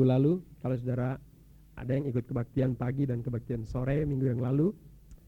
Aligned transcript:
minggu 0.00 0.16
lalu, 0.16 0.32
kalau 0.64 0.80
saudara 0.80 1.20
ada 1.76 1.92
yang 1.92 2.08
ikut 2.08 2.24
kebaktian 2.24 2.72
pagi 2.72 3.04
dan 3.04 3.20
kebaktian 3.20 3.68
sore 3.68 4.00
minggu 4.08 4.32
yang 4.32 4.40
lalu, 4.40 4.72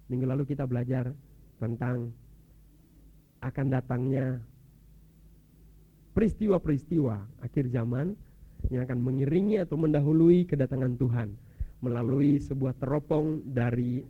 minggu 0.09 0.25
lalu 0.25 0.49
kita 0.49 0.65
belajar 0.65 1.13
tentang 1.61 2.09
akan 3.45 3.67
datangnya 3.69 4.41
peristiwa-peristiwa 6.17 7.45
akhir 7.45 7.69
zaman 7.69 8.17
yang 8.73 8.89
akan 8.89 8.97
mengiringi 8.97 9.61
atau 9.61 9.77
mendahului 9.77 10.49
kedatangan 10.49 10.97
Tuhan 10.97 11.29
melalui 11.85 12.41
sebuah 12.41 12.73
teropong 12.81 13.45
dari 13.45 14.01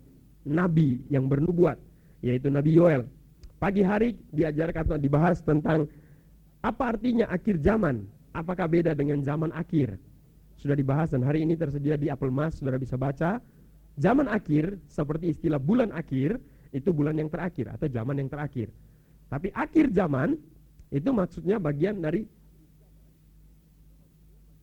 nabi 0.46 1.02
yang 1.10 1.26
bernubuat 1.26 1.74
yaitu 2.22 2.54
Nabi 2.54 2.78
Yoel. 2.78 3.02
Pagi 3.58 3.82
hari 3.82 4.14
diajarkan 4.30 4.94
atau 4.94 4.98
dibahas 5.02 5.42
tentang 5.42 5.90
apa 6.62 6.94
artinya 6.94 7.26
akhir 7.34 7.58
zaman, 7.58 8.06
apakah 8.30 8.70
beda 8.70 8.94
dengan 8.94 9.26
zaman 9.26 9.50
akhir. 9.50 9.98
Sudah 10.62 10.78
dibahas 10.78 11.10
dan 11.10 11.26
hari 11.26 11.42
ini 11.42 11.58
tersedia 11.58 11.98
di 11.98 12.06
Apple 12.06 12.30
Mas, 12.30 12.54
saudara 12.54 12.78
bisa 12.78 12.94
baca. 12.94 13.42
Zaman 13.98 14.30
akhir 14.30 14.78
seperti 14.86 15.34
istilah 15.34 15.58
bulan 15.58 15.90
akhir 15.90 16.38
itu 16.70 16.94
bulan 16.94 17.18
yang 17.18 17.26
terakhir 17.26 17.66
atau 17.74 17.90
zaman 17.90 18.22
yang 18.22 18.30
terakhir. 18.30 18.70
Tapi 19.26 19.50
akhir 19.50 19.90
zaman 19.90 20.38
itu 20.94 21.10
maksudnya 21.10 21.58
bagian 21.58 21.98
dari 21.98 22.22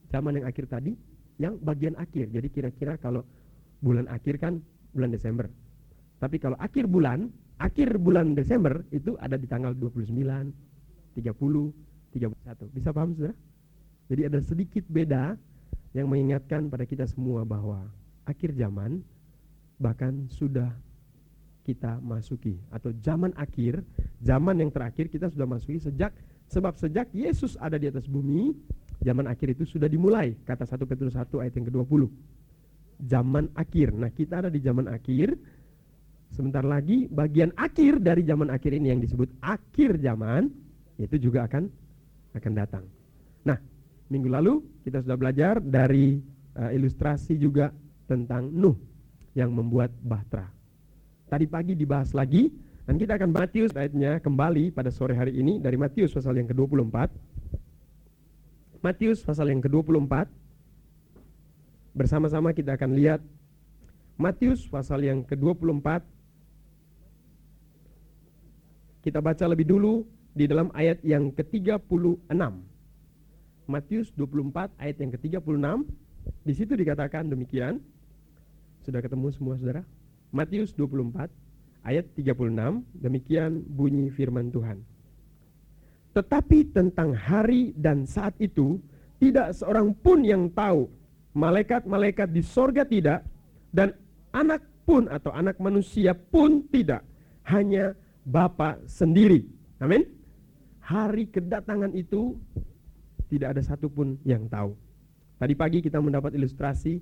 zaman 0.07 0.39
yang 0.39 0.47
akhir 0.47 0.71
tadi 0.71 0.95
yang 1.35 1.59
bagian 1.59 1.99
akhir. 1.99 2.31
Jadi 2.31 2.47
kira-kira 2.47 2.95
kalau 2.95 3.27
bulan 3.83 4.07
akhir 4.07 4.39
kan 4.39 4.63
bulan 4.95 5.11
Desember. 5.11 5.51
Tapi 6.23 6.39
kalau 6.39 6.55
akhir 6.63 6.87
bulan, 6.87 7.27
akhir 7.59 7.99
bulan 7.99 8.39
Desember 8.39 8.87
itu 8.95 9.19
ada 9.19 9.35
di 9.35 9.51
tanggal 9.51 9.75
29, 9.75 10.15
30, 10.15 10.47
31. 11.19 12.71
Bisa 12.71 12.89
paham 12.95 13.11
sudah? 13.19 13.35
Jadi 14.07 14.21
ada 14.25 14.39
sedikit 14.39 14.87
beda 14.87 15.35
yang 15.93 16.09
mengingatkan 16.09 16.69
pada 16.69 16.85
kita 16.85 17.09
semua 17.09 17.41
bahwa 17.41 17.89
akhir 18.29 18.53
zaman 18.53 19.01
bahkan 19.81 20.27
sudah 20.29 20.69
kita 21.65 22.01
masuki 22.01 22.57
atau 22.73 22.89
zaman 23.01 23.29
akhir, 23.37 23.81
zaman 24.21 24.57
yang 24.57 24.73
terakhir 24.73 25.09
kita 25.09 25.29
sudah 25.29 25.45
masuki 25.45 25.77
sejak 25.77 26.13
sebab 26.49 26.73
sejak 26.81 27.13
Yesus 27.13 27.55
ada 27.61 27.77
di 27.77 27.85
atas 27.85 28.09
bumi, 28.09 28.57
zaman 29.05 29.29
akhir 29.29 29.53
itu 29.53 29.69
sudah 29.69 29.85
dimulai. 29.85 30.33
Kata 30.43 30.65
1 30.65 30.89
Petrus 30.89 31.13
1 31.13 31.29
ayat 31.45 31.53
yang 31.55 31.67
ke-20. 31.69 32.01
Zaman 33.05 33.53
akhir. 33.53 33.95
Nah, 33.95 34.09
kita 34.11 34.43
ada 34.43 34.49
di 34.49 34.59
zaman 34.59 34.89
akhir. 34.89 35.37
Sebentar 36.29 36.61
lagi 36.61 37.09
bagian 37.09 37.49
akhir 37.57 38.05
dari 38.05 38.21
zaman 38.21 38.53
akhir 38.53 38.77
ini 38.77 38.93
yang 38.93 39.01
disebut 39.01 39.29
akhir 39.41 39.97
zaman 39.97 40.45
itu 41.01 41.17
juga 41.17 41.49
akan 41.49 41.65
akan 42.37 42.53
datang. 42.53 42.85
Nah, 43.45 43.57
minggu 44.09 44.29
lalu 44.29 44.53
kita 44.81 45.05
sudah 45.05 45.17
belajar 45.17 45.61
dari 45.61 46.17
uh, 46.57 46.73
ilustrasi 46.73 47.37
juga 47.37 47.69
tentang 48.09 48.49
Nuh 48.49 48.75
yang 49.37 49.53
membuat 49.53 49.93
bahtera. 50.01 50.49
Tadi 51.29 51.45
pagi 51.45 51.77
dibahas 51.77 52.17
lagi 52.17 52.49
dan 52.89 52.97
kita 52.97 53.21
akan 53.21 53.29
Matius 53.29 53.69
ayatnya 53.77 54.17
kembali 54.17 54.73
pada 54.73 54.89
sore 54.89 55.13
hari 55.13 55.37
ini 55.37 55.61
dari 55.61 55.77
Matius 55.77 56.09
pasal 56.09 56.41
yang 56.41 56.49
ke-24. 56.49 56.97
Matius 58.81 59.21
pasal 59.21 59.53
yang 59.53 59.61
ke-24. 59.61 60.25
Bersama-sama 61.93 62.49
kita 62.49 62.73
akan 62.73 62.97
lihat 62.97 63.21
Matius 64.17 64.65
pasal 64.65 65.05
yang 65.05 65.21
ke-24. 65.21 66.01
Kita 69.05 69.21
baca 69.21 69.45
lebih 69.45 69.69
dulu 69.69 70.01
di 70.33 70.49
dalam 70.49 70.73
ayat 70.73 70.97
yang 71.05 71.29
ke-36. 71.29 72.25
Matius 73.69 74.09
24 74.17 74.73
ayat 74.81 74.97
yang 74.97 75.13
ke-36. 75.13 75.61
Di 76.41 76.53
situ 76.57 76.73
dikatakan 76.73 77.29
demikian. 77.29 77.77
Sudah 78.81 78.97
ketemu 79.05 79.29
semua 79.29 79.53
saudara? 79.61 79.85
Matius 80.33 80.73
24 80.73 81.29
ayat 81.85 82.05
36 82.17 82.81
demikian 82.97 83.61
bunyi 83.61 84.09
firman 84.09 84.49
Tuhan. 84.49 84.81
Tetapi 86.17 86.73
tentang 86.73 87.13
hari 87.13 87.77
dan 87.77 88.09
saat 88.09 88.33
itu 88.41 88.81
tidak 89.21 89.53
seorang 89.53 89.93
pun 89.93 90.25
yang 90.25 90.49
tahu. 90.49 90.89
Malaikat-malaikat 91.37 92.33
di 92.33 92.41
sorga 92.41 92.81
tidak 92.81 93.21
dan 93.69 93.93
anak 94.33 94.65
pun 94.81 95.05
atau 95.05 95.29
anak 95.29 95.61
manusia 95.61 96.17
pun 96.17 96.65
tidak. 96.73 97.05
Hanya 97.45 97.93
Bapa 98.25 98.81
sendiri. 98.89 99.45
Amin. 99.77 100.09
Hari 100.81 101.29
kedatangan 101.29 101.93
itu 101.93 102.33
tidak 103.29 103.55
ada 103.55 103.61
satupun 103.61 104.17
yang 104.25 104.49
tahu. 104.49 104.73
Tadi 105.39 105.53
pagi 105.55 105.79
kita 105.79 106.01
mendapat 106.03 106.35
ilustrasi 106.35 106.99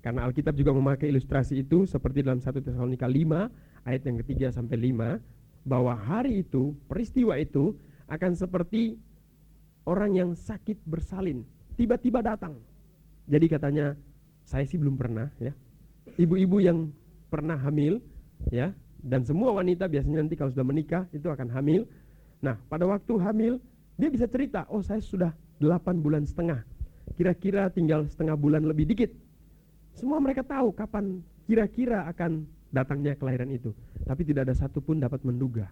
karena 0.00 0.24
Alkitab 0.24 0.56
juga 0.56 0.72
memakai 0.72 1.12
ilustrasi 1.12 1.60
itu 1.60 1.84
seperti 1.84 2.24
dalam 2.24 2.40
1 2.40 2.46
Tesalonika 2.62 3.04
5 3.04 3.88
ayat 3.88 4.02
yang 4.06 4.16
ketiga 4.24 4.48
sampai 4.54 4.78
5 4.92 5.20
bahwa 5.64 5.92
hari 5.92 6.40
itu, 6.40 6.72
peristiwa 6.88 7.36
itu 7.36 7.76
akan 8.08 8.32
seperti 8.32 8.96
orang 9.84 10.16
yang 10.16 10.30
sakit 10.32 10.80
bersalin, 10.88 11.44
tiba-tiba 11.76 12.24
datang. 12.24 12.56
Jadi 13.28 13.46
katanya 13.46 13.92
saya 14.44 14.64
sih 14.64 14.80
belum 14.80 14.96
pernah 14.96 15.28
ya. 15.38 15.52
Ibu-ibu 16.16 16.58
yang 16.58 16.90
pernah 17.30 17.54
hamil 17.60 18.02
ya 18.50 18.74
dan 19.00 19.22
semua 19.22 19.54
wanita 19.54 19.86
biasanya 19.86 20.26
nanti 20.26 20.34
kalau 20.34 20.50
sudah 20.50 20.66
menikah 20.66 21.06
itu 21.14 21.28
akan 21.28 21.48
hamil. 21.52 21.86
Nah, 22.40 22.56
pada 22.66 22.88
waktu 22.88 23.14
hamil 23.20 23.52
dia 24.00 24.08
bisa 24.08 24.26
cerita, 24.26 24.64
"Oh, 24.72 24.80
saya 24.80 24.98
sudah 24.98 25.30
8 25.60 26.00
bulan 26.00 26.24
setengah. 26.24 26.64
Kira-kira 27.14 27.68
tinggal 27.68 28.08
setengah 28.08 28.34
bulan 28.34 28.64
lebih 28.64 28.88
dikit 28.88 29.12
semua 29.94 30.22
mereka 30.22 30.40
tahu 30.40 30.72
kapan 30.72 31.20
kira-kira 31.44 32.06
akan 32.08 32.46
datangnya 32.70 33.18
kelahiran 33.18 33.50
itu. 33.50 33.74
Tapi 34.06 34.22
tidak 34.22 34.48
ada 34.48 34.54
satupun 34.54 35.02
dapat 35.02 35.20
menduga. 35.26 35.66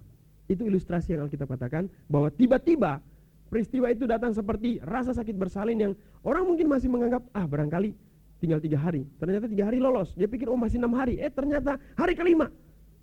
Itu 0.50 0.66
ilustrasi 0.66 1.15
yang 1.15 1.28
Alkitab 1.28 1.49
katakan 1.49 1.87
bahwa 2.10 2.32
tiba-tiba 2.32 3.00
peristiwa 3.49 3.88
itu 3.88 4.04
datang 4.04 4.37
seperti 4.37 4.82
rasa 4.84 5.16
sakit 5.16 5.37
bersalin 5.37 5.78
yang 5.78 5.93
orang 6.26 6.44
mungkin 6.44 6.69
masih 6.69 6.93
menganggap 6.93 7.25
ah 7.32 7.47
barangkali 7.47 7.94
tinggal 8.43 8.60
tiga 8.60 8.78
hari. 8.81 9.06
Ternyata 9.16 9.47
tiga 9.47 9.70
hari 9.70 9.78
lolos. 9.78 10.12
Dia 10.19 10.26
pikir 10.26 10.50
oh 10.50 10.59
masih 10.59 10.82
enam 10.82 10.93
hari. 10.93 11.16
Eh 11.22 11.31
ternyata 11.31 11.81
hari 11.97 12.12
kelima 12.12 12.50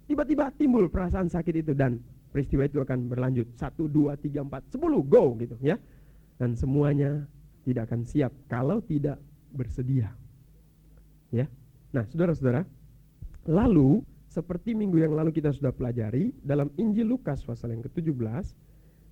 tiba-tiba 0.05 0.53
timbul 0.53 0.85
perasaan 0.85 1.29
sakit 1.29 1.65
itu 1.65 1.73
dan 1.73 1.97
peristiwa 2.29 2.69
itu 2.69 2.77
akan 2.77 3.09
berlanjut 3.09 3.49
satu 3.57 3.89
dua 3.89 4.13
tiga 4.19 4.45
empat 4.45 4.69
sepuluh 4.69 5.01
go 5.01 5.33
gitu 5.41 5.57
ya 5.65 5.81
dan 6.39 6.53
semuanya 6.55 7.27
tidak 7.63 7.91
akan 7.91 8.05
siap 8.05 8.31
kalau 8.51 8.83
tidak 8.83 9.17
bersedia. 9.55 10.11
Ya. 11.33 11.47
Nah, 11.95 12.03
saudara-saudara, 12.11 12.67
lalu 13.47 14.03
seperti 14.27 14.75
minggu 14.75 14.99
yang 14.99 15.15
lalu 15.15 15.31
kita 15.31 15.55
sudah 15.55 15.71
pelajari 15.71 16.35
dalam 16.43 16.67
Injil 16.75 17.07
Lukas 17.07 17.41
pasal 17.41 17.71
yang 17.71 17.83
ke-17, 17.87 18.19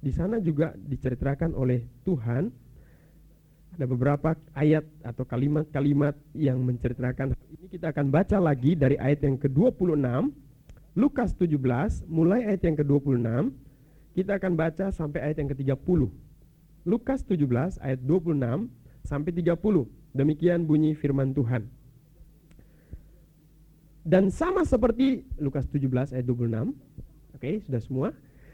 di 0.04 0.12
sana 0.12 0.44
juga 0.44 0.76
diceritakan 0.76 1.56
oleh 1.56 1.88
Tuhan 2.04 2.52
ada 3.74 3.90
beberapa 3.90 4.38
ayat 4.54 4.86
atau 5.02 5.26
kalimat-kalimat 5.26 6.14
yang 6.38 6.62
menceritakan 6.62 7.34
ini. 7.34 7.66
Kita 7.74 7.90
akan 7.90 8.14
baca 8.14 8.38
lagi 8.38 8.78
dari 8.78 9.02
ayat 9.02 9.26
yang 9.26 9.42
ke-26 9.42 9.98
Lukas 10.94 11.34
17 11.34 12.06
mulai 12.06 12.46
ayat 12.46 12.62
yang 12.70 12.78
ke-26 12.78 13.50
kita 14.14 14.38
akan 14.38 14.54
baca 14.54 14.94
sampai 14.94 15.26
ayat 15.26 15.42
yang 15.42 15.50
ke-30 15.50 16.06
Lukas 16.84 17.24
17 17.24 17.80
ayat 17.80 18.00
26 18.04 18.68
sampai 19.08 19.32
30 19.32 19.56
demikian 20.16 20.68
bunyi 20.68 20.96
firman 20.96 21.32
Tuhan 21.32 21.68
dan 24.04 24.28
sama 24.28 24.68
seperti 24.68 25.24
Lukas 25.40 25.64
17 25.72 26.12
ayat 26.12 26.28
26. 26.28 26.76
Oke, 27.40 27.64
sudah 27.64 27.82
semua. 27.82 28.10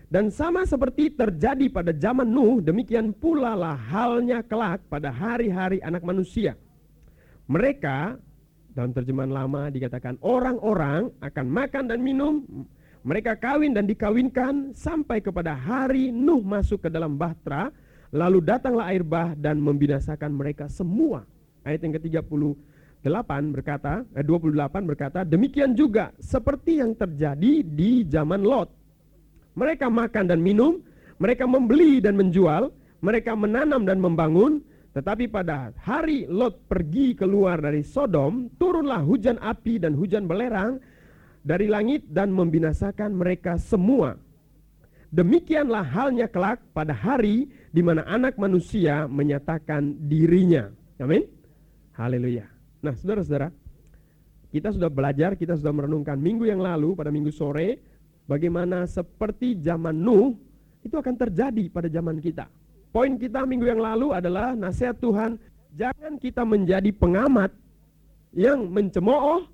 Dan 0.09 0.33
sama 0.33 0.65
seperti 0.65 1.13
terjadi 1.13 1.69
pada 1.69 1.93
zaman 1.93 2.25
Nuh, 2.25 2.61
demikian 2.61 3.13
pula 3.13 3.53
lah 3.53 3.77
halnya 3.77 4.41
kelak 4.41 4.81
pada 4.89 5.13
hari-hari 5.13 5.81
anak 5.85 6.01
manusia. 6.01 6.57
Mereka, 7.49 8.17
dalam 8.73 8.93
terjemahan 8.93 9.29
lama 9.33 9.69
dikatakan 9.73 10.17
orang-orang 10.21 11.13
akan 11.21 11.45
makan 11.49 11.83
dan 11.89 12.01
minum, 12.01 12.45
mereka 13.01 13.37
kawin 13.37 13.73
dan 13.73 13.89
dikawinkan 13.89 14.73
sampai 14.73 15.21
kepada 15.21 15.53
hari 15.53 16.13
Nuh 16.13 16.41
masuk 16.41 16.85
ke 16.85 16.89
dalam 16.93 17.17
bahtera, 17.17 17.73
lalu 18.09 18.41
datanglah 18.41 18.89
air 18.89 19.05
bah 19.05 19.33
dan 19.37 19.61
membinasakan 19.61 20.33
mereka 20.33 20.65
semua. 20.69 21.25
Ayat 21.65 21.85
yang 21.85 21.93
ke-30 21.99 22.57
8 22.99 23.55
berkata, 23.55 24.03
eh, 24.11 24.23
28 24.27 24.83
berkata, 24.83 25.23
demikian 25.23 25.71
juga 25.71 26.11
seperti 26.19 26.83
yang 26.83 26.91
terjadi 26.91 27.63
di 27.63 28.03
zaman 28.03 28.43
Lot. 28.43 28.67
Mereka 29.55 29.87
makan 29.87 30.27
dan 30.27 30.43
minum, 30.43 30.83
mereka 31.15 31.47
membeli 31.47 32.03
dan 32.03 32.19
menjual, 32.19 32.71
mereka 32.99 33.39
menanam 33.39 33.87
dan 33.87 34.03
membangun, 34.03 34.59
tetapi 34.91 35.31
pada 35.31 35.71
hari 35.79 36.27
Lot 36.27 36.67
pergi 36.67 37.15
keluar 37.15 37.63
dari 37.63 37.87
Sodom, 37.87 38.51
turunlah 38.59 38.99
hujan 38.99 39.39
api 39.39 39.79
dan 39.79 39.95
hujan 39.95 40.27
belerang 40.27 40.83
dari 41.39 41.71
langit 41.71 42.03
dan 42.11 42.35
membinasakan 42.35 43.15
mereka 43.15 43.55
semua. 43.55 44.19
Demikianlah 45.09 45.81
halnya 45.81 46.29
kelak 46.29 46.61
pada 46.69 46.93
hari 46.93 47.49
di 47.73 47.81
mana 47.81 48.05
anak 48.05 48.37
manusia 48.37 49.09
menyatakan 49.09 49.97
dirinya. 50.05 50.69
Amin. 51.01 51.25
Haleluya. 51.97 52.45
Nah, 52.85 52.93
saudara-saudara, 52.93 53.49
kita 54.53 54.69
sudah 54.69 54.89
belajar, 54.89 55.33
kita 55.33 55.57
sudah 55.57 55.73
merenungkan 55.73 56.17
minggu 56.17 56.45
yang 56.45 56.61
lalu 56.61 56.93
pada 56.93 57.09
minggu 57.09 57.33
sore 57.33 57.81
bagaimana 58.29 58.85
seperti 58.85 59.57
zaman 59.57 59.97
Nuh 59.97 60.37
itu 60.85 60.93
akan 60.93 61.15
terjadi 61.17 61.65
pada 61.73 61.89
zaman 61.89 62.21
kita. 62.21 62.45
Poin 62.89 63.17
kita 63.17 63.45
minggu 63.45 63.65
yang 63.69 63.81
lalu 63.81 64.13
adalah 64.13 64.57
nasihat 64.57 64.97
Tuhan, 64.97 65.37
jangan 65.73 66.17
kita 66.17 66.41
menjadi 66.45 66.89
pengamat 66.93 67.53
yang 68.33 68.69
mencemooh 68.69 69.45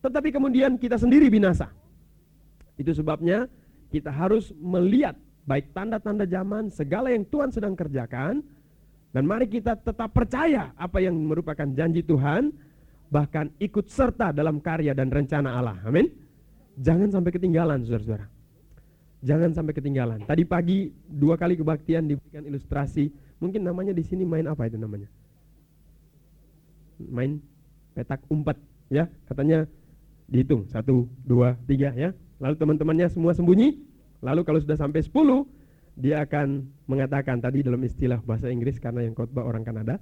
tetapi 0.00 0.32
kemudian 0.32 0.80
kita 0.80 0.96
sendiri 0.96 1.28
binasa. 1.28 1.68
Itu 2.80 2.96
sebabnya 2.96 3.44
kita 3.90 4.08
harus 4.14 4.54
melihat 4.56 5.18
baik 5.44 5.74
tanda-tanda 5.74 6.24
zaman, 6.24 6.70
segala 6.70 7.10
yang 7.10 7.26
Tuhan 7.26 7.50
sedang 7.50 7.74
kerjakan, 7.74 8.40
dan 9.10 9.26
mari 9.26 9.50
kita 9.50 9.74
tetap 9.74 10.14
percaya 10.14 10.70
apa 10.78 11.02
yang 11.02 11.18
merupakan 11.18 11.66
janji 11.74 12.06
Tuhan, 12.06 12.54
bahkan 13.10 13.50
ikut 13.58 13.90
serta 13.90 14.30
dalam 14.30 14.62
karya 14.62 14.94
dan 14.94 15.10
rencana 15.10 15.58
Allah. 15.58 15.76
Amin. 15.82 16.06
Jangan 16.78 17.10
sampai 17.10 17.34
ketinggalan, 17.34 17.82
saudara-saudara. 17.82 18.30
Jangan 19.20 19.50
sampai 19.52 19.74
ketinggalan. 19.74 20.24
Tadi 20.24 20.46
pagi 20.46 20.88
dua 21.04 21.36
kali 21.36 21.58
kebaktian 21.58 22.08
diberikan 22.08 22.46
ilustrasi. 22.46 23.10
Mungkin 23.42 23.66
namanya 23.66 23.92
di 23.92 24.00
sini 24.06 24.24
main 24.24 24.46
apa 24.48 24.70
itu 24.70 24.78
namanya? 24.80 25.10
Main 27.02 27.42
petak 27.92 28.22
umpet, 28.30 28.56
ya. 28.88 29.10
Katanya 29.26 29.66
dihitung 30.30 30.70
satu, 30.70 31.04
dua, 31.26 31.58
tiga, 31.66 31.92
ya. 31.92 32.14
Lalu 32.40 32.54
teman-temannya 32.56 33.06
semua 33.12 33.36
sembunyi. 33.36 33.76
Lalu 34.24 34.40
kalau 34.44 34.58
sudah 34.60 34.76
sampai 34.76 35.04
sepuluh, 35.04 35.44
dia 35.96 36.24
akan 36.24 36.64
mengatakan 36.88 37.40
tadi 37.40 37.60
dalam 37.60 37.80
istilah 37.84 38.20
bahasa 38.24 38.48
Inggris 38.48 38.80
karena 38.80 39.04
yang 39.04 39.12
khotbah 39.12 39.44
orang 39.44 39.64
Kanada, 39.64 40.00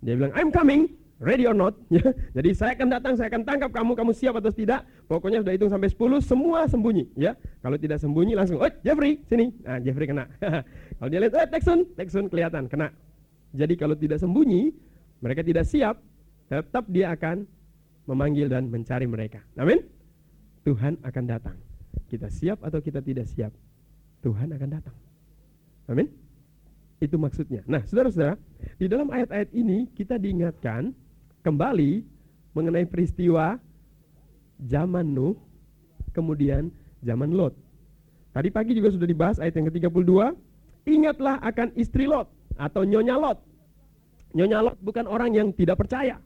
dia 0.00 0.16
bilang 0.16 0.32
I'm 0.36 0.48
coming 0.48 0.88
ready 1.20 1.44
or 1.48 1.56
not. 1.56 1.76
Jadi 2.36 2.50
saya 2.56 2.76
akan 2.76 2.88
datang, 2.92 3.12
saya 3.16 3.28
akan 3.32 3.42
tangkap 3.44 3.70
kamu, 3.70 3.92
kamu 3.96 4.12
siap 4.16 4.34
atau 4.40 4.50
tidak. 4.50 4.84
Pokoknya 5.06 5.44
sudah 5.44 5.54
hitung 5.54 5.72
sampai 5.72 5.88
10, 5.92 6.20
semua 6.24 6.58
sembunyi. 6.66 7.04
Ya, 7.14 7.36
kalau 7.60 7.76
tidak 7.78 8.00
sembunyi 8.00 8.34
langsung, 8.34 8.58
oh 8.60 8.70
Jeffrey 8.82 9.20
sini. 9.28 9.52
Nah 9.62 9.78
Jeffrey 9.80 10.08
kena. 10.08 10.24
kalau 10.98 11.08
dia 11.08 11.20
lihat, 11.20 11.34
eh 11.36 11.48
Texun, 11.48 11.88
Texun 11.94 12.26
kelihatan 12.28 12.66
kena. 12.66 12.92
Jadi 13.54 13.74
kalau 13.78 13.94
tidak 13.94 14.18
sembunyi, 14.18 14.74
mereka 15.22 15.40
tidak 15.46 15.64
siap, 15.68 16.00
tetap 16.50 16.84
dia 16.90 17.14
akan 17.14 17.46
memanggil 18.04 18.50
dan 18.50 18.68
mencari 18.68 19.08
mereka. 19.08 19.40
Amin. 19.56 19.80
Tuhan 20.64 21.00
akan 21.04 21.24
datang. 21.28 21.56
Kita 22.14 22.30
siap 22.30 22.62
atau 22.62 22.78
kita 22.78 23.02
tidak 23.02 23.26
siap, 23.26 23.50
Tuhan 24.22 24.54
akan 24.54 24.68
datang. 24.70 24.94
Amin. 25.90 26.06
Itu 27.02 27.18
maksudnya. 27.18 27.66
Nah, 27.66 27.82
saudara-saudara, 27.82 28.38
di 28.78 28.86
dalam 28.86 29.10
ayat-ayat 29.10 29.50
ini 29.50 29.90
kita 29.98 30.14
diingatkan 30.14 30.94
kembali 31.42 32.06
mengenai 32.54 32.86
peristiwa 32.86 33.58
zaman 34.62 35.10
Nuh, 35.10 35.34
kemudian 36.14 36.70
zaman 37.02 37.34
Lot. 37.34 37.58
Tadi 38.30 38.46
pagi 38.54 38.78
juga 38.78 38.94
sudah 38.94 39.10
dibahas 39.10 39.42
ayat 39.42 39.58
yang 39.58 39.66
ke-32, 39.74 40.38
ingatlah 40.86 41.42
akan 41.42 41.74
istri 41.74 42.06
Lot 42.06 42.30
atau 42.54 42.86
nyonya 42.86 43.18
Lot. 43.18 43.42
Nyonya 44.38 44.70
Lot 44.70 44.78
bukan 44.86 45.10
orang 45.10 45.34
yang 45.34 45.50
tidak 45.50 45.82
percaya. 45.82 46.22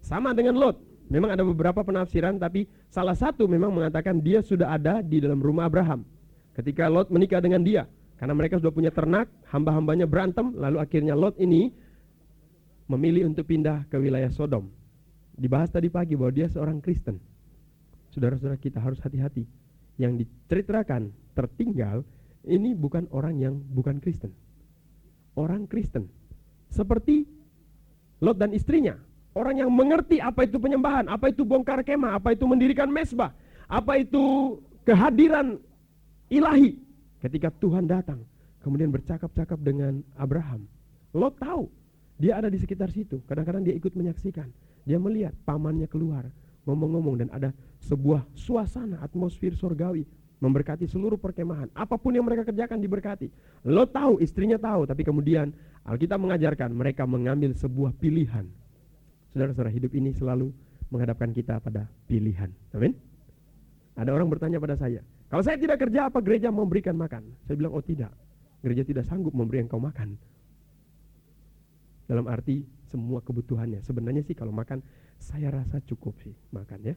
Sama 0.00 0.32
dengan 0.32 0.56
Lot. 0.56 0.80
Memang 1.10 1.34
ada 1.34 1.42
beberapa 1.42 1.82
penafsiran 1.82 2.38
tapi 2.38 2.70
salah 2.86 3.18
satu 3.18 3.50
memang 3.50 3.74
mengatakan 3.74 4.22
dia 4.22 4.46
sudah 4.46 4.70
ada 4.70 5.02
di 5.02 5.18
dalam 5.18 5.42
rumah 5.42 5.66
Abraham. 5.66 6.06
Ketika 6.54 6.86
Lot 6.86 7.10
menikah 7.10 7.42
dengan 7.42 7.66
dia, 7.66 7.90
karena 8.14 8.30
mereka 8.30 8.62
sudah 8.62 8.70
punya 8.70 8.94
ternak, 8.94 9.26
hamba-hambanya 9.50 10.06
berantem, 10.06 10.54
lalu 10.54 10.78
akhirnya 10.78 11.18
Lot 11.18 11.34
ini 11.42 11.74
memilih 12.86 13.26
untuk 13.26 13.50
pindah 13.50 13.90
ke 13.90 13.98
wilayah 13.98 14.30
Sodom. 14.30 14.70
Dibahas 15.34 15.74
tadi 15.74 15.90
pagi 15.90 16.14
bahwa 16.14 16.30
dia 16.30 16.46
seorang 16.46 16.78
Kristen. 16.78 17.18
Saudara-saudara 18.14 18.58
kita 18.58 18.78
harus 18.78 19.02
hati-hati. 19.02 19.46
Yang 19.98 20.26
diceritakan 20.26 21.10
tertinggal 21.34 22.06
ini 22.46 22.70
bukan 22.76 23.10
orang 23.10 23.38
yang 23.38 23.54
bukan 23.58 23.98
Kristen. 23.98 24.30
Orang 25.34 25.66
Kristen. 25.66 26.06
Seperti 26.70 27.26
Lot 28.22 28.36
dan 28.38 28.54
istrinya. 28.54 28.94
Orang 29.30 29.62
yang 29.62 29.70
mengerti 29.70 30.18
apa 30.18 30.42
itu 30.42 30.58
penyembahan, 30.58 31.06
apa 31.06 31.30
itu 31.30 31.46
bongkar 31.46 31.86
kemah, 31.86 32.18
apa 32.18 32.34
itu 32.34 32.44
mendirikan 32.50 32.90
mesbah, 32.90 33.30
apa 33.70 34.02
itu 34.02 34.58
kehadiran 34.82 35.54
ilahi, 36.26 36.74
Ketika 37.20 37.52
Tuhan 37.52 37.84
datang, 37.84 38.24
kemudian 38.64 38.88
bercakap-cakap 38.88 39.60
dengan 39.60 40.00
Abraham. 40.16 40.64
Lot 41.12 41.36
tahu, 41.36 41.68
dia 42.16 42.40
ada 42.40 42.48
di 42.48 42.56
sekitar 42.56 42.88
situ. 42.88 43.20
Kadang-kadang 43.28 43.60
dia 43.60 43.76
ikut 43.76 43.92
menyaksikan. 43.92 44.48
Dia 44.88 44.96
melihat 44.96 45.36
pamannya 45.44 45.84
keluar, 45.84 46.24
ngomong-ngomong 46.64 47.20
dan 47.20 47.28
ada 47.28 47.52
sebuah 47.84 48.24
suasana 48.32 49.04
atmosfer 49.04 49.52
surgawi 49.52 50.08
memberkati 50.40 50.88
seluruh 50.88 51.20
perkemahan. 51.20 51.68
Apa 51.76 52.00
pun 52.00 52.16
yang 52.16 52.24
mereka 52.24 52.48
kerjakan 52.48 52.80
diberkati. 52.80 53.28
Lot 53.68 53.92
tahu, 53.92 54.16
istrinya 54.24 54.56
tahu, 54.56 54.88
tapi 54.88 55.04
kemudian 55.04 55.52
Alkitab 55.84 56.16
mengajarkan 56.16 56.72
mereka 56.72 57.04
mengambil 57.04 57.52
sebuah 57.52 57.92
pilihan. 58.00 58.48
Saudara-saudara, 59.30 59.70
hidup 59.70 59.94
ini 59.94 60.10
selalu 60.14 60.50
menghadapkan 60.90 61.30
kita 61.30 61.62
pada 61.62 61.86
pilihan. 62.10 62.50
Amin. 62.74 62.94
Ada 63.94 64.10
orang 64.10 64.26
bertanya 64.26 64.58
pada 64.58 64.74
saya, 64.74 65.02
kalau 65.30 65.46
saya 65.46 65.54
tidak 65.62 65.78
kerja 65.78 66.10
apa 66.10 66.18
gereja 66.18 66.50
memberikan 66.50 66.98
makan? 66.98 67.22
Saya 67.46 67.54
bilang, 67.54 67.70
oh 67.70 67.84
tidak. 67.84 68.10
Gereja 68.66 68.82
tidak 68.82 69.06
sanggup 69.06 69.30
memberi 69.30 69.62
engkau 69.62 69.78
makan. 69.78 70.18
Dalam 72.10 72.26
arti 72.26 72.66
semua 72.90 73.22
kebutuhannya. 73.22 73.78
Sebenarnya 73.86 74.26
sih 74.26 74.34
kalau 74.34 74.50
makan, 74.50 74.82
saya 75.22 75.54
rasa 75.54 75.78
cukup 75.86 76.18
sih 76.26 76.34
makan 76.50 76.82
ya. 76.82 76.94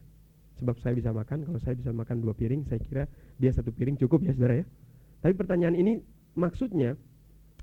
Sebab 0.58 0.74
saya 0.82 0.98
bisa 0.98 1.14
makan, 1.14 1.46
kalau 1.46 1.60
saya 1.62 1.78
bisa 1.78 1.94
makan 1.94 2.18
dua 2.18 2.34
piring, 2.34 2.66
saya 2.66 2.82
kira 2.82 3.06
dia 3.38 3.54
satu 3.54 3.70
piring 3.70 3.94
cukup 4.02 4.26
ya 4.26 4.34
saudara 4.34 4.62
ya. 4.62 4.66
Tapi 5.22 5.34
pertanyaan 5.38 5.78
ini 5.78 6.02
maksudnya, 6.34 6.98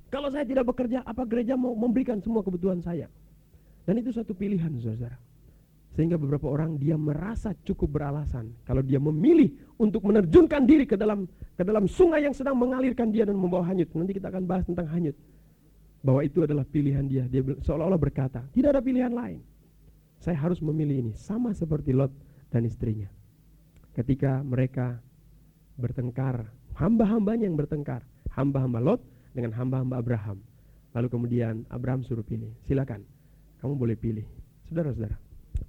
kalau 0.08 0.32
saya 0.32 0.48
tidak 0.48 0.72
bekerja, 0.72 1.04
apa 1.04 1.28
gereja 1.28 1.60
mau 1.60 1.76
memberikan 1.76 2.24
semua 2.24 2.40
kebutuhan 2.48 2.80
saya? 2.80 3.12
Dan 3.92 4.00
itu 4.00 4.16
satu 4.16 4.32
pilihan 4.32 4.72
saudara. 4.80 5.20
Sehingga 5.92 6.16
beberapa 6.16 6.48
orang 6.48 6.80
dia 6.80 6.96
merasa 6.96 7.52
cukup 7.68 8.00
beralasan 8.00 8.56
kalau 8.64 8.80
dia 8.80 9.04
memilih 9.04 9.52
untuk 9.76 10.08
menerjunkan 10.08 10.64
diri 10.64 10.88
ke 10.88 10.96
dalam 10.96 11.28
ke 11.60 11.64
dalam 11.68 11.92
sungai 11.92 12.24
yang 12.24 12.32
sedang 12.32 12.56
mengalirkan 12.56 13.12
dia 13.12 13.28
dan 13.28 13.36
membawa 13.36 13.68
hanyut. 13.68 13.92
Nanti 13.92 14.16
kita 14.16 14.32
akan 14.32 14.48
bahas 14.48 14.64
tentang 14.64 14.88
hanyut. 14.88 15.12
Bahwa 16.00 16.24
itu 16.24 16.40
adalah 16.40 16.64
pilihan 16.64 17.04
dia. 17.04 17.28
Dia 17.28 17.44
seolah-olah 17.44 18.00
berkata, 18.00 18.48
tidak 18.56 18.80
ada 18.80 18.82
pilihan 18.82 19.12
lain. 19.12 19.44
Saya 20.24 20.40
harus 20.40 20.64
memilih 20.64 21.04
ini 21.04 21.12
sama 21.12 21.52
seperti 21.52 21.92
Lot 21.92 22.16
dan 22.48 22.64
istrinya. 22.64 23.12
Ketika 23.92 24.40
mereka 24.40 25.04
bertengkar, 25.76 26.48
hamba-hambanya 26.80 27.44
yang 27.44 27.60
bertengkar, 27.60 28.08
hamba-hamba 28.40 28.80
Lot 28.80 29.04
dengan 29.36 29.52
hamba-hamba 29.52 30.00
Abraham. 30.00 30.40
Lalu 30.96 31.08
kemudian 31.12 31.68
Abraham 31.68 32.08
suruh 32.08 32.24
pilih, 32.24 32.56
silakan, 32.64 33.04
kamu 33.62 33.74
boleh 33.78 33.96
pilih. 33.96 34.26
Saudara-saudara, 34.66 35.16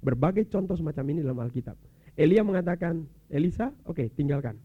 Berbagai 0.02 0.50
contoh 0.50 0.74
semacam 0.74 1.04
ini 1.14 1.20
dalam 1.22 1.38
Alkitab. 1.38 1.78
Elia 2.18 2.42
mengatakan, 2.42 3.06
Elisa, 3.30 3.70
oke 3.86 4.02
okay, 4.02 4.06
tinggalkan. 4.10 4.58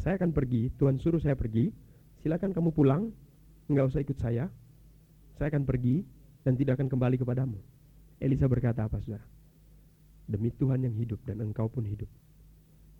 Saya 0.00 0.16
akan 0.16 0.32
pergi, 0.32 0.72
Tuhan 0.80 0.96
suruh 0.96 1.20
saya 1.20 1.36
pergi, 1.36 1.68
silakan 2.24 2.56
kamu 2.56 2.72
pulang, 2.72 3.12
nggak 3.68 3.86
usah 3.92 4.00
ikut 4.00 4.16
saya. 4.16 4.48
Saya 5.36 5.52
akan 5.52 5.68
pergi 5.68 6.02
dan 6.42 6.56
tidak 6.56 6.80
akan 6.80 6.88
kembali 6.88 7.20
kepadamu. 7.20 7.60
Elisa 8.16 8.48
berkata 8.48 8.88
apa 8.88 8.96
saudara? 9.04 9.22
Demi 10.24 10.48
Tuhan 10.56 10.80
yang 10.80 10.96
hidup 10.96 11.20
dan 11.28 11.44
engkau 11.44 11.68
pun 11.68 11.84
hidup. 11.84 12.08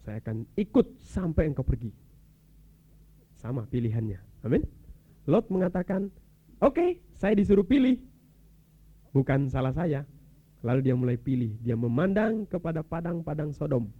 Saya 0.05 0.21
akan 0.21 0.45
ikut 0.61 1.01
sampai 1.01 1.49
engkau 1.49 1.65
pergi. 1.65 1.91
Sama 3.41 3.65
pilihannya. 3.65 4.21
Amin. 4.45 4.63
Lot 5.25 5.49
mengatakan, 5.49 6.13
oke 6.61 6.77
okay, 6.77 6.91
saya 7.17 7.33
disuruh 7.33 7.65
pilih. 7.65 7.97
Bukan 9.13 9.53
salah 9.53 9.77
saya, 9.77 10.09
Lalu 10.63 10.81
dia 10.87 10.95
mulai 10.95 11.19
pilih, 11.19 11.59
dia 11.59 11.75
memandang 11.75 12.47
kepada 12.47 12.87
padang-padang 12.87 13.51
Sodom. 13.51 13.91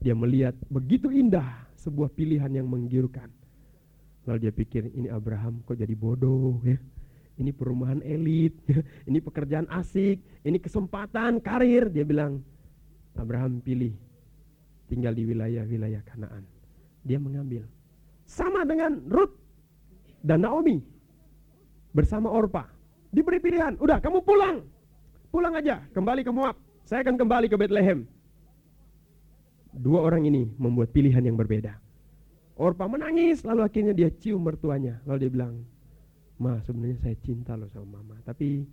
Dia 0.00 0.16
melihat 0.16 0.56
begitu 0.72 1.12
indah 1.12 1.68
sebuah 1.76 2.08
pilihan 2.16 2.48
yang 2.48 2.64
menggiurkan. 2.68 3.28
Lalu 4.24 4.48
dia 4.48 4.52
pikir, 4.52 4.88
ini 4.96 5.12
Abraham 5.12 5.60
kok 5.68 5.76
jadi 5.76 5.92
bodoh 5.92 6.58
ya. 6.64 6.80
Ini 7.36 7.52
perumahan 7.52 8.00
elit, 8.00 8.56
ya. 8.72 8.80
ini 9.04 9.20
pekerjaan 9.20 9.68
asik, 9.68 10.24
ini 10.40 10.56
kesempatan 10.56 11.36
karir. 11.44 11.92
Dia 11.92 12.08
bilang, 12.08 12.40
Abraham 13.12 13.60
pilih 13.60 13.92
tinggal 14.88 15.12
di 15.12 15.28
wilayah-wilayah 15.28 16.00
Kanaan. 16.08 16.48
Dia 17.04 17.20
mengambil. 17.20 17.68
Sama 18.24 18.64
dengan 18.64 19.04
Ruth 19.04 19.36
dan 20.24 20.48
Naomi 20.48 20.80
bersama 21.92 22.32
Orpa. 22.32 22.75
Diberi 23.16 23.40
pilihan, 23.40 23.80
udah 23.80 23.96
kamu 23.96 24.20
pulang, 24.20 24.60
Pulang 25.36 25.52
aja, 25.52 25.82
kembali 25.92 26.24
ke 26.24 26.32
Moab. 26.32 26.56
Saya 26.88 27.02
akan 27.04 27.20
kembali 27.20 27.52
ke 27.52 27.60
Bethlehem. 27.60 28.08
Dua 29.76 30.00
orang 30.00 30.24
ini 30.24 30.48
membuat 30.56 30.96
pilihan 30.96 31.20
yang 31.20 31.36
berbeda. 31.36 31.76
Orpa 32.56 32.88
menangis, 32.88 33.44
lalu 33.44 33.60
akhirnya 33.68 33.92
dia 33.92 34.08
cium 34.08 34.40
mertuanya. 34.40 34.96
Lalu 35.04 35.28
dia 35.28 35.30
bilang, 35.36 35.54
Ma, 36.40 36.56
sebenarnya 36.64 36.96
saya 37.04 37.16
cinta 37.20 37.52
loh 37.52 37.68
sama 37.68 38.00
mama, 38.00 38.16
tapi 38.24 38.64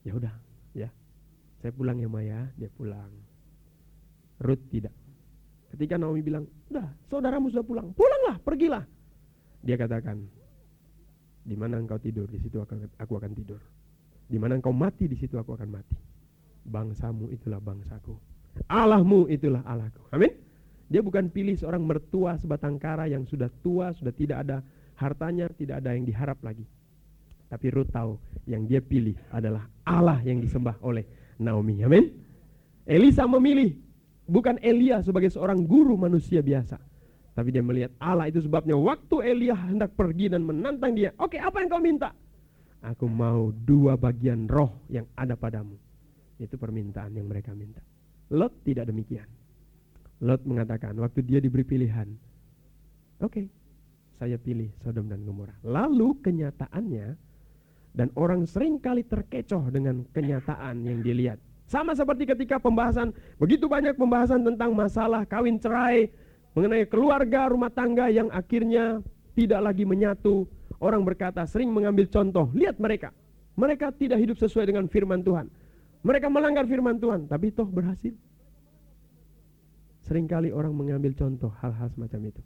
ya 0.00 0.16
udah, 0.16 0.32
ya. 0.72 0.88
Saya 1.60 1.76
pulang 1.76 2.00
ya 2.00 2.08
Maya, 2.08 2.48
dia 2.56 2.72
pulang. 2.72 3.12
Ruth 4.40 4.64
tidak. 4.72 4.96
Ketika 5.76 6.00
Naomi 6.00 6.24
bilang, 6.24 6.48
udah 6.72 6.88
saudaramu 7.12 7.52
sudah 7.52 7.68
pulang, 7.68 7.92
pulanglah, 7.92 8.40
pergilah. 8.40 8.84
Dia 9.60 9.76
katakan, 9.76 10.24
di 11.42 11.58
mana 11.58 11.78
engkau 11.82 11.98
tidur, 11.98 12.30
di 12.30 12.38
situ 12.38 12.62
aku 12.62 13.12
akan 13.18 13.32
tidur. 13.34 13.58
Di 14.30 14.38
mana 14.38 14.56
engkau 14.56 14.72
mati, 14.72 15.10
di 15.10 15.18
situ 15.18 15.36
aku 15.36 15.58
akan 15.58 15.68
mati. 15.68 15.98
Bangsamu 16.62 17.28
itulah 17.34 17.58
bangsaku. 17.58 18.14
Allahmu 18.70 19.26
itulah 19.26 19.66
Allahku. 19.66 20.06
Amin. 20.14 20.30
Dia 20.86 21.00
bukan 21.02 21.32
pilih 21.32 21.56
seorang 21.56 21.82
mertua 21.82 22.36
sebatang 22.36 22.76
kara 22.78 23.08
yang 23.08 23.24
sudah 23.26 23.48
tua, 23.64 23.90
sudah 23.96 24.12
tidak 24.12 24.44
ada 24.46 24.62
hartanya, 25.00 25.50
tidak 25.50 25.82
ada 25.82 25.96
yang 25.96 26.04
diharap 26.06 26.38
lagi. 26.44 26.62
Tapi 27.48 27.66
Ruth 27.72 27.90
tahu 27.92 28.16
yang 28.48 28.64
dia 28.64 28.80
pilih 28.80 29.16
adalah 29.32 29.66
Allah 29.84 30.20
yang 30.24 30.40
disembah 30.40 30.78
oleh 30.84 31.04
Naomi. 31.40 31.82
Amin. 31.84 32.12
Elisa 32.86 33.26
memilih 33.26 33.76
bukan 34.28 34.56
Elia 34.62 35.02
sebagai 35.02 35.28
seorang 35.28 35.64
guru 35.66 35.98
manusia 35.98 36.40
biasa. 36.40 36.78
Tapi 37.32 37.48
dia 37.48 37.64
melihat 37.64 37.92
Allah 37.96 38.28
itu 38.28 38.44
sebabnya 38.44 38.76
waktu 38.76 39.16
Elia 39.24 39.56
hendak 39.56 39.96
pergi 39.96 40.28
dan 40.28 40.44
menantang 40.44 40.92
dia. 40.92 41.16
Oke, 41.16 41.40
apa 41.40 41.64
yang 41.64 41.68
kau 41.72 41.80
minta? 41.80 42.12
Aku 42.84 43.08
mau 43.08 43.54
dua 43.54 43.96
bagian 43.96 44.44
roh 44.50 44.84
yang 44.92 45.08
ada 45.16 45.32
padamu. 45.32 45.78
Itu 46.36 46.60
permintaan 46.60 47.16
yang 47.16 47.30
mereka 47.30 47.56
minta. 47.56 47.80
Lot 48.28 48.52
tidak 48.66 48.90
demikian. 48.92 49.28
Lot 50.20 50.44
mengatakan 50.44 50.92
waktu 51.00 51.24
dia 51.24 51.40
diberi 51.40 51.64
pilihan. 51.64 52.10
Oke, 53.22 53.48
saya 54.18 54.36
pilih 54.36 54.68
Sodom 54.82 55.08
dan 55.08 55.24
Gomora. 55.24 55.54
Lalu 55.64 56.18
kenyataannya 56.20 57.16
dan 57.96 58.08
orang 58.18 58.44
sering 58.44 58.80
kali 58.80 59.04
terkecoh 59.06 59.72
dengan 59.72 60.04
kenyataan 60.12 60.84
yang 60.84 61.00
dilihat. 61.00 61.38
Sama 61.70 61.96
seperti 61.96 62.28
ketika 62.28 62.60
pembahasan, 62.60 63.14
begitu 63.40 63.64
banyak 63.70 63.96
pembahasan 63.96 64.44
tentang 64.44 64.76
masalah 64.76 65.24
kawin 65.24 65.56
cerai, 65.56 66.10
mengenai 66.52 66.84
keluarga 66.88 67.48
rumah 67.48 67.72
tangga 67.72 68.08
yang 68.12 68.28
akhirnya 68.32 69.00
tidak 69.32 69.60
lagi 69.60 69.84
menyatu. 69.88 70.44
Orang 70.82 71.06
berkata 71.06 71.46
sering 71.46 71.70
mengambil 71.70 72.10
contoh, 72.10 72.50
lihat 72.52 72.76
mereka. 72.82 73.14
Mereka 73.54 73.92
tidak 73.94 74.18
hidup 74.18 74.36
sesuai 74.40 74.72
dengan 74.72 74.88
firman 74.88 75.22
Tuhan. 75.22 75.46
Mereka 76.02 76.26
melanggar 76.26 76.66
firman 76.66 76.98
Tuhan, 76.98 77.30
tapi 77.30 77.54
toh 77.54 77.68
berhasil. 77.68 78.10
Seringkali 80.02 80.50
orang 80.50 80.74
mengambil 80.74 81.14
contoh 81.14 81.54
hal-hal 81.62 81.86
semacam 81.94 82.34
itu. 82.34 82.42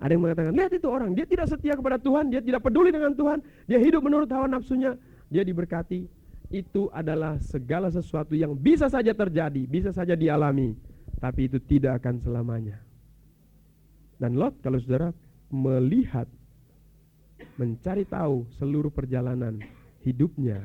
Ada 0.00 0.16
yang 0.16 0.22
mengatakan, 0.24 0.52
lihat 0.56 0.72
itu 0.74 0.88
orang, 0.88 1.12
dia 1.12 1.28
tidak 1.28 1.46
setia 1.46 1.76
kepada 1.76 2.00
Tuhan, 2.00 2.32
dia 2.32 2.40
tidak 2.42 2.64
peduli 2.64 2.90
dengan 2.90 3.12
Tuhan, 3.14 3.38
dia 3.68 3.78
hidup 3.78 4.02
menurut 4.02 4.26
hawa 4.32 4.48
nafsunya, 4.48 4.96
dia 5.28 5.44
diberkati. 5.44 6.08
Itu 6.50 6.90
adalah 6.90 7.38
segala 7.38 7.92
sesuatu 7.94 8.34
yang 8.34 8.58
bisa 8.58 8.90
saja 8.90 9.14
terjadi, 9.14 9.62
bisa 9.70 9.94
saja 9.94 10.18
dialami, 10.18 10.74
tapi 11.22 11.46
itu 11.46 11.62
tidak 11.62 12.02
akan 12.02 12.18
selamanya. 12.18 12.89
Dan 14.20 14.36
Lot 14.36 14.60
kalau 14.60 14.76
saudara 14.76 15.16
melihat, 15.48 16.28
mencari 17.56 18.04
tahu 18.04 18.44
seluruh 18.60 18.92
perjalanan 18.92 19.56
hidupnya, 20.04 20.60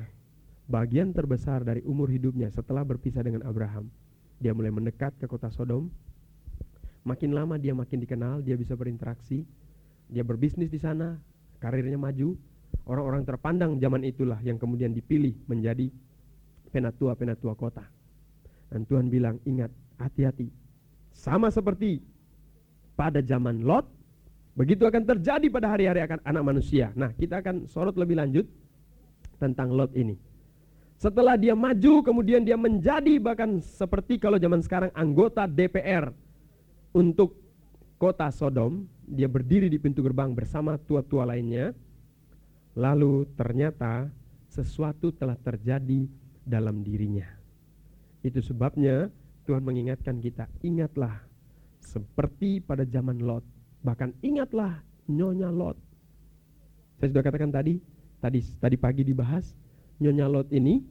bagian 0.68 1.16
terbesar 1.16 1.64
dari 1.64 1.80
umur 1.88 2.12
hidupnya 2.12 2.52
setelah 2.52 2.84
berpisah 2.84 3.24
dengan 3.24 3.48
Abraham, 3.48 3.88
dia 4.44 4.52
mulai 4.52 4.76
mendekat 4.76 5.16
ke 5.16 5.26
kota 5.26 5.48
Sodom. 5.56 5.88
Makin 7.08 7.32
lama 7.32 7.56
dia 7.56 7.72
makin 7.72 8.04
dikenal, 8.04 8.44
dia 8.44 8.60
bisa 8.60 8.76
berinteraksi, 8.76 9.48
dia 10.12 10.26
berbisnis 10.26 10.68
di 10.68 10.82
sana, 10.82 11.16
karirnya 11.64 11.96
maju. 11.96 12.36
Orang-orang 12.86 13.24
terpandang 13.26 13.80
zaman 13.80 14.06
itulah 14.06 14.38
yang 14.44 14.60
kemudian 14.60 14.94
dipilih 14.94 15.34
menjadi 15.48 15.90
penatua-penatua 16.70 17.56
kota. 17.56 17.88
Dan 18.70 18.84
Tuhan 18.86 19.08
bilang, 19.10 19.40
ingat, 19.48 19.72
hati-hati. 19.98 20.50
Sama 21.16 21.50
seperti 21.50 22.04
pada 22.96 23.20
zaman 23.20 23.62
Lot, 23.62 23.86
begitu 24.56 24.88
akan 24.88 25.04
terjadi 25.04 25.48
pada 25.52 25.68
hari-hari 25.72 26.02
akan 26.04 26.20
anak 26.24 26.44
manusia. 26.44 26.92
Nah, 26.96 27.12
kita 27.12 27.44
akan 27.44 27.68
sorot 27.68 27.96
lebih 28.00 28.16
lanjut 28.18 28.48
tentang 29.38 29.72
Lot 29.76 29.92
ini. 29.94 30.16
Setelah 30.96 31.36
dia 31.36 31.52
maju, 31.52 32.00
kemudian 32.02 32.48
dia 32.48 32.56
menjadi 32.56 33.20
bahkan 33.20 33.60
seperti 33.60 34.16
kalau 34.16 34.40
zaman 34.40 34.64
sekarang 34.64 34.92
anggota 34.96 35.44
DPR 35.44 36.10
untuk 36.96 37.36
kota 38.00 38.32
Sodom. 38.32 38.88
Dia 39.06 39.30
berdiri 39.30 39.70
di 39.70 39.78
pintu 39.78 40.02
gerbang 40.02 40.34
bersama 40.34 40.80
tua-tua 40.82 41.28
lainnya. 41.30 41.76
Lalu 42.80 43.28
ternyata 43.38 44.08
sesuatu 44.50 45.12
telah 45.12 45.36
terjadi 45.36 46.08
dalam 46.48 46.80
dirinya. 46.82 47.28
Itu 48.24 48.40
sebabnya 48.40 49.12
Tuhan 49.46 49.62
mengingatkan 49.62 50.18
kita, 50.24 50.50
ingatlah 50.66 51.22
seperti 51.86 52.60
pada 52.60 52.84
zaman 52.84 53.22
Lot. 53.22 53.46
Bahkan 53.86 54.26
ingatlah 54.26 54.82
Nyonya 55.06 55.54
Lot. 55.54 55.78
Saya 56.98 57.14
sudah 57.14 57.24
katakan 57.24 57.54
tadi, 57.54 57.78
tadi 58.18 58.42
tadi 58.58 58.76
pagi 58.76 59.06
dibahas, 59.06 59.54
Nyonya 60.02 60.26
Lot 60.26 60.50
ini 60.50 60.82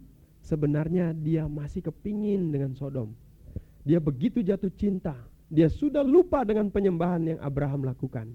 sebenarnya 0.45 1.11
dia 1.17 1.51
masih 1.51 1.83
kepingin 1.83 2.55
dengan 2.55 2.77
Sodom. 2.79 3.11
Dia 3.85 4.01
begitu 4.01 4.41
jatuh 4.41 4.73
cinta, 4.73 5.17
dia 5.51 5.69
sudah 5.69 6.01
lupa 6.01 6.47
dengan 6.47 6.71
penyembahan 6.73 7.37
yang 7.37 7.39
Abraham 7.43 7.85
lakukan. 7.85 8.33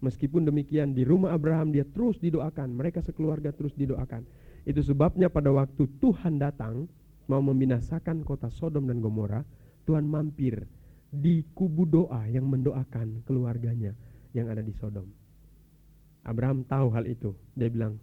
Meskipun 0.00 0.48
demikian 0.48 0.96
di 0.96 1.04
rumah 1.04 1.36
Abraham 1.36 1.72
dia 1.76 1.84
terus 1.84 2.16
didoakan, 2.20 2.72
mereka 2.72 3.04
sekeluarga 3.04 3.52
terus 3.52 3.76
didoakan. 3.76 4.24
Itu 4.64 4.80
sebabnya 4.80 5.28
pada 5.28 5.52
waktu 5.52 5.88
Tuhan 6.00 6.40
datang 6.40 6.88
mau 7.28 7.40
membinasakan 7.44 8.24
kota 8.24 8.48
Sodom 8.48 8.88
dan 8.88 9.04
Gomora, 9.04 9.44
Tuhan 9.84 10.08
mampir 10.08 10.64
di 11.10 11.42
kubu 11.52 11.84
doa 11.90 12.22
yang 12.30 12.46
mendoakan 12.46 13.26
keluarganya 13.26 13.90
yang 14.30 14.46
ada 14.46 14.62
di 14.62 14.70
Sodom. 14.78 15.06
Abraham 16.22 16.62
tahu 16.62 16.94
hal 16.94 17.04
itu. 17.10 17.34
Dia 17.58 17.66
bilang, 17.66 17.98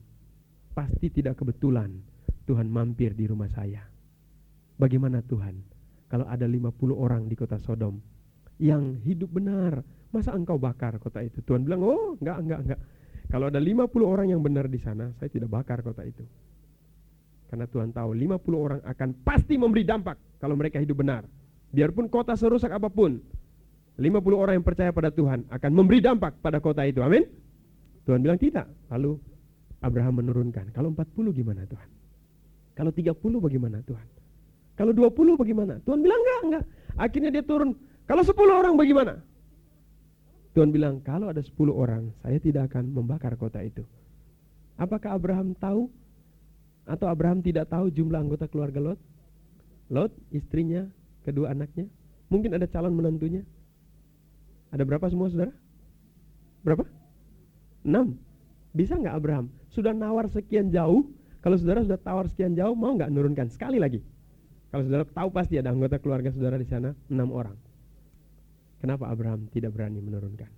pasti 0.75 1.07
tidak 1.07 1.39
kebetulan 1.39 1.89
Tuhan 2.43 2.67
mampir 2.67 3.15
di 3.15 3.25
rumah 3.25 3.47
saya. 3.47 3.81
Bagaimana 4.77 5.23
Tuhan 5.23 5.55
kalau 6.11 6.27
ada 6.27 6.45
50 6.45 6.71
orang 6.93 7.25
di 7.25 7.35
kota 7.35 7.57
Sodom 7.63 7.97
yang 8.59 8.99
hidup 9.01 9.31
benar, 9.31 9.81
masa 10.11 10.35
engkau 10.35 10.59
bakar 10.59 10.99
kota 10.99 11.23
itu? 11.23 11.39
Tuhan 11.43 11.63
bilang, 11.63 11.81
oh 11.83 12.19
enggak, 12.19 12.37
enggak, 12.43 12.59
enggak. 12.67 12.79
Kalau 13.27 13.51
ada 13.51 13.59
50 13.59 13.91
orang 14.07 14.27
yang 14.31 14.39
benar 14.39 14.71
di 14.71 14.79
sana, 14.79 15.11
saya 15.19 15.27
tidak 15.27 15.51
bakar 15.51 15.83
kota 15.83 16.03
itu. 16.07 16.23
Karena 17.47 17.67
Tuhan 17.67 17.95
tahu 17.95 18.11
50 18.11 18.55
orang 18.55 18.79
akan 18.83 19.09
pasti 19.23 19.55
memberi 19.55 19.83
dampak 19.87 20.39
kalau 20.39 20.55
mereka 20.59 20.79
hidup 20.79 20.99
benar. 20.99 21.23
Biarpun 21.71 22.07
kota 22.07 22.33
serusak 22.33 22.71
apa 22.71 22.87
pun, 22.87 23.19
50 23.97 24.13
orang 24.37 24.61
yang 24.61 24.65
percaya 24.65 24.93
pada 24.93 25.09
Tuhan 25.09 25.49
akan 25.49 25.71
memberi 25.73 25.99
dampak 25.99 26.37
pada 26.39 26.61
kota 26.61 26.85
itu. 26.85 27.01
Amin. 27.01 27.25
Tuhan 28.05 28.21
bilang 28.21 28.37
tidak. 28.37 28.69
Lalu 28.93 29.17
Abraham 29.81 30.21
menurunkan. 30.21 30.69
Kalau 30.71 30.93
40 30.93 31.33
gimana 31.33 31.65
Tuhan? 31.65 31.89
Kalau 32.77 32.93
30 32.93 33.17
bagaimana 33.41 33.81
Tuhan? 33.81 34.07
Kalau 34.77 34.93
20 34.93 35.41
bagaimana? 35.41 35.81
Tuhan 35.81 35.99
bilang 36.05 36.21
enggak, 36.21 36.41
enggak. 36.45 36.63
Akhirnya 36.93 37.33
dia 37.33 37.41
turun. 37.41 37.73
Kalau 38.05 38.21
10 38.21 38.37
orang 38.53 38.77
bagaimana? 38.77 39.17
Tuhan 40.53 40.69
bilang, 40.73 41.01
kalau 41.01 41.29
ada 41.33 41.41
10 41.41 41.53
orang, 41.69 42.13
saya 42.21 42.37
tidak 42.41 42.73
akan 42.73 42.89
membakar 42.89 43.33
kota 43.37 43.61
itu. 43.61 43.81
Apakah 44.77 45.17
Abraham 45.17 45.57
tahu? 45.57 45.89
Atau 46.85 47.09
Abraham 47.09 47.41
tidak 47.41 47.67
tahu 47.69 47.89
jumlah 47.89 48.21
anggota 48.21 48.45
keluarga 48.45 48.79
Lot? 48.79 49.01
Lot, 49.89 50.13
istrinya, 50.29 50.85
kedua 51.27 51.51
anaknya. 51.51 51.91
Mungkin 52.31 52.55
ada 52.55 52.63
calon 52.71 52.95
menantunya. 52.95 53.43
Ada 54.71 54.87
berapa 54.87 55.07
semua 55.11 55.27
saudara? 55.27 55.51
Berapa? 56.63 56.87
Enam. 57.83 58.15
Bisa 58.71 58.95
nggak 58.95 59.15
Abraham? 59.15 59.51
Sudah 59.71 59.91
nawar 59.91 60.31
sekian 60.31 60.71
jauh. 60.71 61.07
Kalau 61.43 61.55
saudara 61.59 61.83
sudah 61.83 61.99
tawar 61.99 62.27
sekian 62.27 62.55
jauh, 62.55 62.75
mau 62.75 62.95
nggak 62.95 63.11
nurunkan 63.11 63.47
sekali 63.51 63.79
lagi? 63.79 64.03
Kalau 64.71 64.83
saudara 64.83 65.07
tahu 65.07 65.29
pasti 65.31 65.55
ada 65.55 65.71
anggota 65.71 65.95
keluarga 65.99 66.27
saudara 66.31 66.59
di 66.59 66.67
sana 66.67 66.91
enam 67.07 67.31
orang. 67.31 67.55
Kenapa 68.83 69.07
Abraham 69.07 69.47
tidak 69.49 69.73
berani 69.73 70.03
menurunkan? 70.03 70.51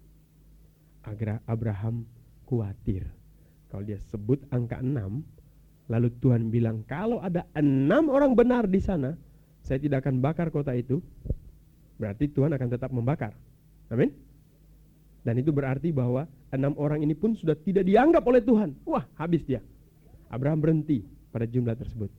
Agar 1.06 1.46
Abraham 1.46 2.10
khawatir. 2.50 3.06
Kalau 3.70 3.86
dia 3.86 4.02
sebut 4.10 4.42
angka 4.50 4.82
enam, 4.82 5.22
lalu 5.86 6.10
Tuhan 6.18 6.50
bilang 6.50 6.82
kalau 6.90 7.22
ada 7.22 7.46
enam 7.54 8.10
orang 8.10 8.34
benar 8.34 8.66
di 8.66 8.82
sana, 8.82 9.14
saya 9.64 9.80
tidak 9.80 10.06
akan 10.06 10.22
bakar 10.24 10.48
kota 10.50 10.74
itu, 10.74 11.02
berarti 12.00 12.32
Tuhan 12.32 12.54
akan 12.56 12.68
tetap 12.72 12.90
membakar. 12.90 13.36
Amin. 13.90 14.14
Dan 15.26 15.36
itu 15.42 15.52
berarti 15.52 15.92
bahwa 15.92 16.26
enam 16.50 16.74
orang 16.80 17.04
ini 17.04 17.14
pun 17.14 17.36
sudah 17.36 17.54
tidak 17.60 17.84
dianggap 17.84 18.24
oleh 18.24 18.40
Tuhan. 18.42 18.74
Wah, 18.88 19.04
habis 19.20 19.44
dia. 19.44 19.60
Abraham 20.32 20.62
berhenti 20.64 21.04
pada 21.30 21.46
jumlah 21.46 21.76
tersebut. 21.76 22.10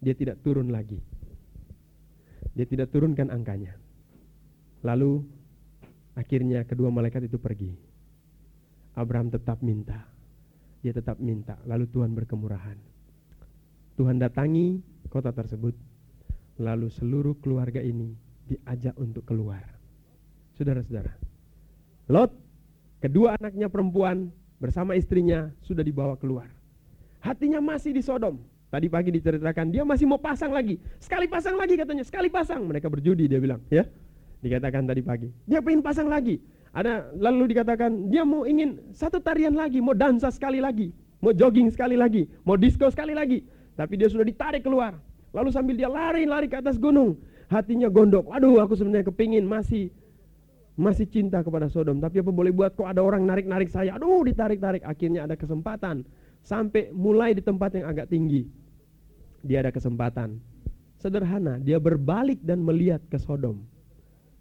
Dia 0.00 0.14
tidak 0.14 0.40
turun 0.42 0.70
lagi. 0.70 0.98
Dia 2.54 2.66
tidak 2.66 2.90
turunkan 2.90 3.30
angkanya. 3.30 3.74
Lalu 4.82 5.22
akhirnya 6.14 6.66
kedua 6.66 6.90
malaikat 6.90 7.26
itu 7.26 7.38
pergi. 7.38 7.70
Abraham 8.98 9.30
tetap 9.30 9.62
minta. 9.62 10.06
Dia 10.82 10.94
tetap 10.94 11.18
minta. 11.22 11.58
Lalu 11.66 11.86
Tuhan 11.90 12.14
berkemurahan. 12.14 12.78
Tuhan 13.98 14.18
datangi 14.18 14.78
kota 15.10 15.34
tersebut 15.34 15.74
Lalu 16.58 16.90
seluruh 16.90 17.38
keluarga 17.38 17.78
ini 17.78 18.18
diajak 18.50 18.98
untuk 18.98 19.22
keluar. 19.22 19.62
Saudara-saudara, 20.58 21.14
Lot, 22.10 22.34
kedua 22.98 23.38
anaknya 23.38 23.70
perempuan 23.70 24.34
bersama 24.58 24.98
istrinya 24.98 25.54
sudah 25.62 25.86
dibawa 25.86 26.18
keluar. 26.18 26.50
Hatinya 27.22 27.62
masih 27.62 27.94
di 27.94 28.02
Sodom. 28.02 28.42
Tadi 28.68 28.90
pagi 28.90 29.14
diceritakan 29.14 29.72
dia 29.72 29.86
masih 29.86 30.04
mau 30.04 30.20
pasang 30.20 30.52
lagi. 30.52 30.76
Sekali 31.00 31.24
pasang 31.30 31.56
lagi 31.56 31.78
katanya, 31.78 32.04
sekali 32.04 32.28
pasang. 32.28 32.66
Mereka 32.66 32.90
berjudi 32.90 33.30
dia 33.30 33.38
bilang, 33.38 33.62
ya. 33.72 33.86
Dikatakan 34.42 34.82
tadi 34.84 35.00
pagi. 35.00 35.28
Dia 35.46 35.62
pengen 35.62 35.80
pasang 35.80 36.10
lagi. 36.10 36.42
Ada 36.74 37.16
lalu 37.16 37.56
dikatakan 37.56 38.12
dia 38.12 38.28
mau 38.28 38.44
ingin 38.44 38.92
satu 38.92 39.22
tarian 39.24 39.56
lagi, 39.56 39.80
mau 39.80 39.96
dansa 39.96 40.28
sekali 40.28 40.60
lagi, 40.60 40.92
mau 41.18 41.32
jogging 41.32 41.72
sekali 41.72 41.96
lagi, 41.96 42.28
mau 42.44 42.60
disco 42.60 42.86
sekali 42.92 43.16
lagi. 43.16 43.40
Tapi 43.72 43.94
dia 43.96 44.10
sudah 44.10 44.26
ditarik 44.26 44.66
keluar. 44.66 44.98
Lalu 45.32 45.48
sambil 45.52 45.74
dia 45.76 45.90
lari-lari 45.90 46.48
ke 46.48 46.56
atas 46.56 46.80
gunung, 46.80 47.20
hatinya 47.52 47.92
gondok. 47.92 48.32
Aduh, 48.32 48.60
aku 48.60 48.76
sebenarnya 48.76 49.12
kepingin 49.12 49.44
masih 49.44 49.92
masih 50.78 51.10
cinta 51.10 51.42
kepada 51.42 51.66
Sodom. 51.66 51.98
Tapi 51.98 52.22
apa 52.22 52.30
boleh 52.30 52.54
buat 52.54 52.72
kok 52.78 52.86
ada 52.86 53.02
orang 53.02 53.26
narik-narik 53.26 53.68
saya. 53.68 53.98
Aduh, 53.98 54.22
ditarik-tarik. 54.22 54.86
Akhirnya 54.86 55.26
ada 55.26 55.34
kesempatan. 55.34 56.06
Sampai 56.46 56.94
mulai 56.94 57.34
di 57.34 57.42
tempat 57.42 57.74
yang 57.74 57.90
agak 57.90 58.08
tinggi. 58.08 58.46
Dia 59.42 59.66
ada 59.66 59.74
kesempatan. 59.74 60.38
Sederhana, 60.98 61.58
dia 61.58 61.78
berbalik 61.78 62.42
dan 62.42 62.62
melihat 62.62 63.02
ke 63.10 63.18
Sodom. 63.18 63.62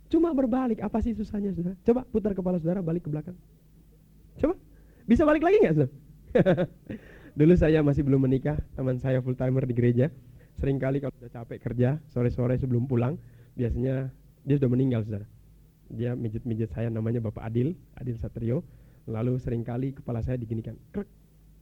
Cuma 0.08 0.32
berbalik, 0.32 0.80
apa 0.80 1.04
sih 1.04 1.12
susahnya 1.14 1.52
saudara? 1.52 1.76
Coba 1.84 2.02
putar 2.08 2.32
kepala 2.32 2.58
saudara 2.58 2.80
balik 2.80 3.06
ke 3.06 3.10
belakang. 3.12 3.36
Coba, 4.40 4.56
bisa 5.04 5.28
balik 5.28 5.44
lagi 5.44 5.58
nggak 5.62 5.74
saudara? 5.76 5.94
Dulu 7.38 7.54
saya 7.54 7.86
masih 7.86 8.02
belum 8.08 8.26
menikah, 8.26 8.58
teman 8.74 8.98
saya 8.98 9.22
full 9.22 9.38
timer 9.38 9.68
di 9.70 9.76
gereja. 9.76 10.10
Sering 10.58 10.82
kali 10.82 10.98
kalau 10.98 11.14
sudah 11.22 11.32
capek 11.32 11.58
kerja, 11.62 11.90
sore-sore 12.10 12.58
sebelum 12.58 12.90
pulang, 12.90 13.14
biasanya 13.54 14.10
dia 14.42 14.56
sudah 14.58 14.72
meninggal, 14.74 15.06
saudara. 15.06 15.30
Dia 15.88 16.18
mijit-mijit 16.18 16.74
saya 16.74 16.90
namanya 16.90 17.22
Bapak 17.22 17.46
Adil, 17.46 17.78
Adil 17.96 18.18
Satrio. 18.18 18.66
Lalu 19.08 19.40
sering 19.40 19.64
kali 19.64 19.96
kepala 19.96 20.20
saya 20.20 20.36
diginikan, 20.36 20.76
krek, 20.92 21.08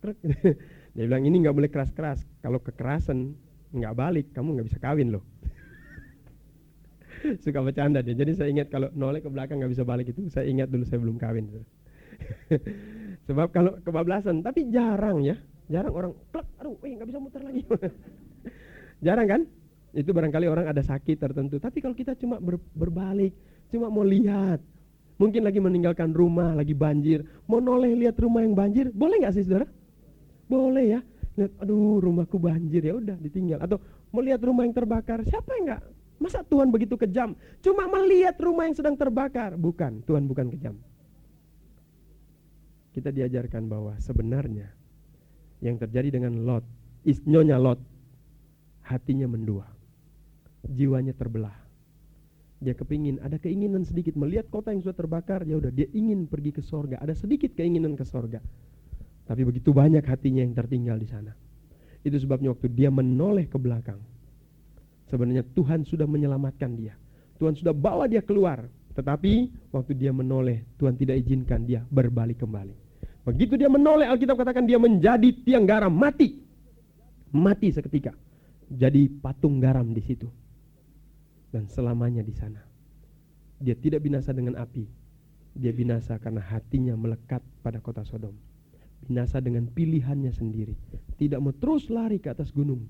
krek. 0.01 0.17
dia 0.95 1.03
bilang 1.05 1.27
ini 1.27 1.45
nggak 1.45 1.55
boleh 1.55 1.69
keras-keras. 1.69 2.25
Kalau 2.41 2.57
kekerasan 2.57 3.37
nggak 3.75 3.93
balik, 3.93 4.25
kamu 4.33 4.57
nggak 4.57 4.67
bisa 4.71 4.79
kawin 4.81 5.13
loh. 5.13 5.23
Suka 7.43 7.61
bercanda 7.61 8.01
dia. 8.01 8.17
Jadi 8.17 8.31
saya 8.33 8.49
ingat 8.49 8.73
kalau 8.73 8.89
noleh 8.95 9.21
ke 9.21 9.29
belakang 9.29 9.61
nggak 9.61 9.73
bisa 9.75 9.83
balik 9.85 10.09
itu, 10.09 10.25
saya 10.31 10.47
ingat 10.49 10.71
dulu 10.71 10.87
saya 10.87 11.03
belum 11.03 11.19
kawin. 11.21 11.45
Sebab 13.27 13.51
kalau 13.51 13.77
kebablasan, 13.83 14.41
tapi 14.41 14.71
jarang 14.71 15.21
ya, 15.21 15.37
jarang 15.69 15.93
orang 15.93 16.11
klek, 16.31 16.47
aduh, 16.61 16.77
eh 16.81 16.95
nggak 16.97 17.09
bisa 17.11 17.19
muter 17.21 17.41
lagi. 17.43 17.61
Jarang 19.05 19.27
kan? 19.29 19.41
Itu 19.93 20.11
barangkali 20.11 20.49
orang 20.49 20.65
ada 20.65 20.81
sakit 20.81 21.21
tertentu. 21.21 21.61
Tapi 21.61 21.77
kalau 21.79 21.93
kita 21.93 22.17
cuma 22.17 22.41
ber, 22.41 22.57
berbalik, 22.73 23.37
cuma 23.69 23.87
mau 23.87 24.01
lihat, 24.01 24.59
mungkin 25.21 25.45
lagi 25.45 25.61
meninggalkan 25.61 26.11
rumah, 26.11 26.57
lagi 26.57 26.73
banjir, 26.73 27.21
mau 27.45 27.61
noleh 27.61 27.93
lihat 27.93 28.17
rumah 28.17 28.41
yang 28.41 28.57
banjir, 28.57 28.89
boleh 28.91 29.21
nggak 29.21 29.33
sih 29.37 29.45
saudara? 29.45 29.69
Boleh 30.49 30.97
ya. 30.97 31.01
Lihat, 31.37 31.51
aduh 31.61 32.01
rumahku 32.01 32.41
banjir 32.41 32.81
ya 32.81 32.97
udah 32.97 33.15
ditinggal. 33.21 33.61
Atau 33.61 33.77
mau 34.09 34.25
lihat 34.25 34.41
rumah 34.41 34.65
yang 34.65 34.73
terbakar, 34.73 35.21
siapa 35.23 35.53
yang 35.61 35.65
nggak? 35.71 35.83
Masa 36.15 36.41
Tuhan 36.47 36.71
begitu 36.71 36.95
kejam? 36.97 37.37
Cuma 37.61 37.87
melihat 37.91 38.35
rumah 38.41 38.65
yang 38.65 38.75
sedang 38.75 38.95
terbakar. 38.97 39.55
Bukan, 39.59 40.01
Tuhan 40.07 40.25
bukan 40.25 40.47
kejam. 40.51 40.75
Kita 42.95 43.11
diajarkan 43.11 43.67
bahwa 43.67 43.99
sebenarnya 43.99 44.71
yang 45.59 45.75
terjadi 45.75 46.15
dengan 46.15 46.39
Lot, 46.47 46.63
isnyonya 47.03 47.59
Lot, 47.59 47.79
hatinya 48.85 49.25
mendua. 49.25 49.65
Jiwanya 50.65 51.13
terbelah. 51.13 51.53
Dia 52.61 52.73
kepingin, 52.73 53.19
ada 53.21 53.35
keinginan 53.37 53.83
sedikit 53.83 54.15
melihat 54.15 54.47
kota 54.49 54.71
yang 54.71 54.81
sudah 54.81 54.95
terbakar, 54.95 55.43
ya 55.43 55.59
udah 55.59 55.69
dia 55.69 55.85
ingin 55.91 56.25
pergi 56.25 56.55
ke 56.55 56.61
sorga. 56.63 56.97
Ada 57.03 57.13
sedikit 57.13 57.53
keinginan 57.53 57.93
ke 57.93 58.07
sorga. 58.07 58.39
Tapi 59.25 59.41
begitu 59.43 59.75
banyak 59.75 60.01
hatinya 60.05 60.41
yang 60.41 60.55
tertinggal 60.55 60.97
di 60.97 61.09
sana. 61.09 61.33
Itu 62.05 62.15
sebabnya 62.21 62.53
waktu 62.53 62.71
dia 62.71 62.93
menoleh 62.93 63.49
ke 63.49 63.57
belakang. 63.57 63.99
Sebenarnya 65.09 65.45
Tuhan 65.53 65.85
sudah 65.85 66.05
menyelamatkan 66.09 66.71
dia. 66.77 66.93
Tuhan 67.37 67.53
sudah 67.57 67.73
bawa 67.75 68.09
dia 68.09 68.23
keluar. 68.23 68.65
Tetapi 68.95 69.33
waktu 69.75 69.91
dia 69.97 70.15
menoleh, 70.15 70.63
Tuhan 70.79 70.95
tidak 70.95 71.19
izinkan 71.19 71.67
dia 71.67 71.83
berbalik 71.91 72.39
kembali. 72.39 72.73
Begitu 73.27 73.59
dia 73.59 73.67
menoleh, 73.67 74.07
Alkitab 74.07 74.39
katakan 74.39 74.63
dia 74.63 74.79
menjadi 74.79 75.29
tiang 75.43 75.67
garam, 75.67 75.91
mati. 75.91 76.39
Mati 77.35 77.67
seketika 77.73 78.15
jadi 78.69 79.07
patung 79.21 79.61
garam 79.61 79.93
di 79.93 80.01
situ. 80.01 80.29
Dan 81.53 81.69
selamanya 81.71 82.25
di 82.25 82.35
sana. 82.35 82.59
Dia 83.61 83.77
tidak 83.77 84.03
binasa 84.03 84.35
dengan 84.35 84.59
api. 84.59 84.83
Dia 85.55 85.71
binasa 85.71 86.19
karena 86.19 86.43
hatinya 86.43 86.99
melekat 86.99 87.39
pada 87.63 87.79
kota 87.79 88.03
Sodom. 88.03 88.35
Binasa 89.07 89.39
dengan 89.39 89.71
pilihannya 89.71 90.35
sendiri. 90.35 90.75
Tidak 91.15 91.39
mau 91.39 91.55
terus 91.55 91.87
lari 91.87 92.19
ke 92.19 92.27
atas 92.27 92.51
gunung. 92.51 92.83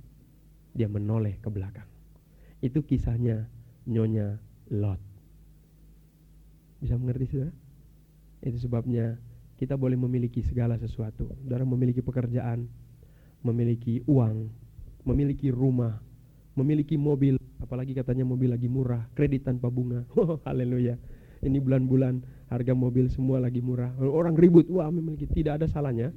Dia 0.73 0.89
menoleh 0.89 1.37
ke 1.37 1.49
belakang. 1.53 1.85
Itu 2.63 2.81
kisahnya 2.81 3.45
Nyonya 3.85 4.41
Lot. 4.73 4.97
Bisa 6.81 6.97
mengerti 6.97 7.25
saudara? 7.29 7.53
Itu 8.41 8.57
sebabnya 8.57 9.21
kita 9.61 9.77
boleh 9.77 9.95
memiliki 9.95 10.41
segala 10.41 10.75
sesuatu. 10.81 11.29
Saudara 11.45 11.61
memiliki 11.63 12.01
pekerjaan, 12.01 12.65
memiliki 13.45 14.01
uang, 14.09 14.49
memiliki 15.05 15.53
rumah, 15.53 16.01
memiliki 16.57 16.97
mobil, 16.97 17.37
apalagi 17.61 17.93
katanya 17.93 18.25
mobil 18.25 18.51
lagi 18.51 18.65
murah, 18.65 19.05
kredit 19.13 19.45
tanpa 19.45 19.69
bunga. 19.69 20.03
Oh, 20.17 20.41
haleluya. 20.43 20.97
Ini 21.45 21.61
bulan-bulan 21.61 22.25
harga 22.49 22.73
mobil 22.73 23.05
semua 23.13 23.37
lagi 23.37 23.61
murah. 23.61 23.93
Orang 24.01 24.33
ribut, 24.33 24.65
wah 24.73 24.89
memiliki 24.89 25.29
tidak 25.29 25.61
ada 25.61 25.67
salahnya. 25.69 26.09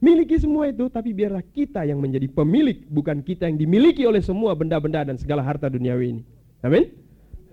Miliki 0.00 0.36
semua 0.36 0.68
itu, 0.68 0.88
tapi 0.92 1.16
biarlah 1.16 1.40
kita 1.40 1.84
yang 1.88 2.00
menjadi 2.00 2.28
pemilik, 2.28 2.84
bukan 2.88 3.24
kita 3.24 3.48
yang 3.48 3.56
dimiliki 3.56 4.04
oleh 4.04 4.20
semua 4.20 4.52
benda-benda 4.52 5.08
dan 5.08 5.16
segala 5.16 5.40
harta 5.40 5.72
duniawi 5.72 6.20
ini. 6.20 6.22
Amin. 6.60 6.92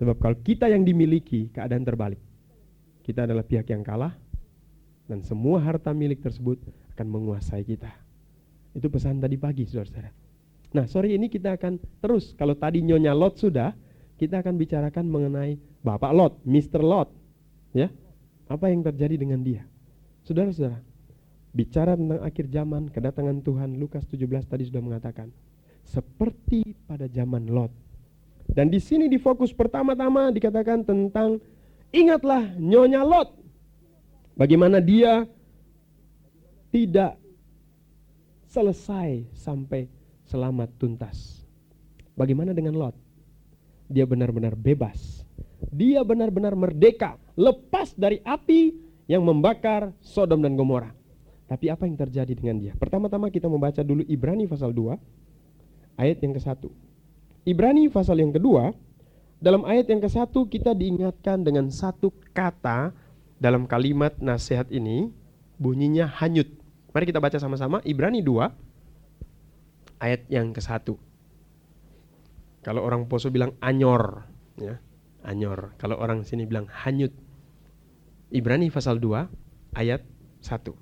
Sebab 0.00 0.16
kalau 0.20 0.36
kita 0.44 0.68
yang 0.68 0.84
dimiliki, 0.84 1.48
keadaan 1.52 1.84
terbalik. 1.88 2.20
Kita 3.04 3.24
adalah 3.28 3.44
pihak 3.44 3.68
yang 3.68 3.80
kalah, 3.84 4.12
dan 5.08 5.20
semua 5.24 5.60
harta 5.60 5.92
milik 5.92 6.24
tersebut 6.24 6.60
akan 6.96 7.06
menguasai 7.08 7.64
kita. 7.64 7.92
Itu 8.76 8.88
pesan 8.92 9.20
tadi 9.20 9.36
pagi, 9.40 9.64
saudara-saudara. 9.68 10.23
Nah, 10.74 10.90
sore 10.90 11.14
ini 11.14 11.30
kita 11.30 11.54
akan 11.54 11.78
terus, 12.02 12.34
kalau 12.34 12.58
tadi 12.58 12.82
Nyonya 12.82 13.14
Lot 13.14 13.38
sudah, 13.38 13.70
kita 14.18 14.42
akan 14.42 14.58
bicarakan 14.58 15.06
mengenai 15.06 15.54
Bapak 15.86 16.10
Lot, 16.10 16.34
Mr. 16.42 16.82
Lot. 16.82 17.14
Ya, 17.70 17.94
apa 18.50 18.74
yang 18.74 18.82
terjadi 18.82 19.14
dengan 19.14 19.38
dia? 19.46 19.62
Saudara-saudara, 20.26 20.82
bicara 21.54 21.94
tentang 21.94 22.18
akhir 22.26 22.50
zaman, 22.50 22.90
kedatangan 22.90 23.38
Tuhan, 23.46 23.78
Lukas 23.78 24.02
17 24.10 24.50
tadi 24.50 24.66
sudah 24.66 24.82
mengatakan, 24.82 25.30
seperti 25.86 26.74
pada 26.90 27.06
zaman 27.06 27.46
Lot. 27.46 27.70
Dan 28.50 28.66
di 28.66 28.82
sini 28.82 29.06
di 29.06 29.22
fokus 29.22 29.54
pertama-tama 29.54 30.34
dikatakan 30.34 30.82
tentang 30.82 31.38
ingatlah 31.94 32.50
Nyonya 32.58 33.06
Lot. 33.06 33.30
Bagaimana 34.34 34.82
dia 34.82 35.22
tidak 36.74 37.14
selesai 38.50 39.22
sampai 39.38 39.93
selamat 40.34 40.66
tuntas. 40.82 41.46
Bagaimana 42.18 42.50
dengan 42.50 42.74
Lot? 42.74 42.98
Dia 43.86 44.02
benar-benar 44.02 44.58
bebas. 44.58 45.22
Dia 45.70 46.02
benar-benar 46.02 46.58
merdeka, 46.58 47.14
lepas 47.38 47.94
dari 47.94 48.18
api 48.26 48.74
yang 49.06 49.22
membakar 49.22 49.94
Sodom 50.02 50.42
dan 50.42 50.58
Gomora. 50.58 50.90
Tapi 51.46 51.70
apa 51.70 51.86
yang 51.86 51.94
terjadi 51.94 52.34
dengan 52.34 52.58
dia? 52.58 52.74
Pertama-tama 52.74 53.30
kita 53.30 53.46
membaca 53.46 53.78
dulu 53.86 54.02
Ibrani 54.10 54.50
pasal 54.50 54.74
2 54.74 56.02
ayat 56.02 56.18
yang 56.18 56.34
ke-1. 56.34 56.66
Ibrani 57.46 57.86
pasal 57.86 58.18
yang 58.18 58.34
kedua 58.34 58.74
dalam 59.38 59.62
ayat 59.62 59.86
yang 59.86 60.02
ke-1 60.02 60.34
kita 60.50 60.74
diingatkan 60.74 61.46
dengan 61.46 61.70
satu 61.70 62.10
kata 62.34 62.90
dalam 63.38 63.70
kalimat 63.70 64.18
nasihat 64.18 64.66
ini 64.74 65.14
bunyinya 65.62 66.10
hanyut. 66.10 66.50
Mari 66.90 67.04
kita 67.06 67.22
baca 67.22 67.38
sama-sama 67.38 67.78
Ibrani 67.86 68.18
2 68.18 68.63
ayat 70.04 70.28
yang 70.28 70.52
ke 70.52 70.60
satu. 70.60 71.00
Kalau 72.60 72.84
orang 72.84 73.08
Poso 73.08 73.32
bilang 73.32 73.56
anyor, 73.64 74.28
ya, 74.60 74.76
anyor. 75.24 75.72
Kalau 75.80 75.96
orang 75.96 76.28
sini 76.28 76.44
bilang 76.44 76.68
hanyut. 76.68 77.12
Ibrani 78.28 78.68
pasal 78.68 79.00
2 79.00 79.76
ayat 79.76 80.04
1. 80.44 80.72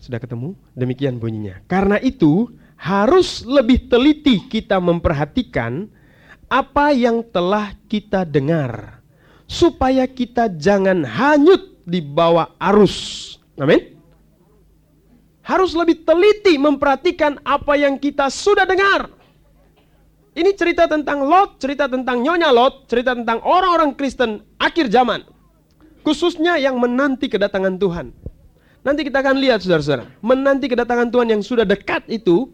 Sudah 0.00 0.20
ketemu? 0.20 0.56
Demikian 0.72 1.20
bunyinya. 1.20 1.60
Karena 1.68 2.00
itu 2.00 2.48
harus 2.78 3.42
lebih 3.44 3.90
teliti 3.90 4.46
kita 4.46 4.78
memperhatikan 4.78 5.90
apa 6.48 6.94
yang 6.94 7.20
telah 7.28 7.74
kita 7.90 8.22
dengar 8.24 9.02
supaya 9.50 10.06
kita 10.06 10.48
jangan 10.54 11.02
hanyut 11.02 11.82
di 11.82 11.98
bawah 12.04 12.54
arus. 12.60 13.36
Amin 13.58 13.97
harus 15.48 15.72
lebih 15.72 16.04
teliti 16.04 16.60
memperhatikan 16.60 17.40
apa 17.40 17.80
yang 17.80 17.96
kita 17.96 18.28
sudah 18.28 18.68
dengar. 18.68 19.08
Ini 20.36 20.52
cerita 20.52 20.84
tentang 20.84 21.24
Lot, 21.24 21.56
cerita 21.56 21.88
tentang 21.88 22.20
Nyonya 22.20 22.52
Lot, 22.52 22.84
cerita 22.86 23.16
tentang 23.16 23.40
orang-orang 23.40 23.96
Kristen 23.96 24.44
akhir 24.60 24.92
zaman. 24.92 25.24
Khususnya 26.04 26.60
yang 26.60 26.76
menanti 26.76 27.32
kedatangan 27.32 27.80
Tuhan. 27.80 28.12
Nanti 28.84 29.00
kita 29.02 29.24
akan 29.24 29.40
lihat 29.40 29.64
saudara-saudara. 29.64 30.06
Menanti 30.22 30.70
kedatangan 30.70 31.10
Tuhan 31.10 31.28
yang 31.32 31.42
sudah 31.42 31.66
dekat 31.66 32.06
itu, 32.06 32.52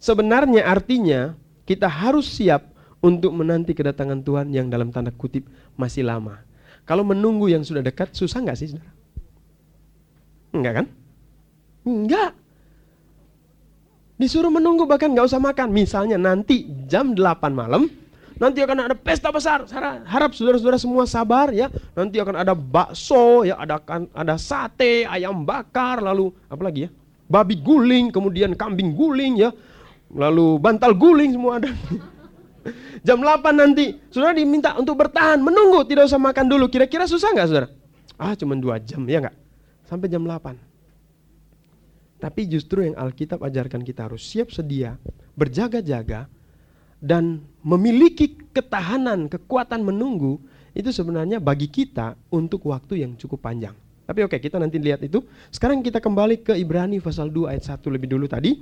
sebenarnya 0.00 0.64
artinya 0.64 1.36
kita 1.68 1.90
harus 1.90 2.24
siap 2.30 2.72
untuk 3.04 3.36
menanti 3.36 3.76
kedatangan 3.76 4.24
Tuhan 4.24 4.54
yang 4.54 4.72
dalam 4.72 4.88
tanda 4.94 5.12
kutip 5.12 5.44
masih 5.76 6.06
lama. 6.08 6.40
Kalau 6.88 7.04
menunggu 7.04 7.52
yang 7.52 7.60
sudah 7.60 7.84
dekat, 7.84 8.16
susah 8.16 8.40
nggak 8.40 8.56
sih 8.56 8.72
saudara? 8.72 8.92
Enggak 10.56 10.72
kan? 10.72 10.86
Enggak. 11.88 12.36
Disuruh 14.20 14.52
menunggu 14.52 14.84
bahkan 14.84 15.08
nggak 15.08 15.24
usah 15.32 15.40
makan. 15.40 15.72
Misalnya 15.72 16.20
nanti 16.20 16.68
jam 16.84 17.16
8 17.16 17.48
malam, 17.54 17.88
nanti 18.36 18.60
akan 18.60 18.90
ada 18.90 18.94
pesta 18.98 19.32
besar. 19.32 19.64
Saya 19.64 20.04
harap 20.04 20.36
saudara-saudara 20.36 20.76
semua 20.76 21.08
sabar 21.08 21.48
ya. 21.54 21.72
Nanti 21.96 22.20
akan 22.20 22.36
ada 22.36 22.52
bakso, 22.52 23.48
ya 23.48 23.56
ada 23.56 23.80
ada 24.12 24.34
sate, 24.36 25.08
ayam 25.08 25.48
bakar, 25.48 26.04
lalu 26.04 26.34
apa 26.52 26.60
lagi 26.60 26.80
ya? 26.84 26.90
Babi 27.30 27.56
guling, 27.62 28.12
kemudian 28.12 28.52
kambing 28.58 28.92
guling 28.92 29.40
ya. 29.40 29.54
Lalu 30.12 30.60
bantal 30.60 30.92
guling 30.92 31.38
semua 31.38 31.62
ada. 31.62 31.70
jam 33.06 33.22
8 33.22 33.54
nanti, 33.54 33.96
saudara 34.10 34.34
diminta 34.34 34.74
untuk 34.76 34.98
bertahan, 34.98 35.40
menunggu, 35.40 35.86
tidak 35.86 36.10
usah 36.10 36.20
makan 36.20 36.50
dulu. 36.50 36.66
Kira-kira 36.66 37.06
susah 37.06 37.32
nggak 37.32 37.48
saudara? 37.48 37.68
Ah, 38.18 38.34
cuma 38.34 38.58
dua 38.58 38.82
jam, 38.82 39.06
ya 39.06 39.22
nggak? 39.22 39.36
Sampai 39.86 40.10
jam 40.10 40.26
8. 40.26 40.67
Tapi 42.18 42.50
justru 42.50 42.82
yang 42.82 42.98
Alkitab 42.98 43.38
ajarkan 43.46 43.86
kita 43.86 44.10
harus 44.10 44.26
siap 44.26 44.50
sedia, 44.50 44.98
berjaga-jaga, 45.38 46.26
dan 46.98 47.46
memiliki 47.62 48.34
ketahanan, 48.50 49.30
kekuatan 49.30 49.86
menunggu, 49.86 50.42
itu 50.74 50.90
sebenarnya 50.90 51.38
bagi 51.38 51.70
kita 51.70 52.18
untuk 52.34 52.66
waktu 52.66 53.06
yang 53.06 53.14
cukup 53.14 53.46
panjang. 53.46 53.74
Tapi 54.02 54.24
oke, 54.26 54.40
kita 54.40 54.58
nanti 54.58 54.82
lihat 54.82 55.04
itu. 55.04 55.22
Sekarang 55.52 55.78
kita 55.84 56.02
kembali 56.02 56.42
ke 56.42 56.58
Ibrani 56.58 56.98
pasal 56.98 57.30
2 57.30 57.54
ayat 57.54 57.70
1 57.70 57.86
lebih 57.92 58.08
dulu 58.10 58.26
tadi. 58.26 58.56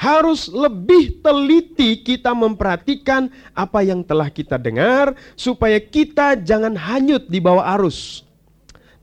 Harus 0.00 0.48
lebih 0.48 1.20
teliti 1.20 2.00
kita 2.00 2.32
memperhatikan 2.32 3.28
apa 3.52 3.84
yang 3.84 4.00
telah 4.00 4.32
kita 4.32 4.56
dengar 4.56 5.12
supaya 5.36 5.76
kita 5.76 6.40
jangan 6.40 6.72
hanyut 6.72 7.28
di 7.28 7.36
bawah 7.36 7.76
arus. 7.76 8.24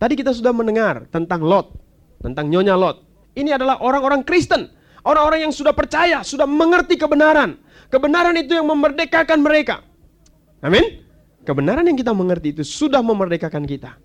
Tadi 0.01 0.17
kita 0.17 0.33
sudah 0.33 0.49
mendengar 0.49 1.05
tentang 1.13 1.45
Lot, 1.45 1.77
tentang 2.25 2.49
Nyonya 2.49 2.73
Lot. 2.73 3.06
Ini 3.37 3.53
adalah 3.53 3.77
orang-orang 3.85 4.25
Kristen. 4.25 4.73
Orang-orang 5.05 5.47
yang 5.47 5.53
sudah 5.53 5.71
percaya, 5.71 6.25
sudah 6.25 6.49
mengerti 6.49 6.97
kebenaran. 6.97 7.61
Kebenaran 7.87 8.35
itu 8.35 8.57
yang 8.57 8.65
memerdekakan 8.67 9.39
mereka. 9.39 9.85
Amin. 10.59 11.05
Kebenaran 11.45 11.87
yang 11.87 11.95
kita 11.95 12.11
mengerti 12.11 12.51
itu 12.51 12.63
sudah 12.65 12.99
memerdekakan 12.99 13.63
kita. 13.63 13.95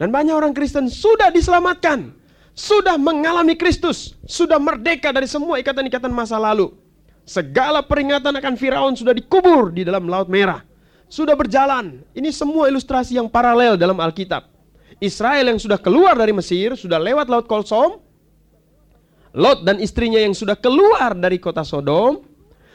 Dan 0.00 0.10
banyak 0.10 0.34
orang 0.34 0.50
Kristen 0.56 0.90
sudah 0.90 1.30
diselamatkan. 1.30 2.10
Sudah 2.58 2.98
mengalami 2.98 3.54
Kristus. 3.54 4.18
Sudah 4.26 4.58
merdeka 4.58 5.14
dari 5.14 5.30
semua 5.30 5.62
ikatan-ikatan 5.62 6.10
masa 6.10 6.40
lalu. 6.42 6.74
Segala 7.22 7.86
peringatan 7.86 8.34
akan 8.34 8.58
Firaun 8.58 8.98
sudah 8.98 9.14
dikubur 9.14 9.70
di 9.70 9.86
dalam 9.86 10.10
Laut 10.10 10.26
Merah. 10.26 10.66
Sudah 11.06 11.38
berjalan. 11.38 12.02
Ini 12.18 12.34
semua 12.34 12.66
ilustrasi 12.66 13.14
yang 13.14 13.30
paralel 13.30 13.78
dalam 13.78 13.94
Alkitab. 14.02 14.50
Israel 14.98 15.54
yang 15.54 15.60
sudah 15.62 15.78
keluar 15.78 16.18
dari 16.18 16.34
Mesir, 16.34 16.74
sudah 16.74 16.98
lewat 16.98 17.30
Laut 17.30 17.46
Kolsom, 17.46 18.02
Lot 19.32 19.64
dan 19.64 19.80
istrinya 19.80 20.20
yang 20.20 20.36
sudah 20.36 20.60
keluar 20.60 21.16
dari 21.16 21.40
kota 21.40 21.64
Sodom 21.64 22.20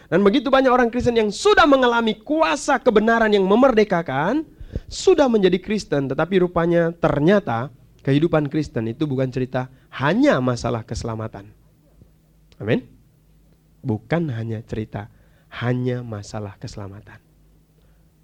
dan 0.10 0.26
begitu 0.26 0.50
banyak 0.50 0.74
orang 0.74 0.89
Kristen 0.89 1.13
yang 1.13 1.30
sudah 1.30 1.70
mengalami 1.70 2.17
kuasa 2.17 2.82
kebenaran 2.82 3.30
yang 3.30 3.46
memerdekakan 3.46 4.41
sudah 4.89 5.30
menjadi 5.30 5.62
Kristen 5.62 6.10
tetapi 6.10 6.41
rupanya 6.41 6.89
ternyata 6.98 7.70
kehidupan 8.02 8.50
Kristen 8.50 8.89
itu 8.89 9.06
bukan 9.06 9.30
cerita 9.30 9.70
hanya 10.02 10.41
masalah 10.41 10.82
keselamatan. 10.82 11.54
Amin. 12.58 12.89
Bukan 13.86 14.34
hanya 14.34 14.65
cerita 14.65 15.13
hanya 15.62 16.02
masalah 16.02 16.58
keselamatan. 16.58 17.22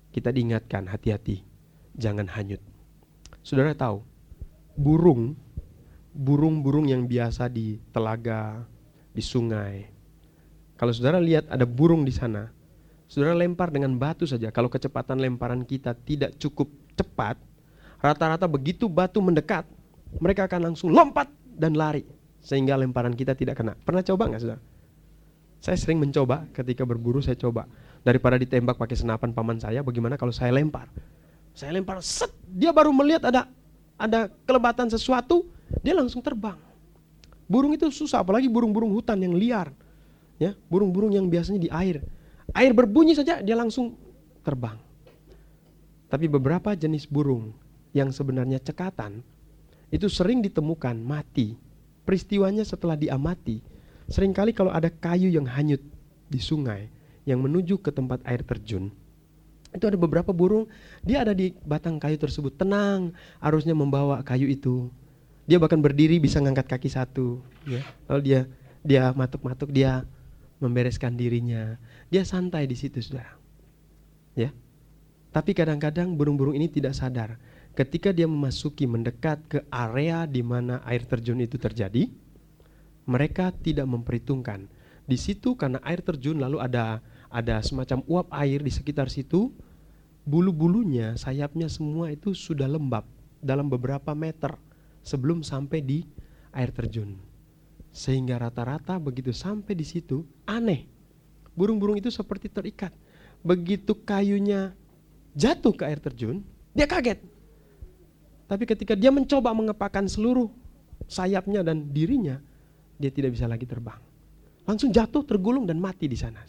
Kita 0.09 0.33
diingatkan 0.33 0.89
hati-hati 0.89 1.45
jangan 1.93 2.25
hanyut. 2.33 2.61
Saudara 3.45 3.77
tahu, 3.77 4.01
burung 4.73 5.37
burung-burung 6.13 6.87
yang 6.87 7.09
biasa 7.09 7.49
di 7.49 7.81
telaga, 7.89 8.61
di 9.11 9.19
sungai. 9.19 9.89
Kalau 10.77 10.93
saudara 10.93 11.17
lihat 11.17 11.49
ada 11.49 11.65
burung 11.65 12.05
di 12.05 12.13
sana, 12.13 12.53
saudara 13.09 13.33
lempar 13.33 13.73
dengan 13.73 13.97
batu 13.97 14.29
saja. 14.29 14.53
Kalau 14.53 14.69
kecepatan 14.69 15.17
lemparan 15.17 15.65
kita 15.65 15.97
tidak 16.05 16.37
cukup 16.37 16.69
cepat, 16.93 17.37
rata-rata 17.97 18.45
begitu 18.45 18.85
batu 18.85 19.19
mendekat, 19.19 19.65
mereka 20.21 20.45
akan 20.45 20.71
langsung 20.73 20.93
lompat 20.93 21.29
dan 21.57 21.73
lari. 21.73 22.05
Sehingga 22.43 22.77
lemparan 22.77 23.15
kita 23.15 23.33
tidak 23.33 23.57
kena. 23.61 23.73
Pernah 23.81 24.03
coba 24.03 24.29
nggak 24.29 24.41
saudara? 24.41 24.61
Saya 25.63 25.79
sering 25.79 25.95
mencoba 26.03 26.43
ketika 26.51 26.83
berburu 26.83 27.23
saya 27.23 27.39
coba. 27.39 27.65
Daripada 28.03 28.35
ditembak 28.35 28.75
pakai 28.75 28.99
senapan 28.99 29.31
paman 29.31 29.63
saya, 29.63 29.79
bagaimana 29.79 30.19
kalau 30.19 30.35
saya 30.35 30.51
lempar? 30.51 30.91
Saya 31.55 31.71
lempar, 31.71 32.03
set, 32.03 32.35
dia 32.51 32.75
baru 32.75 32.91
melihat 32.91 33.31
ada 33.31 33.47
ada 33.95 34.27
kelebatan 34.43 34.91
sesuatu, 34.91 35.47
dia 35.81 35.95
langsung 35.97 36.21
terbang. 36.21 36.59
Burung 37.49 37.73
itu 37.73 37.89
susah, 37.89 38.21
apalagi 38.21 38.51
burung-burung 38.51 38.93
hutan 38.93 39.19
yang 39.19 39.33
liar. 39.33 39.73
Ya, 40.37 40.57
burung-burung 40.67 41.13
yang 41.13 41.29
biasanya 41.29 41.61
di 41.61 41.69
air. 41.71 42.03
Air 42.53 42.71
berbunyi 42.75 43.15
saja 43.15 43.39
dia 43.39 43.55
langsung 43.55 43.95
terbang. 44.43 44.77
Tapi 46.11 46.29
beberapa 46.29 46.77
jenis 46.77 47.09
burung 47.09 47.55
yang 47.95 48.13
sebenarnya 48.13 48.61
cekatan 48.61 49.25
itu 49.89 50.05
sering 50.09 50.41
ditemukan 50.41 50.97
mati. 50.99 51.57
Peristiwanya 52.03 52.67
setelah 52.67 52.99
diamati, 52.99 53.63
sering 54.11 54.35
kali 54.35 54.51
kalau 54.51 54.75
ada 54.75 54.91
kayu 54.91 55.31
yang 55.31 55.47
hanyut 55.47 55.79
di 56.27 56.35
sungai 56.35 56.91
yang 57.23 57.39
menuju 57.39 57.79
ke 57.79 57.95
tempat 57.95 58.19
air 58.27 58.43
terjun, 58.43 58.91
itu 59.73 59.89
ada 59.89 59.97
beberapa 59.97 60.29
burung, 60.29 60.69
dia 61.01 61.25
ada 61.25 61.33
di 61.33 61.55
batang 61.65 61.97
kayu 61.97 62.19
tersebut, 62.21 62.53
tenang, 62.53 63.09
arusnya 63.41 63.73
membawa 63.73 64.21
kayu 64.21 64.45
itu. 64.45 64.93
Dia 65.43 65.59
bahkan 65.59 65.79
berdiri 65.79 66.19
bisa 66.23 66.39
ngangkat 66.39 66.67
kaki 66.71 66.89
satu, 66.89 67.43
ya. 67.67 67.83
Lalu 68.07 68.21
dia 68.23 68.41
dia 68.83 69.03
matuk-matuk, 69.11 69.71
dia 69.71 70.07
membereskan 70.63 71.15
dirinya. 71.15 71.75
Dia 72.07 72.23
santai 72.23 72.67
di 72.67 72.75
situ, 72.79 73.03
Saudara. 73.03 73.35
Ya. 74.35 74.55
Tapi 75.35 75.51
kadang-kadang 75.51 76.15
burung-burung 76.15 76.55
ini 76.55 76.69
tidak 76.71 76.95
sadar 76.95 77.35
ketika 77.73 78.13
dia 78.13 78.29
memasuki 78.29 78.85
mendekat 78.85 79.41
ke 79.49 79.59
area 79.73 80.29
di 80.29 80.45
mana 80.45 80.79
air 80.85 81.03
terjun 81.05 81.41
itu 81.41 81.57
terjadi, 81.57 82.09
mereka 83.09 83.49
tidak 83.51 83.89
memperhitungkan. 83.89 84.69
Di 85.03 85.19
situ 85.19 85.59
karena 85.59 85.83
air 85.83 85.99
terjun 85.99 86.39
lalu 86.39 86.61
ada 86.63 87.03
ada 87.33 87.59
semacam 87.65 88.05
uap 88.05 88.27
air 88.31 88.61
di 88.61 88.71
sekitar 88.71 89.09
situ, 89.09 89.51
bulu-bulunya, 90.23 91.17
sayapnya 91.17 91.67
semua 91.67 92.13
itu 92.13 92.31
sudah 92.37 92.69
lembab 92.69 93.03
dalam 93.43 93.67
beberapa 93.67 94.13
meter 94.13 94.55
sebelum 95.03 95.43
sampai 95.43 95.83
di 95.83 95.99
air 96.55 96.71
terjun. 96.71 97.19
Sehingga 97.93 98.41
rata-rata 98.41 98.97
begitu 98.97 99.29
sampai 99.29 99.77
di 99.77 99.85
situ 99.85 100.25
aneh. 100.49 100.89
Burung-burung 101.53 101.99
itu 101.99 102.09
seperti 102.09 102.49
terikat. 102.49 102.89
Begitu 103.45 103.93
kayunya 104.01 104.73
jatuh 105.37 105.75
ke 105.75 105.83
air 105.85 106.01
terjun, 106.01 106.41
dia 106.73 106.89
kaget. 106.89 107.21
Tapi 108.49 108.63
ketika 108.65 108.97
dia 108.97 109.13
mencoba 109.13 109.53
mengepakkan 109.53 110.09
seluruh 110.09 110.49
sayapnya 111.05 111.61
dan 111.61 111.93
dirinya, 111.93 112.41
dia 112.97 113.13
tidak 113.13 113.37
bisa 113.37 113.45
lagi 113.45 113.69
terbang. 113.69 113.99
Langsung 114.63 114.89
jatuh, 114.89 115.21
tergulung 115.27 115.67
dan 115.67 115.77
mati 115.77 116.07
di 116.07 116.15
sana. 116.15 116.41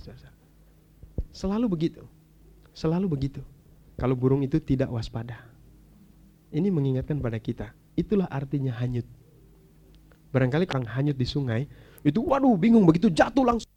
Selalu 1.34 1.66
begitu. 1.66 2.02
Selalu 2.70 3.10
begitu. 3.10 3.42
Kalau 3.98 4.14
burung 4.14 4.46
itu 4.46 4.62
tidak 4.62 4.88
waspada. 4.88 5.38
Ini 6.54 6.70
mengingatkan 6.70 7.18
pada 7.18 7.38
kita 7.42 7.74
Itulah 7.94 8.26
artinya 8.30 8.74
hanyut. 8.78 9.06
Barangkali 10.34 10.66
orang 10.70 10.86
hanyut 10.90 11.14
di 11.14 11.26
sungai, 11.26 11.62
itu 12.02 12.18
waduh 12.18 12.58
bingung 12.58 12.82
begitu 12.82 13.06
jatuh 13.06 13.46
langsung 13.46 13.70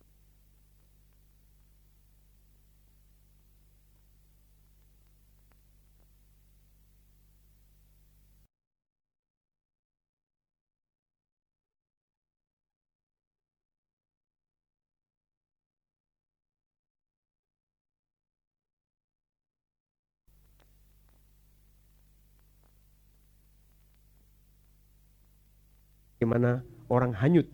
bagaimana 26.17 26.65
orang 26.89 27.13
hanyut. 27.13 27.45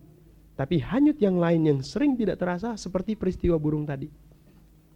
Tapi 0.56 0.80
hanyut 0.80 1.20
yang 1.20 1.36
lain 1.36 1.68
yang 1.68 1.80
sering 1.84 2.16
tidak 2.16 2.40
terasa 2.40 2.80
seperti 2.80 3.12
peristiwa 3.12 3.60
burung 3.60 3.84
tadi. 3.84 4.08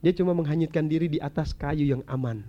Dia 0.00 0.16
cuma 0.16 0.32
menghanyutkan 0.32 0.88
diri 0.88 1.12
di 1.12 1.20
atas 1.20 1.52
kayu 1.52 1.84
yang 1.84 2.00
aman. 2.08 2.40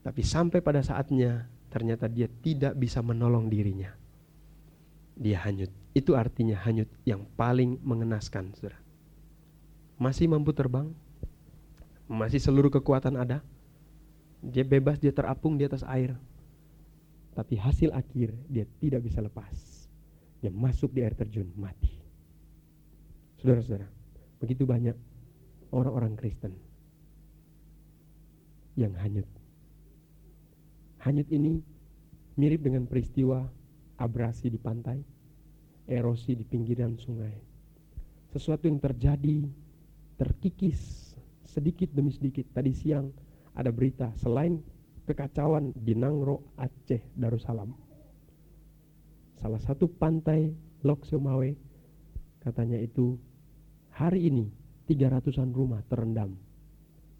Tapi 0.00 0.24
sampai 0.24 0.64
pada 0.64 0.80
saatnya 0.80 1.44
ternyata 1.68 2.08
dia 2.08 2.24
tidak 2.40 2.72
bisa 2.80 3.04
menolong 3.04 3.52
dirinya. 3.52 3.92
Dia 5.18 5.44
hanyut. 5.44 5.68
Itu 5.92 6.16
artinya 6.16 6.56
hanyut 6.64 6.88
yang 7.04 7.28
paling 7.36 7.76
mengenaskan, 7.84 8.54
Saudara. 8.56 8.80
Masih 9.98 10.30
mampu 10.30 10.54
terbang? 10.54 10.88
Masih 12.06 12.40
seluruh 12.40 12.70
kekuatan 12.72 13.18
ada? 13.18 13.42
Dia 14.40 14.62
bebas, 14.62 15.02
dia 15.02 15.10
terapung 15.10 15.58
di 15.58 15.66
atas 15.66 15.82
air. 15.84 16.14
Tapi 17.34 17.58
hasil 17.58 17.90
akhir 17.90 18.30
dia 18.46 18.64
tidak 18.78 19.02
bisa 19.02 19.18
lepas. 19.18 19.77
Dia 20.38 20.54
masuk 20.54 20.94
di 20.94 21.02
air 21.02 21.14
terjun, 21.18 21.50
mati. 21.58 21.90
Saudara-saudara, 23.42 23.86
begitu 24.38 24.66
banyak 24.66 24.94
orang-orang 25.74 26.14
Kristen 26.14 26.54
yang 28.78 28.94
hanyut. 28.98 29.26
Hanyut 31.02 31.28
ini 31.34 31.58
mirip 32.38 32.62
dengan 32.62 32.86
peristiwa 32.86 33.42
abrasi 33.98 34.50
di 34.50 34.58
pantai, 34.58 35.02
erosi 35.90 36.38
di 36.38 36.46
pinggiran 36.46 36.94
sungai. 36.94 37.34
Sesuatu 38.30 38.70
yang 38.70 38.78
terjadi 38.78 39.42
terkikis 40.18 41.14
sedikit 41.48 41.90
demi 41.90 42.14
sedikit. 42.14 42.46
Tadi 42.54 42.70
siang 42.70 43.10
ada 43.58 43.74
berita 43.74 44.14
selain 44.20 44.62
kekacauan 45.08 45.74
di 45.74 45.96
Nangro, 45.96 46.54
Aceh, 46.60 47.02
Darussalam. 47.16 47.87
Salah 49.38 49.62
satu 49.62 49.86
pantai 49.86 50.50
Lok 50.82 51.06
Sumawe 51.06 51.50
katanya 52.42 52.78
itu 52.78 53.14
hari 53.94 54.30
ini 54.30 54.50
300-an 54.90 55.54
rumah 55.54 55.82
terendam 55.86 56.34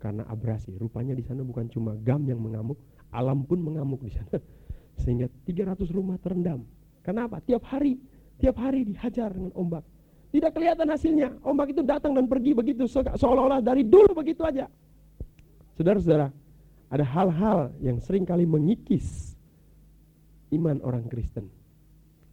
karena 0.02 0.26
abrasi. 0.26 0.74
Rupanya 0.78 1.14
di 1.14 1.22
sana 1.22 1.46
bukan 1.46 1.70
cuma 1.70 1.94
gam 2.02 2.22
yang 2.26 2.42
mengamuk, 2.42 2.78
alam 3.14 3.46
pun 3.46 3.62
mengamuk 3.62 4.02
di 4.02 4.14
sana. 4.14 4.38
Sehingga 5.02 5.30
300 5.46 5.94
rumah 5.94 6.18
terendam. 6.18 6.66
Kenapa? 7.06 7.38
Tiap 7.42 7.62
hari, 7.70 7.98
tiap 8.42 8.58
hari 8.58 8.82
dihajar 8.82 9.30
dengan 9.30 9.54
ombak. 9.54 9.86
Tidak 10.34 10.50
kelihatan 10.50 10.90
hasilnya. 10.90 11.28
Ombak 11.46 11.70
itu 11.70 11.82
datang 11.86 12.18
dan 12.18 12.26
pergi 12.26 12.52
begitu 12.52 12.84
seolah-olah 12.90 13.62
dari 13.62 13.86
dulu 13.86 14.12
begitu 14.12 14.42
aja. 14.42 14.66
Saudara-saudara, 15.78 16.28
ada 16.90 17.04
hal-hal 17.06 17.70
yang 17.78 18.02
sering 18.02 18.26
kali 18.26 18.42
mengikis 18.42 19.38
iman 20.50 20.82
orang 20.82 21.06
Kristen 21.06 21.57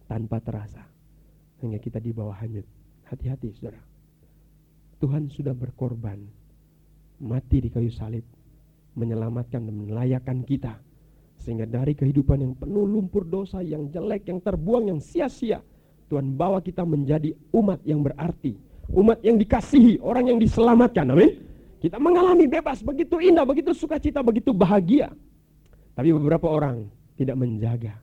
tanpa 0.06 0.42
terasa. 0.42 0.82
Hingga 1.62 1.78
kita 1.82 1.98
di 2.02 2.10
bawah 2.14 2.34
hanyut. 2.38 2.66
Hati-hati 3.06 3.54
saudara. 3.54 3.78
Tuhan 4.96 5.28
sudah 5.28 5.52
berkorban, 5.52 6.16
mati 7.20 7.60
di 7.60 7.68
kayu 7.68 7.92
salib, 7.92 8.24
menyelamatkan 8.96 9.60
dan 9.60 9.76
melayakkan 9.76 10.40
kita. 10.42 10.80
Sehingga 11.36 11.68
dari 11.68 11.92
kehidupan 11.92 12.40
yang 12.40 12.54
penuh 12.56 12.88
lumpur 12.88 13.28
dosa, 13.28 13.60
yang 13.60 13.92
jelek, 13.92 14.26
yang 14.26 14.40
terbuang, 14.40 14.88
yang 14.88 14.98
sia-sia, 14.98 15.60
Tuhan 16.08 16.32
bawa 16.34 16.64
kita 16.64 16.82
menjadi 16.82 17.34
umat 17.52 17.84
yang 17.84 18.00
berarti. 18.00 18.56
Umat 18.90 19.20
yang 19.20 19.36
dikasihi, 19.36 20.00
orang 20.00 20.30
yang 20.32 20.38
diselamatkan. 20.38 21.12
Amin. 21.12 21.44
Kita 21.82 22.00
mengalami 22.00 22.48
bebas, 22.48 22.80
begitu 22.80 23.20
indah, 23.20 23.44
begitu 23.44 23.76
sukacita, 23.76 24.24
begitu 24.24 24.54
bahagia. 24.56 25.12
Tapi 25.92 26.08
beberapa 26.14 26.48
orang 26.48 26.88
tidak 27.20 27.36
menjaga 27.36 27.94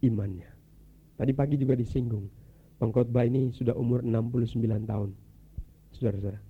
imannya. 0.00 0.51
Tadi 1.16 1.32
pagi 1.36 1.60
juga 1.60 1.76
disinggung. 1.76 2.26
Pengkhotbah 2.80 3.22
ini 3.28 3.54
sudah 3.54 3.78
umur 3.78 4.02
69 4.02 4.58
tahun 4.88 5.10
saudara-saudara. 5.94 6.40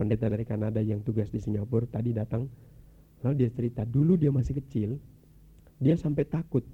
Pendeta 0.00 0.26
dari 0.32 0.44
Kanada 0.48 0.80
yang 0.80 1.04
tugas 1.04 1.28
di 1.28 1.36
Singapura 1.36 1.84
tadi 1.84 2.16
datang, 2.16 2.48
lalu 3.20 3.44
dia 3.44 3.50
cerita 3.52 3.84
dulu 3.84 4.16
dia 4.16 4.32
masih 4.32 4.56
kecil, 4.56 4.96
dia 5.76 6.00
sampai 6.00 6.24
takut 6.24 6.64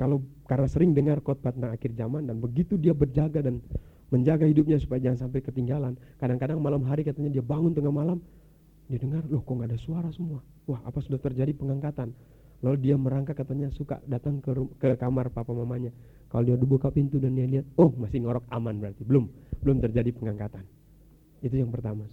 kalau 0.00 0.24
karena 0.48 0.64
sering 0.64 0.96
dengar 0.96 1.20
khotbah 1.20 1.52
tentang 1.52 1.76
akhir 1.76 1.92
zaman 1.92 2.24
dan 2.24 2.40
begitu 2.40 2.80
dia 2.80 2.96
berjaga 2.96 3.44
dan 3.44 3.60
menjaga 4.08 4.48
hidupnya 4.48 4.80
supaya 4.80 4.96
jangan 4.96 5.28
sampai 5.28 5.44
ketinggalan. 5.44 5.92
Kadang-kadang 6.16 6.56
malam 6.56 6.80
hari 6.88 7.04
katanya 7.04 7.28
dia 7.28 7.44
bangun 7.44 7.76
tengah 7.76 7.92
malam, 7.92 8.16
dia 8.88 8.96
dengar 8.96 9.20
loh 9.28 9.44
kok 9.44 9.52
nggak 9.52 9.68
ada 9.68 9.78
suara 9.78 10.08
semua. 10.08 10.40
Wah 10.64 10.80
apa 10.88 11.04
sudah 11.04 11.20
terjadi 11.20 11.52
pengangkatan? 11.52 12.16
Lalu 12.60 12.76
dia 12.84 12.96
merangkak 13.00 13.40
katanya 13.40 13.72
suka 13.72 14.04
datang 14.04 14.44
ke, 14.44 14.52
ke 14.76 14.92
kamar 15.00 15.32
papa 15.32 15.56
mamanya. 15.56 15.88
Kalau 16.28 16.44
dia 16.44 16.56
buka 16.60 16.92
pintu 16.92 17.16
dan 17.16 17.32
dia 17.32 17.48
lihat, 17.48 17.66
oh 17.80 17.88
masih 17.96 18.20
ngorok 18.22 18.44
aman 18.52 18.76
berarti 18.76 19.02
belum 19.02 19.24
belum 19.64 19.76
terjadi 19.80 20.12
pengangkatan. 20.12 20.64
Itu 21.40 21.56
yang 21.56 21.72
pertama. 21.72 22.04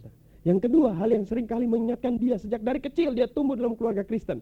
Yang 0.48 0.72
kedua, 0.72 0.96
hal 0.96 1.12
yang 1.12 1.28
sering 1.28 1.44
kali 1.44 1.68
mengingatkan 1.68 2.16
dia 2.16 2.40
sejak 2.40 2.64
dari 2.64 2.80
kecil 2.80 3.12
dia 3.12 3.28
tumbuh 3.28 3.60
dalam 3.60 3.76
keluarga 3.76 4.08
Kristen. 4.08 4.40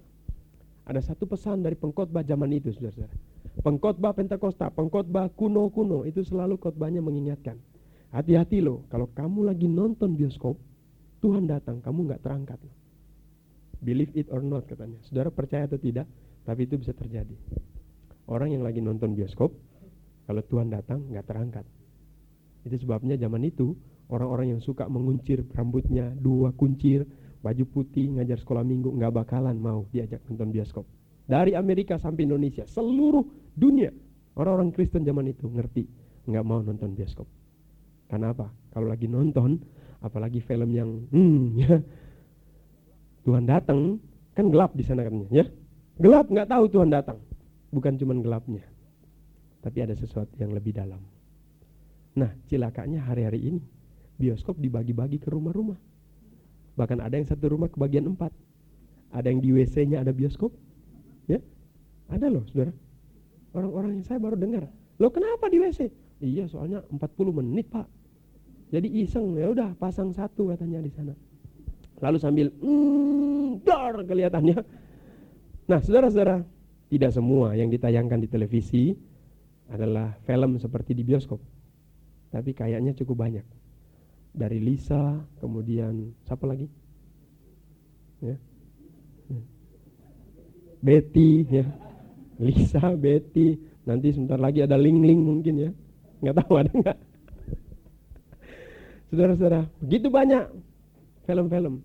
Ada 0.85 1.01
satu 1.01 1.25
pesan 1.25 1.65
dari 1.65 1.73
pengkhotbah 1.73 2.21
zaman 2.21 2.53
itu, 2.53 2.69
saudara-saudara. 2.69 3.09
Pengkhotbah 3.65 4.13
Pentakosta, 4.13 4.69
pengkhotbah 4.69 5.33
kuno-kuno 5.33 6.05
itu 6.05 6.21
selalu 6.21 6.61
khotbahnya 6.61 7.01
mengingatkan. 7.01 7.57
Hati-hati 8.13 8.61
loh, 8.61 8.85
kalau 8.93 9.09
kamu 9.09 9.49
lagi 9.49 9.65
nonton 9.65 10.13
bioskop, 10.13 10.53
Tuhan 11.25 11.49
datang, 11.49 11.81
kamu 11.81 12.05
nggak 12.05 12.21
terangkat. 12.21 12.61
Loh. 12.61 12.84
Believe 13.85 14.11
it 14.17 14.27
or 14.33 14.41
not 14.41 14.65
katanya. 14.65 14.97
Saudara 15.05 15.29
percaya 15.29 15.69
atau 15.69 15.77
tidak, 15.77 16.09
tapi 16.41 16.65
itu 16.65 16.81
bisa 16.81 16.89
terjadi. 16.97 17.37
Orang 18.25 18.49
yang 18.49 18.65
lagi 18.65 18.81
nonton 18.81 19.13
bioskop, 19.13 19.53
kalau 20.25 20.41
Tuhan 20.41 20.73
datang 20.73 21.05
nggak 21.13 21.25
terangkat. 21.29 21.65
Itu 22.65 22.81
sebabnya 22.81 23.13
zaman 23.21 23.45
itu 23.45 23.77
orang-orang 24.09 24.57
yang 24.57 24.61
suka 24.61 24.85
menguncir 24.85 25.45
rambutnya 25.53 26.13
dua 26.17 26.53
kuncir 26.53 27.05
baju 27.41 27.63
putih 27.69 28.17
ngajar 28.17 28.41
sekolah 28.41 28.65
minggu 28.65 28.89
nggak 28.97 29.13
bakalan 29.13 29.57
mau 29.57 29.85
diajak 29.93 30.21
nonton 30.29 30.49
bioskop 30.49 30.85
dari 31.29 31.53
Amerika 31.53 31.97
sampai 32.01 32.25
Indonesia 32.25 32.65
seluruh 32.65 33.21
dunia 33.53 33.93
orang-orang 34.37 34.73
Kristen 34.73 35.05
zaman 35.05 35.29
itu 35.29 35.45
ngerti 35.45 35.85
nggak 36.25 36.45
mau 36.45 36.61
nonton 36.61 36.97
bioskop 36.97 37.29
karena 38.09 38.33
apa 38.33 38.49
kalau 38.73 38.89
lagi 38.89 39.05
nonton 39.05 39.61
apalagi 40.01 40.41
film 40.41 40.69
yang 40.73 40.89
hmm 41.13 41.41
ya 41.61 41.77
Tuhan 43.25 43.49
datang 43.49 43.97
kan 44.37 44.45
gelap 44.53 44.71
di 44.77 44.83
sana 44.85 45.01
katanya 45.01 45.27
ya 45.33 45.45
gelap 45.97 46.29
nggak 46.29 46.47
tahu 46.47 46.63
Tuhan 46.69 46.89
datang 46.93 47.17
bukan 47.73 47.97
cuma 47.97 48.13
gelapnya 48.21 48.63
tapi 49.65 49.81
ada 49.81 49.97
sesuatu 49.97 50.31
yang 50.37 50.53
lebih 50.53 50.77
dalam 50.77 51.01
nah 52.15 52.29
cilakanya 52.47 53.01
hari-hari 53.03 53.49
ini 53.49 53.61
bioskop 54.17 54.59
dibagi-bagi 54.59 55.19
ke 55.19 55.27
rumah-rumah. 55.31 55.77
Bahkan 56.75 56.99
ada 56.99 57.15
yang 57.15 57.27
satu 57.27 57.51
rumah 57.51 57.71
kebagian 57.71 58.07
empat. 58.07 58.31
Ada 59.15 59.31
yang 59.31 59.39
di 59.39 59.55
WC-nya 59.55 60.03
ada 60.03 60.11
bioskop. 60.11 60.51
Ya, 61.31 61.39
ada 62.11 62.27
loh 62.27 62.43
saudara. 62.51 62.75
Orang-orang 63.55 63.99
yang 63.99 64.05
saya 64.07 64.19
baru 64.19 64.35
dengar. 64.35 64.67
Loh 64.99 65.11
kenapa 65.11 65.47
di 65.47 65.59
WC? 65.59 65.87
Iya 66.23 66.47
soalnya 66.47 66.83
40 66.91 67.31
menit 67.31 67.67
pak. 67.71 67.87
Jadi 68.71 68.91
iseng 69.03 69.35
ya 69.39 69.51
udah 69.51 69.75
pasang 69.79 70.11
satu 70.11 70.51
katanya 70.51 70.83
di 70.83 70.91
sana. 70.91 71.15
Lalu 72.03 72.17
sambil 72.19 72.47
mm, 72.51 73.63
dar 73.63 73.95
kelihatannya. 74.03 74.57
Nah 75.65 75.79
saudara-saudara, 75.81 76.43
tidak 76.91 77.11
semua 77.15 77.55
yang 77.57 77.71
ditayangkan 77.71 78.19
di 78.21 78.29
televisi 78.29 78.83
adalah 79.71 80.13
film 80.27 80.61
seperti 80.61 80.93
di 80.93 81.01
bioskop. 81.01 81.41
Tapi 82.29 82.51
kayaknya 82.51 82.93
cukup 82.93 83.25
banyak 83.25 83.45
dari 84.35 84.59
Lisa, 84.59 85.23
kemudian 85.39 86.11
siapa 86.27 86.43
lagi? 86.45 86.67
Ya. 88.19 88.35
Betty 90.83 91.47
ya. 91.49 91.65
Lisa, 92.35 92.93
Betty, 92.93 93.57
nanti 93.87 94.11
sebentar 94.11 94.37
lagi 94.37 94.61
ada 94.61 94.75
Ling 94.75 95.01
Ling 95.01 95.23
mungkin 95.23 95.55
ya. 95.55 95.71
Nggak 96.19 96.35
tahu 96.43 96.53
ada 96.59 96.71
nggak? 96.75 96.97
Saudara-saudara, 99.09 99.61
begitu 99.79 100.11
banyak 100.11 100.43
film-film. 101.25 101.81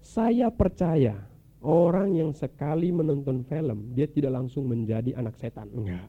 Saya 0.00 0.48
percaya 0.48 1.18
orang 1.64 2.14
yang 2.14 2.30
sekali 2.32 2.94
menonton 2.94 3.42
film, 3.44 3.92
dia 3.92 4.06
tidak 4.06 4.32
langsung 4.32 4.70
menjadi 4.70 5.16
anak 5.18 5.34
setan. 5.36 5.68
Enggak. 5.74 6.08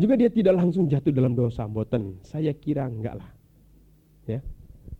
Juga 0.00 0.16
dia 0.16 0.32
tidak 0.32 0.56
langsung 0.56 0.88
jatuh 0.88 1.12
dalam 1.12 1.36
dosa, 1.36 1.68
boten. 1.68 2.16
Saya 2.24 2.56
kira 2.56 2.88
enggak 2.88 3.20
lah 3.20 3.30
ya. 4.24 4.40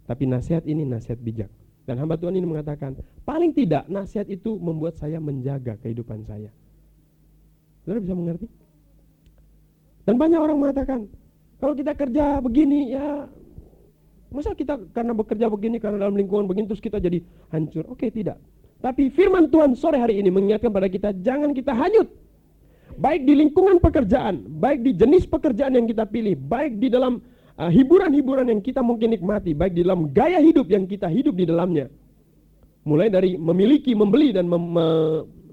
Tapi 0.05 0.26
nasihat 0.26 0.66
ini 0.66 0.83
nasihat 0.85 1.16
bijak. 1.22 1.50
Dan 1.88 1.98
hamba 1.98 2.18
Tuhan 2.20 2.37
ini 2.37 2.46
mengatakan, 2.46 2.98
paling 3.24 3.50
tidak 3.57 3.87
nasihat 3.87 4.29
itu 4.29 4.59
membuat 4.61 4.98
saya 5.00 5.18
menjaga 5.18 5.74
kehidupan 5.81 6.22
saya. 6.26 6.53
Saudara 7.83 7.98
bisa 8.05 8.14
mengerti? 8.14 8.46
Dan 10.05 10.14
banyak 10.20 10.38
orang 10.38 10.59
mengatakan, 10.61 11.00
kalau 11.62 11.74
kita 11.74 11.92
kerja 11.96 12.38
begini 12.42 12.94
ya 12.94 13.26
masa 14.31 14.55
kita 14.55 14.79
karena 14.95 15.12
bekerja 15.12 15.47
begini 15.51 15.83
karena 15.83 16.07
dalam 16.07 16.14
lingkungan 16.14 16.47
begini 16.47 16.71
terus 16.71 16.83
kita 16.83 17.03
jadi 17.03 17.19
hancur. 17.51 17.87
Oke, 17.90 18.09
tidak. 18.14 18.38
Tapi 18.81 19.12
firman 19.12 19.53
Tuhan 19.53 19.77
sore 19.77 20.01
hari 20.01 20.16
ini 20.23 20.33
mengingatkan 20.33 20.73
pada 20.73 20.88
kita 20.88 21.12
jangan 21.21 21.53
kita 21.53 21.77
hanyut. 21.77 22.09
Baik 22.97 23.29
di 23.29 23.35
lingkungan 23.37 23.79
pekerjaan, 23.79 24.45
baik 24.61 24.85
di 24.85 24.93
jenis 24.97 25.25
pekerjaan 25.29 25.73
yang 25.77 25.87
kita 25.88 26.05
pilih, 26.09 26.37
baik 26.37 26.81
di 26.81 26.88
dalam 26.93 27.21
uh, 27.57 27.71
hiburan-hiburan 27.71 28.49
yang 28.49 28.61
kita 28.61 28.81
mungkin 28.81 29.14
nikmati, 29.14 29.53
baik 29.57 29.73
di 29.77 29.83
dalam 29.85 30.11
gaya 30.11 30.40
hidup 30.40 30.69
yang 30.69 30.85
kita 30.88 31.07
hidup 31.09 31.37
di 31.37 31.49
dalamnya. 31.49 31.88
Mulai 32.85 33.12
dari 33.12 33.31
memiliki, 33.37 33.93
membeli, 33.93 34.33
dan 34.33 34.49
mem 34.49 34.64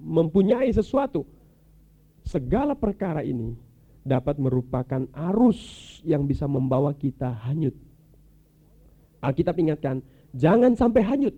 mempunyai 0.07 0.71
sesuatu. 0.71 1.27
Segala 2.23 2.75
perkara 2.75 3.23
ini 3.23 3.55
dapat 4.07 4.39
merupakan 4.39 5.03
arus 5.31 5.59
yang 6.07 6.23
bisa 6.23 6.47
membawa 6.47 6.95
kita 6.95 7.27
hanyut. 7.43 7.75
Alkitab 9.21 9.57
ingatkan, 9.57 10.01
jangan 10.37 10.77
sampai 10.77 11.01
hanyut. 11.01 11.35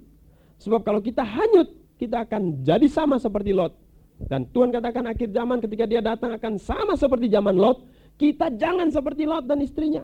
Sebab 0.59 0.83
kalau 0.83 0.99
kita 0.99 1.23
hanyut, 1.23 1.71
kita 1.95 2.27
akan 2.27 2.63
jadi 2.63 2.87
sama 2.87 3.19
seperti 3.19 3.55
Lot. 3.55 3.75
Dan 4.19 4.47
Tuhan 4.51 4.75
katakan 4.75 5.07
akhir 5.07 5.31
zaman 5.31 5.63
ketika 5.63 5.87
dia 5.87 6.03
datang 6.03 6.35
akan 6.35 6.59
sama 6.59 6.99
seperti 6.99 7.31
zaman 7.31 7.55
Lot. 7.55 7.87
Kita 8.19 8.51
jangan 8.51 8.91
seperti 8.91 9.23
Lot 9.23 9.47
dan 9.47 9.63
istrinya. 9.63 10.03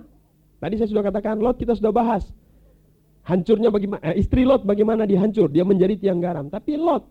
Tadi 0.64 0.80
saya 0.80 0.88
sudah 0.88 1.04
katakan 1.04 1.44
Lot 1.44 1.60
kita 1.60 1.76
sudah 1.76 1.92
bahas. 1.92 2.32
Hancurnya 3.28 3.68
bagaimana, 3.68 4.00
eh, 4.08 4.16
istri 4.22 4.48
Lot 4.48 4.64
bagaimana 4.64 5.04
dihancur, 5.04 5.52
dia 5.52 5.68
menjadi 5.68 6.00
tiang 6.00 6.24
garam. 6.24 6.48
Tapi 6.48 6.80
Lot, 6.80 7.04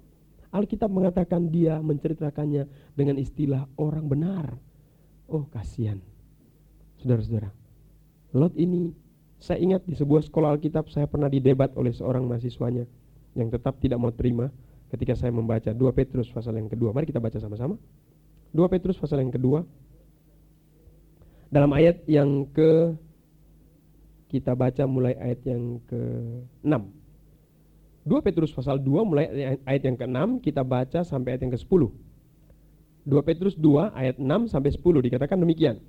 Alkitab 0.55 0.88
mengatakan 0.88 1.53
dia 1.53 1.77
menceritakannya 1.83 2.94
dengan 2.96 3.20
istilah 3.20 3.68
orang 3.77 4.07
benar. 4.09 4.46
Oh 5.29 5.44
kasihan. 5.50 6.00
Saudara-saudara. 7.03 7.53
Lot 8.33 8.57
ini 8.57 9.03
saya 9.44 9.61
ingat 9.61 9.85
di 9.85 9.92
sebuah 9.92 10.24
sekolah 10.24 10.57
Alkitab 10.57 10.88
saya 10.88 11.04
pernah 11.04 11.28
didebat 11.28 11.76
oleh 11.76 11.92
seorang 11.92 12.24
mahasiswanya 12.24 12.88
yang 13.37 13.52
tetap 13.52 13.76
tidak 13.76 14.00
mau 14.00 14.09
terima 14.09 14.48
ketika 14.88 15.12
saya 15.12 15.37
membaca 15.37 15.68
2 15.68 15.76
Petrus 15.92 16.33
pasal 16.33 16.57
yang 16.57 16.72
kedua. 16.72 16.96
Mari 16.96 17.12
kita 17.12 17.20
baca 17.20 17.37
sama-sama. 17.37 17.76
2 18.57 18.72
Petrus 18.72 18.96
pasal 18.96 19.20
yang 19.20 19.28
kedua. 19.28 19.61
Dalam 21.52 21.68
ayat 21.76 22.00
yang 22.09 22.48
ke 22.48 22.96
kita 24.33 24.57
baca 24.57 24.88
mulai 24.88 25.12
ayat 25.20 25.44
yang 25.44 25.76
ke-6. 25.92 26.74
2 28.09 28.26
Petrus 28.26 28.48
pasal 28.48 28.80
2 28.80 29.04
mulai 29.04 29.61
ayat 29.68 29.83
yang 29.85 29.96
ke-6 30.00 30.40
kita 30.40 30.64
baca 30.64 31.04
sampai 31.04 31.37
ayat 31.37 31.44
yang 31.44 31.52
ke-10. 31.52 31.83
2 33.04 33.28
Petrus 33.28 33.54
2 33.61 33.92
ayat 33.92 34.16
6 34.16 34.48
sampai 34.48 34.72
10 34.72 34.80
dikatakan 35.04 35.37
demikian. 35.37 35.85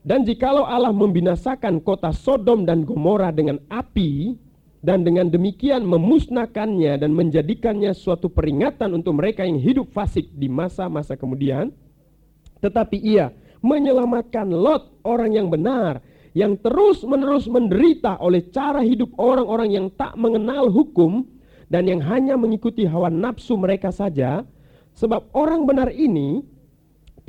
Dan 0.00 0.24
jikalau 0.24 0.64
Allah 0.64 0.96
membinasakan 0.96 1.84
kota 1.84 2.08
Sodom 2.16 2.64
dan 2.64 2.88
Gomora 2.88 3.28
dengan 3.28 3.60
api 3.68 4.32
dan 4.80 5.04
dengan 5.04 5.28
demikian 5.28 5.84
memusnahkannya 5.84 6.96
dan 6.96 7.12
menjadikannya 7.12 7.92
suatu 7.92 8.32
peringatan 8.32 8.96
untuk 8.96 9.20
mereka 9.20 9.44
yang 9.44 9.60
hidup 9.60 9.92
fasik 9.92 10.32
di 10.32 10.48
masa-masa 10.48 11.20
kemudian, 11.20 11.68
tetapi 12.64 12.96
ia 12.96 13.28
menyelamatkan 13.60 14.48
Lot 14.48 15.04
orang 15.04 15.36
yang 15.36 15.52
benar 15.52 16.00
yang 16.32 16.56
terus-menerus 16.56 17.50
menderita 17.50 18.16
oleh 18.22 18.40
cara 18.54 18.80
hidup 18.80 19.12
orang-orang 19.18 19.68
yang 19.74 19.86
tak 19.92 20.14
mengenal 20.14 20.70
hukum 20.70 21.26
dan 21.68 21.84
yang 21.84 22.00
hanya 22.00 22.40
mengikuti 22.40 22.86
hawa 22.86 23.12
nafsu 23.12 23.58
mereka 23.58 23.92
saja, 23.92 24.46
sebab 24.96 25.28
orang 25.36 25.66
benar 25.68 25.92
ini 25.92 26.40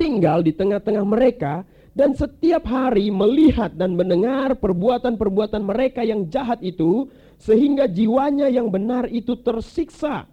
tinggal 0.00 0.40
di 0.40 0.54
tengah-tengah 0.54 1.04
mereka 1.04 1.68
dan 1.92 2.16
setiap 2.16 2.64
hari 2.64 3.12
melihat 3.12 3.76
dan 3.76 3.92
mendengar 3.92 4.56
perbuatan-perbuatan 4.56 5.60
mereka 5.60 6.00
yang 6.00 6.24
jahat 6.32 6.60
itu 6.64 7.08
sehingga 7.36 7.84
jiwanya 7.84 8.48
yang 8.48 8.72
benar 8.72 9.08
itu 9.12 9.36
tersiksa. 9.36 10.24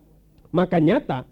Maka 0.55 0.79
nyata 0.79 1.27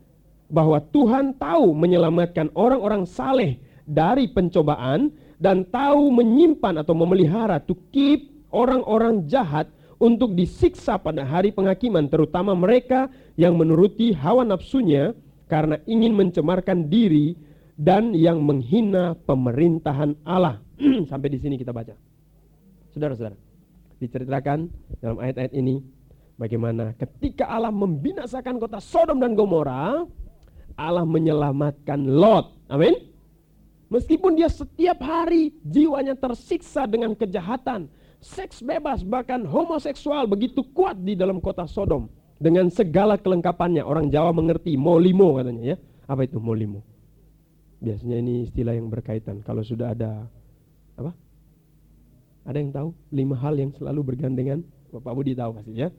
bahwa 0.51 0.83
Tuhan 0.91 1.35
tahu 1.39 1.71
menyelamatkan 1.75 2.51
orang-orang 2.55 3.07
saleh 3.07 3.59
dari 3.87 4.27
pencobaan 4.27 5.11
dan 5.39 5.63
tahu 5.67 6.11
menyimpan 6.11 6.83
atau 6.83 6.93
memelihara 6.97 7.63
to 7.63 7.75
keep 7.95 8.27
orang-orang 8.51 9.23
jahat 9.31 9.71
untuk 9.97 10.37
disiksa 10.37 10.99
pada 10.99 11.25
hari 11.25 11.49
penghakiman 11.49 12.05
terutama 12.05 12.53
mereka 12.53 13.09
yang 13.39 13.57
menuruti 13.57 14.13
hawa 14.13 14.45
nafsunya 14.45 15.15
karena 15.49 15.79
ingin 15.89 16.13
mencemarkan 16.13 16.85
diri 16.85 17.33
dan 17.77 18.17
yang 18.17 18.41
menghina 18.41 19.13
pemerintahan 19.29 20.17
Allah. 20.25 20.57
Sampai 21.09 21.29
di 21.29 21.37
sini 21.37 21.61
kita 21.61 21.69
baca. 21.69 21.93
Saudara-saudara, 22.91 23.37
diceritakan 24.01 24.65
dalam 24.97 25.21
ayat-ayat 25.21 25.53
ini 25.53 25.85
bagaimana 26.41 26.97
ketika 26.97 27.45
Allah 27.45 27.69
membinasakan 27.69 28.57
kota 28.57 28.81
Sodom 28.81 29.21
dan 29.21 29.37
Gomora, 29.37 30.01
Allah 30.73 31.05
menyelamatkan 31.05 32.01
Lot. 32.09 32.57
Amin. 32.73 32.97
Meskipun 33.87 34.35
dia 34.35 34.51
setiap 34.51 34.99
hari 34.99 35.55
jiwanya 35.63 36.17
tersiksa 36.17 36.89
dengan 36.89 37.13
kejahatan, 37.13 37.87
seks 38.19 38.59
bebas 38.65 39.05
bahkan 39.05 39.45
homoseksual 39.45 40.27
begitu 40.27 40.65
kuat 40.73 40.97
di 40.99 41.13
dalam 41.13 41.37
kota 41.37 41.69
Sodom 41.69 42.09
dengan 42.41 42.67
segala 42.73 43.15
kelengkapannya. 43.15 43.85
Orang 43.85 44.09
Jawa 44.09 44.33
mengerti 44.33 44.73
molimo 44.75 45.37
katanya 45.37 45.63
ya. 45.73 45.77
Apa 46.09 46.25
itu 46.25 46.41
molimo? 46.41 46.96
Biasanya 47.77 48.17
ini 48.17 48.49
istilah 48.49 48.73
yang 48.73 48.89
berkaitan. 48.89 49.45
Kalau 49.45 49.61
sudah 49.61 49.93
ada 49.93 50.25
apa? 50.97 51.13
Ada 52.47 52.57
yang 52.57 52.71
tahu 52.73 52.89
lima 53.13 53.35
hal 53.37 53.53
yang 53.59 53.71
selalu 53.75 54.15
bergandengan? 54.15 54.65
Bapak 54.89 55.13
Budi 55.13 55.37
tahu 55.37 55.61
pasti 55.61 55.77
ya. 55.77 55.91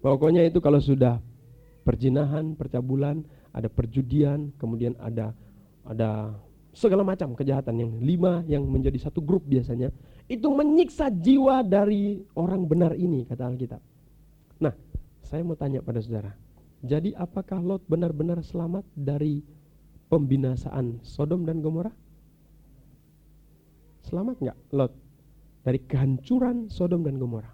Pokoknya 0.00 0.46
itu 0.46 0.58
kalau 0.62 0.78
sudah 0.80 1.18
perjinahan, 1.82 2.54
percabulan, 2.54 3.22
ada 3.52 3.68
perjudian, 3.68 4.54
kemudian 4.56 4.96
ada 4.98 5.34
ada 5.82 6.32
segala 6.72 7.04
macam 7.04 7.36
kejahatan 7.36 7.76
yang 7.76 7.92
lima 8.00 8.40
yang 8.48 8.64
menjadi 8.64 8.96
satu 9.10 9.20
grup 9.20 9.44
biasanya 9.44 9.92
itu 10.24 10.48
menyiksa 10.48 11.12
jiwa 11.12 11.60
dari 11.60 12.24
orang 12.32 12.64
benar 12.64 12.96
ini 12.96 13.28
kata 13.28 13.44
Alkitab. 13.44 13.82
Nah, 14.62 14.72
saya 15.20 15.44
mau 15.44 15.58
tanya 15.58 15.84
pada 15.84 16.00
saudara, 16.00 16.32
jadi 16.80 17.12
apakah 17.18 17.60
Lot 17.60 17.84
benar-benar 17.84 18.40
selamat 18.40 18.88
dari 18.96 19.44
pembinasaan 20.12 21.00
Sodom 21.00 21.48
dan 21.48 21.64
Gomora? 21.64 21.88
Selamat 24.04 24.36
nggak 24.44 24.58
Lot 24.76 24.92
dari 25.64 25.80
kehancuran 25.88 26.68
Sodom 26.68 27.00
dan 27.00 27.16
Gomora? 27.16 27.48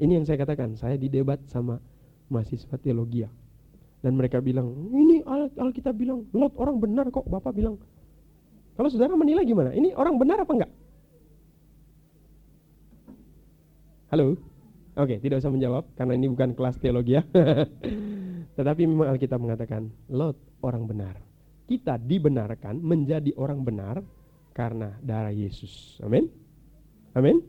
Ini 0.00 0.16
yang 0.16 0.24
saya 0.24 0.40
katakan, 0.40 0.72
saya 0.80 0.96
didebat 0.96 1.44
sama 1.52 1.76
mahasiswa 2.32 2.80
teologi 2.80 3.28
dan 4.00 4.16
mereka 4.16 4.40
bilang, 4.40 4.72
ini 4.88 5.20
Alkitab 5.60 6.00
bilang, 6.00 6.24
Lot 6.32 6.56
orang 6.56 6.80
benar 6.80 7.12
kok, 7.12 7.28
Bapak 7.28 7.52
bilang. 7.52 7.76
Kalau 8.74 8.88
saudara 8.88 9.12
menilai 9.14 9.44
gimana? 9.44 9.70
Ini 9.70 9.92
orang 9.94 10.16
benar 10.16 10.42
apa 10.42 10.52
enggak? 10.56 10.72
Halo? 14.10 14.34
Oke, 14.98 15.20
tidak 15.20 15.44
usah 15.44 15.52
menjawab 15.52 15.86
karena 15.94 16.18
ini 16.18 16.26
bukan 16.26 16.56
kelas 16.56 16.80
teologi 16.80 17.20
ya. 17.20 17.22
Tetapi 18.54 18.82
memang 18.86 19.10
Alkitab 19.10 19.38
mengatakan 19.42 19.90
Lot 20.10 20.38
orang 20.62 20.86
benar. 20.86 21.18
Kita 21.64 21.98
dibenarkan 21.98 22.78
menjadi 22.78 23.34
orang 23.40 23.64
benar 23.66 23.98
karena 24.54 24.94
darah 25.02 25.34
Yesus. 25.34 25.98
Amin. 26.04 26.30
Amin. 27.16 27.42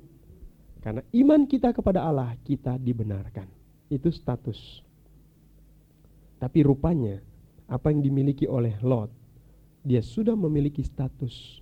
Karena 0.82 1.02
iman 1.02 1.42
kita 1.50 1.74
kepada 1.74 2.06
Allah, 2.06 2.38
kita 2.46 2.78
dibenarkan. 2.78 3.50
Itu 3.90 4.10
status. 4.10 4.82
Tapi 6.38 6.62
rupanya 6.62 7.18
apa 7.66 7.90
yang 7.90 8.06
dimiliki 8.06 8.46
oleh 8.46 8.78
Lot, 8.86 9.10
dia 9.82 10.02
sudah 10.02 10.38
memiliki 10.38 10.82
status 10.86 11.62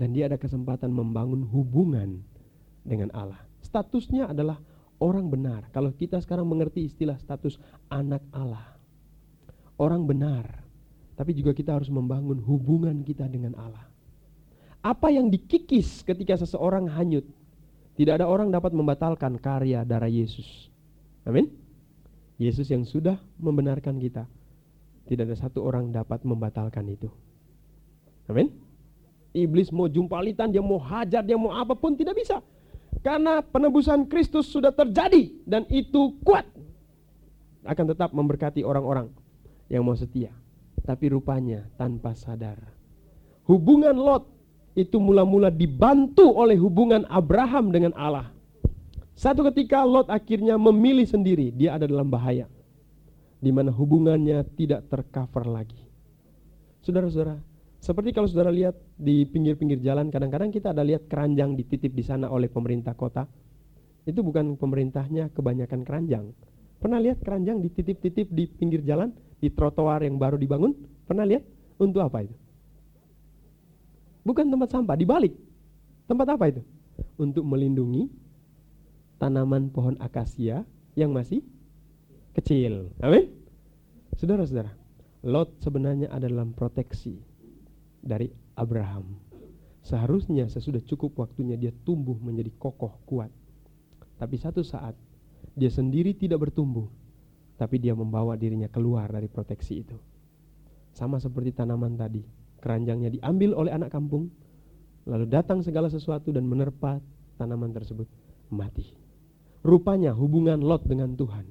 dan 0.00 0.12
dia 0.12 0.28
ada 0.28 0.40
kesempatan 0.40 0.92
membangun 0.92 1.44
hubungan 1.44 2.20
dengan 2.84 3.12
Allah. 3.12 3.40
Statusnya 3.60 4.32
adalah 4.32 4.56
orang 4.98 5.26
benar. 5.30 5.66
Kalau 5.70 5.94
kita 5.94 6.18
sekarang 6.22 6.46
mengerti 6.46 6.86
istilah 6.86 7.18
status 7.18 7.58
anak 7.90 8.22
Allah. 8.34 8.76
Orang 9.78 10.06
benar. 10.06 10.66
Tapi 11.18 11.34
juga 11.34 11.50
kita 11.54 11.74
harus 11.74 11.90
membangun 11.90 12.38
hubungan 12.42 13.02
kita 13.02 13.26
dengan 13.26 13.54
Allah. 13.58 13.86
Apa 14.82 15.10
yang 15.10 15.26
dikikis 15.26 16.06
ketika 16.06 16.38
seseorang 16.38 16.86
hanyut? 16.86 17.26
Tidak 17.98 18.14
ada 18.14 18.30
orang 18.30 18.54
dapat 18.54 18.70
membatalkan 18.70 19.34
karya 19.42 19.82
darah 19.82 20.06
Yesus. 20.06 20.70
Amin. 21.26 21.50
Yesus 22.38 22.70
yang 22.70 22.86
sudah 22.86 23.18
membenarkan 23.42 23.98
kita. 23.98 24.30
Tidak 25.10 25.26
ada 25.26 25.34
satu 25.34 25.66
orang 25.66 25.90
dapat 25.90 26.22
membatalkan 26.22 26.86
itu. 26.86 27.10
Amin. 28.30 28.54
Iblis 29.34 29.74
mau 29.74 29.90
jumpalitan, 29.90 30.54
dia 30.54 30.62
mau 30.62 30.78
hajar, 30.78 31.26
dia 31.26 31.34
mau 31.34 31.50
apa 31.50 31.74
pun 31.74 31.98
tidak 31.98 32.14
bisa. 32.14 32.38
Karena 33.00 33.40
penebusan 33.40 34.10
Kristus 34.10 34.50
sudah 34.50 34.74
terjadi 34.74 35.30
dan 35.46 35.64
itu 35.70 36.18
kuat. 36.26 36.44
Akan 37.62 37.86
tetap 37.86 38.10
memberkati 38.10 38.64
orang-orang 38.64 39.12
yang 39.70 39.84
mau 39.84 39.94
setia. 39.94 40.32
Tapi 40.82 41.12
rupanya 41.12 41.68
tanpa 41.76 42.16
sadar. 42.16 42.58
Hubungan 43.44 43.96
Lot 43.96 44.24
itu 44.78 44.96
mula-mula 44.96 45.52
dibantu 45.52 46.32
oleh 46.32 46.56
hubungan 46.56 47.04
Abraham 47.08 47.72
dengan 47.74 47.92
Allah. 47.98 48.30
Satu 49.18 49.42
ketika 49.50 49.82
Lot 49.82 50.06
akhirnya 50.08 50.54
memilih 50.54 51.04
sendiri, 51.04 51.50
dia 51.50 51.74
ada 51.74 51.90
dalam 51.90 52.06
bahaya. 52.06 52.46
Di 53.38 53.50
mana 53.50 53.74
hubungannya 53.74 54.42
tidak 54.54 54.86
tercover 54.86 55.46
lagi. 55.46 55.78
Saudara-saudara, 56.86 57.38
Seperti 57.78 58.10
kalau 58.10 58.26
saudara 58.26 58.50
lihat 58.50 58.74
di 58.98 59.22
pinggir-pinggir 59.22 59.78
jalan, 59.78 60.10
kadang-kadang 60.10 60.50
kita 60.50 60.74
ada 60.74 60.82
lihat 60.82 61.06
keranjang 61.06 61.54
dititip 61.54 61.94
di 61.94 62.02
sana 62.02 62.26
oleh 62.26 62.50
pemerintah 62.50 62.92
kota. 62.98 63.30
Itu 64.02 64.26
bukan 64.26 64.58
pemerintahnya 64.58 65.30
kebanyakan 65.30 65.86
keranjang. 65.86 66.34
Pernah 66.82 66.98
lihat 66.98 67.22
keranjang 67.22 67.62
dititip-titip 67.62 68.30
di 68.34 68.44
pinggir 68.50 68.82
jalan, 68.82 69.14
di 69.38 69.50
trotoar 69.50 70.02
yang 70.02 70.18
baru 70.18 70.34
dibangun? 70.34 70.74
Pernah 71.06 71.26
lihat? 71.26 71.42
Untuk 71.78 72.02
apa 72.02 72.26
itu? 72.26 72.34
Bukan 74.26 74.50
tempat 74.50 74.68
sampah, 74.74 74.98
dibalik. 74.98 75.32
Tempat 76.10 76.26
apa 76.34 76.44
itu? 76.50 76.62
Untuk 77.14 77.46
melindungi 77.46 78.10
tanaman 79.22 79.70
pohon 79.70 79.94
akasia 80.02 80.66
yang 80.98 81.14
masih 81.14 81.46
kecil. 82.34 82.90
Amin. 82.98 83.30
Saudara-saudara, 84.18 84.74
Lot 85.22 85.62
sebenarnya 85.62 86.10
ada 86.10 86.26
dalam 86.26 86.50
proteksi 86.54 87.27
dari 88.08 88.32
Abraham. 88.56 89.04
Seharusnya 89.84 90.48
sesudah 90.48 90.80
cukup 90.88 91.20
waktunya 91.20 91.60
dia 91.60 91.72
tumbuh 91.84 92.16
menjadi 92.16 92.48
kokoh 92.56 92.96
kuat. 93.04 93.28
Tapi 94.16 94.36
satu 94.40 94.64
saat 94.64 94.96
dia 95.54 95.68
sendiri 95.68 96.16
tidak 96.16 96.48
bertumbuh, 96.48 96.88
tapi 97.60 97.76
dia 97.76 97.92
membawa 97.92 98.34
dirinya 98.34 98.66
keluar 98.72 99.12
dari 99.12 99.28
proteksi 99.28 99.84
itu. 99.84 99.98
Sama 100.96 101.20
seperti 101.22 101.54
tanaman 101.54 101.94
tadi, 101.94 102.24
keranjangnya 102.58 103.20
diambil 103.20 103.54
oleh 103.54 103.70
anak 103.70 103.94
kampung, 103.94 104.32
lalu 105.06 105.28
datang 105.30 105.62
segala 105.62 105.86
sesuatu 105.92 106.34
dan 106.34 106.48
menerpa 106.48 106.98
tanaman 107.38 107.70
tersebut 107.70 108.08
mati. 108.50 108.90
Rupanya 109.62 110.14
hubungan 110.14 110.58
Lot 110.58 110.86
dengan 110.86 111.14
Tuhan. 111.14 111.46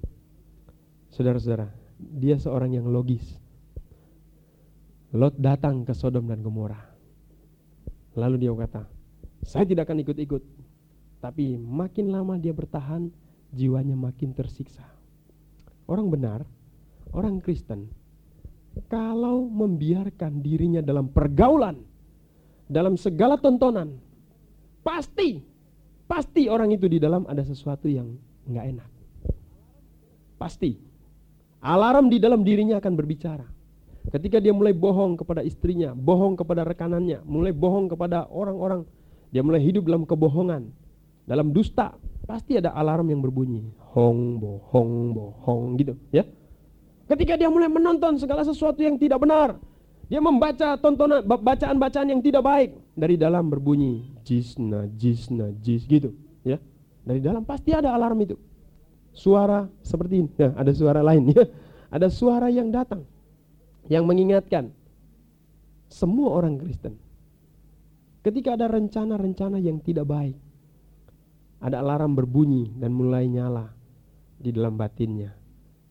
Saudara-saudara, 1.12 1.72
dia 2.00 2.36
seorang 2.40 2.76
yang 2.76 2.88
logis. 2.92 3.24
Lot 5.16 5.40
datang 5.40 5.88
ke 5.88 5.96
Sodom 5.96 6.28
dan 6.28 6.44
Gomora. 6.44 6.84
Lalu 8.20 8.44
dia 8.44 8.52
berkata, 8.52 8.84
saya 9.40 9.64
tidak 9.64 9.88
akan 9.88 10.04
ikut-ikut. 10.04 10.44
Tapi 11.24 11.56
makin 11.56 12.12
lama 12.12 12.36
dia 12.36 12.52
bertahan, 12.52 13.08
jiwanya 13.56 13.96
makin 13.96 14.36
tersiksa. 14.36 14.84
Orang 15.88 16.12
benar, 16.12 16.44
orang 17.16 17.40
Kristen, 17.40 17.88
kalau 18.92 19.48
membiarkan 19.48 20.44
dirinya 20.44 20.84
dalam 20.84 21.08
pergaulan, 21.08 21.80
dalam 22.68 23.00
segala 23.00 23.40
tontonan, 23.40 23.96
pasti, 24.84 25.40
pasti 26.04 26.52
orang 26.52 26.76
itu 26.76 26.92
di 26.92 27.00
dalam 27.00 27.24
ada 27.32 27.48
sesuatu 27.48 27.88
yang 27.88 28.12
nggak 28.44 28.66
enak. 28.76 28.90
Pasti. 30.36 30.78
Alarm 31.64 32.12
di 32.12 32.22
dalam 32.22 32.46
dirinya 32.46 32.78
akan 32.78 32.94
berbicara. 32.94 33.57
Ketika 34.08 34.40
dia 34.40 34.56
mulai 34.56 34.72
bohong 34.72 35.20
kepada 35.20 35.44
istrinya, 35.44 35.92
bohong 35.92 36.40
kepada 36.40 36.64
rekanannya, 36.64 37.28
mulai 37.28 37.52
bohong 37.52 37.92
kepada 37.92 38.24
orang-orang, 38.32 38.88
dia 39.36 39.44
mulai 39.44 39.60
hidup 39.60 39.84
dalam 39.84 40.08
kebohongan, 40.08 40.72
dalam 41.28 41.52
dusta, 41.52 41.92
pasti 42.24 42.56
ada 42.56 42.72
alarm 42.72 43.12
yang 43.12 43.20
berbunyi, 43.20 43.68
hong 43.92 44.40
bohong 44.40 45.12
bohong 45.12 45.76
gitu, 45.76 46.00
ya. 46.16 46.24
Ketika 47.12 47.36
dia 47.36 47.52
mulai 47.52 47.68
menonton 47.68 48.16
segala 48.16 48.48
sesuatu 48.48 48.80
yang 48.80 48.96
tidak 48.96 49.20
benar, 49.20 49.60
dia 50.08 50.24
membaca 50.24 50.80
tontonan 50.80 51.28
bacaan-bacaan 51.28 52.08
yang 52.08 52.24
tidak 52.24 52.48
baik, 52.48 52.80
dari 52.96 53.20
dalam 53.20 53.52
berbunyi 53.52 54.08
jisna 54.24 54.88
jisna 54.96 55.52
jis 55.60 55.84
gitu, 55.84 56.16
ya. 56.48 56.56
Dari 57.04 57.20
dalam 57.20 57.44
pasti 57.44 57.76
ada 57.76 57.92
alarm 57.92 58.24
itu. 58.24 58.40
Suara 59.12 59.68
seperti 59.84 60.24
ini, 60.24 60.30
ya, 60.40 60.56
ada 60.56 60.72
suara 60.72 61.04
lain 61.04 61.28
ya. 61.36 61.44
Ada 61.88 62.12
suara 62.12 62.52
yang 62.52 62.68
datang 62.68 63.08
yang 63.88 64.04
mengingatkan 64.08 64.72
semua 65.88 66.36
orang 66.36 66.60
Kristen 66.60 67.00
ketika 68.24 68.60
ada 68.60 68.68
rencana-rencana 68.68 69.60
yang 69.60 69.80
tidak 69.80 70.08
baik 70.08 70.36
ada 71.58 71.82
alarm 71.82 72.14
berbunyi 72.14 72.70
dan 72.78 72.94
mulai 72.94 73.26
nyala 73.26 73.74
di 74.38 74.54
dalam 74.54 74.78
batinnya. 74.78 75.34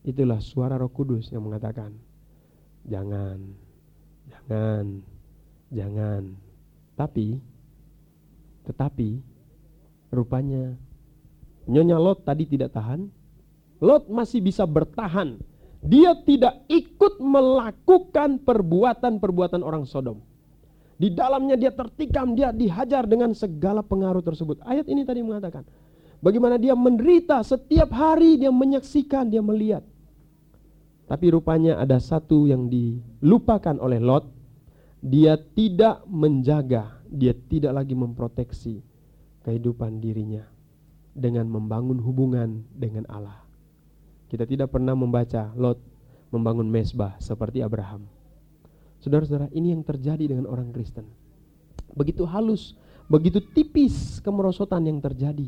Itulah 0.07 0.39
suara 0.39 0.79
Roh 0.79 0.91
Kudus 0.91 1.27
yang 1.35 1.43
mengatakan 1.43 1.91
jangan 2.87 3.39
jangan 4.31 5.03
jangan. 5.67 6.23
Tapi 6.95 7.37
tetapi 8.63 9.09
rupanya 10.11 10.75
Nyonya 11.67 11.99
Lot 11.99 12.23
tadi 12.23 12.47
tidak 12.47 12.71
tahan. 12.71 13.11
Lot 13.83 14.07
masih 14.07 14.39
bisa 14.39 14.63
bertahan 14.63 15.35
dia 15.87 16.11
tidak 16.27 16.67
ikut 16.67 17.23
melakukan 17.23 18.43
perbuatan-perbuatan 18.43 19.63
orang 19.63 19.87
Sodom. 19.87 20.19
Di 20.99 21.13
dalamnya 21.13 21.55
dia 21.55 21.71
tertikam, 21.71 22.35
dia 22.35 22.51
dihajar 22.51 23.07
dengan 23.07 23.31
segala 23.31 23.79
pengaruh 23.79 24.19
tersebut. 24.19 24.59
Ayat 24.67 24.89
ini 24.91 25.07
tadi 25.07 25.23
mengatakan, 25.23 25.63
bagaimana 26.19 26.59
dia 26.59 26.75
menderita 26.75 27.39
setiap 27.39 27.87
hari 27.95 28.35
dia 28.35 28.51
menyaksikan, 28.51 29.31
dia 29.31 29.39
melihat. 29.39 29.85
Tapi 31.07 31.31
rupanya 31.31 31.79
ada 31.79 32.03
satu 32.03 32.51
yang 32.51 32.67
dilupakan 32.67 33.79
oleh 33.79 34.03
Lot. 34.03 34.27
Dia 34.99 35.39
tidak 35.39 36.03
menjaga, 36.09 36.99
dia 37.07 37.31
tidak 37.31 37.79
lagi 37.79 37.95
memproteksi 37.95 38.83
kehidupan 39.45 40.03
dirinya 40.03 40.43
dengan 41.15 41.47
membangun 41.47 42.01
hubungan 42.01 42.65
dengan 42.75 43.07
Allah. 43.07 43.46
Kita 44.27 44.43
tidak 44.43 44.75
pernah 44.75 44.91
membaca 44.91 45.55
Lot 45.55 45.79
membangun 46.35 46.67
mesbah 46.67 47.15
seperti 47.23 47.63
Abraham. 47.63 48.03
Saudara-saudara, 48.99 49.47
ini 49.55 49.71
yang 49.71 49.87
terjadi 49.87 50.35
dengan 50.35 50.51
orang 50.51 50.75
Kristen. 50.75 51.07
Begitu 51.95 52.27
halus, 52.27 52.75
begitu 53.07 53.39
tipis 53.39 54.19
kemerosotan 54.19 54.83
yang 54.83 54.99
terjadi 54.99 55.47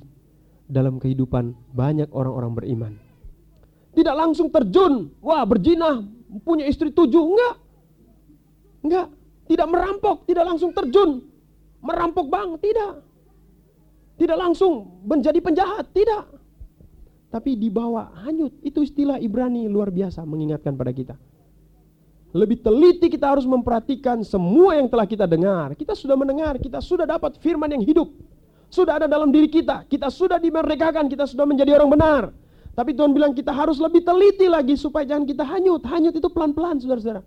dalam 0.69 1.01
kehidupan 1.01 1.51
banyak 1.75 2.07
orang-orang 2.15 2.53
beriman. 2.55 2.93
Tidak 3.91 4.15
langsung 4.15 4.47
terjun, 4.47 5.11
wah 5.19 5.43
berjinah, 5.43 6.05
punya 6.47 6.63
istri 6.69 6.93
tujuh, 6.93 7.19
enggak. 7.35 7.55
Enggak, 8.79 9.07
tidak 9.49 9.67
merampok, 9.67 10.23
tidak 10.23 10.45
langsung 10.47 10.71
terjun. 10.71 11.25
Merampok 11.83 12.31
bang, 12.31 12.55
tidak. 12.63 13.03
Tidak 14.15 14.37
langsung 14.39 15.03
menjadi 15.03 15.39
penjahat, 15.43 15.89
tidak 15.91 16.38
tapi 17.29 17.53
dibawa 17.55 18.13
hanyut. 18.25 18.53
Itu 18.65 18.81
istilah 18.81 19.21
Ibrani 19.21 19.69
luar 19.69 19.93
biasa 19.93 20.25
mengingatkan 20.25 20.73
pada 20.73 20.89
kita. 20.89 21.15
Lebih 22.29 22.61
teliti 22.61 23.09
kita 23.09 23.25
harus 23.25 23.45
memperhatikan 23.49 24.21
semua 24.21 24.77
yang 24.77 24.85
telah 24.85 25.09
kita 25.09 25.25
dengar. 25.25 25.73
Kita 25.73 25.97
sudah 25.97 26.13
mendengar, 26.13 26.61
kita 26.61 26.77
sudah 26.77 27.09
dapat 27.09 27.41
firman 27.41 27.73
yang 27.73 27.81
hidup. 27.81 28.09
Sudah 28.69 29.01
ada 29.01 29.07
dalam 29.09 29.33
diri 29.33 29.49
kita. 29.49 29.81
Kita 29.89 30.13
sudah 30.13 30.37
dimerdekakan, 30.37 31.09
kita 31.09 31.25
sudah 31.25 31.49
menjadi 31.49 31.81
orang 31.81 31.89
benar. 31.89 32.23
Tapi 32.77 32.93
Tuhan 32.93 33.17
bilang 33.17 33.33
kita 33.33 33.49
harus 33.49 33.81
lebih 33.81 34.05
teliti 34.05 34.45
lagi 34.45 34.77
supaya 34.77 35.09
jangan 35.09 35.25
kita 35.25 35.41
hanyut. 35.41 35.81
Hanyut 35.89 36.13
itu 36.13 36.29
pelan-pelan 36.29 36.77
saudara-saudara. 36.77 37.25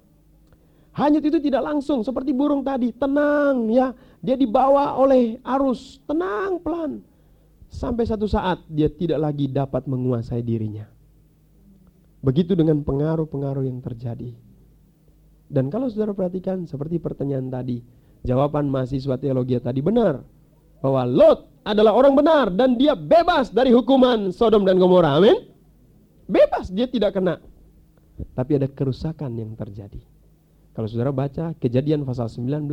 Hanyut 0.93 1.25
itu 1.25 1.39
tidak 1.43 1.67
langsung 1.67 2.07
seperti 2.07 2.31
burung 2.31 2.63
tadi, 2.63 2.95
tenang 2.95 3.67
ya. 3.75 3.91
Dia 4.23 4.39
dibawa 4.39 4.95
oleh 4.95 5.43
arus, 5.43 5.99
tenang 6.07 6.63
pelan. 6.63 7.03
Sampai 7.73 8.05
satu 8.05 8.29
saat 8.29 8.61
dia 8.69 8.93
tidak 8.93 9.17
lagi 9.17 9.49
dapat 9.49 9.89
menguasai 9.89 10.45
dirinya. 10.45 10.85
Begitu 12.21 12.53
dengan 12.53 12.85
pengaruh-pengaruh 12.85 13.65
yang 13.65 13.81
terjadi. 13.81 14.37
Dan 15.49 15.73
kalau 15.73 15.89
saudara 15.89 16.13
perhatikan 16.13 16.69
seperti 16.69 17.01
pertanyaan 17.01 17.49
tadi, 17.49 17.81
jawaban 18.23 18.69
mahasiswa 18.69 19.17
teologi 19.17 19.57
tadi 19.59 19.81
benar. 19.81 20.21
Bahwa 20.85 21.03
Lot 21.09 21.65
adalah 21.65 21.97
orang 21.97 22.15
benar 22.15 22.53
dan 22.53 22.77
dia 22.77 22.93
bebas 22.93 23.51
dari 23.51 23.73
hukuman 23.73 24.31
Sodom 24.31 24.69
dan 24.69 24.77
Gomora. 24.77 25.19
Amin. 25.19 25.51
Bebas, 26.29 26.71
dia 26.71 26.87
tidak 26.87 27.19
kena. 27.19 27.41
Tapi 28.37 28.61
ada 28.61 28.69
kerusakan 28.71 29.33
yang 29.35 29.57
terjadi. 29.59 29.99
Kalau 30.73 30.89
saudara 30.89 31.13
baca 31.13 31.53
kejadian 31.59 32.07
pasal 32.07 32.31
19, 32.33 32.69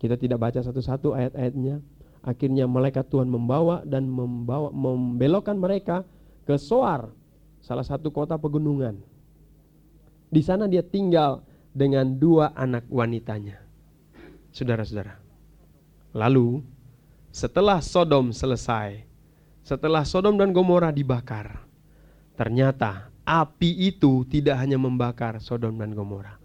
kita 0.00 0.16
tidak 0.16 0.38
baca 0.40 0.58
satu-satu 0.58 1.14
ayat-ayatnya, 1.14 1.78
Akhirnya 2.20 2.68
malaikat 2.68 3.08
Tuhan 3.08 3.32
membawa 3.32 3.80
dan 3.88 4.04
membawa 4.04 4.68
membelokkan 4.68 5.56
mereka 5.56 6.04
ke 6.44 6.56
Soar, 6.60 7.08
salah 7.64 7.84
satu 7.84 8.12
kota 8.12 8.36
pegunungan. 8.36 9.00
Di 10.28 10.42
sana 10.44 10.68
dia 10.68 10.84
tinggal 10.84 11.40
dengan 11.72 12.06
dua 12.18 12.52
anak 12.52 12.84
wanitanya. 12.90 13.62
Saudara-saudara. 14.50 15.16
Lalu 16.10 16.60
setelah 17.30 17.78
Sodom 17.78 18.34
selesai, 18.34 19.06
setelah 19.62 20.02
Sodom 20.02 20.34
dan 20.34 20.50
Gomora 20.50 20.90
dibakar, 20.90 21.62
ternyata 22.34 23.14
api 23.22 23.86
itu 23.86 24.26
tidak 24.26 24.58
hanya 24.58 24.74
membakar 24.74 25.38
Sodom 25.38 25.78
dan 25.78 25.94
Gomora. 25.94 26.39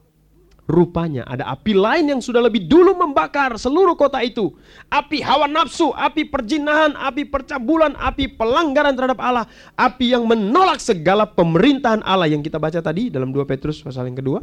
Rupanya 0.66 1.22
ada 1.30 1.46
api 1.54 1.78
lain 1.78 2.10
yang 2.10 2.22
sudah 2.26 2.42
lebih 2.42 2.66
dulu 2.66 2.98
membakar 2.98 3.54
seluruh 3.54 3.94
kota 3.94 4.18
itu. 4.26 4.50
Api 4.90 5.22
hawa 5.22 5.46
nafsu, 5.46 5.94
api 5.94 6.26
perjinahan, 6.26 6.98
api 6.98 7.30
percabulan, 7.30 7.94
api 7.94 8.34
pelanggaran 8.34 8.98
terhadap 8.98 9.22
Allah. 9.22 9.46
Api 9.78 10.18
yang 10.18 10.26
menolak 10.26 10.82
segala 10.82 11.30
pemerintahan 11.30 12.02
Allah 12.02 12.26
yang 12.26 12.42
kita 12.42 12.58
baca 12.58 12.82
tadi 12.82 13.14
dalam 13.14 13.30
2 13.30 13.46
Petrus 13.46 13.78
pasal 13.86 14.10
yang 14.10 14.18
kedua. 14.18 14.42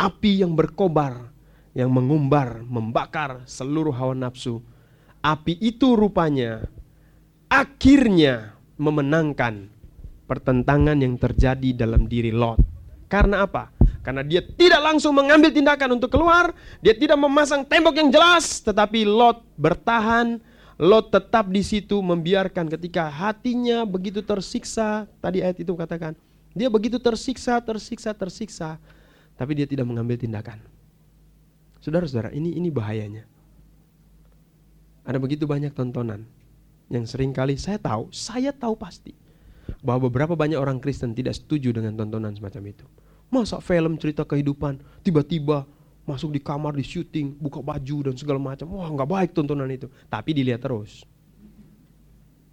Api 0.00 0.40
yang 0.40 0.56
berkobar 0.56 1.30
yang 1.74 1.90
mengumbar, 1.90 2.66
membakar 2.66 3.46
seluruh 3.46 3.94
hawa 3.94 4.14
nafsu. 4.16 4.58
Api 5.20 5.54
itu 5.60 5.94
rupanya 5.94 6.64
akhirnya 7.52 8.56
memenangkan 8.80 9.68
pertentangan 10.24 10.96
yang 10.96 11.20
terjadi 11.20 11.84
dalam 11.84 12.08
diri 12.08 12.32
Lot. 12.32 12.62
Karena 13.10 13.44
apa? 13.44 13.74
Karena 14.00 14.24
dia 14.24 14.40
tidak 14.40 14.80
langsung 14.80 15.12
mengambil 15.12 15.52
tindakan 15.52 16.00
untuk 16.00 16.08
keluar, 16.08 16.56
dia 16.80 16.96
tidak 16.96 17.20
memasang 17.20 17.60
tembok 17.68 18.00
yang 18.00 18.08
jelas, 18.08 18.64
tetapi 18.64 19.04
Lot 19.04 19.44
bertahan, 19.60 20.40
Lot 20.80 21.12
tetap 21.12 21.52
di 21.52 21.60
situ 21.60 22.00
membiarkan 22.00 22.72
ketika 22.72 23.12
hatinya 23.12 23.84
begitu 23.84 24.24
tersiksa, 24.24 25.04
tadi 25.20 25.44
ayat 25.44 25.60
itu 25.60 25.76
katakan, 25.76 26.16
dia 26.56 26.72
begitu 26.72 26.96
tersiksa, 26.96 27.60
tersiksa, 27.60 28.16
tersiksa, 28.16 28.80
tapi 29.36 29.52
dia 29.52 29.68
tidak 29.68 29.84
mengambil 29.84 30.16
tindakan. 30.16 30.64
Saudara-saudara, 31.84 32.32
ini 32.32 32.56
ini 32.56 32.72
bahayanya. 32.72 33.28
Ada 35.04 35.20
begitu 35.20 35.44
banyak 35.44 35.76
tontonan 35.76 36.24
yang 36.88 37.04
sering 37.04 37.36
kali 37.36 37.60
saya 37.60 37.76
tahu, 37.76 38.08
saya 38.12 38.50
tahu 38.50 38.74
pasti 38.76 39.12
bahwa 39.84 40.10
beberapa 40.10 40.34
banyak 40.34 40.58
orang 40.58 40.82
Kristen 40.82 41.12
tidak 41.12 41.38
setuju 41.38 41.76
dengan 41.76 41.94
tontonan 42.00 42.32
semacam 42.32 42.72
itu. 42.72 42.86
Masa 43.30 43.62
film 43.62 43.94
cerita 43.94 44.26
kehidupan 44.26 44.82
tiba-tiba 45.06 45.62
masuk 46.02 46.34
di 46.34 46.42
kamar 46.42 46.74
di 46.74 46.82
syuting, 46.82 47.38
buka 47.38 47.62
baju 47.62 48.10
dan 48.10 48.14
segala 48.18 48.42
macam. 48.42 48.66
Wah, 48.74 48.90
nggak 48.90 49.06
baik 49.06 49.30
tontonan 49.30 49.70
itu. 49.70 49.86
Tapi 50.10 50.34
dilihat 50.34 50.58
terus. 50.66 51.06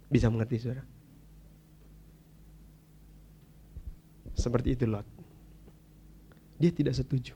Bisa 0.06 0.30
mengerti, 0.30 0.62
Saudara? 0.62 0.86
Seperti 4.38 4.78
itu 4.78 4.86
Lot. 4.86 5.02
Dia 6.62 6.70
tidak 6.70 6.94
setuju. 6.94 7.34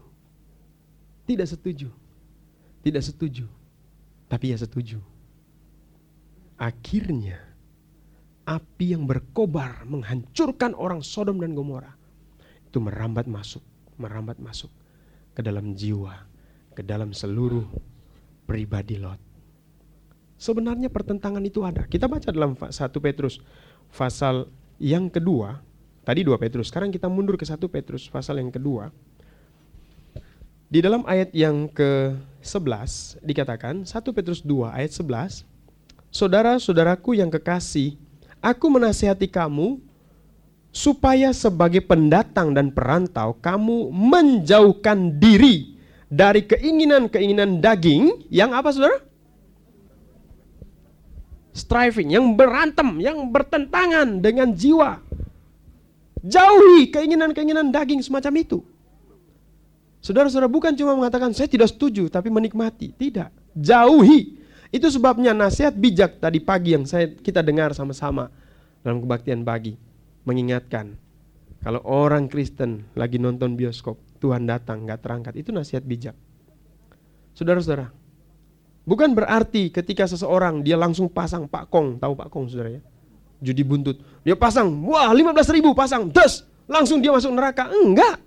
Tidak 1.27 1.47
setuju. 1.51 1.91
Tidak 2.83 3.03
setuju. 3.03 3.47
Tapi 4.31 4.55
ya 4.55 4.59
setuju. 4.59 5.03
Akhirnya 6.63 7.43
api 8.47 8.95
yang 8.95 9.07
berkobar 9.07 9.83
menghancurkan 9.87 10.79
orang 10.79 11.03
Sodom 11.03 11.43
dan 11.43 11.59
Gomora 11.59 12.02
itu 12.73 12.81
merambat 12.81 13.29
masuk, 13.29 13.61
merambat 14.01 14.41
masuk 14.41 14.73
ke 15.37 15.45
dalam 15.45 15.77
jiwa, 15.77 16.25
ke 16.73 16.81
dalam 16.81 17.13
seluruh 17.13 17.69
pribadi 18.49 18.97
Lot. 18.97 19.21
Sebenarnya 20.41 20.89
pertentangan 20.89 21.45
itu 21.45 21.61
ada. 21.69 21.85
Kita 21.85 22.09
baca 22.09 22.33
dalam 22.33 22.57
1 22.57 22.73
Petrus 22.73 23.45
pasal 23.93 24.49
yang 24.81 25.13
kedua, 25.13 25.61
tadi 26.09 26.25
2 26.25 26.33
Petrus, 26.41 26.73
sekarang 26.73 26.89
kita 26.89 27.13
mundur 27.13 27.37
ke 27.37 27.45
1 27.45 27.61
Petrus 27.69 28.09
pasal 28.09 28.41
yang 28.41 28.49
kedua. 28.49 28.89
Di 30.73 30.81
dalam 30.81 31.05
ayat 31.05 31.37
yang 31.37 31.69
ke-11 31.69 33.21
dikatakan 33.21 33.85
1 33.85 34.17
Petrus 34.17 34.41
2 34.41 34.73
ayat 34.73 34.97
11, 34.97 35.45
Saudara-saudaraku 36.13 37.21
yang 37.21 37.29
kekasih, 37.29 37.97
aku 38.41 38.69
menasihati 38.69 39.29
kamu 39.29 39.81
supaya 40.73 41.37
sebagai 41.37 41.85
pendatang 41.85 42.57
dan 42.57 42.73
perantau 42.73 43.37
kamu 43.37 43.93
menjauhkan 43.93 45.21
diri 45.21 45.77
dari 46.09 46.49
keinginan-keinginan 46.49 47.61
daging 47.61 48.27
yang 48.33 48.57
apa 48.57 48.73
saudara? 48.73 49.05
Striving, 51.53 52.17
yang 52.17 52.33
berantem, 52.33 52.97
yang 53.05 53.29
bertentangan 53.29 54.25
dengan 54.25 54.57
jiwa. 54.57 55.05
Jauhi 56.25 56.89
keinginan-keinginan 56.89 57.69
daging 57.69 58.01
semacam 58.01 58.33
itu. 58.41 58.65
Saudara-saudara 60.01 60.49
bukan 60.49 60.73
cuma 60.73 60.97
mengatakan 60.97 61.37
saya 61.37 61.53
tidak 61.53 61.69
setuju 61.69 62.09
tapi 62.09 62.33
menikmati, 62.33 62.97
tidak. 62.97 63.29
Jauhi. 63.53 64.41
Itu 64.73 64.89
sebabnya 64.89 65.37
nasihat 65.37 65.77
bijak 65.77 66.17
tadi 66.17 66.41
pagi 66.41 66.73
yang 66.73 66.89
saya 66.89 67.13
kita 67.13 67.45
dengar 67.45 67.77
sama-sama 67.77 68.33
dalam 68.81 69.05
kebaktian 69.05 69.45
pagi 69.45 69.92
mengingatkan 70.23 70.97
kalau 71.63 71.79
orang 71.87 72.27
Kristen 72.27 72.91
lagi 72.99 73.23
nonton 73.23 73.55
bioskop, 73.55 73.95
Tuhan 74.19 74.51
datang 74.51 74.83
nggak 74.83 74.99
terangkat, 74.99 75.35
itu 75.39 75.55
nasihat 75.55 75.87
bijak. 75.87 76.19
Saudara-saudara, 77.39 77.95
bukan 78.83 79.15
berarti 79.15 79.71
ketika 79.71 80.11
seseorang 80.11 80.67
dia 80.67 80.75
langsung 80.75 81.07
pasang 81.07 81.47
Pak 81.47 81.71
Kong, 81.71 82.03
tahu 82.03 82.19
Pak 82.19 82.29
Kong 82.35 82.51
saudara 82.51 82.77
ya? 82.79 82.83
Judi 83.43 83.63
buntut. 83.63 84.03
Dia 84.27 84.35
pasang, 84.35 84.71
wah 84.87 85.11
15 85.15 85.55
ribu 85.55 85.71
pasang, 85.71 86.11
des, 86.11 86.43
langsung 86.67 86.99
dia 86.99 87.15
masuk 87.15 87.31
neraka. 87.31 87.71
Enggak. 87.71 88.19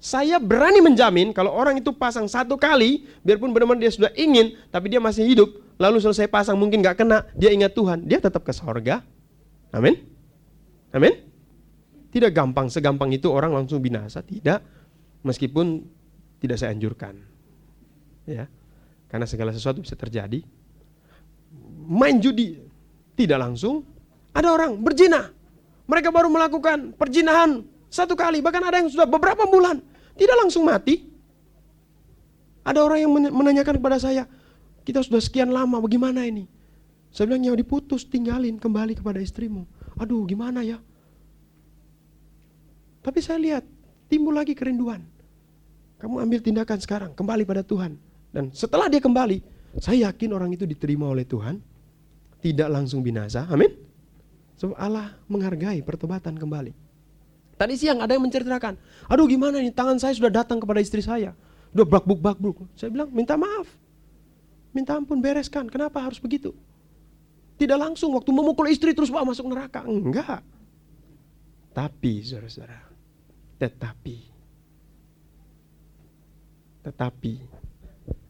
Saya 0.00 0.36
berani 0.36 0.84
menjamin 0.84 1.32
kalau 1.32 1.52
orang 1.52 1.80
itu 1.80 1.92
pasang 1.92 2.28
satu 2.28 2.56
kali, 2.60 3.08
biarpun 3.24 3.52
benar-benar 3.52 3.88
dia 3.88 3.92
sudah 3.92 4.12
ingin, 4.16 4.56
tapi 4.68 4.92
dia 4.92 5.00
masih 5.00 5.24
hidup, 5.24 5.48
lalu 5.80 6.00
selesai 6.00 6.28
pasang 6.28 6.56
mungkin 6.56 6.80
nggak 6.84 6.96
kena, 6.96 7.24
dia 7.36 7.52
ingat 7.52 7.72
Tuhan, 7.72 8.04
dia 8.04 8.20
tetap 8.20 8.44
ke 8.44 8.52
sorga. 8.52 9.00
Amin. 9.72 10.13
Amin. 10.94 11.14
Tidak 12.14 12.30
gampang, 12.30 12.70
segampang 12.70 13.10
itu 13.10 13.26
orang 13.26 13.50
langsung 13.50 13.82
binasa, 13.82 14.22
tidak. 14.22 14.62
Meskipun 15.26 15.82
tidak 16.38 16.62
saya 16.62 16.70
anjurkan. 16.70 17.18
Ya. 18.22 18.46
Karena 19.10 19.26
segala 19.26 19.50
sesuatu 19.50 19.82
bisa 19.82 19.98
terjadi. 19.98 20.46
Main 21.90 22.22
judi 22.22 22.62
tidak 23.18 23.42
langsung. 23.42 23.82
Ada 24.30 24.54
orang 24.54 24.78
berzina. 24.78 25.34
Mereka 25.90 26.14
baru 26.14 26.30
melakukan 26.30 26.94
perjinahan 26.94 27.66
satu 27.90 28.14
kali, 28.14 28.42
bahkan 28.42 28.62
ada 28.62 28.82
yang 28.82 28.90
sudah 28.90 29.06
beberapa 29.06 29.46
bulan, 29.46 29.78
tidak 30.18 30.34
langsung 30.40 30.66
mati. 30.66 31.06
Ada 32.64 32.80
orang 32.80 32.98
yang 33.04 33.12
menanyakan 33.12 33.76
kepada 33.78 34.00
saya, 34.00 34.24
kita 34.82 35.04
sudah 35.04 35.20
sekian 35.20 35.52
lama, 35.52 35.78
bagaimana 35.78 36.24
ini? 36.24 36.48
Saya 37.12 37.30
bilang, 37.30 37.44
ya 37.44 37.54
diputus, 37.54 38.02
tinggalin 38.08 38.56
kembali 38.56 38.98
kepada 38.98 39.20
istrimu 39.20 39.68
aduh 39.98 40.24
gimana 40.26 40.60
ya. 40.64 40.78
Tapi 43.04 43.20
saya 43.20 43.38
lihat 43.40 43.64
timbul 44.08 44.32
lagi 44.32 44.56
kerinduan. 44.56 45.04
Kamu 46.00 46.20
ambil 46.20 46.40
tindakan 46.40 46.78
sekarang, 46.80 47.10
kembali 47.16 47.44
pada 47.48 47.64
Tuhan. 47.64 47.96
Dan 48.34 48.52
setelah 48.52 48.88
dia 48.92 49.00
kembali, 49.00 49.40
saya 49.80 50.10
yakin 50.10 50.30
orang 50.32 50.52
itu 50.52 50.64
diterima 50.68 51.08
oleh 51.08 51.24
Tuhan, 51.24 51.60
tidak 52.44 52.68
langsung 52.68 53.00
binasa. 53.00 53.48
Amin. 53.48 53.72
Sebab 54.60 54.76
Allah 54.76 55.16
menghargai 55.26 55.80
pertobatan 55.80 56.36
kembali. 56.36 56.72
Tadi 57.54 57.74
siang 57.78 58.02
ada 58.02 58.12
yang 58.12 58.24
menceritakan, 58.26 58.74
aduh 59.06 59.26
gimana 59.30 59.62
nih 59.62 59.70
tangan 59.70 59.96
saya 60.02 60.12
sudah 60.12 60.30
datang 60.30 60.58
kepada 60.58 60.82
istri 60.82 61.00
saya. 61.00 61.32
Udah 61.74 61.86
bakbuk 61.86 62.18
bakbuk. 62.22 62.56
Saya 62.74 62.90
bilang 62.90 63.10
minta 63.10 63.34
maaf. 63.34 63.66
Minta 64.74 64.94
ampun 64.98 65.22
bereskan. 65.22 65.66
Kenapa 65.70 66.02
harus 66.02 66.18
begitu? 66.18 66.54
Tidak 67.54 67.78
langsung 67.78 68.10
waktu 68.18 68.30
memukul 68.34 68.66
istri 68.66 68.90
terus 68.92 69.10
wah 69.14 69.22
masuk 69.22 69.46
neraka. 69.46 69.86
Enggak. 69.86 70.42
Tapi 71.74 72.22
saudara-saudara, 72.22 72.86
tetapi, 73.58 74.18
tetapi 76.86 77.34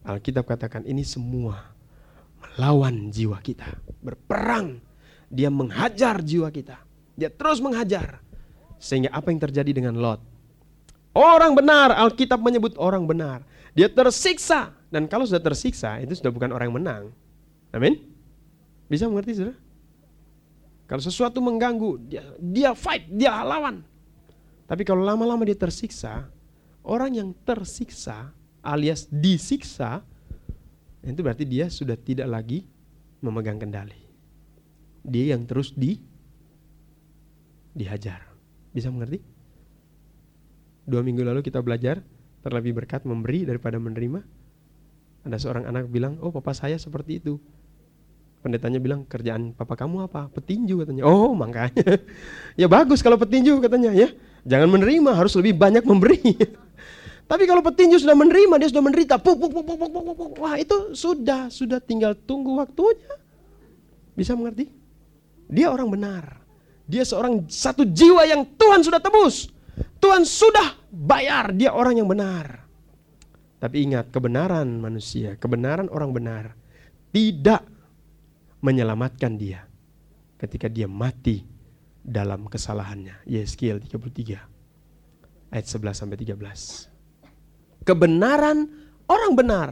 Alkitab 0.05 0.49
katakan 0.49 0.85
ini 0.89 1.05
semua 1.05 1.73
melawan 2.41 3.13
jiwa 3.13 3.37
kita. 3.45 3.69
Berperang. 4.01 4.81
Dia 5.29 5.53
menghajar 5.53 6.25
jiwa 6.25 6.49
kita. 6.49 6.81
Dia 7.17 7.29
terus 7.29 7.61
menghajar. 7.61 8.25
Sehingga 8.81 9.13
apa 9.13 9.29
yang 9.29 9.41
terjadi 9.41 9.73
dengan 9.77 9.97
Lot? 10.01 10.21
Orang 11.13 11.53
benar, 11.53 11.93
Alkitab 11.97 12.41
menyebut 12.41 12.77
orang 12.81 13.05
benar. 13.05 13.45
Dia 13.77 13.93
tersiksa. 13.93 14.73
Dan 14.89 15.11
kalau 15.11 15.27
sudah 15.27 15.43
tersiksa, 15.43 15.99
itu 16.01 16.17
sudah 16.17 16.31
bukan 16.31 16.55
orang 16.55 16.71
yang 16.71 16.79
menang. 16.81 17.05
Amin. 17.75 18.14
Bisa 18.89 19.09
mengerti 19.09 19.41
saudara? 19.41 19.57
Kalau 20.85 21.01
sesuatu 21.01 21.41
mengganggu, 21.41 21.97
dia, 22.05 22.23
dia 22.37 22.71
fight, 22.77 23.09
dia 23.09 23.33
lawan. 23.41 23.81
Tapi 24.69 24.85
kalau 24.85 25.01
lama-lama 25.01 25.45
dia 25.49 25.57
tersiksa, 25.57 26.29
orang 26.85 27.17
yang 27.17 27.29
tersiksa 27.45 28.33
alias 28.61 29.09
disiksa, 29.09 30.05
itu 31.05 31.21
berarti 31.21 31.45
dia 31.45 31.69
sudah 31.69 31.97
tidak 31.97 32.29
lagi 32.29 32.69
memegang 33.25 33.61
kendali. 33.61 33.97
Dia 35.05 35.37
yang 35.37 35.45
terus 35.49 35.73
di 35.73 36.01
dihajar. 37.77 38.25
Bisa 38.73 38.89
mengerti? 38.93 39.21
Dua 40.85 41.01
minggu 41.01 41.25
lalu 41.25 41.41
kita 41.41 41.65
belajar 41.65 42.05
terlebih 42.45 42.77
berkat 42.77 43.09
memberi 43.09 43.49
daripada 43.49 43.81
menerima. 43.81 44.21
Ada 45.25 45.41
seorang 45.41 45.65
anak 45.65 45.89
bilang, 45.89 46.21
oh 46.21 46.29
papa 46.29 46.53
saya 46.53 46.77
seperti 46.77 47.25
itu 47.25 47.41
pendetanya 48.45 48.77
bilang 48.77 49.09
kerjaan 49.09 49.57
papa 49.57 49.73
kamu 49.73 50.05
apa? 50.05 50.29
Petinju 50.29 50.85
katanya. 50.85 51.09
Oh 51.09 51.33
makanya. 51.33 51.97
Ya 52.61 52.71
bagus 52.71 53.01
kalau 53.01 53.17
petinju 53.17 53.59
katanya 53.65 53.91
ya. 53.97 54.13
Jangan 54.45 54.69
menerima 54.69 55.11
harus 55.17 55.33
lebih 55.41 55.57
banyak 55.57 55.83
memberi. 55.83 56.21
Tapi 57.31 57.49
kalau 57.49 57.65
petinju 57.65 57.97
sudah 57.97 58.13
menerima 58.13 58.61
dia 58.61 58.69
sudah 58.69 58.85
menderita 58.85 59.17
puk, 59.17 59.41
puk, 59.41 59.51
puk, 59.51 59.65
puk, 59.65 59.79
puk, 59.81 59.91
puk, 59.91 60.15
puk. 60.15 60.33
wah 60.39 60.61
itu 60.61 60.93
sudah 60.93 61.49
sudah 61.49 61.81
tinggal 61.81 62.13
tunggu 62.15 62.61
waktunya. 62.61 63.17
Bisa 64.13 64.37
mengerti? 64.37 64.69
Dia 65.49 65.73
orang 65.73 65.89
benar. 65.89 66.45
Dia 66.85 67.03
seorang 67.03 67.49
satu 67.49 67.89
jiwa 67.89 68.29
yang 68.29 68.45
Tuhan 68.55 68.85
sudah 68.85 69.01
tebus. 69.01 69.49
Tuhan 69.99 70.23
sudah 70.29 70.77
bayar 70.93 71.57
dia 71.57 71.73
orang 71.73 71.97
yang 71.97 72.07
benar. 72.07 72.61
Tapi 73.59 73.89
ingat, 73.89 74.13
kebenaran 74.13 74.69
manusia, 74.77 75.41
kebenaran 75.41 75.89
orang 75.89 76.13
benar 76.13 76.53
tidak 77.15 77.74
menyelamatkan 78.65 79.37
dia 79.37 79.69
ketika 80.41 80.73
dia 80.73 80.89
mati 80.89 81.45
dalam 82.01 82.49
kesalahannya. 82.49 83.29
Yeskiel 83.29 83.77
33 83.85 85.53
ayat 85.53 85.67
11 85.69 85.93
sampai 85.93 86.17
13. 86.17 87.85
Kebenaran 87.85 88.65
orang 89.05 89.33
benar 89.37 89.69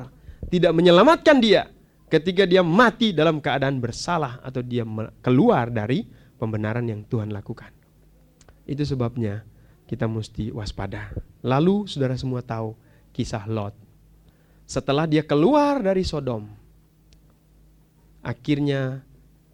tidak 0.52 0.76
menyelamatkan 0.76 1.40
dia 1.40 1.72
ketika 2.12 2.44
dia 2.44 2.60
mati 2.60 3.16
dalam 3.16 3.40
keadaan 3.40 3.80
bersalah 3.80 4.44
atau 4.44 4.60
dia 4.60 4.84
keluar 5.24 5.72
dari 5.72 6.04
pembenaran 6.36 6.84
yang 6.84 7.08
Tuhan 7.08 7.32
lakukan. 7.32 7.72
Itu 8.68 8.84
sebabnya 8.84 9.48
kita 9.88 10.04
mesti 10.04 10.52
waspada. 10.52 11.16
Lalu 11.40 11.88
saudara 11.88 12.20
semua 12.20 12.44
tahu 12.44 12.76
kisah 13.16 13.48
Lot. 13.48 13.72
Setelah 14.68 15.08
dia 15.08 15.24
keluar 15.24 15.80
dari 15.80 16.04
Sodom, 16.06 16.61
akhirnya 18.22 19.02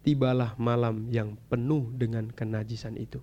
tibalah 0.05 0.55
malam 0.55 1.09
yang 1.11 1.35
penuh 1.49 1.89
dengan 1.93 2.29
kenajisan 2.31 2.95
itu. 2.95 3.19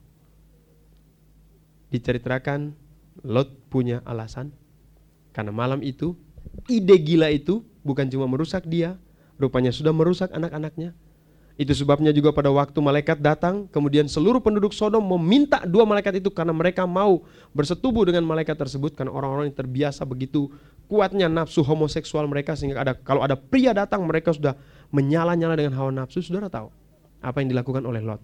Diceritakan 1.91 2.75
Lot 3.25 3.49
punya 3.73 4.05
alasan 4.05 4.53
karena 5.33 5.55
malam 5.55 5.81
itu 5.81 6.13
ide 6.69 6.97
gila 7.01 7.33
itu 7.33 7.65
bukan 7.81 8.05
cuma 8.13 8.29
merusak 8.29 8.69
dia, 8.69 9.01
rupanya 9.41 9.73
sudah 9.73 9.95
merusak 9.95 10.29
anak-anaknya. 10.37 10.93
Itu 11.57 11.73
sebabnya 11.73 12.13
juga 12.13 12.37
pada 12.37 12.53
waktu 12.53 12.77
malaikat 12.85 13.17
datang, 13.17 13.65
kemudian 13.73 14.05
seluruh 14.05 14.45
penduduk 14.45 14.77
Sodom 14.77 15.01
meminta 15.01 15.65
dua 15.65 15.89
malaikat 15.89 16.21
itu 16.21 16.29
karena 16.29 16.53
mereka 16.53 16.85
mau 16.85 17.25
bersetubuh 17.57 18.05
dengan 18.05 18.29
malaikat 18.29 18.61
tersebut 18.61 18.93
karena 18.93 19.09
orang-orang 19.09 19.49
yang 19.49 19.57
terbiasa 19.57 20.05
begitu 20.05 20.53
kuatnya 20.85 21.33
nafsu 21.33 21.65
homoseksual 21.65 22.29
mereka 22.29 22.53
sehingga 22.53 22.85
ada 22.85 22.93
kalau 22.93 23.25
ada 23.25 23.41
pria 23.41 23.73
datang 23.73 24.05
mereka 24.05 24.37
sudah 24.37 24.53
menyala-nyala 24.91 25.55
dengan 25.59 25.75
hawa 25.79 25.91
nafsu. 25.93 26.23
Saudara 26.23 26.51
tahu 26.51 26.71
apa 27.23 27.37
yang 27.43 27.55
dilakukan 27.55 27.83
oleh 27.87 28.03
Lot? 28.03 28.23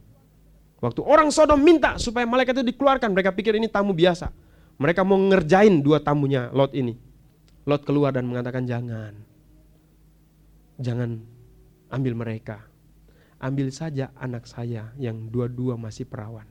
Waktu 0.82 1.00
orang 1.06 1.30
Sodom 1.30 1.62
minta 1.62 1.94
supaya 1.98 2.26
malaikat 2.26 2.58
itu 2.58 2.74
dikeluarkan, 2.74 3.14
mereka 3.14 3.30
pikir 3.30 3.54
ini 3.54 3.70
tamu 3.70 3.94
biasa. 3.94 4.34
Mereka 4.82 5.06
mau 5.06 5.14
ngerjain 5.16 5.78
dua 5.78 6.02
tamunya 6.02 6.50
Lot 6.50 6.74
ini. 6.74 6.98
Lot 7.62 7.86
keluar 7.86 8.10
dan 8.10 8.26
mengatakan 8.26 8.66
jangan. 8.66 9.14
Jangan 10.82 11.22
ambil 11.92 12.18
mereka 12.18 12.72
ambil 13.42 13.74
saja 13.74 14.14
anak 14.14 14.46
saya 14.46 14.94
yang 14.96 15.26
dua-dua 15.26 15.74
masih 15.74 16.06
perawan. 16.06 16.46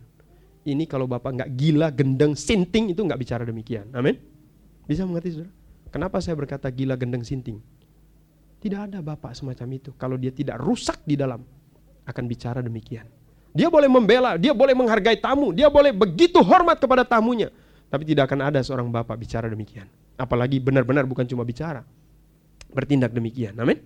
Ini 0.61 0.85
kalau 0.85 1.09
Bapak 1.09 1.41
nggak 1.41 1.51
gila, 1.57 1.87
gendeng, 1.89 2.37
sinting 2.37 2.93
itu 2.93 3.01
nggak 3.01 3.17
bicara 3.17 3.47
demikian. 3.47 3.89
Amin. 3.95 4.19
Bisa 4.85 5.07
mengerti 5.07 5.39
saudara? 5.39 5.55
Kenapa 5.89 6.21
saya 6.21 6.37
berkata 6.37 6.69
gila, 6.69 6.93
gendeng, 6.99 7.25
sinting? 7.25 7.57
Tidak 8.61 8.77
ada 8.77 9.01
Bapak 9.01 9.33
semacam 9.33 9.67
itu. 9.73 9.89
Kalau 9.97 10.21
dia 10.21 10.29
tidak 10.29 10.61
rusak 10.61 11.01
di 11.01 11.17
dalam, 11.17 11.41
akan 12.05 12.23
bicara 12.29 12.61
demikian. 12.61 13.09
Dia 13.51 13.67
boleh 13.67 13.89
membela, 13.89 14.37
dia 14.37 14.53
boleh 14.55 14.71
menghargai 14.77 15.17
tamu, 15.19 15.51
dia 15.51 15.67
boleh 15.67 15.91
begitu 15.91 16.39
hormat 16.39 16.77
kepada 16.79 17.03
tamunya. 17.03 17.51
Tapi 17.91 18.07
tidak 18.07 18.31
akan 18.31 18.53
ada 18.53 18.59
seorang 18.63 18.87
Bapak 18.87 19.17
bicara 19.19 19.51
demikian. 19.51 19.89
Apalagi 20.15 20.61
benar-benar 20.61 21.03
bukan 21.03 21.27
cuma 21.27 21.43
bicara. 21.43 21.83
Bertindak 22.71 23.11
demikian. 23.11 23.57
Amin. 23.59 23.81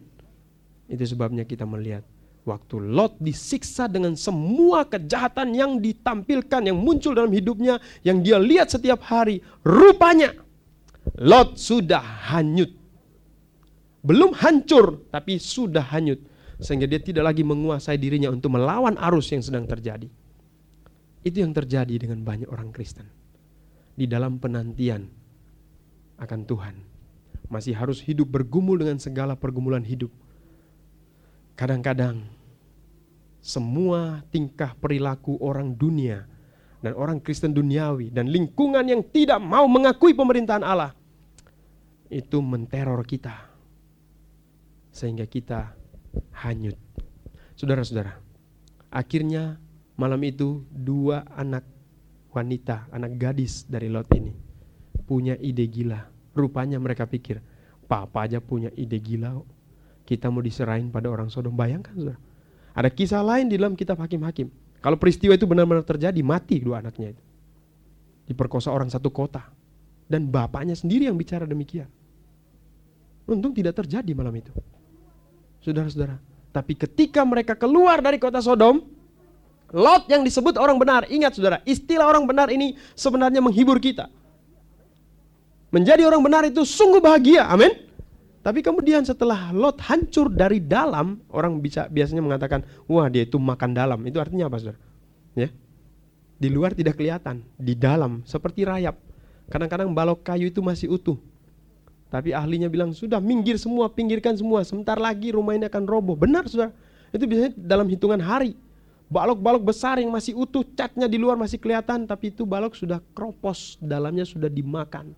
Itu 0.85 1.01
sebabnya 1.09 1.41
kita 1.47 1.65
melihat 1.65 2.05
Waktu 2.45 2.93
Lot 2.93 3.17
disiksa 3.17 3.89
dengan 3.89 4.13
semua 4.13 4.85
kejahatan 4.85 5.57
yang 5.57 5.81
ditampilkan, 5.81 6.61
yang 6.69 6.77
muncul 6.77 7.17
dalam 7.17 7.33
hidupnya, 7.33 7.81
yang 8.05 8.21
dia 8.21 8.37
lihat 8.37 8.69
setiap 8.69 9.01
hari, 9.01 9.41
rupanya 9.65 10.29
Lot 11.17 11.57
sudah 11.57 12.29
hanyut. 12.29 12.84
Belum 14.05 14.37
hancur, 14.37 15.09
tapi 15.09 15.41
sudah 15.41 15.81
hanyut. 15.89 16.21
Sehingga 16.61 16.85
dia 16.85 17.01
tidak 17.01 17.33
lagi 17.33 17.41
menguasai 17.41 17.97
dirinya 17.97 18.29
untuk 18.29 18.53
melawan 18.53 18.95
arus 19.11 19.33
yang 19.33 19.41
sedang 19.41 19.65
terjadi. 19.65 20.07
Itu 21.25 21.41
yang 21.41 21.51
terjadi 21.51 21.97
dengan 21.97 22.21
banyak 22.21 22.47
orang 22.47 22.69
Kristen. 22.69 23.09
Di 23.97 24.05
dalam 24.05 24.37
penantian 24.37 25.09
akan 26.21 26.41
Tuhan. 26.45 26.75
Masih 27.49 27.73
harus 27.73 27.99
hidup 28.05 28.29
bergumul 28.29 28.77
dengan 28.77 29.01
segala 29.01 29.33
pergumulan 29.33 29.85
hidup 29.85 30.09
Kadang-kadang 31.55 32.27
semua 33.39 34.27
tingkah 34.27 34.75
perilaku 34.75 35.39
orang 35.39 35.71
dunia 35.71 36.27
dan 36.83 36.91
orang 36.99 37.23
Kristen 37.23 37.55
duniawi 37.55 38.11
dan 38.11 38.27
lingkungan 38.27 38.83
yang 38.83 38.99
tidak 39.07 39.39
mau 39.39 39.63
mengakui 39.71 40.11
pemerintahan 40.11 40.67
Allah 40.67 40.91
itu 42.11 42.43
menteror 42.43 43.07
kita 43.07 43.54
sehingga 44.95 45.27
kita 45.27 45.75
hanyut. 46.47 46.79
Saudara-saudara, 47.59 48.15
akhirnya 48.87 49.59
malam 49.99 50.23
itu 50.23 50.63
dua 50.71 51.27
anak 51.35 51.67
wanita, 52.31 52.87
anak 52.95 53.19
gadis 53.19 53.67
dari 53.67 53.91
Lot 53.91 54.07
ini 54.15 54.31
punya 55.03 55.35
ide 55.35 55.67
gila. 55.67 56.07
Rupanya 56.35 56.79
mereka 56.79 57.03
pikir, 57.07 57.43
papa 57.91 58.23
aja 58.27 58.39
punya 58.39 58.71
ide 58.75 58.99
gila 59.03 59.43
kita 60.05 60.29
mau 60.29 60.39
diserahin 60.39 60.93
pada 60.93 61.09
orang 61.09 61.33
Sodom. 61.33 61.57
Bayangkan 61.57 61.91
saudara. 61.97 62.21
Ada 62.77 62.89
kisah 62.93 63.25
lain 63.25 63.49
di 63.49 63.57
dalam 63.57 63.73
kitab 63.73 63.97
Hakim-Hakim. 63.97 64.47
Kalau 64.79 65.01
peristiwa 65.01 65.33
itu 65.33 65.49
benar-benar 65.49 65.81
terjadi, 65.81 66.21
mati 66.21 66.61
dua 66.61 66.85
anaknya 66.85 67.17
itu. 67.17 67.23
Diperkosa 68.29 68.69
orang 68.69 68.93
satu 68.93 69.09
kota. 69.09 69.49
Dan 70.05 70.29
bapaknya 70.29 70.77
sendiri 70.77 71.09
yang 71.09 71.17
bicara 71.17 71.49
demikian. 71.49 71.89
Untung 73.25 73.57
tidak 73.57 73.81
terjadi 73.81 74.13
malam 74.13 74.37
itu. 74.37 74.53
Saudara-saudara. 75.65 76.21
Tapi 76.53 76.77
ketika 76.77 77.25
mereka 77.25 77.57
keluar 77.57 77.99
dari 78.05 78.21
kota 78.21 78.37
Sodom, 78.39 78.85
Lot 79.73 80.05
yang 80.07 80.21
disebut 80.21 80.61
orang 80.61 80.77
benar. 80.77 81.09
Ingat 81.09 81.35
saudara, 81.35 81.57
istilah 81.65 82.05
orang 82.05 82.29
benar 82.29 82.53
ini 82.53 82.77
sebenarnya 82.93 83.41
menghibur 83.41 83.81
kita. 83.81 84.07
Menjadi 85.73 86.05
orang 86.05 86.21
benar 86.21 86.45
itu 86.47 86.61
sungguh 86.63 87.01
bahagia. 87.01 87.49
Amin. 87.49 87.73
Tapi 88.45 88.61
kemudian 88.61 89.01
setelah 89.01 89.49
Lot 89.49 89.81
hancur 89.83 90.29
dari 90.29 90.61
dalam, 90.61 91.17
orang 91.33 91.57
bisa 91.59 91.89
biasanya 91.89 92.21
mengatakan, 92.21 92.61
wah 92.85 93.09
dia 93.09 93.25
itu 93.25 93.41
makan 93.41 93.73
dalam. 93.73 93.99
Itu 94.05 94.21
artinya 94.21 94.45
apa, 94.47 94.61
saudara? 94.61 94.79
Ya, 95.33 95.49
di 96.39 96.47
luar 96.47 96.71
tidak 96.71 96.95
kelihatan, 96.95 97.43
di 97.57 97.75
dalam 97.75 98.23
seperti 98.23 98.63
rayap. 98.63 98.95
Kadang-kadang 99.51 99.91
balok 99.91 100.23
kayu 100.23 100.53
itu 100.53 100.61
masih 100.63 100.93
utuh. 100.93 101.19
Tapi 102.15 102.31
ahlinya 102.31 102.71
bilang 102.71 102.95
sudah 102.95 103.19
minggir 103.19 103.59
semua, 103.59 103.91
pinggirkan 103.91 104.39
semua. 104.39 104.63
Sebentar 104.63 104.95
lagi 104.95 105.35
rumah 105.35 105.51
ini 105.51 105.67
akan 105.67 105.83
roboh. 105.83 106.15
Benar, 106.15 106.47
saudara. 106.47 106.71
Itu 107.11 107.27
biasanya 107.27 107.51
dalam 107.59 107.91
hitungan 107.91 108.23
hari. 108.23 108.55
Balok-balok 109.11 109.67
besar 109.67 109.99
yang 109.99 110.15
masih 110.15 110.31
utuh, 110.31 110.63
catnya 110.63 111.11
di 111.11 111.19
luar 111.19 111.35
masih 111.35 111.59
kelihatan, 111.59 112.07
tapi 112.07 112.31
itu 112.31 112.47
balok 112.47 112.71
sudah 112.71 113.03
kropos, 113.11 113.75
dalamnya 113.83 114.23
sudah 114.23 114.47
dimakan. 114.47 115.11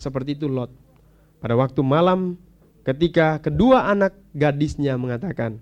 Seperti 0.00 0.40
itu 0.40 0.48
Lot. 0.48 0.72
Pada 1.36 1.52
waktu 1.52 1.84
malam 1.84 2.40
ketika 2.80 3.36
kedua 3.36 3.84
anak 3.84 4.16
gadisnya 4.32 4.96
mengatakan, 4.96 5.60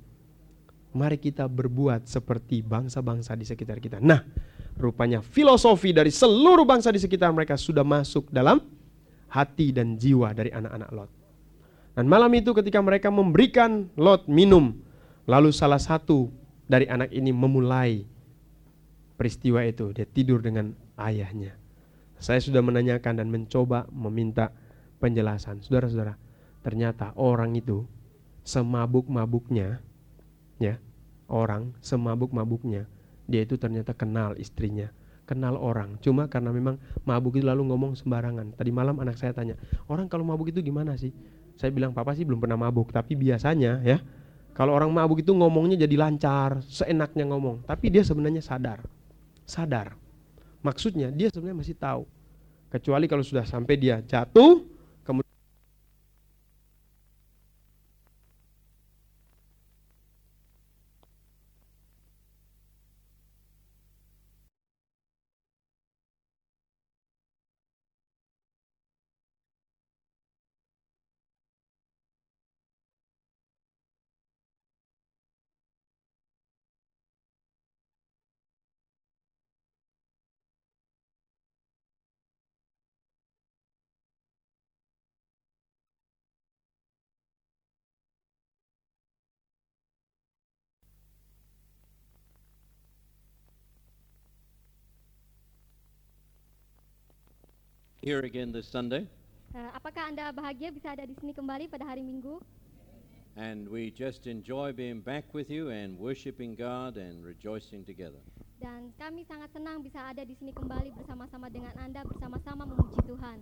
mari 0.94 1.18
kita 1.18 1.50
berbuat 1.50 2.06
seperti 2.06 2.62
bangsa-bangsa 2.62 3.34
di 3.34 3.42
sekitar 3.42 3.82
kita. 3.82 3.98
Nah, 3.98 4.22
rupanya 4.78 5.18
filosofi 5.18 5.90
dari 5.90 6.14
seluruh 6.14 6.62
bangsa 6.62 6.94
di 6.94 7.02
sekitar 7.02 7.34
mereka 7.34 7.58
sudah 7.58 7.82
masuk 7.82 8.30
dalam 8.30 8.62
hati 9.34 9.74
dan 9.74 9.98
jiwa 9.98 10.30
dari 10.30 10.54
anak-anak 10.54 10.90
Lot. 10.94 11.10
Dan 11.98 12.06
malam 12.06 12.30
itu 12.38 12.54
ketika 12.54 12.78
mereka 12.78 13.10
memberikan 13.10 13.90
Lot 13.98 14.30
minum, 14.30 14.78
lalu 15.26 15.50
salah 15.50 15.82
satu 15.82 16.30
dari 16.70 16.86
anak 16.86 17.10
ini 17.10 17.34
memulai 17.34 18.06
peristiwa 19.18 19.66
itu. 19.66 19.90
Dia 19.90 20.06
tidur 20.06 20.38
dengan 20.38 20.70
ayahnya. 20.98 21.58
Saya 22.22 22.38
sudah 22.38 22.62
menanyakan 22.62 23.20
dan 23.20 23.28
mencoba 23.28 23.90
meminta 23.90 24.54
penjelasan. 25.02 25.60
Saudara-saudara, 25.60 26.14
ternyata 26.62 27.10
orang 27.18 27.58
itu 27.58 27.84
semabuk-mabuknya 28.46 29.82
ya, 30.62 30.78
orang 31.26 31.74
semabuk-mabuknya 31.82 32.86
dia 33.24 33.40
itu 33.44 33.56
ternyata 33.56 33.96
kenal 33.96 34.36
istrinya, 34.36 34.92
kenal 35.24 35.56
orang. 35.56 35.96
Cuma 36.00 36.28
karena 36.28 36.52
memang 36.52 36.80
mabuk 37.04 37.40
itu 37.40 37.44
lalu 37.44 37.68
ngomong 37.72 37.96
sembarangan. 37.96 38.56
Tadi 38.56 38.70
malam 38.72 39.00
anak 39.00 39.16
saya 39.20 39.32
tanya, 39.32 39.56
"Orang 39.88 40.08
kalau 40.08 40.24
mabuk 40.24 40.52
itu 40.52 40.60
gimana 40.60 40.96
sih?" 40.96 41.12
Saya 41.56 41.72
bilang, 41.72 41.92
"Papa 41.96 42.12
sih 42.16 42.24
belum 42.24 42.40
pernah 42.40 42.56
mabuk, 42.60 42.92
tapi 42.92 43.16
biasanya 43.16 43.80
ya, 43.82 43.98
kalau 44.54 44.70
orang 44.70 44.92
mabuk 44.94 45.18
itu 45.24 45.34
ngomongnya 45.34 45.74
jadi 45.82 45.98
lancar, 45.98 46.62
seenaknya 46.62 47.26
ngomong, 47.26 47.66
tapi 47.66 47.90
dia 47.90 48.06
sebenarnya 48.06 48.38
sadar. 48.38 48.86
Sadar. 49.42 49.98
Maksudnya 50.62 51.10
dia 51.10 51.28
sebenarnya 51.28 51.58
masih 51.58 51.76
tahu. 51.76 52.06
Kecuali 52.70 53.10
kalau 53.10 53.26
sudah 53.26 53.42
sampai 53.42 53.74
dia 53.74 53.98
jatuh, 54.02 54.73
here 98.04 98.20
again 98.20 98.52
this 98.52 98.68
Sunday, 98.68 99.08
Eh, 99.54 99.70
apakah 99.72 100.10
Anda 100.10 100.28
bahagia 100.34 100.68
bisa 100.74 100.92
ada 100.92 101.06
di 101.06 101.14
sini 101.14 101.30
kembali 101.32 101.70
pada 101.72 101.86
hari 101.88 102.04
Minggu? 102.04 102.36
and 103.34 103.66
we 103.66 103.90
just 103.90 104.28
enjoy 104.30 104.70
being 104.70 105.00
back 105.02 105.32
with 105.34 105.48
you 105.50 105.70
and 105.72 105.98
worshiping 105.98 106.54
God 106.54 106.94
and 107.00 107.18
rejoicing 107.24 107.82
together. 107.82 108.20
Dan 108.60 108.94
kami 108.94 109.26
sangat 109.26 109.50
senang 109.50 109.82
bisa 109.82 109.98
ada 110.04 110.22
di 110.22 110.36
sini 110.38 110.52
kembali 110.54 110.94
bersama-sama 110.94 111.50
dengan 111.50 111.74
Anda, 111.80 112.04
bersama-sama 112.06 112.62
memuji 112.62 113.00
Tuhan. 113.02 113.38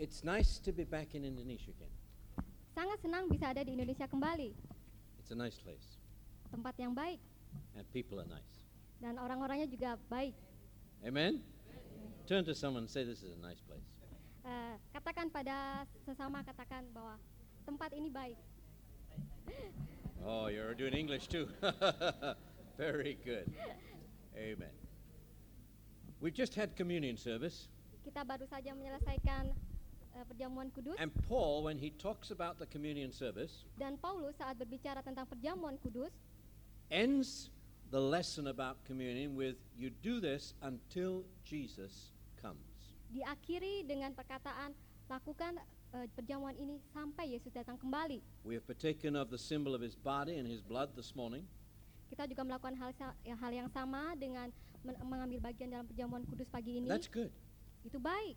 It's 0.00 0.24
nice 0.24 0.56
to 0.64 0.72
be 0.72 0.88
back 0.88 1.12
in 1.12 1.28
Indonesia 1.28 1.76
again. 1.76 1.92
Sangat 2.72 3.04
senang 3.04 3.28
bisa 3.28 3.52
ada 3.52 3.60
di 3.60 3.76
Indonesia 3.76 4.08
kembali, 4.08 4.56
It's 5.20 5.28
a 5.28 5.36
nice 5.36 5.60
place, 5.60 6.00
tempat 6.48 6.72
yang 6.80 6.96
baik 6.96 7.20
and 7.76 7.84
people 7.92 8.16
are 8.16 8.30
nice. 8.32 8.64
dan 8.96 9.20
orang-orangnya 9.20 9.68
juga 9.68 10.00
baik. 10.08 10.32
Amen? 11.04 11.44
Turn 12.24 12.48
to 12.48 12.56
someone 12.56 12.88
and 12.88 12.92
say, 12.92 13.04
This 13.04 13.20
is 13.20 13.36
a 13.36 13.40
nice 13.44 13.60
place. 13.60 13.84
Eh, 14.48 14.74
katakan 14.96 15.28
pada 15.28 15.84
sesama 16.08 16.40
katakan 16.48 16.88
bahwa 16.96 17.20
tempat 17.68 17.92
ini 17.92 18.08
baik. 18.08 18.40
Oh, 20.24 20.48
you're 20.48 20.72
doing 20.72 20.96
English 20.96 21.28
too. 21.28 21.44
Very 22.80 23.20
good. 23.20 23.52
Amen. 24.32 24.72
We've 26.24 26.32
just 26.32 26.56
had 26.56 26.72
communion 26.72 27.20
service, 27.20 27.68
Kita 28.00 28.24
baru 28.24 28.48
saja 28.48 28.72
menyelesaikan 28.72 29.52
perjamuan 30.24 30.68
kudus 30.70 30.96
and 30.96 31.10
Paul, 31.24 31.62
when 31.62 31.76
he 31.76 31.90
talks 31.94 32.30
about 32.30 32.56
the 32.56 32.66
communion 32.66 33.10
service, 33.10 33.64
dan 33.76 33.96
Paulus 33.96 34.36
saat 34.36 34.56
berbicara 34.56 35.00
tentang 35.00 35.24
perjamuan 35.24 35.76
kudus 35.78 36.10
ends 36.88 37.50
the 37.90 37.98
lesson 38.00 38.46
about 38.46 38.78
communion 38.84 39.34
with 39.34 39.58
you 39.74 39.90
do 40.02 40.18
this 40.18 40.54
until 40.62 41.22
Jesus 41.42 42.10
comes. 42.36 42.62
diakhiri 43.10 43.82
dengan 43.84 44.14
perkataan 44.14 44.70
lakukan 45.10 45.58
eh, 45.90 46.06
perjamuan 46.14 46.54
ini 46.54 46.78
sampai 46.94 47.34
Yesus 47.34 47.50
datang 47.50 47.74
kembali. 47.74 48.22
We 48.46 48.54
have 48.54 48.62
partaken 48.62 49.18
of 49.18 49.34
the 49.34 49.38
symbol 49.38 49.74
of 49.74 49.82
his 49.82 49.98
body 49.98 50.38
and 50.38 50.46
his 50.46 50.62
blood 50.62 50.94
this 50.94 51.18
morning, 51.18 51.42
Kita 52.06 52.26
juga 52.26 52.42
melakukan 52.42 52.74
hal 52.74 52.90
hal 53.38 53.52
yang 53.54 53.70
sama 53.70 54.14
dengan 54.14 54.50
men- 54.82 54.98
mengambil 55.02 55.38
bagian 55.42 55.70
dalam 55.70 55.86
perjamuan 55.86 56.22
kudus 56.26 56.46
pagi 56.46 56.78
ini. 56.78 56.86
that's 56.86 57.10
good. 57.10 57.30
Itu 57.82 57.98
baik. 57.98 58.34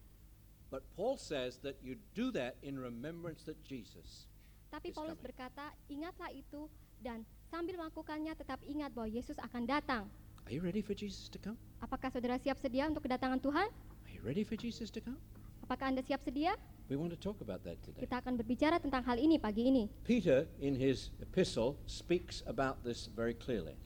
But 0.74 0.82
Paul 0.98 1.22
says 1.22 1.62
that 1.62 1.78
you 1.86 2.02
do 2.18 2.34
that 2.34 2.58
in 2.66 2.82
remembrance 2.82 3.46
that 3.46 3.62
Jesus. 3.62 4.26
Tapi 4.74 4.90
Paulus 4.90 5.22
coming. 5.22 5.30
berkata, 5.30 5.70
ingatlah 5.86 6.34
itu 6.34 6.66
dan 6.98 7.22
sambil 7.46 7.78
melakukannya 7.78 8.34
tetap 8.34 8.58
ingat 8.66 8.90
bahwa 8.90 9.06
Yesus 9.06 9.38
akan 9.38 9.70
datang. 9.70 10.10
Are 10.50 10.50
you 10.50 10.66
ready 10.66 10.82
for 10.82 10.98
Jesus 10.98 11.30
to 11.30 11.38
come? 11.38 11.62
Apakah 11.78 12.10
saudara 12.10 12.42
siap 12.42 12.58
sedia 12.58 12.90
untuk 12.90 13.06
kedatangan 13.06 13.38
Tuhan? 13.38 13.70
Are 13.70 14.14
you 14.18 14.26
ready 14.26 14.42
for 14.42 14.58
Jesus 14.58 14.90
to 14.90 14.98
come? 14.98 15.22
Apakah 15.62 15.94
Anda 15.94 16.02
siap 16.02 16.26
sedia? 16.26 16.58
We 16.90 16.98
want 16.98 17.14
to 17.14 17.22
talk 17.22 17.38
about 17.46 17.62
that 17.70 17.78
today. 17.86 18.10
Kita 18.10 18.26
akan 18.26 18.34
berbicara 18.42 18.82
tentang 18.82 19.06
hal 19.06 19.22
ini 19.22 19.38
pagi 19.38 19.70
ini. 19.70 19.86
Peter, 20.02 20.50
in 20.58 20.74
his 20.74 21.14
epistle, 21.22 21.78
speaks 21.86 22.42
about 22.50 22.82
this 22.82 23.14
very 23.14 23.38
clearly. 23.38 23.78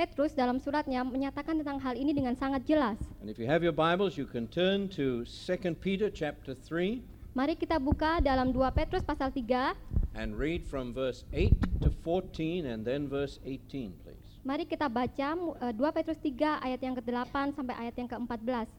Petrus 0.00 0.32
dalam 0.32 0.56
suratnya 0.56 1.04
menyatakan 1.04 1.60
tentang 1.60 1.76
hal 1.76 1.92
ini 1.92 2.16
dengan 2.16 2.32
sangat 2.32 2.64
jelas. 2.64 2.96
And 3.20 3.28
if 3.28 3.36
you 3.36 3.44
have 3.44 3.60
your 3.60 3.76
Bibles, 3.76 4.16
you 4.16 4.24
can 4.24 4.48
turn 4.48 4.88
to 4.96 5.28
2 5.28 5.76
Peter 5.76 6.08
chapter 6.08 6.56
3 6.56 7.04
Mari 7.36 7.52
kita 7.52 7.76
buka 7.76 8.16
dalam 8.24 8.48
2 8.48 8.64
Petrus 8.72 9.04
pasal 9.04 9.28
3. 9.28 9.76
and 10.16 10.40
read 10.40 10.64
from 10.64 10.96
verse 10.96 11.28
8 11.36 11.52
to 11.84 11.92
14 12.00 12.64
and 12.64 12.80
then 12.88 13.12
verse 13.12 13.36
18, 13.44 13.92
please. 14.00 14.24
Mari 14.40 14.64
kita 14.64 14.88
baca 14.88 15.28
mu- 15.36 15.52
eh, 15.60 15.68
2 15.76 15.92
Petrus 15.92 16.16
3 16.16 16.64
ayat 16.64 16.80
yang 16.80 16.96
ke-8 16.96 17.52
sampai 17.52 17.76
ayat 17.76 17.94
yang 18.00 18.08
ke-14. 18.08 18.72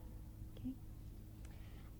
Oke. 0.51 0.67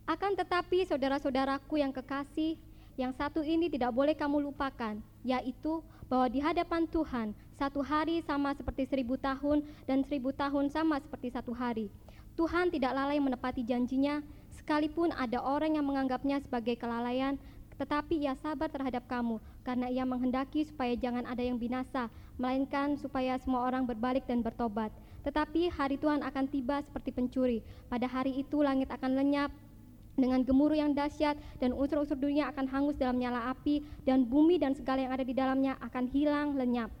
Akan 0.02 0.34
tetapi 0.34 0.82
saudara-saudaraku 0.82 1.78
yang 1.78 1.94
kekasih, 1.94 2.58
yang 2.98 3.14
satu 3.14 3.40
ini 3.40 3.70
tidak 3.70 3.94
boleh 3.94 4.18
kamu 4.18 4.50
lupakan, 4.50 4.98
yaitu 5.22 5.78
bahwa 6.12 6.28
di 6.28 6.44
hadapan 6.44 6.84
Tuhan 6.92 7.32
satu 7.56 7.80
hari 7.80 8.20
sama 8.20 8.52
seperti 8.52 8.84
seribu 8.84 9.16
tahun 9.16 9.64
dan 9.88 10.04
seribu 10.04 10.28
tahun 10.36 10.68
sama 10.68 11.00
seperti 11.00 11.32
satu 11.32 11.56
hari. 11.56 11.88
Tuhan 12.36 12.68
tidak 12.68 12.92
lalai 12.92 13.16
menepati 13.16 13.64
janjinya, 13.64 14.20
sekalipun 14.52 15.08
ada 15.16 15.40
orang 15.40 15.80
yang 15.80 15.88
menganggapnya 15.88 16.44
sebagai 16.44 16.76
kelalaian, 16.76 17.40
tetapi 17.80 18.20
ia 18.20 18.36
sabar 18.36 18.68
terhadap 18.68 19.08
kamu, 19.08 19.40
karena 19.64 19.88
ia 19.88 20.04
menghendaki 20.04 20.68
supaya 20.68 20.92
jangan 21.00 21.24
ada 21.24 21.40
yang 21.40 21.56
binasa, 21.56 22.12
melainkan 22.36 23.00
supaya 23.00 23.40
semua 23.40 23.64
orang 23.64 23.88
berbalik 23.88 24.28
dan 24.28 24.44
bertobat. 24.44 24.92
Tetapi 25.24 25.72
hari 25.72 25.96
Tuhan 25.96 26.20
akan 26.20 26.44
tiba 26.52 26.84
seperti 26.84 27.08
pencuri. 27.08 27.58
Pada 27.88 28.04
hari 28.04 28.36
itu 28.36 28.60
langit 28.60 28.92
akan 28.92 29.16
lenyap, 29.16 29.48
dengan 30.12 30.44
gemuruh 30.44 30.76
yang 30.76 30.92
dahsyat 30.92 31.40
dan 31.56 31.72
unsur-unsur 31.72 32.20
dunia 32.20 32.52
akan 32.52 32.68
hangus 32.68 32.96
dalam 33.00 33.16
nyala 33.16 33.48
api 33.48 33.80
dan 34.04 34.28
bumi 34.28 34.60
dan 34.60 34.76
segala 34.76 35.04
yang 35.04 35.12
ada 35.12 35.24
di 35.24 35.32
dalamnya 35.32 35.78
akan 35.80 36.04
hilang 36.12 36.52
lenyap. 36.56 36.92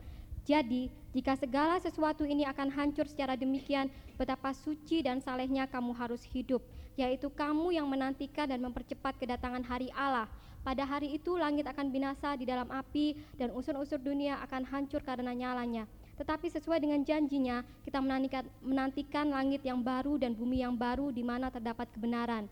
Jadi, 0.42 0.90
jika 1.14 1.38
segala 1.38 1.78
sesuatu 1.78 2.26
ini 2.26 2.42
akan 2.48 2.72
hancur 2.72 3.06
secara 3.06 3.38
demikian, 3.38 3.86
betapa 4.18 4.50
suci 4.50 5.04
dan 5.04 5.22
salehnya 5.22 5.70
kamu 5.70 5.94
harus 5.94 6.24
hidup, 6.34 6.64
yaitu 6.98 7.30
kamu 7.30 7.76
yang 7.76 7.86
menantikan 7.86 8.50
dan 8.50 8.58
mempercepat 8.58 9.14
kedatangan 9.22 9.62
hari 9.62 9.92
Allah. 9.94 10.26
Pada 10.62 10.86
hari 10.86 11.14
itu 11.14 11.34
langit 11.34 11.66
akan 11.66 11.90
binasa 11.90 12.38
di 12.38 12.46
dalam 12.46 12.70
api 12.70 13.18
dan 13.34 13.50
unsur-unsur 13.50 13.98
dunia 13.98 14.38
akan 14.46 14.62
hancur 14.66 15.02
karena 15.02 15.34
nyalanya. 15.34 15.90
Tetapi 16.18 16.46
sesuai 16.54 16.78
dengan 16.78 17.02
janjinya, 17.02 17.66
kita 17.82 17.98
menantikan, 17.98 18.46
menantikan 18.62 19.26
langit 19.30 19.66
yang 19.66 19.82
baru 19.82 20.22
dan 20.22 20.38
bumi 20.38 20.62
yang 20.62 20.78
baru 20.78 21.10
di 21.10 21.26
mana 21.26 21.50
terdapat 21.50 21.90
kebenaran. 21.90 22.46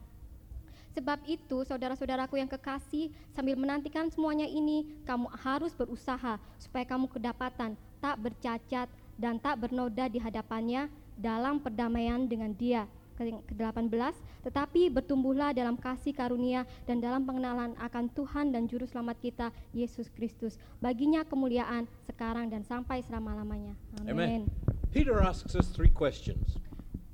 Sebab 0.90 1.22
itu, 1.30 1.62
saudara-saudaraku 1.62 2.42
yang 2.42 2.50
kekasih, 2.50 3.14
sambil 3.30 3.54
menantikan 3.54 4.10
semuanya 4.10 4.46
ini, 4.46 4.86
kamu 5.06 5.30
harus 5.38 5.70
berusaha 5.74 6.38
supaya 6.58 6.82
kamu 6.82 7.06
kedapatan, 7.06 7.78
tak 8.02 8.18
bercacat, 8.18 8.90
dan 9.20 9.36
tak 9.36 9.60
bernoda 9.60 10.08
di 10.08 10.16
hadapannya 10.16 10.88
dalam 11.14 11.60
perdamaian 11.60 12.24
dengan 12.24 12.56
dia. 12.56 12.88
Ke-18, 13.20 14.16
tetapi 14.48 14.88
bertumbuhlah 14.88 15.52
dalam 15.52 15.76
kasih 15.76 16.16
karunia 16.16 16.64
dan 16.88 17.04
dalam 17.04 17.28
pengenalan 17.28 17.76
akan 17.76 18.08
Tuhan 18.16 18.48
dan 18.48 18.64
Juru 18.64 18.88
Selamat 18.88 19.20
kita, 19.20 19.52
Yesus 19.76 20.08
Kristus. 20.08 20.56
Baginya 20.80 21.20
kemuliaan 21.28 21.84
sekarang 22.08 22.48
dan 22.48 22.64
sampai 22.64 23.04
selama-lamanya. 23.04 23.76
Amin. 24.08 24.48
Peter 24.88 25.20
asks 25.20 25.52
us 25.52 25.68
three 25.68 25.92
questions, 25.92 26.56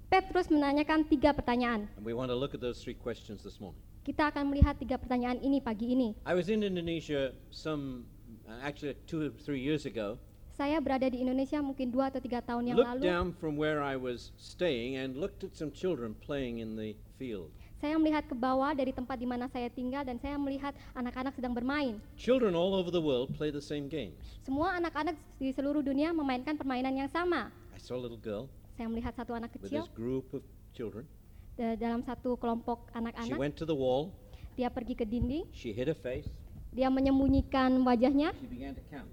Petrus 0.06 0.46
menanyakan 0.46 1.02
tiga 1.10 1.34
pertanyaan. 1.34 1.90
and 1.98 2.04
we 2.06 2.14
want 2.14 2.30
to 2.30 2.38
look 2.38 2.54
at 2.54 2.62
those 2.62 2.78
three 2.78 2.94
questions 2.94 3.42
this 3.42 3.58
morning. 3.58 3.82
Kita 4.06 4.30
akan 4.30 4.54
melihat 4.54 4.78
tiga 4.78 5.02
pertanyaan 5.02 5.42
ini 5.42 5.58
pagi 5.58 5.98
ini. 5.98 6.14
I 6.22 6.38
was 6.38 6.46
in 6.46 6.62
Indonesia 6.62 7.34
some, 7.50 8.06
actually 8.62 8.94
two 9.10 9.18
or 9.18 9.30
three 9.34 9.58
years 9.58 9.82
ago, 9.82 10.14
Saya 10.56 10.80
berada 10.80 11.04
di 11.04 11.20
Indonesia 11.20 11.60
mungkin 11.60 11.92
dua 11.92 12.08
atau 12.08 12.16
tiga 12.16 12.40
tahun 12.40 12.72
yang 12.72 12.76
looked 12.80 12.96
lalu. 12.96 13.04
down 13.04 13.26
from 13.36 13.60
where 13.60 13.84
I 13.84 13.92
was 13.98 14.32
staying 14.40 14.96
and 14.96 15.18
looked 15.18 15.44
at 15.44 15.52
some 15.52 15.68
children 15.68 16.16
playing 16.16 16.64
in 16.64 16.78
the 16.78 16.96
field. 17.20 17.52
Saya 17.76 18.00
melihat 18.00 18.24
ke 18.24 18.32
bawah 18.32 18.72
dari 18.72 18.88
tempat 18.88 19.20
di 19.20 19.28
mana 19.28 19.52
saya 19.52 19.68
tinggal 19.68 20.00
dan 20.00 20.16
saya 20.16 20.40
melihat 20.40 20.72
anak-anak 20.96 21.36
sedang 21.36 21.52
bermain. 21.52 22.00
Children 22.16 22.56
all 22.56 22.72
over 22.72 22.88
the 22.88 23.02
world 23.02 23.36
play 23.36 23.52
the 23.52 23.60
same 23.60 23.84
games. 23.84 24.16
Semua 24.48 24.80
anak-anak 24.80 25.18
di 25.36 25.52
seluruh 25.52 25.84
dunia 25.84 26.14
memainkan 26.16 26.56
permainan 26.56 27.04
yang 27.04 27.10
sama. 27.12 27.52
I 27.76 27.82
saw 27.82 27.98
a 27.98 28.00
little 28.00 28.16
girl 28.16 28.48
Saya 28.76 28.86
melihat 28.86 29.16
satu 29.16 29.32
anak 29.32 29.56
kecil 29.56 29.88
group 29.96 30.28
of 30.36 30.44
children. 30.76 31.08
da- 31.56 31.72
dalam 31.74 32.04
satu 32.04 32.36
kelompok 32.36 32.92
She 32.92 33.00
anak-anak. 33.00 33.38
went 33.40 33.56
to 33.56 33.64
the 33.64 33.72
wall, 33.72 34.12
Dia 34.52 34.68
pergi 34.68 34.92
ke 34.92 35.04
dinding, 35.04 35.48
she 35.52 35.72
hid 35.72 35.88
her 35.88 35.96
face, 35.96 36.28
dia 36.70 36.88
menyembunyikan 36.88 37.76
wajahnya 37.80 38.32
she 38.36 38.48
began 38.48 38.72
to 38.72 38.84
count. 38.88 39.08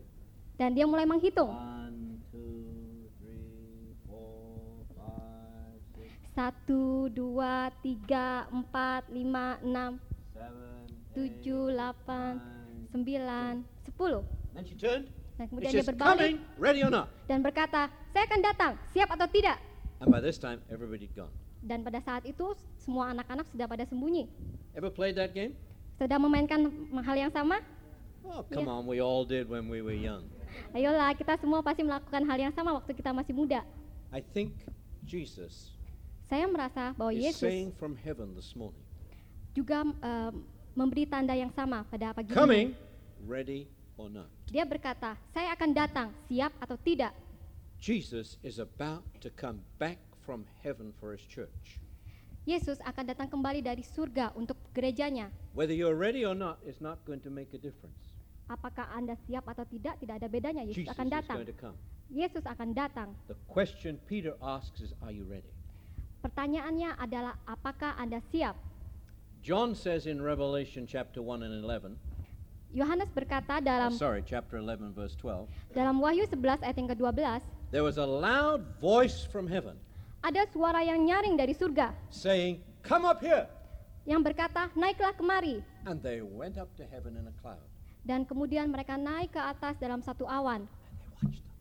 dan 0.55 0.71
dia 0.71 0.83
mulai 0.83 1.03
menghitung. 1.03 1.47
One, 1.47 2.19
two, 2.27 3.07
three, 3.19 3.91
four, 4.03 4.83
five, 4.91 5.79
six, 5.95 6.11
Satu, 6.31 7.07
dua, 7.07 7.71
tiga, 7.79 8.47
empat, 8.49 9.07
lima, 9.07 9.59
enam, 9.59 9.99
seven, 10.31 10.83
tujuh, 11.11 11.67
eight, 11.67 11.75
delapan, 11.75 12.31
nine. 12.39 12.87
sembilan, 12.91 13.53
sepuluh. 13.83 14.23
Then 14.51 14.63
she 14.63 14.75
turned. 14.75 15.07
Dan 15.33 15.45
kemudian 15.49 15.71
dia 15.73 15.85
berbalik 15.85 16.19
coming, 16.19 16.35
ready 16.61 16.81
or 16.85 16.91
not? 16.93 17.09
dan 17.25 17.41
berkata, 17.41 17.89
saya 18.13 18.23
akan 18.29 18.39
datang, 18.45 18.71
siap 18.93 19.09
atau 19.09 19.25
tidak? 19.25 19.57
And 19.97 20.13
by 20.13 20.21
this 20.21 20.37
time, 20.37 20.61
everybody 20.69 21.09
gone. 21.09 21.33
Dan 21.63 21.81
pada 21.81 21.97
saat 22.03 22.27
itu 22.27 22.53
semua 22.77 23.15
anak-anak 23.15 23.47
sudah 23.49 23.65
pada 23.65 23.83
sembunyi. 23.87 24.29
Ever 24.77 24.91
played 24.93 25.15
that 25.17 25.31
game? 25.33 25.55
Sudah 25.97 26.19
memainkan 26.19 26.69
hal 27.01 27.15
yang 27.17 27.31
sama? 27.33 27.61
Oh, 28.23 28.43
come 28.45 28.67
Yeah. 28.67 28.73
on, 28.77 28.83
we 28.85 28.99
all 28.99 29.23
did 29.23 29.49
when 29.49 29.67
we 29.71 29.79
were 29.81 29.95
young. 29.95 30.27
Ayolah, 30.71 31.11
kita 31.17 31.33
semua 31.41 31.65
pasti 31.65 31.81
melakukan 31.81 32.21
hal 32.23 32.37
yang 32.37 32.53
sama 32.53 32.77
waktu 32.77 32.93
kita 32.93 33.09
masih 33.09 33.33
muda. 33.33 33.65
I 34.13 34.21
think 34.21 34.53
Jesus 35.01 35.73
Saya 36.23 36.47
merasa 36.47 36.93
bahwa 36.95 37.11
is 37.13 37.29
Yesus 37.33 37.45
saying 37.45 37.69
from 37.75 37.93
heaven 37.99 38.31
this 38.33 38.55
morning, 38.55 38.81
juga 39.53 39.83
eh, 39.85 40.31
memberi 40.73 41.05
tanda 41.05 41.35
yang 41.35 41.51
sama 41.53 41.83
pada 41.85 42.15
pagi 42.15 42.31
ini. 42.31 42.37
Coming, 42.37 42.67
ready 43.27 43.67
or 43.97 44.09
not. 44.09 44.29
Dia 44.49 44.65
berkata, 44.65 45.17
"Saya 45.33 45.53
akan 45.53 45.69
datang, 45.73 46.07
siap 46.29 46.53
atau 46.59 46.77
tidak." 46.79 47.13
Jesus 47.83 48.39
is 48.41 48.63
about 48.63 49.03
to 49.19 49.27
come 49.33 49.59
back 49.75 49.99
from 50.23 50.47
heaven 50.63 50.95
for 50.95 51.11
his 51.11 51.23
church. 51.27 51.83
Yesus 52.43 52.79
akan 52.83 53.07
datang 53.07 53.27
kembali 53.31 53.63
dari 53.63 53.83
surga 53.83 54.35
untuk 54.35 54.59
gerejanya. 54.75 55.31
Whether 55.55 55.75
you're 55.75 55.95
ready 55.95 56.27
or 56.27 56.35
not 56.35 56.59
is 56.67 56.79
not 56.83 56.99
going 57.07 57.23
to 57.23 57.31
make 57.31 57.55
a 57.55 57.59
difference. 57.59 58.15
Apakah 58.51 58.87
Anda 58.91 59.15
siap 59.23 59.47
atau 59.47 59.63
tidak, 59.63 59.99
tidak 60.03 60.19
ada 60.19 60.27
bedanya. 60.27 60.63
Yesus 60.67 60.83
Jesus 60.83 60.91
akan 60.91 61.07
is 61.07 61.13
datang. 61.15 61.37
going 61.39 61.51
to 61.51 61.59
come. 61.59 61.77
Yesus 62.11 62.43
akan 62.43 62.69
datang. 62.75 63.09
The 63.31 63.39
question 63.47 63.95
Peter 64.11 64.35
asks 64.43 64.83
is, 64.83 64.91
Are 64.99 65.11
you 65.15 65.23
ready? 65.23 65.47
Pertanyaannya 66.19 66.99
adalah 66.99 67.39
apakah 67.47 67.95
Anda 67.95 68.19
siap? 68.31 68.55
John 69.43 69.75
says 69.75 70.07
in 70.07 70.23
Revelation 70.23 70.87
chapter 70.87 71.19
1 71.19 71.43
and 71.43 71.63
11, 71.63 71.95
Yohanes 72.73 73.09
berkata 73.13 73.61
dalam 73.61 73.93
sorry, 73.93 74.25
chapter 74.25 74.57
11, 74.57 74.97
verse 74.97 75.13
12, 75.21 75.45
dalam 75.77 76.01
Wahyu 76.01 76.25
11 76.25 76.65
ayat 76.65 76.75
yang 76.75 76.89
ke-12, 76.89 77.21
there 77.69 77.85
was 77.85 78.01
a 78.01 78.05
loud 78.05 78.65
voice 78.81 79.23
from 79.29 79.45
heaven 79.45 79.77
ada 80.23 80.47
suara 80.49 80.79
yang 80.81 81.03
nyaring 81.03 81.35
dari 81.35 81.51
surga 81.53 81.91
saying, 82.09 82.63
Come 82.81 83.03
up 83.03 83.19
here. 83.19 83.45
yang 84.03 84.19
berkata, 84.19 84.67
"Naiklah 84.75 85.15
kemari." 85.15 85.63
And 85.87 85.99
they 86.03 86.19
went 86.23 86.59
up 86.59 86.71
to 86.79 86.83
heaven 86.83 87.15
in 87.15 87.27
a 87.27 87.35
cloud. 87.39 87.63
Dan 88.03 88.27
kemudian 88.27 88.67
mereka 88.67 88.99
naik 88.99 89.31
ke 89.31 89.39
atas 89.39 89.79
dalam 89.79 90.03
satu 90.03 90.27
awan 90.27 90.67
And 90.67 90.99
they 90.99 91.09
watched 91.15 91.43
them. 91.43 91.55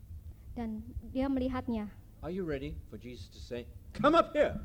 dan 0.55 0.69
dia 1.15 1.27
melihatnya. 1.31 1.87
Are 2.23 2.31
you 2.31 2.43
ready 2.47 2.75
for 2.91 2.95
Jesus 2.99 3.27
to 3.35 3.39
say, 3.39 3.67
Come 3.95 4.15
up 4.15 4.31
here? 4.35 4.55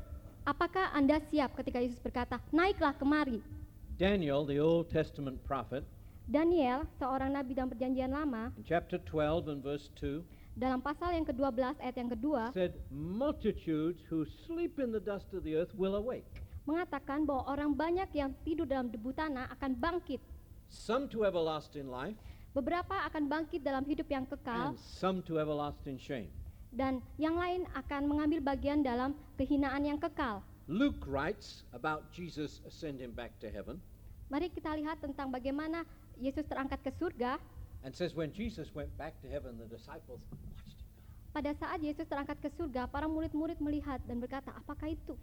Apakah 0.47 0.91
Anda 0.95 1.19
siap 1.29 1.55
ketika 1.59 1.83
Yesus 1.83 1.99
berkata, 1.99 2.39
"Naiklah 2.55 2.95
kemari"? 2.95 3.43
Daniel, 3.99 4.47
the 4.47 4.63
Old 4.63 4.87
Testament 4.87 5.43
prophet, 5.43 5.83
Daniel, 6.29 6.85
seorang 7.01 7.33
nabi 7.33 7.57
dalam 7.57 7.73
perjanjian 7.73 8.13
lama, 8.13 8.53
in 8.53 8.61
chapter 8.61 9.01
12 9.01 9.49
and 9.49 9.65
verse 9.65 9.89
2, 9.97 10.21
dalam 10.53 10.77
pasal 10.77 11.17
yang 11.17 11.25
ke-12 11.25 11.81
ayat 11.81 11.95
yang 11.97 12.05
kedua 12.13 12.53
said, 12.53 12.77
Multitudes 12.93 13.97
who 14.13 14.29
sleep 14.45 14.77
in 14.77 14.93
the 14.93 15.01
dust 15.01 15.25
of 15.33 15.41
the 15.41 15.57
earth 15.57 15.73
will 15.73 15.97
awake, 15.97 16.29
mengatakan 16.69 17.25
bahwa 17.25 17.49
orang 17.49 17.73
banyak 17.73 18.05
yang 18.13 18.29
tidur 18.45 18.69
dalam 18.69 18.93
debu 18.93 19.09
tanah 19.09 19.49
akan 19.57 19.73
bangkit. 19.73 20.21
some 20.69 21.09
to 21.09 21.25
everlasting 21.25 21.89
life, 21.89 22.13
Beberapa 22.53 22.93
akan 23.09 23.25
bangkit 23.25 23.65
dalam 23.65 23.81
hidup 23.89 24.05
yang 24.05 24.29
kekal 24.29 24.73
and 24.73 24.77
some 24.77 25.25
to 25.25 25.41
everlasting 25.41 25.97
shame. 25.97 26.29
dan 26.69 27.01
yang 27.17 27.41
lain 27.41 27.65
akan 27.73 28.05
mengambil 28.05 28.53
bagian 28.53 28.85
dalam 28.85 29.17
kehinaan 29.33 29.81
yang 29.81 29.97
kekal. 29.97 30.45
Luke 30.69 31.01
writes 31.09 31.65
about 31.73 32.13
Jesus 32.13 32.61
ascending 32.69 33.17
back 33.17 33.33
to 33.41 33.49
heaven 33.49 33.81
Mari 34.29 34.45
kita 34.53 34.77
lihat 34.77 35.01
tentang 35.01 35.33
bagaimana 35.33 35.81
Yesus 36.19 36.45
terangkat 36.45 36.83
ke 36.83 36.91
surga. 36.93 37.39
and 37.79 37.95
says, 37.95 38.11
When 38.11 38.35
Jesus 38.35 38.75
went 38.75 38.91
back 38.99 39.15
to 39.23 39.27
heaven, 39.31 39.55
the 39.55 39.65
disciples 39.65 40.19
watched 40.27 40.75
him. 40.75 40.87
Pada 41.31 41.55
saat 41.55 41.79
Yesus 41.79 42.03
terangkat 42.05 42.43
ke 42.43 42.49
surga, 42.51 42.91
para 42.91 43.07
murid-murid 43.07 43.57
melihat 43.63 44.03
dan 44.03 44.19
berkata, 44.19 44.51
"Apakah 44.51 44.91
itu?" 44.91 45.15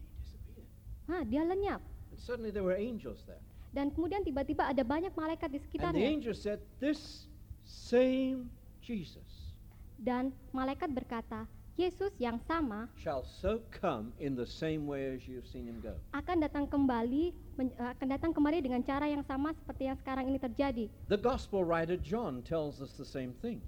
Hah, 1.06 1.22
dia 1.22 1.44
lenyap. 1.44 1.78
And 2.10 2.18
suddenly 2.18 2.50
there 2.50 2.64
were 2.64 2.74
angels 2.78 3.22
there. 3.28 3.42
Dan 3.70 3.92
kemudian 3.92 4.24
tiba-tiba 4.24 4.72
ada 4.72 4.80
banyak 4.80 5.12
malaikat 5.12 5.52
di 5.52 5.60
And 5.60 5.62
the 5.62 5.68
sekitarnya. 5.68 6.06
angel 6.08 6.34
said, 6.34 6.58
This 6.80 7.28
same 7.62 8.48
Jesus 8.80 9.52
Dan 9.96 10.32
malaikat 10.50 10.92
berkata, 10.92 11.44
Yesus 11.76 12.16
yang 12.16 12.40
sama 12.48 12.88
shall 12.96 13.20
so 13.20 13.60
come 13.68 14.08
in 14.16 14.32
the 14.32 14.48
same 14.48 14.88
way 14.88 15.12
as 15.12 15.28
you've 15.28 15.44
seen 15.44 15.68
him 15.68 15.76
go. 15.84 15.92
akan 16.16 16.40
datang 16.40 16.64
kembali 16.64 17.36
eh, 17.60 17.92
akan 17.92 18.06
datang 18.16 18.32
kembali 18.32 18.64
dengan 18.64 18.80
cara 18.80 19.04
yang 19.04 19.20
sama 19.28 19.52
seperti 19.52 19.92
yang 19.92 19.96
sekarang 20.00 20.24
ini 20.24 20.40
terjadi. 20.40 20.88
The 21.12 21.20
gospel 21.20 21.68
writer 21.68 22.00
John 22.00 22.40
tells 22.40 22.80
us 22.80 22.96
the 22.96 23.04
same 23.04 23.36
thing. 23.44 23.60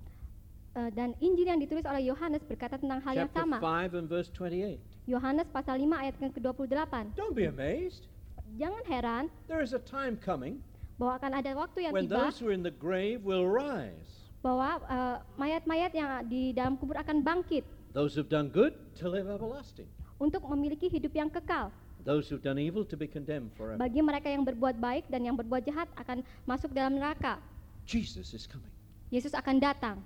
Eh, 0.73 0.89
dan 0.97 1.13
Injil 1.21 1.53
yang 1.53 1.61
ditulis 1.61 1.85
oleh 1.85 2.09
Yohanes 2.09 2.41
berkata 2.49 2.81
tentang 2.81 3.05
hal 3.05 3.13
yang 3.13 3.29
Chapter 3.29 3.45
sama. 3.45 3.57
5 3.61 4.01
and 4.01 4.09
verse 4.09 4.33
28. 4.33 4.81
Yohanes 5.05 5.49
pasal 5.53 5.77
5 5.77 5.93
ayat 5.93 6.15
yang 6.17 6.33
ke-28. 6.33 6.95
Don't 7.13 7.37
be 7.37 7.45
amazed. 7.45 8.09
Jangan 8.57 8.83
heran 8.89 9.25
There 9.53 9.61
is 9.61 9.77
a 9.77 9.83
time 9.85 10.17
coming 10.17 10.65
bahwa 10.97 11.21
akan 11.21 11.31
ada 11.45 11.51
waktu 11.53 11.79
yang 11.85 11.93
when 11.93 12.09
tiba 12.09 12.25
those 12.25 12.41
who 12.41 12.49
are 12.49 12.57
in 12.57 12.65
the 12.65 12.73
grave 12.73 13.21
will 13.21 13.45
rise. 13.45 14.33
bahwa 14.41 14.81
eh, 14.89 15.17
mayat-mayat 15.37 15.93
yang 15.93 16.25
di 16.25 16.57
dalam 16.57 16.81
kubur 16.81 16.97
akan 16.97 17.21
bangkit 17.21 17.69
Those 17.99 18.15
who've 18.15 18.31
done 18.31 18.47
good 18.55 18.79
to 19.03 19.11
live 19.11 19.27
everlasting. 19.27 19.91
untuk 20.23 20.47
memiliki 20.47 20.87
hidup 20.87 21.11
yang 21.19 21.27
kekal. 21.27 21.75
Those 22.07 22.31
who've 22.31 22.39
done 22.39 22.55
evil 22.55 22.87
to 22.87 22.95
be 22.95 23.11
condemned 23.11 23.51
forever. 23.59 23.75
Bagi 23.75 23.99
mereka 23.99 24.31
yang 24.31 24.47
berbuat 24.47 24.79
baik 24.79 25.11
dan 25.11 25.27
yang 25.27 25.35
berbuat 25.35 25.67
jahat 25.67 25.91
akan 25.99 26.23
masuk 26.47 26.71
dalam 26.71 26.95
neraka. 26.95 27.43
Jesus 27.91 28.39
is 28.39 28.47
coming. 28.47 28.71
Yesus 29.11 29.35
akan 29.35 29.59
datang. 29.59 29.99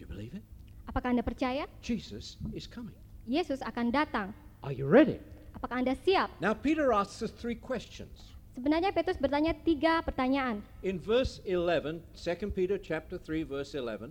Do 0.00 0.08
you 0.08 0.08
believe 0.08 0.32
it? 0.32 0.40
Apakah 0.88 1.12
Anda 1.12 1.20
percaya? 1.20 1.68
Jesus 1.84 2.40
is 2.56 2.64
coming. 2.64 2.96
Yesus 3.28 3.60
akan 3.60 3.92
datang. 3.92 4.32
Are 4.64 4.72
you 4.72 4.88
ready? 4.88 5.20
Apakah 5.52 5.84
Anda 5.84 5.92
siap? 6.00 6.32
Now 6.40 6.56
Peter 6.56 6.88
asks 6.88 7.20
us 7.20 7.36
three 7.36 7.60
questions. 7.60 8.32
Sebenarnya 8.56 8.96
Petrus 8.96 9.20
bertanya 9.20 9.52
tiga 9.60 10.00
pertanyaan. 10.00 10.64
In 10.80 10.96
verse 10.96 11.44
11, 11.44 12.00
2 12.16 12.56
Peter 12.56 12.80
chapter 12.80 13.20
3 13.20 13.44
verse 13.44 13.76
11, 13.76 14.08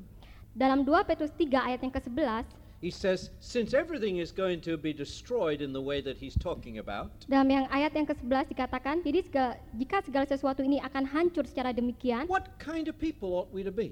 Dalam 0.53 0.85
2 0.85 1.09
Petrus 1.09 1.33
3 1.37 1.73
ayat 1.73 1.79
yang 1.81 1.93
ke-11, 1.93 2.58
he 2.81 2.89
says, 2.89 3.29
since 3.39 3.73
everything 3.75 4.17
is 4.17 4.31
going 4.31 4.61
to 4.61 4.77
be 4.77 4.93
destroyed 4.93 5.61
in 5.61 5.73
the 5.73 5.81
way 5.81 5.99
that 6.01 6.15
he's 6.17 6.35
talking 6.39 6.79
about, 6.79 7.11
dalam 7.27 7.51
yang 7.51 7.65
ayat 7.67 7.91
yang 7.91 8.07
ke-11 8.07 8.55
dikatakan, 8.55 9.03
jadi 9.03 9.19
sega- 9.27 9.57
jika 9.75 9.99
segala 9.99 10.25
sesuatu 10.25 10.63
ini 10.63 10.79
akan 10.79 11.03
hancur 11.03 11.43
secara 11.43 11.75
demikian, 11.75 12.23
what 12.31 12.55
kind 12.55 12.87
of 12.87 12.95
people 12.95 13.35
ought 13.35 13.51
we 13.51 13.63
to 13.67 13.71
be? 13.73 13.91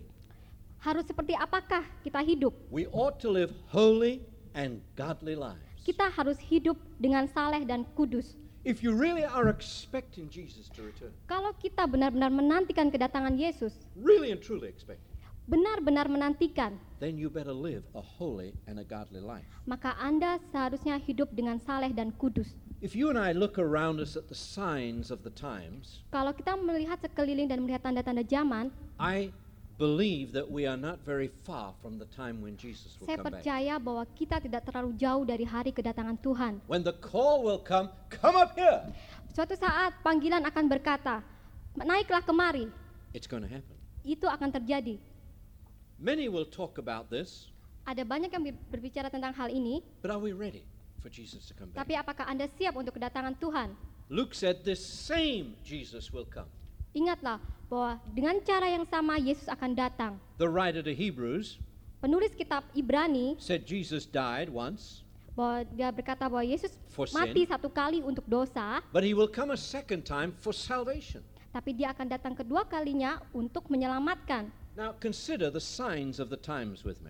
harus 0.79 1.03
seperti 1.09 1.33
apakah 1.35 1.83
kita 2.05 2.21
hidup? 2.23 2.53
We 2.71 2.87
ought 2.95 3.19
to 3.25 3.29
live 3.33 3.51
holy 3.67 4.23
and 4.55 4.79
godly 4.95 5.35
lives. 5.35 5.59
Kita 5.83 6.07
harus 6.11 6.39
hidup 6.39 6.79
dengan 6.99 7.27
saleh 7.27 7.67
dan 7.67 7.83
kudus. 7.95 8.39
If 8.67 8.83
you 8.83 8.91
really 8.91 9.23
are 9.23 9.47
expecting 9.47 10.27
Jesus 10.27 10.67
to 10.75 10.83
return, 10.83 11.15
Kalau 11.31 11.55
kita 11.55 11.87
benar-benar 11.87 12.27
menantikan 12.27 12.91
kedatangan 12.91 13.39
Yesus, 13.39 13.71
really 13.95 14.31
and 14.35 14.43
truly 14.43 14.67
expecting, 14.67 15.06
benar-benar 15.47 16.11
menantikan, 16.11 16.75
then 16.99 17.15
you 17.15 17.31
better 17.31 17.55
live 17.55 17.87
a 17.95 18.03
holy 18.03 18.51
and 18.67 18.77
a 18.77 18.85
godly 18.85 19.23
life. 19.23 19.47
maka 19.63 19.95
Anda 19.95 20.43
seharusnya 20.51 20.99
hidup 20.99 21.31
dengan 21.31 21.57
saleh 21.57 21.95
dan 21.95 22.11
kudus. 22.13 22.51
If 22.83 22.93
you 22.93 23.09
and 23.09 23.17
I 23.17 23.33
look 23.33 23.57
around 23.57 23.97
us 23.97 24.13
at 24.13 24.29
the 24.29 24.37
signs 24.37 25.09
of 25.09 25.23
the 25.25 25.33
times, 25.33 26.03
Kalau 26.11 26.35
kita 26.35 26.53
melihat 26.59 27.01
sekeliling 27.01 27.49
dan 27.49 27.63
melihat 27.63 27.81
tanda-tanda 27.81 28.21
zaman, 28.21 28.69
I 29.01 29.31
believe 29.79 30.33
that 30.35 30.45
we 30.45 30.67
are 30.69 30.77
not 30.77 31.01
very 31.01 31.31
far 31.47 31.73
from 31.81 31.97
the 31.97 32.05
time 32.11 32.43
when 32.43 32.53
Jesus 32.59 32.93
will 32.99 33.07
saya 33.09 33.17
come 33.17 33.31
back. 33.31 33.41
percaya 33.41 33.73
bahwa 33.81 34.03
kita 34.13 34.37
tidak 34.43 34.61
terlalu 34.67 34.93
jauh 34.99 35.23
dari 35.25 35.45
hari 35.47 35.71
kedatangan 35.73 36.17
Tuhan. 36.21 36.53
When 36.69 36.83
the 36.85 36.93
call 36.99 37.41
will 37.41 37.61
come, 37.61 37.89
come 38.13 38.35
up 38.37 38.53
here. 38.53 38.83
Suatu 39.33 39.55
saat 39.57 39.97
panggilan 40.03 40.43
akan 40.45 40.65
berkata, 40.69 41.21
naiklah 41.77 42.21
kemari. 42.25 42.67
It's 43.13 43.29
going 43.29 43.45
to 43.45 43.49
happen. 43.49 43.77
Itu 44.05 44.25
akan 44.29 44.49
terjadi. 44.53 44.97
Many 45.97 46.29
will 46.29 46.45
talk 46.45 46.77
about 46.77 47.09
this, 47.09 47.49
Ada 47.87 48.05
banyak 48.05 48.29
yang 48.29 48.43
ber- 48.43 48.61
berbicara 48.69 49.07
tentang 49.09 49.33
hal 49.33 49.49
ini, 49.49 49.81
but 50.03 50.13
are 50.13 50.21
we 50.21 50.35
ready 50.35 50.61
for 51.01 51.09
Jesus 51.09 51.47
to 51.49 51.53
come 51.57 51.71
back? 51.73 51.81
tapi 51.81 51.97
apakah 51.97 52.27
Anda 52.29 52.45
siap 52.53 52.77
untuk 52.77 52.93
kedatangan 52.99 53.33
Tuhan? 53.39 53.73
Luke 54.11 54.35
said 54.37 54.61
this 54.61 54.79
same 54.79 55.57
Jesus 55.65 56.13
will 56.13 56.27
come. 56.27 56.47
Ingatlah 56.93 57.41
bahwa 57.65 57.97
dengan 58.11 58.37
cara 58.43 58.67
yang 58.69 58.85
sama 58.85 59.17
Yesus 59.17 59.49
akan 59.49 59.71
datang. 59.73 60.13
The 60.37 60.47
writer 60.47 60.85
to 60.85 60.93
Hebrews 60.93 61.57
Penulis 61.97 62.29
kitab 62.37 62.61
Ibrani 62.77 63.33
said 63.41 63.65
Jesus 63.65 64.05
died 64.05 64.53
once, 64.53 65.01
bahwa 65.33 65.65
dia 65.73 65.89
berkata 65.89 66.29
bahwa 66.29 66.45
Yesus 66.45 66.77
For 66.93 67.09
sin. 67.09 67.17
mati 67.17 67.41
satu 67.49 67.73
kali 67.73 68.05
untuk 68.05 68.21
dosa, 68.29 68.85
but 68.93 69.01
he 69.01 69.17
will 69.17 69.31
come 69.31 69.49
a 69.49 69.57
second 69.57 70.05
time 70.05 70.29
for 70.37 70.53
salvation. 70.53 71.25
tapi 71.49 71.73
dia 71.73 71.89
akan 71.89 72.05
datang 72.05 72.37
kedua 72.37 72.69
kalinya 72.69 73.17
untuk 73.33 73.65
menyelamatkan. 73.71 74.45
Now 74.77 74.93
consider 75.01 75.49
the 75.49 75.59
signs 75.59 76.21
of 76.21 76.29
the 76.29 76.37
times 76.37 76.85
with 76.85 77.01
me. 77.01 77.09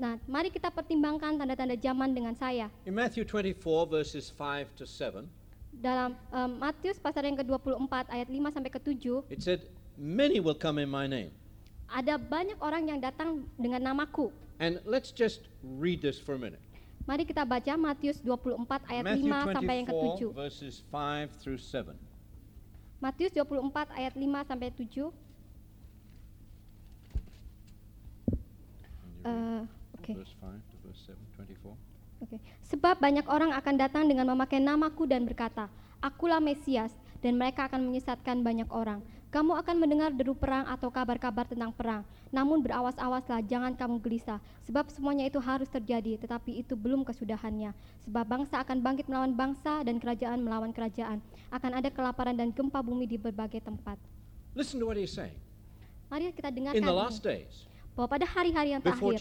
Nah, 0.00 0.16
mari 0.24 0.48
kita 0.48 0.72
pertimbangkan 0.72 1.36
tanda-tanda 1.36 1.76
zaman 1.76 2.16
dengan 2.16 2.32
saya. 2.32 2.72
In 2.88 2.96
Matthew 2.96 3.28
24, 3.28 3.60
verses 3.86 4.32
5 4.32 4.72
to 4.80 4.88
7, 4.88 5.28
Dalam 5.74 6.16
em, 6.32 6.50
Matius 6.56 6.96
pasal 6.96 7.28
yang 7.28 7.36
ke-24 7.36 8.08
ayat 8.08 8.26
5 8.32 8.56
sampai 8.56 8.70
ke-7, 8.72 9.04
it 9.28 9.44
said, 9.44 9.68
Many 10.00 10.40
will 10.40 10.56
come 10.56 10.80
in 10.80 10.88
my 10.88 11.04
name. 11.04 11.28
ada 11.92 12.16
banyak 12.16 12.56
orang 12.58 12.88
yang 12.88 12.98
datang 12.98 13.44
dengan 13.60 13.84
namaku. 13.84 14.32
And 14.56 14.80
let's 14.88 15.12
just 15.12 15.46
read 15.60 16.00
this 16.00 16.16
for 16.16 16.34
a 16.34 16.40
minute. 16.40 16.62
Mari 17.04 17.28
kita 17.28 17.44
baca 17.44 17.76
Matius 17.76 18.18
24 18.24 18.64
ayat 18.88 19.04
Matthew 19.04 19.28
5 19.28 19.54
sampai 19.60 19.74
yang 19.76 19.86
24, 19.92 19.92
ke-7. 19.92 20.20
verses 20.32 20.74
5 20.88 21.28
through 21.36 21.60
7. 21.60 21.92
Matius 22.98 23.30
24 23.36 23.92
ayat 23.92 24.14
5 24.16 24.48
sampai 24.48 24.68
7. 24.72 25.12
Eh, 29.24 29.62
Oke. 29.96 30.12
Verse 30.20 30.36
5 30.36 30.60
to 30.68 30.76
verse 30.84 31.02
7, 31.08 31.16
24. 31.56 31.72
Oke. 32.24 32.36
Sebab 32.68 33.00
banyak 33.00 33.26
orang 33.28 33.56
akan 33.56 33.74
datang 33.80 34.04
dengan 34.04 34.28
memakai 34.28 34.60
namaku 34.60 35.08
dan 35.08 35.24
berkata, 35.24 35.72
Akulah 36.04 36.40
Mesias, 36.40 36.92
dan 37.24 37.40
mereka 37.40 37.64
akan 37.64 37.88
menyesatkan 37.88 38.44
banyak 38.44 38.68
orang. 38.68 39.00
Kamu 39.32 39.56
akan 39.58 39.82
mendengar 39.82 40.14
deru 40.14 40.36
perang 40.36 40.68
atau 40.68 40.92
kabar-kabar 40.92 41.48
tentang 41.48 41.74
perang. 41.74 42.06
Namun 42.30 42.62
berawas-awaslah, 42.62 43.42
jangan 43.48 43.74
kamu 43.74 43.98
gelisah, 43.98 44.38
sebab 44.62 44.86
semuanya 44.92 45.26
itu 45.26 45.42
harus 45.42 45.66
terjadi, 45.66 46.20
tetapi 46.22 46.62
itu 46.62 46.78
belum 46.78 47.02
kesudahannya. 47.02 47.74
Sebab 48.06 48.24
bangsa 48.28 48.62
akan 48.62 48.78
bangkit 48.78 49.10
melawan 49.10 49.34
bangsa 49.34 49.82
dan 49.82 49.98
kerajaan 49.98 50.38
melawan 50.38 50.70
kerajaan. 50.70 51.18
Akan 51.50 51.74
ada 51.74 51.90
kelaparan 51.90 52.36
dan 52.38 52.54
gempa 52.54 52.78
bumi 52.78 53.10
di 53.10 53.18
berbagai 53.18 53.64
tempat. 53.64 53.98
Listen 54.54 54.78
to 54.78 54.86
what 54.86 54.94
he's 54.94 55.10
saying. 55.10 55.34
Mari 56.12 56.30
kita 56.30 56.54
In 56.54 56.62
dengarkan 56.62 56.84
the 56.84 56.94
ini, 56.94 57.02
last 57.02 57.20
days, 57.26 57.66
bahwa 57.94 58.08
pada 58.10 58.26
hari-hari 58.26 58.74
yang 58.74 58.82
terakhir, 58.82 59.16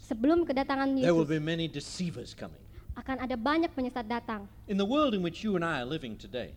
sebelum 0.00 0.48
kedatangan 0.48 0.88
there 0.96 1.12
will 1.12 1.28
Yesus, 1.28 1.36
be 1.36 1.40
many 1.40 1.68
deceivers 1.68 2.32
coming. 2.32 2.60
akan 2.96 3.22
ada 3.22 3.36
banyak 3.38 3.70
penyesat 3.76 4.08
datang. 4.08 4.48
In 4.66 4.80
the 4.80 4.88
world 4.88 5.14
in 5.14 5.22
which 5.22 5.44
you 5.44 5.54
and 5.54 5.62
I 5.62 5.84
are 5.84 5.88
living 5.88 6.16
today, 6.16 6.56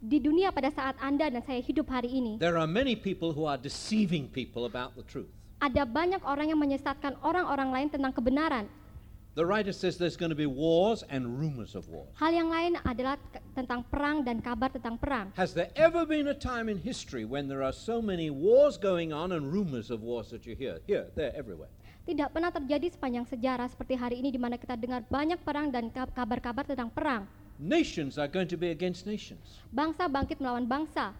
Di 0.00 0.16
dunia 0.16 0.48
pada 0.48 0.72
saat 0.72 0.96
Anda 0.96 1.28
dan 1.28 1.44
saya 1.44 1.60
hidup 1.60 1.84
hari 1.92 2.08
ini, 2.08 2.40
there 2.40 2.56
are 2.56 2.64
many 2.64 2.96
people 2.96 3.36
who 3.36 3.44
are 3.44 3.60
deceiving 3.60 4.32
people 4.32 4.64
about 4.64 4.96
the 4.96 5.04
truth. 5.04 5.28
ada 5.60 5.84
banyak 5.84 6.24
orang 6.24 6.48
yang 6.48 6.56
menyesatkan 6.56 7.20
orang-orang 7.20 7.68
lain 7.68 7.88
tentang 7.92 8.08
kebenaran. 8.16 8.64
The 9.38 9.46
writer 9.46 9.70
says 9.70 9.94
there's 9.94 10.18
going 10.18 10.34
to 10.34 10.38
be 10.38 10.50
wars 10.50 11.06
and 11.06 11.38
rumors 11.38 11.78
of 11.78 11.86
wars. 11.86 12.10
Hal 12.18 12.34
yang 12.34 12.50
lain 12.50 12.74
adalah 12.82 13.14
tentang 13.54 13.86
perang 13.86 14.26
dan 14.26 14.42
kabar 14.42 14.74
tentang 14.74 14.98
perang. 14.98 15.30
Has 15.38 15.54
there 15.54 15.70
ever 15.78 16.02
been 16.02 16.26
a 16.26 16.34
time 16.34 16.66
in 16.66 16.82
history 16.82 17.22
when 17.22 17.46
there 17.46 17.62
are 17.62 17.70
so 17.70 18.02
many 18.02 18.26
wars 18.26 18.74
going 18.74 19.14
on 19.14 19.30
and 19.30 19.46
rumors 19.46 19.86
of 19.94 20.02
wars 20.02 20.34
that 20.34 20.50
you 20.50 20.58
hear? 20.58 20.82
Here, 20.90 21.06
there, 21.14 21.30
everywhere. 21.38 21.70
Tidak 22.10 22.26
pernah 22.34 22.50
terjadi 22.50 22.90
sepanjang 22.90 23.22
sejarah 23.22 23.70
seperti 23.70 23.94
hari 23.94 24.18
ini 24.18 24.34
di 24.34 24.40
mana 24.42 24.58
kita 24.58 24.74
dengar 24.74 25.06
banyak 25.06 25.38
perang 25.46 25.70
dan 25.70 25.94
ka- 25.94 26.10
kabar-kabar 26.10 26.66
tentang 26.66 26.90
perang. 26.90 27.22
Nations 27.62 28.18
are 28.18 28.26
going 28.26 28.50
to 28.50 28.58
be 28.58 28.74
against 28.74 29.06
nations. 29.06 29.62
Bangsa 29.70 30.10
bangkit 30.10 30.42
melawan 30.42 30.66
bangsa. 30.66 31.14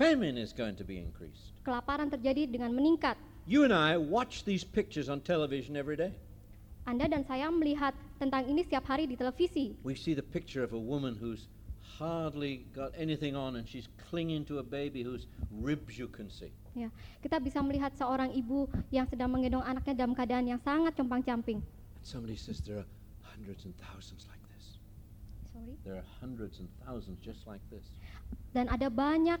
Famine 0.00 0.40
is 0.40 0.56
going 0.56 0.72
to 0.72 0.88
be 0.88 0.96
increased. 0.96 1.52
Kelaparan 1.68 2.08
terjadi 2.08 2.48
dengan 2.48 2.72
meningkat. 2.72 3.20
You 3.44 3.68
and 3.68 3.76
I 3.76 4.00
watch 4.00 4.48
these 4.48 4.64
pictures 4.64 5.12
on 5.12 5.20
television 5.20 5.76
every 5.76 6.00
day. 6.00 6.16
Anda 6.82 7.06
dan 7.06 7.22
saya 7.22 7.46
melihat 7.46 7.94
tentang 8.18 8.42
ini 8.50 8.66
setiap 8.66 8.82
hari 8.90 9.06
di 9.06 9.14
televisi. 9.14 9.78
We 9.86 9.94
see 9.94 10.18
the 10.18 10.26
picture 10.26 10.66
of 10.66 10.74
a 10.74 10.82
woman 10.82 11.14
who's 11.14 11.46
hardly 12.02 12.66
got 12.74 12.90
anything 12.98 13.38
on 13.38 13.54
and 13.54 13.64
she's 13.68 13.86
clinging 14.10 14.42
to 14.50 14.58
a 14.58 14.66
baby 14.66 15.06
whose 15.06 15.30
ribs 15.62 15.94
you 15.94 16.10
can 16.10 16.26
see. 16.26 16.50
Ya, 16.74 16.90
kita 17.22 17.38
bisa 17.38 17.62
melihat 17.62 17.94
seorang 17.94 18.34
ibu 18.34 18.66
yang 18.90 19.06
sedang 19.06 19.30
menggendong 19.30 19.62
anaknya 19.62 19.94
dalam 20.02 20.16
keadaan 20.16 20.50
yang 20.50 20.60
sangat 20.66 20.96
compang-camping. 20.98 21.62
Somebody 22.02 22.34
says 22.34 22.58
there 22.66 22.82
are 22.82 22.88
hundreds 23.22 23.62
and 23.62 23.76
thousands 23.78 24.26
like 24.26 24.42
this. 24.50 24.82
Sorry. 25.54 25.78
There 25.86 25.94
are 25.94 26.08
hundreds 26.18 26.58
and 26.58 26.66
thousands 26.82 27.22
just 27.22 27.46
like 27.46 27.62
this. 27.70 27.86
Dan 28.50 28.66
ada 28.66 28.90
banyak 28.90 29.38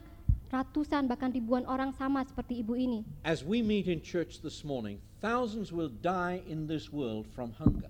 ratusan 0.52 1.08
bahkan 1.08 1.32
ribuan 1.32 1.64
orang 1.64 1.96
sama 1.96 2.20
seperti 2.28 2.60
ibu 2.60 2.76
ini. 2.76 3.00
As 3.24 3.40
we 3.40 3.64
meet 3.64 3.88
in 3.88 4.04
church 4.04 4.44
this 4.44 4.60
morning, 4.60 5.00
thousands 5.24 5.72
will 5.72 5.88
die 5.88 6.44
in 6.44 6.68
this 6.68 6.92
world 6.92 7.24
from 7.32 7.56
hunger. 7.56 7.88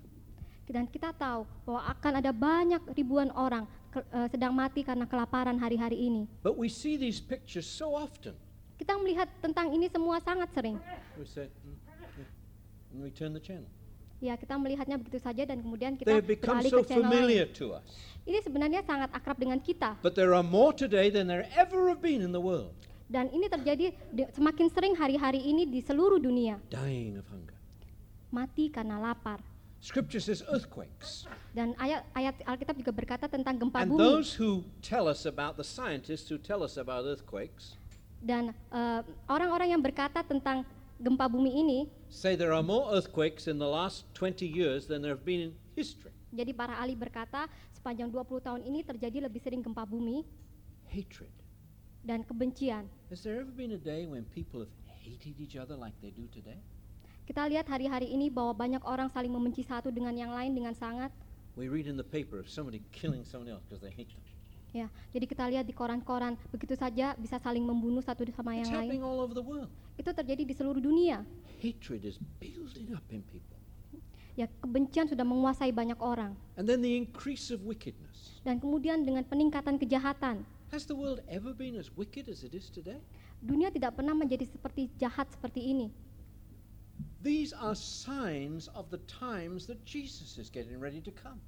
Dan 0.73 0.89
kita 0.89 1.13
tahu 1.13 1.45
bahwa 1.69 1.83
akan 1.91 2.13
ada 2.23 2.33
banyak 2.33 2.81
ribuan 2.97 3.29
orang 3.35 3.69
ke- 3.93 4.07
eh, 4.09 4.29
sedang 4.33 4.57
mati 4.57 4.81
karena 4.81 5.05
kelaparan 5.05 5.59
hari-hari 5.61 6.01
ini. 6.01 6.25
But 6.41 6.57
we 6.57 6.71
see 6.71 6.97
these 6.97 7.21
pictures 7.21 7.67
so 7.69 7.93
often. 7.93 8.39
Kita 8.81 8.97
melihat 8.97 9.29
tentang 9.45 9.69
ini 9.75 9.91
semua 9.93 10.17
sangat 10.23 10.49
sering. 10.57 10.81
We 11.19 11.29
say, 11.29 11.53
"Mm, 11.67 11.77
yeah," 12.17 12.95
and 12.95 12.99
we 13.05 13.11
turn 13.13 13.37
the 13.37 13.43
channel. 13.43 13.69
Ya, 14.23 14.39
kita 14.39 14.55
melihatnya 14.55 14.95
begitu 15.03 15.18
saja 15.18 15.43
dan 15.43 15.59
kemudian 15.59 15.99
kita 15.99 16.23
beralih 16.23 16.70
so 16.70 16.79
ke 16.87 16.95
channel 16.95 17.11
familiar 17.11 17.51
lain. 17.51 17.59
to 17.59 17.75
us. 17.75 17.91
Ini 18.23 18.39
sebenarnya 18.39 18.81
sangat 18.87 19.11
akrab 19.11 19.35
dengan 19.35 19.59
kita 19.59 19.99
But 19.99 20.14
there 20.14 20.31
are 20.31 20.47
more 20.47 20.70
today 20.70 21.11
than 21.11 21.27
there 21.27 21.43
ever 21.59 21.91
have 21.91 21.99
been 21.99 22.23
in 22.23 22.31
the 22.31 22.39
world 22.39 22.70
dan 23.11 23.29
ini 23.29 23.45
terjadi 23.45 23.93
di- 24.09 24.31
semakin 24.33 24.73
sering 24.73 24.95
hari-hari 24.97 25.43
ini 25.43 25.68
di 25.68 25.85
seluruh 25.85 26.16
dunia. 26.16 26.57
dying 26.73 27.20
of 27.20 27.29
hunger. 27.29 27.53
Mati 28.33 28.73
karena 28.73 28.97
lapar. 28.97 29.43
Scripture 29.83 30.23
says 30.23 30.41
earthquakes. 30.49 31.27
Dan 31.53 31.75
ayat 31.77 32.07
ayat 32.14 32.41
Alkitab 32.47 32.79
juga 32.81 32.95
berkata 32.95 33.29
tentang 33.29 33.59
gempa 33.59 33.83
And 33.85 33.93
bumi. 33.93 34.01
those 34.01 34.33
who 34.33 34.62
tell 34.81 35.11
us 35.11 35.27
about 35.29 35.61
the 35.61 35.66
scientists 35.66 36.31
who 36.31 36.39
tell 36.41 36.64
us 36.64 36.81
about 36.81 37.05
earthquakes 37.05 37.77
Dan 38.23 38.55
eh, 38.55 39.01
orang-orang 39.27 39.75
yang 39.75 39.83
berkata 39.83 40.23
tentang 40.23 40.62
gempa 41.03 41.26
bumi 41.26 41.50
ini, 41.50 41.78
say 42.07 42.38
there 42.38 42.55
are 42.55 42.62
more 42.62 42.94
earthquakes 42.94 43.50
in 43.50 43.59
the 43.59 43.66
last 43.66 44.07
20 44.14 44.46
years 44.46 44.86
than 44.86 45.03
there 45.03 45.12
have 45.12 45.26
been 45.26 45.50
in 45.50 45.53
history. 45.74 46.14
jadi 46.30 46.55
para 46.55 46.78
ahli 46.78 46.94
berkata 46.94 47.50
sepanjang 47.74 48.09
20 48.09 48.38
tahun 48.40 48.61
ini 48.62 48.86
terjadi 48.86 49.26
lebih 49.26 49.42
sering 49.42 49.61
gempa 49.61 49.82
bumi 49.82 50.22
Hatred. 50.86 51.32
dan 52.07 52.22
kebencian. 52.22 52.86
Has 53.11 53.26
there 53.26 53.42
ever 53.42 53.50
been 53.50 53.74
a 53.74 53.82
day 53.82 54.07
when 54.07 54.22
people 54.30 54.62
have 54.62 54.74
hated 55.03 55.38
each 55.42 55.59
other 55.59 55.74
like 55.74 55.94
they 55.98 56.14
do 56.14 56.30
today? 56.30 56.62
Kita 57.22 57.46
lihat 57.46 57.70
hari-hari 57.70 58.11
ini 58.11 58.30
bahwa 58.30 58.55
banyak 58.55 58.82
orang 58.82 59.07
saling 59.11 59.30
membenci 59.30 59.62
satu 59.62 59.94
dengan 59.94 60.14
yang 60.14 60.34
lain 60.34 60.55
dengan 60.55 60.74
sangat. 60.74 61.11
We 61.55 61.68
read 61.70 61.86
in 61.86 61.94
the 62.00 62.07
paper 62.07 62.40
of 62.40 62.48
somebody 62.50 62.82
killing 62.90 63.22
someone 63.22 63.50
else 63.53 63.62
because 63.66 63.84
they 63.84 63.92
hate 63.94 64.11
them. 64.11 64.24
Ya, 64.73 64.89
jadi 65.12 65.29
kita 65.29 65.45
lihat 65.53 65.68
di 65.68 65.77
koran-koran 65.77 66.33
begitu 66.49 66.73
saja 66.73 67.12
bisa 67.20 67.37
saling 67.37 67.61
membunuh 67.61 68.01
satu 68.01 68.25
sama 68.33 68.57
It's 68.57 68.64
yang 68.64 68.81
lain. 68.81 68.89
happening 68.89 69.05
all 69.05 69.20
over 69.20 69.37
the 69.37 69.45
world. 69.45 69.68
Itu 70.01 70.16
terjadi 70.16 70.49
di 70.49 70.55
seluruh 70.57 70.81
dunia. 70.81 71.20
Hatred 71.61 72.09
is 72.09 72.16
building 72.41 72.97
up 72.97 73.05
in 73.12 73.20
people. 73.29 73.61
Ya, 74.33 74.49
kebencian 74.64 75.12
sudah 75.12 75.29
menguasai 75.29 75.77
banyak 75.77 76.01
orang. 76.01 76.33
And 76.57 76.64
then 76.64 76.81
the 76.81 76.89
increase 76.89 77.53
of 77.53 77.68
wickedness. 77.68 78.41
Dan 78.49 78.57
kemudian 78.64 79.05
dengan 79.05 79.29
peningkatan 79.29 79.77
kejahatan, 79.77 80.49
Has 80.73 80.89
the 80.89 80.97
world 80.97 81.20
ever 81.29 81.53
been 81.53 81.77
as 81.77 81.93
wicked 81.93 82.33
as 82.33 82.41
it 82.41 82.57
is 82.57 82.73
today? 82.73 82.97
dunia 83.45 83.68
tidak 83.68 83.99
pernah 84.01 84.16
menjadi 84.16 84.49
seperti 84.49 84.89
jahat 84.97 85.29
seperti 85.29 85.68
ini. 85.68 85.93
These 87.20 87.53
are 87.53 87.77
signs 87.77 88.73
of 88.73 88.89
the 88.89 89.05
times 89.05 89.68
that 89.68 89.85
Jesus 89.85 90.41
is 90.41 90.49
getting 90.49 90.81
ready 90.81 91.05
to 91.05 91.12
come. 91.12 91.39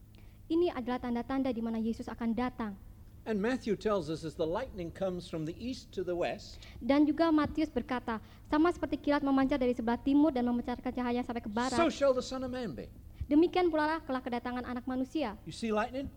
Ini 0.53 0.77
adalah 0.77 1.01
tanda-tanda 1.01 1.49
di 1.57 1.65
mana 1.65 1.81
Yesus 1.81 2.05
akan 2.05 2.37
datang. 2.37 2.77
And 3.25 3.41
Matthew 3.41 3.73
tells 3.81 4.13
us 4.13 4.21
as 4.21 4.37
the 4.37 4.45
lightning 4.45 4.93
comes 4.93 5.33
from 5.33 5.49
the 5.49 5.57
east 5.57 5.89
to 5.97 6.05
the 6.05 6.13
west, 6.13 6.61
Dan 6.77 7.09
juga 7.09 7.33
Matius 7.33 7.73
berkata, 7.73 8.21
sama 8.53 8.69
seperti 8.69 9.01
kilat 9.01 9.25
memancar 9.25 9.57
dari 9.57 9.73
sebelah 9.73 9.97
timur 9.97 10.29
dan 10.29 10.45
memancarkan 10.45 10.93
cahaya 10.93 11.25
sampai 11.25 11.41
ke 11.41 11.49
so 11.49 11.57
barat, 11.57 11.79
shall 11.89 12.13
the 12.13 12.21
Son 12.21 12.45
of 12.45 12.53
Man 12.53 12.77
be. 12.77 12.85
demikian 13.25 13.73
pula 13.73 13.97
lah 13.97 13.99
kelak 14.05 14.29
kedatangan 14.29 14.69
anak 14.69 14.85
manusia. 14.85 15.33
You 15.49 15.57
see 15.57 15.73
lightning? 15.73 16.13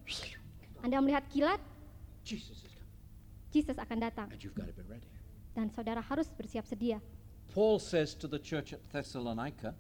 Anda 0.84 1.00
melihat 1.00 1.24
kilat, 1.32 1.64
Jesus 2.28 2.60
is 2.60 2.72
coming. 2.76 2.92
Jesus 3.56 3.80
akan 3.80 3.98
datang. 4.04 4.28
And 4.28 4.40
you've 4.44 4.58
got 4.58 4.68
to 4.68 4.76
be 4.76 4.84
ready. 4.84 5.08
Dan 5.56 5.72
saudara 5.72 6.04
harus 6.04 6.28
bersiap 6.36 6.68
sedia. 6.68 7.00
Paul 7.56 7.80
says 7.80 8.12
to 8.20 8.28
the 8.28 8.38
church 8.38 8.76
at 8.76 8.84
Thessalonica, 8.92 9.72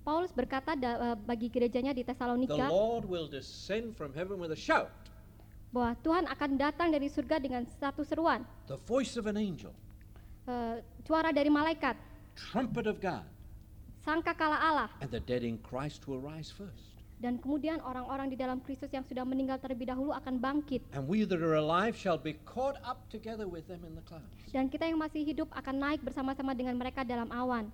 Paulus 0.00 0.32
berkata 0.32 0.72
eh, 0.74 1.16
bagi 1.28 1.52
gerejanya 1.52 1.92
di 1.92 2.00
The 2.00 2.16
Tesalonika 2.16 2.72
Lord 2.72 3.04
will 3.04 3.28
descend 3.28 3.92
from 3.92 4.16
heaven 4.16 4.40
with 4.40 4.50
a 4.50 4.58
shout, 4.58 4.88
bahwa 5.70 5.94
Tuhan 6.02 6.24
akan 6.26 6.50
datang 6.58 6.88
dari 6.90 7.06
surga 7.06 7.38
dengan 7.38 7.62
satu 7.78 8.02
seruan, 8.02 8.42
the 8.66 8.78
voice 8.86 9.14
of 9.14 9.30
an 9.30 9.38
angel, 9.38 9.74
eh, 10.50 10.82
suara 11.06 11.30
dari 11.30 11.48
malaikat, 11.50 11.94
trumpet 12.34 12.86
of 12.90 12.98
God, 12.98 13.26
sangkakala 14.02 14.58
Allah, 14.58 14.90
and 15.02 15.10
the 15.14 15.22
dead 15.22 15.46
in 15.46 15.58
Christ 15.62 16.10
will 16.10 16.22
rise 16.22 16.50
first. 16.50 16.90
dan 17.20 17.36
kemudian 17.36 17.84
orang-orang 17.84 18.32
di 18.32 18.36
dalam 18.40 18.64
Kristus 18.64 18.88
yang 18.96 19.04
sudah 19.04 19.28
meninggal 19.28 19.60
terlebih 19.60 19.92
dahulu 19.92 20.16
akan 20.16 20.40
bangkit. 20.40 20.80
And 20.96 21.04
we 21.04 21.28
that 21.28 21.44
are 21.44 21.60
alive 21.60 21.92
shall 21.92 22.16
be 22.16 22.40
caught 22.48 22.80
up 22.80 23.04
together 23.12 23.44
with 23.44 23.68
them 23.68 23.84
in 23.84 23.92
the 23.92 24.04
clouds. 24.08 24.32
Dan 24.48 24.72
kita 24.72 24.88
yang 24.88 24.96
masih 24.96 25.22
hidup 25.22 25.52
akan 25.52 25.76
naik 25.76 26.00
bersama-sama 26.00 26.56
dengan 26.56 26.80
mereka 26.80 27.04
dalam 27.04 27.28
awan. 27.28 27.68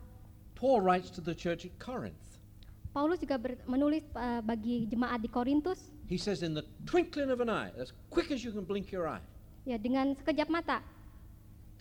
Paul 0.59 0.83
writes 0.83 1.15
to 1.15 1.23
the 1.23 1.33
church 1.33 1.63
at 1.63 1.73
Corinth. 1.79 2.43
Paulus 2.91 3.23
juga 3.23 3.39
menulis 3.71 4.03
eh, 4.19 4.43
bagi 4.43 4.91
jemaat 4.91 5.23
di 5.23 5.31
Korintus, 5.31 5.95
He 6.07 6.17
says, 6.17 6.43
In 6.43 6.55
the 6.55 6.63
twinkling 6.87 7.31
of 7.31 7.43
an 7.43 7.51
eye, 7.51 7.75
as 7.75 7.91
quick 8.11 8.31
as 8.31 8.45
you 8.47 8.55
can 8.55 8.63
blink 8.63 8.95
your 8.95 9.11
eye, 9.11 9.23
ya 9.67 9.75
dengan 9.75 10.15
sekejap 10.15 10.47
mata, 10.47 10.79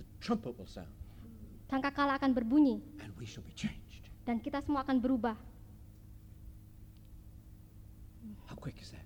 the 0.01 0.05
trumpet 0.17 0.57
will 0.57 0.65
sound, 0.65 0.89
sangkakala 1.69 2.17
akan 2.17 2.33
berbunyi 2.33 2.81
and 3.05 3.13
we 3.15 3.25
shall 3.25 3.45
be 3.45 3.53
changed. 3.53 4.09
dan 4.25 4.41
kita 4.41 4.57
semua 4.65 4.81
akan 4.81 4.97
berubah. 4.97 5.37
How 8.49 8.57
quick 8.57 8.81
is 8.81 8.89
that? 8.89 9.05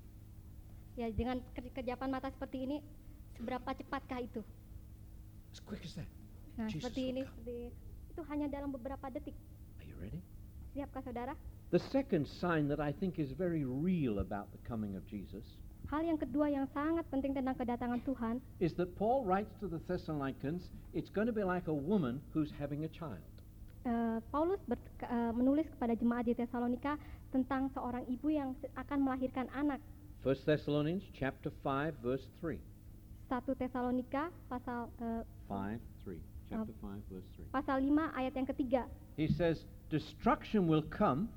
Ya 0.95 1.11
dengan 1.11 1.43
ke- 1.51 1.71
kejapan 1.71 2.07
mata 2.07 2.31
seperti 2.31 2.63
ini, 2.63 2.77
seberapa 3.35 3.67
cepatkah 3.75 4.23
itu? 4.23 4.39
As 5.51 5.59
quick 5.59 5.83
as 5.83 5.99
that. 5.99 6.07
Nah, 6.55 6.67
Jesus 6.67 6.87
seperti 6.87 7.01
ini, 7.11 7.21
seperti 7.23 7.55
itu 8.11 8.21
hanya 8.27 8.47
dalam 8.47 8.71
beberapa 8.71 9.07
detik. 9.11 9.35
Are 9.79 9.87
you 9.87 9.95
ready? 9.99 10.19
Siapkah 10.71 11.03
saudara? 11.03 11.35
The 11.69 11.79
second 11.93 12.25
sign 12.41 12.67
that 12.69 12.79
I 12.79 12.91
think 12.91 13.19
is 13.19 13.31
very 13.37 13.63
real 13.63 14.19
about 14.19 14.51
the 14.51 14.57
coming 14.67 14.95
of 14.95 15.05
Jesus 15.05 15.45
Hal 15.89 16.05
yang 16.05 16.21
kedua 16.21 16.53
yang 16.53 16.69
sangat 16.69 17.01
penting 17.09 17.33
tentang 17.33 17.57
kedatangan 17.57 18.01
Tuhan 18.05 18.37
is 18.61 18.77
that 18.77 18.93
Paul 18.93 19.25
writes 19.25 19.49
to 19.57 19.65
the 19.65 19.81
Thessalonians, 19.89 20.69
it's 20.93 21.09
going 21.09 21.25
to 21.25 21.33
be 21.33 21.41
like 21.41 21.65
a 21.65 21.73
woman 21.73 22.21
who's 22.29 22.53
having 22.61 22.85
a 22.85 22.91
child. 22.93 23.25
eh, 23.89 24.21
Paulus 24.29 24.61
ber- 24.69 24.77
eh, 25.01 25.31
menulis 25.33 25.65
kepada 25.73 25.97
jemaat 25.97 26.29
di 26.29 26.37
Tesalonika 26.37 26.93
tentang 27.33 27.73
seorang 27.73 28.05
ibu 28.05 28.29
yang 28.29 28.53
akan 28.77 29.01
melahirkan 29.01 29.49
anak. 29.49 29.81
1 30.21 30.45
Thessalonians 30.45 31.01
chapter 31.17 31.49
5 31.65 31.97
verse 32.05 32.25
3. 32.37 32.61
1 33.33 33.49
Tesalonika 33.57 34.29
pasal 34.45 34.93
eh, 35.01 35.25
5 35.49 35.81
3. 36.05 36.21
Chapter 36.53 36.75
5, 36.85 37.13
verse 37.13 37.29
3. 37.33 37.49
pasal 37.49 37.77
5 37.81 38.13
ayat 38.13 38.33
yang 38.37 38.45
ketiga. 38.45 38.81
He 39.17 39.25
says, 39.25 39.65
Destruction 39.89 40.69
will 40.69 40.85
come. 40.85 41.33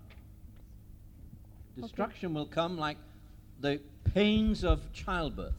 Destruction 1.76 2.36
will 2.36 2.48
come 2.48 2.76
like 2.76 3.00
the 3.60 3.80
pains 4.12 4.60
of 4.62 4.84
childbirth. 4.92 5.56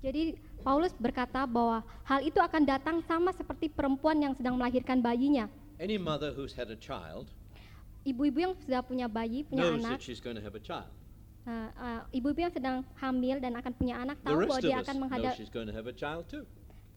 Jadi 0.00 0.36
Paulus 0.60 0.92
berkata 0.96 1.48
bahwa 1.48 1.84
hal 2.04 2.20
itu 2.24 2.40
akan 2.40 2.62
datang 2.64 3.00
sama 3.04 3.32
seperti 3.32 3.68
perempuan 3.72 4.20
yang 4.20 4.32
sedang 4.36 4.56
melahirkan 4.56 5.00
bayinya. 5.00 5.48
Any 5.80 5.96
mother 5.96 6.32
who's 6.36 6.52
had 6.52 6.68
a 6.68 6.76
child 6.76 7.32
Ibu-ibu 8.00 8.38
yang 8.40 8.54
sudah 8.64 8.80
punya 8.80 9.04
bayi, 9.12 9.44
punya 9.44 9.76
knows 9.76 9.84
anak, 9.84 10.00
that 10.00 10.04
she's 10.04 10.24
going 10.24 10.32
to 10.32 10.40
have 10.40 10.56
a 10.56 10.64
child. 10.64 10.88
uh, 11.44 11.68
uh, 11.76 12.00
ibu-ibu 12.12 12.40
yang 12.48 12.52
sedang 12.52 12.76
hamil 13.00 13.36
dan 13.40 13.52
akan 13.56 13.72
punya 13.76 13.94
anak 14.00 14.16
tahu 14.20 14.44
bahwa 14.44 14.60
dia 14.60 14.80
akan 14.80 14.96
know 15.04 15.08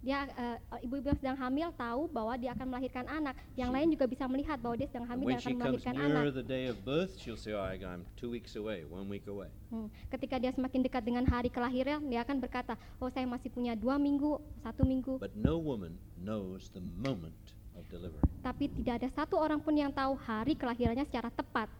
dia 0.04 0.28
uh, 0.36 0.60
ibu-ibu 0.84 1.16
yang 1.16 1.20
sedang 1.24 1.38
hamil 1.39 1.72
tahu 1.80 2.12
bahwa 2.12 2.36
dia 2.36 2.51
akan 2.51 2.76
melahirkan 2.76 3.08
anak. 3.08 3.39
Yang 3.56 3.70
lain 3.72 3.88
juga 3.95 4.06
bisa 4.12 4.28
melihat 4.28 4.60
bahwa 4.60 4.76
dia 4.76 4.88
sedang 4.91 5.08
hamil 5.08 5.32
dan 5.32 5.39
she 5.39 5.47
akan 5.47 5.56
melahirkan 5.64 5.95
anak. 5.95 6.22
the 6.36 6.43
day 6.43 6.68
of 6.68 6.76
birth, 6.84 7.16
she'll 7.16 7.39
say, 7.39 7.56
oh, 7.56 7.64
I'm 7.64 8.04
two 8.20 8.28
weeks 8.28 8.60
away, 8.60 8.84
one 8.84 9.08
week 9.08 9.32
away. 9.32 9.47
Hmm, 9.72 9.88
Ketika 10.12 10.36
dia 10.43 10.51
semakin 10.51 10.84
dekat 10.84 11.08
dengan 11.08 11.24
hari 11.24 11.47
kelahiran, 11.47 12.04
dia 12.12 12.20
akan 12.20 12.43
berkata, 12.43 12.76
"Oh, 12.99 13.08
saya 13.08 13.24
masih 13.24 13.47
punya 13.47 13.80
dua 13.80 13.95
minggu, 13.95 14.43
satu 14.60 14.84
minggu." 14.84 15.24
But 15.24 15.39
no 15.39 15.56
woman 15.56 15.95
knows 16.20 16.68
the 16.76 16.84
moment 16.99 17.56
of 17.80 17.88
delivery. 17.88 18.20
Tapi 18.43 18.68
tidak 18.84 18.99
ada 18.99 19.10
satu 19.16 19.39
orang 19.39 19.64
pun 19.64 19.72
yang 19.72 19.95
tahu 19.95 20.20
hari 20.20 20.60
kelahirannya 20.60 21.08
secara 21.08 21.32
tepat. 21.32 21.72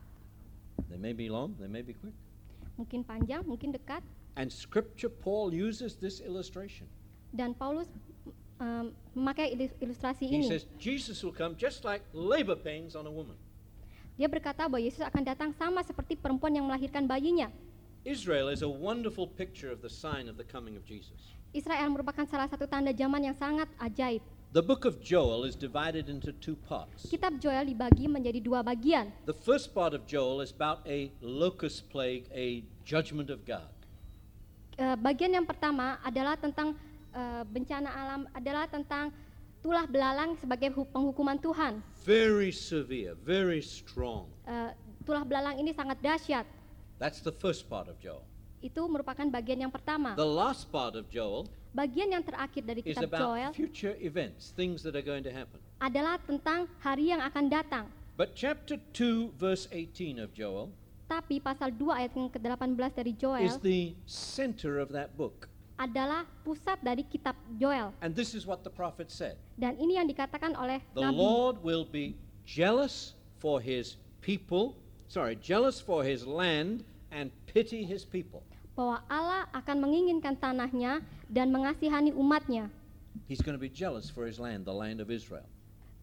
They 0.88 0.95
may 0.95 1.11
be 1.11 1.28
long, 1.28 1.59
they 1.59 1.67
may 1.67 1.84
be 1.84 1.91
quick. 1.91 2.15
Mungkin 2.80 3.03
panjang, 3.03 3.43
mungkin 3.43 3.76
dekat. 3.76 3.99
And 4.39 4.47
Scripture, 4.47 5.11
Paul 5.11 5.51
uses 5.51 5.99
this 5.99 6.24
illustration. 6.24 6.88
Dan 7.34 7.57
Paulus 7.57 7.89
um, 8.59 8.93
memakai 9.13 9.53
ilus- 9.53 9.77
ilustrasi 9.79 10.25
He 10.25 10.41
ini. 10.41 10.47
says 10.49 10.65
Jesus 10.77 11.21
will 11.23 11.33
come 11.35 11.53
just 11.55 11.85
like 11.85 12.01
labor 12.13 12.57
pains 12.57 12.93
on 12.93 13.05
a 13.05 13.13
woman. 13.13 13.37
Dia 14.13 14.29
berkata 14.29 14.69
bahwa 14.69 14.77
Yesus 14.77 15.01
akan 15.01 15.23
datang 15.25 15.51
sama 15.57 15.81
seperti 15.81 16.13
perempuan 16.13 16.53
yang 16.53 16.69
melahirkan 16.69 17.09
bayinya. 17.09 17.49
Israel 18.05 18.51
is 18.51 18.61
a 18.61 18.69
wonderful 18.69 19.25
picture 19.25 19.71
of 19.71 19.79
the 19.81 19.89
sign 19.89 20.27
of 20.29 20.35
the 20.37 20.45
coming 20.45 20.75
of 20.77 20.83
Jesus. 20.83 21.33
Israel 21.55 21.87
merupakan 21.89 22.25
salah 22.27 22.49
satu 22.49 22.67
tanda 22.67 22.91
zaman 22.91 23.25
yang 23.25 23.37
sangat 23.37 23.69
ajaib. 23.79 24.21
The 24.53 24.61
book 24.61 24.85
of 24.85 25.01
Joel 25.01 25.49
is 25.49 25.57
divided 25.57 26.13
into 26.13 26.29
two 26.37 26.53
parts. 26.53 27.09
Kitab 27.09 27.41
Joel 27.41 27.65
dibagi 27.73 28.05
menjadi 28.05 28.37
dua 28.37 28.61
bagian. 28.61 29.09
The 29.25 29.33
first 29.33 29.73
part 29.73 29.97
of 29.97 30.05
Joel 30.05 30.45
is 30.45 30.53
about 30.53 30.85
a 30.85 31.09
locust 31.25 31.89
plague, 31.89 32.29
a 32.29 32.61
judgment 32.85 33.33
of 33.33 33.49
God. 33.49 33.65
Eh, 34.77 34.93
bagian 35.01 35.33
yang 35.33 35.45
pertama 35.45 35.97
adalah 36.05 36.37
tentang 36.37 36.77
eh, 37.14 37.43
bencana 37.47 37.89
alam, 37.89 38.22
adalah 38.34 38.66
tentang 38.68 39.14
tulah 39.64 39.88
belalang 39.88 40.36
sebagai 40.41 40.74
hu- 40.76 40.89
penghukuman 40.89 41.39
Tuhan. 41.39 41.80
Very 42.03 42.51
severe, 42.51 43.16
very 43.24 43.64
strong. 43.64 44.28
Eh, 44.43 44.76
tulah 45.07 45.24
belalang 45.24 45.55
ini 45.61 45.72
sangat 45.72 46.01
dahsyat. 46.03 46.43
That's 46.99 47.24
the 47.24 47.32
first 47.32 47.72
part 47.72 47.88
of 47.88 47.95
Joel. 48.03 48.26
Itu 48.64 48.88
merupakan 48.88 49.28
bagian 49.28 49.68
yang 49.68 49.74
pertama. 49.74 50.16
The 50.16 50.28
last 50.28 50.72
part 50.72 50.95
of 50.95 51.11
Joel 51.11 51.47
Bagian 51.74 52.14
yang 52.14 52.22
terakhir 52.22 52.61
dari 52.61 52.86
is 52.86 52.93
kitab 52.93 53.09
Joel 53.09 53.49
about 53.49 53.57
future 53.57 53.97
events, 53.97 54.53
things 54.53 54.86
that 54.86 54.93
are 54.93 55.01
going 55.01 55.26
to 55.26 55.34
happen. 55.34 55.57
adalah 55.82 56.22
tentang 56.22 56.70
hari 56.80 57.09
yang 57.09 57.20
akan 57.20 57.49
datang. 57.49 57.86
But 58.14 58.38
chapter 58.38 58.78
2, 58.93 59.34
verse 59.36 59.66
18 59.74 60.22
of 60.22 60.32
Joel 60.38 60.70
Tapi 61.09 61.41
pasal 61.41 61.74
2 61.76 61.89
ayat 61.91 62.11
yang 62.14 62.30
ke-18 62.30 62.93
dari 62.93 63.14
Joel 63.18 63.43
is 63.43 63.57
the 63.59 63.97
center 64.05 64.78
of 64.78 64.93
that 64.93 65.18
book. 65.18 65.49
Adalah 65.84 66.23
pusat 66.47 66.79
dari 66.79 67.03
kitab 67.03 67.36
Joel. 67.59 67.91
And 67.99 68.15
this 68.15 68.31
is 68.31 68.47
what 68.47 68.63
the 68.63 68.71
prophet 68.71 69.11
said 69.11 69.36
Dan 69.59 69.75
ini 69.75 69.99
yang 69.99 70.07
dikatakan 70.07 70.55
oleh 70.55 70.79
The 70.95 71.11
Nabi. 71.11 71.17
Lord 71.19 71.55
will 71.59 71.84
be 71.84 72.15
jealous 72.47 73.13
for 73.38 73.59
his 73.59 73.99
people, 74.23 74.79
sorry, 75.11 75.36
jealous 75.36 75.84
for 75.84 76.01
his 76.07 76.23
land 76.23 76.88
and 77.11 77.29
pity 77.45 77.84
his 77.84 78.07
people. 78.07 78.41
bahwa 78.73 79.05
Allah 79.05 79.45
akan 79.53 79.86
menginginkan 79.86 80.34
tanahnya 80.34 81.05
dan 81.29 81.53
mengasihani 81.53 82.09
umatnya. 82.09 82.73
He's 83.29 83.45
going 83.45 83.53
to 83.53 83.61
be 83.61 83.69
jealous 83.69 84.09
for 84.09 84.25
his 84.25 84.41
land, 84.41 84.65
the 84.65 84.73
land 84.73 84.97
of 84.97 85.13
Israel. 85.13 85.45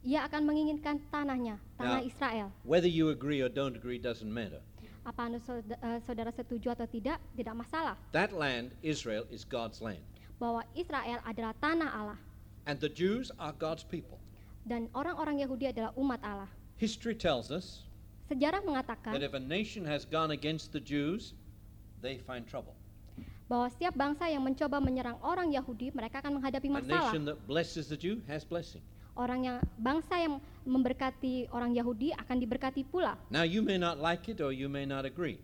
Ia 0.07 0.31
akan 0.31 0.47
menginginkan 0.47 1.03
tanahnya, 1.11 1.59
tanah 1.75 2.01
Now- 2.01 2.07
Israel. 2.07 2.49
Whether 2.63 2.87
you 2.87 3.11
agree 3.11 3.43
or 3.43 3.51
don't 3.51 3.75
agree 3.75 3.99
doesn't 3.99 4.31
matter. 4.31 4.63
Apa 5.01 5.27
anda 5.33 5.39
eh, 5.41 5.99
saudara 6.05 6.31
setuju 6.31 6.77
atau 6.77 6.85
tidak? 6.85 7.17
Tidak 7.33 7.55
masalah. 7.57 7.97
That 8.13 8.37
land, 8.37 8.77
Israel, 8.85 9.25
is 9.33 9.49
God's 9.49 9.81
land. 9.81 10.05
Bahwa 10.37 10.65
Israel 10.77 11.21
adalah 11.25 11.53
tanah 11.61 11.91
Allah 11.93 12.21
And 12.69 12.77
the 12.79 12.93
Jews 12.93 13.33
are 13.41 13.57
God's 13.57 13.83
people. 13.85 14.21
dan 14.69 14.93
orang-orang 14.93 15.41
Yahudi 15.41 15.73
adalah 15.73 15.91
umat 15.97 16.21
Allah. 16.21 16.49
History 16.77 17.17
tells 17.17 17.49
us 17.49 17.89
Sejarah 18.29 18.61
that 18.63 18.69
mengatakan 18.69 19.11
if 19.19 19.33
a 19.35 19.43
nation 19.43 19.83
has 19.83 20.05
gone 20.05 20.31
against 20.31 20.71
the 20.71 20.79
Jews, 20.79 21.33
they 22.05 22.21
find 22.21 22.45
trouble. 22.47 22.77
bahwa 23.51 23.67
setiap 23.67 23.99
bangsa 23.99 24.31
yang 24.31 24.47
mencoba 24.47 24.79
menyerang 24.79 25.19
orang 25.27 25.51
Yahudi, 25.51 25.91
mereka 25.91 26.23
akan 26.23 26.39
menghadapi 26.39 26.71
A 26.71 26.75
masalah. 26.79 27.11
nation 27.11 27.27
that 27.27 27.35
blesses 27.51 27.91
the 27.91 27.99
Jew 27.99 28.23
has 28.31 28.47
blessing. 28.47 28.79
Orang 29.21 29.45
yang 29.45 29.61
bangsa 29.77 30.17
yang 30.17 30.41
memberkati 30.65 31.53
orang 31.53 31.77
Yahudi 31.77 32.17
akan 32.17 32.41
diberkati 32.41 32.89
pula. 32.89 33.21
Now, 33.29 33.45
you 33.45 33.61
may 33.61 33.77
not 33.77 34.01
like 34.01 34.33
it 34.33 34.41
or 34.41 34.49
you 34.49 34.73
may 34.73 34.89
not 34.89 35.05
agree, 35.05 35.37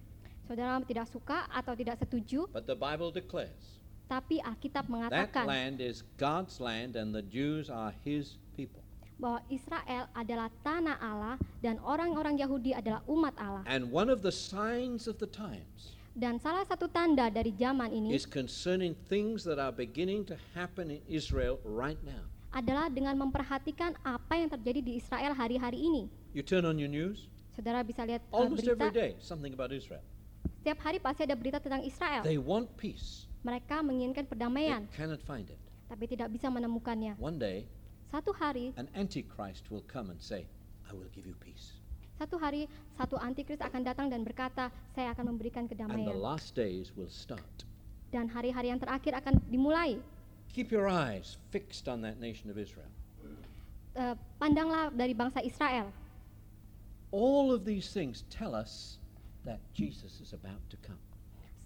Saudara 0.49 0.81
tidak 0.89 1.11
suka 1.13 1.45
atau 1.53 1.77
tidak 1.77 2.01
setuju, 2.01 2.49
but 2.55 2.65
the 2.65 2.79
Bible 2.79 3.13
declares 3.13 3.77
tapi 4.07 4.39
Alkitab 4.39 4.87
that 4.87 4.91
mengatakan 4.91 5.45
land 5.51 5.83
is 5.83 6.07
God's 6.15 6.63
land 6.63 6.95
and 6.95 7.11
the 7.11 7.27
Jews 7.27 7.67
are 7.67 7.91
his 8.07 8.39
people. 8.55 8.81
bahwa 9.17 9.41
Israel 9.49 10.07
adalah 10.13 10.53
tanah 10.61 11.01
Allah 11.01 11.37
dan 11.65 11.81
orang-orang 11.81 12.37
Yahudi 12.37 12.77
adalah 12.77 13.01
umat 13.09 13.35
Allah. 13.41 13.65
And 13.67 13.89
one 13.89 14.13
of 14.13 14.21
the 14.21 14.33
signs 14.33 15.09
of 15.09 15.19
the 15.19 15.29
times 15.29 15.97
Dan 16.17 16.41
salah 16.41 16.65
satu 16.65 16.89
tanda 16.89 17.29
dari 17.29 17.53
zaman 17.53 17.93
ini 17.93 18.09
is 18.17 18.25
concerning 18.25 18.97
things 19.13 19.45
that 19.45 19.61
are 19.61 19.73
beginning 19.73 20.25
to 20.25 20.33
happen 20.57 20.89
in 20.89 21.05
Israel 21.05 21.61
right 21.61 22.01
now. 22.01 22.25
Adalah 22.57 22.89
dengan 22.89 23.13
memperhatikan 23.21 23.93
apa 24.01 24.41
yang 24.41 24.49
terjadi 24.49 24.81
di 24.81 24.93
Israel 24.97 25.37
hari-hari 25.37 25.77
ini. 25.77 26.09
You 26.33 26.41
turn 26.41 26.65
on 26.65 26.81
your 26.81 26.89
news, 26.89 27.29
Saudara 27.53 27.85
bisa 27.85 28.01
lihat 28.05 28.25
uh, 28.33 28.41
almost 28.45 28.65
every 28.65 28.77
berita, 28.81 28.93
day 28.97 29.11
something 29.21 29.53
about 29.53 29.73
Israel. 29.77 30.01
setiap 30.65 30.81
hari 30.81 30.97
pasti 30.97 31.29
ada 31.29 31.37
berita 31.37 31.61
tentang 31.61 31.85
Israel. 31.85 32.25
They 32.25 32.41
want 32.41 32.73
peace. 32.81 33.29
Mereka 33.45 33.85
menginginkan 33.85 34.25
They 34.25 34.33
perdamaian, 34.33 34.89
cannot 34.97 35.21
find 35.21 35.45
it. 35.53 35.61
tapi 35.87 36.09
tidak 36.09 36.33
bisa 36.33 36.49
menemukannya. 36.49 37.21
One 37.21 37.37
day, 37.37 37.69
Satu 38.09 38.31
hari, 38.33 38.71
an 38.81 38.87
antichrist 38.97 39.67
will 39.69 39.85
come 39.85 40.09
and 40.09 40.17
say, 40.23 40.47
I 40.89 40.95
will 40.97 41.11
give 41.13 41.29
you 41.29 41.37
peace. 41.37 41.77
satu 42.17 42.41
hari 42.41 42.65
satu 42.97 43.21
antikris 43.21 43.61
akan 43.61 43.85
datang 43.85 44.09
dan 44.09 44.25
berkata, 44.25 44.73
"Saya 44.97 45.13
akan 45.13 45.37
memberikan 45.37 45.69
And 45.69 45.69
the 45.69 45.77
kedamaian." 45.77 46.17
last 46.17 46.57
days 46.57 46.97
will 46.97 47.13
start. 47.13 47.69
Dan 48.09 48.33
hari-hari 48.33 48.73
yang 48.73 48.81
terakhir 48.81 49.13
akan 49.21 49.37
dimulai. 49.53 50.01
Keep 50.57 50.73
your 50.73 50.89
eyes 50.89 51.37
fixed 51.53 51.85
on 51.85 52.01
that 52.01 52.17
nation 52.17 52.49
of 52.49 52.57
Israel. 52.57 52.89
Eh, 53.93 54.17
pandanglah 54.41 54.89
dari 54.89 55.13
bangsa 55.13 55.45
Israel. 55.45 55.93
All 57.13 57.53
of 57.53 57.69
these 57.69 57.93
things 57.93 58.25
tell 58.33 58.57
us 58.57 58.97
that 59.45 59.61
Jesus 59.77 60.17
is 60.17 60.33
about 60.33 60.65
to 60.73 60.81
come. 60.81 60.97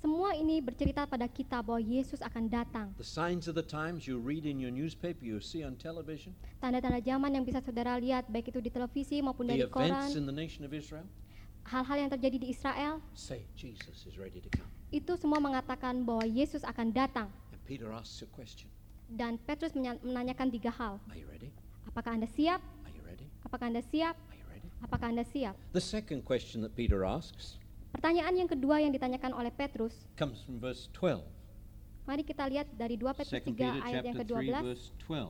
Semua 0.03 0.35
ini 0.35 0.59
bercerita 0.59 1.07
pada 1.07 1.31
kita 1.31 1.63
bahwa 1.63 1.79
Yesus 1.79 2.19
akan 2.19 2.51
datang. 2.51 2.91
The 2.99 3.07
signs 3.07 3.47
of 3.47 3.55
the 3.55 3.63
times 3.63 4.11
you 4.11 4.19
read 4.19 4.43
in 4.43 4.59
your 4.59 4.75
newspaper, 4.75 5.23
you 5.23 5.39
see 5.39 5.63
on 5.63 5.79
television, 5.79 6.35
Tanda-tanda 6.59 6.99
zaman 6.99 7.31
yang 7.31 7.47
bisa 7.47 7.63
saudara 7.63 7.95
lihat 7.95 8.27
baik 8.27 8.51
itu 8.51 8.59
di 8.59 8.75
televisi 8.75 9.23
maupun 9.23 9.47
the 9.47 9.55
dari 9.55 9.71
events 9.71 10.19
in 10.19 10.27
koran, 10.27 10.27
the 10.27 10.35
nation 10.35 10.67
of 10.67 10.75
Israel, 10.75 11.07
hal-hal 11.63 11.95
yang 11.95 12.11
terjadi 12.11 12.43
di 12.43 12.51
Israel, 12.51 12.99
say 13.15 13.47
Jesus 13.55 14.03
is 14.03 14.19
ready 14.19 14.43
to 14.43 14.51
come. 14.51 14.67
itu 14.91 15.15
semua 15.15 15.39
mengatakan 15.39 16.03
bahwa 16.03 16.27
Yesus 16.27 16.67
akan 16.67 16.91
datang. 16.91 17.31
And 17.55 17.63
Peter 17.71 17.95
asks 17.95 18.27
a 18.27 18.31
question 18.35 18.67
Dan 19.11 19.43
Petrus 19.43 19.75
menanyakan 19.75 20.55
tiga 20.55 20.71
hal. 20.71 21.03
Apakah 21.91 22.15
Anda 22.15 22.31
siap? 22.31 22.63
Apakah 23.43 23.67
Anda 23.67 23.83
siap? 23.83 24.15
Apakah 24.81 25.07
Anda 25.11 25.25
siap? 25.27 25.59
The 25.75 25.83
second 25.83 26.23
question 26.23 26.63
that 26.63 26.73
Peter 26.79 27.03
asks 27.03 27.59
Pertanyaan 27.91 28.39
yang 28.39 28.47
kedua 28.47 28.79
yang 28.79 28.95
ditanyakan 28.95 29.35
oleh 29.35 29.51
Petrus, 29.51 30.07
comes 30.15 30.47
from 30.47 30.63
verse 30.63 30.87
12. 30.95 31.27
mari 32.07 32.23
kita 32.23 32.47
lihat 32.47 32.71
dari 32.79 32.95
2 32.95 33.03
Petrus 33.19 33.35
3 33.35 33.51
2 33.51 33.51
Peter 33.51 33.71
ayat 33.83 34.03
yang 34.07 34.15
chapter 34.15 34.39
3 34.39 34.47
ke-12. 34.47 34.63
verse 34.63 34.87
12. 35.11 35.27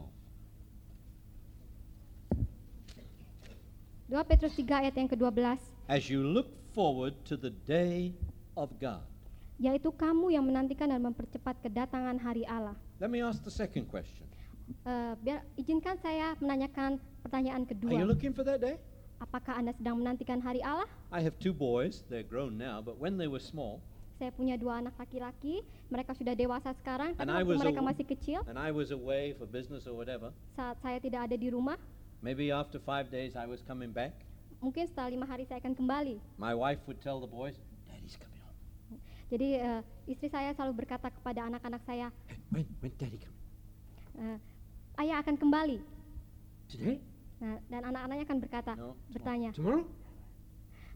2 4.13 4.29
Petrus 4.29 4.55
3 4.61 4.81
ayat 4.85 4.95
yang 4.95 5.09
ke-12, 5.09 5.41
As 5.89 6.13
you 6.13 6.21
look 6.21 6.53
forward 6.77 7.17
to 7.25 7.35
the 7.35 7.51
day 7.65 8.13
of 8.61 8.69
God. 8.77 9.01
yaitu 9.57 9.89
kamu 9.89 10.37
yang 10.37 10.45
menantikan 10.45 10.93
dan 10.93 11.01
mempercepat 11.01 11.57
kedatangan 11.65 12.21
hari 12.21 12.45
Allah. 12.45 12.77
Let 13.01 13.09
me 13.09 13.25
ask 13.25 13.41
the 13.41 13.51
second 13.51 13.89
question. 13.89 14.29
Eh, 14.85 15.13
biar 15.25 15.41
izinkan 15.57 15.97
saya 16.05 16.37
menanyakan 16.37 17.01
pertanyaan 17.25 17.65
Are 17.65 17.73
you 17.73 18.05
kedua. 18.05 18.05
looking 18.05 18.37
for 18.37 18.45
that 18.45 18.61
day? 18.61 18.77
Apakah 19.17 19.57
Anda 19.57 19.73
sedang 19.73 20.05
menantikan 20.05 20.37
hari 20.37 20.61
Allah? 20.61 20.85
I 21.09 21.25
have 21.25 21.41
two 21.41 21.57
boys. 21.57 22.05
They're 22.13 22.29
grown 22.29 22.61
now, 22.61 22.85
but 22.85 23.01
when 23.01 23.17
they 23.17 23.25
were 23.25 23.41
small, 23.41 23.81
Saya 24.21 24.37
punya 24.37 24.61
dua 24.61 24.85
anak 24.85 25.01
laki-laki, 25.01 25.65
mereka 25.89 26.13
sudah 26.13 26.37
dewasa 26.37 26.77
sekarang, 26.77 27.17
tapi 27.17 27.25
waktu 27.25 27.57
mereka 27.57 27.81
masih 27.81 28.05
kecil, 28.05 28.45
and 28.45 28.61
I 28.61 28.69
was 28.69 28.93
away 28.93 29.33
for 29.33 29.49
business 29.49 29.89
or 29.89 29.97
whatever. 29.97 30.29
saat 30.53 30.77
saya 30.85 31.01
tidak 31.01 31.25
ada 31.25 31.41
di 31.41 31.49
rumah, 31.49 31.81
Maybe 32.21 32.53
after 32.53 32.77
five 32.77 33.09
days 33.09 33.33
I 33.33 33.49
was 33.49 33.65
coming 33.65 33.97
back. 33.97 34.13
mungkin 34.61 34.85
setelah 34.85 35.09
lima 35.09 35.25
hari 35.25 35.49
saya 35.49 35.57
akan 35.65 35.73
kembali. 35.73 36.21
My 36.37 36.53
wife 36.53 36.85
would 36.85 37.01
tell 37.01 37.17
the 37.17 37.33
boys. 37.33 37.57
Jadi 39.31 39.49
eh, 39.57 39.81
istri 40.05 40.27
saya 40.27 40.51
selalu 40.53 40.83
berkata 40.85 41.07
kepada 41.09 41.47
anak-anak 41.47 41.83
saya, 41.87 42.11
When, 42.51 42.67
when 42.83 42.91
Daddy 42.99 43.19
coming? 43.23 43.39
eh, 44.19 44.39
ayah 44.99 45.23
akan 45.23 45.39
kembali. 45.39 45.79
Today? 46.67 46.99
Nah, 47.39 47.57
dan 47.67 47.83
anak-anaknya 47.87 48.25
akan 48.27 48.39
berkata, 48.43 48.73
No. 48.75 48.99
bertanya, 49.09 49.51
Tomorrow? 49.55 49.87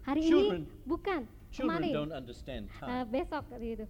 hari 0.03 0.21
Children- 0.27 0.67
ini 0.67 0.83
bukan, 0.85 1.21
Children 1.49 1.79
kemarin, 1.81 1.93
don't 1.95 2.15
understand 2.15 2.63
eh, 2.69 2.75
time. 2.75 3.07
besok 3.09 3.45
gitu. 3.55 3.87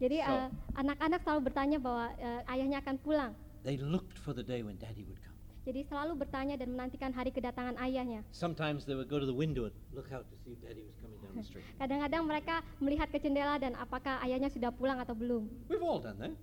Jadi 0.00 0.16
So- 0.18 0.32
eh, 0.32 0.48
anak-anak 0.74 1.20
selalu 1.22 1.40
bertanya 1.44 1.78
bahwa 1.78 2.04
eh, 2.16 2.40
ayahnya 2.50 2.80
akan 2.80 2.96
pulang. 2.98 3.32
They 3.62 3.76
looked 3.76 4.16
for 4.18 4.32
the 4.32 4.42
day 4.42 4.64
when 4.64 4.76
Daddy 4.76 5.04
would 5.04 5.20
come. 5.20 5.36
Jadi 5.64 5.80
selalu 5.88 6.12
bertanya 6.18 6.56
dan 6.56 6.72
menantikan 6.72 7.08
hari 7.08 7.32
kedatangan 7.32 7.76
ayahnya. 7.80 8.20
Sometimes 8.32 8.84
they 8.84 8.92
would 8.92 9.08
go 9.08 9.16
to 9.16 9.24
the 9.24 9.32
window 9.32 9.64
and 9.64 9.76
look 9.92 10.08
out 10.08 10.24
to 10.28 10.36
see 10.40 10.52
if 10.52 10.60
Daddy 10.60 10.84
was 10.84 10.96
the. 11.34 11.62
Kadang-kadang 11.76 12.22
mereka 12.22 12.54
melihat 12.78 13.10
ke 13.10 13.18
jendela 13.18 13.58
dan 13.58 13.74
apakah 13.74 14.22
ayahnya 14.22 14.46
sudah 14.46 14.70
pulang 14.70 14.98
atau 14.98 15.12
belum. 15.12 15.50
We've 15.66 15.82
all 15.82 15.98
done 15.98 16.18
that. 16.22 16.34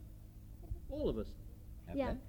All 0.91 1.07
of 1.07 1.15
us 1.15 1.31
Ya, 1.91 2.15
that. 2.15 2.19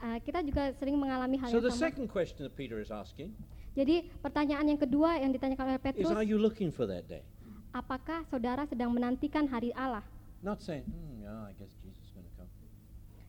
eh, 0.00 0.18
kita 0.20 0.40
juga 0.40 0.72
sering 0.76 0.96
mengalami 0.96 1.36
hal 1.36 1.52
So 1.52 1.60
yang 1.60 1.68
the 1.68 1.72
sama. 1.72 1.84
second 1.88 2.06
question 2.08 2.44
that 2.44 2.56
Peter 2.56 2.80
is 2.80 2.88
asking 2.88 3.32
Jadi 3.70 4.08
pertanyaan 4.18 4.66
yang 4.66 4.80
kedua 4.80 5.16
yang 5.16 5.30
ditanyakan 5.30 5.76
oleh 5.76 5.80
is, 5.80 5.84
Petrus, 5.84 6.10
are 6.10 6.26
you 6.26 6.36
looking 6.36 6.68
for 6.68 6.84
that 6.84 7.06
day? 7.06 7.24
apakah 7.70 8.26
saudara 8.26 8.66
sedang 8.66 8.90
menantikan 8.90 9.46
hari 9.46 9.70
Allah? 9.78 10.02
Not 10.42 10.58
saying, 10.58 10.82
hmm, 10.88 11.22
yeah, 11.22 11.46
I 11.46 11.54
guess 11.54 11.70
Jesus 11.78 12.02
is 12.02 12.10
going 12.10 12.26
to 12.26 12.34
come. 12.34 12.50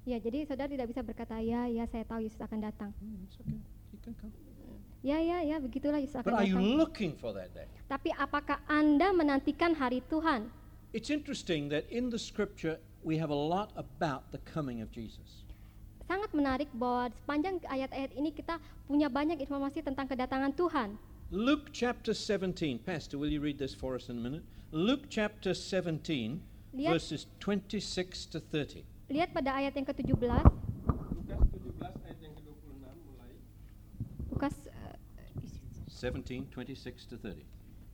Ya, 0.02 0.18
jadi 0.18 0.50
saudara 0.50 0.66
tidak 0.66 0.90
bisa 0.90 1.06
berkata, 1.06 1.38
ya, 1.44 1.70
ya, 1.70 1.86
saya 1.86 2.02
tahu 2.10 2.26
Yesus 2.26 2.42
akan 2.42 2.58
datang. 2.58 2.90
Hmm, 2.98 3.22
it's 3.22 3.38
okay. 3.38 3.60
He 3.94 4.02
can 4.02 4.18
come. 4.18 4.34
Ya, 5.02 5.18
ya, 5.18 5.42
ya, 5.42 5.58
begitulah 5.58 5.98
Yesus 5.98 6.22
But 6.22 6.30
akan 6.30 6.38
are 6.38 6.46
you 6.46 6.62
datang. 6.62 6.78
looking 6.78 7.12
for 7.18 7.34
that 7.34 7.50
day? 7.58 7.66
Tapi 7.90 8.14
apakah 8.14 8.62
Anda 8.70 9.10
menantikan 9.10 9.74
hari 9.74 10.06
Tuhan? 10.06 10.54
It's 10.94 11.10
interesting 11.10 11.74
that 11.74 11.90
in 11.90 12.14
the 12.14 12.22
scripture 12.22 12.78
we 13.02 13.18
have 13.18 13.34
a 13.34 13.38
lot 13.38 13.74
about 13.74 14.30
the 14.30 14.38
coming 14.46 14.78
of 14.86 14.94
Jesus. 14.94 15.42
Sangat 16.06 16.30
menarik 16.38 16.70
bahwa 16.78 17.10
sepanjang 17.18 17.58
ayat-ayat 17.66 18.14
ini 18.14 18.30
kita 18.30 18.62
punya 18.86 19.10
banyak 19.10 19.42
informasi 19.42 19.82
tentang 19.82 20.06
kedatangan 20.06 20.54
Tuhan. 20.54 21.00
Luke 21.34 21.74
chapter 21.74 22.14
17. 22.14 22.78
Pastor, 22.84 23.18
will 23.18 23.32
you 23.32 23.42
read 23.42 23.58
this 23.58 23.74
for 23.74 23.98
us 23.98 24.12
in 24.12 24.20
a 24.20 24.24
minute? 24.24 24.44
Luke 24.70 25.08
chapter 25.10 25.56
17, 25.56 26.44
Lihat. 26.78 26.92
verses 26.94 27.26
26 27.40 28.28
to 28.30 28.38
30. 28.38 28.84
Lihat 29.10 29.34
pada 29.34 29.56
ayat 29.58 29.74
yang 29.74 29.88
ke-17, 29.88 30.20
Lukas 30.20 30.46
17 31.50 32.06
ayat 32.06 32.20
yang 32.20 32.34
ke-26 32.36 32.96
mulai. 33.08 33.32
Lukas 34.30 34.56
eh, 34.68 34.96
17, 36.02 36.50
26 36.50 37.14
to 37.14 37.16
30. 37.22 37.46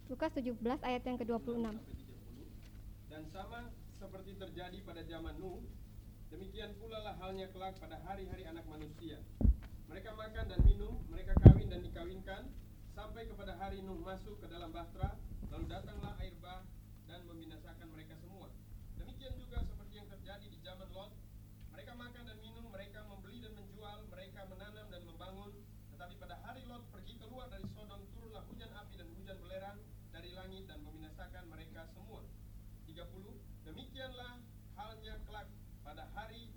Lukas 0.08 0.32
17 0.32 0.64
ayat 0.80 1.04
yang 1.04 1.20
ke-26. 1.20 1.60
sampai 1.60 1.76
30. 1.76 3.12
Dan 3.12 3.28
sama 3.28 3.68
seperti 4.00 4.32
terjadi 4.40 4.80
pada 4.88 5.04
zaman 5.04 5.36
Nuh, 5.36 5.60
demikian 6.32 6.72
pula 6.80 7.04
lah 7.04 7.20
halnya 7.20 7.52
kelak 7.52 7.76
pada 7.84 8.00
hari-hari 8.08 8.48
anak 8.48 8.64
manusia. 8.72 9.20
Mereka 9.92 10.16
makan 10.16 10.46
dan 10.48 10.60
minum, 10.64 11.04
mereka 11.12 11.36
kawin 11.44 11.68
dan 11.68 11.84
dikawinkan, 11.84 12.48
sampai 12.96 13.28
kepada 13.28 13.60
hari 13.60 13.84
Nuh 13.84 14.00
masuk 14.00 14.40
ke 14.40 14.48
dalam 14.48 14.72
bahtera, 14.72 15.12
lalu 15.52 15.68
datanglah 15.68 16.16
air 16.24 16.32
bah 16.40 16.64
dan 17.12 17.28
membinasakan 17.28 17.92
mereka 17.92 18.16
semua. 18.24 18.48
Demikian 18.96 19.36
juga 19.36 19.68
seperti 19.68 20.00
yang 20.00 20.08
terjadi 20.08 20.48
di 20.48 20.60
zaman 20.64 20.88
Lot. 20.96 21.12
Mereka 21.76 21.92
makan 21.92 22.24
dan 22.24 22.40
minum, 22.40 22.72
mereka 22.72 23.04
membeli 23.04 23.44
dan 23.44 23.52
menjual, 23.52 24.08
mereka 24.08 24.48
menanam 24.48 24.88
dan 24.88 25.04
membangun. 25.04 25.52
Tetapi 25.98 26.14
pada 26.22 26.36
hari 26.46 26.62
Lot 26.70 26.86
pergi 26.94 27.18
keluar 27.18 27.50
dari 27.50 27.66
Sodom, 27.74 28.06
turunlah 28.14 28.46
hujan 28.54 28.70
api 28.70 29.02
dan 29.02 29.10
hujan 29.18 29.38
belerang 29.42 29.80
dari 30.14 30.30
langit 30.34 30.70
dan 30.70 30.78
membinasakan 30.86 31.50
mereka 31.50 31.90
semua. 31.94 32.22
30. 32.86 33.02
Demikianlah 33.66 34.42
halnya 34.78 35.22
kelak 35.26 35.50
pada 35.86 36.06
hari 36.14 36.50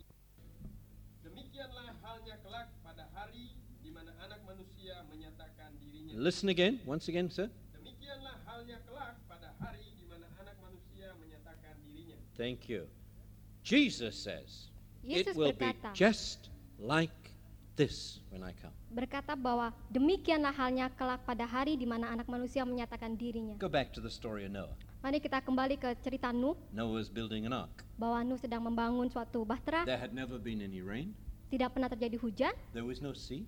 Demikianlah 1.20 1.92
halnya 2.00 2.36
kelak 2.40 2.72
pada 2.80 3.04
hari 3.12 3.52
di 3.84 3.92
mana 3.92 4.12
anak 4.24 4.40
manusia 4.44 5.04
menyatakan 5.08 5.76
dirinya. 5.76 5.99
Listen 6.14 6.48
again, 6.50 6.80
once 6.84 7.06
again, 7.08 7.30
sir. 7.30 7.46
Demikianlah 7.78 8.34
halnya 8.42 8.76
kelak 8.82 9.14
pada 9.30 9.54
hari 9.62 9.86
di 9.94 10.04
mana 10.10 10.26
anak 10.42 10.56
manusia 10.58 11.06
menyatakan 11.16 11.74
dirinya. 11.86 12.16
Thank 12.34 12.66
you. 12.66 12.90
Jesus 13.62 14.18
says, 14.18 14.72
Yesus 15.06 15.32
It 15.32 15.38
will 15.38 15.54
be 15.54 15.70
berkata, 15.70 15.94
just 15.94 16.50
like 16.82 17.14
this 17.78 18.18
when 18.34 18.42
I 18.42 18.50
come. 18.58 18.74
berkata 18.90 19.38
bahwa 19.38 19.70
demikianlah 19.86 20.50
halnya 20.50 20.90
kelak 20.98 21.22
pada 21.22 21.46
hari 21.46 21.78
di 21.78 21.86
mana 21.86 22.10
anak 22.10 22.26
manusia 22.26 22.66
menyatakan 22.66 23.14
dirinya. 23.14 23.54
Go 23.54 23.70
back 23.70 23.94
to 23.94 24.02
the 24.02 24.10
story 24.10 24.44
of 24.44 24.52
Noah. 24.52 24.74
Mari 25.00 25.22
kita 25.22 25.40
kembali 25.40 25.80
ke 25.80 25.94
cerita 26.04 26.28
Nuh 26.34 26.58
Noah 26.74 27.00
was 27.00 27.08
building 27.08 27.46
an 27.46 27.54
ark. 27.54 27.86
bahwa 27.96 28.20
Nuh 28.26 28.36
sedang 28.36 28.60
membangun 28.66 29.06
suatu 29.08 29.46
bahtera, 29.46 29.86
There 29.86 29.96
had 29.96 30.12
never 30.12 30.36
been 30.36 30.60
any 30.60 30.82
rain, 30.82 31.14
tidak 31.48 31.72
pernah 31.72 31.88
terjadi 31.88 32.18
hujan, 32.18 32.52
there 32.74 32.84
was 32.84 32.98
no 33.00 33.14
sea, 33.14 33.46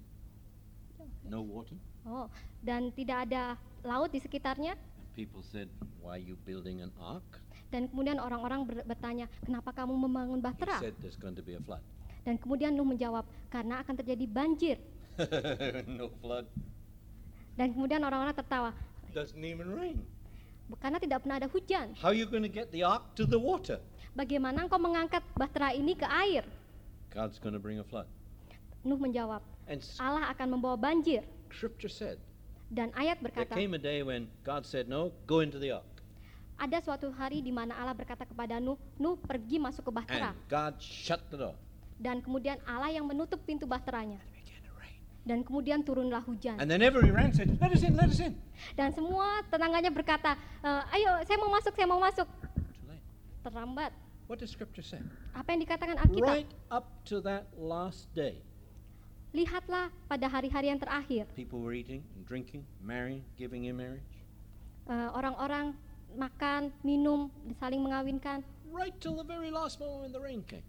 no 1.27 1.43
water. 1.45 1.77
Oh, 2.07 2.27
dan 2.62 2.91
tidak 2.95 3.29
ada 3.29 3.55
laut 3.83 4.11
di 4.11 4.20
sekitarnya. 4.23 4.79
People 5.12 5.45
said, 5.45 5.69
Why 6.01 6.16
are 6.16 6.24
you 6.24 6.41
building 6.49 6.81
an 6.81 6.91
ark? 6.97 7.24
Dan 7.69 7.89
kemudian 7.89 8.20
orang-orang 8.20 8.65
ber- 8.65 8.85
bertanya, 8.85 9.29
kenapa 9.45 9.73
kamu 9.73 9.97
membangun 9.97 10.41
He 10.41 10.45
bahtera? 10.45 10.77
said, 10.81 10.97
There's 11.01 11.20
going 11.20 11.37
to 11.37 11.45
be 11.45 11.57
a 11.57 11.62
flood. 11.62 11.85
Dan 12.23 12.39
kemudian 12.39 12.73
Nuh 12.73 12.87
menjawab, 12.87 13.27
karena 13.51 13.83
akan 13.83 13.95
terjadi 13.99 14.24
banjir. 14.29 14.77
no 15.99 16.09
flood. 16.23 16.49
Dan 17.53 17.77
kemudian 17.77 18.01
orang-orang 18.01 18.33
tertawa, 18.33 18.70
Doesn't 19.12 19.45
even 19.45 19.69
rain. 19.69 20.01
karena 20.81 20.97
tidak 20.97 21.20
pernah 21.20 21.37
ada 21.37 21.49
hujan. 21.53 21.93
How 22.01 22.16
you 22.16 22.24
going 22.24 22.47
to 22.47 22.53
get 22.53 22.73
the 22.73 22.81
ark 22.81 23.12
to 23.20 23.29
the 23.29 23.37
water? 23.37 23.77
Bagaimana 24.16 24.65
engkau 24.65 24.81
mengangkat 24.81 25.20
bahtera 25.37 25.77
ini 25.77 25.93
ke 25.93 26.09
air? 26.09 26.49
God's 27.12 27.37
going 27.37 27.53
to 27.53 27.61
bring 27.61 27.77
a 27.77 27.85
flood. 27.85 28.09
Nuh 28.81 28.97
menjawab, 28.97 29.45
And 29.69 29.85
Allah 30.01 30.33
akan 30.33 30.57
membawa 30.57 30.81
banjir. 30.81 31.23
Scripture 31.53 31.93
said, 31.93 32.19
Dan 32.73 32.89
ayat 32.97 33.20
There 33.20 33.29
berkata, 33.29 33.53
came 33.53 33.77
a 33.77 33.83
day 33.83 34.01
when 34.01 34.33
God 34.43 34.65
said, 34.65 34.89
No, 34.89 35.12
go 35.29 35.45
into 35.45 35.61
the 35.61 35.77
ark. 35.77 35.93
ada 36.62 36.79
suatu 36.79 37.11
hari 37.11 37.43
di 37.43 37.51
mana 37.51 37.74
Allah 37.74 37.91
berkata 37.91 38.23
kepada 38.23 38.62
Nuh, 38.62 38.79
Nuh 38.95 39.19
pergi 39.19 39.59
masuk 39.59 39.91
ke 39.91 39.93
bahtera. 39.93 40.31
And 40.31 40.47
God 40.47 40.74
shut 40.79 41.20
the 41.29 41.37
door. 41.37 41.57
Dan 41.99 42.23
kemudian 42.23 42.62
Allah 42.62 42.95
yang 42.95 43.07
menutup 43.07 43.43
pintu 43.43 43.66
bahteranya. 43.66 44.23
Dan 45.23 45.47
kemudian 45.47 45.87
turunlah 45.87 46.19
hujan. 46.27 46.59
And 46.59 46.66
then 46.66 46.83
and 46.83 47.31
said, 47.31 47.47
Let 47.62 47.70
us 47.70 47.83
in, 47.87 47.95
let 47.95 48.11
us 48.11 48.19
in. 48.19 48.35
Dan 48.74 48.91
semua 48.91 49.47
tetangganya 49.47 49.95
berkata, 49.95 50.35
"Eh, 50.66 50.99
ayo 50.99 51.23
saya 51.23 51.39
mau 51.39 51.51
masuk, 51.55 51.73
saya 51.79 51.87
mau 51.87 52.03
masuk. 52.03 52.27
Terlambat. 53.47 53.95
What 54.27 54.43
does 54.43 54.51
scripture 54.51 54.83
say? 54.83 54.99
Apa 55.35 55.55
yang 55.55 55.62
dikatakan 55.62 55.95
Alkitab? 55.99 56.27
Right 56.27 56.51
up 56.74 56.91
to 57.07 57.23
that 57.23 57.51
last 57.55 58.11
day, 58.19 58.43
Lihatlah 59.33 59.89
pada 60.13 60.29
hari-hari 60.29 60.69
yang 60.69 60.77
terakhir. 60.77 61.25
people 61.33 61.65
were 61.65 61.73
eating 61.73 62.05
and 62.13 62.23
drinking, 62.29 62.69
marrying, 62.85 63.25
giving 63.41 63.65
in 63.65 63.73
marriage. 63.77 64.05
eh, 64.93 65.09
orang-orang 65.17 65.73
makan, 66.13 66.69
minum, 66.85 67.33
saling 67.57 67.81
mengawinkan. 67.81 68.45
Right 68.69 68.93
till 69.01 69.17
the 69.17 69.25
very 69.25 69.49
last 69.49 69.81
moment 69.81 70.05
when 70.05 70.13
the 70.13 70.21
rain 70.21 70.45
came. 70.45 70.65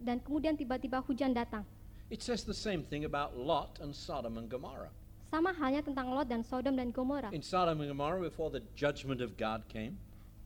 Dan 0.00 0.20
kemudian 0.24 0.56
tiba-tiba 0.56 1.04
hujan 1.04 1.36
datang. 1.36 1.64
It 2.08 2.24
says 2.24 2.42
the 2.48 2.56
same 2.56 2.88
thing 2.88 3.04
about 3.04 3.36
Lot 3.36 3.78
and 3.84 3.92
Sodom 3.92 4.40
and 4.40 4.48
Gomorrah. 4.48 4.90
Sama 5.28 5.52
halnya 5.52 5.84
tentang 5.84 6.10
Lot 6.10 6.26
dan 6.26 6.40
Sodom 6.42 6.74
dan 6.74 6.90
Gomora. 6.90 7.28
In 7.30 7.44
Sodom 7.44 7.84
and 7.84 7.92
Gomorrah, 7.92 8.18
before 8.24 8.48
the 8.50 8.64
judgment 8.74 9.20
of 9.20 9.36
God 9.36 9.62
came, 9.68 9.94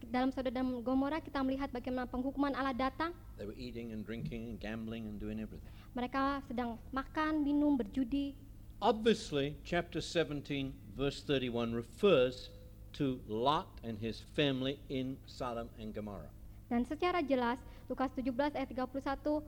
Dalam 0.08 0.30
Sodom 0.32 0.52
dan 0.52 0.66
Gomora 0.82 1.18
kita 1.20 1.40
melihat 1.40 1.68
bagaimana 1.70 2.08
penghukuman 2.08 2.52
Allah 2.52 2.74
datang. 2.74 3.12
they 3.36 3.46
were 3.48 3.56
eating 3.56 3.90
and 3.92 4.04
drinking 4.04 4.50
and 4.52 4.56
gambling 4.60 5.08
and 5.08 5.18
doing 5.18 5.40
everything. 5.40 5.70
Mereka 5.94 6.42
sedang 6.50 6.76
makan, 6.90 7.42
minum, 7.42 7.78
berjudi. 7.78 8.34
Obviously, 8.82 9.56
chapter 9.64 10.02
17, 10.02 10.44
verse 10.92 11.22
31 11.24 11.72
refers 11.72 12.50
to 12.92 13.18
Lot 13.26 13.66
and 13.82 13.96
his 13.98 14.20
family 14.34 14.78
in 14.92 15.16
Sodom 15.24 15.70
and 15.80 15.94
Gomorrah. 15.94 16.30
Dan 16.68 16.82
secara 16.84 17.20
jelas 17.22 17.60
Lukas 17.86 18.10
17 18.16 18.56
ayat 18.56 18.68
31 18.72 19.44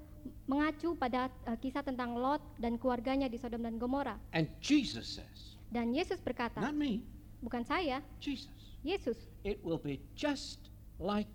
mengacu 0.46 0.94
pada 0.98 1.30
eh, 1.46 1.56
kisah 1.58 1.82
tentang 1.82 2.14
Lot 2.18 2.42
dan 2.58 2.76
keluarganya 2.76 3.26
di 3.30 3.38
Sodom 3.38 3.62
dan 3.62 3.78
Gomora. 3.78 4.18
And 4.34 4.46
Jesus 4.62 5.18
says, 5.20 5.56
Dan 5.66 5.90
Yesus 5.90 6.22
berkata, 6.22 6.62
not 6.62 6.78
me, 6.78 7.02
bukan 7.42 7.62
saya, 7.64 8.02
Jesus, 8.20 8.50
Yesus. 8.84 9.18
it 9.44 9.60
will 9.64 9.80
be 9.80 10.00
just 10.14 10.70
like 10.98 11.30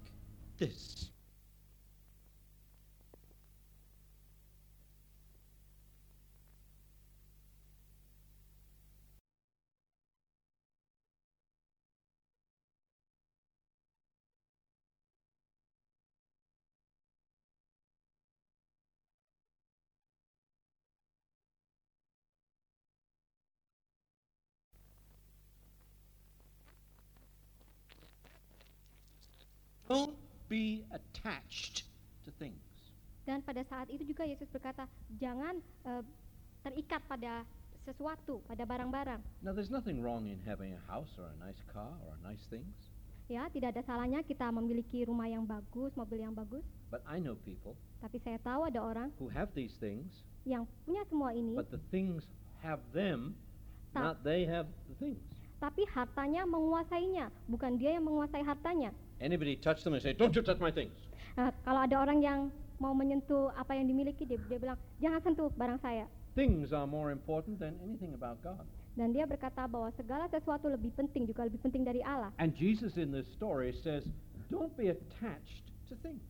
this. 0.57 1.11
Don't 29.91 30.15
be 30.51 30.83
attached 30.91 31.87
to 32.27 32.29
things. 32.35 32.59
Dan 33.23 33.39
pada 33.39 33.63
saat 33.63 33.87
itu 33.87 34.03
juga 34.03 34.27
Yesus 34.27 34.51
berkata, 34.51 34.83
jangan 35.15 35.63
eh, 35.87 36.03
terikat 36.61 36.99
pada 37.07 37.47
sesuatu, 37.81 38.43
pada 38.45 38.67
barang-barang. 38.67 39.23
Now, 39.41 39.55
there's 39.55 39.71
nothing 39.71 40.03
wrong 40.03 40.27
in 40.27 40.37
having 40.43 40.75
a 40.75 40.81
house 40.85 41.09
or 41.15 41.31
a 41.31 41.37
nice 41.39 41.57
car 41.71 41.95
or 42.03 42.19
nice 42.19 42.43
things, 42.51 42.91
Ya, 43.31 43.47
tidak 43.47 43.79
ada 43.79 43.81
salahnya 43.87 44.19
kita 44.27 44.51
memiliki 44.51 45.07
rumah 45.07 45.23
yang 45.23 45.47
bagus, 45.47 45.95
mobil 45.95 46.19
yang 46.19 46.35
bagus. 46.35 46.67
but 46.91 46.99
I 47.07 47.15
know 47.15 47.39
people 47.47 47.79
Tapi 48.03 48.19
saya 48.19 48.35
tahu 48.43 48.67
ada 48.67 48.83
orang 48.83 49.07
who 49.15 49.31
have 49.31 49.47
these 49.55 49.71
things, 49.79 50.27
yang 50.43 50.67
punya 50.83 51.07
semua 51.07 51.31
ini, 51.31 51.55
but 51.55 51.71
the 51.71 51.79
things 51.87 52.27
have 52.59 52.83
them, 52.91 53.39
not 53.95 54.19
they 54.27 54.43
have 54.43 54.67
the 54.91 54.99
things. 54.99 55.23
tapi 55.63 55.87
hartanya 55.95 56.43
menguasainya, 56.43 57.31
bukan 57.47 57.79
dia 57.79 57.95
yang 57.95 58.03
menguasai 58.03 58.43
hartanya. 58.43 58.91
Anybody 59.21 59.55
touch 59.55 59.85
them 59.85 59.93
and 59.93 60.01
say, 60.01 60.17
Don't 60.17 60.33
you 60.33 60.41
touch 60.41 60.57
my 60.57 60.73
things? 60.73 60.97
Nah, 61.37 61.53
kalau 61.61 61.85
ada 61.85 61.95
orang 62.01 62.19
yang 62.25 62.39
mau 62.81 62.97
menyentuh 62.97 63.53
apa 63.53 63.77
yang 63.77 63.85
dimiliki, 63.85 64.25
dia, 64.25 64.41
dia 64.49 64.57
bilang, 64.57 64.75
jangan 64.97 65.21
sentuh 65.21 65.53
barang 65.53 65.77
saya. 65.79 66.09
Things 66.33 66.73
are 66.73 66.89
more 66.89 67.13
important 67.13 67.61
than 67.61 67.77
anything 67.85 68.17
about 68.17 68.41
God. 68.41 68.65
Dan 68.97 69.13
dia 69.13 69.23
berkata 69.29 69.69
bahwa 69.69 69.93
segala 69.95 70.27
sesuatu 70.27 70.67
lebih 70.67 70.91
penting, 70.97 71.29
juga 71.29 71.45
lebih 71.47 71.61
penting 71.61 71.85
dari 71.85 72.01
Allah. 72.01 72.33
And 72.41 72.51
Jesus 72.51 72.97
in 72.97 73.13
this 73.13 73.29
story 73.31 73.71
says, 73.71 74.03
Don't 74.49 74.73
be 74.75 74.91
attached 74.91 75.71
to 75.87 75.95
things. 76.03 76.25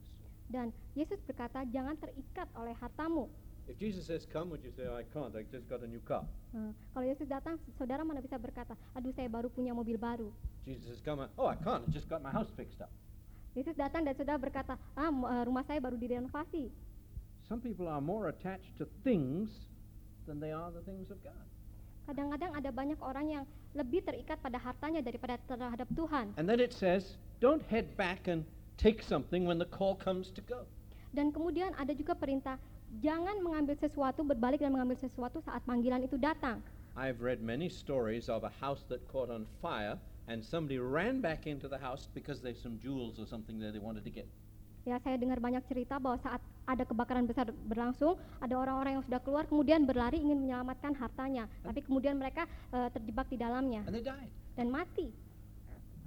Dan 0.51 0.75
Yesus 0.93 1.17
berkata, 1.23 1.63
jangan 1.71 1.95
terikat 1.95 2.45
oleh 2.59 2.75
hartamu. 2.75 3.31
If 3.69 3.77
Jesus 3.77 4.07
says, 4.07 4.25
Come, 4.25 4.49
would 4.49 4.63
you 4.63 4.71
say, 4.73 4.89
I 4.89 5.03
can't, 5.13 5.35
I 5.35 5.43
just 5.49 5.69
got 5.69 5.81
a 5.81 5.87
new 5.87 6.01
car? 6.01 6.25
Nah, 6.51 6.73
kalau 6.93 7.05
Yesus 7.05 7.29
datang, 7.29 7.61
saudara 7.77 8.01
mana 8.01 8.19
bisa 8.19 8.35
berkata, 8.35 8.73
aduh 8.97 9.13
saya 9.13 9.29
baru 9.29 9.47
punya 9.47 9.71
mobil 9.71 9.95
baru. 9.95 10.33
Jesus 10.65 10.89
says, 10.89 11.01
Come, 11.05 11.29
oh, 11.37 11.47
I 11.47 11.57
can't, 11.61 11.85
I 11.85 11.89
just 11.93 12.09
got 12.09 12.19
my 12.25 12.33
house 12.33 12.49
fixed 12.57 12.81
up. 12.81 12.91
Yesus 13.51 13.75
datang 13.75 14.07
dan 14.07 14.15
saudara 14.15 14.39
berkata, 14.39 14.79
ah 14.95 15.11
eh, 15.11 15.43
rumah 15.43 15.67
saya 15.67 15.83
baru 15.83 15.99
direnovasi. 15.99 16.71
Some 17.43 17.59
people 17.59 17.91
are 17.91 17.99
more 17.99 18.31
attached 18.31 18.79
to 18.79 18.87
things 19.03 19.67
than 20.23 20.39
they 20.39 20.55
are 20.55 20.71
the 20.71 20.79
things 20.87 21.11
of 21.11 21.19
God. 21.19 21.43
Kadang-kadang 22.07 22.55
ada 22.55 22.71
banyak 22.71 22.99
orang 23.03 23.27
yang 23.27 23.43
lebih 23.75 24.07
terikat 24.07 24.39
pada 24.39 24.55
hartanya 24.55 25.03
daripada 25.03 25.35
terhadap 25.43 25.87
Tuhan. 25.91 26.31
And 26.39 26.47
then 26.47 26.63
it 26.63 26.71
says, 26.71 27.19
Don't 27.43 27.61
head 27.67 27.99
back 27.99 28.31
and 28.31 28.47
take 28.79 29.03
something 29.03 29.43
when 29.43 29.59
the 29.59 29.67
call 29.67 29.99
comes 29.99 30.31
to 30.31 30.41
go. 30.47 30.63
Dan 31.11 31.35
kemudian 31.35 31.75
ada 31.75 31.91
juga 31.91 32.15
perintah, 32.15 32.55
jangan 32.99 33.39
mengambil 33.39 33.79
sesuatu, 33.79 34.27
berbalik 34.27 34.59
dan 34.59 34.75
mengambil 34.75 34.99
sesuatu 34.99 35.39
saat 35.39 35.63
panggilan 35.63 36.03
itu 36.03 36.19
datang. 36.19 36.59
I've 36.99 37.23
read 37.23 37.39
many 37.39 37.71
stories 37.71 38.27
of 38.27 38.43
a 38.43 38.51
house 38.59 38.83
that 38.91 38.99
caught 39.07 39.31
on 39.31 39.47
fire 39.63 39.95
and 40.27 40.43
somebody 40.43 40.75
ran 40.75 41.23
back 41.23 41.47
into 41.47 41.71
the 41.71 41.79
house 41.79 42.11
because 42.11 42.43
there's 42.43 42.59
some 42.59 42.75
jewels 42.83 43.15
or 43.15 43.23
something 43.23 43.55
there 43.55 43.71
they 43.71 43.79
wanted 43.79 44.03
to 44.03 44.11
get. 44.11 44.27
Ya, 44.81 44.97
saya 45.05 45.13
dengar 45.15 45.37
banyak 45.37 45.61
cerita 45.69 46.01
bahwa 46.01 46.17
saat 46.19 46.41
ada 46.65 46.81
kebakaran 46.83 47.29
besar 47.29 47.53
berlangsung, 47.69 48.17
ada 48.41 48.57
orang-orang 48.57 48.97
yang 48.97 49.05
sudah 49.05 49.21
keluar 49.21 49.45
kemudian 49.45 49.85
berlari 49.85 50.17
ingin 50.17 50.41
menyelamatkan 50.41 50.97
hartanya, 50.97 51.45
tapi 51.61 51.85
kemudian 51.85 52.17
mereka 52.17 52.49
eh, 52.73 52.89
terjebak 52.89 53.29
di 53.29 53.37
dalamnya 53.37 53.85
And 53.85 53.93
they 53.93 54.01
died. 54.03 54.27
dan 54.57 54.73
mati. 54.73 55.13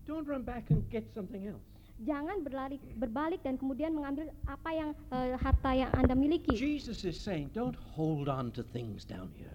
Don't 0.04 0.26
run 0.28 0.44
back 0.44 0.68
and 0.68 0.84
get 0.92 1.06
something 1.16 1.48
else. 1.48 1.64
Jangan 2.02 2.42
berlari 2.42 2.82
berbalik 2.98 3.46
dan 3.46 3.54
kemudian 3.54 3.94
mengambil 3.94 4.26
apa 4.50 4.70
yang 4.74 4.90
eh, 5.14 5.38
harta 5.38 5.70
yang 5.70 5.90
Anda 5.94 6.18
miliki. 6.18 6.50
Jesus 6.58 7.06
is 7.06 7.14
saying, 7.14 7.54
Don't 7.54 7.78
hold 7.94 8.26
on 8.26 8.50
to 8.58 8.66
things 8.66 9.06
down 9.06 9.30
here. 9.38 9.54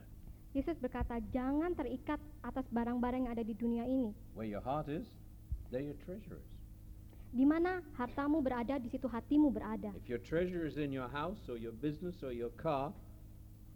Yesus 0.50 0.82
berkata, 0.82 1.22
jangan 1.30 1.78
terikat 1.78 2.18
atas 2.42 2.66
barang-barang 2.74 3.30
yang 3.30 3.34
ada 3.38 3.46
di 3.46 3.54
dunia 3.54 3.86
ini. 3.86 4.10
Where 4.34 4.50
your 4.50 4.66
heart 4.66 4.90
is, 4.90 5.06
there 5.70 5.86
your 5.86 6.00
treasure 6.02 6.42
is. 6.42 6.50
Di 7.30 7.46
mana 7.46 7.86
hartamu 7.94 8.42
berada, 8.42 8.82
di 8.82 8.90
situ 8.90 9.06
hatimu 9.06 9.54
berada. 9.54 9.94
If 9.94 10.10
your 10.10 10.18
treasure 10.18 10.66
is 10.66 10.82
in 10.82 10.90
your 10.90 11.06
house 11.06 11.46
or 11.46 11.62
your 11.62 11.76
business 11.78 12.26
or 12.26 12.34
your 12.34 12.50
car, 12.58 12.90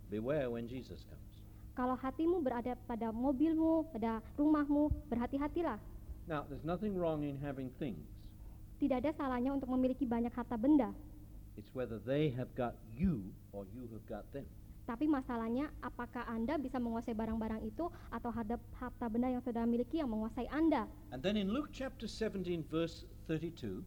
beware 0.10 0.49
when 0.49 0.65
Jesus 0.65 1.06
comes. 1.06 1.30
Kalau 1.77 1.94
hatimu 1.94 2.41
berada 2.41 2.73
pada 2.90 3.14
mobilmu, 3.14 3.94
pada 3.94 4.26
rumahmu, 4.34 4.90
berhati-hatilah. 5.14 5.77
Now, 6.26 6.49
there's 6.49 6.65
nothing 6.65 6.98
wrong 6.98 7.22
in 7.22 7.38
having 7.38 7.69
things. 7.77 8.12
Tidak 8.84 9.00
ada 9.00 9.16
salahnya 9.16 9.56
untuk 9.56 9.72
memiliki 9.72 10.04
banyak 10.04 10.36
harta 10.36 10.60
benda. 10.60 10.92
It's 11.56 11.72
whether 11.72 12.04
they 12.04 12.28
have 12.36 12.52
got 12.52 12.76
you 12.92 13.32
or 13.56 13.64
you 13.72 13.88
have 13.96 14.04
got 14.12 14.28
them. 14.36 14.44
Tapi 14.84 15.08
masalahnya, 15.08 15.72
apakah 15.80 16.28
Anda 16.28 16.60
bisa 16.60 16.84
menguasai 16.84 17.16
barang-barang 17.16 17.64
itu 17.64 17.88
atau 18.12 18.28
harta, 18.28 18.60
harta 18.76 19.08
benda 19.08 19.32
yang 19.32 19.40
saudara 19.40 19.64
miliki 19.64 20.04
yang 20.04 20.12
menguasai 20.12 20.52
Anda? 20.52 20.92
And 21.16 21.24
then 21.24 21.40
in 21.40 21.48
Luke 21.48 21.72
chapter 21.72 22.12
17, 22.12 22.68
verse 22.68 23.08
32, 23.32 23.80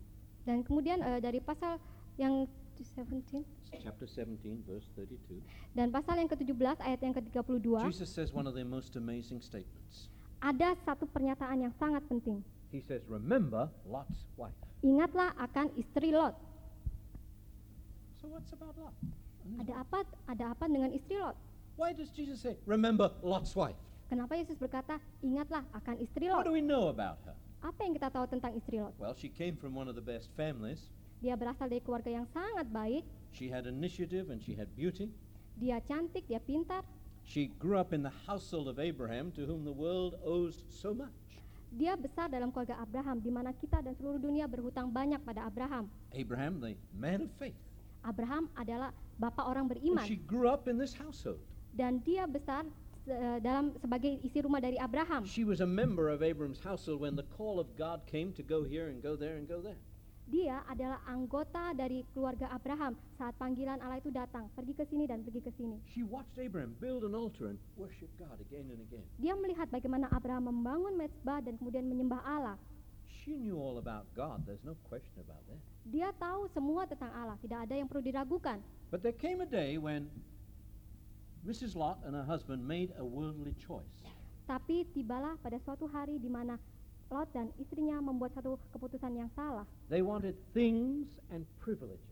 Dan 0.48 0.64
kemudian 0.64 1.04
eh, 1.04 1.20
dari 1.20 1.44
pasal 1.44 1.76
yang 2.16 2.48
17 2.80 3.44
chapter 3.76 4.08
17, 4.08 4.64
verse 4.64 4.88
32, 4.96 5.44
dan 5.76 5.92
pasal 5.92 6.16
yang 6.16 6.32
ke-17 6.32 6.80
ayat 6.80 7.00
yang 7.04 7.12
ke-32 7.12 7.68
Jesus 7.92 8.08
says 8.08 8.32
one 8.32 8.48
of 8.48 8.56
the 8.56 8.64
most 8.64 8.96
amazing 8.96 9.44
statements. 9.44 10.08
ada 10.40 10.72
satu 10.88 11.04
pernyataan 11.04 11.68
yang 11.68 11.72
sangat 11.76 12.00
penting. 12.08 12.40
He 12.72 12.80
says, 12.80 13.04
Remember 13.08 13.68
Lot's 13.84 14.24
wife. 14.40 14.65
Ingatlah 14.84 15.32
akan 15.40 15.72
istri 15.76 16.12
Lot. 16.12 16.36
So, 18.20 18.28
what's 18.28 18.52
about 18.52 18.76
Lot? 18.76 18.94
Ada 19.62 19.86
apa? 19.86 20.02
Ada 20.26 20.44
apa 20.52 20.64
dengan 20.66 20.90
istri 20.90 21.16
Lot? 21.16 21.38
Why 21.76 21.92
does 21.92 22.08
Jesus 22.10 22.40
say, 22.40 22.56
Remember 22.64 23.12
Lot's 23.20 23.52
wife? 23.54 23.76
Kenapa 24.06 24.38
Yesus 24.38 24.54
berkata, 24.54 25.02
"Ingatlah 25.18 25.66
akan 25.74 25.98
istri 25.98 26.30
What 26.30 26.42
Lot"? 26.42 26.46
do 26.46 26.52
we 26.54 26.62
know 26.62 26.88
about 26.88 27.18
her? 27.26 27.34
Apa 27.60 27.82
yang 27.82 27.98
kita 27.98 28.08
tahu 28.08 28.26
tentang 28.30 28.54
istri 28.54 28.78
Lot? 28.78 28.94
Well, 28.96 29.14
she 29.18 29.26
came 29.26 29.58
from 29.58 29.74
one 29.74 29.90
of 29.90 29.98
the 29.98 30.04
best 30.04 30.30
families. 30.38 30.94
Dia 31.18 31.34
berasal 31.34 31.66
dari 31.66 31.82
keluarga 31.82 32.12
yang 32.12 32.26
sangat 32.30 32.70
baik. 32.70 33.02
She 33.34 33.50
had 33.50 33.66
initiative 33.66 34.30
and 34.30 34.38
she 34.38 34.54
had 34.54 34.70
beauty. 34.78 35.10
Dia 35.58 35.82
cantik, 35.82 36.28
dia 36.30 36.38
pintar. 36.38 36.84
She 37.26 37.50
grew 37.58 37.74
up 37.74 37.90
in 37.90 38.06
the 38.06 38.14
household 38.30 38.70
of 38.70 38.78
Abraham, 38.78 39.34
to 39.34 39.42
whom 39.42 39.66
the 39.66 39.74
world 39.74 40.14
owes 40.22 40.62
so 40.70 40.94
much. 40.94 41.10
Dia 41.76 41.92
besar 41.92 42.32
dalam 42.32 42.48
keluarga 42.48 42.80
Abraham, 42.80 43.20
di 43.20 43.28
mana 43.28 43.52
kita 43.52 43.84
dan 43.84 43.92
seluruh 43.92 44.16
dunia 44.16 44.48
berhutang 44.48 44.88
banyak 44.88 45.20
pada 45.20 45.44
Abraham. 45.44 45.92
Abraham, 46.10 46.56
the 46.58 46.72
man 46.90 47.28
of 47.28 47.32
faith. 47.36 47.56
Abraham 48.00 48.48
adalah 48.56 48.96
bapak 49.16 49.44
orang 49.44 49.68
And 49.68 49.72
beriman, 49.76 50.04
she 50.08 50.16
grew 50.16 50.48
up 50.48 50.64
in 50.66 50.80
this 50.80 50.96
household. 50.96 51.36
dan 51.76 52.00
dia 52.00 52.24
besar 52.24 52.64
se- 53.04 53.12
dalam 53.44 53.76
sebagai 53.76 54.16
isi 54.24 54.40
rumah 54.40 54.56
dari 54.56 54.80
Abraham. 54.80 55.28
She 55.28 55.44
was 55.44 55.60
a 55.60 55.68
member 55.68 56.08
of 56.08 56.24
Abraham's 56.24 56.64
household 56.64 57.04
when 57.04 57.12
the 57.12 57.28
call 57.36 57.60
of 57.60 57.68
God 57.76 58.08
came 58.08 58.32
to 58.32 58.42
go 58.42 58.64
here 58.64 58.88
and 58.88 59.04
go 59.04 59.12
there 59.12 59.36
and 59.36 59.44
go 59.44 59.60
there. 59.60 59.76
Dia 60.26 60.58
adalah 60.66 60.98
anggota 61.06 61.70
dari 61.70 62.02
keluarga 62.10 62.50
Abraham 62.50 62.98
saat 63.14 63.38
panggilan 63.38 63.78
Allah 63.78 64.02
itu 64.02 64.10
datang, 64.10 64.50
pergi 64.58 64.74
ke 64.74 64.82
sini 64.90 65.06
dan 65.06 65.22
pergi 65.22 65.38
ke 65.38 65.54
sini. 65.54 65.78
She 65.94 66.02
watched 66.02 66.34
Abraham 66.34 66.74
build 66.82 67.06
an 67.06 67.14
altar 67.14 67.54
and 67.54 67.58
worship 67.78 68.10
God 68.18 68.42
again 68.42 68.66
and 68.74 68.82
again. 68.82 69.06
Dia 69.22 69.38
melihat 69.38 69.70
bagaimana 69.70 70.10
Abraham 70.10 70.50
membangun 70.50 70.98
mezbah 70.98 71.38
dan 71.46 71.54
kemudian 71.62 71.86
menyembah 71.86 72.18
Allah. 72.26 72.58
She 73.22 73.38
knew 73.38 73.54
all 73.54 73.78
about 73.78 74.10
God, 74.18 74.42
there's 74.42 74.66
no 74.66 74.74
question 74.90 75.22
about 75.22 75.46
that. 75.46 75.62
Dia 75.86 76.10
tahu 76.18 76.50
semua 76.50 76.90
tentang 76.90 77.14
Allah, 77.14 77.38
tidak 77.38 77.62
ada 77.62 77.74
yang 77.78 77.86
perlu 77.86 78.02
diragukan. 78.02 78.58
But 78.90 79.06
there 79.06 79.14
came 79.14 79.38
a 79.38 79.46
day 79.46 79.78
when 79.78 80.10
Mrs. 81.46 81.78
Lot 81.78 82.02
and 82.02 82.18
her 82.18 82.26
husband 82.26 82.66
made 82.66 82.90
a 82.98 83.06
worldly 83.06 83.54
choice. 83.62 84.02
Tapi 84.50 84.90
tibalah 84.90 85.38
pada 85.38 85.62
suatu 85.62 85.86
hari 85.86 86.18
di 86.18 86.26
mana 86.26 86.58
Lot 87.06 87.30
dan 87.30 87.54
istrinya 87.56 88.02
membuat 88.02 88.34
satu 88.34 88.58
keputusan 88.74 89.14
yang 89.14 89.30
salah. 89.30 89.62
They 89.86 90.02
wanted 90.02 90.34
things 90.50 91.06
and 91.30 91.46
privileges. 91.62 92.02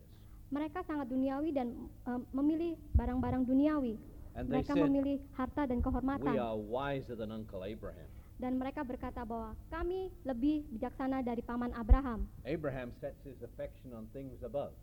Mereka 0.49 0.87
sangat 0.87 1.11
duniawi 1.11 1.51
dan 1.51 1.75
em, 2.07 2.23
memilih 2.31 2.79
barang-barang 2.95 3.43
duniawi. 3.43 3.99
And 4.35 4.47
Mereka 4.47 4.71
said, 4.71 4.83
memilih 4.83 5.19
harta 5.35 5.67
dan 5.67 5.79
We 5.79 5.83
kehormatan. 5.83 6.31
are 6.31 6.55
wiser 6.55 7.15
than 7.15 7.31
Uncle 7.31 7.63
Abraham. 7.63 8.07
Dan 8.35 8.59
mereka 8.59 8.83
berkata 8.83 9.23
bahwa 9.23 9.55
kami 9.69 10.11
lebih 10.23 10.67
bijaksana 10.69 11.23
dari 11.23 11.39
paman 11.39 11.71
Abraham. 11.71 12.27
Abraham 12.43 12.91
sets 12.99 13.19
his 13.23 13.39
affection 13.41 13.91
on 13.91 14.07
things 14.11 14.43
above. 14.43 14.75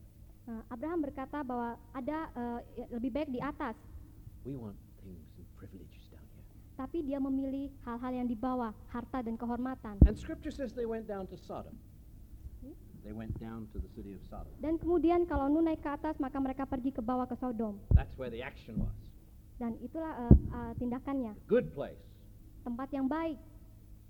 Nah, 0.45 0.65
Abraham 0.69 1.05
berkata 1.05 1.41
bahwa 1.41 1.77
ada 1.93 2.33
ya- 2.75 2.89
lebih 2.91 3.13
baik 3.13 3.29
di 3.29 3.41
atas, 3.41 3.77
We 4.43 4.57
want 4.57 4.75
things 5.01 5.29
and 5.37 5.47
privileges 5.55 6.05
down 6.09 6.25
here. 6.33 6.45
Tapi 6.83 6.99
dia 7.07 7.23
memilih 7.23 7.71
hal-hal 7.87 8.11
yang 8.11 8.27
di 8.27 8.35
bawah, 8.35 8.75
harta 8.91 9.23
dan 9.23 9.39
kehormatan. 9.39 10.03
And 10.03 10.19
scripture 10.19 10.51
says 10.51 10.75
they 10.75 10.83
went 10.83 11.07
down 11.07 11.31
to 11.31 11.39
Sodom. 11.39 11.79
They 13.03 13.11
went 13.11 13.35
down 13.39 13.67
to 13.75 13.83
the 13.83 13.91
city 13.95 14.15
of 14.19 14.23
Sodom. 14.27 14.51
Dan 14.59 14.79
kemudian 14.83 15.27
kalau 15.31 15.47
Nuh 15.47 15.63
naik 15.63 15.83
ke 15.83 15.91
atas, 15.91 16.19
maka 16.19 16.39
mereka 16.43 16.67
pergi 16.67 16.91
ke 16.91 16.99
bawah 16.99 17.27
ke 17.27 17.39
Sodom. 17.39 17.79
That's 17.95 18.15
where 18.19 18.31
the 18.35 18.43
action 18.43 18.83
was. 18.83 18.95
Dan 19.63 19.79
itulah 19.79 20.27
eh, 20.27 20.35
eh, 20.35 20.73
tindakannya, 20.83 21.39
Good 21.47 21.71
place, 21.71 22.03
tempat 22.67 22.91
yang 22.91 23.07
baik. 23.07 23.39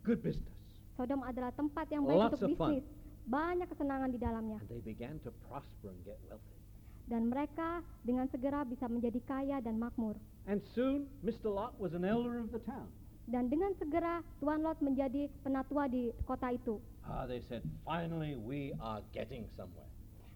good 0.00 0.24
business. 0.24 0.56
Sodom 0.96 1.20
adalah 1.24 1.52
tempat 1.52 1.88
yang 1.92 2.08
baik 2.08 2.20
Lots 2.20 2.40
untuk 2.40 2.56
fun. 2.56 2.80
bisnis. 2.80 2.84
Banyak 3.28 3.68
kesenangan 3.68 4.08
di 4.12 4.18
dalamnya. 4.20 4.58
And 4.64 4.68
they 4.72 4.80
began 4.80 5.20
to 5.28 5.30
prosper 5.44 5.92
and 5.92 6.00
get 6.08 6.16
wealthy. 6.24 6.56
Dan 7.06 7.28
mereka 7.28 7.82
dengan 8.06 8.26
segera 8.30 8.62
bisa 8.62 8.86
menjadi 8.86 9.20
kaya 9.26 9.58
dan 9.58 9.78
makmur. 9.78 10.16
And 10.46 10.62
soon, 10.74 11.06
Mr. 11.22 11.50
Lot 11.50 11.78
was 11.78 11.94
an 11.94 12.02
elder 12.02 12.38
of 12.38 12.50
the 12.50 12.62
town. 12.62 12.90
Dan 13.30 13.46
dengan 13.46 13.70
segera 13.78 14.26
Tuan 14.42 14.66
Lot 14.66 14.82
menjadi 14.82 15.30
penatua 15.46 15.86
di 15.86 16.10
kota 16.26 16.50
itu. 16.50 16.82
Ah, 17.06 17.22
they 17.26 17.38
said, 17.46 17.62
finally 17.86 18.34
we 18.34 18.74
are 18.82 19.02
getting 19.14 19.46
somewhere. 19.54 19.86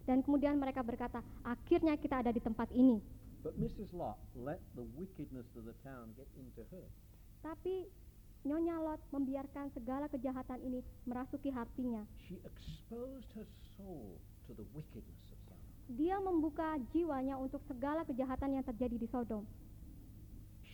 Dan 0.07 0.23
kemudian 0.23 0.55
mereka 0.55 0.79
berkata, 0.87 1.19
akhirnya 1.43 1.99
kita 1.99 2.23
ada 2.23 2.31
di 2.31 2.39
tempat 2.39 2.71
ini. 2.71 3.03
But 3.43 3.59
Mrs. 3.59 3.91
Lot 3.91 4.15
let 4.39 4.63
the 4.79 4.87
wickedness 4.95 5.51
of 5.59 5.67
the 5.67 5.75
town 5.83 6.15
get 6.15 6.27
into 6.39 6.63
her. 6.71 6.87
Tapi 7.43 7.87
Nyonya 8.47 8.79
Lot 8.79 9.03
membiarkan 9.11 9.75
segala 9.75 10.07
kejahatan 10.07 10.63
ini 10.63 10.79
merasuki 11.03 11.51
hatinya. 11.51 12.07
She 12.27 12.39
exposed 12.47 13.27
her 13.35 13.43
soul 13.75 14.15
to 14.47 14.55
the 14.55 14.63
wickedness. 14.71 15.26
Dia 15.87 16.19
membuka 16.19 16.75
jiwanya 16.91 17.39
untuk 17.39 17.63
segala 17.63 18.03
kejahatan 18.03 18.59
yang 18.59 18.65
terjadi 18.65 18.99
di 18.99 19.07
Sodom. 19.07 19.47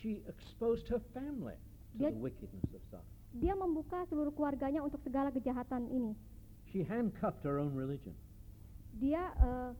She 0.02 0.20
exposed 0.26 0.90
her 0.90 0.98
family 1.14 1.54
to 1.94 1.98
Dia- 1.98 2.10
the 2.10 2.18
wickedness 2.18 2.66
of 2.74 2.82
Sodom. 2.90 3.06
Dia 3.34 3.54
membuka 3.54 4.06
seluruh 4.06 4.30
keluarganya 4.30 4.78
untuk 4.78 4.98
segala 5.02 5.30
kejahatan 5.30 5.90
ini. 5.90 6.14
She 6.70 6.82
handcuffed 6.82 7.42
her 7.42 7.58
own 7.58 7.74
religion. 7.74 8.14
Dia 8.98 9.30
eh, 9.38 9.70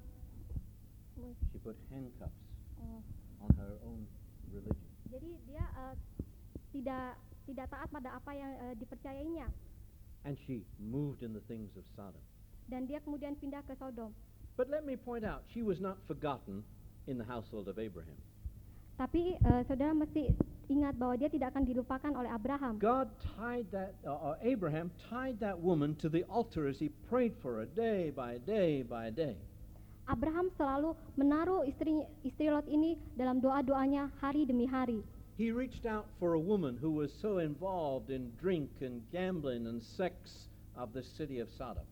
She 1.51 1.59
put 1.63 1.79
handcuffs 1.91 2.35
eh, 2.83 3.01
on 3.43 3.51
her 3.59 3.79
own 3.87 4.07
religion. 4.51 4.91
jadi 5.07 5.31
dia 5.47 5.63
eh, 5.63 5.95
tidak 6.75 7.15
tidak 7.47 7.67
taat 7.71 7.87
pada 7.91 8.11
apa 8.19 8.31
yang 8.35 8.51
eh, 8.67 8.75
dipercayainya 8.75 9.47
And 10.25 10.35
she 10.43 10.65
moved 10.81 11.21
in 11.23 11.31
the 11.31 11.43
things 11.47 11.71
of 11.79 11.87
Sodom. 11.95 12.23
dan 12.67 12.87
dia 12.87 12.99
kemudian 12.99 13.39
pindah 13.39 13.63
ke 13.63 13.75
Sodom. 13.79 14.11
But 14.57 14.71
let 14.71 14.87
me 14.87 14.95
point 14.95 15.25
out, 15.25 15.43
she 15.51 15.63
was 15.63 15.81
not 15.81 15.99
forgotten 16.07 16.63
in 17.07 17.19
the 17.19 17.25
household 17.25 17.67
of 17.67 17.79
Abraham. 17.79 18.17
Tapi 18.95 19.35
eh, 19.35 19.63
saudara 19.67 19.91
mesti 19.91 20.31
ingat 20.71 20.95
bahwa 20.95 21.19
dia 21.19 21.27
tidak 21.27 21.51
akan 21.51 21.67
dilupakan 21.67 22.13
oleh 22.15 22.31
Abraham. 22.31 22.79
God 22.79 23.11
tied 23.35 23.67
that, 23.75 23.99
uh, 24.07 24.15
uh, 24.15 24.37
Abraham 24.47 24.95
tied 25.11 25.43
that 25.43 25.59
woman 25.59 25.99
to 25.99 26.07
the 26.07 26.23
altar 26.31 26.71
as 26.71 26.79
he 26.79 26.95
prayed 27.11 27.35
for 27.43 27.59
her 27.59 27.67
day 27.67 28.15
by 28.15 28.39
day 28.47 28.87
by 28.87 29.11
day. 29.11 29.35
Abraham 30.07 30.53
selalu 30.55 30.95
menaruh 31.17 31.65
istri 31.65 32.05
istri 32.23 32.53
Lot 32.53 32.69
ini 32.69 32.95
dalam 33.17 33.41
doa-doanya 33.41 34.13
hari 34.21 34.47
demi 34.47 34.69
hari. 34.69 35.01
He 35.35 35.51
reached 35.51 35.89
out 35.89 36.07
for 36.23 36.39
a 36.39 36.43
woman 36.43 36.79
who 36.79 36.95
was 36.95 37.11
so 37.19 37.43
involved 37.43 38.15
in 38.15 38.31
drink 38.39 38.71
and 38.79 39.03
gambling 39.11 39.67
and 39.67 39.83
sex 39.83 40.47
of 40.79 40.95
the 40.95 41.03
city 41.03 41.43
of 41.43 41.51
Sodom. 41.59 41.83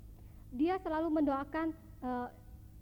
Dia 0.54 0.78
selalu 0.78 1.10
mendoakan 1.10 1.74
eh, 2.04 2.28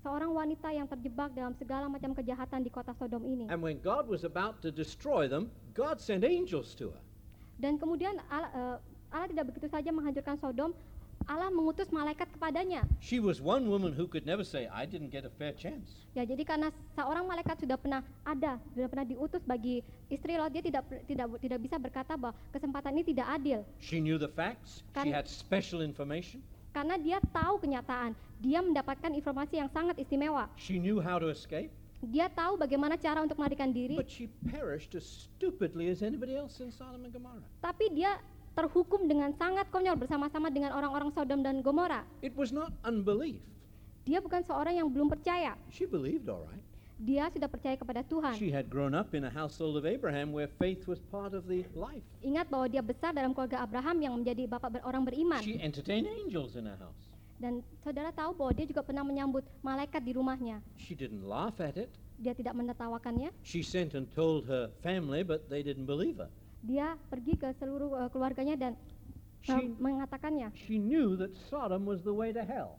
seorang 0.00 0.32
wanita 0.32 0.68
yang 0.72 0.88
terjebak 0.88 1.30
dalam 1.36 1.52
segala 1.56 1.86
macam 1.86 2.16
kejahatan 2.16 2.64
di 2.64 2.70
kota 2.72 2.96
Sodom 2.96 3.20
ini. 3.24 3.44
And 3.52 3.60
when 3.60 3.76
God 3.80 4.08
was 4.08 4.24
about 4.24 4.64
to 4.64 4.72
destroy 4.72 5.28
them, 5.28 5.52
God 5.76 6.00
sent 6.00 6.24
angels 6.24 6.72
to 6.80 6.92
her. 6.92 7.02
Dan 7.60 7.76
kemudian 7.76 8.16
Allah, 8.32 8.50
eh, 8.52 8.76
Allah 9.12 9.28
tidak 9.28 9.52
begitu 9.52 9.68
saja 9.68 9.92
menghancurkan 9.92 10.40
Sodom, 10.40 10.72
Allah 11.28 11.52
mengutus 11.52 11.92
malaikat 11.92 12.32
kepadanya. 12.32 12.80
She 13.04 13.20
was 13.20 13.44
one 13.44 13.68
woman 13.68 13.92
who 13.92 14.08
could 14.08 14.24
never 14.24 14.40
say, 14.40 14.64
I 14.72 14.88
didn't 14.88 15.12
get 15.12 15.28
a 15.28 15.32
fair 15.36 15.52
chance. 15.52 16.08
Ya, 16.16 16.24
jadi 16.24 16.42
karena 16.48 16.72
seorang 16.96 17.28
malaikat 17.28 17.60
sudah 17.60 17.76
pernah 17.76 18.00
ada, 18.24 18.56
sudah 18.72 18.88
pernah 18.88 19.04
diutus 19.04 19.44
bagi 19.44 19.84
istri 20.08 20.40
Lot, 20.40 20.48
dia 20.48 20.64
tidak 20.64 20.88
tidak 21.04 21.28
tidak 21.38 21.58
bisa 21.60 21.76
berkata 21.76 22.16
bahwa 22.16 22.32
kesempatan 22.50 22.96
ini 22.96 23.04
tidak 23.12 23.26
adil. 23.36 23.60
She 23.84 24.00
knew 24.00 24.16
the 24.16 24.32
facts, 24.32 24.80
she 24.80 24.96
Kan- 24.96 25.12
had 25.12 25.28
special 25.28 25.84
information, 25.84 26.40
Karena 26.70 26.94
dia 26.96 27.18
tahu 27.34 27.58
kenyataan, 27.60 28.14
dia 28.40 28.64
mendapatkan 28.64 29.12
informasi 29.12 29.60
yang 29.60 29.68
sangat 29.68 30.00
istimewa. 30.00 30.48
she 30.56 30.80
knew 30.80 30.98
how 30.98 31.20
to 31.20 31.28
escape, 31.28 31.68
Dia 32.00 32.32
tahu 32.32 32.56
bagaimana 32.56 32.96
cara 32.96 33.20
untuk 33.20 33.36
melarikan 33.36 33.68
diri, 33.76 33.92
but 33.92 34.08
she 34.08 34.32
perished 34.48 34.96
as 34.96 35.04
stupidly 35.04 35.92
as 35.92 36.00
anybody 36.00 36.32
else 36.32 36.56
in 36.64 36.72
Sodom 36.72 37.04
and 37.04 37.12
Gomorrah. 37.12 37.44
tapi 37.60 37.92
dia 37.92 38.16
terhukum 38.56 39.04
dengan 39.04 39.36
sangat 39.36 39.68
konyol 39.68 40.00
bersama-sama 40.00 40.48
dengan 40.48 40.72
orang-orang 40.72 41.12
Sodom 41.12 41.44
dan 41.44 41.60
Gomora. 41.60 42.00
It 42.24 42.32
was 42.32 42.56
not 42.56 42.72
unbelief. 42.88 43.44
Dia 44.08 44.24
bukan 44.24 44.40
seorang 44.40 44.80
yang 44.80 44.88
belum 44.88 45.12
percaya. 45.12 45.60
She 45.68 45.84
believed 45.84 46.24
all 46.32 46.48
right. 46.48 46.64
Dia 47.00 47.28
sudah 47.32 47.48
percaya 47.48 47.76
kepada 47.76 48.00
Tuhan. 48.04 48.36
She 48.36 48.48
had 48.48 48.68
grown 48.72 48.96
up 48.96 49.12
in 49.12 49.28
a 49.28 49.32
household 49.32 49.76
of 49.76 49.84
Abraham 49.84 50.32
where 50.32 50.48
faith 50.48 50.88
was 50.88 51.00
part 51.12 51.36
of 51.36 51.44
the 51.48 51.68
life. 51.76 52.04
Ingat 52.24 52.48
bahwa 52.48 52.64
dia 52.68 52.80
besar 52.80 53.12
dalam 53.12 53.36
keluarga 53.36 53.60
Abraham 53.60 54.00
yang 54.00 54.16
menjadi 54.16 54.48
bapak 54.48 54.80
orang 54.88 55.04
beriman. 55.04 55.40
She 55.44 55.60
entertained 55.60 56.08
angels 56.08 56.56
in 56.56 56.64
her 56.64 56.80
house. 56.80 57.09
Dan 57.40 57.64
saudara 57.80 58.12
tahu 58.12 58.36
bahwa 58.36 58.52
dia 58.52 58.68
juga 58.68 58.84
pernah 58.84 59.00
menyambut 59.00 59.40
malaikat 59.64 60.04
di 60.04 60.12
rumahnya. 60.12 60.60
She 60.76 60.92
didn't 60.92 61.24
laugh 61.24 61.56
at 61.58 61.80
it. 61.80 61.88
Dia 62.20 62.36
tidak 62.36 62.52
menertawakannya. 62.52 63.32
She 63.40 63.64
sent 63.64 63.96
and 63.96 64.04
told 64.12 64.44
her 64.44 64.68
family, 64.84 65.24
but 65.24 65.48
they 65.48 65.64
didn't 65.64 65.88
believe 65.88 66.20
her. 66.20 66.28
Dia 66.60 67.00
pergi 67.08 67.40
ke 67.40 67.48
seluruh 67.56 67.96
eh, 67.96 68.08
keluarganya 68.12 68.56
dan 68.60 68.72
She, 69.40 69.72
mengatakannya. 69.80 70.52
she 70.52 70.76
knew 70.76 71.16
that 71.16 71.32
Sodom 71.48 71.88
was 71.88 72.04
the 72.04 72.12
way 72.12 72.28
to 72.28 72.44
hell. 72.44 72.76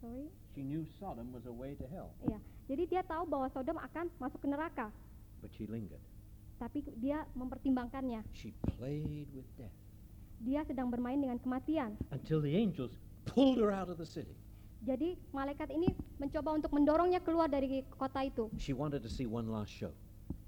Sorry. 0.00 0.32
She 0.56 0.64
knew 0.64 0.88
Sodom 0.96 1.28
was 1.36 1.44
a 1.44 1.52
way 1.52 1.76
to 1.76 1.84
hell, 1.92 2.16
Iya. 2.24 2.40
Jadi 2.64 2.82
dia 2.88 3.02
tahu 3.04 3.28
bahwa 3.28 3.44
Sodom 3.52 3.76
akan 3.76 4.08
masuk 4.16 4.40
ke 4.40 4.48
neraka, 4.48 4.88
but 5.44 5.52
she 5.52 5.68
lingered. 5.68 6.00
tapi 6.56 6.80
dia 6.96 7.28
mempertimbangkannya. 7.36 8.24
She 8.32 8.56
played 8.76 9.28
with 9.36 9.44
death 9.60 9.72
Dia 10.40 10.64
sedang 10.64 10.88
bermain 10.88 11.20
dengan 11.20 11.36
kematian. 11.36 11.92
until 12.08 12.40
the 12.40 12.56
angels 12.56 12.96
pulled 13.30 13.58
her 13.58 13.70
out 13.70 13.88
of 13.88 13.96
the 13.96 14.06
city. 14.06 14.34
Jadi 14.80 15.14
malaikat 15.30 15.68
ini 15.70 15.92
mencoba 16.16 16.56
untuk 16.56 16.72
mendorongnya 16.72 17.20
keluar 17.20 17.46
dari 17.46 17.84
kota 17.92 18.24
itu. 18.24 18.48
She 18.56 18.72
wanted 18.72 19.04
to 19.04 19.12
see 19.12 19.28
one 19.28 19.44
last 19.46 19.68
show, 19.68 19.92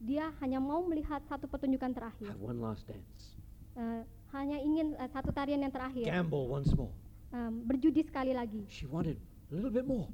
Dia 0.00 0.32
hanya 0.40 0.56
mau 0.58 0.82
melihat 0.82 1.20
satu 1.28 1.44
pertunjukan 1.46 1.92
terakhir. 1.92 2.26
have 2.26 2.40
one 2.40 2.58
last 2.58 2.88
dance, 2.88 3.36
Eh, 3.72 4.02
hanya 4.32 4.56
ingin 4.58 4.96
eh, 4.96 5.08
satu 5.12 5.32
tarian 5.32 5.60
yang 5.60 5.72
terakhir. 5.72 6.04
gamble 6.04 6.48
once 6.48 6.72
more. 6.72 6.92
Em, 7.32 7.64
berjudi 7.64 8.04
sekali 8.04 8.32
lagi. 8.32 8.64
She 8.68 8.84
wanted 8.84 9.16
a 9.48 9.52
little 9.52 9.72
bit 9.72 9.84
more. 9.84 10.08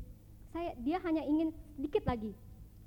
Saya 0.50 0.74
dia 0.78 0.98
hanya 1.02 1.22
ingin 1.22 1.54
sedikit 1.78 2.02
lagi. 2.06 2.34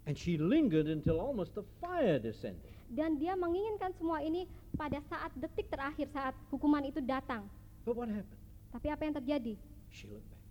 And 0.08 0.16
she 0.16 0.36
lingered 0.36 0.88
until 0.88 1.20
almost 1.20 1.56
the 1.56 1.64
fire 1.80 2.20
descended. 2.20 2.72
Dan 2.92 3.16
dia 3.16 3.40
menginginkan 3.40 3.96
semua 3.96 4.20
ini 4.20 4.44
pada 4.76 5.00
saat 5.08 5.32
detik 5.40 5.72
terakhir 5.72 6.12
saat 6.12 6.36
hukuman 6.52 6.84
itu 6.84 7.00
datang. 7.00 7.48
But 7.88 7.96
what 7.96 8.12
happened? 8.12 8.40
Tapi 8.72 8.88
apa 8.88 9.02
yang 9.04 9.16
terjadi? 9.16 9.54
She 9.92 10.08
looked 10.08 10.28
back. 10.32 10.42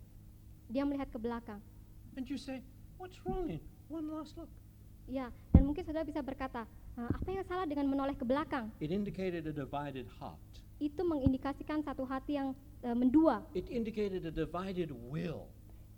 Dia 0.69 0.85
melihat 0.85 1.09
ke 1.09 1.19
belakang. 1.19 1.59
And 2.15 2.23
you 2.29 2.37
say, 2.37 2.61
What's 3.01 3.17
wrong 3.25 3.49
in 3.49 3.59
one 3.89 4.05
last 4.13 4.37
look? 4.37 4.47
Ya, 5.09 5.33
dan 5.51 5.65
mungkin 5.65 5.81
saudara 5.81 6.05
bisa 6.05 6.21
berkata, 6.21 6.69
"Eh, 6.93 7.09
apa 7.09 7.29
yang 7.33 7.43
salah 7.49 7.65
dengan 7.65 7.89
menoleh 7.89 8.13
ke 8.13 8.21
belakang? 8.21 8.69
It 8.77 8.93
indicated 8.93 9.49
a 9.49 9.53
divided 9.53 10.05
heart. 10.21 10.37
Itu 10.77 11.01
mengindikasikan 11.01 11.81
satu 11.81 12.05
hati 12.05 12.37
yang 12.37 12.53
eh, 12.85 12.93
mendua. 12.93 13.41
It 13.57 13.67
indicated 13.73 14.23
a 14.29 14.33
divided 14.33 14.93
will. 15.09 15.49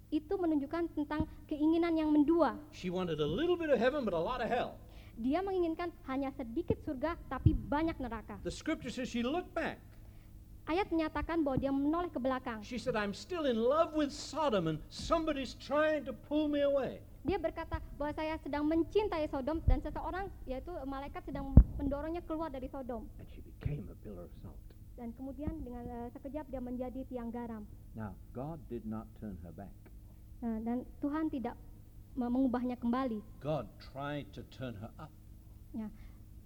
Itu 0.08 0.40
menunjukkan 0.40 0.96
tentang 0.96 1.28
keinginan 1.46 2.00
yang 2.00 2.10
mendua. 2.10 2.56
She 2.72 2.88
wanted 2.88 3.20
a 3.20 3.28
little 3.28 3.60
bit 3.60 3.68
of 3.68 3.78
heaven, 3.78 4.08
but 4.08 4.16
a 4.16 4.24
lot 4.24 4.40
of 4.40 4.48
hell. 4.48 4.80
Dia 5.20 5.44
menginginkan 5.46 5.94
hanya 6.10 6.34
sedikit 6.34 6.80
surga 6.82 7.20
tapi 7.30 7.54
banyak 7.54 8.00
neraka. 8.00 8.40
The 8.42 8.54
scripture 8.54 8.90
says 8.90 9.12
she 9.12 9.22
looked 9.22 9.52
back. 9.54 9.78
Ayat 10.64 10.88
menyatakan 10.88 11.44
bahwa 11.44 11.60
dia 11.60 11.76
menoleh 11.76 12.08
ke 12.08 12.20
belakang. 12.24 12.64
She 12.64 12.80
said, 12.80 12.96
I'm 12.96 13.12
still 13.12 13.44
in 13.44 13.60
love 13.60 13.92
with 13.92 14.16
Sodom, 14.16 14.72
and 14.72 14.80
somebody's 14.88 15.60
trying 15.60 16.08
to 16.08 16.16
pull 16.16 16.48
me 16.48 16.64
away. 16.64 17.04
Dia 17.24 17.36
berkata 17.36 17.84
bahwa 18.00 18.12
saya 18.16 18.36
sedang 18.40 18.64
mencintai 18.68 19.28
Sodom 19.32 19.60
dan 19.64 19.80
seseorang 19.80 20.28
yaitu 20.44 20.72
malaikat 20.88 21.24
sedang 21.24 21.56
mendorongnya 21.80 22.24
keluar 22.24 22.48
dari 22.48 22.72
Sodom. 22.72 23.08
And 23.20 23.28
she 23.28 23.44
became 23.44 23.88
a 23.92 23.96
pillar 24.00 24.28
of 24.28 24.34
salt. 24.40 24.60
Dan 24.96 25.12
kemudian 25.16 25.52
dengan 25.64 25.84
eh, 25.84 26.08
sekejap 26.16 26.48
dia 26.48 26.60
menjadi 26.64 27.02
tiang 27.08 27.28
garam. 27.28 27.64
Now, 27.96 28.16
God 28.32 28.64
did 28.68 28.88
not 28.88 29.08
turn 29.20 29.40
her 29.44 29.52
back. 29.52 29.72
Nah, 30.44 30.60
dan 30.64 30.88
Tuhan 31.00 31.32
tidak 31.32 31.56
me- 32.16 32.28
mengubahnya 32.28 32.76
kembali. 32.80 33.20
God 33.44 33.68
tried 33.80 34.32
to 34.36 34.44
turn 34.52 34.80
her 34.80 34.92
up. 35.00 35.12
Ya. 35.76 35.88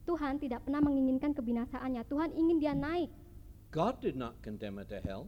Tuhan 0.05 0.39
tidak 0.39 0.63
pernah 0.63 0.79
menginginkan 0.79 1.33
kebinasaannya. 1.37 2.01
Tuhan 2.07 2.31
ingin 2.37 2.57
dia 2.61 2.73
naik. 2.77 3.09
God 3.71 3.99
did 3.99 4.15
not 4.15 4.39
condemn 4.41 4.79
her 4.79 4.87
to 4.87 4.99
hell. 5.03 5.27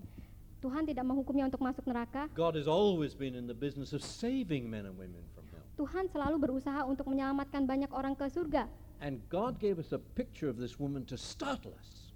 Tuhan 0.60 0.84
tidak 0.84 1.08
menghukumnya 1.08 1.48
untuk 1.48 1.64
masuk 1.64 1.88
neraka. 1.88 2.28
God 2.36 2.60
has 2.60 2.68
always 2.68 3.16
been 3.16 3.36
in 3.36 3.48
the 3.48 3.56
business 3.56 3.96
of 3.96 4.04
saving 4.04 4.68
men 4.68 4.88
and 4.88 4.96
women 5.00 5.24
from 5.32 5.48
hell. 5.56 5.64
Tuhan 5.80 6.12
selalu 6.12 6.36
berusaha 6.36 6.84
untuk 6.84 7.08
menyelamatkan 7.08 7.64
banyak 7.64 7.92
orang 7.96 8.12
ke 8.12 8.28
surga. 8.28 8.68
And 9.00 9.24
God 9.32 9.64
gave 9.64 9.80
us 9.80 9.96
a 9.96 10.02
picture 10.20 10.52
of 10.52 10.60
this 10.60 10.76
woman 10.76 11.08
to 11.08 11.16
startle 11.16 11.72
us. 11.80 12.12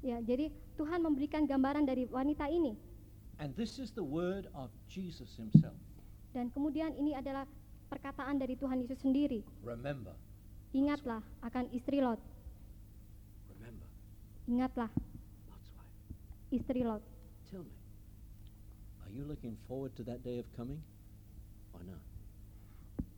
Ya, 0.00 0.20
jadi 0.24 0.48
Tuhan 0.80 1.04
memberikan 1.04 1.44
gambaran 1.44 1.84
dari 1.84 2.08
wanita 2.08 2.48
ini. 2.48 2.72
And 3.36 3.52
this 3.52 3.76
is 3.76 3.92
the 3.92 4.04
word 4.04 4.48
of 4.56 4.72
Jesus 4.88 5.36
himself. 5.36 5.76
Dan 6.32 6.48
kemudian 6.48 6.96
ini 6.96 7.12
adalah 7.12 7.44
perkataan 7.92 8.40
dari 8.40 8.56
Tuhan 8.56 8.80
Yesus 8.80 9.04
sendiri. 9.04 9.44
Remember, 9.60 10.16
Ingatlah 10.72 11.20
akan 11.44 11.68
istri 11.76 12.00
Lot. 12.00 12.20
remember, 13.52 13.88
Ingatlah. 14.48 14.88
Istri 16.50 16.86
Lot. 16.86 17.02
Tell 17.50 17.62
me, 17.62 17.74
are 19.04 19.12
you 19.12 19.24
looking 19.24 19.56
forward 19.66 19.94
to 19.98 20.02
that 20.06 20.22
day 20.22 20.38
of 20.38 20.46
coming 20.54 20.82
or 21.74 21.82
not? 21.86 22.02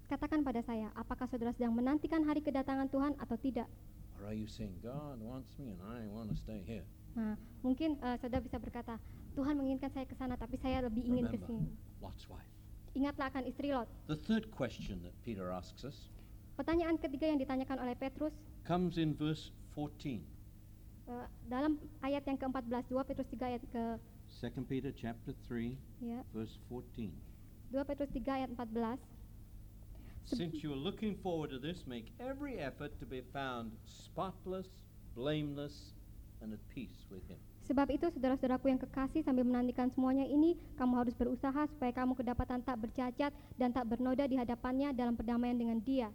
Katakan 0.09 0.41
pada 0.41 0.65
saya, 0.65 0.89
apakah 0.97 1.29
saudara 1.29 1.53
sedang 1.53 1.77
menantikan 1.77 2.25
hari 2.25 2.41
kedatangan 2.41 2.89
Tuhan 2.89 3.13
atau 3.21 3.37
tidak? 3.37 3.69
Or 4.17 4.27
are 4.27 4.37
you 4.37 4.49
saying, 4.49 4.81
God 4.81 5.21
wants 5.21 5.53
me 5.61 5.77
and 5.77 5.81
I 5.85 6.09
want 6.09 6.33
to 6.33 6.37
stay 6.37 6.65
here? 6.65 6.85
Nah, 7.13 7.37
mungkin 7.61 8.01
eh, 8.01 8.17
saudara 8.17 8.41
bisa 8.41 8.57
berkata, 8.57 8.97
Tuhan 9.37 9.55
menginginkan 9.61 9.93
saya 9.93 10.09
ke 10.09 10.17
sana, 10.17 10.35
tapi 10.35 10.57
saya 10.59 10.83
lebih 10.89 11.05
ingin 11.05 11.29
ke 11.29 11.39
sini. 11.45 11.71
Lot's 12.01 12.27
wife. 12.27 12.49
Ingatlah 12.97 13.29
akan 13.31 13.45
istri 13.47 13.71
Lot. 13.71 13.87
The 14.09 14.17
third 14.17 14.49
question 14.51 15.05
that 15.05 15.13
Peter 15.23 15.53
asks 15.53 15.85
us 15.85 16.09
Pertanyaan 16.59 16.99
ketiga 16.99 17.31
yang 17.31 17.39
ditanyakan 17.39 17.79
oleh 17.87 17.95
Petrus 17.95 18.35
comes 18.67 18.99
in 18.99 19.15
verse 19.15 19.55
14. 19.79 20.19
Eh, 21.09 21.27
dalam 21.49 21.81
ayat 22.05 22.23
yang 22.29 22.39
ke-14, 22.39 22.85
2 22.93 23.09
Petrus 23.09 23.29
3 23.33 23.51
ayat 23.51 23.63
ke 23.73 23.85
2 24.29 24.69
Peter 24.69 24.93
chapter 24.93 25.33
3, 25.49 25.73
ya, 26.05 26.21
verse 26.37 26.61
14. 26.69 27.11
2 27.73 27.89
Petrus 27.89 28.11
3 28.13 28.39
ayat 28.45 28.51
14. 28.53 29.01
Seb- 30.29 30.37
Since 30.37 30.61
you 30.61 30.77
are 30.77 30.79
looking 30.79 31.17
forward 31.25 31.49
to 31.57 31.59
this, 31.59 31.89
make 31.89 32.13
every 32.21 32.61
effort 32.61 32.93
to 33.01 33.09
be 33.09 33.25
found 33.33 33.73
spotless, 33.89 34.69
blameless, 35.17 35.97
and 36.45 36.53
at 36.53 36.61
peace 36.69 37.09
with 37.09 37.25
Him. 37.27 37.41
Sebab 37.69 37.89
itu 37.93 38.09
saudara-saudaraku 38.13 38.73
yang 38.73 38.81
kekasih 38.81 39.21
sambil 39.25 39.45
menantikan 39.45 39.93
semuanya 39.93 40.25
ini, 40.25 40.57
kamu 40.81 41.05
harus 41.05 41.13
berusaha 41.13 41.69
supaya 41.69 41.93
kamu 41.93 42.17
kedapatan 42.17 42.65
tak 42.65 42.81
bercacat 42.81 43.33
dan 43.61 43.69
tak 43.73 43.85
bernoda 43.85 44.25
di 44.25 44.41
hadapannya 44.41 44.93
dalam 44.97 45.13
perdamaian 45.13 45.57
dengan 45.57 45.77
dia. 45.81 46.09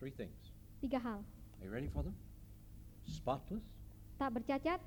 Three 0.00 0.12
things. 0.12 0.52
Tiga 0.80 0.96
hal. 1.00 1.20
Are 1.60 1.64
you 1.64 1.72
ready 1.72 1.88
for 1.92 2.04
them? 2.04 2.16
Spotless, 3.04 3.64
Tak 4.14 4.30
bercacat, 4.30 4.78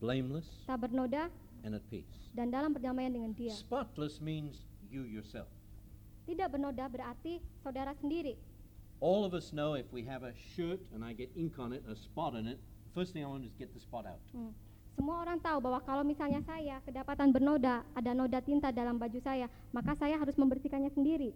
blameless, 0.00 0.46
tak 0.68 0.84
bernoda, 0.84 1.32
and 1.64 1.72
at 1.72 1.84
peace. 1.88 2.28
dan 2.36 2.50
dalam 2.50 2.74
perdamaian 2.74 3.14
dengan 3.14 3.32
dia. 3.32 3.54
Spotless 3.54 4.20
means 4.20 4.66
you 4.90 5.06
yourself. 5.06 5.48
Tidak 6.28 6.48
bernoda 6.50 6.88
berarti 6.88 7.40
saudara 7.62 7.96
sendiri. 7.96 8.36
All 9.04 9.24
of 9.24 9.36
us 9.36 9.52
know 9.52 9.76
if 9.76 9.88
we 9.92 10.04
have 10.04 10.24
a 10.24 10.32
shirt 10.56 10.80
and 10.92 11.04
I 11.04 11.12
get 11.12 11.28
ink 11.36 11.60
on 11.60 11.76
it, 11.76 11.84
a 11.84 11.96
spot 11.96 12.32
on 12.32 12.48
it, 12.48 12.56
first 12.96 13.12
thing 13.12 13.24
I 13.24 13.28
want 13.28 13.44
is 13.44 13.52
get 13.56 13.72
the 13.76 13.82
spot 13.82 14.08
out. 14.08 14.22
Hmm. 14.32 14.52
Semua 14.94 15.26
orang 15.26 15.42
tahu 15.42 15.58
bahwa 15.58 15.82
kalau 15.82 16.06
misalnya 16.06 16.38
saya 16.46 16.78
kedapatan 16.86 17.34
bernoda, 17.34 17.82
ada 17.98 18.14
noda 18.14 18.38
tinta 18.38 18.70
dalam 18.70 18.94
baju 18.94 19.18
saya, 19.18 19.50
maka 19.74 19.98
saya 19.98 20.14
harus 20.14 20.38
membersihkannya 20.38 20.88
sendiri. 20.94 21.34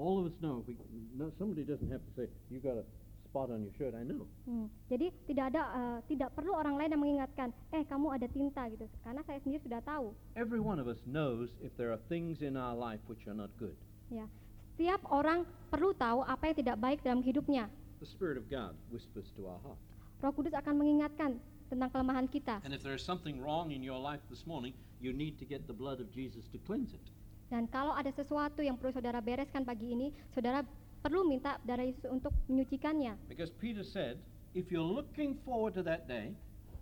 All 0.00 0.16
of 0.16 0.32
us 0.32 0.36
know 0.40 0.64
if 0.64 0.66
we, 0.66 0.80
no, 1.12 1.28
somebody 1.36 1.60
doesn't 1.60 1.92
have 1.92 2.00
to 2.00 2.12
say, 2.16 2.26
you 2.48 2.56
got 2.56 2.80
a 2.80 2.84
spot 3.30 3.54
on 3.54 3.62
your 3.62 3.70
shirt. 3.78 3.94
I 3.94 4.02
know. 4.02 4.26
Hmm. 4.42 4.66
Jadi 4.90 5.14
tidak 5.30 5.54
ada, 5.54 5.62
eh, 5.70 5.98
tidak 6.10 6.34
perlu 6.34 6.50
orang 6.50 6.74
lain 6.74 6.90
yang 6.90 7.02
mengingatkan, 7.06 7.54
eh 7.70 7.86
kamu 7.86 8.10
ada 8.10 8.26
tinta 8.26 8.66
gitu, 8.74 8.90
karena 9.06 9.22
saya 9.22 9.38
sendiri 9.38 9.62
sudah 9.62 9.78
tahu. 9.86 10.10
Every 10.34 10.58
one 10.58 10.82
of 10.82 10.90
us 10.90 10.98
knows 11.06 11.54
if 11.62 11.70
there 11.78 11.94
are 11.94 12.02
things 12.10 12.42
in 12.42 12.58
our 12.58 12.74
life 12.74 12.98
which 13.06 13.30
are 13.30 13.38
not 13.38 13.54
good. 13.54 13.78
Ya, 14.10 14.26
setiap 14.74 15.06
orang 15.14 15.46
perlu 15.70 15.94
tahu 15.94 16.26
apa 16.26 16.50
yang 16.50 16.56
tidak 16.58 16.76
baik 16.82 16.98
dalam 17.06 17.22
hidupnya. 17.22 17.70
The 18.02 18.10
Spirit 18.10 18.34
of 18.34 18.50
God 18.50 18.74
whispers 18.90 19.30
to 19.38 19.46
our 19.46 19.62
heart. 19.62 19.78
Roh 20.20 20.34
Kudus 20.34 20.52
akan 20.52 20.74
mengingatkan 20.74 21.38
tentang 21.70 21.88
kelemahan 21.94 22.26
kita. 22.26 22.58
And 22.66 22.74
if 22.74 22.82
there 22.82 22.98
is 22.98 23.06
something 23.06 23.38
wrong 23.38 23.70
in 23.70 23.80
your 23.80 24.02
life 24.02 24.20
this 24.26 24.42
morning, 24.42 24.74
you 24.98 25.14
need 25.14 25.38
to 25.38 25.46
get 25.46 25.70
the 25.70 25.76
blood 25.76 26.02
of 26.02 26.10
Jesus 26.10 26.50
to 26.50 26.58
cleanse 26.66 26.92
it. 26.92 27.06
Dan 27.50 27.66
kalau 27.66 27.94
ada 27.94 28.10
sesuatu 28.14 28.62
yang 28.62 28.78
perlu 28.78 28.94
saudara 28.94 29.18
bereskan 29.18 29.66
pagi 29.66 29.90
ini, 29.90 30.14
saudara 30.30 30.62
perlu 31.00 31.24
minta 31.24 31.56
darah 31.64 31.84
Yesus 31.84 32.04
untuk 32.06 32.32
menyucikannya. 32.46 33.16
Because 33.26 33.48
Peter 33.50 33.82
said, 33.82 34.20
if 34.52 34.68
you're 34.68 34.84
looking 34.84 35.36
forward 35.42 35.72
to 35.74 35.82
that 35.82 36.04
day, 36.06 36.32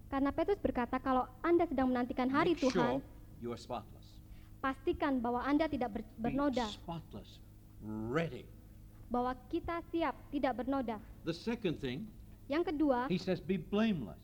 Karena 0.09 0.33
Petrus 0.33 0.57
berkata, 0.57 0.97
kalau 0.97 1.29
Anda 1.45 1.69
sedang 1.69 1.93
menantikan 1.93 2.33
hari 2.33 2.57
make 2.57 2.65
Tuhan, 2.65 2.97
sure 2.97 3.05
you 3.45 3.53
are 3.53 3.61
spotless. 3.61 4.17
pastikan 4.59 5.21
bahwa 5.21 5.45
Anda 5.45 5.69
tidak 5.69 6.01
ber- 6.01 6.09
Be 6.17 6.33
bernoda, 6.33 6.65
spotless, 6.73 7.45
ready. 7.85 8.49
bahwa 9.13 9.37
kita 9.53 9.85
siap 9.93 10.17
tidak 10.33 10.65
bernoda. 10.65 10.97
The 11.29 11.37
second 11.37 11.77
thing, 11.79 12.09
Yang 12.49 12.73
kedua, 12.73 13.05
he 13.13 13.21
says, 13.21 13.37
be 13.37 13.61
blameless. 13.61 14.17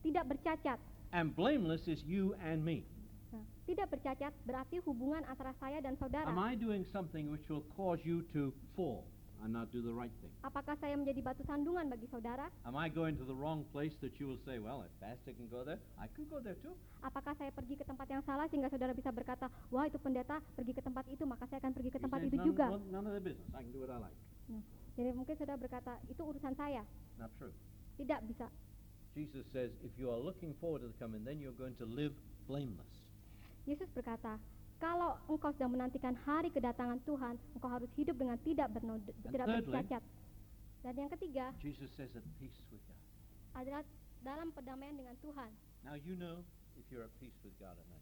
tidak 0.00 0.24
bercacat. 0.24 0.80
And 1.12 1.36
blameless 1.36 1.84
is 1.84 2.00
you 2.00 2.32
and 2.40 2.64
me. 2.64 2.88
Nah, 3.28 3.44
tidak 3.68 3.92
bercacat 3.92 4.32
berarti 4.48 4.80
hubungan 4.88 5.20
antara 5.28 5.52
saya 5.60 5.84
dan 5.84 6.00
saudara. 6.00 6.32
Am 6.32 6.40
I 6.40 6.56
doing 6.56 6.88
something 6.88 7.28
which 7.28 7.44
will 7.52 7.66
cause 7.76 8.00
you 8.08 8.24
to 8.32 8.48
fall 8.72 9.04
and 9.42 9.52
not 9.52 9.72
do 9.72 9.80
the 9.80 9.92
right 9.92 10.12
thing? 10.20 10.32
Apakah 10.44 10.76
saya 10.76 10.96
menjadi 10.96 11.20
batu 11.24 11.42
sandungan 11.44 11.88
bagi 11.88 12.04
saudara? 12.08 12.48
Am 12.64 12.76
I 12.76 12.88
going 12.88 13.16
to 13.16 13.24
the 13.24 13.34
wrong 13.36 13.64
place 13.72 13.96
that 14.04 14.16
you 14.20 14.28
will 14.28 14.40
say, 14.44 14.60
well, 14.60 14.84
if 14.84 14.92
Pastor 15.00 15.32
can 15.32 15.48
go 15.48 15.64
there, 15.64 15.80
I 15.96 16.08
can 16.12 16.28
go 16.28 16.40
there 16.40 16.56
too? 16.60 16.76
Apakah 17.00 17.32
saya 17.36 17.48
pergi 17.50 17.80
ke 17.80 17.84
tempat 17.84 18.06
yang 18.08 18.22
salah 18.24 18.44
sehingga 18.52 18.68
saudara 18.68 18.92
bisa 18.92 19.08
berkata, 19.08 19.48
wah 19.72 19.88
itu 19.88 19.96
pendeta 19.96 20.38
pergi 20.54 20.72
ke 20.76 20.82
tempat 20.84 21.04
itu, 21.08 21.24
maka 21.24 21.48
saya 21.48 21.58
akan 21.64 21.72
pergi 21.72 21.90
ke 21.90 21.98
He 21.98 22.04
tempat 22.04 22.18
says, 22.20 22.28
itu 22.28 22.36
none, 22.36 22.46
juga. 22.48 22.66
none- 22.68 22.88
none 22.92 23.06
of 23.08 23.12
their 23.16 23.24
business. 23.24 23.48
I 23.56 23.60
can 23.64 23.72
do 23.72 23.80
what 23.80 23.92
I 23.92 23.98
like. 24.00 24.18
Nah, 24.50 24.62
jadi 24.98 25.08
mungkin 25.16 25.34
saudara 25.38 25.56
berkata, 25.56 25.92
itu 26.10 26.20
urusan 26.20 26.52
saya. 26.56 26.82
Not 27.16 27.32
true. 27.40 27.52
Tidak 27.96 28.20
bisa. 28.28 28.46
Jesus 29.16 29.44
says, 29.50 29.74
if 29.82 29.90
you 29.98 30.06
are 30.12 30.20
looking 30.20 30.54
forward 30.62 30.84
to 30.84 30.88
the 30.92 30.98
coming, 31.00 31.24
then 31.26 31.40
you're 31.42 31.56
going 31.56 31.74
to 31.82 31.86
live 31.88 32.14
blameless. 32.46 32.88
Yesus 33.68 33.90
berkata, 33.92 34.38
kalau 34.80 35.20
engkau 35.28 35.52
sedang 35.52 35.76
menantikan 35.76 36.16
hari 36.24 36.48
kedatangan 36.48 36.98
Tuhan, 37.04 37.36
engkau 37.54 37.70
harus 37.70 37.90
hidup 38.00 38.16
dengan 38.16 38.40
tidak 38.40 38.72
bernoda, 38.72 39.12
tidak 39.28 39.46
bercacat. 39.60 40.02
Dan 40.80 40.92
yang 40.96 41.10
ketiga 41.12 41.52
Jesus 41.60 41.92
says, 41.92 42.08
at 42.16 42.24
peace 42.40 42.56
with 42.72 42.80
God. 42.88 42.96
adalah 43.60 43.84
dalam 44.24 44.48
perdamaian 44.56 44.96
dengan 44.96 45.12
Tuhan. 45.20 45.52
Now 45.84 46.00
you 46.00 46.16
know 46.16 46.40
if 46.80 46.88
you're 46.88 47.04
at 47.04 47.12
peace 47.20 47.36
with 47.44 47.52
God 47.60 47.76
or 47.76 47.86
not. 47.92 48.00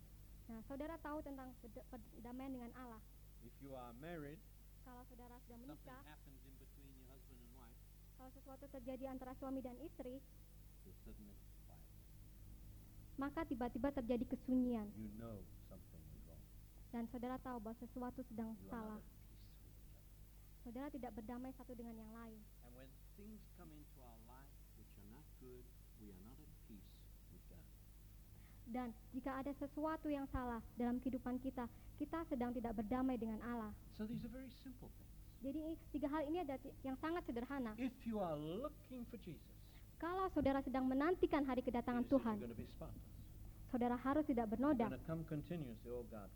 Nah, 0.49 0.63
saudara 0.71 0.95
tahu 1.03 1.19
tentang 1.27 1.51
perd- 1.61 1.85
perdamaian 1.91 2.55
dengan 2.55 2.71
Allah. 2.79 3.03
If 3.43 3.53
you 3.59 3.75
are 3.75 3.91
married, 3.99 4.39
Kalau 4.89 5.05
saudara 5.05 5.37
sudah 5.45 5.59
menikah, 5.61 6.01
happens 6.09 6.41
in 6.49 6.55
between 6.57 6.89
your 6.97 7.05
husband 7.13 7.37
and 7.45 7.53
wife, 7.61 7.77
kalau 8.17 8.33
sesuatu 8.33 8.65
terjadi 8.73 9.13
antara 9.13 9.37
suami 9.37 9.61
dan 9.61 9.77
istri, 9.85 10.17
maka 13.21 13.45
tiba-tiba 13.45 13.93
terjadi 13.93 14.25
kesunyian. 14.33 14.89
You 14.97 15.13
know. 15.21 15.45
Dan 16.89 17.05
saudara 17.13 17.37
tahu 17.45 17.61
bahwa 17.61 17.77
sesuatu 17.81 18.21
sedang 18.33 18.57
You 18.57 18.69
salah. 18.73 19.01
Saudara 20.65 20.89
tidak 20.93 21.13
berdamai 21.17 21.53
satu 21.57 21.73
dengan 21.77 21.97
yang 21.97 22.13
lain. 22.13 22.41
And 22.65 22.73
when 22.77 22.89
things 23.17 23.41
come 23.57 23.73
into 23.73 23.99
our 24.05 24.21
life 24.29 24.53
which 24.77 24.93
are 25.01 25.11
not 25.13 25.25
good, 25.41 25.65
we 26.01 26.13
are 26.13 26.23
not 26.25 26.37
at 26.41 26.53
peace 26.69 26.93
with 27.33 27.45
God. 27.49 27.69
Dan 28.69 28.93
jika 29.17 29.33
ada 29.41 29.53
sesuatu 29.57 30.13
yang 30.13 30.29
salah 30.29 30.61
dalam 30.77 31.01
kehidupan 31.01 31.41
kita, 31.41 31.65
kita 31.97 32.25
sedang 32.29 32.53
tidak 32.53 32.77
berdamai 32.77 33.17
dengan 33.17 33.41
Allah. 33.45 33.73
So 33.97 34.05
these 34.05 34.21
are 34.25 34.33
very 34.33 34.53
simple 34.61 34.93
things. 34.97 35.13
Jadi 35.39 35.77
tiga 35.95 36.09
hal 36.11 36.27
ini 36.29 36.43
ada 36.43 36.59
yang 36.85 36.99
sangat 36.99 37.25
sederhana. 37.25 37.73
If 37.79 37.95
you 38.05 38.19
are 38.19 38.37
looking 38.37 39.07
for 39.09 39.17
Jesus, 39.23 39.59
Kalau 39.99 40.31
saudara 40.31 40.63
sedang 40.63 40.87
menantikan 40.87 41.43
hari 41.43 41.59
kedatangan 41.59 42.07
Tuhan, 42.07 42.39
saudara 43.71 43.97
harus 44.01 44.25
tidak 44.27 44.49
bernoda. 44.53 44.89
oh 44.89 46.05
God. 46.09 46.31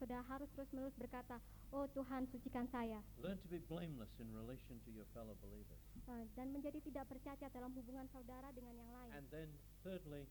Saudara 0.00 0.24
harus 0.32 0.48
terus-menerus 0.56 0.96
berkata, 0.96 1.36
"Oh 1.76 1.84
Tuhan, 1.92 2.24
sucikan 2.32 2.64
saya." 2.72 3.04
Learn 3.20 3.36
to 3.36 3.48
be 3.52 3.60
blameless 3.68 4.08
in 4.16 4.32
relation 4.32 4.80
to 4.80 4.88
your 4.88 5.04
fellow 5.12 5.36
believers. 5.44 5.76
Eh, 6.08 6.24
Dan 6.32 6.56
menjadi 6.56 6.80
tidak 6.80 7.04
bercacat 7.12 7.52
dalam 7.52 7.68
hubungan 7.76 8.08
saudara 8.08 8.48
dengan 8.56 8.80
yang 8.80 8.88
lain. 8.96 9.12
And 9.12 9.28
then, 9.28 9.48
thirdly, 9.84 10.24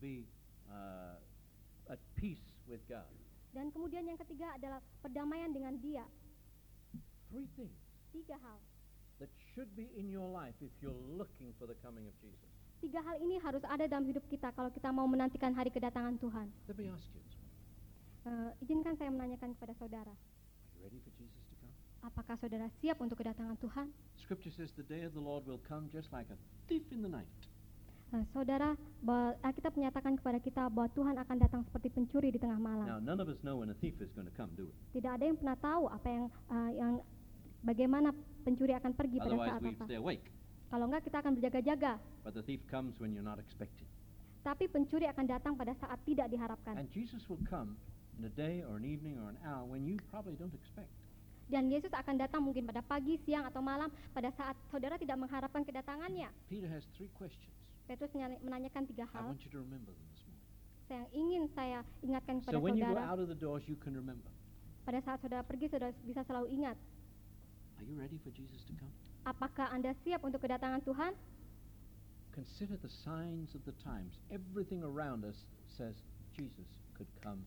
be 0.00 0.24
uh, 0.72 1.20
at 1.92 2.00
peace 2.16 2.56
with 2.64 2.80
God. 2.88 3.04
Dan 3.52 3.68
kemudian 3.68 4.08
yang 4.08 4.16
ketiga 4.16 4.56
adalah 4.56 4.80
perdamaian 5.04 5.52
dengan 5.52 5.76
Dia. 5.84 6.08
Three 7.28 7.48
things 7.52 7.76
Tiga 8.12 8.36
hal. 8.40 8.60
that 9.20 9.32
should 9.52 9.72
be 9.76 9.88
in 9.96 10.08
your 10.08 10.28
life 10.28 10.56
if 10.60 10.72
you're 10.80 10.96
looking 11.16 11.52
for 11.60 11.64
the 11.68 11.76
coming 11.84 12.04
of 12.08 12.16
Jesus. 12.20 12.51
Tiga 12.82 12.98
hal 12.98 13.16
ini 13.22 13.38
harus 13.38 13.62
ada 13.62 13.86
dalam 13.86 14.02
hidup 14.02 14.26
kita 14.26 14.50
kalau 14.50 14.66
kita 14.74 14.90
mau 14.90 15.06
menantikan 15.06 15.54
hari 15.54 15.70
kedatangan 15.70 16.18
Tuhan. 16.18 16.50
Let 16.66 16.74
me 16.74 16.90
ask 16.90 17.06
you. 17.14 17.22
Eh, 18.22 18.50
izinkan 18.66 18.98
saya 18.98 19.10
menanyakan 19.14 19.54
kepada 19.54 19.74
saudara, 19.78 20.10
Are 20.10 20.74
you 20.74 20.82
ready 20.82 20.98
for 20.98 21.14
Jesus 21.14 21.42
to 21.46 21.54
come? 21.62 21.70
apakah 22.02 22.34
saudara 22.38 22.66
siap 22.82 22.98
untuk 22.98 23.22
kedatangan 23.22 23.54
Tuhan? 23.62 23.86
Scripture 24.18 24.50
says 24.50 24.74
the 24.74 24.82
day 24.82 25.06
of 25.06 25.14
the 25.14 25.22
Lord 25.22 25.46
will 25.46 25.62
come 25.62 25.86
just 25.94 26.10
like 26.10 26.26
a 26.34 26.38
thief 26.66 26.82
in 26.90 27.06
the 27.06 27.10
night. 27.10 27.30
Eh, 28.12 28.26
saudara, 28.34 28.74
bahwa 28.98 29.38
Alkitab 29.46 29.78
menyatakan 29.78 30.18
kepada 30.18 30.42
kita 30.42 30.66
bahwa 30.66 30.90
Tuhan 30.90 31.16
akan 31.22 31.36
datang 31.38 31.62
seperti 31.62 31.88
pencuri 31.88 32.34
di 32.34 32.38
tengah 32.42 32.58
malam. 32.58 32.86
Now, 32.86 32.98
none 32.98 33.22
of 33.22 33.30
us 33.30 33.38
know 33.46 33.62
when 33.62 33.70
a 33.70 33.78
thief 33.78 33.94
is 34.02 34.10
going 34.12 34.26
to 34.26 34.34
come, 34.34 34.50
do 34.58 34.66
we? 34.66 34.74
Tidak 34.98 35.08
ada 35.08 35.22
yang 35.22 35.38
pernah 35.38 35.54
tahu 35.54 35.86
apa 35.86 36.08
yang 36.10 36.24
eh, 36.28 36.70
yang 36.82 36.92
bagaimana 37.62 38.10
pencuri 38.42 38.74
akan 38.74 38.90
pergi 38.92 39.22
pada 39.22 39.30
Otherwise, 39.38 39.50
saat 39.54 39.62
we'd 39.62 39.78
apa. 39.78 39.84
stay 39.86 39.98
awake. 40.02 40.26
Kalau 40.72 40.88
enggak 40.88 41.04
kita 41.04 41.20
akan 41.20 41.36
berjaga-jaga. 41.36 42.00
But 42.24 42.32
the 42.32 42.40
thief 42.40 42.64
comes 42.72 42.96
when 42.96 43.12
you're 43.12 43.26
not 43.26 43.36
expecting. 43.36 43.84
Tapi 44.40 44.72
pencuri 44.72 45.04
akan 45.04 45.28
datang 45.28 45.52
pada 45.52 45.76
saat 45.76 46.00
tidak 46.08 46.32
diharapkan. 46.32 46.80
And 46.80 46.88
Jesus 46.88 47.28
will 47.28 47.44
come 47.44 47.76
in 48.16 48.24
a 48.24 48.32
day 48.32 48.64
or 48.64 48.80
an 48.80 48.88
evening 48.88 49.20
or 49.20 49.28
an 49.28 49.36
hour 49.44 49.68
when 49.68 49.84
you 49.84 50.00
probably 50.08 50.32
don't 50.40 50.56
expect. 50.56 50.88
Dan 51.52 51.68
Yesus 51.68 51.92
akan 51.92 52.16
datang 52.16 52.40
mungkin 52.40 52.64
pada 52.64 52.80
pagi, 52.80 53.20
siang, 53.28 53.44
atau 53.44 53.60
malam 53.60 53.92
pada 54.16 54.32
saat 54.32 54.56
saudara 54.72 54.96
tidak 54.96 55.20
mengharapkan 55.20 55.60
kedatangannya. 55.60 56.32
Peter 56.48 56.72
has 56.72 56.88
three 56.96 57.12
questions. 57.12 57.52
Petrus 57.84 58.08
menanyakan 58.16 58.88
tiga 58.88 59.04
I 59.04 59.20
hal 59.20 59.28
want 59.28 59.44
you 59.44 59.52
to 59.52 59.60
remember 59.60 59.92
them 59.92 60.06
this 60.16 60.24
morning. 60.24 60.40
yang 60.92 61.08
ingin 61.12 61.44
saya 61.52 61.80
ingatkan 62.00 62.40
kepada 62.40 62.56
So 62.56 62.64
when 62.64 62.80
you 62.80 62.84
go 62.84 62.96
saudara. 62.96 63.12
out 63.12 63.20
of 63.20 63.28
the 63.28 63.36
doors, 63.36 63.64
you 63.68 63.76
can 63.76 63.92
remember. 63.92 64.32
Pada 64.88 65.04
saat 65.04 65.20
saudara 65.20 65.44
pergi, 65.44 65.68
saudara 65.68 65.92
bisa 66.04 66.24
selalu 66.24 66.52
ingat. 66.56 66.76
Are 67.76 67.84
you 67.84 67.96
ready 68.00 68.16
for 68.20 68.32
Jesus 68.32 68.64
to 68.68 68.72
come? 68.80 68.92
Apakah 69.22 69.70
Anda 69.70 69.94
siap 70.02 70.26
untuk 70.26 70.42
kedatangan 70.42 70.82
Tuhan? 70.82 71.14
consider 72.32 72.80
the 72.80 72.88
signs 72.88 73.54
of 73.54 73.60
the 73.68 73.76
times. 73.84 74.16
Everything 74.32 74.80
around 74.82 75.22
us 75.22 75.44
says 75.68 75.94
Jesus 76.32 76.66
could 76.96 77.08
come 77.20 77.44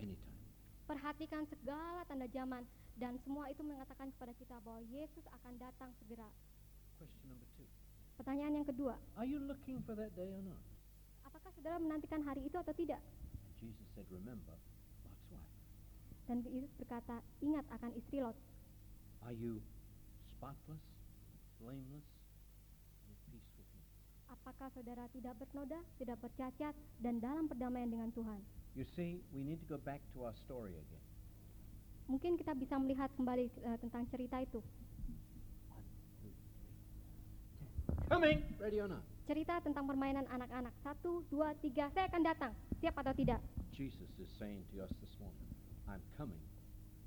anytime. 0.00 0.40
Perhatikan 0.88 1.44
segala 1.52 2.00
tanda 2.08 2.24
zaman 2.32 2.64
dan 2.96 3.20
semua 3.20 3.52
itu 3.52 3.60
mengatakan 3.60 4.08
kepada 4.16 4.32
kita 4.40 4.56
bahwa 4.64 4.80
Yesus 4.88 5.22
akan 5.36 5.60
datang 5.60 5.92
segera. 6.00 6.26
Question 6.96 7.28
number 7.28 7.44
two 7.60 7.68
Pertanyaan 8.16 8.56
yang 8.56 8.66
kedua, 8.66 8.96
Are 9.20 9.28
you 9.28 9.36
looking 9.36 9.84
for 9.84 9.92
that 9.92 10.16
day 10.16 10.32
or 10.32 10.40
not? 10.40 10.62
apakah 11.28 11.52
saudara 11.52 11.76
menantikan 11.76 12.24
hari 12.24 12.48
itu 12.48 12.56
atau 12.56 12.72
tidak? 12.72 13.04
Jesus 13.60 13.84
said, 13.92 14.08
Remember 14.08 14.56
Lot's 15.04 15.26
wife. 15.28 15.52
Dan 16.24 16.40
Yesus 16.48 16.72
berkata, 16.80 17.20
ingat 17.44 17.68
akan 17.68 17.92
istri 17.92 18.24
Lot. 18.24 18.38
Are 19.20 19.36
you 19.36 19.60
spotless, 20.32 20.80
blameless, 21.60 22.06
and 23.06 23.10
at 23.12 23.20
peace 23.30 23.48
with 23.56 23.68
Him? 23.72 23.84
Apakah 24.30 24.68
saudara 24.72 25.08
tidak 25.12 25.34
bernoda, 25.40 25.80
tidak 25.98 26.18
bercacat, 26.20 26.74
dan 27.00 27.18
dalam 27.18 27.48
perdamaian 27.48 27.88
dengan 27.88 28.10
Tuhan? 28.12 28.40
You 28.76 28.84
see, 28.92 29.24
we 29.32 29.40
need 29.40 29.60
to 29.64 29.68
go 29.68 29.80
back 29.80 30.04
to 30.12 30.28
our 30.28 30.36
story 30.44 30.76
again. 30.76 31.04
Mungkin 32.06 32.38
kita 32.38 32.54
bisa 32.54 32.78
melihat 32.78 33.10
kembali 33.18 33.50
eh, 33.50 33.78
tentang 33.82 34.06
cerita 34.12 34.38
itu. 34.38 34.62
One, 35.72 35.82
two, 36.22 36.30
three. 36.30 36.36
Coming! 38.06 38.38
Ready 38.62 38.78
or 38.78 38.86
not? 38.86 39.02
Cerita 39.26 39.58
tentang 39.58 39.90
permainan 39.90 40.22
anak-anak. 40.30 40.70
Satu, 40.86 41.26
dua, 41.26 41.50
tiga, 41.58 41.90
saya 41.90 42.06
akan 42.06 42.22
datang. 42.22 42.52
Siap 42.78 42.94
atau 42.94 43.10
tidak? 43.10 43.42
Jesus 43.74 44.06
is 44.22 44.30
saying 44.38 44.62
to 44.70 44.78
us 44.78 44.92
this 45.02 45.10
morning, 45.18 45.50
I'm 45.90 46.04
coming, 46.14 46.38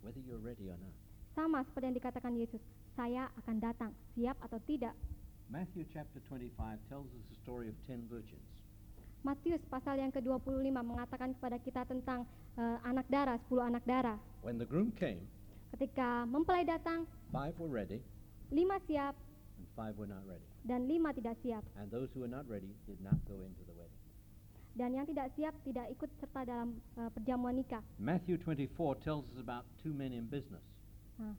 whether 0.04 0.20
you're 0.20 0.44
ready 0.44 0.68
or 0.68 0.76
not. 0.76 0.92
Sama 1.32 1.64
seperti 1.64 1.86
yang 1.88 1.98
dikatakan 1.98 2.34
Yesus. 2.36 2.60
Saya 2.96 3.30
akan 3.40 3.58
datang. 3.60 3.92
Siap 4.16 4.38
atau 4.42 4.60
tidak? 4.66 4.94
Matthew 5.50 5.86
chapter 5.90 6.22
25 6.30 6.54
tells 6.88 7.10
us 7.10 7.24
the 7.34 7.38
story 7.42 7.70
of 7.70 7.76
ten 7.90 8.06
virgins. 8.06 8.46
Matius 9.20 9.60
pasal 9.68 10.00
yang 10.00 10.16
ke-25 10.16 10.72
mengatakan 10.72 11.36
kepada 11.36 11.60
kita 11.60 11.84
tentang 11.84 12.24
eh, 12.56 12.78
anak 12.88 13.04
darah, 13.12 13.36
10 13.52 13.68
anak 13.68 13.84
darah. 13.84 14.16
When 14.46 14.56
the 14.56 14.68
groom 14.68 14.96
came, 14.96 15.28
Ketika 15.70 16.26
mempelai 16.26 16.66
datang, 16.66 17.06
five 17.30 17.54
were 17.62 17.70
ready 17.70 18.02
lima 18.50 18.82
siap 18.90 19.14
and 19.62 19.66
five 19.78 19.94
were 20.02 20.10
not 20.10 20.26
ready. 20.26 20.42
dan 20.66 20.90
lima 20.90 21.14
tidak 21.14 21.38
siap. 21.46 21.62
And 21.78 21.92
those 21.94 22.10
who 22.16 22.26
were 22.26 22.32
not 22.32 22.50
ready 22.50 22.74
did 22.90 22.98
not 23.06 23.18
go 23.30 23.46
into 23.46 23.62
the 23.68 23.76
wedding. 23.78 24.02
Dan 24.74 24.98
yang 24.98 25.06
tidak 25.06 25.30
siap 25.38 25.54
tidak 25.62 25.92
ikut 25.94 26.10
serta 26.18 26.42
dalam 26.48 26.80
eh, 26.98 27.10
perjamuan 27.14 27.54
nikah. 27.60 27.84
Matthew 28.02 28.40
24 28.42 28.70
tells 29.04 29.28
us 29.30 29.38
about 29.38 29.66
two 29.78 29.92
men 29.94 30.10
in 30.16 30.26
business. 30.26 30.64
Nah, 31.20 31.36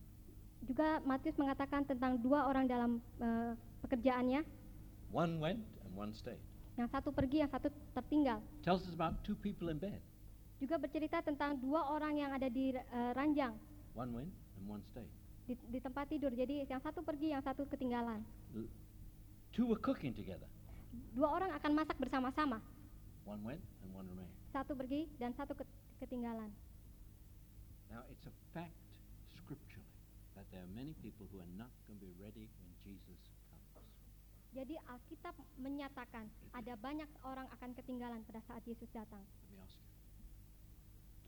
juga 0.64 1.00
Matius 1.02 1.36
mengatakan 1.36 1.82
tentang 1.82 2.20
dua 2.20 2.46
orang 2.46 2.64
dalam 2.64 2.90
eh, 3.18 3.52
pekerjaannya. 3.82 4.44
One 5.10 5.40
went 5.40 5.60
and 5.82 5.92
one 5.96 6.12
stayed. 6.14 6.38
Yang 6.78 6.88
satu 6.94 7.10
pergi, 7.10 7.42
yang 7.42 7.50
satu 7.50 7.68
tertinggal. 7.92 8.38
Tells 8.62 8.86
us 8.86 8.94
about 8.94 9.20
two 9.26 9.34
people 9.34 9.68
in 9.68 9.76
bed. 9.76 9.98
Juga 10.60 10.76
bercerita 10.76 11.24
tentang 11.24 11.56
dua 11.56 11.88
orang 11.88 12.14
yang 12.16 12.30
ada 12.30 12.46
di 12.46 12.72
eh, 12.72 13.12
ranjang 13.16 13.56
One 13.92 14.12
went 14.14 14.32
and 14.60 14.64
one 14.68 14.82
stayed. 14.86 15.10
di, 15.48 15.58
di 15.66 15.78
tempat 15.82 16.06
tidur. 16.06 16.30
Jadi 16.30 16.62
yang 16.68 16.78
satu 16.78 17.02
pergi, 17.02 17.34
yang 17.34 17.42
satu 17.42 17.66
ketinggalan. 17.66 18.22
Two 19.50 19.66
were 19.66 19.80
cooking 19.82 20.14
together. 20.14 20.46
Dua 21.10 21.26
orang 21.26 21.50
akan 21.58 21.70
masak 21.74 21.98
bersama-sama. 21.98 22.62
One 23.26 23.42
went 23.42 23.62
and 23.82 23.90
one 23.90 24.06
remained. 24.06 24.30
Satu 24.54 24.78
pergi 24.78 25.10
dan 25.18 25.34
satu 25.34 25.58
ket- 25.58 25.74
ketinggalan. 25.98 26.50
Now, 27.90 28.06
it's 28.06 28.22
a 28.26 28.34
fact 28.54 28.70
there 30.51 30.62
are 30.62 30.72
many 30.74 30.94
people 30.98 31.27
who 31.31 31.39
are 31.39 31.52
not 31.56 31.70
going 31.86 31.98
to 31.98 32.05
be 32.05 32.14
ready 32.18 32.51
when 32.62 32.72
Jesus 32.82 33.18
comes. 33.51 33.70
Jadi 34.51 34.74
Alkitab 34.90 35.39
menyatakan 35.62 36.27
ada 36.51 36.74
banyak 36.74 37.06
orang 37.22 37.47
akan 37.55 37.70
ketinggalan 37.78 38.22
pada 38.27 38.43
saat 38.51 38.62
Yesus 38.66 38.90
datang. 38.90 39.22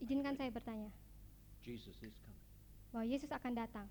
Izinkan 0.03 0.35
saya 0.35 0.51
bertanya 0.51 0.91
Jesus 1.63 1.95
is 2.03 2.19
coming. 2.27 2.43
bahwa 2.91 3.07
Yesus 3.07 3.31
akan 3.31 3.55
datang. 3.55 3.87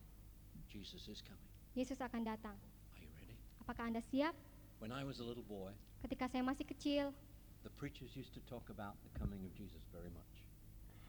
Jesus 0.68 1.08
is 1.08 1.24
coming. 1.24 1.48
Yesus 1.72 2.04
akan 2.04 2.28
datang. 2.28 2.60
Are 2.92 3.00
you 3.00 3.08
ready? 3.16 3.40
Apakah 3.64 3.88
Anda 3.88 4.04
siap? 4.12 4.36
When 4.84 4.92
I 4.92 5.08
was 5.08 5.24
a 5.24 5.26
little 5.26 5.48
boy, 5.48 5.72
Ketika 6.02 6.26
saya 6.28 6.42
masih 6.42 6.66
kecil, 6.66 7.14
the 7.62 7.72
preachers 7.78 8.18
used 8.18 8.34
to 8.34 8.42
talk 8.50 8.66
about 8.74 8.98
the 9.06 9.12
coming 9.22 9.46
of 9.46 9.54
Jesus 9.54 9.86
very 9.94 10.10
much. 10.12 10.31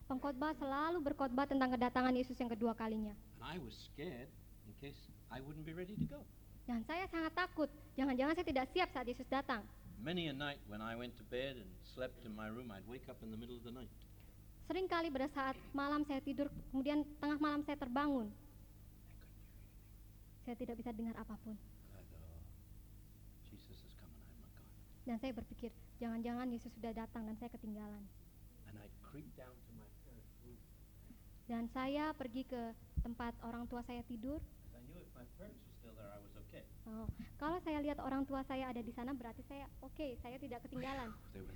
Pengkhotbah 0.07 0.53
selalu 0.59 0.99
berkhotbah 1.03 1.47
tentang 1.47 1.73
kedatangan 1.75 2.15
Yesus 2.15 2.37
yang 2.39 2.51
kedua 2.51 2.73
kalinya. 2.75 3.15
And 3.39 3.45
I 3.45 3.57
was 3.59 3.75
scared 3.91 4.31
in 4.67 4.73
case 4.79 4.99
I 5.33 5.41
wouldn't 5.41 5.65
be 5.65 5.75
ready 5.75 5.97
to 5.97 6.07
go. 6.07 6.21
Dan 6.63 6.87
saya 6.87 7.11
sangat 7.11 7.35
takut, 7.35 7.67
jangan-jangan 7.99 8.39
saya 8.39 8.47
tidak 8.47 8.67
siap 8.71 8.89
saat 8.95 9.07
Yesus 9.09 9.27
datang. 9.27 9.67
Many 10.03 10.31
a 10.31 10.35
night 10.35 10.59
when 10.67 10.83
I 10.83 10.95
went 10.99 11.15
to 11.19 11.25
bed 11.27 11.59
and 11.59 11.71
slept 11.95 12.23
in 12.27 12.35
my 12.35 12.51
room, 12.51 12.71
I'd 12.71 12.87
wake 12.87 13.07
up 13.11 13.19
in 13.23 13.31
the 13.31 13.39
middle 13.39 13.59
of 13.59 13.67
the 13.67 13.75
night. 13.75 13.91
Sering 14.71 14.87
kali 14.87 15.11
pada 15.11 15.27
saat 15.31 15.59
malam 15.75 16.07
saya 16.07 16.23
tidur, 16.23 16.47
kemudian 16.71 17.03
tengah 17.19 17.39
malam 17.43 17.67
saya 17.67 17.75
terbangun. 17.75 18.31
I. 18.31 19.27
Saya 20.47 20.55
tidak 20.59 20.79
bisa 20.79 20.95
dengar 20.95 21.19
apa 21.19 21.35
pun. 21.43 21.59
I 21.95 22.03
going. 22.11 22.47
Dan 25.03 25.19
saya 25.19 25.35
berpikir, 25.35 25.75
jangan-jangan 25.99 26.47
Yesus 26.51 26.71
sudah 26.79 26.95
datang 26.95 27.27
dan 27.27 27.35
saya 27.43 27.51
ketinggalan. 27.51 28.03
And 28.71 28.75
I'd 28.79 28.95
creep 29.03 29.27
down 29.35 29.51
to. 29.51 29.72
Dan 31.51 31.67
saya 31.71 32.15
pergi 32.15 32.47
ke 32.47 32.75
tempat 33.03 33.35
orang 33.43 33.67
tua 33.67 33.83
saya 33.83 34.03
tidur. 34.07 34.39
okay. 36.39 36.63
Oh, 36.87 37.07
kalau 37.39 37.59
saya 37.63 37.79
lihat 37.81 37.99
orang 37.99 38.23
tua 38.27 38.43
saya 38.47 38.71
ada 38.71 38.83
di 38.83 38.93
sana, 38.95 39.15
berarti 39.15 39.43
saya 39.47 39.67
oke, 39.83 40.19
saya 40.23 40.37
tidak 40.39 40.63
ketinggalan. 40.67 41.11
There. 41.33 41.47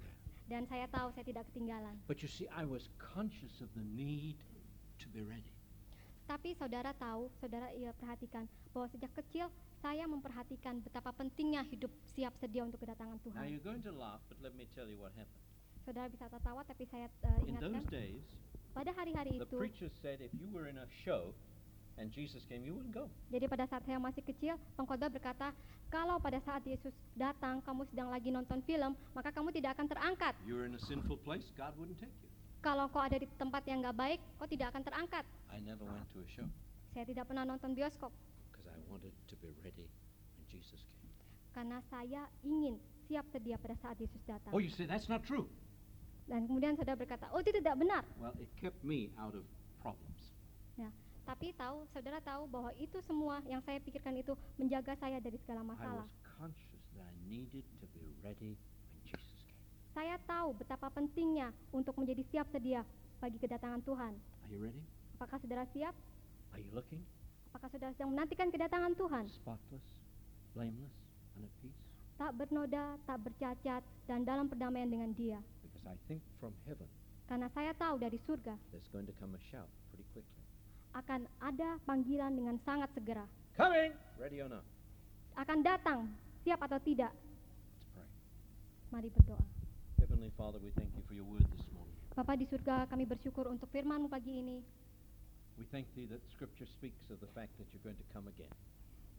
Dan 0.46 0.62
saya 0.70 0.86
tahu 0.86 1.10
saya 1.10 1.26
tidak 1.26 1.44
ketinggalan. 1.50 1.98
But 2.06 2.22
you 2.22 2.30
see, 2.30 2.46
I 2.54 2.62
was 2.62 2.86
conscious 2.98 3.58
of 3.58 3.70
the 3.74 3.82
need 3.82 4.38
to 5.02 5.06
be 5.10 5.26
ready. 5.26 5.50
Tapi 6.26 6.58
saudara 6.58 6.90
tahu, 6.94 7.30
saudara 7.38 7.70
iya 7.74 7.94
perhatikan 7.94 8.50
bahwa 8.74 8.90
sejak 8.90 9.14
kecil 9.14 9.46
saya 9.78 10.10
memperhatikan 10.10 10.82
betapa 10.82 11.14
pentingnya 11.14 11.62
hidup 11.70 11.90
siap 12.14 12.34
sedia 12.42 12.66
untuk 12.66 12.82
kedatangan 12.82 13.18
Now 13.22 13.26
Tuhan. 13.30 13.42
you're 13.46 13.62
going 13.62 13.82
to 13.86 13.94
laugh, 13.94 14.22
but 14.26 14.38
let 14.42 14.54
me 14.58 14.66
tell 14.74 14.90
you 14.90 14.98
what 14.98 15.14
happened. 15.14 15.38
Saudara 15.86 16.10
bisa 16.10 16.26
tertawa, 16.26 16.66
tapi 16.66 16.82
saya 16.90 17.06
In 17.46 17.54
ingatkan 17.54 17.78
those 17.78 17.94
days, 17.94 18.26
pada 18.76 18.92
hari-hari 18.92 19.40
the 19.40 19.48
itu. 19.48 19.56
preacher 19.56 19.88
said 20.04 20.20
if 20.20 20.28
you 20.36 20.44
were 20.52 20.68
in 20.68 20.76
a 20.76 20.88
show 21.00 21.32
and 21.96 22.12
Jesus 22.12 22.44
came, 22.44 22.60
you 22.60 22.76
wouldn't 22.76 22.92
go. 22.92 23.08
Jadi 23.32 23.48
pada 23.48 23.64
saat 23.64 23.80
saya 23.88 23.96
masih 23.96 24.20
kecil, 24.20 24.60
pengkhotbah 24.76 25.08
berkata, 25.08 25.56
kalau 25.88 26.20
pada 26.20 26.36
saat 26.44 26.60
Yesus 26.68 26.92
datang, 27.16 27.64
kamu 27.64 27.88
sedang 27.88 28.12
lagi 28.12 28.28
nonton 28.28 28.60
film, 28.68 28.92
maka 29.16 29.32
kamu 29.32 29.48
tidak 29.56 29.80
akan 29.80 29.88
terangkat. 29.88 30.36
You 30.44 30.60
were 30.60 30.68
in 30.68 30.76
a 30.76 30.82
sinful 30.84 31.16
place, 31.24 31.48
God 31.56 31.72
wouldn't 31.80 31.96
take 31.96 32.12
you. 32.20 32.28
Kalau 32.60 32.84
kau 32.92 33.00
ada 33.00 33.16
di 33.16 33.24
tempat 33.40 33.64
yang 33.64 33.80
nggak 33.80 33.96
baik, 33.96 34.20
kau 34.36 34.44
tidak 34.44 34.76
akan 34.76 34.82
terangkat. 34.84 35.24
I 35.48 35.64
never 35.64 35.88
went 35.88 36.04
to 36.12 36.20
a 36.20 36.28
show 36.28 36.48
Saya 36.92 37.08
tidak 37.08 37.28
pernah 37.32 37.48
nonton 37.48 37.72
bioskop 37.72 38.12
because 38.52 38.68
I 38.68 38.76
wanted 38.92 39.16
to 39.16 39.34
be 39.40 39.56
ready 39.64 39.88
when 40.36 40.44
Jesus 40.52 40.84
came. 41.00 41.12
karena 41.56 41.80
saya 41.88 42.28
ingin 42.44 42.76
siap 43.08 43.24
sedia 43.32 43.56
pada 43.56 43.72
saat 43.80 43.96
Yesus 43.96 44.20
datang. 44.28 44.52
Oh, 44.52 44.60
you 44.60 44.68
say 44.68 44.84
that's 44.84 45.08
not 45.08 45.24
true. 45.24 45.48
Dan 46.26 46.50
kemudian 46.50 46.74
saudara 46.74 46.98
berkata, 46.98 47.30
oh 47.30 47.38
itu 47.38 47.54
tidak 47.54 47.78
benar. 47.78 48.02
Well, 48.18 48.34
it 48.42 48.50
kept 48.58 48.82
me 48.82 49.14
out 49.14 49.38
of 49.38 49.46
problems. 49.78 50.34
Ya, 50.74 50.90
tapi 51.22 51.54
tahu, 51.54 51.86
saudara 51.94 52.18
tahu 52.18 52.50
bahwa 52.50 52.74
itu 52.76 52.98
semua 53.02 53.38
yang 53.46 53.62
saya 53.62 53.78
pikirkan 53.78 54.18
itu 54.18 54.34
menjaga 54.58 54.98
saya 54.98 55.22
dari 55.22 55.38
segala 55.38 55.62
I 55.62 55.68
masalah. 55.70 56.06
was 56.06 56.18
conscious 56.26 56.82
that 56.98 57.06
I 57.06 57.14
needed 57.30 57.62
to 57.78 57.86
be 57.94 58.10
ready 58.20 58.58
when 58.90 59.00
Jesus 59.06 59.38
came. 59.46 59.62
Saya 59.94 60.18
tahu 60.26 60.58
betapa 60.58 60.90
pentingnya 60.90 61.54
untuk 61.70 61.94
menjadi 61.94 62.26
siap 62.28 62.50
sedia 62.50 62.82
bagi 63.22 63.38
kedatangan 63.38 63.80
Tuhan. 63.86 64.12
Are 64.18 64.50
you 64.50 64.58
ready? 64.60 64.82
Apakah 65.16 65.38
saudara 65.40 65.64
siap? 65.72 65.94
Are 66.52 66.60
you 66.60 66.68
looking? 66.74 67.00
Apakah 67.54 67.70
saudara 67.72 67.94
sedang 67.96 68.12
menantikan 68.12 68.50
kedatangan 68.52 68.92
Tuhan? 68.98 69.24
Spotless, 69.32 69.86
blameless, 70.52 70.92
and 71.38 71.48
at 71.48 71.54
peace? 71.62 71.80
Tak 72.16 72.32
bernoda, 72.36 72.96
tak 73.04 73.18
bercacat, 73.24 73.82
dan 74.08 74.24
dalam 74.24 74.48
perdamaian 74.48 74.88
dengan 74.88 75.12
Dia. 75.16 75.40
Because 75.86 76.02
I 76.02 76.08
think 76.10 76.22
from 76.42 76.50
heaven 76.66 76.90
Karena 77.30 77.46
saya 77.54 77.70
tahu 77.74 77.98
dari 78.02 78.18
surga 78.26 78.54
there's 78.74 78.90
going 78.90 79.06
to 79.06 79.14
come 79.22 79.34
a 79.38 79.42
shout 79.50 79.70
pretty 79.90 80.06
quickly. 80.10 80.42
akan 80.98 81.30
ada 81.38 81.76
panggilan 81.84 82.32
dengan 82.32 82.56
sangat 82.64 82.90
segera. 82.96 83.26
Coming! 83.54 83.92
Ready 84.16 84.40
or 84.40 84.48
not? 84.48 84.64
Akan 85.36 85.60
datang, 85.60 86.08
siap 86.40 86.56
atau 86.64 86.80
tidak. 86.80 87.12
Let's 87.12 87.86
pray. 87.92 88.08
Mari 88.88 89.12
berdoa. 89.12 89.44
Heavenly 90.00 90.32
Father, 90.40 90.56
we 90.56 90.72
thank 90.72 90.88
you 90.96 91.04
for 91.04 91.12
your 91.12 91.28
word 91.28 91.44
this 91.52 91.68
morning. 91.76 91.92
Bapa 92.16 92.32
di 92.32 92.48
surga, 92.48 92.88
kami 92.88 93.04
bersyukur 93.04 93.44
untuk 93.44 93.68
firman-Mu 93.68 94.08
pagi 94.08 94.40
ini. 94.40 94.64
We 95.60 95.68
thank 95.68 95.84
thee 95.92 96.08
that 96.08 96.24
Scripture 96.32 96.68
speaks 96.80 97.04
of 97.12 97.20
the 97.20 97.28
fact 97.36 97.52
that 97.60 97.68
you're 97.76 97.84
going 97.84 98.00
to 98.00 98.08
come 98.16 98.24
again. 98.32 98.52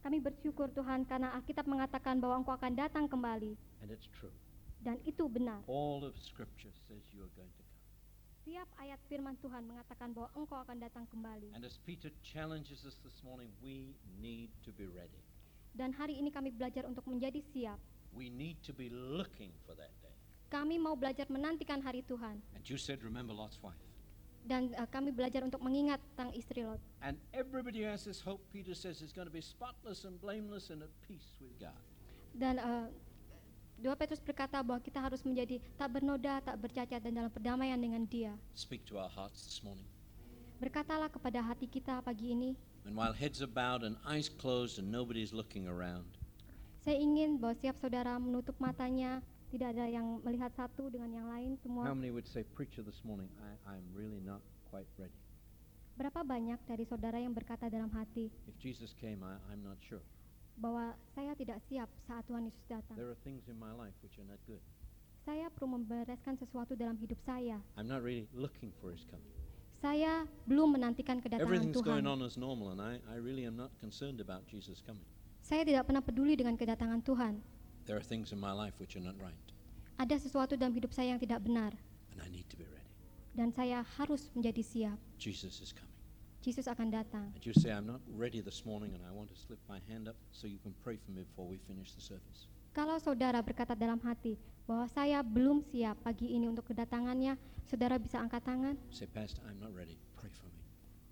Kami 0.01 0.17
bersyukur 0.17 0.73
Tuhan 0.73 1.05
karena 1.05 1.37
Alkitab 1.37 1.69
mengatakan 1.69 2.17
bahwa 2.17 2.41
Engkau 2.41 2.57
akan 2.57 2.73
datang 2.73 3.05
kembali. 3.05 3.53
And 3.85 3.93
it's 3.93 4.09
true 4.17 4.33
dan 4.81 5.01
itu 5.03 5.25
benar. 5.29 5.61
All 5.65 6.05
of 6.05 6.13
scripture 6.19 6.73
says 6.87 7.01
you 7.13 7.25
are 7.25 7.33
going 7.33 7.51
to 7.57 7.63
come. 7.63 7.77
Setiap 8.47 8.69
ayat 8.79 8.99
firman 9.11 9.35
Tuhan 9.43 9.67
mengatakan 9.67 10.15
bahwa 10.15 10.31
engkau 10.31 10.55
akan 10.63 10.79
datang 10.79 11.03
kembali. 11.11 11.51
And 11.51 11.67
as 11.67 11.75
Peter 11.83 12.07
challenges 12.23 12.87
us 12.87 12.95
this 13.03 13.19
morning, 13.19 13.51
we 13.59 13.91
need 14.23 14.55
to 14.63 14.71
be 14.71 14.87
ready. 14.87 15.19
Dan 15.75 15.91
hari 15.91 16.15
ini 16.15 16.31
kami 16.31 16.55
belajar 16.55 16.87
untuk 16.87 17.03
menjadi 17.05 17.43
siap. 17.51 17.75
We 18.15 18.31
need 18.31 18.63
to 18.63 18.71
be 18.71 18.87
looking 18.87 19.51
for 19.67 19.75
that 19.75 19.91
day. 19.99 20.15
Kami 20.47 20.79
mau 20.79 20.95
belajar 20.95 21.27
menantikan 21.27 21.83
hari 21.83 22.07
Tuhan. 22.07 22.39
And 22.55 22.63
you 22.63 22.79
said 22.79 23.03
remember 23.03 23.35
Lot's 23.35 23.59
wife. 23.59 23.75
Dan 24.47 24.71
uh, 24.79 24.87
kami 24.87 25.11
belajar 25.11 25.43
untuk 25.43 25.59
mengingat 25.59 25.99
tentang 26.15 26.31
istri 26.31 26.63
Lot. 26.63 26.79
And 27.03 27.19
everybody 27.35 27.83
has 27.83 28.07
this 28.07 28.23
hope. 28.23 28.39
Peter 28.47 28.71
says 28.71 29.03
is 29.03 29.11
going 29.11 29.27
to 29.27 29.33
be 29.33 29.43
spotless 29.43 30.07
and 30.07 30.15
blameless 30.23 30.71
and 30.71 30.79
at 30.79 30.93
peace 31.03 31.35
with 31.43 31.51
God. 31.59 31.75
Dan 32.31 32.63
uh, 32.63 32.87
2 33.77 33.93
Petrus 33.93 34.17
berkata 34.17 34.57
bahwa 34.65 34.81
kita 34.81 34.97
harus 34.97 35.21
menjadi 35.21 35.61
tak 35.77 35.93
bernoda, 35.93 36.41
tak 36.41 36.57
bercacat 36.57 36.97
dan 36.97 37.13
dalam 37.13 37.29
perdamaian 37.29 37.77
dengan 37.77 38.01
Dia. 38.09 38.33
Speak 38.57 38.81
to 38.89 38.97
our 38.97 39.09
hearts 39.09 39.45
this 39.45 39.61
morning. 39.61 39.85
Berkatalah 40.57 41.13
kepada 41.13 41.37
hati 41.45 41.69
kita 41.69 42.01
pagi 42.01 42.33
ini. 42.33 42.57
And 42.89 42.97
while 42.97 43.13
heads 43.13 43.37
are 43.45 43.51
bowed 43.51 43.85
and 43.85 43.93
eyes 44.01 44.33
closed 44.33 44.81
and 44.81 44.89
nobody 44.89 45.21
is 45.21 45.29
looking 45.29 45.69
around. 45.69 46.17
Saya 46.81 46.97
ingin 46.97 47.37
bahwa 47.37 47.53
setiap 47.53 47.77
saudara 47.77 48.17
menutup 48.17 48.57
matanya, 48.57 49.21
tidak 49.53 49.77
ada 49.77 49.85
yang 49.85 50.25
melihat 50.25 50.49
satu 50.57 50.89
dengan 50.89 51.13
yang 51.13 51.27
lain 51.29 51.53
semua. 51.61 51.85
How 51.85 51.93
many 51.93 52.09
would 52.09 52.25
say 52.25 52.41
preacher 52.57 52.81
this 52.81 53.05
morning? 53.05 53.29
I, 53.45 53.77
I'm 53.77 53.85
really 53.93 54.23
not 54.25 54.41
quite 54.73 54.89
ready. 54.97 55.13
Berapa 55.93 56.25
banyak 56.25 56.57
dari 56.65 56.85
saudara 56.89 57.21
yang 57.21 57.37
berkata 57.37 57.69
dalam 57.69 57.93
hati? 57.93 58.33
If 58.49 58.57
Jesus 58.57 58.97
came, 58.97 59.21
I, 59.21 59.37
I'm 59.53 59.61
not 59.61 59.77
sure 59.85 60.01
bahwa 60.57 60.97
saya 61.13 61.37
tidak 61.37 61.61
siap 61.69 61.85
saat 62.03 62.25
Tuhan 62.25 62.49
Yesus 62.49 62.65
datang. 62.65 62.97
There 62.97 63.09
are 63.13 63.19
things 63.21 63.45
in 63.45 63.55
my 63.55 63.71
life 63.71 63.93
which 64.01 64.17
are 64.17 64.25
not 64.25 64.41
good. 64.49 64.59
Saya 65.21 65.51
perlu 65.53 65.77
membereskan 65.77 66.33
sesuatu 66.35 66.73
dalam 66.73 66.97
hidup 66.97 67.19
saya. 67.21 67.61
I'm 67.77 67.85
not 67.85 68.01
really 68.01 68.25
looking 68.33 68.73
for 68.81 68.89
his 68.89 69.05
coming. 69.05 69.29
Saya 69.77 70.25
belum 70.49 70.73
menantikan 70.73 71.21
kedatangan 71.21 71.45
Everything's 71.45 71.77
Tuhan. 71.77 72.01
going 72.01 72.07
on 72.09 72.19
as 72.25 72.33
normal, 72.33 72.73
and 72.73 72.81
I, 72.81 72.97
I 73.05 73.21
really 73.21 73.45
am 73.45 73.53
not 73.53 73.69
concerned 73.77 74.17
about 74.17 74.49
Jesus 74.49 74.81
coming. 74.81 75.05
Saya 75.45 75.61
tidak 75.61 75.85
pernah 75.85 76.01
peduli 76.01 76.33
dengan 76.33 76.57
kedatangan 76.57 77.05
Tuhan. 77.05 77.37
There 77.85 77.93
are 77.95 78.03
things 78.03 78.33
in 78.33 78.41
my 78.41 78.51
life 78.51 78.73
which 78.81 78.97
are 78.97 79.05
not 79.05 79.15
right, 79.21 79.37
Ada 79.95 80.19
sesuatu 80.19 80.57
dalam 80.57 80.73
hidup 80.75 80.91
saya 80.91 81.15
yang 81.15 81.21
tidak 81.21 81.39
benar 81.45 81.71
and 82.11 82.19
I 82.19 82.27
need 82.27 82.49
to 82.51 82.57
be 82.59 82.65
ready. 82.67 82.83
dan 83.31 83.53
saya 83.53 83.85
harus 83.95 84.27
menjadi 84.33 84.59
siap. 84.65 84.97
Jesus 85.21 85.61
is 85.61 85.71
coming. 85.71 85.86
Yesus 86.45 86.69
akan 86.69 86.87
datang. 86.93 87.27
And 87.35 87.43
you 87.43 87.51
say, 87.57 87.73
I'm 87.73 87.89
not 87.89 87.99
ready 88.13 88.39
this 88.39 88.63
morning, 88.63 88.95
and 88.95 89.03
I 89.03 89.11
want 89.11 89.27
to 89.33 89.37
slip 89.37 89.59
my 89.67 89.83
hand 89.89 90.07
up 90.07 90.15
so 90.31 90.47
you 90.47 90.61
can 90.63 90.71
pray 90.79 90.95
for 90.95 91.11
me 91.11 91.27
before 91.27 91.43
we 91.49 91.59
finish 91.67 91.91
the 91.91 92.03
service. 92.03 92.47
Kalau 92.71 92.95
saudara 93.01 93.41
berkata 93.43 93.73
dalam 93.73 93.97
hati 94.05 94.37
bahwa 94.63 94.85
saya 94.87 95.19
belum 95.25 95.65
siap 95.65 95.97
pagi 96.05 96.29
ini 96.31 96.47
untuk 96.47 96.69
kedatangannya, 96.71 97.35
saudara 97.67 97.99
bisa 97.99 98.21
angkat 98.21 98.45
tangan. 98.45 98.77
Say, 98.93 99.09
Pastor, 99.09 99.43
I'm 99.49 99.59
not 99.59 99.73
ready. 99.75 99.97
Pray 100.15 100.31
for 100.31 100.47
me. 100.53 100.63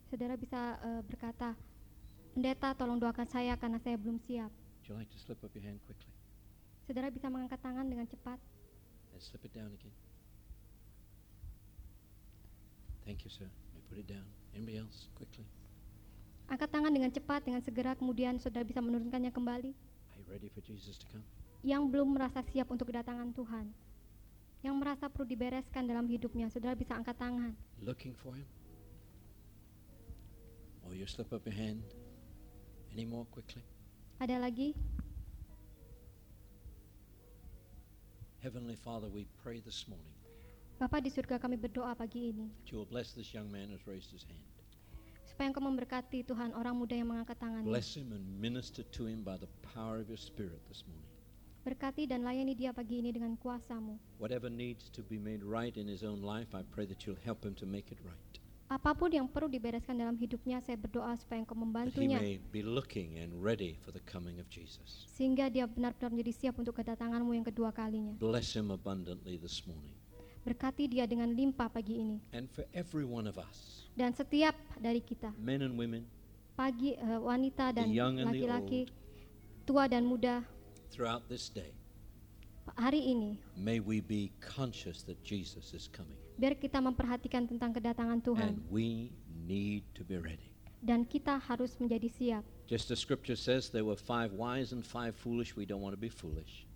Saudara 0.07 0.37
bisa 0.39 0.77
eh, 0.79 1.01
berkata, 1.03 1.57
pendeta 2.31 2.71
tolong 2.77 3.01
doakan 3.01 3.27
saya 3.27 3.57
karena 3.59 3.81
saya 3.81 3.97
belum 3.99 4.21
siap. 4.21 4.47
Would 4.53 4.85
you 4.87 4.95
like 4.95 5.09
to 5.09 5.19
slip 5.19 5.41
up 5.41 5.49
your 5.57 5.65
hand 5.65 5.81
quickly 5.89 6.13
Saudara 6.85 7.09
bisa 7.09 7.25
mengangkat 7.33 7.57
tangan 7.57 7.89
dengan 7.89 8.05
cepat. 8.05 8.37
and 9.09 9.17
slip 9.17 9.41
it 9.41 9.51
down 9.51 9.73
again? 9.73 9.95
Thank 13.03 13.25
you, 13.25 13.31
sir. 13.33 13.49
May 13.73 13.81
put 13.89 13.97
it 13.97 14.05
down. 14.05 14.29
Anybody 14.55 14.79
else? 14.79 15.11
Quickly. 15.19 15.43
Angkat 16.47 16.71
tangan 16.71 16.91
dengan 16.93 17.11
cepat, 17.11 17.43
dengan 17.43 17.59
segera, 17.59 17.91
kemudian 17.91 18.39
saudara 18.39 18.63
bisa 18.63 18.79
menurunkannya 18.79 19.27
kembali. 19.35 19.71
Are 19.75 20.17
you 20.17 20.25
ready 20.31 20.47
for 20.47 20.63
Jesus 20.63 20.95
to 20.95 21.05
come? 21.11 21.27
Yang 21.59 21.91
belum 21.91 22.15
merasa 22.15 22.39
siap 22.47 22.71
untuk 22.71 22.87
kedatangan 22.87 23.35
Tuhan, 23.35 23.67
yang 24.63 24.79
merasa 24.79 25.11
perlu 25.11 25.27
dibereskan 25.27 25.83
dalam 25.83 26.07
hidupnya, 26.07 26.47
saudara 26.47 26.77
bisa 26.77 26.95
angkat 26.95 27.19
tangan. 27.19 27.51
Looking 27.83 28.15
for 28.15 28.31
him? 28.31 28.47
Or 30.87 30.95
you 30.95 31.09
slip 31.09 31.35
up 31.35 31.43
your 31.43 31.57
hand? 31.57 31.83
Any 32.95 33.03
more 33.03 33.27
quickly? 33.27 33.65
Ada 34.23 34.39
lagi? 34.39 34.71
Heavenly 38.39 38.77
Father, 38.77 39.09
we 39.09 39.25
pray 39.41 39.59
this 39.59 39.89
morning 39.89 40.15
Bapak 40.75 40.99
di 40.99 41.07
surga 41.07 41.39
kami 41.39 41.55
berdoa 41.55 41.95
pagi 41.95 42.35
ini, 42.35 42.51
will 42.75 42.83
bless 42.83 43.15
this 43.15 43.31
young 43.31 43.47
man 43.47 43.71
who's 43.71 43.87
raised 43.87 44.11
his 44.11 44.27
hand. 44.27 44.43
supaya 45.35 45.51
engkau 45.51 45.63
memberkati 45.63 46.23
Tuhan 46.23 46.55
orang 46.55 46.75
muda 46.75 46.95
yang 46.95 47.11
mengangkat 47.11 47.35
tangannya. 47.35 47.67
Bless 47.67 47.95
him 47.95 48.15
and 48.15 48.23
minister 48.39 48.87
to 48.95 49.03
him 49.03 49.19
by 49.23 49.35
the 49.35 49.51
power 49.75 49.99
of 49.99 50.07
your 50.07 50.19
Spirit 50.19 50.63
this 50.71 50.87
morning. 50.87 51.11
Berkati 51.67 52.07
dan 52.07 52.23
layani 52.23 52.55
dia 52.55 52.71
pagi 52.71 53.03
ini 53.03 53.11
dengan 53.11 53.35
kuasamu. 53.35 53.99
Whatever 54.15 54.47
needs 54.47 54.87
to 54.95 55.03
be 55.03 55.19
made 55.19 55.43
right 55.43 55.75
in 55.75 55.91
his 55.91 56.03
own 56.07 56.23
life, 56.23 56.55
I 56.55 56.63
pray 56.63 56.87
that 56.87 57.03
you'll 57.03 57.19
help 57.23 57.43
him 57.43 57.51
to 57.59 57.67
make 57.67 57.91
it 57.91 57.99
right. 58.03 58.35
Apa 58.65 58.95
pun 58.97 59.13
yang 59.13 59.27
perlu 59.29 59.47
dibereskan 59.47 59.93
dalam 59.93 60.17
hidupnya, 60.17 60.57
saya 60.59 60.75
berdoa 60.75 61.13
supaya 61.19 61.43
engkau 61.43 61.53
That 61.55 61.63
he 61.63 61.67
membantunya. 62.03 62.17
may 62.19 62.35
be 62.51 62.63
looking 62.63 63.19
and 63.19 63.31
ready 63.39 63.77
for 63.83 63.91
the 63.95 64.01
coming 64.07 64.39
of 64.39 64.47
Jesus. 64.51 65.07
Sehingga 65.15 65.47
dia 65.51 65.67
benar-benar 65.67 66.11
menjadi 66.11 66.33
siap 66.47 66.55
untuk 66.59 66.75
kedatanganmu 66.79 67.31
yang 67.31 67.45
kedua 67.45 67.71
kalinya. 67.71 68.15
Bless 68.19 68.51
him 68.55 68.71
abundantly 68.71 69.39
this 69.39 69.63
morning. 69.63 69.94
Berkati 70.45 70.85
dia 70.85 71.09
dengan 71.09 71.25
limpah 71.33 71.65
pagi 71.65 71.97
ini. 71.97 72.21
And 72.29 72.45
for 72.53 72.69
every 72.69 73.01
one 73.01 73.25
of 73.25 73.41
us, 73.41 73.89
Dan 73.97 74.13
setiap 74.13 74.53
dari 74.77 75.01
kita, 75.01 75.33
men 75.41 75.65
and 75.65 75.73
women, 75.73 76.05
pagi 76.53 76.93
eh, 76.93 77.17
wanita 77.17 77.73
dan 77.73 77.89
laki-laki, 77.89 78.85
tua 79.65 79.89
dan 79.89 80.05
muda, 80.05 80.45
throughout 80.93 81.25
this 81.25 81.49
day, 81.49 81.73
hari 82.77 83.01
ini 83.01 83.41
may 83.57 83.81
we 83.81 84.05
be 84.05 84.29
conscious 84.37 85.01
that 85.01 85.17
Jesus 85.25 85.73
is 85.73 85.89
coming. 85.89 86.19
biar 86.37 86.53
kita 86.53 86.77
memperhatikan 86.77 87.49
tentang 87.49 87.73
kedatangan 87.73 88.19
Tuhan 88.21 88.53
And 88.53 88.61
we 88.69 89.09
need 89.47 89.81
to 89.97 90.05
be 90.05 90.21
ready. 90.21 90.53
dan 90.85 91.01
kita 91.09 91.41
harus 91.41 91.73
menjadi 91.81 92.05
siap. 92.11 92.43
Just 92.69 92.93
as 92.93 93.01
scripture 93.01 93.37
says, 93.39 93.73
there 93.73 93.85
were 93.87 93.97
five 93.97 94.29
wise 94.37 94.69
and 94.75 94.85
five 94.85 95.17
foolish. 95.17 95.57
We 95.57 95.65
don't 95.65 95.81
want 95.81 95.97
to 95.97 96.01
be 96.01 96.13
foolish. 96.13 96.69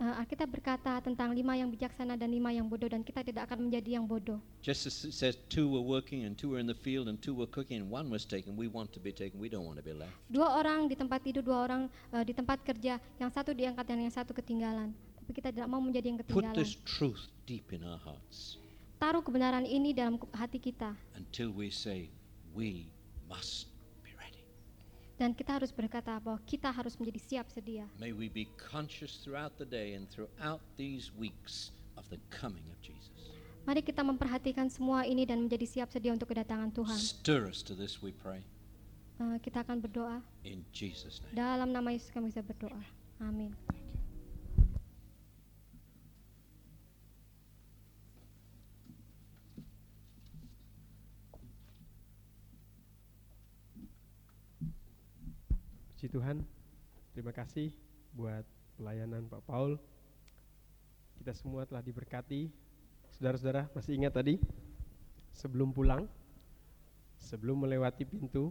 Eh, 0.00 0.16
Alkitab 0.16 0.48
berkata 0.48 0.96
tentang 1.04 1.28
lima 1.28 1.52
yang 1.52 1.68
bijaksana 1.68 2.16
dan 2.16 2.32
lima 2.32 2.48
yang 2.48 2.64
bodoh 2.64 2.88
dan 2.88 3.04
kita 3.04 3.20
tidak 3.20 3.44
akan 3.44 3.68
menjadi 3.68 4.00
yang 4.00 4.08
bodoh. 4.08 4.40
Just 4.64 4.88
as 4.88 4.96
it 5.04 5.12
says, 5.12 5.36
two 5.52 5.68
were 5.68 5.84
working 5.84 6.24
and 6.24 6.40
two 6.40 6.48
were 6.48 6.56
in 6.56 6.64
the 6.64 6.72
field 6.72 7.04
and 7.12 7.20
two 7.20 7.36
were 7.36 7.44
cooking 7.44 7.84
and 7.84 7.92
one 7.92 8.08
was 8.08 8.24
taken. 8.24 8.56
We 8.56 8.64
want 8.64 8.96
to 8.96 9.00
be 9.00 9.12
taken. 9.12 9.36
We 9.36 9.52
don't 9.52 9.68
want 9.68 9.76
to 9.76 9.84
be 9.84 9.92
left. 9.92 10.16
Dua 10.32 10.56
orang 10.56 10.88
di 10.88 10.96
tempat 10.96 11.20
tidur, 11.20 11.44
dua 11.44 11.68
orang 11.68 11.92
eh, 12.16 12.24
di 12.24 12.32
tempat 12.32 12.64
kerja, 12.64 12.96
yang 13.20 13.28
satu 13.28 13.52
diangkat 13.52 13.84
dan 13.84 14.00
yang 14.00 14.08
satu 14.08 14.32
ketinggalan. 14.32 14.88
Tapi 15.20 15.30
kita 15.36 15.52
tidak 15.52 15.68
mau 15.68 15.84
menjadi 15.84 16.16
yang 16.16 16.18
Put 16.24 16.32
ketinggalan. 16.32 16.56
this 16.56 16.80
truth 16.88 17.28
deep 17.44 17.68
in 17.68 17.84
our 17.84 18.00
hearts 18.00 18.56
Taruh 18.96 19.24
kebenaran 19.24 19.64
ini 19.64 19.96
dalam 19.96 20.20
hati 20.32 20.60
kita 20.60 20.92
until 21.16 21.52
we 21.52 21.68
say, 21.72 22.08
we 22.52 22.88
must. 23.28 23.69
Dan 25.20 25.36
kita 25.36 25.60
harus 25.60 25.68
berkata 25.68 26.16
bahwa 26.16 26.40
kita 26.48 26.72
harus 26.72 26.96
menjadi 26.96 27.20
siap 27.20 27.46
sedia. 27.52 27.84
May 28.00 28.16
we 28.16 28.32
be 28.32 28.48
conscious 28.56 29.20
throughout 29.20 29.52
the 29.60 29.68
day 29.68 29.92
and 29.92 30.08
throughout 30.08 30.64
these 30.80 31.12
weeks 31.12 31.76
of 32.00 32.08
the 32.08 32.16
coming 32.32 32.64
of 32.72 32.80
Jesus. 32.80 33.12
Mari 33.68 33.84
kita 33.84 34.00
memperhatikan 34.00 34.72
semua 34.72 35.04
ini 35.04 35.28
dan 35.28 35.44
menjadi 35.44 35.68
siap 35.68 35.92
sedia 35.92 36.16
untuk 36.16 36.32
kedatangan 36.32 36.72
Tuhan. 36.72 36.96
Stir 36.96 37.44
us 37.44 37.60
to 37.60 37.76
this, 37.76 38.00
we 38.00 38.16
pray. 38.16 38.40
Eh, 39.20 39.36
kita 39.44 39.60
akan 39.60 39.84
berdoa 39.84 40.24
In 40.48 40.64
Jesus' 40.72 41.20
name. 41.20 41.36
dalam 41.36 41.68
nama 41.68 41.92
Yesus 41.92 42.08
kami 42.08 42.32
bisa 42.32 42.40
berdoa. 42.40 42.80
Amin. 43.20 43.52
Puji 56.00 56.16
Tuhan, 56.16 56.40
terima 57.12 57.28
kasih 57.28 57.76
buat 58.16 58.40
pelayanan 58.80 59.28
Pak 59.28 59.44
Paul. 59.44 59.76
Kita 61.20 61.36
semua 61.36 61.68
telah 61.68 61.84
diberkati. 61.84 62.48
Saudara-saudara, 63.12 63.68
masih 63.76 64.00
ingat 64.00 64.16
tadi? 64.16 64.40
Sebelum 65.36 65.76
pulang, 65.76 66.08
sebelum 67.20 67.68
melewati 67.68 68.08
pintu, 68.08 68.48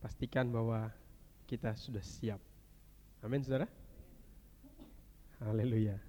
pastikan 0.00 0.48
bahwa 0.48 0.88
kita 1.44 1.76
sudah 1.76 2.00
siap. 2.00 2.40
Amin, 3.20 3.44
saudara. 3.44 3.68
Haleluya. 5.44 6.00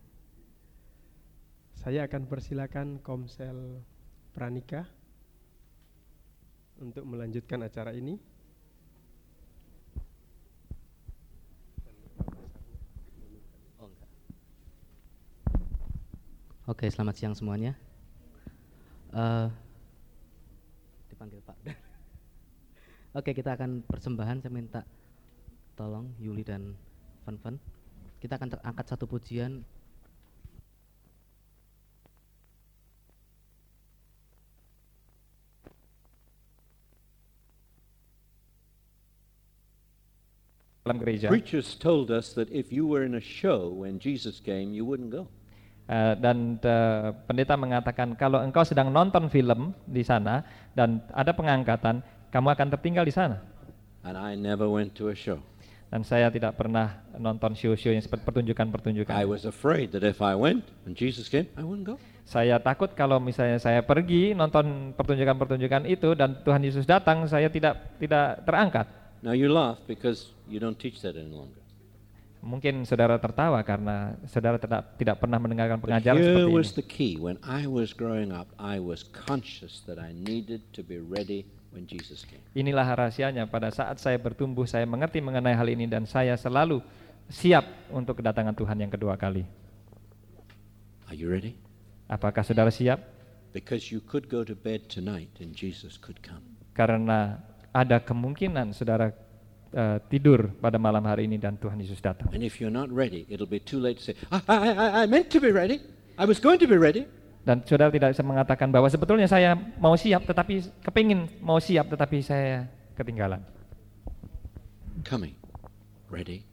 Saya 1.75 2.07
akan 2.07 2.23
persilakan 2.23 3.03
Komsel 3.03 3.83
Pranika 4.31 4.87
untuk 6.79 7.03
melanjutkan 7.03 7.67
acara 7.67 7.91
ini. 7.91 8.37
Oh, 13.77 13.85
enggak. 13.85 14.09
Oke, 16.67 16.91
selamat 16.91 17.15
siang 17.15 17.31
semuanya. 17.31 17.79
Eh, 19.15 19.47
dipanggil 21.07 21.39
Pak. 21.39 21.55
Oke, 23.23 23.31
kita 23.31 23.55
akan 23.55 23.87
persembahan. 23.87 24.43
Saya 24.43 24.51
minta 24.51 24.83
tolong 25.79 26.11
Yuli 26.19 26.43
dan 26.43 26.75
Van. 27.23 27.55
Kita 28.19 28.35
akan 28.35 28.59
angkat 28.67 28.85
satu 28.91 29.07
pujian. 29.07 29.63
dalam 40.87 41.03
gereja. 41.03 41.27
Preachers 41.27 41.75
told 41.75 42.07
us 42.07 42.31
that 42.31 42.47
if 42.47 42.71
you 42.71 42.87
were 42.87 43.03
in 43.03 43.11
a 43.15 43.19
show 43.19 43.67
when 43.67 43.99
Jesus 43.99 44.39
came, 44.39 44.71
you 44.71 44.87
wouldn't 44.87 45.11
go. 45.11 45.27
Eh, 45.87 46.13
dan 46.19 46.59
eh, 46.59 47.15
pendeta 47.31 47.55
mengatakan 47.55 48.11
kalau 48.19 48.43
engkau 48.43 48.67
sedang 48.67 48.91
nonton 48.91 49.31
film 49.31 49.71
di 49.87 50.03
sana 50.03 50.43
dan 50.75 50.99
ada 51.15 51.31
pengangkatan, 51.31 52.03
kamu 52.27 52.47
akan 52.51 52.67
tertinggal 52.75 53.07
di 53.07 53.15
sana. 53.15 53.39
And 54.03 54.19
I 54.19 54.35
never 54.35 54.67
went 54.67 54.99
to 54.99 55.07
a 55.07 55.15
show. 55.15 55.39
Dan 55.87 56.03
saya 56.03 56.27
tidak 56.27 56.59
pernah 56.59 56.99
nonton 57.15 57.55
show-show 57.55 57.95
yang 57.95 58.03
seperti 58.03 58.19
I 58.19 58.27
pertunjukan-pertunjukan. 58.27 59.15
was 59.23 59.47
afraid 59.47 59.95
that 59.95 60.03
if 60.03 60.19
I 60.19 60.35
went 60.35 60.67
and 60.83 60.91
Jesus 60.91 61.31
came, 61.31 61.47
I 61.55 61.63
wouldn't 61.63 61.87
go. 61.87 61.95
Saya 62.27 62.59
takut 62.59 62.91
kalau 62.91 63.23
misalnya 63.23 63.55
saya 63.55 63.79
pergi 63.79 64.35
nonton 64.35 64.91
pertunjukan-pertunjukan 64.91 65.87
itu 65.87 66.11
dan 66.19 66.35
Tuhan 66.43 66.67
Yesus 66.67 66.83
datang, 66.83 67.23
saya 67.31 67.47
tidak 67.47 67.95
tidak 68.03 68.43
terangkat. 68.43 68.91
Now 69.23 69.31
you 69.31 69.47
laugh 69.47 69.79
because 69.87 70.35
you 70.51 70.59
don't 70.59 70.75
teach 70.75 70.99
that 71.07 71.15
any 71.15 71.31
longer. 71.31 71.63
Mungkin 72.37 72.85
saudara 72.85 73.17
tertawa 73.17 73.59
karena 73.65 74.13
saudara 74.29 74.61
tidak 74.61 74.93
tidak 74.95 75.17
pernah 75.17 75.41
mendengarkan 75.41 75.81
But 75.81 75.89
pengajaran 75.89 76.21
here 76.21 76.29
seperti 76.37 76.53
was 76.53 76.69
ini. 76.69 76.77
the 76.77 76.85
key. 76.85 77.13
When 77.17 77.37
I 77.41 77.65
was 77.65 77.91
growing 77.97 78.29
up, 78.29 78.53
I 78.61 78.77
was 78.77 79.01
conscious 79.03 79.81
that 79.89 79.97
I 79.97 80.13
needed 80.13 80.61
to 80.77 80.85
be 80.85 81.01
ready 81.01 81.49
when 81.73 81.89
Jesus 81.89 82.23
came. 82.23 82.39
Inilah 82.53 82.85
rahasianya. 82.85 83.49
Pada 83.49 83.73
saat 83.73 83.97
saya 83.97 84.21
bertumbuh, 84.21 84.69
saya 84.69 84.85
mengerti 84.85 85.17
mengenai 85.19 85.57
hal 85.57 85.67
ini 85.67 85.89
dan 85.89 86.05
saya 86.05 86.37
selalu 86.37 86.79
siap 87.27 87.65
untuk 87.91 88.21
kedatangan 88.21 88.55
Tuhan 88.55 88.77
yang 88.85 88.91
kedua 88.93 89.17
kali. 89.19 89.43
Are 91.09 91.17
you 91.17 91.27
ready? 91.27 91.55
Apakah 92.07 92.43
saudara 92.43 92.71
siap? 92.71 93.03
Because 93.51 93.91
you 93.91 93.99
could 94.03 94.29
go 94.29 94.45
to 94.45 94.53
bed 94.53 94.87
tonight 94.87 95.31
and 95.41 95.51
Jesus 95.51 95.97
could 95.97 96.21
come. 96.23 96.43
Karena 96.77 97.41
ada 97.73 97.97
kemungkinan 97.99 98.71
saudara 98.71 99.11
eh, 99.73 99.97
tidur 100.07 100.53
pada 100.57 100.79
malam 100.79 101.03
hari 101.03 101.25
ini 101.27 101.35
dan 101.35 101.55
Tuhan 101.57 101.79
Yesus 101.79 101.99
datang. 101.99 102.29
And 102.31 102.43
if 102.43 102.59
you're 102.61 102.73
not 102.73 102.87
ready, 102.91 103.27
it'll 103.27 103.49
be 103.49 103.59
too 103.59 103.79
late 103.79 103.99
to 103.99 104.11
say, 104.11 104.15
I, 104.31 104.39
I, 104.47 104.57
I, 104.71 104.87
I 104.99 105.03
meant 105.05 105.31
to 105.33 105.39
be 105.39 105.51
ready. 105.51 105.79
I 106.17 106.25
was 106.25 106.39
going 106.39 106.57
to 106.61 106.69
be 106.69 106.77
ready. 106.79 107.05
Dan 107.47 107.63
saudara 107.63 107.87
tidak 107.87 108.11
bisa 108.11 108.27
mengatakan 108.27 108.67
bahwa 108.67 108.91
sebetulnya 108.91 109.23
saya 109.23 109.55
mau 109.79 109.95
siap, 109.95 110.27
tetapi 110.27 110.67
kepingin 110.83 111.31
mau 111.39 111.63
siap, 111.63 111.87
tetapi 111.87 112.19
saya 112.19 112.67
ketinggalan. 112.99 113.39
Coming. 115.07 115.35
Ready 116.11 116.43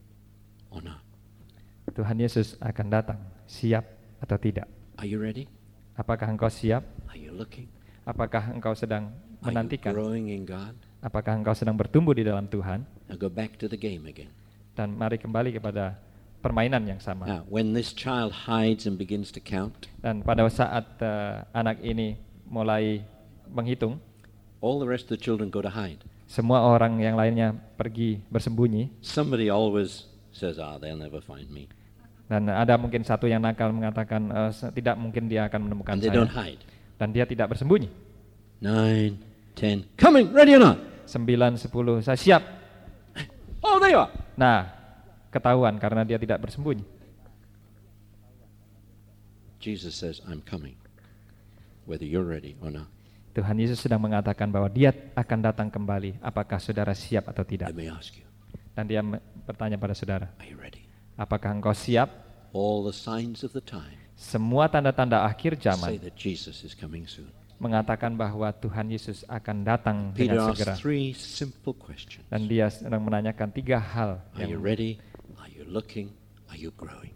or 0.71 0.79
not? 0.79 1.03
Tuhan 1.91 2.19
Yesus 2.19 2.55
akan 2.59 2.87
datang, 2.91 3.19
siap 3.47 3.83
atau 4.19 4.35
tidak. 4.39 4.67
Are 4.95 5.07
you 5.07 5.19
ready? 5.19 5.47
Apakah 5.95 6.27
engkau 6.31 6.47
siap? 6.47 6.83
Are 7.11 7.19
you 7.19 7.31
looking? 7.31 7.67
Apakah 8.03 8.51
engkau 8.51 8.75
sedang 8.75 9.11
Are 9.11 9.15
you 9.15 9.45
menantikan? 9.51 9.91
growing 9.91 10.31
in 10.31 10.43
God? 10.47 10.75
Apakah 10.99 11.35
engkau 11.35 11.55
sedang 11.55 11.75
bertumbuh 11.75 12.15
di 12.15 12.23
dalam 12.23 12.47
Tuhan? 12.47 12.83
Now 13.05 13.15
go 13.15 13.29
back 13.29 13.57
to 13.61 13.69
the 13.69 13.77
game 13.77 14.05
again. 14.05 14.31
Dan 14.73 14.97
mari 14.97 15.15
kembali 15.15 15.55
kepada 15.55 15.95
permainan 16.41 16.83
yang 16.85 16.99
sama. 16.99 17.25
Now, 17.25 17.41
when 17.47 17.73
this 17.73 17.89
child 17.89 18.45
hides 18.45 18.85
and 18.85 18.97
begins 18.97 19.29
to 19.33 19.39
count, 19.39 19.89
Dan 19.97 20.21
pada 20.21 20.45
saat 20.47 20.85
eh, 20.99 21.35
anak 21.51 21.81
ini 21.81 22.17
mulai 22.45 23.01
menghitung, 23.47 23.97
all 24.61 24.77
the 24.77 24.89
rest 24.89 25.09
of 25.09 25.17
the 25.17 25.21
children 25.21 25.49
go 25.49 25.61
to 25.61 25.69
hide. 25.69 26.01
semua 26.25 26.57
orang 26.65 26.97
yang 26.97 27.13
lainnya 27.13 27.53
pergi 27.77 28.17
bersembunyi. 28.33 28.89
Somebody 29.05 29.53
always 29.53 30.09
says, 30.33 30.57
ah, 30.57 30.81
they'll 30.81 30.97
never 30.97 31.21
find 31.21 31.45
me. 31.53 31.69
Dan 32.25 32.49
ada 32.49 32.73
mungkin 32.81 33.05
satu 33.05 33.29
yang 33.29 33.37
nakal 33.45 33.69
mengatakan 33.69 34.25
"Eh, 34.33 34.49
se- 34.49 34.73
tidak 34.73 34.97
mungkin 34.97 35.29
dia 35.29 35.45
akan 35.45 35.69
menemukan 35.69 35.93
And 35.93 36.01
they 36.01 36.09
saya. 36.09 36.17
don't 36.17 36.33
hide. 36.33 36.61
Dan 36.97 37.13
dia 37.13 37.29
tidak 37.29 37.53
bersembunyi. 37.53 37.85
Nine, 38.59 39.21
ten, 39.53 39.85
coming, 39.93 40.33
ready 40.33 40.57
or 40.57 40.61
not? 40.61 40.81
9, 41.05 41.29
10, 41.61 42.01
saya 42.01 42.17
siap. 42.17 42.41
Oh, 43.65 43.81
are. 43.81 44.13
Nah, 44.37 44.69
ketahuan 45.33 45.73
karena 45.81 46.05
dia 46.05 46.21
tidak 46.21 46.37
bersembunyi. 46.45 46.85
Jesus 49.57 49.97
says, 49.97 50.21
I'm 50.29 50.45
coming, 50.45 50.77
whether 51.89 52.05
you're 52.05 52.27
ready 52.27 52.53
or 52.61 52.69
not. 52.69 52.85
Tuhan 53.33 53.57
Yesus 53.57 53.81
sedang 53.81 53.99
mengatakan 53.99 54.47
bahwa 54.53 54.69
dia 54.69 54.93
akan 55.17 55.39
datang 55.41 55.67
kembali. 55.73 56.21
Apakah 56.21 56.61
saudara 56.61 56.93
siap 56.93 57.25
atau 57.33 57.41
tidak? 57.41 57.73
Let 57.73 57.79
me 57.81 57.89
ask 57.89 58.13
you, 58.13 58.23
Dan 58.77 58.85
dia 58.85 59.01
bertanya 59.43 59.81
pada 59.81 59.97
saudara, 59.97 60.29
are 60.37 60.45
you 60.45 60.55
ready? 60.55 60.85
apakah 61.17 61.51
engkau 61.51 61.73
siap? 61.73 62.07
All 62.55 62.85
the 62.85 62.95
signs 62.95 63.43
of 63.43 63.51
the 63.51 63.63
time 63.63 64.05
Semua 64.15 64.71
tanda-tanda 64.71 65.27
akhir 65.27 65.59
say 65.59 65.67
zaman 65.67 65.99
that 65.99 66.15
Jesus 66.15 66.63
is 66.63 66.71
coming 66.71 67.03
soon. 67.03 67.27
Mengatakan 67.57 68.13
bahwa 68.13 68.51
Tuhan 68.51 68.91
Yesus 68.91 69.23
akan 69.27 69.63
datang 69.63 69.97
Peter 70.11 70.35
dengan 70.35 70.51
segera. 70.51 70.73
asked 70.75 70.83
three 70.83 71.15
simple 71.15 71.73
questions. 71.75 72.23
Dan 72.27 72.51
dia 72.51 72.67
sedang 72.67 73.01
menanyakan 73.03 73.51
tiga 73.51 73.79
hal. 73.79 74.19
Are 74.35 74.43
you 74.43 74.59
Yang, 74.59 74.63
ready? 74.63 74.91
Are 75.39 75.51
you 75.51 75.63
looking? 75.67 76.11
Are 76.51 76.59
you 76.59 76.71
growing? 76.75 77.15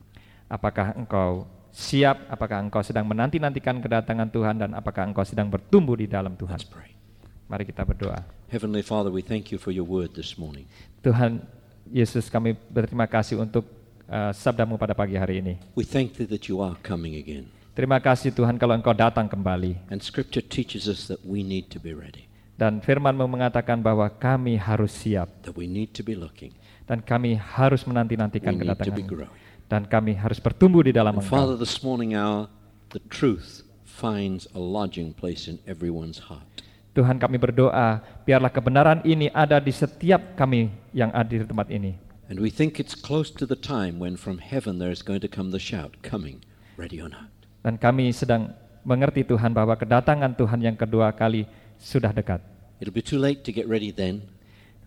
apakah 0.49 0.97
engkau 0.97 1.45
siap? 1.69 2.25
Apakah 2.27 2.59
engkau 2.59 2.81
sedang 2.81 3.05
menanti-nantikan 3.05 3.77
kedatangan 3.79 4.27
Tuhan? 4.33 4.55
Dan 4.57 4.73
apakah 4.73 5.05
engkau 5.05 5.21
sedang 5.23 5.47
bertumbuh 5.47 5.95
di 5.95 6.09
dalam 6.09 6.33
Tuhan? 6.33 6.57
Let's 6.57 6.67
pray. 6.67 6.97
Mari 7.45 7.69
kita 7.69 7.85
berdoa. 7.85 8.25
Heavenly 8.49 8.81
Father, 8.81 9.13
we 9.13 9.21
thank 9.21 9.53
you 9.53 9.61
for 9.61 9.69
your 9.69 9.85
word 9.85 10.17
this 10.17 10.37
morning. 10.37 10.65
Tuhan 11.05 11.45
Yesus 11.89 12.29
kami 12.29 12.57
berterima 12.69 13.05
kasih 13.05 13.37
untuk 13.37 13.65
uh, 14.09 14.33
sabdamu 14.33 14.77
pada 14.77 14.97
pagi 14.97 15.17
hari 15.17 15.41
ini. 15.41 15.53
We 15.77 15.85
thank 15.85 16.17
thee 16.17 16.29
that 16.29 16.49
you 16.49 16.61
are 16.61 16.77
coming 16.81 17.17
again. 17.17 17.49
Terima 17.79 17.95
kasih 17.95 18.35
Tuhan 18.35 18.59
kalau 18.59 18.75
engkau 18.75 18.91
datang 18.91 19.23
kembali. 19.31 19.87
And 19.87 20.03
scripture 20.03 20.43
teaches 20.43 20.91
us 20.91 21.07
that 21.07 21.23
we 21.23 21.47
need 21.47 21.71
to 21.71 21.79
be 21.79 21.95
ready, 21.95 22.27
Dan 22.59 22.83
firmanmu 22.83 23.23
mengatakan 23.23 23.79
bahwa 23.79 24.03
kami 24.11 24.59
harus 24.59 24.91
siap. 24.91 25.31
that 25.47 25.55
we 25.55 25.63
need 25.63 25.95
to 25.95 26.03
be 26.03 26.11
looking, 26.11 26.51
Dan 26.91 26.99
kami 26.99 27.39
harus 27.39 27.87
we 27.87 27.95
menanti-nantikan 27.95 28.51
need 28.51 28.67
to 28.75 28.91
be 28.91 28.99
kedatanganmu. 28.99 29.07
growing. 29.07 29.31
Dan 29.71 29.87
kami 29.87 30.11
harus 30.11 30.43
bertumbuh 30.43 30.83
di 30.83 30.91
dalam 30.91 31.15
And 31.15 31.23
Father, 31.23 31.55
engkau. 31.55 31.63
this 31.63 31.79
morning 31.79 32.19
our 32.19 32.51
the 32.91 32.99
truth 33.07 33.63
finds 33.87 34.43
a 34.51 34.59
lodging 34.59 35.15
place 35.15 35.47
in 35.47 35.63
everyone's 35.63 36.27
heart. 36.27 36.67
Tuhan 36.91 37.15
kami 37.15 37.39
berdoa, 37.39 38.03
biarlah 38.27 38.51
kebenaran 38.51 38.99
ini 39.07 39.31
ada 39.31 39.55
di 39.63 39.71
setiap 39.71 40.35
kami 40.35 40.67
yang 40.91 41.15
ada 41.15 41.31
di 41.31 41.47
tempat 41.47 41.71
ini. 41.71 41.95
And 42.27 42.43
we 42.43 42.51
think 42.51 42.75
it's 42.75 42.91
close 42.91 43.31
to 43.39 43.47
the 43.47 43.55
time 43.55 44.03
when 44.03 44.19
from 44.19 44.43
heaven 44.43 44.83
there 44.83 44.91
is 44.91 44.99
going 44.99 45.23
to 45.23 45.31
come 45.31 45.55
the 45.55 45.63
shout, 45.63 45.95
coming, 46.03 46.43
ready 46.75 46.99
or 46.99 47.07
not. 47.07 47.38
Dan 47.59 47.75
kami 47.75 48.11
sedang 48.11 48.55
mengerti 48.81 49.27
Tuhan 49.27 49.51
bahwa 49.51 49.75
kedatangan 49.75 50.31
Tuhan 50.33 50.59
yang 50.63 50.77
kedua 50.79 51.11
kali 51.11 51.43
sudah 51.75 52.15
dekat. 52.15 52.39
It'll 52.79 52.95
be 52.95 53.03
too 53.03 53.19
late 53.19 53.43
to 53.43 53.51
get 53.51 53.67
ready 53.67 53.91
then. 53.91 54.23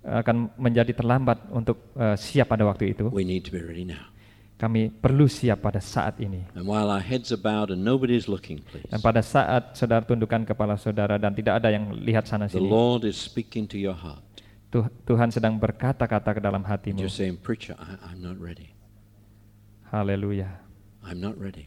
Akan 0.03 0.51
menjadi 0.59 0.91
terlambat 0.97 1.47
untuk 1.53 1.93
eh, 1.95 2.17
siap 2.17 2.51
pada 2.51 2.65
waktu 2.67 2.97
itu. 2.97 3.13
We 3.13 3.23
need 3.23 3.45
to 3.47 3.53
be 3.53 3.61
ready 3.63 3.85
now. 3.85 4.11
Kami 4.57 4.95
perlu 4.95 5.27
siap 5.27 5.59
pada 5.63 5.83
saat 5.83 6.23
ini. 6.23 6.47
And 6.55 6.65
while 6.71 6.87
our 6.87 7.03
heads 7.03 7.35
are 7.35 7.39
bowed 7.41 7.75
and 7.75 7.83
nobody 7.83 8.15
is 8.15 8.31
looking, 8.31 8.63
please, 8.63 8.87
Dan 8.87 9.03
pada 9.03 9.19
saat 9.19 9.75
saudara 9.75 10.07
tundukkan 10.07 10.47
kepala 10.47 10.79
saudara 10.79 11.19
dan 11.19 11.35
tidak 11.35 11.59
ada 11.59 11.75
yang 11.75 11.91
lihat 11.99 12.31
sana 12.31 12.47
the 12.47 12.57
sini, 12.59 12.71
Lord 12.71 13.03
is 13.03 13.19
speaking 13.19 13.67
to 13.71 13.77
your 13.77 13.95
heart. 13.95 14.23
Tuh- 14.71 14.87
Tuhan 15.05 15.35
sedang 15.35 15.59
berkata-kata 15.59 16.39
ke 16.39 16.41
dalam 16.41 16.63
hatimu. 16.63 17.03
you're 17.03 17.11
saying, 17.11 17.43
Preacher, 17.43 17.75
I, 17.77 17.99
I'm 18.15 18.23
not 18.23 18.39
ready. 18.39 18.71
Haleluya. 19.91 20.49
I'm 21.03 21.19
not 21.19 21.35
ready. 21.37 21.67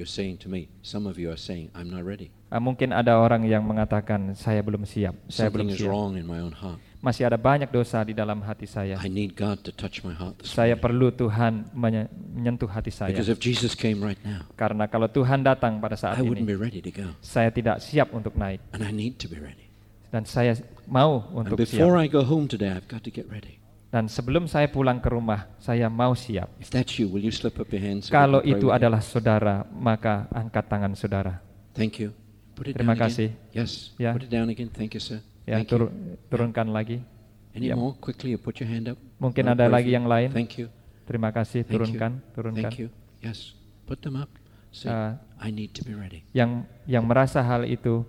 You're 0.00 0.08
saying 0.08 0.40
to 0.40 0.48
me, 0.48 0.72
some 0.80 1.04
of 1.04 1.20
you 1.20 1.28
are 1.28 1.36
saying, 1.36 1.68
I'm 1.76 1.92
not 1.92 2.08
ready. 2.08 2.32
Mungkin 2.48 2.88
ada 2.96 3.20
orang 3.20 3.44
yang 3.44 3.60
mengatakan 3.60 4.32
saya 4.32 4.64
belum 4.64 4.88
siap, 4.88 5.12
saya 5.28 5.52
belum 5.52 5.68
is 5.68 5.76
siap. 5.76 5.92
wrong 5.92 6.16
in 6.16 6.24
my 6.24 6.40
own 6.40 6.56
heart. 6.56 6.80
Masih 7.04 7.28
ada 7.28 7.36
banyak 7.36 7.68
dosa 7.68 8.00
di 8.00 8.16
dalam 8.16 8.40
hati 8.40 8.64
saya. 8.64 8.96
I 8.96 9.12
need 9.12 9.36
God 9.36 9.60
to 9.68 9.72
touch 9.76 10.00
my 10.00 10.16
heart 10.16 10.40
this 10.40 10.56
Saya 10.56 10.72
perlu 10.72 11.12
Tuhan 11.12 11.68
menye- 11.76 12.08
menyentuh 12.08 12.64
hati 12.72 12.88
saya. 12.88 13.12
Because 13.12 13.28
if 13.28 13.36
Jesus 13.44 13.76
came 13.76 14.00
right 14.00 14.16
now, 14.24 14.48
Karena 14.56 14.88
kalau 14.88 15.04
Tuhan 15.04 15.44
datang 15.44 15.76
pada 15.84 16.00
saat 16.00 16.16
I 16.16 16.24
wouldn't 16.24 16.48
ini, 16.48 16.48
be 16.48 16.56
ready 16.56 16.80
to 16.80 16.88
go. 16.88 17.12
saya 17.20 17.52
tidak 17.52 17.84
siap 17.84 18.08
untuk 18.16 18.32
naik 18.40 18.64
And 18.72 18.80
I 18.80 18.88
need 18.96 19.20
to 19.20 19.28
be 19.28 19.36
ready. 19.36 19.68
dan 20.08 20.24
saya 20.24 20.56
mau 20.88 21.28
And 21.36 21.44
untuk 21.44 21.60
before 21.60 22.00
siap. 22.00 22.04
I 22.04 22.08
go 22.08 22.24
home 22.24 22.48
today, 22.48 22.72
I've 22.72 22.88
got 22.88 23.04
to 23.04 23.12
get 23.12 23.28
ready. 23.28 23.59
Dan 23.90 24.06
sebelum 24.06 24.46
saya 24.46 24.70
pulang 24.70 25.02
ke 25.02 25.10
rumah, 25.10 25.50
saya 25.58 25.90
mau 25.90 26.14
siap. 26.14 26.46
If 26.62 26.70
that's 26.70 26.94
you, 26.94 27.10
will 27.10 27.26
you 27.26 27.34
slip 27.34 27.58
up 27.58 27.66
your 27.74 27.82
hands? 27.82 28.06
Kalau 28.06 28.38
itu 28.40 28.70
adalah 28.70 29.02
saudara, 29.02 29.66
maka 29.66 30.30
angkat 30.30 30.64
tangan 30.70 30.94
saudara. 30.94 31.42
Thank 31.74 31.98
you. 31.98 32.14
Put 32.54 32.70
it 32.70 32.78
Terima 32.78 32.94
down 32.94 33.02
kasih. 33.10 33.34
again. 33.34 33.50
Yes. 33.50 33.90
Ya. 33.98 34.14
Put 34.14 34.24
it 34.26 34.30
down 34.30 34.46
again. 34.46 34.70
Thank 34.70 34.94
you, 34.94 35.02
sir. 35.02 35.18
Ya, 35.42 35.58
Thank 35.58 35.74
you. 35.74 35.90
tur- 35.90 35.92
turunkan 36.30 36.70
lagi. 36.70 37.02
Any 37.50 37.72
Ya. 37.72 37.74
more? 37.74 37.98
Quickly, 37.98 38.30
you 38.30 38.38
put 38.38 38.62
your 38.62 38.70
hand 38.70 38.86
up. 38.94 38.98
Mungkin 39.18 39.42
ada 39.50 39.66
lagi 39.66 39.90
you? 39.90 39.98
yang 39.98 40.06
lain. 40.06 40.30
Thank 40.30 40.62
you. 40.62 40.70
Terima 41.02 41.34
kasih, 41.34 41.66
Thank 41.66 41.74
turunkan, 41.74 42.12
you. 42.22 42.30
turunkan. 42.38 42.62
Thank 42.70 42.78
you. 42.78 42.88
Yes. 43.18 43.58
Put 43.90 44.06
them 44.06 44.14
up. 44.14 44.30
Say, 44.70 44.86
Uh, 44.86 45.18
I 45.42 45.50
need 45.50 45.74
to 45.74 45.82
be 45.82 45.98
ready. 45.98 46.22
Yang 46.30 46.62
yang 46.86 47.02
merasa 47.02 47.42
hal 47.42 47.66
itu, 47.66 48.06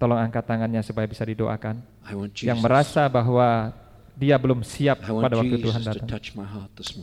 tolong 0.00 0.16
angkat 0.16 0.48
tangannya 0.48 0.80
supaya 0.80 1.04
bisa 1.04 1.20
didoakan. 1.20 1.84
I 2.08 2.16
want 2.16 2.32
Jesus. 2.32 2.48
Yang 2.48 2.64
merasa 2.64 3.04
bahwa 3.12 3.76
dia 4.16 4.34
belum 4.40 4.64
siap 4.64 5.04
pada 5.04 5.36
waktu 5.36 5.60
Tuhan 5.60 5.80
datang. 5.84 6.08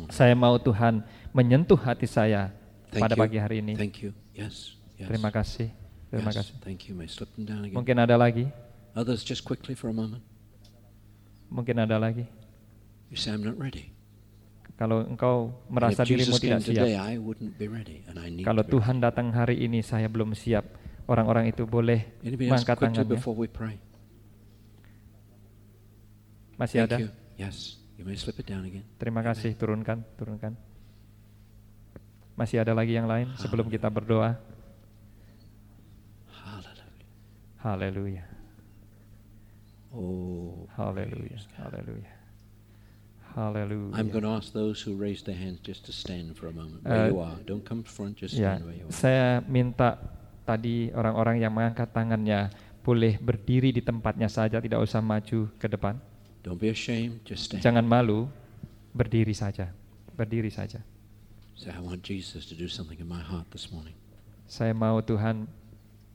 Saya 0.10 0.34
mau 0.34 0.58
Tuhan 0.58 1.06
menyentuh 1.30 1.78
hati 1.78 2.10
saya 2.10 2.50
Thank 2.90 3.06
pada 3.06 3.14
you. 3.14 3.22
pagi 3.22 3.38
hari 3.38 3.56
ini. 3.62 3.74
Thank 3.78 4.02
you. 4.02 4.18
Yes. 4.34 4.76
Yes. 4.98 5.14
Terima 5.14 5.30
kasih. 5.30 5.70
Terima 6.10 6.34
Yes. 6.34 6.38
kasih. 6.42 6.54
Thank 6.66 6.90
you. 6.90 6.98
May 6.98 7.06
slip 7.06 7.30
them 7.38 7.46
down 7.46 7.62
again. 7.66 7.78
Mungkin 7.78 7.96
ada 8.02 8.18
lagi, 8.18 8.50
Others, 8.94 9.26
just 9.26 9.42
quickly 9.42 9.74
for 9.74 9.90
a 9.90 9.96
moment. 9.96 10.22
mungkin 11.50 11.78
ada 11.82 11.98
lagi. 12.02 12.26
You 13.10 13.18
say, 13.18 13.34
I'm 13.34 13.46
not 13.46 13.58
ready. 13.62 13.94
Kalau 14.74 15.06
engkau 15.06 15.54
merasa 15.70 16.02
dirimu 16.02 16.34
tidak 16.42 16.66
siap, 16.66 16.82
today, 16.82 16.98
I 16.98 17.22
wouldn't 17.22 17.62
be 17.62 17.70
ready. 17.70 18.02
And 18.10 18.18
I 18.18 18.34
need 18.34 18.42
kalau 18.42 18.66
Tuhan 18.66 18.98
datang 18.98 19.30
hari 19.30 19.62
ini 19.62 19.86
saya 19.86 20.10
belum 20.10 20.34
siap, 20.34 20.66
orang-orang 21.06 21.54
itu 21.54 21.62
boleh 21.70 22.10
mengangkat 22.26 22.82
tangannya. 22.82 23.22
Masih 26.64 26.80
Thank 26.80 26.92
ada? 26.96 26.98
you. 27.04 27.10
Yes. 27.36 27.76
You 28.00 28.08
may 28.08 28.16
slip 28.16 28.40
it 28.40 28.48
down 28.48 28.64
again. 28.64 28.88
Terima 28.96 29.20
kasih, 29.20 29.52
turunkan, 29.54 30.00
turunkan. 30.16 30.56
Masih 32.40 32.64
ada 32.64 32.72
lagi 32.72 32.96
yang 32.96 33.06
lain 33.06 33.30
sebelum 33.36 33.68
kita 33.68 33.92
berdoa? 33.92 34.40
Hallelujah. 36.32 36.88
Haleluya, 37.64 38.26
Oh, 39.94 40.66
haleluya, 40.74 41.38
God. 41.38 41.70
haleluya. 41.70 42.12
Haleluya. 43.38 43.94
I'm 43.94 44.10
going 44.10 44.26
to 44.26 44.34
ask 44.34 44.52
those 44.52 44.82
who 44.82 44.98
raised 44.98 45.28
their 45.30 45.38
hands 45.38 45.62
just 45.62 45.86
to 45.86 45.94
stand 45.94 46.34
for 46.34 46.50
a 46.50 46.56
moment. 46.56 46.82
Uh, 46.84 46.90
Where 46.90 47.08
you 47.14 47.20
are. 47.22 47.38
Don't 47.46 47.64
come 47.64 47.84
front, 47.86 48.18
just 48.18 48.34
Ya, 48.34 48.56
stand 48.58 48.66
where 48.68 48.78
you 48.78 48.86
are. 48.88 48.94
saya 48.94 49.40
minta 49.46 49.96
tadi 50.44 50.90
orang-orang 50.92 51.40
yang 51.40 51.54
mengangkat 51.54 51.88
tangannya 51.94 52.50
boleh 52.84 53.16
berdiri 53.22 53.72
di 53.72 53.80
tempatnya 53.80 54.28
saja, 54.28 54.60
tidak 54.60 54.82
usah 54.84 55.00
maju 55.00 55.48
ke 55.56 55.68
depan. 55.70 55.96
Don't 56.44 56.60
be 56.60 56.68
ashamed, 56.68 57.24
just 57.24 57.48
stand. 57.48 57.64
Jangan 57.64 57.88
malu, 57.88 58.28
berdiri 58.92 59.32
saja, 59.32 59.72
berdiri 60.12 60.52
saja. 60.52 60.84
Say, 61.56 61.72
I 61.72 61.80
want 61.80 62.04
Jesus 62.04 62.44
to 62.52 62.56
do 62.58 62.68
something 62.68 63.00
in 63.00 63.08
my 63.08 63.24
heart 63.24 63.48
this 63.56 63.72
morning. 63.72 63.96
Saya 64.44 64.76
mau 64.76 65.00
Tuhan 65.00 65.48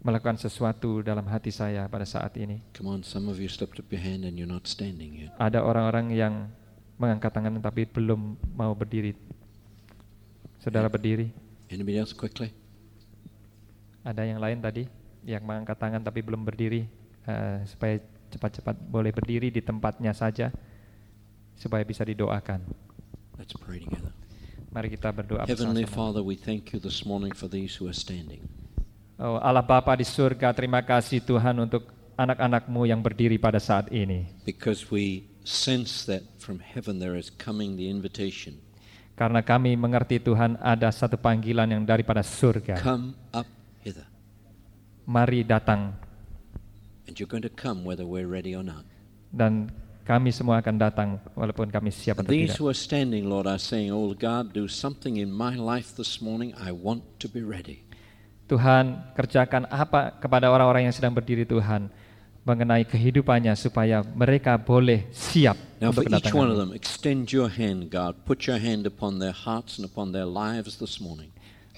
melakukan 0.04 0.36
sesuatu 0.36 1.00
dalam 1.00 1.24
hati 1.26 1.48
saya 1.48 1.88
pada 1.88 2.04
saat 2.04 2.36
ini. 2.36 2.60
Come 2.76 2.92
on, 2.92 3.00
some 3.00 3.26
of 3.32 3.40
you 3.40 3.48
slipped 3.48 3.80
up 3.80 3.88
your 3.88 4.04
hand 4.04 4.28
and 4.28 4.36
you're 4.36 4.50
not 4.50 4.68
standing 4.68 5.26
yet. 5.26 5.32
Ada 5.40 5.64
orang-orang 5.64 6.12
yang 6.12 6.34
mengangkat 7.00 7.32
tangan 7.32 7.56
tapi 7.64 7.88
belum 7.88 8.36
mau 8.52 8.76
berdiri. 8.76 9.16
Saudara 10.60 10.92
berdiri. 10.92 11.32
Anybody 11.72 11.96
else 11.96 12.12
quickly? 12.12 12.52
Ada 14.04 14.28
yang 14.28 14.44
lain 14.44 14.60
tadi 14.60 14.84
yang 15.24 15.40
mengangkat 15.40 15.80
tangan 15.80 16.04
tapi 16.04 16.20
belum 16.20 16.44
berdiri 16.44 16.84
eh, 17.24 17.58
supaya 17.64 17.96
cepat-cepat 18.28 18.76
boleh 18.78 19.10
berdiri 19.10 19.48
di 19.48 19.64
tempatnya 19.64 20.12
saja 20.12 20.52
supaya 21.58 21.82
bisa 21.82 22.06
didoakan. 22.06 22.62
Let's 23.40 23.54
pray 23.56 23.82
together. 23.82 24.14
Mari 24.68 24.92
kita 24.92 25.08
berdoa 25.10 25.48
Heavenly. 25.48 25.88
Father, 25.88 26.20
we 26.20 26.36
thank 26.36 26.76
you 26.76 26.78
this 26.78 27.02
morning 27.08 27.32
for 27.32 27.48
these 27.48 27.74
who 27.80 27.88
are 27.88 27.96
standing. 27.96 28.44
Oh, 29.18 29.40
Allah 29.42 29.64
Bapa 29.64 29.96
di 29.98 30.06
surga, 30.06 30.54
terima 30.54 30.78
kasih 30.84 31.18
Tuhan 31.24 31.56
untuk 31.58 31.90
anak-anakmu 32.14 32.86
yang 32.86 33.02
berdiri 33.02 33.34
pada 33.38 33.58
saat 33.58 33.90
ini. 33.90 34.30
Because 34.46 34.90
we 34.94 35.26
sense 35.42 36.06
that 36.06 36.22
from 36.38 36.62
heaven 36.62 37.02
there 37.02 37.18
is 37.18 37.32
coming 37.32 37.74
the 37.74 37.90
invitation. 37.90 38.60
Karena 39.18 39.42
kami 39.42 39.74
mengerti 39.74 40.22
Tuhan 40.22 40.54
ada 40.62 40.94
satu 40.94 41.18
panggilan 41.18 41.66
yang 41.66 41.82
daripada 41.82 42.22
surga. 42.22 42.78
Come 42.78 43.18
up 43.34 43.50
hither. 43.82 44.06
Mari 45.08 45.42
datang 45.42 45.96
You're 47.18 47.30
going 47.30 47.44
to 47.44 47.52
come 47.52 47.82
whether 47.82 48.06
we're 48.06 48.30
ready 48.30 48.54
or 48.54 48.62
not. 48.62 48.86
dan 49.28 49.68
kami 50.08 50.32
semua 50.32 50.64
akan 50.64 50.76
datang 50.80 51.08
walaupun 51.36 51.68
kami 51.68 51.92
siap 51.92 52.24
atau 52.24 52.32
these 52.32 52.56
tidak. 52.56 52.60
who 52.64 52.66
are 52.72 52.78
standing, 52.78 53.28
Lord, 53.28 53.44
are 53.44 53.60
saying, 53.60 53.92
Oh 53.92 54.08
God, 54.16 54.56
do 54.56 54.64
something 54.64 55.20
in 55.20 55.28
my 55.28 55.52
life 55.52 55.92
this 56.00 56.24
morning. 56.24 56.56
I 56.56 56.72
want 56.72 57.04
to 57.20 57.28
be 57.28 57.44
ready. 57.44 57.84
Tuhan 58.48 59.12
kerjakan 59.12 59.68
apa 59.68 60.16
kepada 60.16 60.48
orang-orang 60.48 60.88
yang 60.88 60.96
sedang 60.96 61.12
berdiri 61.12 61.44
Tuhan 61.44 61.92
mengenai 62.48 62.88
kehidupannya 62.88 63.52
supaya 63.52 64.00
mereka 64.00 64.56
boleh 64.56 65.04
siap 65.12 65.68
Now, 65.84 65.92
for 65.92 66.00
untuk 66.00 66.24
each 66.24 66.32
one 66.32 66.48
of 66.48 66.56
them, 66.56 66.72
extend 66.72 67.28
your 67.28 67.52
hand, 67.52 67.92
God. 67.92 68.24
Put 68.24 68.48
your 68.48 68.56
hand 68.56 68.88
upon 68.88 69.20
their 69.20 69.36
hearts 69.36 69.76
and 69.76 69.84
upon 69.84 70.16
their 70.16 70.26
lives 70.26 70.80
this 70.80 70.98
morning. 70.98 71.28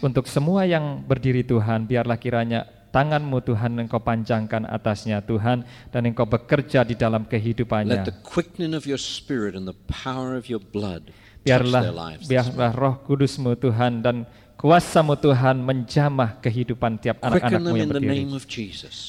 Untuk 0.01 0.25
semua 0.31 0.65
yang 0.65 1.05
berdiri 1.05 1.45
Tuhan, 1.45 1.85
biarlah 1.85 2.17
kiranya 2.17 2.65
tanganmu 2.91 3.39
Tuhan 3.43 3.79
engkau 3.79 4.03
panjangkan 4.03 4.67
atasnya 4.67 5.23
Tuhan 5.25 5.65
dan 5.95 6.03
engkau 6.05 6.27
bekerja 6.27 6.85
di 6.85 6.95
dalam 6.99 7.27
kehidupannya. 7.27 8.03
Let 8.03 8.11
the 8.11 8.19
quickening 8.23 8.75
of 8.77 8.85
your 8.87 9.01
spirit 9.01 9.55
and 9.55 9.65
the 9.65 9.79
power 9.87 10.35
of 10.35 10.51
your 10.51 10.61
blood 10.61 11.15
Biarlah 11.41 12.21
biarlah 12.29 12.71
roh 12.77 13.01
kudusmu 13.01 13.57
Tuhan 13.57 14.05
dan 14.05 14.29
kuasamu 14.61 15.17
Tuhan 15.17 15.57
menjamah 15.57 16.37
kehidupan 16.45 17.01
tiap 17.01 17.17
anak-anakmu 17.25 17.75
yang 17.81 17.89
berdiri. 17.89 18.29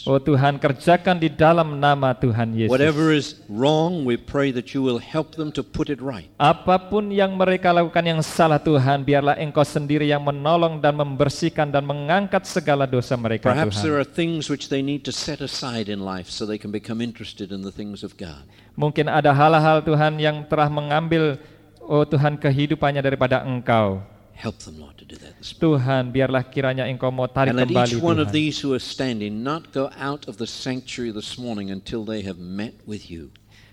Oh 0.07 0.15
Tuhan, 0.15 0.55
kerjakan 0.55 1.19
di 1.19 1.27
dalam 1.27 1.75
nama 1.75 2.15
Tuhan 2.15 2.55
Yesus. 2.55 2.71
Whatever 2.71 3.11
is 3.11 3.35
wrong, 3.51 4.07
we 4.07 4.15
pray 4.15 4.55
that 4.55 4.71
you 4.71 4.79
will 4.79 5.03
help 5.03 5.35
them 5.35 5.51
to 5.51 5.59
put 5.59 5.91
it 5.91 5.99
right. 5.99 6.31
Apa 6.39 6.79
pun 6.87 7.11
yang 7.11 7.35
mereka 7.35 7.75
lakukan 7.75 7.99
yang 7.99 8.23
salah 8.23 8.63
Tuhan, 8.63 9.03
biarlah 9.03 9.35
Engkau 9.43 9.67
sendiri 9.67 10.07
yang 10.07 10.23
menolong 10.23 10.79
dan 10.79 10.95
membersihkan 10.95 11.67
dan 11.67 11.83
mengangkat 11.83 12.47
segala 12.47 12.87
dosa 12.87 13.19
mereka 13.19 13.51
Perhaps 13.51 13.83
there 13.83 13.99
Tuhan. 13.99 14.01
are 14.01 14.07
things 14.07 14.47
which 14.47 14.71
they 14.71 14.79
need 14.79 15.03
to 15.03 15.11
set 15.11 15.43
aside 15.43 15.91
in 15.91 15.99
life 15.99 16.31
so 16.31 16.47
they 16.47 16.55
can 16.55 16.71
become 16.71 17.03
interested 17.03 17.51
in 17.51 17.59
the 17.59 17.75
things 17.75 18.07
of 18.07 18.15
God. 18.15 18.47
Mungkin 18.79 19.11
ada 19.11 19.35
hal-hal 19.35 19.83
Tuhan 19.83 20.15
yang 20.15 20.47
telah 20.47 20.71
mengambil 20.71 21.35
oh 21.83 22.07
Tuhan 22.07 22.39
kehidupannya 22.39 23.03
daripada 23.03 23.43
Engkau. 23.43 24.10
Help 24.41 24.57
them, 24.65 24.81
Lord, 24.81 24.97
to 24.97 25.05
do 25.05 25.21
that 25.21 25.37
this 25.37 25.53
morning. 25.53 25.61
Tuhan, 25.61 26.03
biarlah 26.09 26.41
kiranya 26.41 26.89
Engkau 26.89 27.13
mau 27.13 27.29
tarik 27.29 27.53
And 27.53 27.61
kembali 27.61 27.93
each 27.93 28.01
one 28.01 28.17
of 28.17 28.33
Tuhan. 28.33 28.41
these 28.41 28.57
who 28.57 28.73
are 28.73 28.81
standing 28.81 29.45
not 29.45 29.69
go 29.69 29.93
out 29.93 30.25
of 30.25 30.41
the 30.41 30.49
sanctuary 30.49 31.13
this 31.13 31.37
morning 31.37 31.69
until 31.69 32.01
they 32.01 32.25
have 32.25 32.41
met 32.41 32.73
with 32.89 33.05
you. 33.05 33.29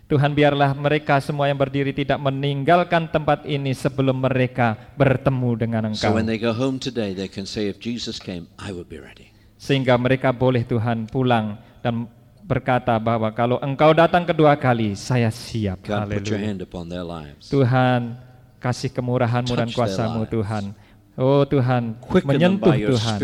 Tuhan 0.08 0.36
biarlah 0.36 0.76
mereka 0.76 1.20
semua 1.20 1.48
yang 1.48 1.56
berdiri 1.56 1.96
tidak 1.96 2.20
meninggalkan 2.20 3.08
tempat 3.08 3.48
ini 3.48 3.72
sebelum 3.72 4.20
mereka 4.20 4.76
bertemu 4.92 5.50
dengan 5.56 5.82
So 5.96 6.12
Engkau. 6.12 6.16
when 6.16 6.28
they 6.28 6.36
go 6.36 6.52
home 6.52 6.76
today, 6.76 7.16
they 7.16 7.32
can 7.32 7.48
say, 7.48 7.68
if 7.68 7.80
Jesus 7.80 8.20
came, 8.20 8.44
I 8.60 8.68
would 8.68 8.92
be 8.92 9.00
ready. 9.00 9.32
Sehingga 9.56 9.96
mereka 9.96 10.36
boleh 10.36 10.68
Tuhan 10.68 11.08
pulang 11.08 11.56
dan 11.80 12.08
berkata 12.44 12.92
bahwa 12.96 13.32
kalau 13.32 13.56
Engkau 13.60 13.96
datang 13.96 14.28
kedua 14.28 14.52
kali, 14.56 14.92
saya 14.96 15.32
siap. 15.32 15.84
God, 15.84 16.12
put 16.12 16.28
your 16.28 16.36
Haleluya. 16.36 16.44
hand 16.44 16.60
upon 16.60 16.88
their 16.88 17.04
lives. 17.04 17.48
Tuhan, 17.48 18.16
kasih 18.58 18.90
kemurahan-Mu 18.92 19.54
dan 19.54 19.68
kuasa-Mu. 19.70 20.26
Tuhan. 20.26 20.74
Oh 21.18 21.42
Tuhan, 21.42 21.98
menyentuh 22.22 22.74
Tuhan. 22.74 23.18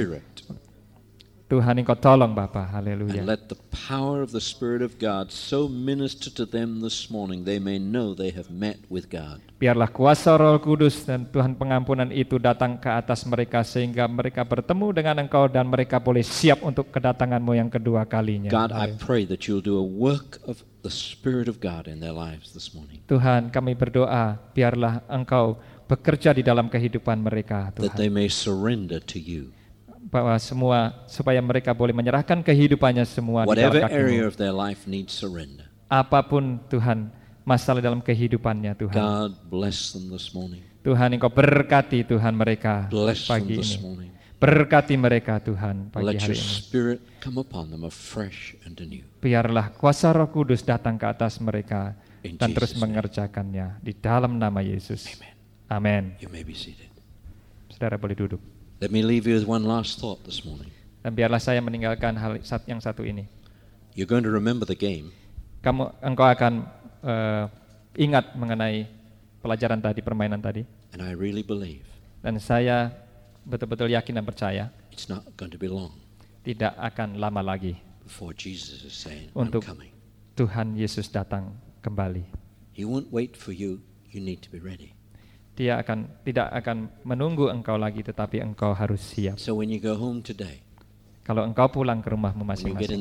Tuhan 1.45 1.77
Engkau 1.77 1.93
tolong 1.93 2.33
Bapa, 2.33 2.65
haleluya. 2.73 3.21
And 3.21 3.29
let 3.29 3.53
the 3.53 3.61
power 3.69 4.25
of 4.25 4.33
the 4.33 4.41
Spirit 4.41 4.81
of 4.81 4.97
God 4.97 5.29
so 5.29 5.69
minister 5.69 6.33
to 6.41 6.49
them 6.49 6.81
this 6.81 7.13
morning 7.13 7.45
they 7.45 7.61
may 7.61 7.77
know 7.77 8.17
they 8.17 8.33
have 8.33 8.49
met 8.49 8.81
with 8.89 9.13
God. 9.13 9.45
Biarlah 9.61 9.93
kuasa 9.93 10.33
Roh 10.41 10.57
Kudus 10.57 11.05
dan 11.05 11.29
Tuhan 11.29 11.53
pengampunan 11.53 12.09
itu 12.09 12.41
datang 12.41 12.81
ke 12.81 12.89
atas 12.89 13.29
mereka 13.29 13.61
sehingga 13.61 14.09
mereka 14.09 14.41
bertemu 14.41 14.97
dengan 14.97 15.29
Engkau 15.29 15.45
dan 15.45 15.69
mereka 15.69 16.01
boleh 16.01 16.25
siap 16.25 16.65
untuk 16.65 16.89
kedatangan-Mu 16.89 17.53
yang 17.53 17.69
kedua 17.69 18.09
kalinya. 18.09 18.49
God, 18.49 18.73
I 18.73 18.97
pray 18.97 19.29
that 19.29 19.45
you'll 19.45 19.65
do 19.65 19.77
a 19.77 19.85
work 19.85 20.41
of 20.49 20.65
the 20.81 20.93
Spirit 20.93 21.45
of 21.45 21.61
God 21.61 21.85
in 21.93 22.01
their 22.01 22.17
lives 22.17 22.57
this 22.57 22.73
morning. 22.73 23.05
Tuhan, 23.05 23.53
kami 23.53 23.77
berdoa 23.77 24.41
biarlah 24.57 25.05
Engkau 25.13 25.61
bekerja 25.85 26.33
di 26.33 26.41
dalam 26.41 26.73
kehidupan 26.73 27.21
mereka, 27.21 27.69
That 27.77 27.93
Tuhan. 27.93 28.01
they 28.01 28.09
may 28.09 28.33
surrender 28.33 28.97
to 29.13 29.21
you. 29.21 29.53
Bahwa 30.15 30.39
semua 30.39 30.79
supaya 31.11 31.43
mereka 31.43 31.75
boleh 31.75 31.91
menyerahkan 31.91 32.39
kehidupannya 32.39 33.03
semua 33.03 33.43
di 33.43 33.59
dalam 33.59 33.75
Whatever 33.75 33.91
area 33.91 34.23
of 34.31 34.39
their 34.39 34.55
life 34.55 34.87
needs 34.87 35.11
surrender. 35.11 35.67
Apa 35.91 36.23
pun 36.23 36.63
Tuhan 36.71 37.11
masalah 37.43 37.83
dalam 37.83 37.99
kehidupannya 37.99 38.79
Tuhan. 38.79 38.95
God, 38.95 39.33
bless 39.51 39.91
them 39.91 40.07
this 40.09 40.31
morning. 40.31 40.63
Tuhan 40.87 41.19
Engkau 41.19 41.35
berkati 41.35 42.07
Tuhan 42.07 42.31
mereka 42.31 42.87
Bless 42.95 43.27
them 43.27 43.31
pagi 43.35 43.59
this 43.59 43.75
ini. 43.75 43.83
morning. 43.83 44.11
Berkati 44.39 44.95
mereka 44.95 45.43
Tuhan 45.43 45.91
pagi 45.91 46.07
Let 46.07 46.23
hari 46.23 46.31
your 46.31 46.39
ini. 46.39 46.55
Spirit 46.63 46.99
come 47.19 47.43
upon 47.43 47.75
them 47.75 47.83
afresh 47.83 48.55
and 48.63 48.79
anew. 48.79 49.03
Biarlah 49.19 49.75
kuasa 49.75 50.15
Roh 50.15 50.31
Kudus 50.31 50.63
datang 50.63 50.95
ke 50.95 51.11
atas 51.11 51.43
mereka 51.43 51.99
In 52.23 52.39
dan 52.39 52.55
terus 52.55 52.71
Jesus' 52.71 52.79
name. 52.79 52.95
mengerjakannya 52.95 53.67
di 53.83 53.93
dalam 53.99 54.39
nama 54.39 54.63
Yesus. 54.63 55.11
Amen. 55.11 55.35
Amin. 55.67 56.03
You 56.23 56.31
may 56.31 56.47
be 56.47 56.55
seated. 56.55 56.87
Saudara 57.67 57.99
boleh 57.99 58.15
duduk. 58.15 58.54
Let 58.85 58.93
me 58.93 59.01
leave 59.01 59.25
you 59.25 59.41
with 59.41 59.49
one 59.49 59.65
last 59.65 59.97
thought 59.97 60.21
this 60.29 60.45
morning. 60.45 60.69
Dan 61.01 61.17
biarlah 61.17 61.41
saya 61.41 61.57
meninggalkan 61.65 62.21
hal 62.21 62.37
yang 62.69 62.85
satu 62.85 63.01
ini. 63.01 63.25
You're 63.97 64.05
going 64.05 64.29
to 64.29 64.35
remember 64.35 64.69
the 64.69 64.77
game, 64.77 65.09
Kamu 65.65 66.05
engkau 66.05 66.29
akan 66.29 66.69
eh, 67.01 67.45
ingat 67.97 68.37
mengenai 68.37 68.85
pelajaran 69.41 69.81
tadi, 69.81 70.05
permainan 70.05 70.37
tadi. 70.45 70.69
and 70.93 71.01
I 71.01 71.17
really 71.17 71.41
believe 71.41 71.89
Dan 72.21 72.37
saya 72.37 72.93
betul-betul 73.49 73.89
yakin 73.89 74.21
dan 74.21 74.25
percaya 74.29 74.69
it's 74.93 75.09
not 75.09 75.25
going 75.41 75.49
to 75.49 75.57
be 75.57 75.65
long 75.65 75.97
tidak 76.45 76.77
akan 76.77 77.17
lama 77.17 77.41
lagi 77.41 77.81
before 78.05 78.37
Jesus 78.37 78.85
is 78.85 78.93
saying, 78.93 79.33
I'm 79.33 79.49
untuk 79.49 79.65
coming. 79.65 79.97
Tuhan 80.37 80.77
Yesus 80.77 81.09
datang 81.09 81.57
kembali. 81.81 82.29
He 82.77 82.85
won't 82.85 83.09
wait 83.09 83.33
for 83.33 83.57
you. 83.57 83.81
You 84.13 84.21
need 84.21 84.45
to 84.45 84.53
be 84.53 84.61
ready. 84.61 84.94
Dia 85.55 85.79
akan 85.79 86.11
tidak 86.27 86.51
akan 86.51 86.91
menunggu 87.07 87.47
engkau 87.47 87.79
lagi 87.79 88.03
tetapi 88.03 88.43
engkau 88.43 88.75
harus 88.75 88.99
siap. 88.99 89.39
So 89.39 89.55
when 89.55 89.71
you 89.71 89.79
go 89.79 89.95
home 89.95 90.19
today, 90.19 90.63
Kalau 91.25 91.41
engkau 91.41 91.73
pulang 91.73 92.05
ke 92.05 92.13
rumahmu 92.13 92.45
masing-masing, 92.45 93.01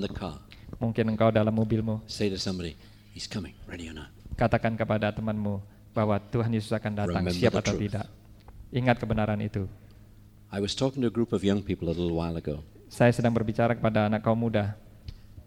mungkin 0.80 1.06
engkau 1.12 1.28
dalam 1.28 1.52
mobilmu, 1.52 2.00
say 2.08 2.32
to 2.32 2.40
somebody, 2.40 2.72
He's 3.12 3.28
coming, 3.28 3.52
ready 3.68 3.92
or 3.92 3.96
not. 3.98 4.08
katakan 4.40 4.80
kepada 4.80 5.12
temanmu, 5.12 5.60
bahwa 5.92 6.16
Tuhan 6.32 6.48
Yesus 6.56 6.72
akan 6.72 7.04
datang, 7.04 7.20
Remember 7.20 7.36
siap 7.36 7.60
atau 7.60 7.76
truth. 7.76 7.84
tidak. 7.84 8.08
Ingat 8.72 8.96
kebenaran 8.98 9.44
itu. 9.44 9.68
I 10.56 10.64
was 10.64 10.72
talking 10.72 11.04
to 11.04 11.10
a 11.10 11.14
group 11.14 11.36
of 11.36 11.44
young 11.44 11.60
people 11.62 11.92
a 11.92 11.94
little 11.94 12.16
while 12.16 12.40
ago, 12.40 12.64
Saya 12.88 13.12
sedang 13.12 13.36
berbicara 13.36 13.76
kepada 13.76 14.08
anak 14.08 14.24
kaum 14.24 14.40
muda. 14.40 14.80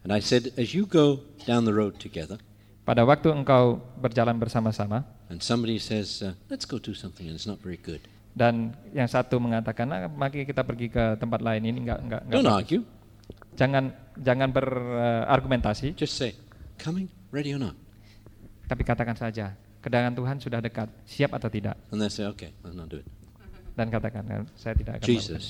and 0.05 0.13
I 0.13 0.21
said, 0.21 0.53
as 0.61 0.77
you 0.77 0.85
go 0.85 1.25
down 1.49 1.65
the 1.65 1.73
road 1.73 1.97
together, 1.97 2.37
Pada 2.85 3.03
waktu 3.09 3.33
engkau 3.33 3.81
berjalan 3.97 4.37
bersama-sama, 4.37 5.03
and 5.29 5.43
somebody 5.43 5.77
says, 5.77 6.23
uh, 6.23 6.33
let's 6.49 6.65
go 6.65 6.79
do 6.79 6.95
something, 6.95 7.27
and 7.27 7.35
it's 7.35 7.47
not 7.49 7.59
very 7.59 7.79
good, 7.79 8.01
dan 8.33 8.75
yang 8.93 9.09
satu 9.09 9.39
mengatakan, 9.39 9.89
nah, 9.89 10.07
mari 10.07 10.47
kita 10.47 10.63
pergi 10.63 10.87
ke 10.89 11.19
tempat 11.19 11.41
lain 11.41 11.63
ini 11.67 11.79
enggak 11.83 11.99
enggak, 12.05 12.23
enggak 12.27 12.35
don't 12.37 12.47
bagus." 12.47 12.61
argue. 12.63 12.83
Jangan 13.57 13.85
jangan 14.21 14.49
berargumentasi, 14.53 15.97
Just 15.97 16.15
say, 16.15 16.37
coming, 16.77 17.09
ready 17.33 17.57
or 17.57 17.61
not? 17.61 17.75
tapi 18.67 18.83
katakan 18.83 19.15
saja, 19.15 19.55
kedatangan 19.79 20.15
Tuhan 20.19 20.37
sudah 20.43 20.59
dekat, 20.59 20.89
siap 21.07 21.31
atau 21.33 21.47
tidak? 21.47 21.79
And 21.95 22.03
they 22.03 22.11
say, 22.11 22.27
okay, 22.27 22.51
I'll 22.67 22.75
not 22.75 22.91
do 22.91 22.99
it. 23.01 23.07
Dan 23.77 23.93
katakan, 23.93 24.25
"Eh, 24.27 24.43
saya 24.57 24.73
tidak 24.73 24.99
akan 24.99 25.05
melakukan." 25.05 25.37
Jesus 25.37 25.45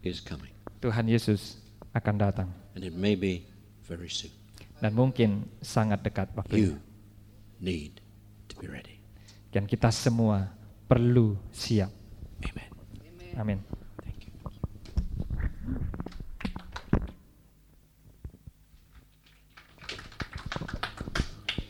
is 0.00 0.18
coming, 0.18 0.52
Tuhan 0.80 1.06
Yesus 1.06 1.60
akan 1.92 2.14
datang 2.20 2.48
and 2.76 2.84
it 2.84 2.92
may 2.92 3.16
be 3.16 3.44
very 3.88 4.08
soon. 4.08 4.32
dan 4.76 4.92
mungkin 4.92 5.48
sangat 5.64 6.04
dekat 6.04 6.28
waktunya. 6.36 6.72
You 6.72 6.80
need 7.56 8.04
to 8.48 8.54
be 8.60 8.68
ready. 8.68 8.95
Dan 9.56 9.64
kita 9.64 9.88
semua 9.88 10.52
perlu 10.84 11.32
siap. 11.48 11.88
Amen. 12.44 12.68
Amin. 13.40 13.58
Thank 14.04 14.28
you. 14.28 14.32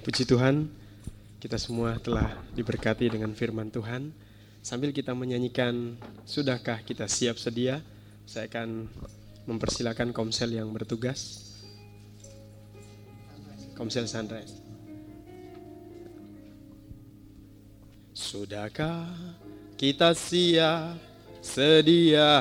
Puji 0.03 0.27
Tuhan, 0.27 0.67
kita 1.39 1.63
semua 1.63 2.03
telah 2.03 2.35
diberkati 2.59 3.07
dengan 3.07 3.31
firman 3.39 3.71
Tuhan. 3.71 4.11
Sambil 4.67 4.91
kita 4.91 5.15
menyanyikan 5.15 5.95
Sudahkah 6.27 6.83
kita 6.83 7.07
siap 7.07 7.39
sedia? 7.39 7.87
Saya 8.27 8.51
akan 8.51 8.91
mempersilakan 9.47 10.11
komsel 10.11 10.59
yang 10.59 10.75
bertugas. 10.75 11.55
Komsel 13.79 14.11
Sunrise. 14.11 14.66
Sudahkah 18.17 19.13
kita 19.77 20.17
siap 20.17 20.97
sedia 21.45 22.41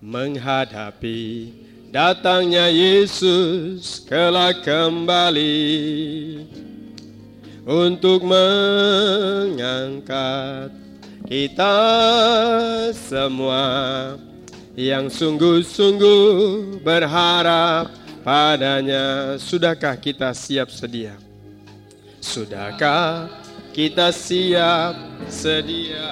menghadapi 0.00 1.52
datangnya 1.92 2.72
Yesus 2.72 4.00
kelak 4.08 4.64
kembali 4.64 5.68
untuk 7.68 8.24
mengangkat 8.24 9.52
kita 11.28 11.76
semua 12.96 14.16
yang 14.72 15.12
sungguh-sungguh 15.12 16.80
berharap 16.80 17.92
padanya. 18.24 19.36
Sudahkah 19.36 20.00
kita 20.00 20.32
siap 20.32 20.72
sedia? 20.72 21.25
Sudahkah 22.26 23.30
kita 23.70 24.10
siap 24.10 24.98
sedia? 25.30 26.10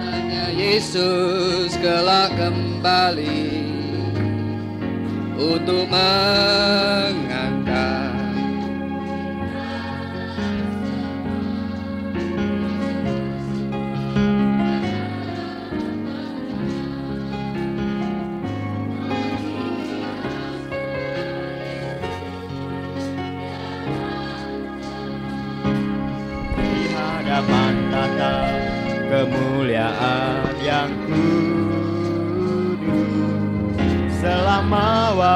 Hanya 0.00 0.48
Yesus 0.56 1.76
kelak 1.76 2.32
kembali 2.40 3.52
untuk 5.36 5.84
mengangkat 5.92 6.96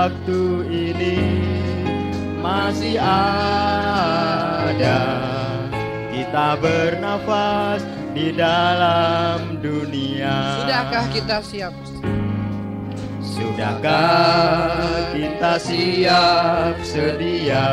waktu 0.01 0.65
ini 0.73 1.17
masih 2.41 2.97
ada 2.97 5.01
kita 6.09 6.57
bernafas 6.57 7.85
di 8.17 8.33
dalam 8.33 9.61
dunia 9.61 10.65
Sudahkah 10.65 11.05
kita 11.13 11.37
siap? 11.45 11.75
Sudahkah 13.21 15.13
kita 15.13 15.61
siap 15.61 16.81
sedia 16.81 17.69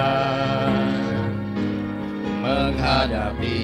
menghadapi 2.43 3.63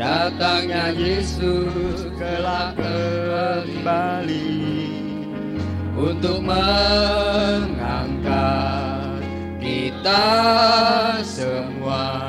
datangnya 0.00 0.88
Yesus 0.96 2.08
kelak 2.16 2.80
kembali 2.80 4.80
untuk 6.00 6.40
mengangkat 6.40 7.79
kita 10.00 11.20
semua 11.20 12.24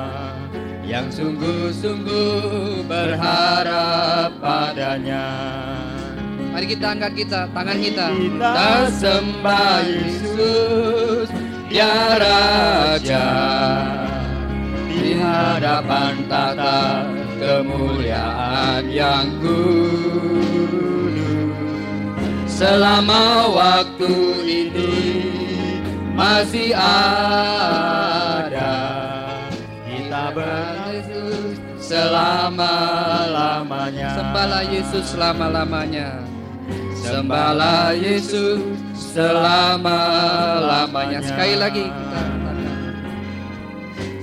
yang 0.84 1.08
sungguh-sungguh 1.08 2.84
berharap 2.84 4.36
padanya. 4.44 5.32
Mari 6.52 6.68
kita 6.68 6.92
angkat 6.92 7.16
kita, 7.16 7.48
tangan 7.56 7.80
kita. 7.80 8.12
Kita 8.12 8.92
sembah 8.92 9.88
Yesus, 9.88 11.32
ya 11.72 12.20
Raja, 12.20 13.28
di 14.92 15.16
hadapan 15.16 16.28
tata 16.28 17.08
kemuliaan 17.40 18.84
yang 18.92 19.32
kudus. 19.40 21.24
Selama 22.52 23.48
waktu 23.48 24.12
ini 24.44 25.41
masih 26.22 26.70
ada, 26.78 28.78
kita 29.90 30.30
bersujud 30.38 31.58
selama-lamanya. 31.82 34.14
Sembahlah 34.14 34.62
Yesus 34.70 35.18
selama-lamanya. 35.18 36.22
Sembahlah 37.02 37.98
Yesus 37.98 38.62
selama-lamanya. 38.94 41.26
Sekali 41.26 41.58
lagi 41.58 41.90
kita. 41.90 42.22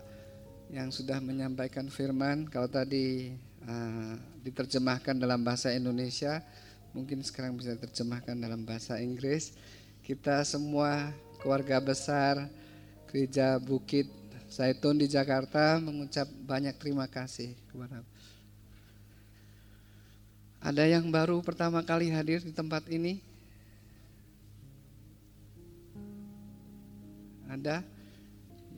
yang 0.70 0.94
sudah 0.94 1.18
menyampaikan 1.18 1.90
firman. 1.90 2.46
Kalau 2.46 2.70
tadi 2.70 3.34
eh, 3.66 4.14
diterjemahkan 4.46 5.18
dalam 5.18 5.42
bahasa 5.42 5.74
Indonesia, 5.74 6.46
mungkin 6.94 7.26
sekarang 7.26 7.58
bisa 7.58 7.74
diterjemahkan 7.74 8.38
dalam 8.38 8.62
bahasa 8.62 9.02
Inggris. 9.02 9.58
Kita 10.06 10.46
semua 10.46 11.10
keluarga 11.42 11.82
besar 11.82 12.46
Gereja 13.10 13.58
Bukit 13.58 14.06
Zaitun 14.54 15.02
di 15.02 15.10
Jakarta 15.10 15.82
mengucap 15.82 16.30
banyak 16.46 16.78
terima 16.78 17.10
kasih 17.10 17.58
kepada 17.74 18.06
Ada 20.62 20.86
yang 20.86 21.10
baru 21.10 21.42
pertama 21.42 21.82
kali 21.82 22.14
hadir 22.14 22.46
di 22.46 22.54
tempat 22.54 22.86
ini? 22.86 23.33
Ada 27.54 27.86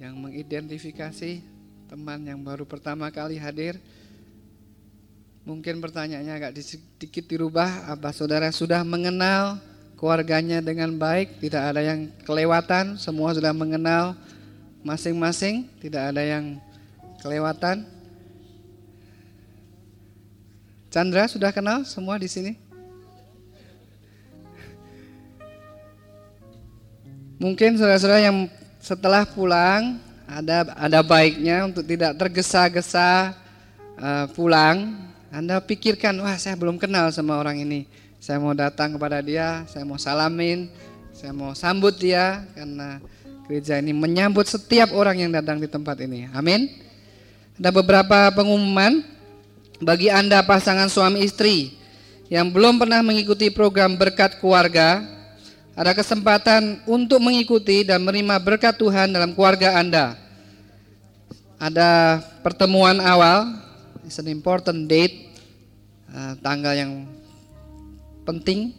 yang 0.03 0.19
mengidentifikasi 0.19 1.39
teman 1.87 2.19
yang 2.27 2.43
baru 2.43 2.67
pertama 2.67 3.07
kali 3.07 3.39
hadir? 3.39 3.79
Mungkin 5.47 5.79
pertanyaannya 5.79 6.33
agak 6.35 6.59
sedikit 6.59 7.23
dirubah. 7.23 7.87
Apa 7.87 8.11
saudara 8.11 8.51
sudah 8.51 8.83
mengenal 8.83 9.63
keluarganya 9.95 10.59
dengan 10.59 10.91
baik? 10.91 11.39
Tidak 11.39 11.63
ada 11.71 11.79
yang 11.79 12.11
kelewatan, 12.27 12.99
semua 12.99 13.31
sudah 13.31 13.55
mengenal 13.55 14.11
masing-masing, 14.83 15.71
tidak 15.79 16.11
ada 16.11 16.19
yang 16.27 16.59
kelewatan. 17.23 17.87
Chandra 20.91 21.31
sudah 21.31 21.55
kenal 21.55 21.87
semua 21.87 22.19
di 22.19 22.27
sini? 22.27 22.59
Mungkin 27.35 27.75
saudara-saudara 27.75 28.19
yang 28.19 28.47
setelah 28.85 29.25
pulang 29.25 29.97
ada 30.29 30.69
ada 30.77 31.01
baiknya 31.01 31.65
untuk 31.65 31.81
tidak 31.81 32.13
tergesa-gesa 32.21 33.33
uh, 33.97 34.29
pulang. 34.37 34.93
Anda 35.33 35.57
pikirkan, 35.57 36.15
wah 36.21 36.37
saya 36.37 36.53
belum 36.53 36.77
kenal 36.77 37.09
sama 37.09 37.35
orang 37.41 37.59
ini. 37.65 37.89
Saya 38.21 38.37
mau 38.37 38.53
datang 38.53 38.93
kepada 38.93 39.19
dia, 39.25 39.65
saya 39.65 39.83
mau 39.83 39.97
salamin, 39.97 40.69
saya 41.11 41.33
mau 41.33 41.51
sambut 41.57 41.97
dia 41.97 42.45
karena 42.53 43.01
gereja 43.49 43.81
ini 43.81 43.91
menyambut 43.91 44.45
setiap 44.47 44.93
orang 44.93 45.27
yang 45.27 45.31
datang 45.33 45.57
di 45.57 45.67
tempat 45.67 45.99
ini. 46.05 46.29
Amin. 46.31 46.69
Ada 47.57 47.73
beberapa 47.73 48.31
pengumuman 48.37 49.01
bagi 49.81 50.13
Anda 50.13 50.45
pasangan 50.45 50.87
suami 50.87 51.25
istri 51.25 51.73
yang 52.29 52.53
belum 52.53 52.79
pernah 52.79 53.01
mengikuti 53.01 53.49
program 53.51 53.97
berkat 53.97 54.39
keluarga, 54.39 55.03
ada 55.75 55.91
kesempatan 55.91 56.79
untuk 56.87 57.19
mengikuti 57.19 57.83
dan 57.83 57.99
menerima 57.99 58.39
berkat 58.39 58.79
Tuhan 58.79 59.11
dalam 59.11 59.35
keluarga 59.35 59.75
Anda. 59.75 60.15
Ada 61.59 62.23
pertemuan 62.39 63.03
awal, 63.03 63.59
it's 64.07 64.15
an 64.15 64.31
important 64.31 64.87
date, 64.87 65.35
uh, 66.15 66.39
tanggal 66.39 66.71
yang 66.71 67.03
penting, 68.23 68.71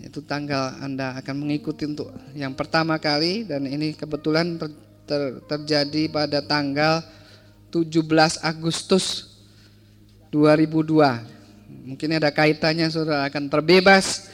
itu 0.00 0.24
tanggal 0.24 0.80
Anda 0.80 1.12
akan 1.20 1.44
mengikuti 1.44 1.84
untuk 1.84 2.08
yang 2.32 2.56
pertama 2.56 2.96
kali 2.96 3.44
dan 3.44 3.68
ini 3.68 3.92
kebetulan 3.92 4.56
ter, 4.56 4.72
ter, 5.04 5.22
terjadi 5.44 6.08
pada 6.08 6.40
tanggal 6.40 7.04
17 7.68 8.00
Agustus 8.40 9.28
2002. 10.32 11.92
Mungkin 11.92 12.08
ada 12.16 12.32
kaitannya 12.32 12.88
saudara 12.88 13.28
akan 13.28 13.52
terbebas, 13.52 14.32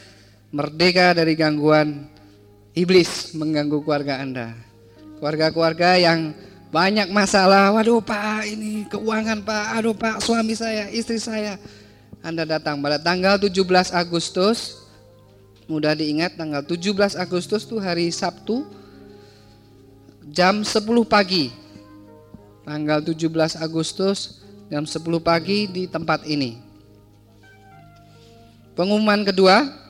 merdeka 0.49 1.12
dari 1.12 1.37
gangguan 1.37 2.09
iblis 2.73 3.37
mengganggu 3.37 3.85
keluarga 3.85 4.20
Anda. 4.23 4.57
Keluarga-keluarga 5.19 5.99
yang 5.99 6.33
banyak 6.69 7.09
masalah, 7.11 7.73
waduh 7.73 7.99
pak 8.05 8.45
ini 8.45 8.85
keuangan 8.87 9.41
pak, 9.43 9.65
aduh 9.81 9.97
pak 9.97 10.20
suami 10.20 10.55
saya, 10.55 10.87
istri 10.93 11.19
saya. 11.19 11.57
Anda 12.23 12.45
datang 12.45 12.83
pada 12.83 12.99
tanggal 12.99 13.41
17 13.41 13.95
Agustus, 13.95 14.85
mudah 15.66 15.95
diingat 15.95 16.37
tanggal 16.37 16.61
17 16.61 17.16
Agustus 17.16 17.65
itu 17.65 17.81
hari 17.81 18.11
Sabtu, 18.12 18.69
jam 20.29 20.61
10 20.61 20.85
pagi. 21.09 21.51
Tanggal 22.69 23.01
17 23.01 23.57
Agustus 23.57 24.45
jam 24.69 24.85
10 24.85 25.01
pagi 25.25 25.65
di 25.65 25.89
tempat 25.89 26.29
ini. 26.29 26.61
Pengumuman 28.77 29.25
kedua, 29.25 29.88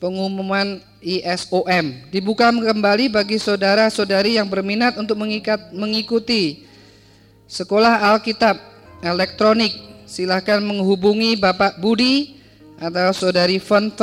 pengumuman 0.00 0.80
ISOM 1.04 2.08
dibuka 2.08 2.48
kembali 2.48 3.12
bagi 3.12 3.36
saudara-saudari 3.36 4.40
yang 4.40 4.48
berminat 4.48 4.96
untuk 4.96 5.20
mengikat, 5.20 5.70
mengikuti 5.76 6.64
sekolah 7.46 8.10
Alkitab 8.16 8.56
elektronik. 9.04 9.92
Silahkan 10.10 10.58
menghubungi 10.58 11.38
Bapak 11.38 11.78
Budi 11.78 12.34
atau 12.82 13.14
saudari 13.14 13.62
Fun 13.62 13.94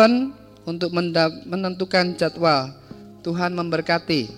untuk 0.64 0.96
menentukan 1.44 2.16
jadwal. 2.16 2.72
Tuhan 3.20 3.52
memberkati. 3.52 4.32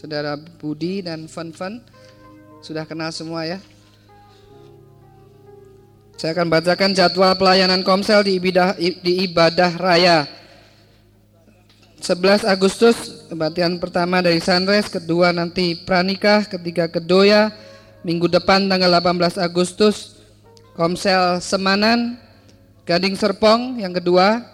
Saudara 0.00 0.40
Budi 0.40 1.04
dan 1.04 1.28
Fun 1.28 1.52
sudah 2.64 2.88
kenal 2.88 3.12
semua 3.12 3.44
ya. 3.44 3.60
Saya 6.16 6.32
akan 6.32 6.48
bacakan 6.48 6.96
jadwal 6.96 7.36
pelayanan 7.36 7.84
Komsel 7.84 8.24
di 8.24 8.40
ibadah, 8.40 8.72
di 8.80 9.12
ibadah 9.28 9.76
raya 9.76 10.24
11 12.04 12.44
Agustus 12.44 13.24
kebaktian 13.32 13.80
pertama 13.80 14.20
dari 14.20 14.36
Sunrise, 14.36 14.92
kedua 14.92 15.32
nanti 15.32 15.72
pranikah, 15.72 16.44
ketiga 16.44 16.84
kedoya, 16.84 17.48
minggu 18.04 18.28
depan 18.28 18.68
tanggal 18.68 19.00
18 19.00 19.40
Agustus 19.40 20.20
Komsel 20.76 21.40
Semanan, 21.40 22.20
Gading 22.84 23.16
Serpong 23.16 23.80
yang 23.80 23.96
kedua, 23.96 24.44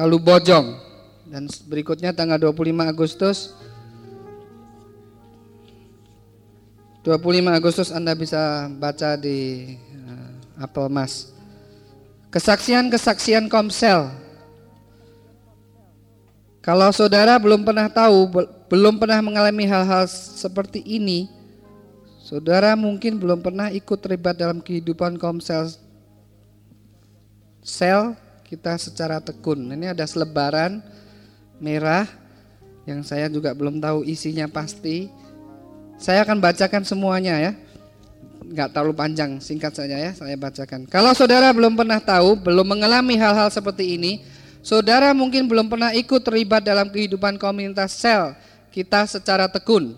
lalu 0.00 0.16
Bojong. 0.16 0.80
Dan 1.28 1.44
berikutnya 1.68 2.16
tanggal 2.16 2.40
25 2.40 2.88
Agustus. 2.88 3.52
25 7.04 7.20
Agustus 7.52 7.92
Anda 7.92 8.16
bisa 8.16 8.64
baca 8.80 9.20
di 9.20 9.76
uh, 9.92 10.64
Apple 10.64 10.88
Mas. 10.88 11.36
Kesaksian-kesaksian 12.32 13.52
Komsel 13.52 14.08
kalau 16.60 16.92
saudara 16.92 17.40
belum 17.40 17.64
pernah 17.64 17.88
tahu, 17.88 18.28
belum 18.68 19.00
pernah 19.00 19.24
mengalami 19.24 19.64
hal-hal 19.64 20.04
seperti 20.12 20.84
ini, 20.84 21.24
saudara 22.20 22.76
mungkin 22.76 23.16
belum 23.16 23.40
pernah 23.40 23.72
ikut 23.72 23.96
terlibat 23.96 24.36
dalam 24.36 24.60
kehidupan 24.60 25.16
komsel 25.16 25.72
sel 27.64 28.12
kita 28.44 28.76
secara 28.76 29.24
tekun. 29.24 29.72
Ini 29.72 29.96
ada 29.96 30.04
selebaran 30.04 30.84
merah 31.56 32.04
yang 32.84 33.00
saya 33.08 33.32
juga 33.32 33.56
belum 33.56 33.80
tahu 33.80 34.04
isinya 34.04 34.44
pasti. 34.44 35.08
Saya 35.96 36.28
akan 36.28 36.44
bacakan 36.44 36.84
semuanya 36.84 37.40
ya. 37.40 37.52
Enggak 38.40 38.74
terlalu 38.74 38.92
panjang, 38.98 39.40
singkat 39.40 39.72
saja 39.72 39.96
ya 39.96 40.12
saya 40.12 40.36
bacakan. 40.36 40.84
Kalau 40.92 41.16
saudara 41.16 41.48
belum 41.56 41.72
pernah 41.72 42.02
tahu, 42.02 42.36
belum 42.36 42.66
mengalami 42.66 43.16
hal-hal 43.16 43.48
seperti 43.48 43.96
ini, 43.96 44.26
Saudara 44.60 45.16
mungkin 45.16 45.48
belum 45.48 45.72
pernah 45.72 45.96
ikut 45.96 46.20
terlibat 46.20 46.60
dalam 46.60 46.92
kehidupan 46.92 47.40
komunitas 47.40 47.96
sel 47.96 48.36
kita 48.68 49.08
secara 49.08 49.48
tekun. 49.48 49.96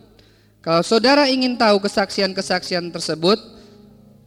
Kalau 0.62 0.86
saudara 0.86 1.26
ingin 1.26 1.58
tahu 1.58 1.82
kesaksian-kesaksian 1.82 2.94
tersebut, 2.94 3.34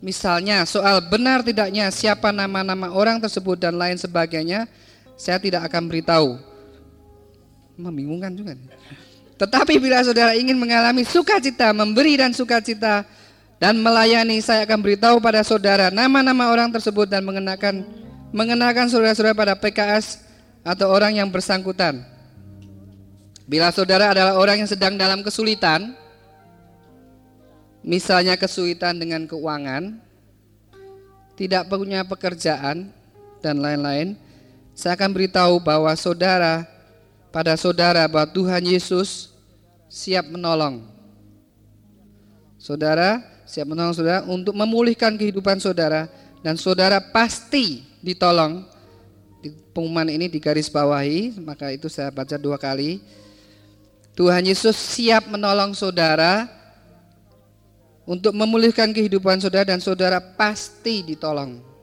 misalnya 0.04 0.68
soal 0.68 1.00
benar 1.08 1.40
tidaknya 1.40 1.88
siapa 1.88 2.36
nama-nama 2.36 2.92
orang 2.92 3.24
tersebut 3.24 3.56
dan 3.56 3.80
lain 3.80 3.96
sebagainya, 3.96 4.68
saya 5.16 5.40
tidak 5.40 5.72
akan 5.72 5.88
beritahu. 5.88 6.36
Membingungkan 7.80 8.36
juga. 8.36 8.60
Tetapi 9.40 9.80
bila 9.80 10.04
saudara 10.04 10.36
ingin 10.36 10.60
mengalami 10.60 11.08
sukacita, 11.08 11.72
memberi 11.72 12.20
dan 12.20 12.36
sukacita 12.36 13.08
dan 13.56 13.80
melayani, 13.80 14.44
saya 14.44 14.68
akan 14.68 14.80
beritahu 14.84 15.24
pada 15.24 15.40
saudara 15.48 15.88
nama-nama 15.88 16.52
orang 16.52 16.76
tersebut 16.76 17.08
dan 17.08 17.24
mengenakan 17.24 17.88
mengenakan 18.36 18.92
saudara-saudara 18.92 19.32
pada 19.32 19.56
PKS 19.56 20.25
atau 20.66 20.90
orang 20.90 21.22
yang 21.22 21.30
bersangkutan. 21.30 22.02
Bila 23.46 23.70
saudara 23.70 24.10
adalah 24.10 24.42
orang 24.42 24.66
yang 24.66 24.70
sedang 24.70 24.98
dalam 24.98 25.22
kesulitan, 25.22 25.94
misalnya 27.86 28.34
kesulitan 28.34 28.98
dengan 28.98 29.30
keuangan, 29.30 30.02
tidak 31.38 31.70
punya 31.70 32.02
pekerjaan, 32.02 32.90
dan 33.46 33.62
lain-lain, 33.62 34.18
saya 34.74 34.98
akan 34.98 35.14
beritahu 35.14 35.62
bahwa 35.62 35.94
saudara, 35.94 36.66
pada 37.30 37.54
saudara 37.54 38.10
bahwa 38.10 38.26
Tuhan 38.34 38.66
Yesus 38.66 39.30
siap 39.86 40.26
menolong. 40.26 40.82
Saudara 42.58 43.22
siap 43.46 43.70
menolong 43.70 43.94
saudara 43.94 44.26
untuk 44.26 44.58
memulihkan 44.58 45.14
kehidupan 45.14 45.62
saudara 45.62 46.10
dan 46.42 46.58
saudara 46.58 46.98
pasti 46.98 47.86
ditolong 48.02 48.66
pengumuman 49.76 50.08
ini 50.08 50.32
digaris 50.32 50.72
bawahi, 50.72 51.36
maka 51.44 51.76
itu 51.76 51.92
saya 51.92 52.08
baca 52.08 52.40
dua 52.40 52.56
kali. 52.56 53.04
Tuhan 54.16 54.48
Yesus 54.48 54.80
siap 54.80 55.28
menolong 55.28 55.76
saudara 55.76 56.48
untuk 58.08 58.32
memulihkan 58.32 58.96
kehidupan 58.96 59.44
saudara 59.44 59.76
dan 59.76 59.84
saudara 59.84 60.24
pasti 60.24 61.04
ditolong 61.04 61.76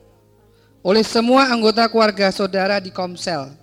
oleh 0.82 1.06
semua 1.06 1.47
anggota 1.47 1.86
keluarga 1.86 2.28
saudara 2.35 2.82
di 2.82 2.90
Komsel. 2.90 3.55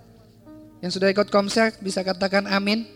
Yang 0.80 0.96
sudah 0.96 1.12
ikut 1.12 1.28
Komsel 1.28 1.76
bisa 1.84 2.00
katakan 2.00 2.48
amin. 2.48 2.88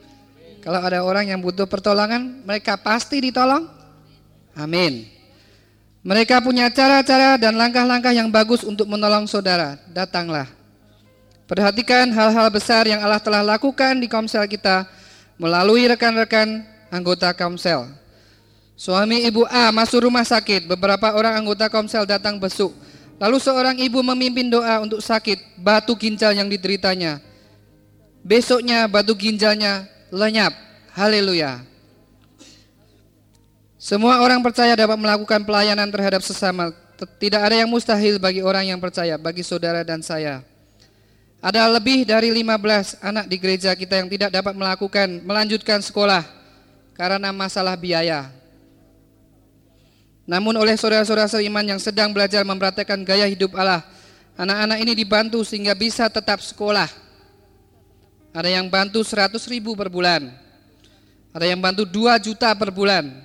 Kalau 0.65 0.81
ada 0.81 1.05
orang 1.05 1.29
yang 1.29 1.45
butuh 1.45 1.69
pertolongan, 1.69 2.41
mereka 2.41 2.81
pasti 2.81 3.21
ditolong. 3.21 3.69
Amin. 4.57 5.05
Mereka 6.01 6.41
punya 6.41 6.73
cara-cara 6.73 7.37
dan 7.37 7.53
langkah-langkah 7.53 8.17
yang 8.17 8.33
bagus 8.33 8.65
untuk 8.65 8.89
menolong 8.89 9.29
saudara. 9.29 9.77
Datanglah. 9.93 10.49
Perhatikan 11.45 12.09
hal-hal 12.09 12.49
besar 12.49 12.89
yang 12.89 13.05
Allah 13.05 13.21
telah 13.21 13.45
lakukan 13.45 14.01
di 14.01 14.09
komsel 14.09 14.49
kita 14.49 14.89
melalui 15.37 15.85
rekan-rekan 15.85 16.65
anggota 16.89 17.37
komsel. 17.37 17.85
Suami 18.75 19.29
ibu 19.29 19.45
A 19.53 19.69
masuk 19.69 20.09
rumah 20.09 20.25
sakit, 20.25 20.65
beberapa 20.65 21.13
orang 21.13 21.45
anggota 21.45 21.69
komsel 21.69 22.09
datang 22.09 22.41
besuk. 22.41 22.73
Lalu 23.21 23.39
seorang 23.39 23.77
ibu 23.79 24.03
memimpin 24.03 24.51
doa 24.51 24.83
untuk 24.83 24.99
sakit 24.99 25.61
batu 25.61 25.95
ginjal 25.95 26.35
yang 26.35 26.49
dideritanya. 26.51 27.23
Besoknya 28.25 28.89
batu 28.89 29.13
ginjalnya 29.13 29.85
lenyap. 30.09 30.57
Haleluya. 30.97 31.61
Semua 33.77 34.25
orang 34.25 34.41
percaya 34.41 34.73
dapat 34.73 34.97
melakukan 34.97 35.45
pelayanan 35.45 35.93
terhadap 35.93 36.25
sesama. 36.25 36.73
Tidak 37.21 37.37
ada 37.37 37.53
yang 37.53 37.69
mustahil 37.69 38.17
bagi 38.17 38.41
orang 38.41 38.65
yang 38.65 38.81
percaya, 38.81 39.21
bagi 39.21 39.45
saudara 39.45 39.85
dan 39.85 40.01
saya. 40.01 40.41
Ada 41.45 41.69
lebih 41.69 42.09
dari 42.09 42.33
15 42.33 43.05
anak 43.05 43.29
di 43.29 43.37
gereja 43.37 43.77
kita 43.77 44.01
yang 44.01 44.09
tidak 44.09 44.33
dapat 44.33 44.57
melakukan 44.57 45.21
melanjutkan 45.29 45.85
sekolah 45.85 46.25
karena 46.97 47.37
masalah 47.37 47.77
biaya. 47.77 48.33
Namun 50.25 50.57
oleh 50.57 50.73
saudara-saudara 50.81 51.29
seiman 51.29 51.69
yang 51.69 51.77
sedang 51.77 52.17
belajar 52.17 52.41
mempraktekkan 52.49 53.05
gaya 53.05 53.29
hidup 53.29 53.53
Allah, 53.61 53.85
anak-anak 54.41 54.79
ini 54.89 54.93
dibantu 54.97 55.45
sehingga 55.45 55.77
bisa 55.77 56.09
tetap 56.09 56.41
sekolah. 56.41 56.89
Ada 58.33 58.49
yang 58.49 58.73
bantu 58.73 59.05
100 59.05 59.37
ribu 59.53 59.77
per 59.77 59.93
bulan. 59.93 60.33
Ada 61.37 61.45
yang 61.45 61.61
bantu 61.61 61.85
2 61.85 62.25
juta 62.25 62.57
per 62.57 62.73
bulan. 62.73 63.21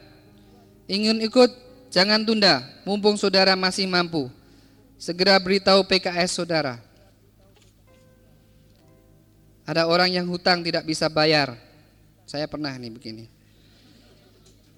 Ingin 0.92 1.24
ikut? 1.24 1.56
Jangan 1.88 2.28
tunda, 2.28 2.68
mumpung 2.84 3.16
saudara 3.16 3.56
masih 3.56 3.88
mampu. 3.88 4.28
Segera 5.00 5.40
beritahu 5.40 5.88
PKS 5.88 6.36
saudara. 6.36 6.89
Ada 9.70 9.86
orang 9.86 10.10
yang 10.10 10.26
hutang 10.26 10.66
tidak 10.66 10.82
bisa 10.82 11.06
bayar. 11.14 11.54
Saya 12.26 12.50
pernah 12.50 12.74
nih 12.74 12.90
begini. 12.90 13.30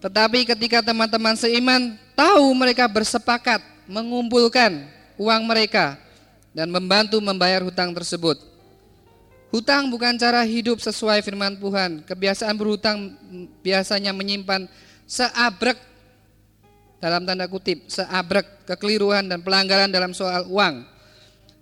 Tetapi 0.04 0.44
ketika 0.44 0.84
teman-teman 0.84 1.40
seiman 1.40 1.96
tahu 2.12 2.52
mereka 2.52 2.92
bersepakat 2.92 3.64
mengumpulkan 3.88 4.84
uang 5.16 5.48
mereka 5.48 5.96
dan 6.52 6.68
membantu 6.68 7.24
membayar 7.24 7.64
hutang 7.64 7.96
tersebut. 7.96 8.36
Hutang 9.48 9.88
bukan 9.88 10.20
cara 10.20 10.44
hidup 10.44 10.84
sesuai 10.84 11.24
firman 11.24 11.56
Tuhan. 11.56 12.04
Kebiasaan 12.04 12.56
berhutang 12.60 13.16
biasanya 13.64 14.12
menyimpan 14.12 14.68
seabrek 15.08 15.80
dalam 17.00 17.24
tanda 17.24 17.48
kutip 17.48 17.88
seabrek 17.88 18.68
kekeliruan 18.68 19.24
dan 19.24 19.40
pelanggaran 19.40 19.88
dalam 19.88 20.12
soal 20.12 20.44
uang. 20.52 20.84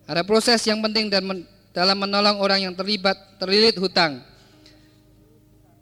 Ada 0.09 0.25
proses 0.25 0.65
yang 0.65 0.81
penting 0.81 1.13
dan 1.13 1.21
dalam 1.79 1.95
menolong 1.95 2.43
orang 2.43 2.67
yang 2.67 2.75
terlibat 2.75 3.15
terlilit 3.39 3.79
hutang. 3.79 4.19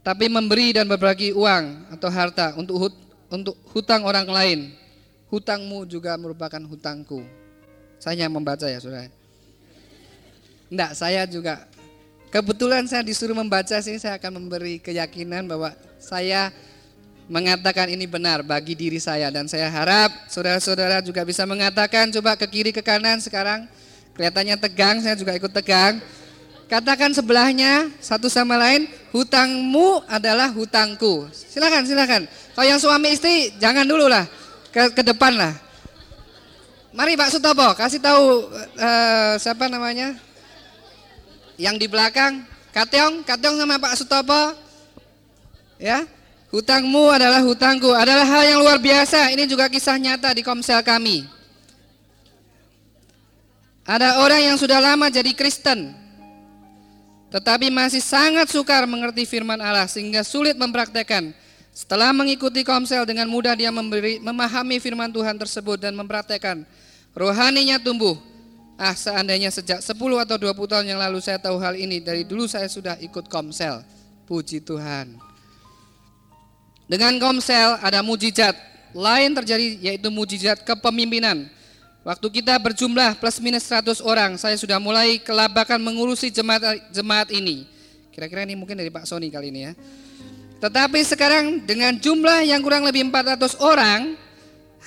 Tapi 0.05 0.29
memberi 0.29 0.77
dan 0.77 0.85
berbagi 0.85 1.33
uang 1.33 1.89
atau 1.97 2.09
harta 2.13 2.53
untuk 2.53 2.77
hut, 2.77 2.95
untuk 3.33 3.57
hutang 3.73 4.05
orang 4.05 4.29
lain, 4.29 4.59
hutangmu 5.33 5.89
juga 5.89 6.13
merupakan 6.21 6.61
hutangku. 6.61 7.25
Saya 7.97 8.29
membaca 8.29 8.69
ya, 8.69 8.77
Saudara. 8.77 9.09
Enggak, 10.69 10.93
saya 10.93 11.25
juga 11.25 11.65
kebetulan 12.29 12.85
saya 12.85 13.01
disuruh 13.01 13.33
membaca 13.33 13.73
sini 13.81 13.97
saya 13.97 14.21
akan 14.21 14.37
memberi 14.37 14.77
keyakinan 14.77 15.49
bahwa 15.49 15.73
saya 15.97 16.53
mengatakan 17.25 17.89
ini 17.89 18.05
benar 18.05 18.45
bagi 18.45 18.77
diri 18.77 19.01
saya 19.01 19.33
dan 19.33 19.49
saya 19.49 19.67
harap 19.67 20.13
saudara-saudara 20.29 21.01
juga 21.03 21.25
bisa 21.27 21.43
mengatakan 21.43 22.07
coba 22.13 22.39
ke 22.39 22.47
kiri 22.47 22.71
ke 22.71 22.79
kanan 22.79 23.19
sekarang 23.19 23.67
kelihatannya 24.17 24.57
tegang 24.57 24.99
saya 24.99 25.13
juga 25.13 25.37
ikut 25.37 25.53
tegang. 25.53 26.01
Katakan 26.67 27.15
sebelahnya 27.15 27.87
satu 28.03 28.27
sama 28.27 28.59
lain 28.59 28.91
hutangmu 29.15 30.03
adalah 30.09 30.51
hutangku. 30.51 31.31
Silakan 31.31 31.87
silakan. 31.87 32.27
Kalau 32.51 32.67
yang 32.67 32.81
suami 32.81 33.15
istri 33.15 33.55
jangan 33.55 33.87
dulu 33.87 34.11
lah 34.11 34.27
ke, 34.75 34.91
ke 34.91 34.99
depan 35.05 35.31
lah. 35.31 35.55
Mari 36.91 37.15
Pak 37.15 37.31
Sutopo 37.31 37.71
kasih 37.77 38.03
tahu 38.03 38.51
uh, 38.75 39.39
siapa 39.39 39.71
namanya? 39.71 40.17
Yang 41.55 41.85
di 41.85 41.87
belakang 41.87 42.43
Kateong 42.75 43.23
Kateong 43.23 43.55
sama 43.55 43.79
Pak 43.79 43.95
Sutopo. 43.95 44.57
Ya 45.79 46.03
Hutangmu 46.47 47.11
adalah 47.11 47.43
hutangku, 47.43 47.91
adalah 47.91 48.23
hal 48.23 48.43
yang 48.55 48.59
luar 48.63 48.79
biasa. 48.79 49.35
Ini 49.35 49.43
juga 49.51 49.67
kisah 49.67 49.99
nyata 49.99 50.31
di 50.31 50.39
komsel 50.39 50.79
kami. 50.79 51.27
Ada 53.87 54.19
orang 54.19 54.51
yang 54.51 54.57
sudah 54.59 54.83
lama 54.83 55.07
jadi 55.07 55.31
Kristen, 55.31 55.95
tetapi 57.31 57.71
masih 57.71 58.03
sangat 58.03 58.51
sukar 58.51 58.83
mengerti 58.83 59.23
firman 59.23 59.59
Allah 59.63 59.87
sehingga 59.87 60.27
sulit 60.27 60.59
mempraktekkan. 60.59 61.31
Setelah 61.71 62.11
mengikuti 62.11 62.67
komsel 62.67 63.07
dengan 63.07 63.31
mudah 63.31 63.55
dia 63.55 63.71
memberi, 63.71 64.19
memahami 64.19 64.81
firman 64.83 65.07
Tuhan 65.07 65.39
tersebut 65.39 65.77
dan 65.79 65.95
mempraktekkan. 65.95 66.67
Rohaninya 67.15 67.77
tumbuh. 67.79 68.19
Ah 68.77 68.93
seandainya 68.93 69.49
sejak 69.49 69.81
10 69.81 69.93
atau 69.95 70.35
20 70.37 70.53
tahun 70.53 70.85
yang 70.85 70.99
lalu 71.01 71.21
saya 71.21 71.37
tahu 71.37 71.55
hal 71.61 71.79
ini. 71.79 72.03
Dari 72.03 72.25
dulu 72.25 72.43
saya 72.49 72.65
sudah 72.65 72.97
ikut 72.99 73.29
komsel. 73.31 73.81
Puji 74.27 74.61
Tuhan. 74.65 75.17
Dengan 76.87 77.15
komsel 77.19 77.79
ada 77.79 77.99
mujizat 78.03 78.57
lain 78.95 79.31
terjadi 79.37 79.91
yaitu 79.91 80.09
mujizat 80.09 80.65
kepemimpinan. 80.65 81.49
Waktu 82.07 82.39
kita 82.39 82.55
berjumlah 82.55 83.19
plus 83.19 83.35
minus 83.43 83.67
100 83.67 83.99
orang, 83.99 84.39
saya 84.39 84.55
sudah 84.55 84.79
mulai 84.79 85.19
kelabakan 85.19 85.75
mengurusi 85.75 86.31
jemaat 86.31 86.63
jemaat 86.95 87.27
ini. 87.35 87.67
Kira-kira 88.15 88.47
ini 88.47 88.55
mungkin 88.55 88.79
dari 88.79 88.87
Pak 88.87 89.03
Sony 89.03 89.27
kali 89.27 89.51
ini 89.51 89.67
ya. 89.67 89.75
Tetapi 90.63 91.03
sekarang 91.03 91.67
dengan 91.67 91.99
jumlah 91.99 92.47
yang 92.47 92.63
kurang 92.63 92.87
lebih 92.87 93.11
400 93.11 93.59
orang, 93.59 94.15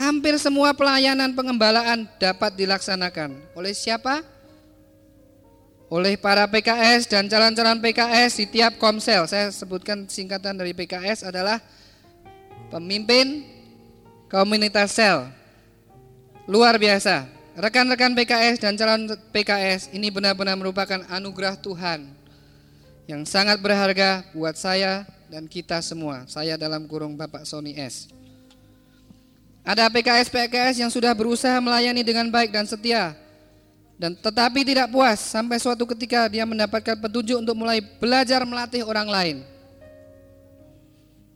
hampir 0.01 0.41
semua 0.41 0.73
pelayanan 0.73 1.37
pengembalaan 1.37 2.09
dapat 2.17 2.57
dilaksanakan. 2.57 3.37
Oleh 3.53 3.77
siapa? 3.77 4.25
Oleh 5.93 6.17
para 6.17 6.49
PKS 6.49 7.05
dan 7.05 7.29
calon-calon 7.29 7.85
PKS 7.85 8.41
di 8.41 8.47
tiap 8.49 8.81
komsel. 8.81 9.29
Saya 9.29 9.53
sebutkan 9.53 10.09
singkatan 10.09 10.57
dari 10.57 10.73
PKS 10.73 11.29
adalah 11.29 11.61
pemimpin 12.73 13.45
komunitas 14.33 14.97
sel. 14.97 15.40
Luar 16.49 16.81
biasa. 16.81 17.29
Rekan-rekan 17.59 18.17
PKS 18.17 18.63
dan 18.63 18.79
calon 18.79 19.11
PKS 19.35 19.93
ini 19.93 20.09
benar-benar 20.09 20.57
merupakan 20.57 21.03
anugerah 21.11 21.59
Tuhan 21.61 22.09
yang 23.05 23.27
sangat 23.27 23.59
berharga 23.59 24.25
buat 24.33 24.55
saya 24.57 25.05
dan 25.29 25.45
kita 25.51 25.83
semua. 25.85 26.25
Saya 26.31 26.57
dalam 26.57 26.87
kurung 26.87 27.19
Bapak 27.19 27.45
Sony 27.45 27.77
S. 27.77 28.09
Ada 29.61 29.93
PKS-PKS 29.93 30.81
yang 30.81 30.89
sudah 30.89 31.13
berusaha 31.13 31.61
melayani 31.61 32.01
dengan 32.01 32.33
baik 32.33 32.55
dan 32.55 32.65
setia 32.65 33.13
dan 34.01 34.17
tetapi 34.17 34.65
tidak 34.65 34.89
puas 34.89 35.21
sampai 35.21 35.61
suatu 35.61 35.85
ketika 35.85 36.25
dia 36.33 36.49
mendapatkan 36.49 36.97
petunjuk 36.97 37.37
untuk 37.45 37.53
mulai 37.53 37.85
belajar 37.85 38.41
melatih 38.49 38.81
orang 38.81 39.05
lain. 39.05 39.37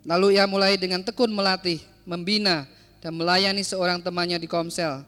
Lalu 0.09 0.41
ia 0.41 0.49
mulai 0.49 0.81
dengan 0.81 1.05
tekun 1.05 1.29
melatih, 1.29 1.85
membina, 2.09 2.65
dan 3.05 3.13
melayani 3.13 3.61
seorang 3.61 4.01
temannya 4.01 4.41
di 4.41 4.49
Komsel. 4.49 5.05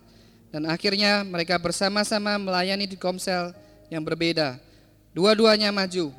Dan 0.53 0.69
akhirnya 0.69 1.25
mereka 1.25 1.57
bersama-sama 1.57 2.37
melayani 2.37 2.85
di 2.85 3.01
Komsel 3.01 3.57
yang 3.89 4.05
berbeda. 4.05 4.61
Dua-duanya 5.17 5.73
maju. 5.73 6.13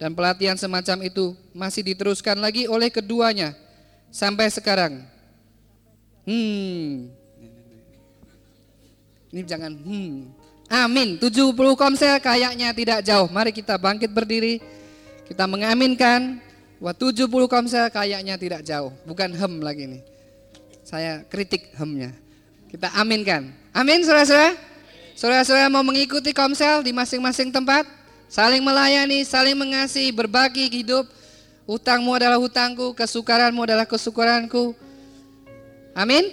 Dan 0.00 0.16
pelatihan 0.16 0.56
semacam 0.56 1.04
itu 1.04 1.36
masih 1.52 1.84
diteruskan 1.84 2.40
lagi 2.40 2.64
oleh 2.64 2.88
keduanya 2.88 3.52
sampai 4.08 4.48
sekarang. 4.48 5.04
Hmm. 6.24 7.12
Ini 9.28 9.44
jangan 9.44 9.76
hmm. 9.76 10.16
Amin. 10.72 11.20
70 11.20 11.52
komsel 11.76 12.16
kayaknya 12.24 12.72
tidak 12.72 13.04
jauh. 13.04 13.28
Mari 13.28 13.52
kita 13.52 13.76
bangkit 13.76 14.08
berdiri. 14.08 14.64
Kita 15.28 15.44
mengaminkan 15.44 16.40
Wah 16.80 16.96
70 16.96 17.28
komsel 17.28 17.92
kayaknya 17.92 18.40
tidak 18.40 18.64
jauh, 18.64 18.88
bukan 19.04 19.36
hem 19.36 19.52
lagi 19.60 19.84
nih. 19.84 20.02
Saya 20.90 21.22
kritik 21.30 21.70
hemnya. 21.78 22.10
Kita 22.66 22.90
aminkan. 22.98 23.54
Amin 23.70 24.02
saudara-saudara. 24.02 24.58
Saudara-saudara 25.14 25.70
mau 25.70 25.86
mengikuti 25.86 26.34
komsel 26.34 26.82
di 26.82 26.90
masing-masing 26.90 27.54
tempat, 27.54 27.86
saling 28.26 28.58
melayani, 28.58 29.22
saling 29.22 29.54
mengasihi, 29.54 30.10
berbagi 30.10 30.66
hidup. 30.66 31.06
Utangmu 31.70 32.10
adalah 32.18 32.42
hutangku, 32.42 32.90
kesukaranmu 32.98 33.62
adalah 33.62 33.86
kesukaranku. 33.86 34.74
Amin. 35.94 36.26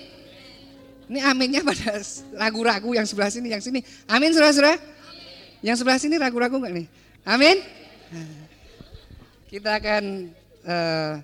Ini 1.05 1.21
aminnya 1.21 1.61
pada 1.61 2.01
ragu-ragu 2.33 2.97
yang 2.97 3.05
sebelah 3.05 3.29
sini, 3.29 3.53
yang 3.53 3.61
sini. 3.61 3.85
Amin 4.09 4.33
saudara-saudara. 4.33 4.81
Yang 5.61 5.85
sebelah 5.85 6.01
sini 6.01 6.17
ragu-ragu 6.17 6.57
enggak 6.57 6.73
nih? 6.81 6.87
Amin. 7.29 7.61
Kita 9.53 9.77
akan 9.77 10.33
uh, 10.65 11.21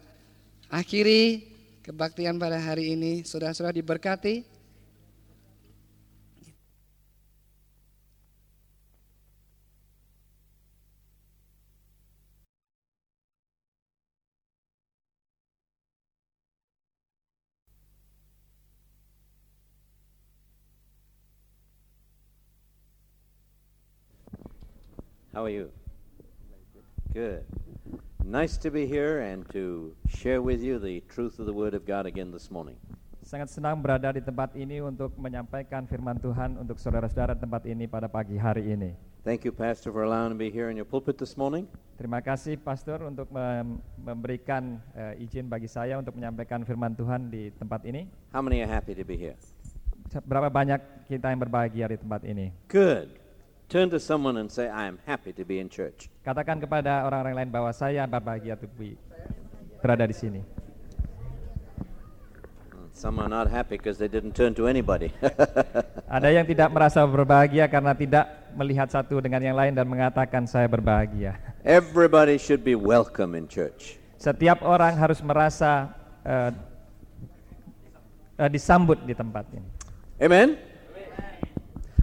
akhiri 0.70 1.53
kebaktian 1.84 2.40
pada 2.40 2.58
hari 2.58 2.96
ini. 2.96 3.28
Saudara-saudara 3.28 3.76
diberkati. 3.76 4.48
How 25.34 25.46
are 25.46 25.50
you? 25.50 25.74
Good. 27.12 27.63
Nice 28.24 28.56
to 28.64 28.72
be 28.72 28.88
here 28.88 29.20
and 29.20 29.44
to 29.52 29.92
share 30.08 30.40
with 30.40 30.64
you 30.64 30.80
the 30.80 31.04
truth 31.12 31.44
of 31.44 31.46
the 31.46 31.52
Word 31.52 31.76
of 31.76 31.84
God 31.84 32.08
again 32.08 32.32
this 32.32 32.48
morning. 32.48 32.80
Sangat 33.20 33.52
senang 33.52 33.84
berada 33.84 34.16
di 34.16 34.24
tempat 34.24 34.56
ini 34.56 34.80
untuk 34.80 35.12
menyampaikan 35.20 35.84
firman 35.84 36.16
Tuhan 36.24 36.56
untuk 36.56 36.80
saudara-saudara 36.80 37.36
tempat 37.36 37.68
ini 37.68 37.84
pada 37.84 38.08
pagi 38.08 38.40
hari 38.40 38.72
ini. 38.72 38.96
Thank 39.28 39.44
you, 39.44 39.52
Pastor, 39.52 39.92
for 39.92 40.08
allowing 40.08 40.32
me 40.32 40.40
to 40.40 40.44
be 40.48 40.48
here 40.48 40.72
in 40.72 40.80
your 40.80 40.88
pulpit 40.88 41.20
this 41.20 41.36
morning. 41.36 41.68
Terima 42.00 42.24
kasih 42.24 42.56
Pastor 42.64 43.04
untuk 43.04 43.28
mem- 43.28 43.84
memberikan 44.00 44.80
eh, 44.96 45.20
izin 45.20 45.52
bagi 45.52 45.68
saya 45.68 46.00
untuk 46.00 46.16
menyampaikan 46.16 46.64
firman 46.64 46.96
Tuhan 46.96 47.28
di 47.28 47.52
tempat 47.60 47.84
ini. 47.84 48.08
How 48.32 48.40
many 48.40 48.64
are 48.64 48.72
happy 48.72 48.96
to 48.96 49.04
be 49.04 49.20
here? 49.20 49.36
Berapa 50.24 50.48
banyak 50.48 51.12
kita 51.12 51.28
yang 51.28 51.44
berbahagia 51.44 51.92
di 51.92 52.00
tempat 52.00 52.24
ini? 52.24 52.56
Good. 52.72 53.23
Turn 53.74 53.90
to 53.90 53.98
someone 53.98 54.38
and 54.38 54.54
say, 54.54 54.70
I 54.70 54.86
am 54.86 55.02
happy 55.02 55.34
to 55.34 55.42
be 55.42 55.58
in 55.58 55.66
church. 55.66 56.06
Katakan 56.22 56.62
kepada 56.62 57.10
orang-orang 57.10 57.42
lain 57.42 57.50
bahwa 57.50 57.74
saya 57.74 58.06
berbahagia 58.06 58.54
berada 59.82 60.06
di 60.06 60.14
sini. 60.14 60.46
Some 62.94 63.18
are 63.18 63.26
not 63.26 63.50
happy 63.50 63.82
because 63.82 63.98
they 63.98 64.06
didn't 64.06 64.38
turn 64.38 64.54
to 64.62 64.70
anybody. 64.70 65.10
Ada 66.06 66.30
yang 66.30 66.46
tidak 66.46 66.70
merasa 66.70 67.02
berbahagia 67.02 67.66
karena 67.66 67.98
tidak 67.98 68.30
melihat 68.54 68.94
satu 68.94 69.18
dengan 69.18 69.42
yang 69.42 69.58
lain 69.58 69.74
dan 69.74 69.90
mengatakan 69.90 70.46
saya 70.46 70.70
berbahagia. 70.70 71.34
Everybody 71.66 72.38
should 72.38 72.62
be 72.62 72.78
welcome 72.78 73.34
in 73.34 73.50
church. 73.50 73.98
Setiap 74.22 74.62
orang 74.62 74.94
harus 74.94 75.18
merasa 75.26 75.90
eh, 76.22 76.54
eh, 78.38 78.50
disambut 78.54 79.02
di 79.02 79.18
tempat 79.18 79.50
ini. 79.50 79.66
Amen? 80.22 80.73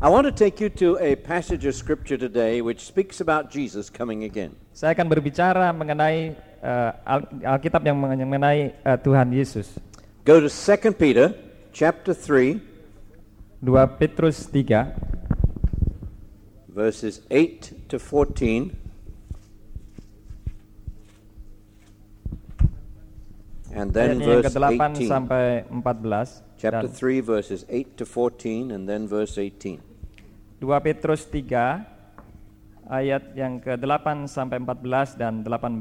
I 0.01 0.09
want 0.09 0.25
to 0.25 0.33
take 0.33 0.65
you 0.65 0.71
to 0.81 0.97
a 0.97 1.15
passage 1.15 1.67
of 1.67 1.75
scripture 1.75 2.17
today 2.17 2.63
which 2.63 2.81
speaks 2.89 3.21
about 3.21 3.53
Jesus 3.53 3.93
coming 3.93 4.25
again. 4.25 4.57
Saya 4.73 4.97
akan 4.97 5.13
berbicara 5.13 5.77
mengenai 5.77 6.33
Al- 7.05 7.29
Alkitab 7.45 7.85
yang 7.85 8.01
mengenai 8.01 8.73
eh, 8.81 8.97
Tuhan 8.97 9.29
Yesus. 9.29 9.77
Go 10.25 10.41
to 10.41 10.49
2 10.49 10.97
Peter 10.97 11.37
chapter 11.77 12.17
3 12.17 12.57
2 13.61 14.01
Petrus 14.01 14.49
3 14.49 14.65
verses 16.73 17.21
8 17.29 17.93
to 17.93 18.01
14. 18.01 18.73
And 23.77 23.93
then 23.93 24.17
verse 24.25 24.49
ke-8 24.49 24.97
18. 24.97 25.13
sampai 25.13 25.69
14 25.69 26.49
Chapter 26.57 26.89
dan 26.89 26.97
3 26.97 27.21
verses 27.21 27.69
8 27.69 28.01
to 28.01 28.09
14 28.09 28.73
and 28.73 28.89
then 28.89 29.05
verse 29.05 29.37
18. 29.37 29.90
2 30.61 30.69
Petrus 30.85 31.25
3 31.25 31.81
ayat 32.85 33.33
yang 33.33 33.57
ke-8 33.65 34.29
sampai 34.29 34.61
14 34.61 35.17
dan 35.17 35.41
18. 35.41 35.81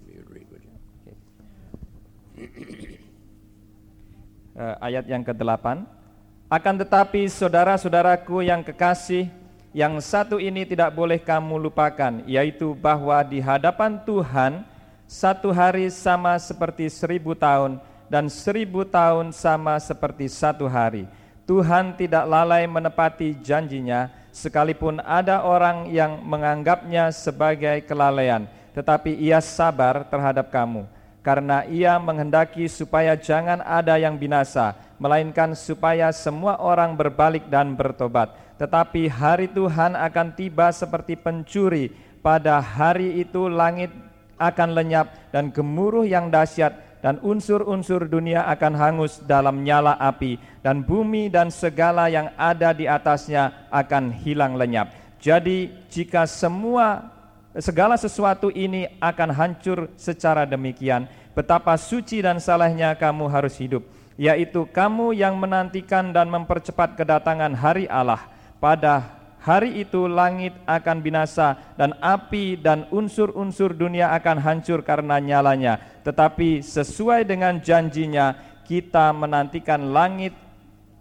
Maybe 0.00 0.16
you'd 0.16 0.32
read, 0.32 0.48
would 0.48 0.64
you? 0.64 0.72
Eh, 4.58 4.76
ayat 4.82 5.06
yang 5.06 5.22
ke-8 5.22 5.86
Akan 6.50 6.74
tetapi 6.80 7.28
saudara-saudaraku 7.28 8.42
yang 8.42 8.64
kekasih 8.64 9.30
yang 9.76 10.00
satu 10.00 10.40
ini 10.40 10.64
tidak 10.64 10.96
boleh 10.96 11.20
kamu 11.20 11.68
lupakan 11.68 12.24
yaitu 12.24 12.72
bahwa 12.72 13.20
di 13.20 13.38
hadapan 13.38 14.00
Tuhan 14.02 14.64
satu 15.04 15.52
hari 15.52 15.92
sama 15.92 16.40
seperti 16.40 16.88
seribu 16.88 17.36
tahun 17.36 17.76
dan 18.08 18.32
seribu 18.32 18.82
tahun 18.88 19.30
sama 19.36 19.76
seperti 19.78 20.26
satu 20.26 20.64
hari 20.64 21.04
Tuhan 21.48 21.96
tidak 21.96 22.28
lalai 22.28 22.68
menepati 22.68 23.40
janjinya 23.40 24.12
sekalipun 24.28 25.00
ada 25.00 25.40
orang 25.48 25.88
yang 25.88 26.20
menganggapnya 26.20 27.08
sebagai 27.08 27.80
kelalaian 27.88 28.44
tetapi 28.76 29.16
ia 29.16 29.40
sabar 29.40 30.04
terhadap 30.06 30.52
kamu 30.52 30.84
karena 31.28 31.60
ia 31.68 32.00
menghendaki 32.00 32.64
supaya 32.72 33.12
jangan 33.12 33.60
ada 33.60 34.00
yang 34.00 34.16
binasa, 34.16 34.72
melainkan 34.96 35.52
supaya 35.52 36.08
semua 36.08 36.56
orang 36.56 36.96
berbalik 36.96 37.52
dan 37.52 37.76
bertobat. 37.76 38.32
Tetapi 38.56 39.12
hari 39.12 39.44
Tuhan 39.52 39.92
akan 39.92 40.32
tiba 40.32 40.72
seperti 40.72 41.20
pencuri. 41.20 41.92
Pada 42.24 42.64
hari 42.64 43.20
itu 43.20 43.44
langit 43.44 43.92
akan 44.40 44.72
lenyap 44.72 45.12
dan 45.28 45.52
gemuruh 45.52 46.08
yang 46.08 46.32
dahsyat 46.32 46.87
dan 47.08 47.16
unsur-unsur 47.24 48.04
dunia 48.04 48.44
akan 48.52 48.76
hangus 48.76 49.24
dalam 49.24 49.64
nyala 49.64 49.96
api 49.96 50.36
dan 50.60 50.84
bumi 50.84 51.32
dan 51.32 51.48
segala 51.48 52.12
yang 52.12 52.28
ada 52.36 52.76
di 52.76 52.84
atasnya 52.84 53.64
akan 53.72 54.12
hilang 54.12 54.60
lenyap. 54.60 54.92
Jadi 55.16 55.72
jika 55.88 56.28
semua 56.28 57.08
segala 57.56 57.96
sesuatu 57.96 58.52
ini 58.52 58.92
akan 59.00 59.32
hancur 59.32 59.88
secara 59.96 60.44
demikian, 60.44 61.08
betapa 61.32 61.80
suci 61.80 62.20
dan 62.20 62.44
salehnya 62.44 62.92
kamu 62.92 63.24
harus 63.32 63.56
hidup, 63.56 63.88
yaitu 64.20 64.68
kamu 64.68 65.16
yang 65.16 65.32
menantikan 65.40 66.12
dan 66.12 66.28
mempercepat 66.28 66.92
kedatangan 66.92 67.56
hari 67.56 67.88
Allah. 67.88 68.20
Pada 68.60 69.17
hari 69.48 69.80
itu 69.80 70.04
langit 70.04 70.52
akan 70.68 71.00
binasa 71.00 71.56
dan 71.80 71.96
api 72.04 72.60
dan 72.60 72.84
unsur-unsur 72.92 73.72
dunia 73.72 74.12
akan 74.12 74.36
hancur 74.36 74.84
karena 74.84 75.16
nyalanya. 75.16 75.80
Tetapi 76.04 76.60
sesuai 76.60 77.24
dengan 77.24 77.56
janjinya, 77.56 78.36
kita 78.68 79.16
menantikan 79.16 79.80
langit 79.96 80.36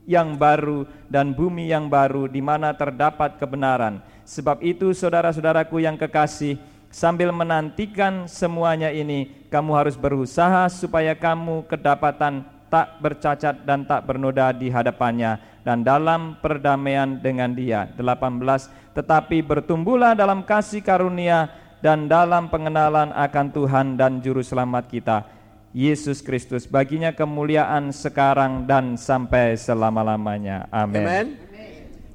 yang 0.07 0.39
baru 0.39 0.87
dan 1.11 1.35
bumi 1.35 1.67
yang 1.67 1.91
baru 1.91 2.31
di 2.31 2.39
mana 2.39 2.71
terdapat 2.71 3.35
kebenaran. 3.35 3.99
Sebab 4.23 4.63
itu 4.63 4.95
saudara-saudaraku 4.95 5.83
yang 5.83 5.99
kekasih, 5.99 6.55
sambil 6.87 7.35
menantikan 7.35 8.31
semuanya 8.31 8.87
ini, 8.87 9.43
kamu 9.51 9.75
harus 9.75 9.99
berusaha 9.99 10.71
supaya 10.71 11.11
kamu 11.11 11.67
kedapatan 11.67 12.47
tak 12.71 12.99
bercacat 12.99 13.63
dan 13.63 13.83
tak 13.87 14.03
bernoda 14.03 14.51
di 14.51 14.67
hadapannya 14.67 15.39
dan 15.67 15.83
dalam 15.83 16.39
perdamaian 16.39 17.19
dengan 17.19 17.51
dia. 17.51 17.91
18. 17.99 18.95
Tetapi 18.95 19.43
bertumbuhlah 19.43 20.15
dalam 20.15 20.47
kasih 20.47 20.79
karunia 20.79 21.51
dan 21.83 22.07
dalam 22.07 22.47
pengenalan 22.47 23.11
akan 23.11 23.47
Tuhan 23.51 23.99
dan 23.99 24.23
juru 24.23 24.39
selamat 24.39 24.87
kita 24.87 25.27
Yesus 25.75 26.23
Kristus 26.23 26.63
baginya 26.63 27.11
kemuliaan 27.11 27.91
sekarang 27.91 28.63
dan 28.63 28.95
sampai 28.95 29.59
selama-lamanya. 29.59 30.71
Amin. 30.71 31.03
Amen? 31.03 31.27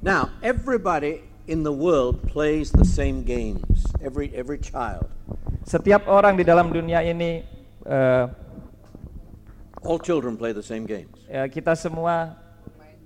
Now, 0.01 0.33
everybody 0.41 1.23
in 1.45 1.61
the 1.61 1.71
world 1.71 2.25
plays 2.25 2.73
the 2.73 2.83
same 2.83 3.21
games. 3.21 3.85
Every 4.03 4.33
every 4.35 4.59
child. 4.59 5.07
Setiap 5.63 6.09
orang 6.11 6.35
di 6.35 6.43
dalam 6.43 6.73
dunia 6.73 7.05
ini 7.05 7.45
eh, 7.87 8.25
All 9.83 9.99
children 9.99 10.35
play 10.35 10.51
the 10.51 10.65
same 10.65 10.83
games. 10.83 11.11
ya, 11.31 11.47
kita 11.47 11.75
semua 11.75 12.42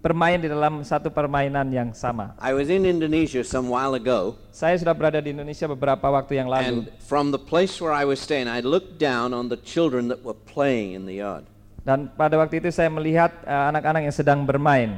bermain 0.07 0.39
di 0.39 0.47
dalam 0.47 0.79
satu 0.87 1.11
permainan 1.11 1.67
yang 1.67 1.91
sama. 1.91 2.31
I 2.39 2.55
was 2.55 2.71
in 2.71 2.87
Indonesia 2.87 3.43
some 3.43 3.67
while 3.67 3.91
ago, 3.91 4.39
Saya 4.55 4.79
sudah 4.79 4.95
berada 4.95 5.19
di 5.19 5.35
Indonesia 5.35 5.67
beberapa 5.67 6.07
waktu 6.07 6.39
yang 6.39 6.47
lalu 6.47 6.87
and 6.87 6.95
from 7.03 7.35
the 7.35 7.41
place 7.41 7.83
where 7.83 7.91
I 7.91 8.07
was 8.07 8.23
staying, 8.23 8.47
I 8.47 8.63
looked 8.63 8.95
down 8.95 9.35
on 9.35 9.51
the 9.51 9.59
children 9.59 10.07
that 10.07 10.23
were 10.23 10.37
playing 10.47 10.95
in 10.95 11.03
the 11.03 11.19
yard. 11.19 11.43
dan 11.83 12.07
pada 12.15 12.39
waktu 12.39 12.63
itu 12.63 12.71
saya 12.71 12.87
melihat 12.87 13.35
eh, 13.43 13.63
anak-anak 13.75 14.07
yang 14.07 14.15
sedang 14.15 14.39
bermain. 14.47 14.95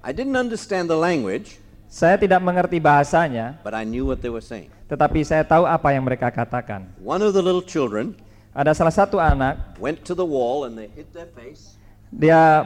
I 0.00 0.16
didn't 0.16 0.40
understand 0.40 0.88
the 0.88 0.96
language, 0.96 1.60
Saya 1.86 2.18
tidak 2.18 2.42
mengerti 2.42 2.82
bahasanya, 2.82 3.62
but 3.62 3.70
I 3.76 3.86
knew 3.86 4.08
what 4.08 4.24
they 4.24 4.32
were 4.32 4.42
saying. 4.42 4.72
tetapi 4.88 5.20
saya 5.22 5.44
tahu 5.44 5.68
apa 5.68 5.92
yang 5.92 6.02
mereka 6.08 6.32
katakan. 6.32 6.88
One 7.04 7.20
of 7.20 7.36
the 7.36 7.44
little 7.44 7.62
children 7.62 8.16
Ada 8.56 8.72
salah 8.72 8.94
satu 8.94 9.20
anak, 9.20 9.76
went 9.76 10.00
to 10.08 10.16
the 10.16 10.24
wall 10.24 10.64
and 10.64 10.80
they 10.80 10.88
hit 10.88 11.12
their 11.12 11.28
face 11.36 11.75
dia 12.08 12.62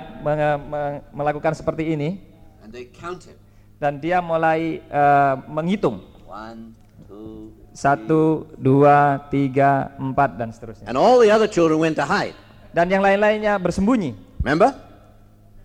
melakukan 1.10 1.52
seperti 1.52 1.94
ini 1.94 2.20
and 2.60 2.70
they 2.70 2.86
counted. 2.86 3.34
dan 3.80 3.96
dia 3.96 4.20
mulai 4.20 4.78
eh, 4.80 5.34
menghitung 5.48 6.04
One, 6.24 6.78
two, 7.10 7.50
satu, 7.74 8.46
dua, 8.54 9.18
tiga, 9.28 9.90
empat 9.98 10.38
dan 10.38 10.54
seterusnya. 10.54 10.86
and 10.86 10.94
all 10.94 11.18
the 11.18 11.26
other 11.26 11.50
children 11.50 11.82
went 11.82 11.98
to 11.98 12.06
hide. 12.06 12.38
Dan 12.70 12.86
yang 12.86 13.02
lain-lainnya 13.02 13.58
bersembunyi. 13.58 14.14
Remember? 14.46 14.70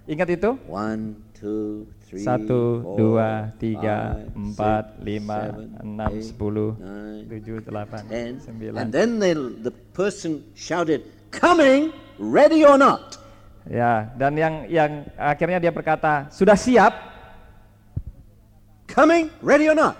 Ingat 0.09 0.41
itu? 0.41 0.57
One, 0.65 1.21
two, 1.37 1.85
three, 2.01 2.25
Satu, 2.25 2.81
four, 2.81 2.97
dua, 2.97 3.53
tiga, 3.61 4.25
five, 4.25 4.33
empat, 4.33 4.83
six, 4.89 5.05
lima, 5.05 5.37
seven, 5.37 5.67
enam, 5.85 6.09
eight, 6.17 6.25
sepuluh, 6.25 6.69
nine, 6.81 7.29
tujuh, 7.29 7.57
delapan, 7.61 8.01
ten. 8.09 8.31
sembilan. 8.41 8.77
And 8.81 8.89
then 8.89 9.21
they, 9.21 9.37
the 9.37 9.73
person 9.93 10.41
shouted, 10.57 11.05
"Coming, 11.29 11.93
ready 12.17 12.65
or 12.65 12.81
not?" 12.81 13.21
Ya, 13.65 14.13
dan 14.13 14.37
yang 14.37 14.53
yang 14.69 14.91
akhirnya 15.17 15.57
dia 15.57 15.73
berkata, 15.73 16.29
sudah 16.29 16.53
siap, 16.53 16.93
Coming, 18.85 19.33
ready 19.41 19.65
or 19.65 19.73
not? 19.73 19.97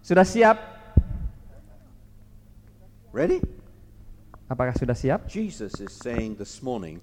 sudah 0.00 0.24
siap. 0.24 0.56
Ready? 3.12 3.38
Apakah 4.48 4.74
sudah 4.74 4.96
siap? 4.96 5.28
Jesus 5.30 5.76
is 5.78 5.92
saying 5.94 6.36
this 6.36 6.60
morning, 6.60 6.98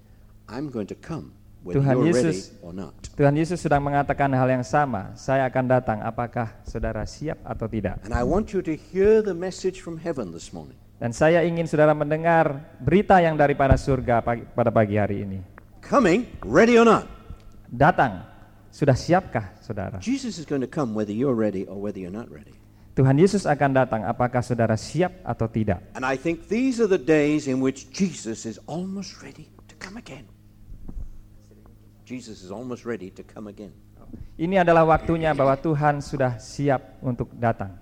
"I'm 0.50 0.68
going 0.68 0.86
to 0.90 0.98
come 0.98 1.32
whether 1.62 1.80
Tuhan 1.80 1.94
you're 1.98 2.10
Yesus- 2.12 2.52
ready 2.52 2.66
or 2.66 2.72
not." 2.74 2.94
Tuhan 3.16 3.34
Yesus 3.34 3.58
sedang 3.62 3.82
mengatakan 3.82 4.28
hal 4.34 4.46
yang 4.46 4.66
sama. 4.66 5.14
Saya 5.16 5.46
akan 5.48 5.64
datang. 5.66 5.98
Apakah 6.02 6.52
saudara 6.66 7.02
siap 7.08 7.38
atau 7.46 7.66
tidak? 7.66 8.02
And 8.06 8.12
I 8.12 8.22
want 8.22 8.50
you 8.52 8.60
to 8.62 8.74
hear 8.74 9.22
the 9.22 9.34
message 9.34 9.80
from 9.80 9.98
heaven 9.98 10.30
this 10.34 10.50
morning. 10.50 10.76
Dan 11.02 11.10
saya 11.10 11.42
ingin 11.42 11.66
saudara 11.66 11.94
mendengar 11.94 12.62
berita 12.78 13.18
yang 13.18 13.34
daripada 13.34 13.74
surga 13.74 14.22
pagi- 14.22 14.46
pada 14.54 14.70
pagi 14.70 14.94
hari 14.94 15.26
ini. 15.26 15.51
Coming, 15.82 16.30
ready 16.46 16.78
or 16.78 16.86
not? 16.86 17.10
Datang. 17.66 18.22
Sudah 18.72 18.96
siapkah 18.96 19.52
saudara? 19.60 20.00
Jesus 20.00 20.38
is 20.38 20.46
going 20.48 20.62
to 20.62 20.70
come 20.70 20.94
whether 20.94 21.12
you're 21.12 21.36
ready 21.36 21.66
or 21.68 21.76
whether 21.76 21.98
you're 22.00 22.14
not 22.14 22.30
ready. 22.32 22.54
Tuhan 22.96 23.16
Yesus 23.20 23.44
akan 23.44 23.72
datang, 23.76 24.00
apakah 24.04 24.40
saudara 24.44 24.76
siap 24.78 25.12
atau 25.24 25.48
tidak? 25.48 25.80
And 25.96 26.04
I 26.04 26.16
think 26.16 26.48
these 26.48 26.80
are 26.80 26.88
the 26.88 27.00
days 27.00 27.48
in 27.48 27.60
which 27.60 27.88
Jesus 27.90 28.44
is 28.46 28.56
almost 28.70 29.20
ready 29.20 29.48
to 29.68 29.74
come 29.76 29.96
again. 29.98 30.24
Jesus 32.04 32.44
is 32.44 32.52
almost 32.52 32.84
ready 32.84 33.08
to 33.12 33.24
come 33.24 33.48
again. 33.48 33.72
Ini 34.36 34.60
adalah 34.60 34.84
waktunya 34.84 35.32
bahwa 35.32 35.56
Tuhan 35.56 36.04
sudah 36.04 36.36
siap 36.36 37.00
untuk 37.00 37.32
datang. 37.36 37.72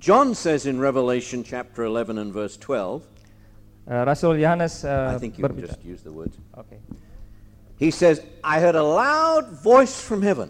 John 0.00 0.36
says 0.36 0.64
in 0.68 0.76
Revelation 0.80 1.40
chapter 1.44 1.84
11 1.84 2.16
and 2.20 2.32
verse 2.32 2.56
12, 2.60 3.16
Eh, 3.86 4.02
Rasul 4.02 4.42
Yohanes 4.42 4.82
eh, 4.82 4.90
I 4.90 5.14
think 5.22 5.38
you 5.38 5.46
berbicara. 5.46 5.78
just 5.78 5.84
use 5.86 6.02
the 6.02 6.10
words. 6.10 6.34
Oke. 6.58 6.74
He 7.76 7.92
says, 7.92 8.24
I 8.40 8.56
heard 8.60 8.74
a 8.74 8.82
loud 8.84 9.60
voice 9.60 10.00
from 10.00 10.24
heaven 10.24 10.48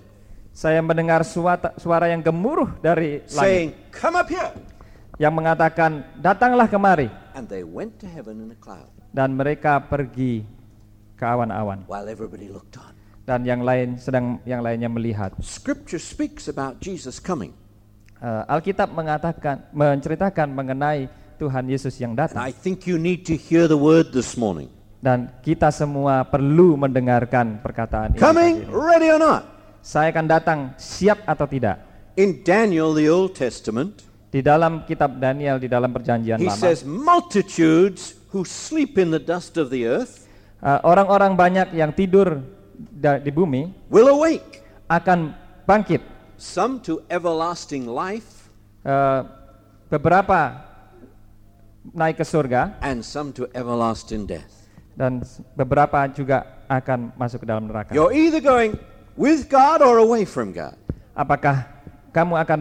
Saya 0.57 0.81
mendengar 0.81 1.21
suara, 1.21 1.77
suara 1.77 2.09
yang 2.09 2.25
gemuruh 2.25 2.81
dari 2.81 3.21
saying, 3.29 3.77
langit 3.77 3.93
Come 3.93 4.17
up 4.17 4.29
here. 4.31 4.53
yang 5.21 5.33
mengatakan, 5.37 6.05
"Datanglah 6.17 6.65
kemari." 6.65 7.13
And 7.37 7.45
they 7.45 7.61
went 7.61 8.01
to 8.01 8.09
heaven 8.09 8.41
in 8.41 8.49
a 8.53 8.59
cloud 8.59 8.89
Dan 9.13 9.37
mereka 9.37 9.81
pergi 9.85 10.45
ke 11.17 11.25
awan-awan 11.25 11.85
while 11.89 12.09
everybody 12.09 12.49
looked 12.49 12.77
on. 12.81 12.93
dan 13.27 13.43
yang 13.43 13.61
lain 13.67 13.99
sedang 14.01 14.39
yang 14.49 14.63
lainnya 14.65 14.87
melihat. 14.89 15.35
Scripture 15.43 16.01
speaks 16.01 16.47
about 16.49 16.79
Jesus 16.81 17.19
coming. 17.21 17.53
Eh, 18.17 18.43
Alkitab 18.49 18.89
mengatakan 18.97 19.67
menceritakan 19.77 20.49
mengenai 20.57 21.05
Tuhan 21.37 21.69
Yesus 21.69 22.01
yang 22.01 22.17
And 22.17 22.25
datang 22.25 22.41
I 22.41 22.49
think 22.55 22.89
you 22.89 22.97
need 22.97 23.29
to 23.29 23.37
hear 23.37 23.69
the 23.69 23.77
word 23.77 24.15
this 24.17 24.41
morning. 24.41 24.73
Dan 25.07 25.31
kita 25.39 25.71
semua 25.71 26.27
perlu 26.27 26.75
mendengarkan 26.75 27.63
perkataan 27.63 28.19
ini. 28.19 28.19
Coming, 28.19 28.67
ready 28.67 29.15
or 29.15 29.23
not. 29.23 29.47
Saya 29.79 30.11
akan 30.11 30.27
datang 30.27 30.59
siap 30.75 31.23
atau 31.23 31.47
tidak? 31.47 31.79
In 32.19 32.43
Daniel, 32.43 32.91
the 32.91 33.07
Old 33.07 33.39
Testament, 33.39 34.03
Di 34.27 34.43
dalam 34.43 34.83
kitab 34.83 35.23
Daniel 35.23 35.57
di 35.63 35.71
dalam 35.71 35.95
perjanjian 35.95 36.43
he 36.43 36.51
lama 36.51 36.59
says, 36.59 36.83
multitudes 36.83 38.19
who 38.35 38.43
sleep 38.43 38.99
in 38.99 39.15
the 39.15 39.23
dust 39.23 39.55
of 39.57 39.71
the 39.71 39.87
earth 39.87 40.27
eh, 40.61 40.77
orang-orang 40.83 41.39
banyak 41.39 41.73
yang 41.73 41.95
tidur 41.95 42.43
di 43.01 43.33
bumi 43.33 43.71
will 43.89 44.11
awake, 44.13 44.61
akan 44.91 45.33
bangkit. 45.65 46.03
some 46.37 46.83
to 46.83 47.01
everlasting 47.09 47.87
life 47.89 48.37
Eh, 48.87 49.21
beberapa 49.91 50.63
naik 51.91 52.23
ke 52.23 52.25
surga 52.27 52.79
and 52.87 53.03
some 53.03 53.35
to 53.35 53.51
everlasting 53.51 54.23
death. 54.23 54.56
Dan 54.97 55.21
beberapa 55.53 56.09
juga 56.09 56.65
akan 56.67 57.13
masuk 57.15 57.45
ke 57.45 57.47
dalam 57.47 57.69
neraka. 57.69 57.93
You're 57.93 58.17
either 58.17 58.41
going 58.41 58.75
with 59.15 59.47
God 59.47 59.85
or 59.85 60.01
away 60.01 60.25
from 60.25 60.51
God. 60.51 60.75
Apakah 61.13 61.69
kamu 62.11 62.35
akan 62.41 62.61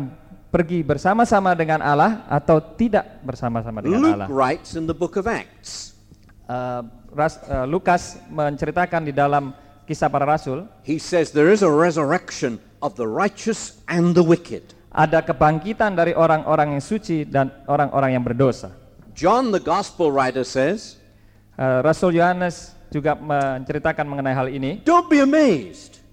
pergi 0.52 0.84
bersama-sama 0.84 1.56
dengan 1.56 1.80
Allah 1.80 2.24
atau 2.28 2.60
tidak 2.60 3.24
bersama-sama 3.24 3.80
dengan 3.80 3.99
Luke 4.03 4.14
Allah? 4.14 4.28
writes 4.30 4.76
in 4.76 4.86
the 4.86 4.95
book 4.95 5.16
of 5.16 5.26
Acts, 5.26 5.95
Eh, 6.45 6.82
Ras- 7.10 7.41
eh, 7.41 7.66
Lukas 7.66 8.22
menceritakan 8.30 9.02
di 9.02 9.10
dalam 9.10 9.49
kisah 9.90 10.06
para 10.06 10.30
rasul 10.30 10.70
he 10.86 11.02
says 11.02 11.34
there 11.34 11.49
is 11.49 11.66
a 11.66 11.72
resurrection 11.72 12.62
of 12.86 12.94
the 12.94 13.07
righteous 13.10 13.82
and 13.90 14.14
the 14.14 14.22
wicked. 14.22 14.78
ada 14.94 15.26
kebangkitan 15.26 15.98
dari 15.98 16.14
orang-orang 16.14 16.78
yang 16.78 16.84
suci 16.86 17.26
dan 17.26 17.49
orang-orang 17.66 18.14
yang 18.16 18.24
berdosa. 18.24 18.70
John, 19.12 19.49
the 19.49 19.60
gospel 19.60 20.07
writer, 20.07 20.45
says, 20.45 21.02
Eh, 21.56 21.80
Rasul 21.80 22.19
Yohanes 22.19 22.76
juga 22.91 23.15
menceritakan 23.15 24.03
mengenai 24.03 24.36
hal 24.36 24.48
ini. 24.52 24.84
Don't 24.84 25.07
be 25.07 25.23
amazed. 25.23 26.03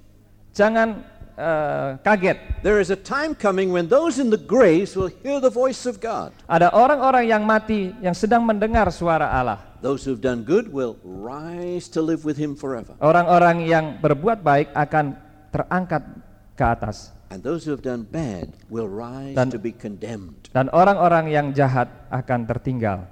Jangan 0.54 1.02
eh, 1.34 1.98
kaget. 1.98 2.62
There 2.62 2.78
is 2.78 2.94
a 2.94 2.98
time 2.98 3.34
coming 3.34 3.74
when 3.74 3.90
those 3.90 4.22
in 4.22 4.30
the 4.30 4.38
graves 4.38 4.94
will 4.94 5.10
hear 5.10 5.42
the 5.42 5.50
voice 5.50 5.82
of 5.82 5.98
God. 5.98 6.30
Ada 6.46 6.70
orang-orang 6.70 7.26
yang 7.26 7.42
mati 7.42 7.90
yang 7.98 8.14
sedang 8.14 8.46
mendengar 8.46 8.86
suara 8.94 9.34
Allah. 9.34 9.58
Those 9.82 10.06
who've 10.06 10.22
done 10.22 10.46
good 10.46 10.70
will 10.70 10.94
rise 11.02 11.90
to 11.90 11.98
live 11.98 12.22
with 12.22 12.38
him 12.38 12.54
forever. 12.54 12.94
Orang-orang 13.02 13.66
yang 13.66 13.98
berbuat 13.98 14.46
baik 14.46 14.70
akan 14.78 15.18
terangkat 15.50 16.06
ke 16.54 16.62
atas. 16.62 17.10
And 17.34 17.42
those 17.42 17.66
who 17.66 17.74
have 17.74 17.82
done 17.82 18.06
bad 18.06 18.54
will 18.70 18.86
rise 18.86 19.34
Dan- 19.34 19.50
to 19.50 19.58
be 19.58 19.74
condemned. 19.74 20.54
Dan 20.54 20.70
orang-orang 20.70 21.34
yang 21.34 21.50
jahat 21.50 21.90
akan 22.14 22.46
tertinggal. 22.46 23.10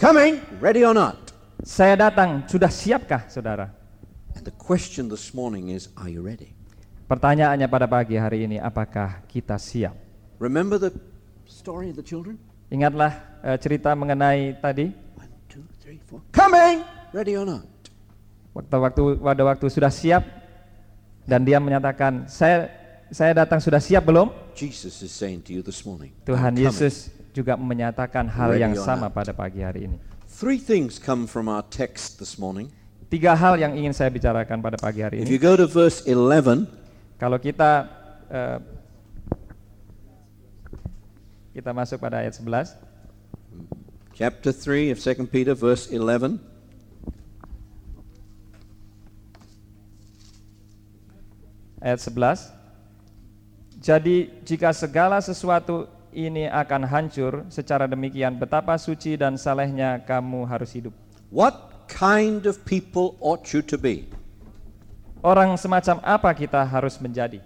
Coming, 0.00 0.40
ready 0.64 0.80
or 0.80 0.96
not? 0.96 1.25
Saya 1.64 1.96
datang, 1.96 2.44
sudah 2.44 2.68
siapkah 2.68 3.24
saudara? 3.32 3.72
And 4.36 4.44
the 4.44 4.52
question 4.52 5.08
this 5.08 5.32
morning 5.32 5.72
is, 5.72 5.88
are 5.96 6.12
you 6.12 6.20
ready? 6.20 6.52
Pertanyaannya 7.08 7.64
pada 7.70 7.88
pagi 7.88 8.20
hari 8.20 8.44
ini, 8.44 8.60
apakah 8.60 9.24
kita 9.24 9.56
siap? 9.56 9.96
Remember 10.36 10.76
the 10.76 10.92
story 11.48 11.88
of 11.88 11.96
the 11.96 12.04
children? 12.04 12.36
Ingatlah 12.68 13.40
eh, 13.40 13.56
cerita 13.56 13.96
mengenai 13.96 14.58
tadi, 14.60 14.92
One, 15.16 15.32
two, 15.48 15.64
three, 15.80 15.96
four. 16.04 16.20
Coming, 16.34 16.84
ready 17.16 17.38
or 17.38 17.48
not? 17.48 17.64
waktu-waktu 18.56 19.20
pada 19.20 19.42
waktu 19.44 19.66
sudah 19.68 19.92
siap, 19.92 20.24
dan 21.28 21.44
dia 21.44 21.60
menyatakan, 21.60 22.24
saya 22.24 22.72
saya 23.12 23.36
datang 23.36 23.62
sudah 23.62 23.78
siap 23.78 24.02
belum? 24.02 24.32
Jesus 24.56 24.98
is 25.04 25.12
saying 25.12 25.44
to 25.44 25.52
you 25.54 25.62
this 25.62 25.84
morning, 25.84 26.10
Tuhan. 26.26 26.56
Yesus 26.56 27.12
juga 27.36 27.54
menyatakan 27.54 28.26
hal 28.26 28.56
Ready 28.56 28.62
yang 28.64 28.74
sama 28.80 29.12
not. 29.12 29.14
pada 29.14 29.32
pagi 29.36 29.60
hari 29.60 29.88
ini. 29.92 29.98
Three 30.36 30.60
things 30.60 31.00
come 31.00 31.24
from 31.24 31.48
our 31.48 31.64
text 31.72 32.20
this 32.20 32.36
morning. 32.36 32.68
Tiga 33.08 33.32
hal 33.32 33.56
yang 33.56 33.72
ingin 33.72 33.96
saya 33.96 34.12
bicarakan 34.12 34.60
pada 34.60 34.76
pagi 34.76 35.00
hari 35.00 35.24
If 35.24 35.32
you 35.32 35.40
ini. 35.40 35.48
go 35.48 35.56
to 35.56 35.64
verse 35.64 36.04
11, 36.04 36.68
Kalau 37.16 37.40
kita 37.40 37.88
eh, 38.28 38.60
kita 41.56 41.72
masuk 41.72 41.96
pada 42.04 42.20
ayat 42.20 42.36
11, 42.36 42.76
chapter 44.12 44.52
3 44.52 44.92
of 44.92 45.00
2 45.00 45.24
Peter, 45.24 45.56
verse 45.56 45.88
11. 45.88 46.36
ayat 51.80 52.00
11. 52.04 52.52
Jadi 53.80 54.28
jika 54.44 54.68
segala 54.76 55.16
sesuatu 55.24 55.95
ini 56.16 56.48
akan 56.48 56.88
hancur 56.88 57.44
secara 57.52 57.84
demikian 57.84 58.40
betapa 58.40 58.80
suci 58.80 59.20
dan 59.20 59.36
salehnya 59.36 60.00
kamu 60.00 60.48
harus 60.48 60.72
hidup. 60.72 60.96
What 61.28 61.84
kind 61.92 62.48
of 62.48 62.64
people 62.64 63.20
ought 63.20 63.52
you 63.52 63.60
to 63.68 63.76
be? 63.76 64.08
Orang 65.20 65.60
semacam 65.60 66.00
apa 66.00 66.32
kita 66.32 66.64
harus 66.64 66.96
menjadi? 66.96 67.44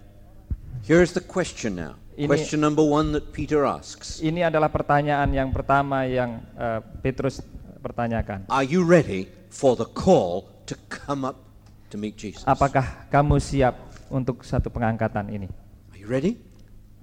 Here's 0.87 1.11
the 1.11 1.21
question 1.21 1.75
now. 1.75 1.99
Ini- 2.15 2.31
question 2.31 2.63
number 2.63 2.83
one 2.83 3.15
that 3.15 3.31
Peter 3.31 3.63
asks 3.63 4.19
Ini 4.19 4.51
adalah 4.51 4.67
pertanyaan 4.67 5.31
yang 5.31 5.51
pertama 5.51 6.03
yang 6.07 6.43
eh, 6.55 6.79
Petrus 7.03 7.43
pertanyakan. 7.83 8.47
Are 8.47 8.67
you 8.67 8.83
ready 8.87 9.27
for 9.51 9.75
the 9.75 9.87
call 9.91 10.47
to 10.67 10.75
come 10.87 11.27
up 11.27 11.43
to 11.91 11.99
meet 11.99 12.15
Jesus? 12.15 12.43
Apakah 12.47 13.07
kamu 13.11 13.39
siap 13.41 13.75
untuk 14.11 14.43
satu 14.47 14.71
pengangkatan 14.71 15.27
ini? 15.31 15.47
Are 15.91 15.99
you 15.99 16.07
ready? 16.07 16.50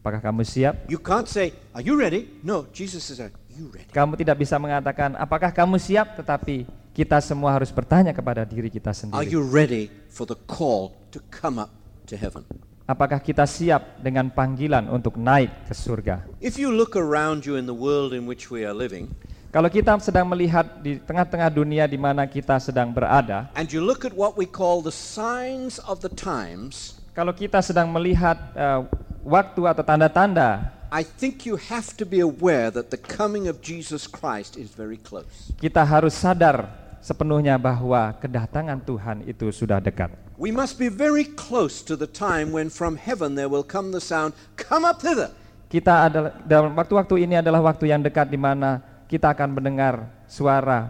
Apakah 0.09 0.25
kamu 0.25 0.41
siap? 0.41 0.89
You 0.89 0.97
can't 0.97 1.29
say, 1.29 1.53
Are 1.77 1.85
you 1.85 1.93
ready? 1.93 2.41
No, 2.41 2.65
Jesus 2.73 3.05
says, 3.05 3.21
Are 3.21 3.29
you 3.53 3.69
ready? 3.69 3.93
Kamu 3.93 4.17
tidak 4.17 4.41
bisa 4.41 4.57
mengatakan 4.57 5.13
apakah 5.21 5.53
kamu 5.53 5.77
siap, 5.77 6.17
tetapi 6.17 6.65
kita 6.97 7.21
semua 7.21 7.53
harus 7.53 7.69
bertanya 7.69 8.17
kepada 8.17 8.49
diri 8.49 8.73
kita 8.73 8.89
Are 8.89 8.97
sendiri. 8.97 9.29
you 9.29 9.45
ready 9.45 9.93
for 10.09 10.25
the 10.25 10.41
call 10.49 10.97
to 11.13 11.21
come 11.29 11.61
up 11.61 11.69
to 12.09 12.17
heaven? 12.17 12.41
Apakah 12.89 13.21
kita 13.21 13.45
siap 13.45 14.01
dengan 14.01 14.33
panggilan 14.33 14.89
untuk 14.89 15.21
naik 15.21 15.69
ke 15.69 15.77
surga? 15.77 16.25
If 16.41 16.57
you 16.57 16.73
look 16.73 16.97
around 16.97 17.45
you 17.45 17.61
in 17.61 17.69
the 17.69 17.77
world 17.77 18.17
in 18.17 18.25
which 18.25 18.49
we 18.49 18.65
are 18.65 18.73
living, 18.73 19.13
Kalau 19.53 19.69
kita 19.69 19.93
sedang 20.01 20.25
melihat 20.25 20.81
di 20.81 20.97
tengah-tengah 21.05 21.53
dunia 21.53 21.85
di 21.85 22.01
mana 22.01 22.25
kita 22.25 22.57
sedang 22.57 22.97
berada, 22.97 23.53
and 23.61 23.69
you 23.69 23.85
look 23.85 24.09
at 24.09 24.17
what 24.17 24.41
we 24.41 24.49
call 24.49 24.81
the 24.81 24.93
signs 24.93 25.77
of 25.85 26.01
the 26.01 26.13
times, 26.13 26.97
kalau 27.13 27.33
kita 27.37 27.61
sedang 27.65 27.89
melihat 27.93 28.37
eh, 28.57 28.81
waktu 29.25 29.61
atau 29.67 29.83
tanda-tanda, 29.85 30.73
I 30.89 31.05
think 31.05 31.45
you 31.45 31.61
have 31.69 31.93
to 32.01 32.09
be 32.09 32.21
aware 32.25 32.73
that 32.73 32.89
the 32.89 32.97
coming 32.97 33.45
of 33.45 33.61
Jesus 33.61 34.09
Christ 34.09 34.57
is 34.57 34.73
very 34.73 34.97
close. 34.97 35.53
kita 35.61 35.85
harus 35.85 36.17
sadar 36.17 36.65
sepenuhnya 37.05 37.61
bahwa 37.61 38.17
kedatangan 38.17 38.81
Tuhan 38.83 39.17
itu 39.29 39.53
sudah 39.53 39.79
dekat. 39.85 40.09
We 40.41 40.49
must 40.55 40.79
be 40.81 40.89
very 40.89 41.27
close 41.29 41.83
to 41.85 41.99
the 41.99 42.09
time 42.09 42.55
when 42.55 42.71
from 42.73 42.97
heaven 42.97 43.35
there 43.37 43.51
will 43.51 43.67
come 43.67 43.93
the 43.93 44.01
sound, 44.01 44.33
Come 44.57 44.87
up 44.89 45.03
thither. 45.05 45.29
Kita 45.69 46.09
adalah 46.09 46.33
dalam 46.49 46.73
waktu-waktu 46.73 47.29
ini 47.29 47.37
adalah 47.37 47.61
waktu 47.61 47.93
yang 47.93 48.01
dekat 48.01 48.33
di 48.33 48.41
mana 48.41 48.81
kita 49.05 49.37
akan 49.37 49.53
mendengar 49.61 50.09
suara, 50.25 50.89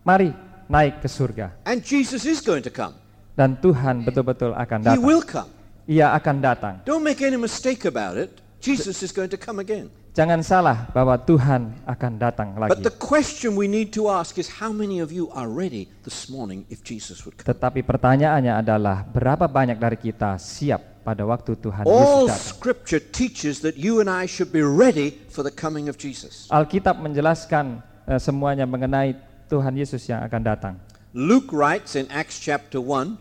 mari 0.00 0.32
naik 0.64 1.04
ke 1.04 1.08
surga. 1.10 1.52
And 1.68 1.84
Jesus 1.84 2.24
is 2.24 2.40
going 2.40 2.64
to 2.64 2.72
come. 2.72 2.96
Dan 3.36 3.60
Tuhan 3.60 4.06
betul-betul 4.08 4.56
akan 4.56 4.78
He 4.80 4.86
datang. 4.88 5.04
will 5.04 5.20
come. 5.20 5.50
Ia 5.84 6.16
akan 6.16 6.36
datang. 6.40 6.74
Don't 6.88 7.04
make 7.04 7.20
any 7.20 7.36
mistake 7.36 7.84
about 7.84 8.16
it. 8.16 8.40
Jesus 8.64 9.04
is 9.04 9.12
going 9.12 9.28
to 9.28 9.36
come 9.36 9.60
again. 9.60 9.92
Jangan 10.14 10.40
salah 10.46 10.86
bahwa 10.94 11.18
Tuhan 11.18 11.74
akan 11.84 12.12
datang 12.16 12.54
But 12.54 12.78
lagi. 12.78 12.86
the 12.86 12.94
question 12.94 13.58
we 13.58 13.66
need 13.66 13.90
to 13.98 14.06
ask 14.06 14.38
is 14.38 14.46
how 14.62 14.70
many 14.70 15.02
of 15.02 15.10
you 15.10 15.26
are 15.34 15.50
ready 15.50 15.90
this 16.06 16.30
morning 16.30 16.62
if 16.70 16.86
Jesus 16.86 17.26
would 17.26 17.34
come? 17.34 17.50
Tetapi 17.50 17.82
pertanyaannya 17.82 18.54
adalah 18.54 19.02
berapa 19.04 19.50
banyak 19.50 19.74
dari 19.76 19.98
kita 19.98 20.38
siap 20.38 21.02
pada 21.02 21.26
waktu 21.26 21.58
Tuhan 21.58 21.82
All 21.84 22.24
Yesus 22.24 22.30
datang. 22.30 22.46
scripture 22.46 23.02
teaches 23.02 23.58
that 23.60 23.74
you 23.74 23.98
and 23.98 24.06
I 24.08 24.24
should 24.30 24.54
be 24.54 24.62
ready 24.62 25.18
for 25.28 25.42
the 25.42 25.52
coming 25.52 25.90
of 25.90 25.98
Jesus. 25.98 26.46
Alkitab 26.48 26.96
menjelaskan 27.02 27.82
eh, 28.06 28.16
semuanya 28.22 28.64
mengenai 28.70 29.18
Tuhan 29.50 29.74
Yesus 29.76 30.06
yang 30.08 30.22
akan 30.24 30.40
datang. 30.46 30.74
Luke 31.12 31.50
writes 31.50 31.98
in 31.98 32.06
Acts 32.08 32.38
chapter 32.38 32.78
1 32.78 33.18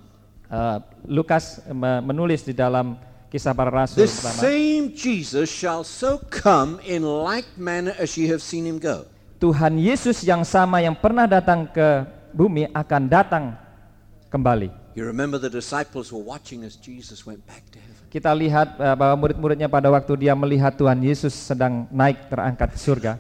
Eh, 0.54 0.78
Lukas 1.10 1.66
me- 1.66 2.02
menulis 2.06 2.46
di 2.46 2.54
dalam 2.54 2.94
kisah 3.26 3.58
para 3.58 3.74
rasul 3.74 4.06
This 4.06 4.22
pertama, 4.22 4.46
same 4.46 4.94
Jesus 4.94 5.50
shall 5.50 5.82
so 5.82 6.22
come 6.30 6.78
in 6.86 7.02
like 7.02 7.50
manner 7.58 7.98
as 7.98 8.14
ye 8.14 8.30
have 8.30 8.38
seen 8.38 8.62
him 8.62 8.78
go. 8.78 9.10
Tuhan 9.42 9.82
Yesus 9.82 10.22
yang 10.22 10.46
sama 10.46 10.78
yang 10.78 10.94
pernah 10.94 11.26
datang 11.26 11.66
ke 11.66 12.06
bumi 12.32 12.70
akan 12.70 13.02
datang 13.10 13.46
kembali. 14.30 14.70
You 14.94 15.10
remember 15.10 15.42
the 15.42 15.50
disciples 15.50 16.14
were 16.14 16.22
watching 16.22 16.62
as 16.62 16.78
Jesus 16.78 17.26
went 17.26 17.42
back 17.50 17.66
to 17.74 17.82
heaven. 17.82 18.06
Kita 18.14 18.30
lihat 18.30 18.78
eh, 18.78 18.94
bahwa 18.94 19.26
murid-muridnya 19.26 19.66
pada 19.66 19.90
waktu 19.90 20.22
dia 20.22 20.38
melihat 20.38 20.78
Tuhan 20.78 21.02
Yesus 21.02 21.34
sedang 21.34 21.90
naik 21.90 22.30
terangkat 22.30 22.78
ke 22.78 22.80
surga 22.80 23.18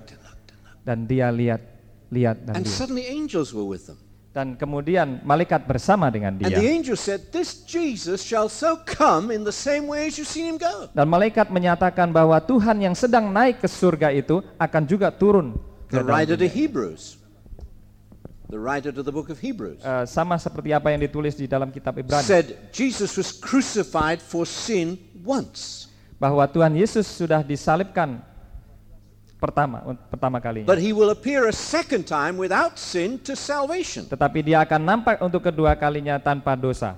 dan 0.85 1.09
dia 1.09 1.33
lihat 1.33 1.65
lihat 2.13 2.45
dan 2.45 2.61
And 2.61 2.69
lihat. 2.69 2.77
suddenly 2.77 3.09
angels 3.09 3.49
were 3.57 3.65
with 3.65 3.89
them. 3.89 3.97
Dan 4.33 4.57
kemudian 4.57 5.21
malaikat 5.21 5.61
bersama 5.69 6.09
dengan 6.09 6.33
And 6.41 6.49
the 6.49 6.57
dia. 6.57 6.73
angel 6.73 6.97
said, 6.97 7.29
This 7.29 7.61
Jesus 7.69 8.25
shall 8.25 8.49
so 8.49 8.81
come 8.81 9.29
in 9.29 9.45
the 9.45 9.53
same 9.53 9.85
way 9.85 10.09
as 10.09 10.17
you've 10.17 10.25
seen 10.25 10.49
him 10.49 10.57
go. 10.57 10.89
Dan 10.89 11.05
malaikat 11.05 11.53
menyatakan 11.53 12.09
bahwa 12.09 12.41
Tuhan 12.41 12.81
yang 12.81 12.97
sedang 12.97 13.29
naik 13.29 13.61
ke 13.61 13.69
surga 13.69 14.09
itu 14.09 14.41
akan 14.57 14.83
juga 14.89 15.13
turun 15.13 15.53
ke 15.85 16.01
The 16.01 16.01
writer 16.01 16.33
to. 16.33 16.49
Hebrews, 16.49 17.21
the 18.49 18.57
writer 18.57 18.89
to 18.89 19.05
the 19.05 19.13
book 19.13 19.29
of 19.29 19.37
Hebrews, 19.37 19.85
Eh, 19.85 20.05
sama 20.09 20.41
seperti 20.41 20.73
apa 20.73 20.89
yang 20.89 21.05
ditulis 21.05 21.37
di 21.37 21.45
dalam 21.45 21.69
kitab 21.69 22.01
Ibrani 22.01 22.25
said 22.25 22.73
Jesus 22.73 23.13
was 23.13 23.29
crucified 23.29 24.17
for 24.17 24.49
sin 24.49 24.97
once, 25.21 25.93
bahwa 26.17 26.41
Tuhan 26.49 26.73
Yesus 26.73 27.05
sudah 27.05 27.45
disalibkan 27.45 28.17
pertama 29.43 29.99
pertama 30.07 30.39
kalinya. 30.39 30.63
but 30.63 30.79
he 30.79 30.95
will 30.95 31.11
appear 31.11 31.51
a 31.51 31.55
second 31.55 32.07
time 32.07 32.39
without 32.39 32.79
sin 32.79 33.19
to 33.19 33.35
salvation. 33.35 34.07
Tetapi 34.07 34.39
dia 34.39 34.63
akan 34.63 34.79
nampak 34.79 35.19
untuk 35.19 35.43
kedua 35.43 35.75
kalinya 35.75 36.15
tanpa 36.15 36.55
dosa. 36.55 36.95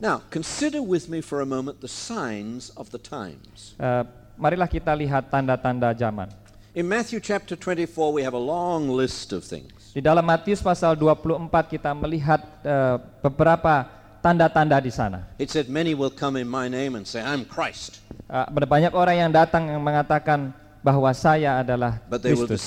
Now, 0.00 0.24
consider 0.32 0.80
with 0.80 1.12
me 1.12 1.20
for 1.24 1.40
a 1.40 1.48
moment 1.48 1.80
the 1.80 1.88
signs 1.88 2.72
of 2.76 2.88
the 2.92 3.00
times. 3.00 3.76
Eh, 3.76 4.04
marilah 4.36 4.68
kita 4.68 4.92
lihat 4.96 5.28
tanda-tanda 5.28 5.92
zaman. 5.92 6.28
In 6.72 6.88
Matthew 6.88 7.20
chapter 7.20 7.52
24, 7.56 8.12
we 8.12 8.24
have 8.24 8.32
a 8.32 8.40
long 8.40 8.88
list 8.88 9.32
of 9.36 9.44
things. 9.44 9.72
Di 9.92 10.00
dalam 10.00 10.24
Matius 10.24 10.64
pasal 10.64 10.96
24 10.96 11.50
kita 11.68 11.92
melihat 11.92 12.40
eh, 12.64 12.96
beberapa 13.20 13.88
tanda-tanda 14.24 14.80
di 14.80 14.92
sana. 14.92 15.28
It 15.36 15.52
said, 15.52 15.68
Many 15.68 15.92
will 15.92 16.12
come 16.12 16.40
in 16.40 16.48
my 16.48 16.68
name 16.68 16.96
and 16.96 17.04
say, 17.04 17.20
I'm 17.20 17.44
Christ, 17.44 18.00
ada 18.30 18.66
banyak 18.68 18.94
orang 18.94 19.16
yang 19.26 19.30
datang 19.34 19.66
yang 19.66 19.82
mengatakan 19.82 20.54
bahwa 20.80 21.08
saya 21.12 21.60
adalah 21.60 22.00
Kristus. 22.20 22.60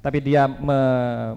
Tapi 0.00 0.18
dia 0.20 0.48
me- 0.48 1.36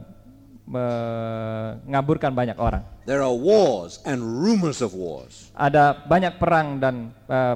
mengaburkan 0.63 2.31
banyak 2.31 2.55
orang. 2.55 2.83
There 3.03 3.19
are 3.19 3.35
wars 3.35 3.99
and 4.07 4.23
rumors 4.23 4.79
of 4.79 4.95
wars. 4.95 5.51
Ada 5.51 6.07
banyak 6.07 6.39
perang 6.39 6.79
dan 6.79 7.11
eh, 7.27 7.55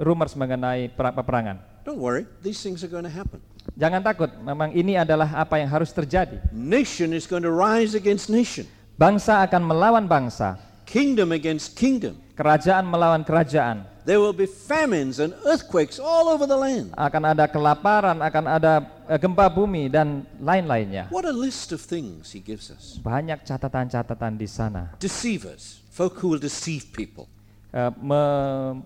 rumors 0.00 0.32
mengenai 0.32 0.88
per- 0.88 1.12
peperangan. 1.12 1.60
Don't 1.84 2.00
worry, 2.00 2.24
these 2.42 2.58
things 2.58 2.82
are 2.82 2.90
going 2.90 3.04
to 3.06 3.12
happen. 3.12 3.38
Jangan 3.76 4.00
takut, 4.00 4.30
memang 4.40 4.72
ini 4.72 4.96
adalah 4.96 5.36
apa 5.36 5.60
yang 5.60 5.68
harus 5.68 5.92
terjadi. 5.92 6.40
Nation 6.50 7.12
is 7.12 7.28
going 7.28 7.44
to 7.44 7.52
rise 7.52 7.92
against 7.94 8.26
nation, 8.32 8.64
Bangsa 8.96 9.44
akan 9.44 9.60
melawan 9.60 10.08
bangsa, 10.08 10.56
kingdom 10.88 11.30
against 11.30 11.76
kingdom. 11.76 12.16
kerajaan 12.36 12.84
melawan 12.84 13.20
kerajaan. 13.24 13.84
There 14.06 14.22
will 14.22 14.30
be 14.32 14.46
famines 14.46 15.18
and 15.18 15.34
earthquakes 15.42 15.98
all 15.98 16.30
over 16.30 16.46
the 16.46 16.54
land. 16.54 16.94
Akan 16.94 17.26
ada 17.26 17.50
kelaparan, 17.50 18.22
akan 18.22 18.44
ada 18.46 18.86
eh, 19.10 19.18
gempa 19.18 19.50
bumi 19.50 19.90
dan 19.90 20.22
lain-lainnya. 20.38 21.10
What 21.10 21.26
a 21.26 21.34
list 21.34 21.74
of 21.74 21.82
things 21.82 22.30
he 22.30 22.38
gives 22.38 22.70
us. 22.70 23.02
Banyak 23.02 23.42
catatan-catatan 23.42 24.38
di 24.38 24.46
sana. 24.46 24.94
Deceivers, 25.02 25.82
folk 25.90 26.22
who 26.22 26.30
will 26.30 26.38
deceive 26.38 26.86
people. 26.94 27.26
Eh, 27.74 27.90
me- 27.98 28.78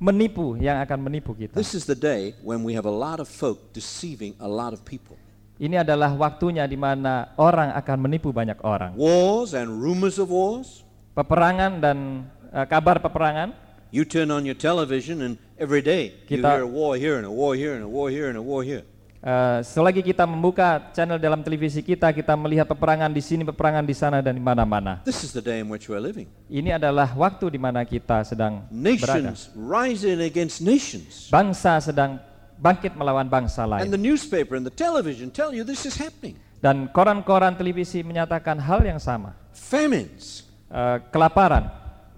menipu 0.00 0.56
yang 0.56 0.80
akan 0.80 0.96
menipu 0.96 1.36
kita. 1.36 1.52
This 1.52 1.76
is 1.76 1.84
the 1.84 1.92
day 1.92 2.32
when 2.40 2.64
we 2.64 2.72
have 2.72 2.88
a 2.88 2.96
lot 2.96 3.20
of 3.20 3.28
folk 3.28 3.76
deceiving 3.76 4.32
a 4.40 4.48
lot 4.48 4.72
of 4.72 4.80
people. 4.88 5.20
Ini 5.60 5.84
adalah 5.84 6.16
waktunya 6.16 6.64
di 6.64 6.80
mana 6.80 7.36
orang 7.36 7.76
akan 7.76 8.08
menipu 8.08 8.32
banyak 8.32 8.64
orang. 8.64 8.96
Wars 8.96 9.52
and 9.52 9.68
rumors 9.68 10.16
of 10.16 10.32
wars. 10.32 10.88
Peperangan 11.12 11.84
dan 11.84 12.24
eh, 12.48 12.64
kabar 12.64 12.96
peperangan. 13.04 13.68
You 13.90 14.06
turn 14.06 14.30
on 14.30 14.46
your 14.46 14.54
television 14.54 15.18
and 15.26 15.34
every 15.58 15.82
day 15.82 16.14
you 16.30 16.38
Kita- 16.38 16.46
hear 16.46 16.62
a 16.62 16.70
war 16.70 16.94
here 16.94 17.18
and 17.18 17.26
a 17.26 17.34
war 17.34 17.58
here 17.58 17.74
and 17.74 17.82
a 17.82 17.90
war 17.90 18.06
here 18.06 18.30
and 18.30 18.38
a 18.38 18.42
war 18.42 18.62
here. 18.62 18.86
Eh, 19.20 19.60
selagi 19.66 20.00
kita 20.00 20.24
membuka 20.24 20.80
channel 20.96 21.20
dalam 21.20 21.44
televisi 21.44 21.84
kita, 21.84 22.08
kita 22.08 22.32
melihat 22.40 22.64
peperangan 22.64 23.12
di 23.12 23.20
sini, 23.20 23.44
peperangan 23.44 23.84
di 23.84 23.92
sana 23.92 24.24
dan 24.24 24.32
di 24.32 24.40
mana-mana. 24.40 25.04
This 25.04 25.20
is 25.26 25.34
the 25.36 25.44
day 25.44 25.60
in 25.60 25.68
which 25.68 25.90
we're 25.92 26.00
living. 26.00 26.24
Ini 26.48 26.80
adalah 26.80 27.12
waktu 27.12 27.52
di 27.52 27.60
mana 27.60 27.84
kita 27.84 28.24
sedang 28.24 28.64
berada. 28.72 29.28
Nations 29.34 29.52
rising 29.52 30.24
against 30.24 30.64
nations. 30.64 31.28
Bangsa 31.28 31.84
sedang 31.84 32.16
bangkit 32.56 32.96
melawan 32.96 33.28
bangsa 33.28 33.68
And 33.68 33.90
lain. 33.90 33.92
the 33.92 34.00
newspaper 34.00 34.56
and 34.56 34.64
the 34.64 34.72
television 34.72 35.28
tell 35.28 35.52
you 35.52 35.68
this 35.68 35.84
is 35.84 36.00
happening. 36.00 36.38
Dan 36.64 36.88
koran-koran 36.88 37.58
televisi 37.58 38.00
menyatakan 38.00 38.56
hal 38.56 38.80
yang 38.86 39.02
sama. 39.02 39.36
Famines. 39.52 40.48
Eh, 40.72 40.96
kelaparan. 41.12 41.68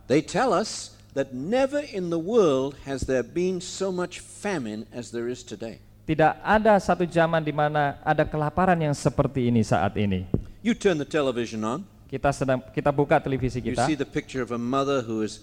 They 0.06 0.22
tell 0.22 0.54
us 0.54 0.91
that 1.14 1.32
never 1.32 1.80
in 1.92 2.08
the 2.08 2.18
world 2.18 2.76
has 2.84 3.04
there 3.04 3.22
been 3.22 3.60
so 3.60 3.92
much 3.92 4.20
famine 4.20 4.88
as 4.92 5.12
there 5.12 5.28
is 5.28 5.44
today. 5.44 5.80
Tidak 6.02 6.42
ada 6.42 6.74
satu 6.82 7.06
zaman 7.06 7.38
di 7.44 7.54
mana 7.54 8.00
ada 8.02 8.26
kelaparan 8.26 8.74
yang 8.74 8.96
seperti 8.96 9.46
ini 9.52 9.62
saat 9.62 9.94
ini. 9.94 10.26
You 10.64 10.74
turn 10.74 10.98
the 10.98 11.06
television 11.06 11.62
on, 11.62 11.80
Kita 12.12 12.28
sedang 12.28 12.60
kita 12.76 12.92
buka 12.92 13.16
televisi 13.16 13.64
you 13.64 13.72
kita, 13.72 13.88
see 13.88 13.96
the 13.96 14.04
picture 14.04 14.44
of 14.44 14.52
a 14.52 14.60
mother 14.60 15.00
who 15.00 15.24
is 15.24 15.40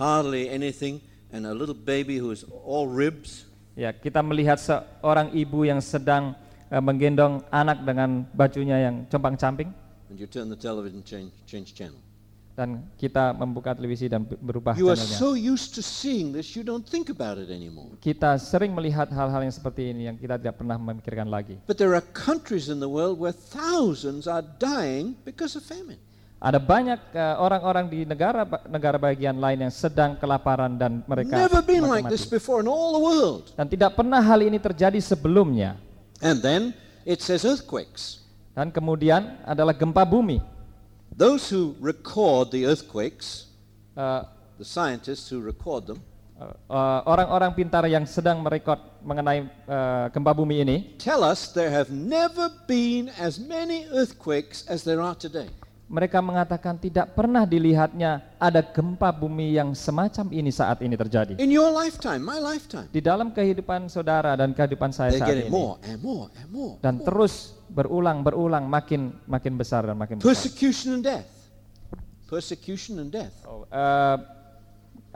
hardly 0.00 0.48
anything 0.48 1.04
and 1.28 1.44
a 1.44 1.52
little 1.52 1.76
baby 1.76 2.16
who 2.16 2.32
is 2.32 2.48
all 2.64 2.88
ribs. 2.88 3.44
ya 3.76 3.92
kita 3.92 4.24
melihat 4.24 4.56
seorang 4.56 5.30
ibu 5.36 5.68
yang 5.68 5.84
sedang 5.84 6.32
eh, 6.72 6.80
menggendong 6.80 7.44
anak 7.52 7.84
dengan 7.84 8.24
bajunya 8.32 8.88
yang 8.88 9.04
compang-camping 9.12 9.68
And 10.08 10.16
you 10.16 10.24
turn 10.24 10.48
the 10.48 10.56
television 10.56 11.04
change 11.04 11.36
change 11.44 11.76
channel. 11.76 12.00
Dan 12.58 12.82
kita 12.98 13.30
membuka 13.38 13.70
televisi 13.70 14.10
dan 14.10 14.26
ber- 14.26 14.34
berubah 14.42 14.74
You 14.74 14.90
are 14.90 14.98
channelnya. 14.98 15.14
so 15.22 15.38
used 15.38 15.78
to 15.78 15.82
seeing 15.82 16.34
this 16.34 16.58
you 16.58 16.66
don't 16.66 16.82
think 16.82 17.06
about 17.06 17.38
it 17.38 17.54
anymore. 17.54 17.94
Kita 18.02 18.34
sering 18.34 18.74
melihat 18.74 19.06
hal-hal 19.14 19.46
yang 19.46 19.54
seperti 19.54 19.94
ini 19.94 20.10
yang 20.10 20.18
kita 20.18 20.34
tidak 20.42 20.58
pernah 20.58 20.74
memikirkan 20.74 21.30
lagi. 21.30 21.62
But 21.70 21.78
there 21.78 21.94
are 21.94 22.02
countries 22.02 22.66
in 22.66 22.82
the 22.82 22.90
world 22.90 23.22
where 23.22 23.30
thousands 23.30 24.26
are 24.26 24.42
dying 24.58 25.14
because 25.22 25.54
of 25.54 25.62
famine. 25.62 26.02
Ada 26.42 26.58
banyak 26.58 26.98
eh, 27.14 27.34
orang-orang 27.38 27.86
di 27.86 28.00
negara 28.02 28.42
negara 28.66 28.98
bagian 28.98 29.38
lain 29.38 29.70
yang 29.70 29.74
sedang 29.74 30.18
kelaparan 30.18 30.74
dan 30.74 31.02
mereka 31.06 31.34
Never 31.34 31.62
been 31.62 31.86
like 31.86 32.10
this 32.10 32.26
before 32.26 32.58
in 32.58 32.66
all 32.66 32.90
the 32.94 33.02
world. 33.02 33.54
Dan 33.54 33.70
tidak 33.70 33.94
pernah 33.94 34.18
hal 34.18 34.42
ini 34.42 34.58
terjadi 34.58 34.98
sebelumnya. 34.98 35.78
And 36.18 36.42
then 36.42 36.74
it 37.06 37.22
says 37.22 37.46
earthquakes. 37.46 38.26
Dan 38.54 38.74
kemudian 38.74 39.38
adalah 39.46 39.70
gempa 39.74 40.02
bumi. 40.02 40.57
Those 41.18 41.50
who 41.50 41.74
record 41.82 42.54
the 42.54 42.70
earthquakes, 42.70 43.48
Eh, 43.98 44.22
the 44.58 44.64
scientists 44.64 45.26
who 45.26 45.42
record 45.42 45.90
them, 45.90 45.98
eh, 46.38 46.46
eh, 46.46 47.00
orang-orang 47.02 47.50
pintar 47.50 47.82
yang 47.90 48.06
sedang 48.06 48.38
merekod 48.38 48.78
mengenai 49.02 49.42
eh, 49.42 50.06
gempa 50.14 50.30
bumi 50.30 50.62
ini 50.62 50.76
tell 51.02 51.26
us 51.26 51.50
there 51.50 51.66
have 51.66 51.90
never 51.90 52.46
been 52.70 53.10
as 53.18 53.42
many 53.42 53.90
earthquakes 53.90 54.62
as 54.70 54.86
there 54.86 55.02
are 55.02 55.18
today. 55.18 55.50
Mereka 55.88 56.20
mengatakan 56.20 56.76
tidak 56.76 57.16
pernah 57.16 57.48
dilihatnya 57.48 58.20
ada 58.36 58.60
gempa 58.60 59.08
bumi 59.08 59.56
yang 59.56 59.72
semacam 59.72 60.28
ini 60.30 60.52
saat 60.52 60.84
ini 60.84 60.92
terjadi. 60.92 61.40
In 61.40 61.48
your 61.48 61.72
lifetime, 61.72 62.20
my 62.20 62.36
lifetime, 62.36 62.92
Di 62.92 63.00
dalam 63.00 63.32
kehidupan 63.32 63.88
saudara 63.88 64.36
dan 64.36 64.52
kehidupan 64.52 64.92
saya 64.92 65.16
they're 65.16 65.24
saat 65.24 65.48
ini 65.48 65.48
more 65.48 65.80
and 65.82 65.98
more 66.04 66.28
and 66.36 66.48
more. 66.52 66.76
dan 66.84 67.00
terus 67.00 67.56
berulang 67.68 68.20
berulang 68.20 68.68
makin 68.68 69.16
makin 69.24 69.56
besar 69.56 69.88
dan 69.88 69.96
makin 69.96 70.20
besar. 70.20 70.28
Persecution 70.28 71.00
and 71.00 71.04
death. 71.04 71.28
Persecution 72.28 73.00
and 73.00 73.08
death. 73.08 73.32
Oh, 73.48 73.64
eh, 73.64 74.16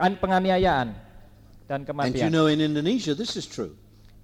an- 0.01 0.17
penganiayaan 0.17 0.89
dan 1.69 1.79
And 1.79 1.85
you 1.85 1.89
kematian. 1.93 2.29
know 2.33 2.49
in 2.49 2.57
Indonesia 2.57 3.13
this 3.13 3.37
is 3.37 3.45
true. 3.45 3.77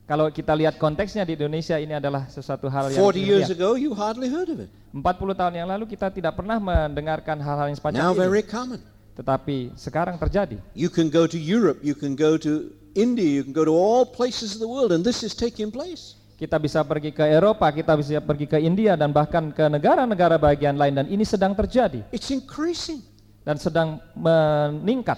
Kalau 0.09 0.33
kita 0.33 0.57
lihat 0.57 0.81
konteksnya 0.81 1.21
di 1.21 1.38
Indonesia 1.38 1.77
ini 1.77 1.93
adalah 1.93 2.25
sesuatu 2.25 2.65
hal 2.65 2.89
yang 2.89 2.97
40 2.97 3.29
years 3.29 3.49
ago 3.53 3.77
you 3.77 3.93
hardly 3.93 4.25
heard 4.25 4.49
of 4.49 4.57
it. 4.57 4.69
40 4.89 5.05
tahun 5.38 5.53
yang 5.53 5.69
lalu 5.69 5.85
kita 5.85 6.09
tidak 6.09 6.33
pernah 6.33 6.57
mendengarkan 6.57 7.38
hal-hal 7.38 7.69
yang 7.69 7.77
semacam 7.77 7.99
Now 8.01 8.13
ini. 8.17 8.25
very 8.25 8.41
common. 8.41 8.81
Tetapi 9.13 9.77
sekarang 9.77 10.17
terjadi. 10.17 10.57
You 10.73 10.89
can 10.89 11.13
go 11.13 11.29
to 11.29 11.38
Europe, 11.38 11.85
you 11.85 11.93
can 11.93 12.17
go 12.17 12.41
to 12.41 12.73
India, 12.97 13.29
you 13.29 13.45
can 13.45 13.53
go 13.53 13.61
to 13.61 13.75
all 13.77 14.01
places 14.01 14.57
of 14.57 14.65
the 14.65 14.71
world 14.71 14.89
and 14.89 15.05
this 15.05 15.21
is 15.21 15.38
taking 15.38 15.69
place. 15.69 16.17
Kita 16.41 16.57
bisa 16.57 16.81
pergi 16.81 17.13
ke 17.13 17.29
Eropa, 17.29 17.69
kita 17.69 17.93
bisa 17.93 18.17
pergi 18.17 18.49
ke 18.49 18.57
India 18.57 18.97
dan 18.97 19.13
bahkan 19.13 19.53
ke 19.53 19.69
negara-negara 19.69 20.41
bagian 20.41 20.73
lain 20.73 20.97
dan 20.97 21.05
ini 21.05 21.21
sedang 21.21 21.53
terjadi. 21.53 22.01
It's 22.09 22.33
increasing. 22.33 23.05
dan 23.49 23.57
sedang 23.57 23.97
meningkat 24.13 25.17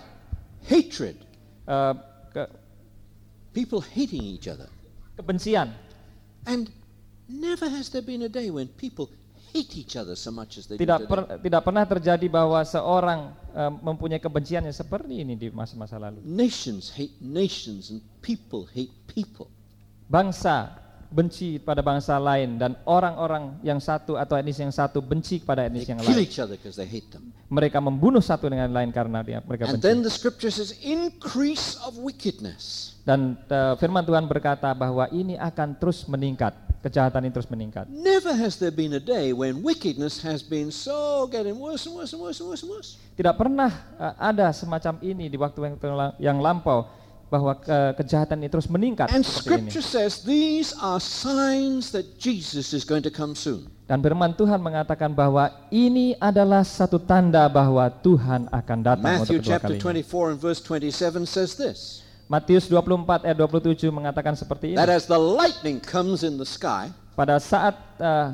hatred, 0.63 1.19
ke, 2.31 2.43
people 3.51 3.83
hating 3.83 4.23
each 4.23 4.47
other. 4.47 4.71
Kebencian. 5.22 5.69
And 6.43 6.74
never 7.30 7.69
has 7.69 7.93
there 7.93 8.01
been 8.01 8.25
a 8.25 8.32
day 8.32 8.50
when 8.50 8.66
people 8.74 9.08
hate 9.53 9.75
each 9.77 9.93
other 10.00 10.16
so 10.16 10.32
much 10.32 10.58
as 10.58 10.66
they 10.66 10.80
do 10.80 10.82
Tidak 10.82 11.06
today. 11.06 11.11
per- 11.11 11.27
tidak 11.43 11.61
pernah 11.61 11.85
terjadi 11.85 12.27
bahwa 12.32 12.64
seorang 12.66 13.35
eh, 13.53 13.72
mempunyai 13.83 14.17
kebencian 14.17 14.64
yang 14.66 14.74
seperti 14.74 15.22
ini 15.22 15.38
di 15.38 15.53
masa-masa 15.53 16.00
lalu. 16.01 16.24
Nations 16.25 16.90
hate 16.95 17.14
nations 17.22 17.91
and 17.93 18.01
people 18.24 18.66
hate 18.72 18.91
people. 19.06 19.51
Bangsa 20.09 20.81
benci 21.11 21.59
pada 21.59 21.83
bangsa 21.83 22.15
lain 22.15 22.56
dan 22.56 22.80
orang-orang 22.88 23.59
yang 23.61 23.83
satu 23.83 24.15
atau 24.15 24.40
etnis 24.40 24.56
yang 24.57 24.72
satu 24.72 25.03
benci 25.03 25.43
kepada 25.43 25.67
They 25.67 25.83
etnis 25.83 25.85
yang 25.91 25.99
lain. 25.99 26.15
they 26.72 26.88
hate 26.88 27.11
them. 27.11 27.35
Mereka 27.51 27.83
membunuh 27.83 28.23
satu 28.23 28.48
dengan 28.48 28.72
lain 28.72 28.95
karena 28.95 29.19
dia 29.19 29.43
mereka 29.43 29.67
And 29.67 29.77
benci. 29.77 29.83
then 29.83 29.99
the 30.01 30.09
scripture 30.09 30.48
says, 30.48 30.72
increase 30.80 31.75
of 31.83 31.99
wickedness. 31.99 32.95
Dan 33.03 33.35
eh, 33.35 33.75
firman 33.75 34.07
Tuhan 34.07 34.23
berkata 34.23 34.72
bahwa 34.72 35.11
ini 35.11 35.35
akan 35.35 35.75
terus 35.75 36.07
meningkat, 36.07 36.56
kejahatan 36.80 37.27
ini 37.27 37.33
terus 37.35 37.51
meningkat. 37.51 37.91
Never 37.91 38.31
has 38.31 38.56
there 38.56 38.72
been 38.72 38.95
a 38.95 39.03
day 39.03 39.35
when 39.35 39.59
wickedness 39.59 40.23
has 40.23 40.40
been 40.40 40.72
so 40.72 41.27
getting 41.27 41.59
worse 41.59 41.83
and 41.83 41.93
worse 41.99 42.15
and 42.15 42.23
worse 42.23 42.40
and 42.40 42.48
worse 42.48 42.64
and 42.64 42.72
worse. 42.72 42.95
Tidak 43.19 43.35
pernah 43.35 43.67
eh, 43.99 44.15
ada 44.15 44.48
semacam 44.56 44.95
ini 45.03 45.27
di 45.27 45.35
waktu 45.35 45.59
yang, 45.59 45.75
yang 46.23 46.38
lampau 46.40 47.00
bahwa 47.32 47.56
ke- 47.56 47.95
kejahatan 47.95 48.35
ini 48.38 48.51
terus 48.51 48.68
meningkat 48.68 49.08
And 49.08 49.24
seperti 49.24 49.32
ini. 49.32 49.72
scripture 49.72 49.80
says 49.82 50.19
these 50.19 50.76
are 50.77 51.00
signs 51.00 51.95
that 51.95 52.19
Jesus 52.19 52.76
is 52.76 52.84
going 52.84 53.00
to 53.00 53.10
come 53.10 53.32
soon. 53.34 53.72
Dan 53.88 54.03
firman 54.03 54.35
Tuhan 54.35 54.60
mengatakan 54.60 55.08
bahwa 55.10 55.48
ini 55.72 56.11
adalah 56.16 56.61
satu 56.61 57.00
tanda 57.00 57.48
bahwa 57.48 57.88
Tuhan 57.90 58.51
akan 58.51 58.77
datang 58.84 59.24
Matthew 59.24 59.40
untuk 59.40 59.48
kedua 59.48 59.51
chapter 59.56 59.76
kalinya. 59.80 60.03
24 60.03 60.32
and 60.32 60.40
verse 60.40 60.60
27 60.60 61.24
says 61.24 61.56
this 61.56 61.80
Matius 62.27 62.68
24 62.68 63.24
ayat 63.24 63.35
27 63.35 63.92
mengatakan 63.92 64.35
seperti 64.35 64.72
ini. 64.72 64.77
that 64.80 64.88
as 64.88 65.03
the 65.03 65.16
lightning 65.16 65.80
comes 65.80 66.24
in 66.24 66.35
the 66.35 66.48
sky 66.48 66.88
Pada 67.11 67.40
saat 67.40 67.76
eh, 68.00 68.27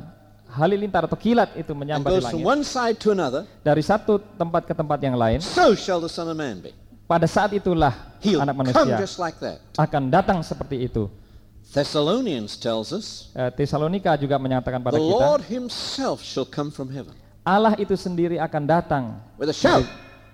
halilintar 0.48 1.06
atau 1.06 1.18
kilat 1.18 1.50
itu 1.54 1.74
menyambar 1.74 2.14
di 2.14 2.18
from 2.18 2.38
langit 2.38 2.46
one 2.46 2.62
side 2.62 2.96
to 2.96 3.10
another, 3.10 3.42
dari 3.60 3.82
satu 3.82 4.22
tempat 4.34 4.64
ke 4.64 4.74
tempat 4.74 4.98
yang 5.02 5.14
lain, 5.14 5.38
so 5.38 5.74
shall 5.74 5.98
the 5.98 6.08
Son 6.08 6.26
of 6.26 6.34
Man 6.34 6.62
be. 6.62 6.70
Pada 7.08 7.24
saat 7.24 7.56
itulah 7.56 7.96
He'll 8.20 8.44
anak 8.44 8.54
manusia 8.54 9.00
just 9.00 9.16
like 9.16 9.40
that. 9.40 9.58
akan 9.74 10.12
datang 10.12 10.38
seperti 10.44 10.84
itu. 10.84 11.08
Thessalonians 11.68 12.56
tells 12.56 12.92
us 12.92 13.28
Eh, 13.32 13.50
Tesalonika 13.52 14.16
juga 14.16 14.40
menyatakan 14.40 14.80
pada 14.80 14.96
the 14.96 15.04
kita, 15.04 15.20
Lord 15.20 15.42
himself 15.44 16.24
shall 16.24 16.48
come 16.48 16.72
from 16.72 16.88
heaven. 16.88 17.12
Allah 17.44 17.76
itu 17.76 17.92
sendiri 17.92 18.36
akan 18.40 18.62
datang 18.64 19.04
with 19.36 19.48
a 19.48 19.56
shout, 19.56 19.84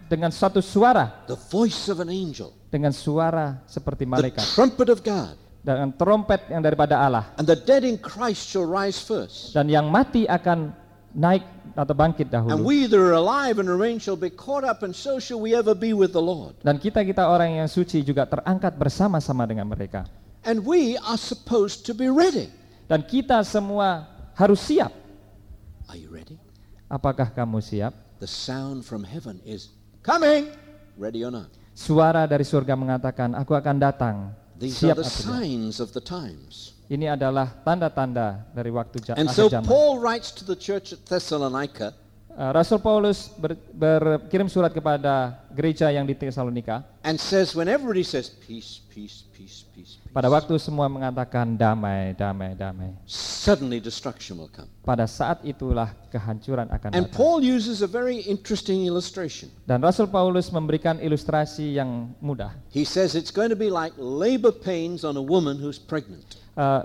dengan 0.06 0.30
suatu 0.30 0.58
suara, 0.58 1.26
the 1.26 1.38
voice 1.50 1.86
of 1.90 1.98
an 1.98 2.10
angel, 2.10 2.50
dengan 2.70 2.90
suara 2.90 3.62
seperti 3.66 4.06
the 4.06 4.10
malaikat, 4.10 4.42
trumpet 4.54 4.90
of 4.90 4.98
God, 5.02 5.34
dengan 5.62 5.90
trompet 5.94 6.42
yang 6.50 6.62
daripada 6.62 6.98
Allah, 6.98 7.30
and 7.38 7.46
the 7.46 7.58
dead 7.58 7.82
in 7.82 7.98
Christ 7.98 8.50
shall 8.50 8.66
rise 8.66 8.98
first. 9.02 9.54
dan 9.54 9.66
yang 9.66 9.86
mati 9.90 10.26
akan 10.26 10.70
naik 11.15 11.47
atau 11.75 11.94
bangkit 11.94 12.28
And 12.31 12.34
dahulu. 12.59 12.62
we 12.67 12.86
that 12.86 12.99
are 12.99 13.15
alive 13.15 13.59
and 13.59 13.67
remain 13.67 13.99
shall 13.99 14.18
be 14.18 14.31
caught 14.31 14.62
up, 14.62 14.83
and 14.83 14.91
so 14.94 15.18
shall 15.18 15.39
we 15.39 15.55
ever 15.55 15.75
be 15.75 15.94
with 15.94 16.10
the 16.10 16.23
Lord. 16.23 16.59
Dan 16.60 16.78
kita-kita 16.78 17.26
orang 17.26 17.62
yang 17.62 17.68
suci 17.70 18.02
juga 18.02 18.26
terangkat 18.26 18.75
bersama-sama 18.75 19.47
dengan 19.47 19.67
mereka. 19.67 20.07
And 20.44 20.60
we 20.62 20.99
are 21.01 21.17
supposed 21.17 21.86
to 21.89 21.97
be 21.97 22.10
ready. 22.12 22.51
Dan 22.84 23.01
kita 23.01 23.41
semua 23.47 24.05
harus 24.36 24.60
siap. 24.60 24.93
Are 25.89 25.97
you 25.97 26.12
ready? 26.12 26.36
Apakah 26.86 27.33
kamu 27.33 27.65
siap? 27.65 27.94
The 28.20 28.28
sound 28.28 28.84
from 28.84 29.02
heaven 29.02 29.41
is 29.43 29.73
coming. 30.05 30.52
Ready 30.94 31.25
or 31.25 31.33
not? 31.33 31.49
Suara 31.75 32.23
dari 32.28 32.47
surga 32.47 32.76
mengatakan, 32.78 33.34
aku 33.34 33.57
akan 33.57 33.76
datang. 33.83 34.17
These 34.55 34.78
are 34.86 34.94
Siap 34.94 34.97
the 35.01 35.02
atau 35.02 35.10
tidak? 35.10 35.26
signs 35.26 35.76
of 35.83 35.91
the 35.91 36.05
times. 36.05 36.73
Ini 36.84 37.16
adalah 37.16 37.48
tanda-tanda 37.64 38.44
dari 38.52 38.68
waktu 38.68 39.00
ja- 39.00 39.16
And 39.16 39.30
so 39.30 39.48
zaman. 39.48 39.64
Paul 39.64 39.98
writes 39.98 40.28
to 40.36 40.44
the 40.44 40.56
church 40.56 40.92
at 40.92 41.00
Thessalonica, 41.04 41.94
Uh, 42.34 42.50
Rasul 42.50 42.82
Paulus 42.82 43.30
ber- 43.38 43.54
berkirim 43.70 44.50
surat 44.50 44.74
kepada 44.74 45.38
gereja 45.54 45.86
yang 45.86 46.02
di 46.02 46.18
Tesalonika. 46.18 46.82
and 47.06 47.14
says, 47.14 47.54
when 47.54 47.70
everybody 47.70 48.02
says 48.02 48.26
peace, 48.26 48.82
peace, 48.90 49.22
peace, 49.30 49.62
peace, 49.70 49.94
peace, 50.02 50.02
Pada 50.10 50.26
waktu 50.26 50.58
semua 50.58 50.90
mengatakan 50.90 51.54
damai, 51.54 52.10
damai, 52.18 52.58
damai. 52.58 52.90
suddenly 53.06 53.78
destruction 53.78 54.34
will 54.34 54.50
come. 54.50 54.66
Pada 54.82 55.06
saat 55.06 55.46
itulah 55.46 55.94
kehancuran 56.10 56.66
akan 56.74 56.90
And 56.90 57.06
datang. 57.06 57.14
Paul 57.14 57.38
uses 57.38 57.86
a 57.86 57.88
very 57.88 58.18
interesting 58.26 58.82
illustration. 58.82 59.46
Dan 59.62 59.78
Rasul 59.78 60.10
Paulus 60.10 60.50
memberikan 60.50 60.98
ilustrasi 60.98 61.78
yang 61.78 62.18
mudah. 62.18 62.50
He 62.66 62.82
says 62.82 63.14
it's 63.14 63.30
going 63.30 63.54
to 63.54 63.58
be 63.58 63.70
like 63.70 63.94
labor 63.94 64.50
pains 64.50 65.06
on 65.06 65.14
a 65.14 65.22
woman 65.22 65.54
who's 65.54 65.78
pregnant. 65.78 66.42
Uh, 66.55 66.83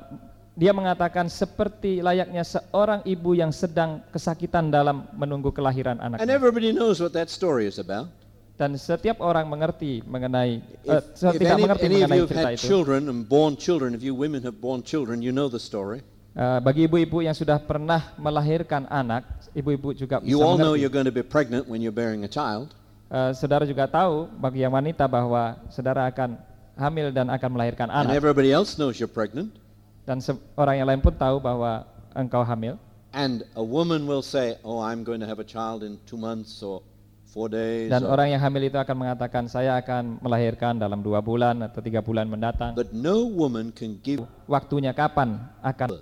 dia 0.54 0.76
mengatakan 0.76 1.32
seperti 1.32 2.04
layaknya 2.04 2.44
seorang 2.44 3.00
ibu 3.08 3.32
yang 3.32 3.54
sedang 3.54 4.04
kesakitan 4.12 4.68
dalam 4.68 5.08
menunggu 5.16 5.56
kelahiran 5.56 5.96
And 5.98 6.20
anaknya. 6.20 6.28
everybody 6.36 6.76
knows 6.76 7.00
what 7.00 7.16
that 7.16 7.32
story 7.32 7.64
is 7.64 7.80
about. 7.80 8.12
Dan 8.60 8.76
setiap 8.76 9.24
orang 9.24 9.48
mengerti 9.48 10.04
mengenai, 10.04 10.60
uh, 10.84 11.00
If, 11.00 11.16
tidak 11.40 11.56
any, 11.56 11.64
mengerti 11.64 11.86
any 11.88 12.04
mengenai 12.04 12.28
cerita 12.28 12.50
itu. 12.52 12.68
children 12.68 13.08
and 13.08 13.24
born 13.24 13.56
children, 13.56 13.96
if 13.96 14.04
you 14.04 14.12
women 14.12 14.44
have 14.44 14.60
born 14.60 14.84
children, 14.84 15.24
you 15.24 15.32
know 15.32 15.48
the 15.48 15.62
story. 15.62 16.04
Uh, 16.36 16.60
bagi 16.60 16.84
ibu-ibu 16.84 17.24
yang 17.24 17.32
sudah 17.32 17.56
pernah 17.56 18.12
melahirkan 18.20 18.84
anak, 18.92 19.24
ibu-ibu 19.56 19.96
juga 19.96 20.20
bisa 20.20 20.28
You 20.28 20.44
all 20.44 20.60
know 20.60 20.76
mengerti. 20.76 20.82
you're 20.84 20.92
going 20.92 21.08
to 21.08 21.16
be 21.16 21.24
pregnant 21.24 21.72
when 21.72 21.80
you're 21.80 21.96
bearing 21.96 22.28
a 22.28 22.32
child. 22.32 22.76
Uh, 23.08 23.32
saudara 23.32 23.64
juga 23.64 23.88
tahu 23.88 24.28
bagi 24.38 24.60
yang 24.62 24.76
wanita 24.76 25.08
bahwa 25.08 25.56
saudara 25.72 26.06
akan 26.12 26.36
hamil 26.80 27.12
dan 27.12 27.28
akan 27.28 27.50
melahirkan 27.52 27.92
And 27.92 28.08
anak. 28.08 28.16
everybody 28.16 28.56
else 28.56 28.80
knows 28.80 28.98
you're 28.98 29.12
pregnant. 29.12 29.60
Dan 30.08 30.24
orang 30.56 30.76
yang 30.80 30.88
lain 30.90 31.02
pun 31.04 31.14
tahu 31.14 31.38
bahwa 31.38 31.84
engkau 32.16 32.42
hamil. 32.42 32.80
And 33.12 33.44
a 33.54 33.62
woman 33.62 34.08
will 34.08 34.24
say, 34.24 34.58
Oh, 34.64 34.80
I'm 34.80 35.04
going 35.04 35.20
to 35.20 35.28
have 35.28 35.38
a 35.38 35.46
child 35.48 35.84
in 35.84 36.00
two 36.08 36.18
months 36.18 36.62
or 36.64 36.82
four 37.30 37.50
days. 37.50 37.90
Dan 37.90 38.06
or- 38.06 38.18
orang 38.18 38.34
yang 38.34 38.42
hamil 38.42 38.66
itu 38.66 38.78
akan 38.78 38.96
mengatakan, 39.06 39.46
saya 39.46 39.78
akan 39.78 40.18
melahirkan 40.22 40.78
dalam 40.78 41.02
dua 41.06 41.22
bulan 41.22 41.62
atau 41.62 41.82
tiga 41.84 42.02
bulan 42.02 42.26
mendatang. 42.26 42.74
But 42.74 42.90
no 42.96 43.26
woman 43.30 43.70
can 43.70 44.02
give 44.02 44.26
Waktunya 44.50 44.94
kapan 44.94 45.38
akan, 45.62 46.02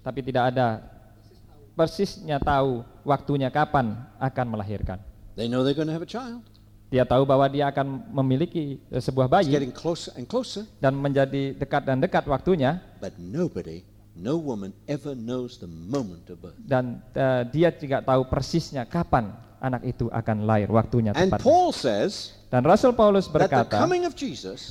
tapi 0.00 0.20
tidak 0.24 0.56
ada 0.56 0.80
persisnya 1.76 2.40
tahu 2.40 2.84
waktunya 3.04 3.48
kapan 3.48 3.96
akan 4.20 4.46
melahirkan. 4.48 5.00
They 5.36 5.48
know 5.48 5.64
they're 5.64 5.76
going 5.76 5.88
to 5.88 5.96
have 5.96 6.04
a 6.04 6.08
child. 6.08 6.44
Dia 6.90 7.06
tahu 7.06 7.22
bahwa 7.22 7.46
dia 7.46 7.70
akan 7.70 8.10
memiliki 8.10 8.82
eh, 8.90 8.98
sebuah 8.98 9.30
bayi 9.30 9.54
closer 9.70 10.10
and 10.18 10.26
closer. 10.26 10.66
dan 10.82 10.98
menjadi 10.98 11.54
dekat 11.54 11.86
dan 11.86 12.02
dekat 12.02 12.26
waktunya 12.26 12.82
But 12.98 13.14
nobody, 13.16 13.86
no 14.18 14.34
woman 14.36 14.74
ever 14.90 15.14
knows 15.14 15.62
the 15.62 15.70
moment 15.70 16.26
of 16.26 16.42
birth. 16.42 16.58
dan 16.58 16.98
eh, 17.14 17.42
dia 17.54 17.70
tidak 17.70 18.02
tahu 18.02 18.26
persisnya 18.26 18.82
kapan 18.90 19.30
anak 19.62 19.86
itu 19.86 20.10
akan 20.10 20.48
lahir 20.48 20.66
waktunya 20.66 21.14
And 21.14 21.30
tepat. 21.30 21.46
Paul 21.46 21.70
says 21.70 22.34
Dan 22.50 22.66
Rasul 22.66 22.90
Paulus 22.98 23.30
berkata 23.30 23.86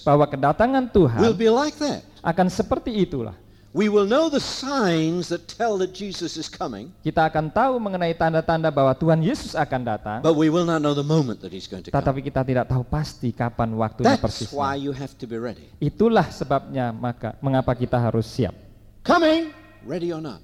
bahwa 0.04 0.26
kedatangan 0.28 0.84
will 0.92 1.08
Tuhan 1.08 1.32
be 1.40 1.48
like 1.48 1.80
that. 1.80 2.04
akan 2.20 2.52
seperti 2.52 2.92
itulah. 2.92 3.32
We 3.70 3.86
will 3.86 4.10
know 4.10 4.34
the 4.34 4.42
signs 4.42 5.30
that 5.30 5.46
tell 5.46 5.78
that 5.78 5.94
Jesus 5.94 6.42
is 6.42 6.50
coming, 6.50 6.90
Kita 7.06 7.30
akan 7.30 7.54
tahu 7.54 7.78
mengenai 7.78 8.18
tanda-tanda 8.18 8.74
bahwa 8.74 8.98
Tuhan 8.98 9.22
Yesus 9.22 9.54
akan 9.54 9.82
datang, 9.86 10.20
but 10.26 10.34
we 10.34 10.50
will 10.50 10.66
not 10.66 10.82
know 10.82 10.98
the 10.98 11.06
moment 11.06 11.38
that 11.46 11.54
he's 11.54 11.70
going 11.70 11.86
to 11.86 11.94
come. 11.94 12.02
tetapi 12.02 12.26
kita 12.26 12.42
tidak 12.42 12.66
tahu 12.66 12.82
pasti 12.82 13.30
kapan 13.30 13.70
waktunya 13.78 14.18
That's 14.18 14.50
why 14.50 14.74
persisnya. 14.74 14.82
you 14.82 14.92
have 14.98 15.14
to 15.22 15.30
be 15.30 15.38
ready. 15.38 15.70
Itulah 15.78 16.34
sebabnya 16.34 16.90
maka 16.90 17.38
mengapa 17.46 17.78
kita 17.78 18.02
harus 18.02 18.26
siap. 18.26 18.58
Coming, 19.06 19.54
ready 19.86 20.10
or 20.10 20.22
not. 20.22 20.42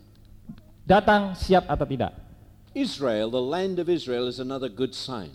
Datang 0.85 1.33
siap 1.33 1.65
atau 1.65 1.81
tidak. 1.89 2.13
Israel, 2.77 3.33
the 3.33 3.41
land 3.41 3.81
of 3.81 3.89
Israel, 3.89 4.29
is 4.29 4.37
another 4.37 4.69
good 4.69 4.93
sign. 4.93 5.33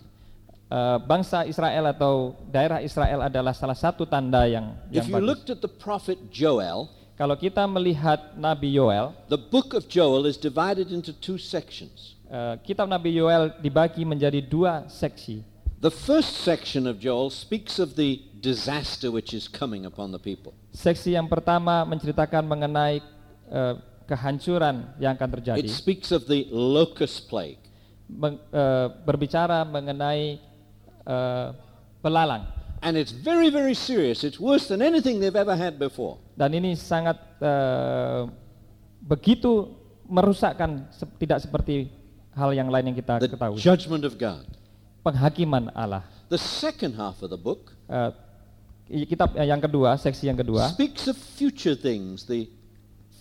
Eh, 0.71 0.97
bangsa 1.03 1.43
Israel 1.43 1.91
atau 1.91 2.39
daerah 2.47 2.79
Israel 2.79 3.27
adalah 3.27 3.51
salah 3.51 3.75
satu 3.75 4.07
tanda 4.07 4.47
yang 4.47 4.71
yang 4.87 5.03
If 5.03 5.11
you 5.11 5.19
bagus. 5.19 5.27
looked 5.27 5.49
at 5.51 5.59
the 5.59 5.67
prophet 5.67 6.31
Joel, 6.31 6.87
Kalau 7.21 7.37
kita 7.37 7.69
melihat 7.69 8.33
Nabi 8.33 8.81
Yoel, 8.81 9.13
the 9.29 9.37
book 9.37 9.77
of 9.77 9.85
Joel 9.85 10.25
is 10.25 10.41
divided 10.41 10.89
into 10.89 11.13
two 11.13 11.37
sections. 11.37 12.17
eh, 12.25 12.57
kitab 12.65 12.89
Nabi 12.89 13.13
Yoel 13.13 13.53
dibagi 13.61 14.01
menjadi 14.01 14.41
dua 14.41 14.89
seksi. 14.89 15.45
The 15.85 15.93
first 15.93 16.41
section 16.41 16.89
of 16.89 16.97
Joel 16.97 17.29
speaks 17.29 17.77
of 17.77 17.93
the 17.93 18.25
disaster 18.41 19.13
which 19.13 19.37
is 19.37 19.45
coming 19.45 19.85
upon 19.85 20.09
the 20.09 20.17
people. 20.17 20.57
Seksi 20.73 21.13
yang 21.13 21.29
pertama 21.29 21.85
menceritakan 21.85 22.41
mengenai 22.41 23.05
eh, 23.53 23.75
kehancuran 24.09 24.89
yang 24.97 25.13
akan 25.13 25.29
terjadi. 25.37 25.61
It 25.61 25.69
speaks 25.69 26.09
of 26.09 26.25
the 26.25 26.49
locust 26.49 27.29
plague. 27.29 27.61
Meng- 28.09 28.41
eh, 28.49 28.87
berbicara 29.05 29.61
mengenai 29.61 30.41
eh, 31.05 31.47
belalang 32.01 32.49
And 32.81 32.97
it's 32.97 33.11
very, 33.11 33.49
very 33.51 33.75
serious. 33.75 34.23
It's 34.23 34.39
worse 34.39 34.67
than 34.67 34.81
anything 34.81 35.19
they've 35.19 35.35
ever 35.35 35.55
had 35.55 35.77
before. 35.77 36.17
Dan 36.41 36.49
ini 36.51 36.73
sangat 36.73 37.21
eh, 37.37 38.25
begitu 38.99 39.69
merusakkan 40.05 40.89
se- 40.89 41.05
tidak 41.17 41.37
seperti 41.39 41.93
hal 42.33 42.49
yang 42.49 42.65
lain 42.65 42.89
yang 42.89 42.97
kita 42.97 43.21
The 43.21 43.29
ketahui. 43.29 43.61
judgment 43.61 44.01
of 44.01 44.17
God. 44.17 44.41
penghakiman 45.01 45.69
Allah. 45.73 46.01
The 46.29 46.37
second 46.37 46.93
half 46.93 47.21
of 47.21 47.29
the 47.29 47.37
book 47.37 47.73
Eh, 47.85 48.09
i- 48.95 49.05
kitab 49.05 49.35
eh, 49.35 49.45
yang 49.45 49.59
kedua, 49.59 49.93
seksi 49.95 50.25
yang 50.25 50.37
kedua, 50.37 50.71
speaks 50.71 51.05
of 51.05 51.17
future 51.17 51.75
things, 51.75 52.25
the 52.25 52.49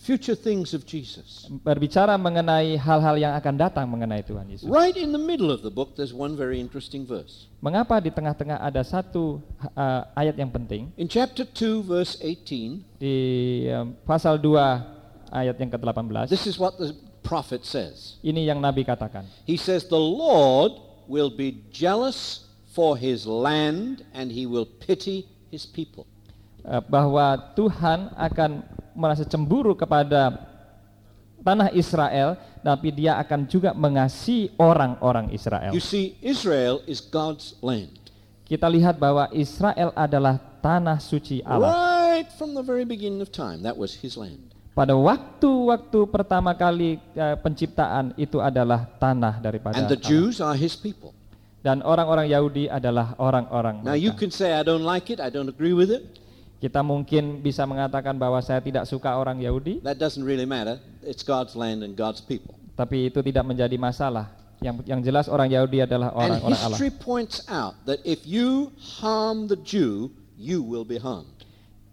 future 0.01 0.35
things 0.35 0.73
of 0.73 0.89
Jesus. 0.89 1.45
berbicara 1.61 2.17
mengenai 2.17 2.81
hal-hal 2.81 3.20
yang 3.20 3.37
akan 3.37 3.55
datang 3.61 3.85
mengenai 3.85 4.25
Tuhan 4.25 4.49
Yesus. 4.49 4.65
Right 4.67 4.97
in 4.97 5.12
the 5.12 5.20
middle 5.20 5.53
of 5.53 5.61
the 5.61 5.70
book, 5.70 5.93
there's 5.95 6.17
one 6.17 6.35
very 6.35 6.57
interesting 6.57 7.05
verse. 7.05 7.53
Mengapa 7.61 8.01
di 8.01 8.09
tengah-tengah 8.09 8.57
ada 8.65 8.81
satu 8.81 9.45
eh, 9.77 10.03
ayat 10.17 10.41
yang 10.41 10.49
penting 10.49 10.89
In 10.97 11.07
chapter 11.07 11.45
2, 11.45 11.85
verse 11.85 12.17
18, 12.25 12.97
di 12.97 13.17
eh, 13.69 13.85
pasal 14.09 14.41
2 14.41 14.57
ayat 15.31 15.55
yang 15.61 15.70
ke-18. 15.70 16.27
this 16.27 16.49
is 16.49 16.57
what 16.57 16.81
the 16.81 16.97
prophet 17.23 17.62
says. 17.62 18.17
Ini 18.25 18.49
yang 18.51 18.59
Nabi 18.59 18.83
katakan. 18.83 19.29
He 19.45 19.61
says, 19.61 19.87
The 19.87 20.01
Lord 20.01 20.73
will 21.07 21.31
be 21.31 21.62
jealous 21.70 22.49
for 22.73 22.97
his 22.97 23.27
land 23.27 24.03
and 24.15 24.33
he 24.33 24.47
will 24.47 24.67
pity 24.67 25.29
his 25.51 25.67
people. 25.67 26.07
Eh, 26.65 26.83
bahwa 26.89 27.37
Tuhan 27.57 28.13
akan 28.17 28.51
merasa 28.93 29.25
cemburu 29.25 29.73
kepada 29.73 30.51
tanah 31.41 31.73
Israel, 31.73 32.37
tapi 32.61 32.93
Dia 32.93 33.17
akan 33.17 33.49
juga 33.49 33.71
mengasihi 33.73 34.53
orang-orang 34.61 35.33
Israel. 35.33 35.73
You 35.73 35.81
see, 35.81 36.17
Israel 36.21 36.85
is 36.85 37.01
God's 37.01 37.57
land. 37.65 37.97
Kita 38.45 38.67
lihat 38.67 38.99
bahwa 38.99 39.31
Israel 39.31 39.95
adalah 39.95 40.37
tanah 40.59 40.99
suci 40.99 41.41
Allah. 41.47 41.71
Right 41.71 42.29
from 42.35 42.53
the 42.53 42.67
very 42.67 42.85
beginning 42.85 43.23
of 43.23 43.31
time, 43.31 43.63
that 43.63 43.79
was 43.79 43.95
his 43.95 44.19
land. 44.19 44.51
Pada 44.71 44.95
waktu-waktu 44.95 45.99
pertama 46.11 46.55
kali 46.55 46.99
eh, 47.15 47.37
penciptaan 47.43 48.15
itu 48.15 48.39
adalah 48.39 48.87
tanah 48.99 49.39
daripada 49.43 49.79
And 49.79 49.87
the 49.91 49.99
Allah. 49.99 50.09
Jews 50.11 50.39
are 50.43 50.55
his 50.59 50.75
people. 50.75 51.15
Dan 51.61 51.85
orang-orang 51.85 52.25
Yahudi 52.33 52.73
adalah 52.73 53.13
orang-orang 53.21 53.85
Now, 53.85 53.93
you 53.93 54.17
mereka. 54.17 54.21
can 54.25 54.31
say, 54.33 54.57
I 54.57 54.65
don't 54.65 54.81
like 54.87 55.13
it, 55.13 55.21
I 55.21 55.29
don't 55.29 55.49
agree 55.53 55.77
with 55.77 55.93
it. 55.93 56.17
Kita 56.61 56.85
mungkin 56.85 57.41
bisa 57.41 57.65
mengatakan 57.65 58.13
bahwa 58.15 58.37
saya 58.45 58.61
tidak 58.61 58.85
suka 58.85 59.17
orang 59.17 59.41
Yahudi, 59.41 59.81
That 59.81 59.97
doesn't 59.97 60.21
really 60.23 60.45
matter. 60.45 60.77
It's 61.01 61.25
God's 61.25 61.57
land 61.57 61.81
and 61.81 61.97
God's 61.97 62.21
people. 62.21 62.53
tapi 62.77 63.09
itu 63.09 63.21
tidak 63.21 63.45
menjadi 63.45 63.77
masalah. 63.77 64.29
Yang 64.61 64.85
yang 64.85 65.01
jelas 65.01 65.25
orang 65.25 65.49
Yahudi 65.49 65.85
adalah 65.85 66.13
And 66.13 66.37
orang-orang 66.37 66.61
Allah. 66.61 66.77
history 66.77 66.93
points 66.93 67.41
out 67.49 67.81
that 67.89 67.97
if 68.05 68.29
you 68.29 68.69
harm 68.77 69.49
the 69.49 69.57
Jew, 69.57 70.13
you 70.37 70.61
will 70.61 70.85
be 70.85 71.01
harmed. 71.01 71.33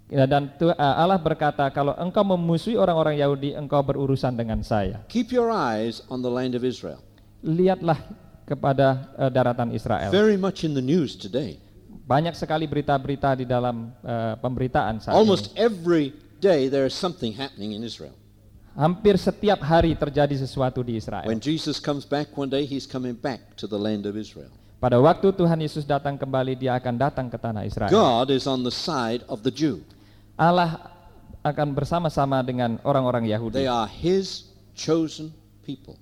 Ya, 0.08 0.24
dan 0.24 0.52
uh, 0.60 0.72
Allah 0.76 1.20
berkata, 1.20 1.68
kalau 1.72 1.92
engkau 2.00 2.24
memusuhi 2.24 2.80
orang-orang 2.80 3.20
Yahudi, 3.20 3.56
engkau 3.56 3.84
berurusan 3.84 4.36
dengan 4.36 4.64
saya. 4.64 5.04
Keep 5.12 5.36
your 5.36 5.52
eyes 5.52 6.00
on 6.08 6.24
the 6.24 6.32
land 6.32 6.56
of 6.56 6.64
Israel. 6.64 7.04
Lihatlah 7.44 8.00
kepada 8.48 9.12
uh, 9.20 9.28
daratan 9.28 9.76
Israel. 9.76 10.08
Very 10.08 10.40
much 10.40 10.64
in 10.64 10.72
the 10.72 10.84
news 10.84 11.20
today. 11.20 11.60
Banyak 12.08 12.40
sekali 12.40 12.64
berita-berita 12.72 13.36
di 13.36 13.44
dalam 13.44 13.92
uh, 14.00 14.40
pemberitaan 14.40 15.04
saat 15.04 15.12
Almost 15.12 15.52
ini. 15.52 15.60
every 15.60 16.06
day 16.40 16.72
there 16.72 16.88
is 16.88 16.96
something 16.96 17.36
happening 17.36 17.76
in 17.76 17.84
Israel. 17.84 18.16
Hampir 18.80 19.20
setiap 19.20 19.60
hari 19.60 19.92
terjadi 19.92 20.32
sesuatu 20.40 20.80
di 20.88 20.96
Israel. 20.96 21.28
When 21.28 21.44
Jesus 21.44 21.84
comes 21.84 22.08
back 22.08 22.32
one 22.40 22.48
day, 22.48 22.64
he's 22.64 22.88
coming 22.88 23.12
back 23.12 23.60
to 23.60 23.68
the 23.68 23.76
land 23.76 24.08
of 24.08 24.16
Israel. 24.16 24.48
Pada 24.80 24.96
waktu 25.02 25.34
Tuhan 25.36 25.60
Yesus 25.60 25.84
datang 25.84 26.16
kembali, 26.16 26.56
dia 26.56 26.80
akan 26.80 26.96
datang 26.96 27.28
ke 27.28 27.36
tanah 27.36 27.68
Israel. 27.68 27.92
God 27.92 28.32
is 28.32 28.48
on 28.48 28.64
the 28.64 28.72
side 28.72 29.26
of 29.28 29.44
the 29.44 29.52
Jew. 29.52 29.84
Allah 30.40 30.94
akan 31.44 31.76
bersama-sama 31.76 32.40
dengan 32.40 32.80
orang-orang 32.88 33.28
Yahudi. 33.28 33.66
They 33.66 33.68
are 33.68 33.90
his 33.90 34.48
chosen 34.78 35.34
people. 35.66 36.00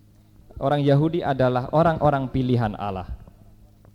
Orang 0.61 0.85
Yahudi 0.85 1.25
adalah 1.25 1.72
orang-orang 1.74 2.30
pilihan 2.30 2.77
Allah. 2.77 3.09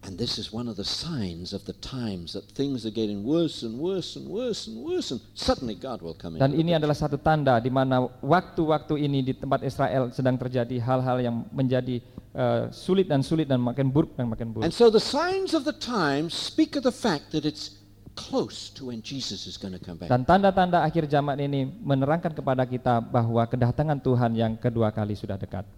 And 0.00 0.16
this 0.16 0.40
is 0.40 0.48
one 0.48 0.64
of 0.64 0.80
the 0.80 0.84
signs 0.86 1.52
of 1.52 1.68
the 1.68 1.76
times 1.76 2.32
that 2.32 2.48
things 2.56 2.88
are 2.88 2.94
getting 2.94 3.20
worse 3.20 3.60
and 3.60 3.76
worse 3.76 4.16
and 4.16 4.24
worse 4.32 4.64
and 4.64 4.80
worse, 4.80 5.12
and 5.12 5.20
suddenly 5.36 5.76
God 5.76 6.00
will 6.00 6.16
come 6.16 6.36
in. 6.36 6.40
Dan 6.40 6.56
ini 6.56 6.72
adalah 6.72 6.96
satu 6.96 7.20
tanda 7.20 7.60
di 7.60 7.68
mana 7.68 8.08
waktu-waktu 8.24 8.96
ini 8.96 9.20
di 9.20 9.36
tempat 9.36 9.60
Israel 9.60 10.08
sedang 10.08 10.40
terjadi 10.40 10.80
hal-hal 10.80 11.20
yang 11.20 11.36
menjadi 11.52 12.00
eh, 12.32 12.64
sulit 12.72 13.12
dan 13.12 13.20
sulit 13.20 13.44
dan 13.44 13.60
makin 13.60 13.92
buruk 13.92 14.16
dan 14.16 14.32
makin 14.32 14.48
buruk. 14.56 14.64
And 14.64 14.72
so 14.72 14.88
the 14.88 15.04
signs 15.04 15.52
of 15.52 15.68
the 15.68 15.76
times 15.76 16.32
speak 16.32 16.80
of 16.80 16.82
the 16.82 16.96
fact 16.96 17.36
that 17.36 17.44
it's 17.44 17.76
close 18.16 18.72
to 18.80 18.88
when 18.88 19.04
Jesus 19.04 19.44
is 19.44 19.60
going 19.60 19.76
to 19.76 19.82
come 19.82 20.00
back. 20.00 20.08
Dan 20.08 20.24
tanda-tanda 20.24 20.80
akhir 20.80 21.12
zaman 21.12 21.36
ini 21.44 21.68
menerangkan 21.68 22.32
kepada 22.32 22.64
kita 22.64 23.04
bahwa 23.04 23.44
kedatangan 23.44 24.00
Tuhan 24.00 24.32
yang 24.32 24.52
kedua 24.56 24.88
kali 24.96 25.12
sudah 25.12 25.36
dekat. 25.36 25.68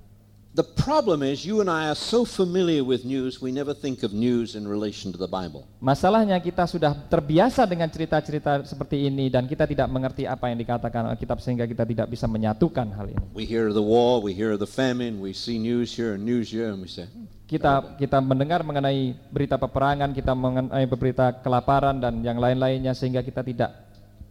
The 0.53 0.69
problem 0.69 1.25
is 1.25 1.49
you 1.49 1.65
and 1.65 1.71
I 1.73 1.89
are 1.89 1.97
so 1.97 2.29
familiar 2.29 2.85
with 2.85 3.09
news, 3.09 3.41
we 3.41 3.49
never 3.49 3.73
think 3.73 4.05
of 4.05 4.13
news 4.13 4.53
in 4.53 4.69
relation 4.69 5.09
to 5.09 5.17
the 5.17 5.25
Bible. 5.25 5.65
Masalahnya 5.81 6.37
kita 6.45 6.69
sudah 6.69 6.93
terbiasa 7.09 7.65
dengan 7.65 7.89
cerita-cerita 7.89 8.61
seperti 8.69 9.09
ini 9.09 9.33
dan 9.33 9.49
kita 9.49 9.65
tidak 9.65 9.89
mengerti 9.89 10.29
apa 10.29 10.53
yang 10.53 10.61
dikatakan 10.61 11.09
Alkitab 11.09 11.41
sehingga 11.41 11.65
kita 11.65 11.89
tidak 11.89 12.05
bisa 12.13 12.29
menyatukan 12.29 12.85
hal 12.93 13.09
ini. 13.09 13.25
We 13.33 13.49
hear 13.49 13.73
the 13.73 13.81
war, 13.81 14.21
we 14.21 14.37
hear 14.37 14.61
the 14.61 14.69
famine, 14.69 15.25
we 15.25 15.33
see 15.33 15.57
news 15.57 15.89
here 15.89 16.13
and 16.13 16.21
news 16.21 16.53
here, 16.53 16.69
and 16.69 16.85
we 16.85 16.89
say, 16.93 17.09
"Hmm, 17.09 17.25
Kita 17.49 17.97
kita 17.97 18.21
mendengar 18.21 18.61
mengenai 18.61 19.17
berita 19.33 19.57
peperangan, 19.57 20.13
kita 20.13 20.37
mengenai 20.37 20.85
berita 20.85 21.33
kelaparan 21.41 21.97
dan 21.97 22.21
yang 22.21 22.37
lain-lainnya 22.37 22.93
sehingga 22.93 23.25
kita 23.25 23.41
tidak 23.41 23.73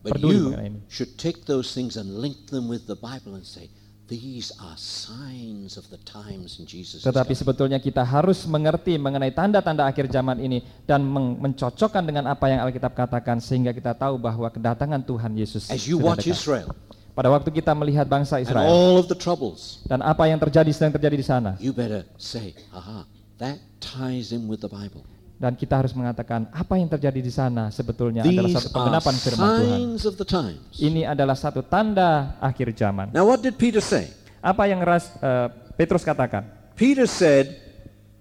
But 0.05 0.21
peduli 0.21 0.37
you 0.37 0.45
mengenai 0.53 0.69
ini. 0.69 0.79
should 0.85 1.17
take 1.17 1.49
those 1.49 1.73
things 1.73 1.97
and 1.97 2.21
link 2.21 2.45
them 2.53 2.69
with 2.69 2.85
the 2.85 2.97
Bible 2.97 3.33
and 3.33 3.41
say, 3.41 3.73
these 4.11 4.51
are 4.59 4.75
signs 4.75 5.79
of 5.79 5.87
the 5.87 5.95
times 6.03 6.59
in 6.59 6.67
Jesus. 6.67 6.99
is 6.99 7.07
Tetapi 7.07 7.31
coming." 7.31 7.39
sebetulnya 7.39 7.79
kita 7.79 8.03
harus 8.03 8.43
mengerti 8.43 8.99
mengenai 8.99 9.31
tanda-tanda 9.31 9.87
akhir 9.87 10.11
zaman 10.11 10.35
ini 10.43 10.59
dan 10.83 10.99
mencocokkan 11.39 12.03
dengan 12.03 12.27
apa 12.27 12.51
yang 12.51 12.59
Alkitab 12.67 12.91
katakan 12.91 13.39
sehingga 13.39 13.71
kita 13.71 13.95
tahu 13.95 14.19
bahwa 14.19 14.51
kedatangan 14.51 14.99
Tuhan 15.07 15.31
Yesus 15.39 15.71
As 15.71 15.87
you 15.87 15.95
watch. 15.95 16.27
Israel 16.27 16.75
Pada 17.11 17.27
waktu 17.27 17.51
kita 17.51 17.75
melihat 17.75 18.07
bangsa 18.07 18.39
and 18.39 18.47
Israel 18.47 18.67
all 18.67 18.95
of 18.99 19.07
the 19.11 19.15
troubles, 19.15 19.83
dan 19.87 19.99
apa 19.99 20.27
yang 20.31 20.39
terjadi 20.39 20.71
sedang 20.71 20.95
terjadi 20.95 21.15
di 21.19 21.25
sana 21.27 21.51
you 21.59 21.71
better 21.71 22.03
say, 22.15 22.51
aha, 22.71 23.07
that 23.39 23.59
ties 23.83 24.35
in 24.35 24.47
with 24.47 24.63
the 24.63 24.71
Bible. 24.71 25.03
Dan 25.41 25.57
kita 25.57 25.73
harus 25.81 25.89
mengatakan 25.97 26.45
apa 26.53 26.77
yang 26.77 26.85
terjadi 26.85 27.17
di 27.17 27.33
sana 27.33 27.73
sebetulnya 27.73 28.21
adalah 28.21 28.45
These 28.45 28.61
satu 28.61 28.69
are 28.69 28.75
penggenapan 28.77 29.15
firman 29.17 29.49
Tuhan. 29.49 30.53
Ini 30.77 31.01
adalah 31.09 31.33
satu 31.33 31.65
tanda 31.65 32.37
akhir 32.37 32.69
zaman. 32.77 33.09
Now, 33.09 33.25
what 33.25 33.41
did 33.41 33.57
Peter 33.57 33.81
say? 33.81 34.13
Apa 34.37 34.69
yang 34.69 34.85
ras, 34.85 35.09
eh, 35.17 35.49
Petrus 35.73 36.05
katakan? 36.05 36.45
Peter 36.77 37.09
said, 37.09 37.57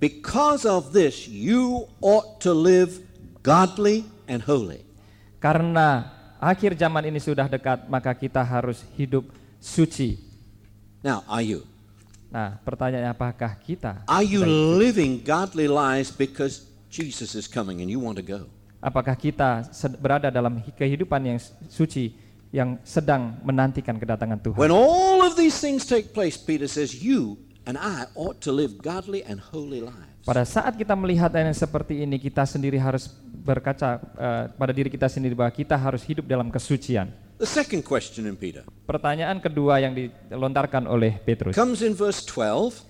Because 0.00 0.64
of 0.64 0.96
this, 0.96 1.28
you 1.28 1.84
ought 2.00 2.40
to 2.40 2.56
live 2.56 3.04
godly 3.44 4.08
and 4.24 4.40
holy. 4.40 4.80
Karena 5.44 6.08
akhir 6.40 6.72
zaman 6.80 7.04
ini 7.04 7.20
sudah 7.20 7.44
dekat, 7.52 7.84
maka 7.84 8.16
kita 8.16 8.40
harus 8.40 8.80
hidup 8.96 9.28
suci. 9.60 10.16
Now, 11.04 11.20
are 11.28 11.44
you? 11.44 11.68
Nah, 12.32 12.56
pertanyaannya 12.64 13.12
apakah 13.12 13.60
kita? 13.60 14.08
Are 14.08 14.24
you 14.24 14.40
living 14.80 15.20
godly 15.20 15.68
lives 15.68 16.08
because 16.08 16.69
Jesus 16.90 17.38
is 17.38 17.46
coming 17.46 17.78
and 17.80 17.86
you 17.86 18.02
want 18.02 18.18
to 18.18 18.26
go? 18.26 18.50
Apakah 18.82 19.14
kita 19.14 19.62
berada 20.02 20.26
dalam 20.26 20.58
hi- 20.58 20.74
kehidupan 20.74 21.22
yang 21.22 21.38
suci 21.70 22.18
yang 22.50 22.82
sedang 22.82 23.38
menantikan 23.46 23.94
kedatangan 23.94 24.42
Tuhan? 24.42 24.58
When 24.58 24.74
all 24.74 25.22
of 25.22 25.38
these 25.38 25.54
things 25.62 25.86
take 25.86 26.10
place, 26.10 26.34
Peter 26.34 26.66
says, 26.66 26.90
You 26.98 27.38
and 27.62 27.78
I 27.78 28.10
ought 28.18 28.42
to 28.42 28.50
live 28.50 28.82
godly 28.82 29.22
and 29.22 29.38
holy 29.38 29.78
lives. 29.78 30.26
Pada 30.26 30.42
saat 30.44 30.76
kita 30.76 30.92
melihat 30.98 31.32
yang 31.32 31.54
seperti 31.54 32.02
ini, 32.04 32.20
kita 32.20 32.44
sendiri 32.44 32.76
harus 32.76 33.08
berkaca 33.22 34.02
eh, 34.18 34.44
pada 34.52 34.72
diri 34.74 34.90
kita 34.92 35.08
sendiri 35.08 35.32
bahwa 35.32 35.48
kita 35.54 35.78
harus 35.78 36.02
hidup 36.04 36.26
dalam 36.28 36.50
kesucian. 36.52 37.08
The 37.40 37.48
second 37.48 37.88
question 37.88 38.28
in 38.28 38.36
Peter 38.36 38.68
Pertanyaan 38.84 39.40
kedua 39.40 39.80
yang 39.80 39.96
dilontarkan 39.96 40.84
oleh 40.84 41.16
Petrus 41.24 41.56
comes 41.56 41.80
in 41.80 41.96
verse 41.96 42.20
12 42.28 42.84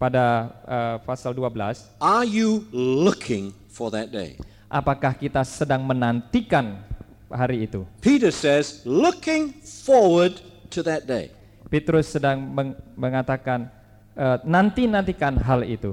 pada 0.00 0.24
eh, 0.64 0.96
pasal 1.04 1.36
12, 1.36 2.00
Are 2.00 2.24
you 2.24 2.64
looking 2.72 3.52
for 3.68 3.92
that 3.92 4.08
day? 4.08 4.40
apakah 4.70 5.12
kita 5.12 5.44
sedang 5.44 5.84
menantikan 5.84 6.80
hari 7.28 7.68
itu? 7.68 7.84
Peter 8.00 8.32
says, 8.32 8.80
Looking 8.88 9.60
forward 9.60 10.40
to 10.72 10.80
that 10.88 11.04
day. 11.04 11.28
Petrus 11.68 12.10
sedang 12.10 12.40
meng- 12.40 12.80
mengatakan 12.96 13.68
eh, 14.16 14.38
nanti-nantikan 14.42 15.36
hal 15.36 15.62
itu. 15.62 15.92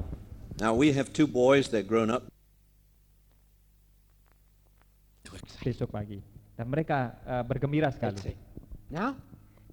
Now, 0.58 0.74
we 0.74 0.90
have 0.96 1.12
two 1.14 1.28
boys, 1.28 1.68
they're 1.68 1.86
grown 1.86 2.10
up. 2.10 2.24
besok 5.62 5.92
pagi. 5.92 6.24
Dan 6.56 6.72
mereka 6.72 7.12
eh, 7.28 7.44
bergembira 7.44 7.92
sekali. 7.92 8.34
Now? 8.88 9.20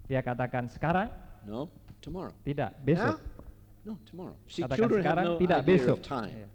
Dia 0.05 0.21
katakan 0.21 0.69
sekarang 0.69 1.09
No, 1.47 1.71
tomorrow. 2.03 2.35
tidak, 2.43 2.75
besok. 2.83 3.17
No, 3.85 4.01
tomorrow. 4.09 4.37
See, 4.49 4.65
Katakan 4.65 4.79
children 4.81 5.01
have 5.01 5.07
sekarang, 5.13 5.27
no 5.29 5.37
tidak 5.37 5.59
idea 5.61 5.69
besok. 5.69 5.97
of 5.97 6.03
time. 6.03 6.33
Iya. 6.33 6.49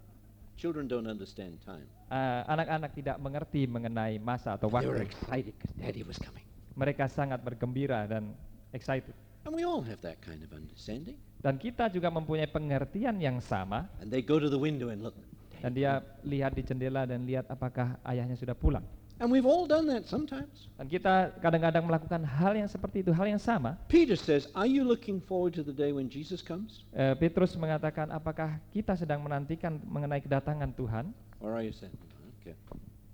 Children 0.59 0.83
don't 0.90 1.08
understand 1.08 1.53
time. 1.61 1.88
Eh, 2.09 2.41
Anak-anak 2.49 2.91
tidak 2.91 3.16
mengerti 3.16 3.64
mengenai 3.64 4.17
masa 4.17 4.58
atau 4.58 4.67
They 4.67 4.82
were 4.83 4.98
waktu. 4.99 5.08
excited 5.08 5.53
because 5.56 5.74
daddy 5.77 6.01
was 6.03 6.17
coming. 6.17 6.43
Mereka 6.74 7.06
sangat 7.08 7.40
bergembira 7.40 8.03
dan 8.03 8.33
excited. 8.74 9.14
And 9.48 9.56
we 9.56 9.64
all 9.64 9.80
have 9.80 10.01
that 10.03 10.19
kind 10.19 10.43
of 10.43 10.51
understanding. 10.51 11.16
Dan 11.40 11.56
kita 11.56 11.88
juga 11.88 12.11
mempunyai 12.11 12.49
pengertian 12.49 13.16
yang 13.17 13.40
sama. 13.40 13.88
And 14.03 14.11
they 14.11 14.19
go 14.19 14.35
to 14.35 14.51
the 14.51 14.59
window 14.59 14.91
and 14.91 14.99
look, 14.99 15.16
Dan 15.59 15.72
dia 15.72 16.03
lihat 16.24 16.56
di 16.56 16.64
jendela 16.64 17.03
dan 17.03 17.24
lihat 17.24 17.48
apakah 17.48 17.99
ayahnya 18.03 18.35
sudah 18.35 18.56
pulang. 18.56 18.83
And 19.19 19.27
we've 19.27 19.45
all 19.45 19.67
done 19.67 19.83
that 19.91 20.07
sometimes. 20.07 20.72
Dan 20.80 20.88
kita 20.88 21.35
kadang-kadang 21.43 21.83
melakukan 21.83 22.23
hal 22.23 22.56
yang 22.56 22.72
seperti 22.72 23.03
itu, 23.03 23.11
hal 23.11 23.27
yang 23.27 23.39
sama. 23.39 23.75
Peter 23.91 24.15
says, 24.15 24.48
Are 24.56 24.67
you 24.67 24.88
looking 24.88 25.19
forward 25.19 25.51
to 25.59 25.64
the 25.64 25.75
day 25.75 25.91
when 25.91 26.07
Jesus 26.07 26.39
comes? 26.39 26.88
Eh, 26.95 27.19
Petrus 27.19 27.59
mengatakan, 27.59 28.07
apakah 28.15 28.64
kita 28.72 28.95
sedang 28.95 29.19
menantikan 29.19 29.75
mengenai 29.83 30.23
kedatangan 30.23 30.72
Tuhan? 30.72 31.11
Or 31.43 31.51
are 31.51 31.67
you 31.67 31.75
saying, 31.75 31.91
Okay. 32.39 32.56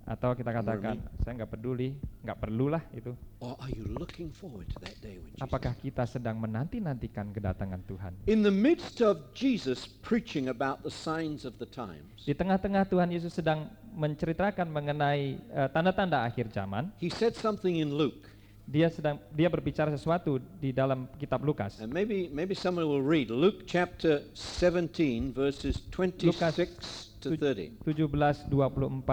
Atau 0.06 0.38
kita 0.38 0.54
katakan, 0.54 1.02
saya 1.26 1.32
nggak 1.42 1.50
peduli, 1.50 1.98
nggak 2.22 2.38
perlulah 2.38 2.78
itu. 2.94 3.10
Or 3.42 3.58
are 3.58 3.74
you 3.74 3.82
looking 3.98 4.30
forward 4.30 4.70
to 4.70 4.78
that 4.86 4.94
day 5.02 5.18
when 5.18 5.34
Jesus 5.34 5.42
Apakah 5.42 5.74
kita 5.74 6.06
sedang 6.06 6.38
menanti-nantikan 6.38 7.34
kedatangan 7.34 7.82
Tuhan? 7.90 8.14
In 8.30 8.46
the 8.46 8.54
midst 8.54 9.02
of 9.02 9.34
Jesus 9.34 9.90
preaching 10.06 10.46
about 10.46 10.86
the 10.86 10.94
signs 10.94 11.42
of 11.42 11.58
the 11.58 11.66
times, 11.66 12.22
Di 12.22 12.38
tengah-tengah 12.38 12.86
Tuhan 12.86 13.10
Yesus 13.10 13.34
sedang 13.34 13.66
menceritakan 13.96 14.68
mengenai 14.68 15.40
eh, 15.40 15.68
tanda-tanda 15.72 16.22
akhir 16.28 16.52
zaman, 16.52 16.92
he 17.00 17.08
said 17.08 17.32
something 17.32 17.80
in 17.80 17.96
Luke. 17.96 18.36
dia 18.66 18.90
sedang 18.90 19.22
dia 19.30 19.46
berbicara 19.46 19.94
sesuatu 19.94 20.42
di 20.58 20.74
dalam 20.74 21.06
kitab 21.22 21.46
Lukas. 21.46 21.78
And 21.78 21.94
maybe 21.94 22.26
maybe 22.34 22.58
someone 22.58 22.90
will 22.90 23.04
read 23.04 23.30
Luke 23.30 23.62
chapter 23.62 24.26
17 24.34 25.30
verses 25.30 25.86
26 25.94 27.22
to 27.22 27.38
30. 27.38 27.78
17 27.86 28.50
24 28.50 28.50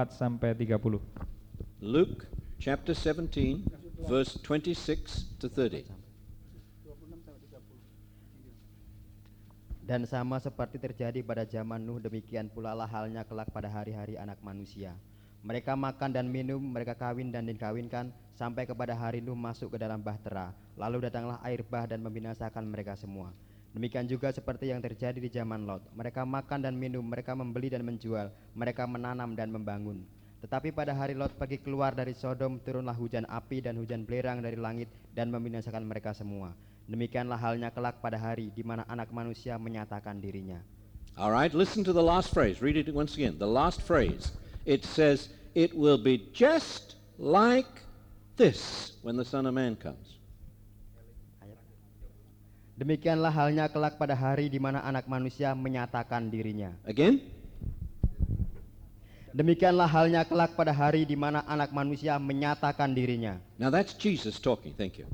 sampai 0.10 0.58
30. 0.58 0.98
Luke 1.86 2.26
chapter 2.58 2.98
17 2.98 4.10
verse 4.10 4.42
26 4.42 5.38
to 5.38 5.46
30. 5.46 5.86
Dan 9.94 10.10
sama 10.10 10.42
seperti 10.42 10.82
terjadi 10.82 11.22
pada 11.22 11.46
zaman 11.46 11.78
Nuh, 11.78 12.02
demikian 12.02 12.50
pula 12.50 12.74
lah 12.74 12.90
halnya 12.90 13.22
kelak 13.22 13.54
pada 13.54 13.70
hari-hari 13.70 14.18
anak 14.18 14.42
manusia. 14.42 14.98
Mereka 15.46 15.78
makan 15.78 16.10
dan 16.10 16.26
minum, 16.26 16.58
mereka 16.58 16.98
kawin 16.98 17.30
dan 17.30 17.46
dikawinkan, 17.46 18.10
sampai 18.34 18.66
kepada 18.66 18.98
hari 18.98 19.22
Nuh 19.22 19.38
masuk 19.38 19.70
ke 19.70 19.78
dalam 19.78 20.02
bahtera. 20.02 20.50
Lalu 20.82 21.06
datanglah 21.06 21.38
air 21.46 21.62
bah 21.62 21.86
dan 21.86 22.02
membinasakan 22.02 22.74
mereka 22.74 22.98
semua. 22.98 23.38
Demikian 23.78 24.10
juga 24.10 24.34
seperti 24.34 24.74
yang 24.74 24.82
terjadi 24.82 25.22
di 25.22 25.30
zaman 25.30 25.70
Lot. 25.70 25.86
Mereka 25.94 26.26
makan 26.26 26.66
dan 26.66 26.74
minum, 26.74 27.06
mereka 27.06 27.38
membeli 27.38 27.70
dan 27.70 27.86
menjual, 27.86 28.34
mereka 28.58 28.90
menanam 28.90 29.38
dan 29.38 29.54
membangun. 29.54 30.02
Tetapi 30.42 30.74
pada 30.74 30.98
hari 30.98 31.14
Lot 31.14 31.38
pergi 31.38 31.62
keluar 31.62 31.94
dari 31.94 32.18
Sodom, 32.18 32.58
turunlah 32.58 32.98
hujan 32.98 33.30
api 33.30 33.62
dan 33.62 33.78
hujan 33.78 34.10
belerang 34.10 34.42
dari 34.42 34.58
langit 34.58 34.90
dan 35.14 35.30
membinasakan 35.30 35.86
mereka 35.86 36.18
semua. 36.18 36.58
Demikianlah 36.88 37.40
halnya 37.40 37.72
kelak 37.72 38.04
pada 38.04 38.20
hari 38.20 38.52
di 38.52 38.62
mana 38.62 38.84
anak 38.92 39.08
manusia 39.10 39.56
menyatakan 39.56 40.20
dirinya. 40.20 40.60
All 41.16 41.30
right, 41.30 41.54
listen 41.54 41.86
to 41.86 41.94
the 41.94 42.04
last 42.04 42.34
phrase. 42.34 42.60
Read 42.60 42.76
it 42.76 42.90
once 42.92 43.14
again. 43.14 43.38
The 43.38 43.48
last 43.48 43.86
phrase. 43.86 44.34
It 44.66 44.84
says, 44.84 45.30
It 45.54 45.78
will 45.78 46.02
be 46.02 46.26
just 46.34 46.98
like 47.22 47.70
this 48.36 48.94
when 49.06 49.16
the 49.16 49.24
Son 49.26 49.46
of 49.46 49.54
Man 49.54 49.78
comes. 49.78 50.18
Demikianlah 52.74 53.30
halnya 53.30 53.70
kelak 53.70 54.02
pada 54.02 54.18
hari 54.18 54.50
di 54.50 54.58
mana 54.58 54.82
anak 54.82 55.06
manusia 55.06 55.54
menyatakan 55.54 56.26
dirinya. 56.26 56.74
Again? 56.90 57.22
Demikianlah 59.30 59.86
halnya 59.86 60.26
kelak 60.26 60.58
pada 60.58 60.74
hari 60.74 61.06
di 61.06 61.14
mana 61.14 61.46
anak 61.46 61.70
manusia 61.70 62.18
menyatakan 62.18 62.90
dirinya. 62.98 63.38
Now 63.62 63.70
that's 63.70 63.94
Jesus 63.94 64.42
talking. 64.42 64.74
Thank 64.74 64.98
you. 64.98 65.06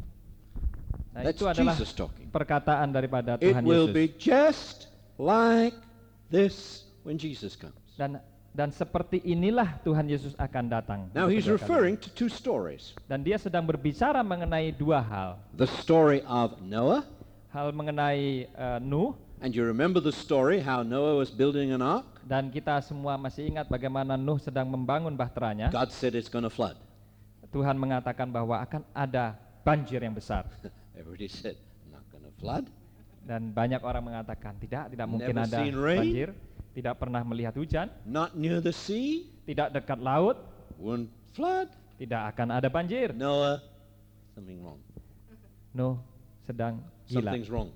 Nah, 1.09 1.25
That's 1.25 1.41
itu 1.41 1.45
adalah 1.49 1.73
Jesus 1.73 1.89
talking. 1.91 2.29
perkataan 2.29 2.93
daripada 2.93 3.41
It 3.41 3.49
Tuhan 3.57 3.63
will 3.65 3.89
Yesus. 3.89 3.97
be 3.97 4.05
just 4.15 4.77
like 5.17 5.73
this 6.29 6.85
when 7.01 7.17
Jesus 7.17 7.57
comes. 7.57 7.73
Dan 7.97 8.21
dan 8.49 8.69
seperti 8.69 9.21
inilah 9.23 9.81
Tuhan 9.81 10.05
Yesus 10.05 10.33
akan 10.37 10.65
datang. 10.69 10.99
Now 11.13 11.25
he's 11.29 11.49
referring 11.49 11.97
to 12.01 12.09
two 12.13 12.29
stories. 12.29 12.93
Dan 13.09 13.21
dia 13.21 13.37
sedang 13.37 13.65
berbicara 13.65 14.21
mengenai 14.21 14.69
dua 14.73 15.01
hal. 15.01 15.29
The 15.57 15.69
story 15.81 16.21
of 16.25 16.61
Noah, 16.61 17.05
Hal 17.49 17.73
mengenai 17.73 18.45
eh, 18.45 18.79
Nuh 18.81 19.17
and 19.41 19.55
you 19.55 19.65
remember 19.65 19.97
the 19.97 20.13
story 20.13 20.61
how 20.61 20.85
Noah 20.85 21.17
was 21.17 21.33
building 21.33 21.73
an 21.73 21.81
ark? 21.81 22.05
dan 22.21 22.53
kita 22.53 22.77
semua 22.85 23.17
masih 23.17 23.49
ingat 23.49 23.65
bagaimana 23.65 24.13
Nuh 24.13 24.37
sedang 24.37 24.69
membangun 24.69 25.17
bahteranya. 25.17 25.73
God 25.73 25.89
said 25.89 26.13
it's 26.13 26.29
going 26.29 26.45
to 26.45 26.53
flood. 26.53 26.77
Tuhan 27.49 27.73
mengatakan 27.73 28.29
bahwa 28.29 28.61
akan 28.61 28.85
ada 28.93 29.33
banjir 29.65 29.97
yang 30.05 30.13
besar. 30.13 30.45
Everybody 30.99 31.31
said, 31.31 31.55
not 31.87 32.03
to 32.11 32.19
flood. 32.43 32.67
Dan 33.23 33.55
banyak 33.55 33.79
orang 33.79 34.03
mengatakan 34.03 34.59
tidak, 34.59 34.91
tidak 34.91 35.07
mungkin 35.07 35.31
Never 35.31 35.47
ada 35.47 35.59
rain. 35.63 35.99
banjir, 36.03 36.29
tidak 36.75 36.93
pernah 36.99 37.21
melihat 37.23 37.55
hujan, 37.55 37.87
Not 38.03 38.35
near 38.35 38.59
the 38.59 38.75
sea, 38.75 39.23
tidak 39.47 39.71
dekat 39.71 39.99
laut, 40.03 40.43
won't 40.75 41.07
flood. 41.31 41.71
tidak 41.95 42.35
akan 42.35 42.59
ada 42.59 42.67
banjir. 42.67 43.15
Noah, 43.15 43.63
something 44.35 44.59
wrong. 44.59 44.79
Nuh 45.71 45.95
sedang 46.43 46.83
gila, 47.07 47.31
Something's 47.31 47.49
wrong. 47.51 47.69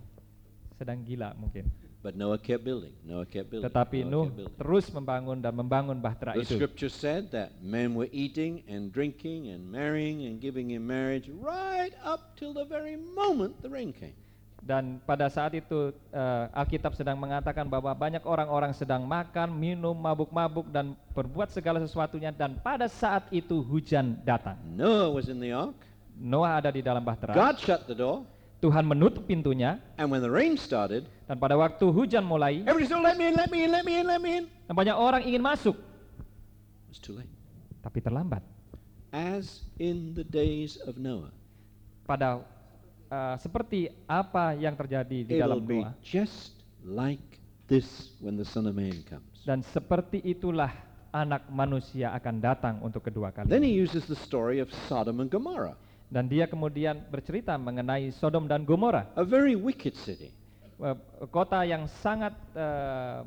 sedang 0.75 0.99
gila 1.07 1.31
mungkin. 1.39 1.67
But 2.03 2.19
Noah 2.19 2.35
kept 2.35 2.67
building. 2.67 2.91
Noah 3.07 3.23
kept 3.23 3.47
building. 3.47 3.63
Tetapi 3.71 4.03
Noah 4.03 4.27
Nuh 4.27 4.51
terus 4.59 4.91
membangun 4.91 5.39
dan 5.39 5.55
membangun 5.55 5.95
bahtera 6.03 6.35
The 6.35 6.43
itu. 6.43 6.59
scripture 6.59 6.91
said 6.91 7.31
that 7.31 7.55
men 7.63 7.95
were 7.95 8.11
eating 8.11 8.59
and 8.67 8.91
drinking 8.91 9.47
and 9.55 9.63
marrying 9.71 10.27
and 10.27 10.43
giving 10.43 10.75
in 10.75 10.83
marriage 10.83 11.31
right 11.39 11.95
up 12.03 12.35
till 12.35 12.51
the 12.51 12.67
very 12.67 12.99
moment 13.15 13.55
the 13.63 13.71
rain 13.71 13.95
came. 13.95 14.19
Dan 14.59 14.99
pada 15.07 15.31
saat 15.31 15.55
itu 15.55 15.95
eh, 16.11 16.43
Alkitab 16.51 16.91
sedang 16.91 17.15
mengatakan 17.15 17.67
bahwa 17.67 17.91
banyak 17.95 18.23
orang-orang 18.27 18.75
sedang 18.75 19.07
makan, 19.07 19.55
minum, 19.55 19.95
mabuk-mabuk 19.95 20.67
dan 20.71 20.95
berbuat 21.15 21.55
segala 21.55 21.79
sesuatunya 21.79 22.35
dan 22.35 22.59
pada 22.59 22.91
saat 22.91 23.31
itu 23.31 23.63
hujan 23.63 24.19
datang. 24.27 24.59
Noah 24.75 25.07
was 25.07 25.31
in 25.31 25.39
the 25.39 25.55
ark. 25.55 25.75
Noah 26.19 26.59
ada 26.59 26.67
di 26.71 26.83
dalam 26.83 27.03
bahtera. 27.03 27.31
God 27.31 27.55
shut 27.59 27.87
the 27.87 27.95
door. 27.95 28.27
Tuhan 28.63 28.87
menutup 28.87 29.27
pintunya 29.27 29.75
And 29.99 30.07
when 30.07 30.23
the 30.23 30.31
rain 30.31 30.55
started, 30.55 31.03
dan 31.27 31.35
pada 31.35 31.53
waktu 31.53 31.83
hujan 31.83 32.23
mulai 32.23 32.63
everybody 32.63 32.87
said, 32.87 33.03
let 33.03 33.15
me 33.15 33.27
in, 33.27 33.35
let 33.35 33.51
me 33.51 33.59
in, 33.59 33.69
let 33.69 33.83
me 33.83 33.93
in, 33.93 34.05
let 34.07 34.19
me 34.19 34.31
in. 34.39 34.43
dan 34.63 34.73
banyak 34.73 34.95
orang 34.95 35.21
ingin 35.21 35.43
masuk 35.43 35.75
It 35.75 36.89
was 36.89 36.97
too 36.97 37.11
late. 37.13 37.27
tapi 37.79 37.99
terlambat. 37.99 38.39
As 39.11 39.61
in 39.77 40.15
the 40.15 40.23
days 40.23 40.79
of 40.87 40.95
Noah, 40.95 41.29
Pada 42.03 42.41
eh, 43.07 43.35
seperti 43.37 43.79
apa 44.05 44.55
yang 44.55 44.73
terjadi 44.73 45.19
di 45.21 45.33
it'll 45.35 45.59
dalam 45.59 45.67
Noah 45.67 45.91
just 45.99 46.55
like 46.81 47.21
this 47.65 48.15
when 48.17 48.33
the 48.33 48.43
Son 48.43 48.63
of 48.63 48.73
Man 48.73 49.03
comes. 49.03 49.43
dan 49.43 49.59
seperti 49.61 50.23
itulah 50.23 50.71
anak 51.11 51.45
manusia 51.47 52.09
akan 52.11 52.35
datang 52.39 52.75
untuk 52.81 53.05
kedua 53.05 53.29
Then 53.45 53.61
kali. 53.61 53.69
he 53.69 53.73
uses 53.75 54.07
the 54.07 54.15
story 54.15 54.57
of 54.57 54.71
Sodom 54.87 55.19
and 55.19 55.29
Gomorrah, 55.29 55.77
Dan 56.13 56.29
dia 56.29 56.45
kemudian 56.45 57.01
bercerita 57.09 57.57
mengenai 57.57 58.13
Sodom 58.13 58.45
dan 58.45 58.61
Gomora, 58.61 59.09
a 59.17 59.25
very 59.25 59.57
wicked 59.57 59.97
city. 59.97 60.29
eh, 60.77 60.97
kota 61.33 61.65
yang 61.65 61.89
sangat 62.05 62.37
eh, 62.53 63.25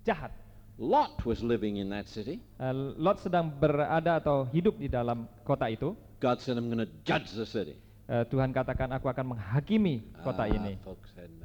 jahat. 0.00 0.32
Lot 0.80 1.20
was 1.28 1.44
living 1.44 1.76
in 1.76 1.92
that 1.92 2.08
city. 2.08 2.40
Eh, 2.56 2.72
Lot 2.96 3.20
sedang 3.20 3.52
berada 3.52 4.16
atau 4.16 4.48
hidup 4.48 4.80
di 4.80 4.88
dalam 4.88 5.28
kota 5.44 5.68
itu. 5.68 5.92
God 6.24 6.40
said, 6.40 6.56
I'm 6.56 6.72
going 6.72 6.80
to 6.80 6.88
judge 7.04 7.36
the 7.36 7.44
city. 7.44 7.76
Eh, 8.08 8.24
Tuhan 8.32 8.50
katakan 8.50 8.88
aku 8.96 9.06
akan 9.06 9.36
menghakimi 9.36 10.00
kota 10.24 10.48
Ah, 10.48 10.56
ini. 10.56 10.80
Folks 10.80 11.12
no. 11.14 11.39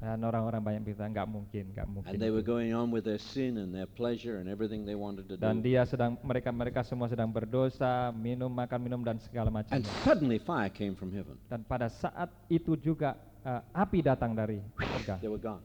Dan 0.00 0.24
orang-orang 0.24 0.64
banyak 0.64 0.82
bilang 0.82 1.12
nggak 1.12 1.28
mungkin, 1.28 1.64
nggak 1.76 1.84
mungkin. 1.84 2.08
And 2.08 2.16
they 2.16 2.32
were 2.32 2.40
itu." 2.40 2.48
going 2.48 2.72
on 2.72 2.88
with 2.88 3.04
their 3.04 3.20
sin 3.20 3.60
and 3.60 3.68
their 3.68 3.84
pleasure 3.84 4.40
and 4.40 4.48
everything 4.48 4.88
they 4.88 4.96
wanted 4.96 5.28
to 5.28 5.36
Dan 5.36 5.60
do. 5.60 5.68
dia 5.68 5.84
sedang 5.84 6.16
mereka 6.24 6.48
mereka 6.48 6.80
semua 6.80 7.04
sedang 7.06 7.28
berdosa, 7.28 8.08
minum 8.10 8.48
makan 8.48 8.80
minum 8.80 9.04
dan 9.04 9.20
segala 9.20 9.52
macam. 9.52 9.76
And 9.76 9.84
suddenly 10.00 10.40
fire 10.40 10.72
came 10.72 10.96
from 10.96 11.12
heaven. 11.12 11.36
Dan 11.46 11.62
pada 11.62 11.92
saat 11.92 12.32
itu 12.48 12.74
juga 12.74 13.12
eh, 13.44 13.60
api 13.76 14.00
datang 14.00 14.32
dari 14.32 14.64
surga 14.72 15.20
They 15.20 15.28
were 15.28 15.36
gone. 15.36 15.60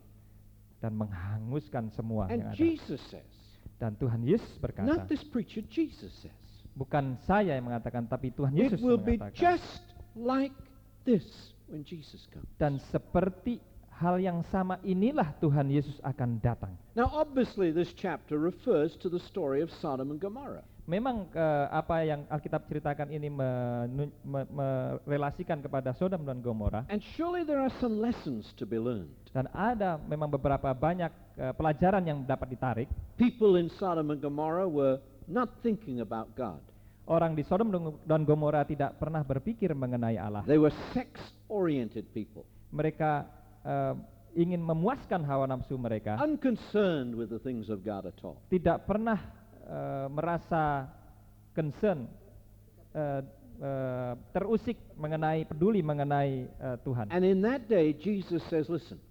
dan 0.77 0.91
menghanguskan 0.93 1.87
semua 1.95 2.27
yang 2.27 2.43
And 2.43 2.51
ada. 2.51 2.59
Jesus 2.59 2.99
says, 3.07 3.31
Dan 3.75 3.95
Tuhan 3.95 4.19
Yesus 4.19 4.55
berkata, 4.59 4.83
not 4.83 5.07
this 5.07 5.23
preacher, 5.23 5.63
Jesus 5.65 6.11
says, 6.19 6.35
bukan 6.71 7.15
saya 7.23 7.55
yang 7.55 7.67
mengatakan, 7.67 8.03
tapi 8.03 8.31
Tuhan 8.31 8.51
it 8.51 8.67
Yesus 8.67 8.83
will 8.83 8.99
yang 8.99 9.07
be 9.07 9.15
mengatakan. 9.15 9.39
just 9.39 9.83
like 10.11 10.51
this 11.03 11.23
when 11.67 11.87
Jesus 11.87 12.27
comes. 12.27 12.47
Dan 12.55 12.79
seperti 12.91 13.59
hal 13.95 14.19
yang 14.19 14.43
sama 14.51 14.75
inilah 14.81 15.31
Tuhan 15.39 15.71
Yesus 15.71 15.95
akan 16.03 16.37
datang. 16.37 16.75
Now, 16.93 17.07
obviously, 17.09 17.71
this 17.71 17.95
chapter 17.95 18.35
refers 18.35 18.95
to 18.99 19.07
the 19.07 19.19
story 19.23 19.63
of 19.63 19.71
Sodom 19.79 20.11
and 20.11 20.19
Gomorrah. 20.19 20.63
Memang 20.85 21.25
eh, 21.33 21.65
apa 21.73 22.05
yang 22.05 22.29
Alkitab 22.29 22.69
ceritakan 22.69 23.09
ini 23.09 23.25
menun- 23.25 24.13
me- 24.21 24.49
merelasikan 24.53 25.57
kepada 25.57 25.97
Sodom 25.97 26.21
dan 26.21 26.45
Gomora 26.45 26.85
And 26.93 27.01
surely 27.17 27.41
there 27.41 27.57
are 27.57 27.73
some 27.81 27.97
lessons 27.97 28.53
to 28.61 28.69
be 28.69 28.77
learned. 28.77 29.09
dan 29.33 29.49
ada 29.49 29.97
memang 29.97 30.29
beberapa 30.29 30.69
banyak 30.71 31.09
eh, 31.35 31.53
pelajaran 31.57 32.05
yang 32.05 32.21
dapat 32.21 32.53
ditarik. 32.53 32.87
People 33.17 33.57
in 33.57 33.73
Sodom 33.81 34.13
and 34.13 34.21
Gomorrah 34.21 34.69
were 34.69 35.01
not 35.25 35.57
thinking 35.65 36.05
about 36.05 36.29
God. 36.37 36.61
Orang 37.09 37.33
di 37.33 37.41
Sodom 37.41 37.73
dan- 38.05 38.25
Gomora 38.25 38.61
tidak 38.61 39.01
pernah 39.01 39.25
berpikir 39.25 39.73
mengenai 39.73 40.21
Allah. 40.21 40.45
They 40.45 40.61
were 40.61 40.73
sex-oriented 40.93 42.13
people. 42.13 42.45
Mereka 42.69 43.25
eh, 43.65 43.93
ingin 44.37 44.61
memuaskan 44.61 45.25
hawa 45.25 45.49
nafsu 45.49 45.75
mereka, 45.75 46.21
unconcerned 46.21 47.17
with 47.17 47.33
the 47.33 47.41
things 47.41 47.67
of 47.73 47.81
God 47.81 48.05
at 48.05 48.15
all. 48.21 48.37
tidak 48.47 48.85
pernah 48.85 49.17
eh, 49.65 50.07
merasa 50.13 50.85
concern, 51.51 52.05
eh, 52.93 53.21
eh, 53.57 54.13
terusik 54.31 54.77
mengenai 54.95 55.43
peduli 55.49 55.81
mengenai 55.81 56.45
eh, 56.45 56.77
Tuhan. 56.85 57.09
And 57.09 57.25
in 57.25 57.41
that 57.43 57.65
day, 57.65 57.91
Jesus 57.97 58.45
says, 58.47 58.69
listen, 58.69 59.01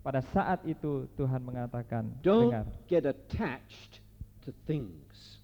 Pada 0.00 0.24
saat 0.32 0.64
itu 0.64 1.04
Tuhan 1.12 1.44
mengatakan, 1.44 2.08
don't 2.24 2.48
dengar, 2.56 2.64
get 2.88 3.04
attached 3.04 4.00
to 4.40 4.48
things. 4.64 5.36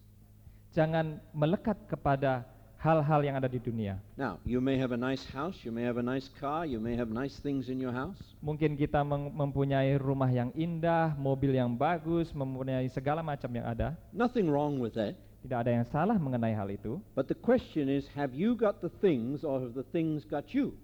jangan 0.73 1.21
melekat 1.37 1.77
kepada 1.85 2.49
hal-hal 2.87 3.21
yang 3.27 3.35
ada 3.35 3.51
di 3.51 3.59
dunia. 3.59 3.99
Now, 4.15 4.39
you 4.47 4.63
may 4.63 4.79
have 4.79 4.95
a 4.95 5.01
nice 5.01 5.27
house, 5.35 5.59
you 5.67 5.75
may 5.75 5.83
have 5.83 5.99
a 5.99 6.07
nice 6.07 6.31
car, 6.39 6.63
you 6.63 6.79
may 6.79 6.95
have 6.95 7.11
nice 7.11 7.35
things 7.43 7.67
in 7.67 7.83
your 7.83 7.91
house. 7.91 8.19
Mungkin 8.39 8.79
kita 8.79 9.03
mempunyai 9.35 9.99
rumah 9.99 10.31
yang 10.31 10.55
indah, 10.55 11.19
mobil 11.19 11.51
yang 11.59 11.75
bagus, 11.75 12.31
mempunyai 12.31 12.87
segala 12.95 13.27
macam 13.27 13.51
yang 13.51 13.67
ada. 13.67 13.99
Nothing 14.15 14.47
wrong 14.47 14.79
with 14.79 14.95
that. 14.95 15.19
Tidak 15.43 15.59
ada 15.59 15.71
yang 15.75 15.87
salah 15.91 16.15
mengenai 16.15 16.55
hal 16.55 16.71
itu. 16.71 17.03
But 17.19 17.27
the 17.27 17.35
question 17.35 17.91
is, 17.91 18.07
have 18.15 18.31
you 18.31 18.55
got 18.55 18.79
the 18.79 18.91
things 19.03 19.43
or 19.43 19.59
have 19.59 19.75
the 19.75 19.87
things 19.91 20.23
got 20.23 20.55
you? 20.55 20.79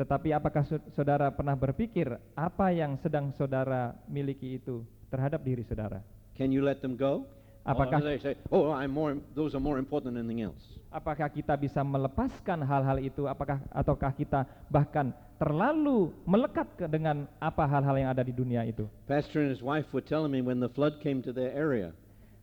Tetapi 0.00 0.32
apakah 0.32 0.64
sau- 0.64 0.84
saudara 0.96 1.28
pernah 1.28 1.58
berpikir 1.58 2.08
apa 2.32 2.72
yang 2.72 2.96
sedang 3.04 3.36
saudara 3.36 3.92
miliki 4.08 4.56
itu 4.56 4.80
terhadap 5.12 5.44
diri 5.44 5.60
saudara? 5.68 6.00
Can 6.38 6.54
you 6.54 6.64
let 6.64 6.80
them 6.80 6.96
go? 6.96 7.28
Apakah- 7.68 8.00
they 8.00 8.16
say, 8.18 8.34
oh, 8.48 8.72
I'm 8.72 8.90
more, 8.90 9.20
those 9.36 9.52
are 9.52 9.60
more 9.60 9.76
important 9.76 10.16
than 10.16 10.24
anything 10.24 10.40
else. 10.40 10.60
Apakah 10.88 11.28
kita 11.28 11.52
bisa 11.52 11.84
melepaskan 11.84 12.64
hal-hal 12.64 12.96
itu? 12.96 13.28
Apakah 13.28 13.60
ataukah 13.68 14.08
kita 14.16 14.48
bahkan 14.72 15.12
terlalu 15.36 16.16
melekat 16.24 16.64
ke 16.80 16.88
dengan 16.88 17.28
apa 17.36 17.68
hal-hal 17.68 17.92
yang 18.00 18.08
ada 18.08 18.24
di 18.24 18.32
dunia 18.32 18.64
itu? 18.64 18.88
Pastor 19.04 19.44
and 19.44 19.52
his 19.52 19.60
wife 19.60 19.84
were 19.92 20.00
telling 20.00 20.32
me 20.32 20.40
when 20.40 20.56
the 20.64 20.72
flood 20.72 20.96
came 21.04 21.20
to 21.20 21.30
their 21.30 21.52
area, 21.52 21.92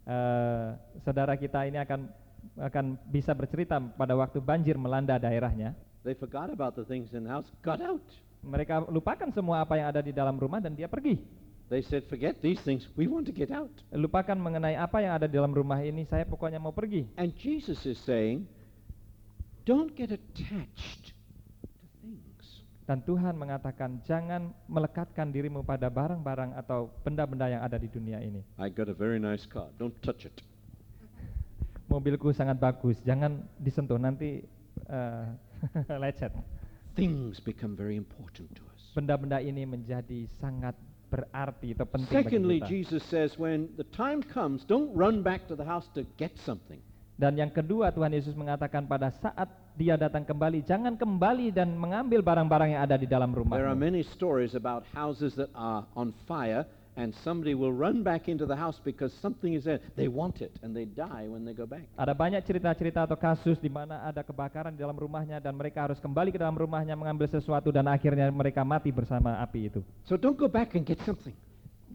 Eh, 0.06 0.68
saudara 1.02 1.34
kita 1.34 1.66
ini 1.66 1.82
akan 1.82 2.06
akan 2.62 2.86
bisa 3.10 3.34
bercerita 3.34 3.82
pada 3.82 4.14
waktu 4.14 4.38
banjir 4.38 4.78
melanda 4.78 5.18
daerahnya. 5.18 5.74
they 6.06 6.14
forgot 6.14 6.54
about 6.54 6.78
the 6.78 6.86
things 6.86 7.10
in 7.18 7.26
the 7.26 7.32
house, 7.34 7.50
got 7.66 7.82
out. 7.82 8.06
Mereka 8.46 8.86
lupakan 8.94 9.34
semua 9.34 9.66
apa 9.66 9.74
yang 9.74 9.90
ada 9.90 10.06
di 10.06 10.14
dalam 10.14 10.38
rumah 10.38 10.62
dan 10.62 10.78
dia 10.78 10.86
pergi. 10.86 11.18
They 11.66 11.82
said, 11.82 12.06
forget 12.06 12.46
these 12.46 12.62
things, 12.62 12.86
we 12.94 13.10
want 13.10 13.26
to 13.26 13.34
get 13.34 13.50
out. 13.50 13.74
Lupakan 13.90 14.38
mengenai 14.38 14.78
apa 14.78 15.02
yang 15.02 15.18
ada 15.18 15.26
di 15.26 15.34
dalam 15.34 15.50
rumah 15.50 15.82
ini, 15.82 16.06
saya 16.06 16.22
pokoknya 16.22 16.62
mau 16.62 16.70
pergi. 16.70 17.10
And 17.18 17.34
Jesus 17.34 17.82
is 17.90 17.98
saying, 18.06 18.46
don't 19.66 19.90
get 19.98 20.14
attached 20.14 21.10
to 21.66 21.70
things. 22.06 22.46
Dan 22.86 23.02
Tuhan 23.02 23.34
mengatakan 23.34 23.98
jangan 24.06 24.54
melekatkan 24.70 25.34
dirimu 25.34 25.66
pada 25.66 25.90
barang-barang 25.90 26.54
atau 26.54 26.94
benda-benda 27.02 27.50
yang 27.50 27.66
ada 27.66 27.82
di 27.82 27.90
dunia 27.90 28.22
ini. 28.22 28.46
I 28.62 28.70
got 28.70 28.86
a 28.86 28.94
very 28.94 29.18
nice 29.18 29.50
car, 29.50 29.74
don't 29.82 29.98
touch 30.06 30.30
it. 30.30 30.38
Mobilku 31.90 32.30
sangat 32.30 32.62
bagus, 32.62 33.02
jangan 33.02 33.42
disentuh 33.58 33.98
nanti 33.98 34.46
eh, 34.86 35.26
lecet. 36.06 36.30
Things 36.94 37.42
become 37.42 37.74
very 37.74 37.98
important 37.98 38.54
to 38.54 38.62
us. 38.70 38.94
Benda-benda 38.94 39.42
ini 39.42 39.66
menjadi 39.66 40.30
sangat 40.38 40.78
berarti 41.16 41.72
atau 41.72 41.88
penting 41.88 42.12
Secondly, 42.12 42.60
bagi 42.60 42.84
kita. 42.84 42.92
Jesus 42.92 43.04
says, 43.08 43.40
when 43.40 43.72
the 43.80 43.88
time 43.96 44.20
comes, 44.20 44.68
don't 44.68 44.92
run 44.92 45.24
back 45.24 45.48
to 45.48 45.56
the 45.56 45.64
house 45.64 45.88
to 45.96 46.04
get 46.20 46.36
something. 46.44 46.84
Dan 47.16 47.40
yang 47.40 47.48
kedua 47.48 47.96
Tuhan 47.96 48.12
Yesus 48.12 48.36
mengatakan 48.36 48.84
pada 48.84 49.08
saat 49.24 49.48
dia 49.80 49.96
datang 49.96 50.28
kembali, 50.28 50.68
jangan 50.68 51.00
kembali 51.00 51.56
dan 51.56 51.72
mengambil 51.72 52.20
barang-barang 52.20 52.76
yang 52.76 52.84
ada 52.84 53.00
di 53.00 53.08
dalam 53.08 53.32
rumah. 53.32 53.56
There 53.56 53.72
are 53.72 53.80
many 53.80 54.04
stories 54.04 54.52
about 54.52 54.84
houses 54.92 55.32
that 55.40 55.48
are 55.56 55.88
on 55.96 56.12
fire, 56.28 56.68
and 56.96 57.12
somebody 57.24 57.54
will 57.56 57.72
run 57.76 58.04
back 58.04 58.28
into 58.28 58.48
the 58.48 58.56
house 58.56 58.80
because 58.84 59.12
something 59.20 59.54
is 59.54 59.68
there. 59.68 59.80
They 59.96 60.08
want 60.08 60.40
it, 60.42 60.56
and 60.64 60.76
they 60.76 60.88
die 60.88 61.28
when 61.28 61.44
they 61.44 61.56
go 61.56 61.68
back. 61.68 61.88
Ada 62.00 62.16
banyak 62.16 62.42
cerita-cerita 62.44 63.04
atau 63.04 63.20
kasus 63.20 63.60
di 63.60 63.68
mana 63.72 64.04
ada 64.04 64.24
kebakaran 64.24 64.72
di 64.72 64.80
dalam 64.80 64.96
rumahnya 64.96 65.44
dan 65.44 65.56
mereka 65.56 65.88
harus 65.88 66.00
kembali 66.00 66.32
ke 66.32 66.40
dalam 66.40 66.56
rumahnya 66.56 66.96
mengambil 66.96 67.28
sesuatu 67.28 67.72
dan 67.72 67.88
akhirnya 67.88 68.32
mereka 68.32 68.64
mati 68.64 68.90
bersama 68.90 69.40
api 69.44 69.72
itu. 69.72 69.82
So 70.08 70.16
don't 70.16 70.40
go 70.40 70.48
back 70.48 70.74
and 70.76 70.88
get 70.88 71.00
something 71.04 71.36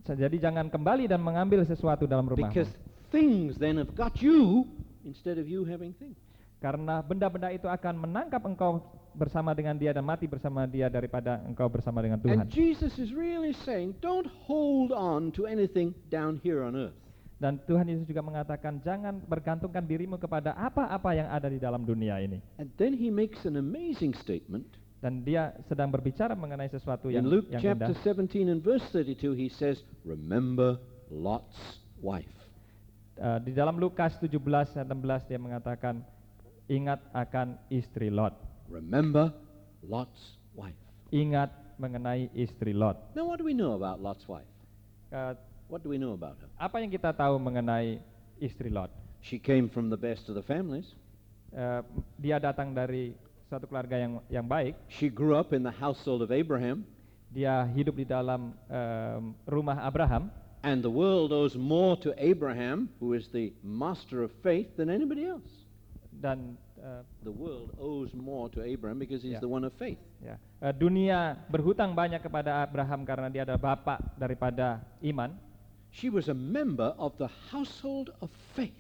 Jadi 0.05 0.41
jangan 0.41 0.73
kembali 0.73 1.07
dan 1.07 1.21
mengambil 1.21 1.63
sesuatu 1.63 2.09
dalam 2.09 2.27
rumah. 2.27 2.49
because 2.49 2.71
things 3.13 3.59
then 3.61 3.77
have 3.77 3.93
got 3.93 4.19
you 4.25 4.65
instead 5.05 5.37
of 5.37 5.47
you 5.47 5.63
having 5.69 5.93
things. 6.01 6.17
Karena 6.61 7.01
benda-benda 7.01 7.49
itu 7.53 7.65
akan 7.69 8.05
menangkap 8.05 8.45
engkau 8.45 8.85
bersama 9.15 9.55
dengan 9.57 9.75
dia 9.77 9.91
dan 9.91 10.05
mati 10.07 10.31
bersama 10.31 10.65
dia 10.65 10.87
daripada 10.87 11.43
engkau 11.47 11.67
bersama 11.67 12.01
dengan 12.01 12.19
Tuhan. 12.23 12.47
And 12.47 12.51
Jesus 12.51 12.97
is 12.97 13.11
really 13.11 13.55
saying, 13.67 13.99
don't 13.99 14.29
hold 14.47 14.91
on 14.95 15.35
to 15.39 15.47
anything 15.47 15.95
down 16.09 16.39
here 16.41 16.63
on 16.63 16.75
earth. 16.79 16.97
Dan 17.41 17.57
Tuhan 17.65 17.89
Yesus 17.89 18.05
juga 18.05 18.21
mengatakan 18.21 18.85
jangan 18.85 19.17
bergantungkan 19.25 19.81
dirimu 19.81 20.21
kepada 20.21 20.53
apa-apa 20.53 21.17
yang 21.17 21.29
ada 21.33 21.49
di 21.49 21.57
dalam 21.57 21.89
dunia 21.89 22.21
ini. 22.21 22.37
And 22.61 22.69
then 22.77 22.93
he 22.93 23.09
makes 23.09 23.49
an 23.49 23.57
amazing 23.57 24.13
statement. 24.13 24.69
Dan 25.01 25.25
dia 25.25 25.57
sedang 25.65 25.89
berbicara 25.89 26.37
mengenai 26.37 26.69
sesuatu 26.69 27.09
yang, 27.09 27.25
In 27.25 27.33
Luke 27.33 27.49
yang 27.49 27.65
chapter 27.65 27.97
indah. 27.97 28.21
17 28.29 28.53
and 28.53 28.61
verse 28.61 28.85
32, 28.93 29.33
he 29.33 29.49
says, 29.49 29.81
Remember 30.05 30.77
Lot's 31.09 31.81
wife. 32.05 32.29
Eh, 33.21 33.39
di 33.45 33.53
dalam 33.53 33.77
Lukas 33.77 34.17
17 34.17 34.37
ayat 34.81 34.89
16 34.89 35.29
dia 35.29 35.37
mengatakan 35.37 36.01
ingat 36.73 37.05
akan 37.13 37.57
istri 37.73 38.09
Lot. 38.09 38.50
Remember 38.71 39.35
Lot's 39.83 40.39
wife. 40.55 40.79
Ingat 41.11 41.51
mengenai 41.77 42.31
istri 42.39 42.71
Lot. 42.71 42.97
Now, 43.19 43.27
what 43.27 43.43
do 43.43 43.45
we 43.45 43.53
know 43.55 43.75
about 43.75 43.99
Lot's 43.99 44.25
wife? 44.31 44.47
Eh, 45.11 45.35
What 45.71 45.87
do 45.87 45.89
we 45.91 46.03
know 46.03 46.19
about 46.19 46.35
her? 46.43 46.51
apa 46.59 46.83
yang 46.83 46.91
kita 46.91 47.15
tahu 47.15 47.39
mengenai 47.39 48.03
istri 48.43 48.71
Lot? 48.71 48.91
She 49.23 49.39
came 49.39 49.71
from 49.71 49.87
the 49.87 49.99
best 49.99 50.27
of 50.27 50.35
the 50.35 50.43
families. 50.43 50.87
Eh, 51.55 51.83
dia 52.19 52.43
datang 52.43 52.75
dari 52.75 53.15
suatu 53.47 53.71
keluarga 53.71 53.95
yang 53.99 54.19
yang 54.27 54.47
baik. 54.47 54.75
She 54.91 55.07
grew 55.11 55.35
up 55.39 55.55
in 55.55 55.63
the 55.63 55.75
household 55.75 56.23
of 56.27 56.31
Abraham, 56.31 56.83
Dia 57.31 57.63
hidup 57.71 57.95
di 57.95 58.03
dalam 58.03 58.59
em, 58.67 59.39
rumah 59.47 59.87
Abraham 59.87 60.35
and 60.67 60.83
the 60.83 60.91
world 60.91 61.31
owes 61.31 61.55
more 61.55 61.95
to 62.03 62.11
Abraham, 62.19 62.91
who 62.99 63.15
is 63.15 63.31
the 63.31 63.55
master 63.63 64.27
of 64.27 64.35
faith, 64.43 64.67
than 64.75 64.91
anybody 64.91 65.23
else. 65.31 65.47
dan 66.11 66.59
eh, 66.81 67.03
The 67.21 67.31
world 67.31 67.77
owes 67.77 68.11
more 68.17 68.49
to 68.57 68.65
Abraham 68.65 68.99
because 68.99 69.21
he's 69.21 69.37
Yeah. 69.37 69.45
the 69.45 69.51
one 69.51 69.63
of 69.63 69.73
faith. 69.77 70.01
ya, 70.19 70.41
eh, 70.61 70.73
dunia 70.73 71.37
berhutang 71.47 71.93
banyak 71.93 72.19
kepada 72.19 72.65
Abraham 72.65 73.05
karena 73.05 73.29
dia 73.29 73.45
adalah 73.45 73.77
bapak 73.77 73.99
daripada 74.17 74.81
iman. 75.05 75.37
She 75.93 76.09
was 76.09 76.31
a 76.31 76.37
member 76.37 76.95
of 76.97 77.19
the 77.19 77.29
household 77.51 78.15
of 78.23 78.31
faith. 78.55 78.75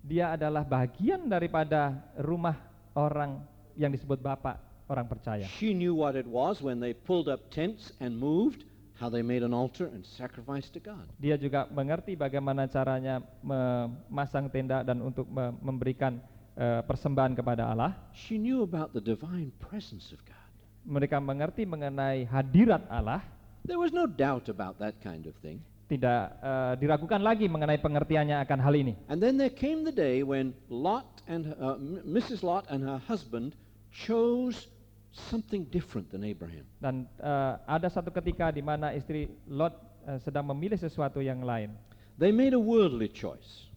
Dia 0.00 0.34
adalah 0.34 0.64
bagian 0.64 1.28
daripada 1.28 1.92
rumah 2.16 2.56
orang 2.96 3.44
yang 3.76 3.92
disebut 3.92 4.18
bapak 4.18 4.56
orang 4.88 5.04
percaya. 5.04 5.44
She 5.60 5.76
knew 5.76 5.92
what 5.92 6.16
it 6.16 6.24
was 6.24 6.64
when 6.64 6.80
they 6.80 6.96
pulled 6.96 7.28
up 7.28 7.52
tents 7.52 7.92
and 8.00 8.16
moved, 8.16 8.64
how 8.96 9.12
they 9.12 9.20
made 9.20 9.44
an 9.44 9.52
altar 9.52 9.92
and 9.92 10.00
sacrificed 10.02 10.72
to 10.72 10.80
God. 10.80 11.04
Dia 11.20 11.36
juga 11.36 11.68
mengerti 11.68 12.16
bagaimana 12.16 12.64
caranya 12.64 13.20
memasang 13.44 14.48
tenda 14.48 14.80
dan 14.80 15.04
untuk 15.04 15.28
me- 15.28 15.52
memberikan 15.60 16.16
eh, 16.58 16.82
persembahan 16.82 17.38
kepada 17.38 17.70
Allah. 17.70 17.94
She 18.10 18.34
knew 18.36 18.66
about 18.66 18.90
the 18.90 19.00
divine 19.00 19.54
presence 19.62 20.10
of 20.10 20.18
God. 20.26 20.36
Mereka 20.82 21.22
mengerti 21.22 21.62
mengenai 21.62 22.26
hadirat 22.26 22.82
Allah, 22.90 23.22
There 23.68 23.76
was 23.76 23.92
no 23.92 24.08
doubt 24.08 24.48
about 24.48 24.80
that 24.80 24.96
kind 25.04 25.28
of 25.28 25.36
thing. 25.44 25.60
tidak 25.88 26.36
eh, 26.44 26.74
diragukan 26.84 27.16
lagi 27.16 27.48
mengenai 27.48 27.80
pengertiannya 27.80 28.44
akan 28.44 28.58
hal 28.60 28.74
ini. 28.76 28.92
And 29.08 29.24
then 29.24 29.40
there 29.40 29.52
came 29.52 29.88
the 29.88 29.94
day 29.94 30.20
when 30.20 30.52
Lot 30.68 31.24
and 31.24 31.56
uh, 31.56 31.80
Mrs. 32.04 32.44
Lot 32.44 32.68
and 32.68 32.84
her 32.84 33.00
husband 33.08 33.56
chose 33.88 34.68
something 35.12 35.64
different 35.72 36.12
than 36.12 36.28
Abraham. 36.28 36.68
Dan 36.76 37.08
eh, 37.16 37.52
ada 37.64 37.88
satu 37.88 38.12
ketika 38.12 38.52
di 38.52 38.60
mana 38.60 38.92
istri 38.92 39.32
Lot 39.48 39.74
eh, 40.04 40.20
sedang 40.20 40.44
memilih 40.52 40.76
sesuatu 40.76 41.24
yang 41.24 41.40
lain. 41.40 41.72
They 42.20 42.36
made 42.36 42.52
a 42.52 42.60
worldly 42.60 43.08
choice. 43.08 43.68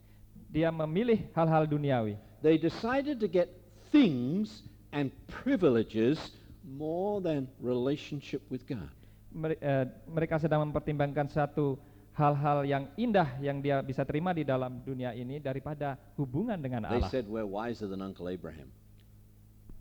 Dia 0.52 0.68
memilih 0.68 1.32
hal-hal 1.32 1.64
duniawi. 1.64 2.20
They 2.42 2.58
decided 2.58 3.22
to 3.22 3.30
get 3.30 3.54
things 3.94 4.66
and 4.92 5.14
privileges 5.30 6.18
more 6.66 7.22
than 7.22 7.48
relationship 7.62 8.42
with 8.50 8.66
God. 8.66 8.90
Eh, 9.32 9.86
mereka 10.12 10.42
sedang 10.42 10.68
mempertimbangkan 10.68 11.32
satu 11.32 11.80
hal-hal 12.12 12.68
yang 12.68 12.84
indah 13.00 13.40
yang 13.40 13.64
dia 13.64 13.80
bisa 13.80 14.04
terima 14.04 14.36
di 14.36 14.44
dalam 14.44 14.84
dunia 14.84 15.16
ini 15.16 15.40
daripada 15.40 15.96
hubungan 16.20 16.60
dengan 16.60 16.84
They 16.84 17.00
Allah. 17.00 17.10
said, 17.14 17.26
We're 17.30 17.48
wiser 17.48 17.88
than 17.88 18.04
Uncle 18.04 18.28
Abraham. 18.28 18.68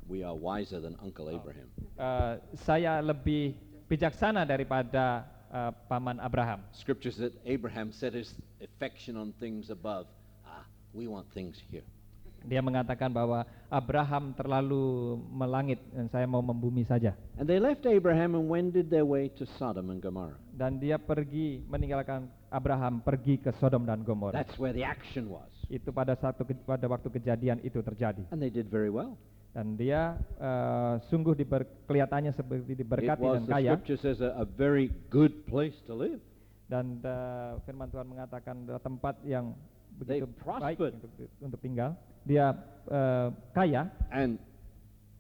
We 0.07 0.23
are 0.23 0.35
wiser 0.35 0.79
than 0.79 0.95
Uncle 1.03 1.31
Abraham. 1.31 1.67
Eh, 1.99 2.35
saya 2.63 3.03
lebih 3.03 3.59
bijaksana 3.91 4.47
daripada 4.47 5.27
eh, 5.51 5.73
paman 5.91 6.23
Abraham. 6.23 6.63
Scripture 6.71 7.11
said 7.11 7.35
Abraham 7.43 7.91
set 7.91 8.15
his 8.15 8.37
affection 8.63 9.19
on 9.19 9.35
things 9.43 9.75
above. 9.75 10.07
Ah, 10.47 10.63
we 10.95 11.11
want 11.11 11.27
things 11.35 11.59
here. 11.59 11.87
Dia 12.49 12.65
mengatakan 12.65 13.13
bahwa 13.13 13.45
Abraham 13.69 14.33
terlalu 14.33 15.17
melangit 15.29 15.79
dan 15.93 16.09
saya 16.09 16.25
mau 16.25 16.41
membumi 16.41 16.89
saja. 16.89 17.13
And 17.37 17.45
they 17.45 17.61
left 17.61 17.85
Abraham 17.85 18.33
and 18.33 18.49
wended 18.49 18.89
their 18.89 19.05
way 19.05 19.29
to 19.37 19.45
Sodom 19.61 19.93
and 19.93 20.01
Gomorrah. 20.01 20.41
Dan 20.57 20.81
dia 20.81 20.97
pergi 20.97 21.61
meninggalkan 21.69 22.29
Abraham 22.49 23.05
pergi 23.05 23.37
ke 23.39 23.53
Sodom 23.61 23.85
dan 23.85 24.03
Gomora. 24.03 24.35
That's 24.35 24.57
where 24.57 24.73
the 24.73 24.85
action 24.85 25.29
was. 25.29 25.53
Itu 25.71 25.93
pada 25.93 26.17
satu 26.19 26.43
pada 26.65 26.87
waktu 26.89 27.09
kejadian 27.13 27.61
itu 27.61 27.79
terjadi. 27.85 28.25
And 28.33 28.41
they 28.41 28.51
did 28.51 28.73
very 28.73 28.91
well. 28.91 29.15
Dan 29.51 29.75
dia 29.75 30.15
eh, 30.39 30.95
sungguh 31.11 31.35
diber, 31.35 31.67
kelihatannya 31.91 32.31
seperti 32.35 32.73
It 32.75 32.87
diberkati 32.87 33.23
was, 33.23 33.43
dan 33.43 33.45
the 33.47 33.53
kaya. 33.55 33.71
scripture 33.75 33.99
says, 33.99 34.19
a, 34.23 34.31
a 34.39 34.47
very 34.47 34.95
good 35.11 35.47
place 35.47 35.75
to 35.91 35.93
live. 35.95 36.23
Dan 36.71 37.03
eh, 37.03 37.53
firman 37.67 37.91
Tuhan 37.91 38.07
mengatakan 38.07 38.63
tempat 38.79 39.19
yang 39.27 39.55
begitu 39.99 40.31
baik 40.39 40.79
untuk, 40.79 41.11
untuk 41.43 41.61
tinggal. 41.61 41.99
Dia 42.27 42.53
eh, 42.91 43.29
kaya 43.53 43.89
And 44.11 44.39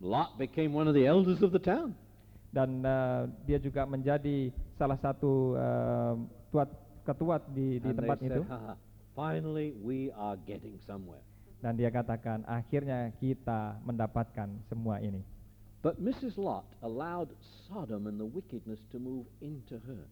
Lot 0.01 0.41
became 0.41 0.73
one 0.73 0.89
of 0.89 0.97
the 0.97 1.05
elders 1.05 1.45
of 1.45 1.53
the 1.53 1.61
town. 1.61 1.93
dan 2.51 2.83
eh, 2.83 3.23
dia 3.47 3.59
juga 3.63 3.87
menjadi 3.87 4.51
salah 4.75 4.99
satu 4.99 5.55
eh, 5.55 6.15
tuat 6.51 6.69
ketua 7.07 7.39
di, 7.47 7.79
di 7.79 7.91
and 7.91 7.99
tempat 7.99 8.19
itu. 8.21 8.43
said, 8.43 8.51
"Haha, 8.51 8.75
finally 9.15 9.71
we 9.79 10.11
are 10.19 10.35
getting 10.45 10.77
somewhere. 10.83 11.23
Dan 11.61 11.77
dia 11.77 11.93
katakan 11.93 12.41
akhirnya 12.49 13.13
kita 13.21 13.77
mendapatkan 13.85 14.49
semua 14.67 14.99
ini. 14.99 15.21
But 15.81 16.01
Mrs. 16.01 16.37
Lot 16.37 16.69
allowed 16.85 17.33
Sodom 17.69 18.09
and 18.09 18.21
the 18.21 18.29
wickedness 18.29 18.81
to 18.93 19.01
move 19.01 19.29
into 19.41 19.81
her. 19.85 20.05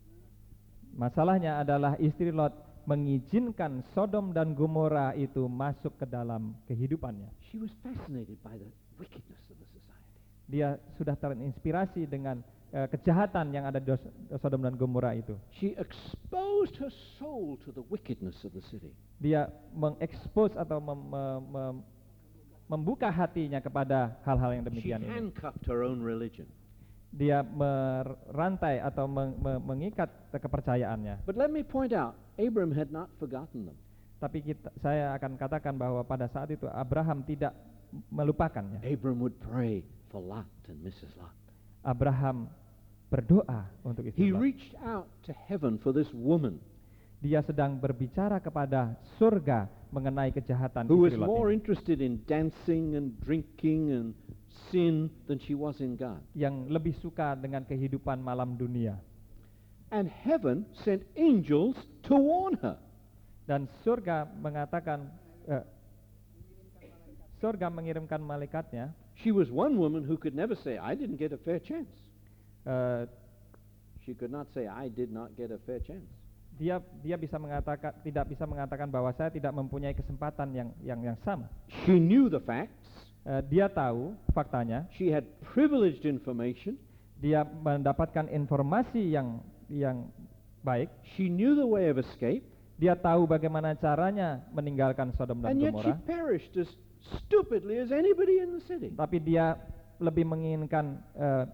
Masalahnya 0.97 1.61
adalah 1.61 1.97
istri 2.01 2.33
Lot 2.33 2.53
mengizinkan 2.89 3.85
Sodom 3.93 4.33
dan 4.33 4.57
Gomora 4.57 5.13
itu 5.13 5.45
masuk 5.45 6.01
ke 6.01 6.09
dalam 6.09 6.57
kehidupannya. 6.65 7.29
She 7.53 7.61
was 7.61 7.69
fascinated 7.85 8.41
by 8.41 8.57
the 8.57 8.65
wickedness 8.97 9.45
of 9.53 9.61
the 9.61 9.69
society. 9.69 10.17
Dia 10.49 10.69
sudah 10.97 11.13
terinspirasi 11.13 12.09
dengan 12.09 12.41
eh, 12.73 12.89
kejahatan 12.89 13.53
yang 13.53 13.69
ada 13.69 13.77
di 13.77 13.93
Sodom 14.41 14.65
dan 14.65 14.81
Gomora 14.81 15.13
itu. 15.13 15.37
She 15.61 15.77
exposed 15.77 16.81
her 16.81 16.89
soul 17.21 17.61
to 17.61 17.77
the 17.77 17.85
wickedness 17.93 18.41
of 18.49 18.57
the 18.57 18.65
city. 18.73 18.97
Dia 19.21 19.53
mengekspos 19.77 20.57
atau 20.57 20.81
mem- 20.81 21.09
mem- 21.13 21.45
mem- 21.53 21.83
membuka 22.69 23.13
hatinya 23.13 23.61
kepada 23.61 24.17
hal-hal 24.25 24.57
yang 24.57 24.65
She 24.65 24.69
demikian 24.73 25.01
ini. 25.05 25.09
handcuffed 25.13 25.69
her 25.69 25.85
own 25.85 26.01
religion. 26.01 26.49
Dia 27.09 27.41
merantai 27.41 28.81
atau 28.81 29.05
meng- 29.05 29.37
me- 29.37 29.61
mengikat 29.61 30.09
kepercayaannya. 30.33 31.25
But 31.25 31.37
let 31.37 31.49
me 31.49 31.61
point 31.61 31.93
out, 31.93 32.17
Abram 32.39 32.71
had 32.71 32.95
not 32.95 33.11
forgotten 33.19 33.67
them. 33.67 33.79
Tapi 34.19 34.43
kita, 34.43 34.71
saya 34.83 35.15
akan 35.15 35.39
katakan 35.39 35.75
bahwa 35.75 36.03
pada 36.03 36.27
saat 36.27 36.51
itu 36.51 36.67
Abraham 36.71 37.23
tidak 37.23 37.55
melupakannya. 38.11 38.83
Abram 38.83 39.19
would 39.23 39.39
pray 39.43 39.83
for 40.11 40.19
Lot 40.23 40.47
and 40.67 40.79
Mrs. 40.83 41.15
Lot. 41.19 41.35
Abraham 41.87 42.51
berdoa 43.09 43.71
untuk 43.87 44.05
istri 44.05 44.29
He 44.29 44.35
Lot. 44.35 44.43
reached 44.43 44.75
out 44.83 45.07
to 45.25 45.33
heaven 45.33 45.79
for 45.81 45.95
this 45.97 46.11
woman 46.13 46.61
Dia 47.19 47.43
sedang 47.43 47.75
berbicara 47.83 48.39
kepada 48.39 48.95
surga 49.19 49.67
mengenai 49.91 50.31
kejahatan 50.31 50.87
who 50.87 51.03
was 51.09 51.11
istri 51.11 51.19
Lot 51.19 51.27
more 51.27 51.49
ini, 51.51 51.59
interested 51.59 51.99
in 51.99 52.23
dancing 52.29 52.95
and 52.95 53.17
drinking 53.25 53.91
and 53.91 54.07
sin 54.71 55.09
than 55.27 55.41
she 55.43 55.57
was 55.57 55.81
in 55.81 55.97
God. 55.97 56.21
yang 56.37 56.69
lebih 56.69 56.95
suka 57.01 57.35
dengan 57.35 57.65
kehidupan 57.65 58.21
malam 58.21 58.55
dunia. 58.55 59.01
And 59.89 60.09
heaven 60.09 60.69
sent 60.85 61.03
angels 61.17 61.77
to 62.09 62.15
warn 62.15 62.61
her. 62.61 62.77
Dan 63.49 63.65
surga 63.81 64.29
mengatakan 64.29 65.09
eh, 65.49 65.65
surga 67.41 67.73
mengirimkan 67.73 68.21
malaikatnya 68.21 68.93
She 69.19 69.35
was 69.35 69.51
one 69.51 69.75
woman 69.83 70.07
who 70.07 70.15
could 70.15 70.37
never 70.37 70.55
say, 70.55 70.79
I 70.79 70.95
didn't 70.95 71.19
get 71.19 71.35
a 71.35 71.41
fair 71.43 71.59
chance. 71.59 71.91
eh, 72.69 73.09
She 74.07 74.15
could 74.15 74.31
not 74.33 74.49
say, 74.55 74.65
I 74.69 74.89
did 74.89 75.13
not 75.13 75.37
get 75.37 75.51
a 75.53 75.61
fair 75.65 75.81
chance. 75.81 76.07
dia 76.59 76.83
dia 77.07 77.15
bisa 77.15 77.39
mengatakan 77.39 77.95
tidak 78.03 78.35
bisa 78.35 78.43
mengatakan 78.43 78.91
bahwa 78.91 79.15
saya 79.15 79.31
tidak 79.31 79.55
mempunyai 79.55 79.95
kesempatan 79.95 80.51
yang 80.51 80.69
yang 80.83 81.01
yang 81.01 81.19
sama. 81.23 81.47
She 81.87 82.03
knew 82.03 82.27
the 82.27 82.43
facts. 82.43 82.75
Eh, 83.25 83.43
dia 83.47 83.71
tahu 83.71 84.13
faktanya, 84.35 84.85
She 84.99 85.09
had 85.09 85.25
privileged 85.55 86.03
information. 86.05 86.77
dia 87.19 87.43
mendapatkan 87.43 88.31
informasi 88.31 89.11
yang 89.11 89.43
yang 89.71 90.09
baik, 90.61 90.89
She 91.15 91.29
knew 91.29 91.55
the 91.55 91.67
way 91.67 91.89
of 91.89 91.97
escape. 91.97 92.45
dia 92.79 92.95
tahu 92.95 93.27
bagaimana 93.27 93.75
caranya 93.75 94.47
meninggalkan 94.51 95.11
Sodom 95.15 95.43
dan 95.43 95.59
Gomora, 95.59 95.99
perished 96.07 96.55
as 96.55 96.71
stupidly 97.23 97.79
as 97.79 97.91
anybody 97.91 98.39
in 98.39 98.55
the 98.55 98.63
city. 98.67 98.95
tapi 98.95 99.19
dia 99.19 99.59
lebih 99.99 100.23
menginginkan 100.23 100.95
eh, 101.19 101.45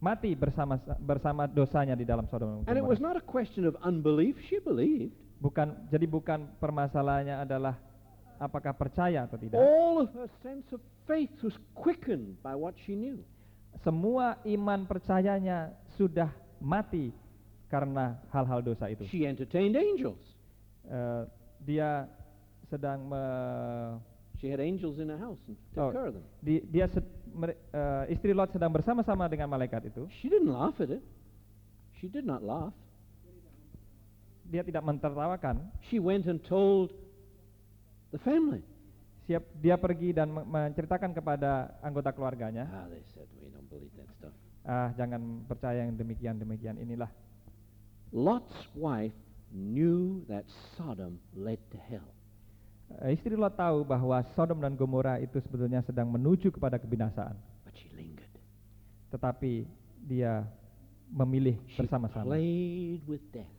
mati 0.00 0.32
bersama 0.32 0.80
bersama 0.96 1.44
dosanya 1.44 1.92
di 1.92 2.08
dalam 2.08 2.24
Sodom 2.24 2.64
dan 2.64 2.72
And 2.72 2.76
it 2.80 2.86
was 2.86 2.96
Gomora. 2.96 3.12
not 3.12 3.16
a 3.20 3.24
question 3.24 3.68
of 3.68 3.76
unbelief. 3.84 4.40
She 4.48 4.56
believed. 4.60 5.12
Bukan 5.40 5.88
jadi 5.88 6.04
bukan 6.04 6.48
permasalahannya 6.56 7.36
adalah 7.36 7.76
apakah 8.36 8.72
percaya 8.72 9.28
atau 9.28 9.36
tidak. 9.36 9.60
All 9.60 10.00
of 10.00 10.08
her 10.16 10.28
sense 10.40 10.64
of 10.72 10.80
faith 11.04 11.32
was 11.44 11.52
quickened 11.76 12.40
by 12.40 12.56
what 12.56 12.72
she 12.84 12.96
knew. 12.96 13.20
Semua 13.84 14.40
iman 14.48 14.88
percayanya 14.88 15.76
sudah 16.00 16.32
mati 16.60 17.12
karena 17.70 18.18
hal-hal 18.28 18.60
dosa 18.60 18.90
itu. 18.90 19.06
She 19.06 19.22
entertained 19.22 19.78
angels. 19.78 20.18
Eh, 20.84 21.22
dia 21.62 22.10
sedang 22.66 23.06
me- 23.06 24.02
She 24.40 24.48
had 24.48 24.56
angels 24.56 24.96
in 24.96 25.12
her 25.12 25.20
house 25.20 25.36
and 25.46 25.54
Oh. 25.76 25.92
took 25.92 26.00
care 26.00 26.08
of 26.08 26.16
them. 26.16 26.24
di- 26.40 26.64
dia 26.64 26.88
sed- 26.88 27.04
mere- 27.30 27.60
eh, 27.70 28.04
istri 28.10 28.32
Lot 28.32 28.50
sedang 28.50 28.72
bersama-sama 28.72 29.28
dengan 29.28 29.46
malaikat 29.46 29.86
itu. 29.86 30.08
She 30.18 30.26
didn't 30.26 30.48
laugh 30.48 30.80
at 30.80 30.88
it. 30.90 31.04
She 32.00 32.08
did 32.08 32.24
not 32.24 32.40
laugh. 32.40 32.72
Dia 34.44 34.64
tidak 34.64 34.82
mentertawakan. 34.82 35.62
She 35.86 36.02
went 36.02 36.26
and 36.26 36.40
told 36.42 36.90
the 38.10 38.18
family. 38.18 38.64
Siap 39.28 39.44
dia 39.54 39.76
pergi 39.76 40.10
dan 40.10 40.26
me- 40.26 40.42
menceritakan 40.42 41.14
kepada 41.14 41.78
anggota 41.78 42.10
keluarganya, 42.10 42.66
Ah, 42.66 42.88
they 42.90 43.04
said, 43.14 43.28
we 43.38 43.46
don't 43.46 43.68
believe 43.70 43.92
that 43.94 44.10
stuff. 44.16 44.34
ah 44.64 44.90
jangan 44.96 45.44
percaya 45.46 45.86
yang 45.86 45.94
demikian-demikian 45.94 46.80
inilah. 46.80 47.06
Lot's 48.10 48.56
wife 48.74 49.14
knew 49.50 50.22
that 50.26 50.42
Sodom 50.74 51.18
led 51.32 51.58
to 51.70 51.78
hell. 51.78 52.06
Eh, 53.02 53.14
istri 53.14 53.38
Lot 53.38 53.54
tahu 53.54 53.86
bahwa 53.86 54.18
Sodom 54.34 54.58
dan 54.58 54.74
Gomora 54.74 55.18
itu 55.18 55.38
sebetulnya 55.38 55.78
sedang 55.80 56.10
menuju 56.10 56.50
kepada 56.50 56.74
kebinasaan, 56.74 57.38
But 57.62 57.74
she 57.78 57.86
lingered. 57.94 58.26
tetapi 59.10 59.62
dia 60.02 60.42
memilih 61.06 61.54
She 61.70 61.82
bersama-sama. 61.82 62.26
played 62.26 63.02
with 63.06 63.22
death 63.30 63.50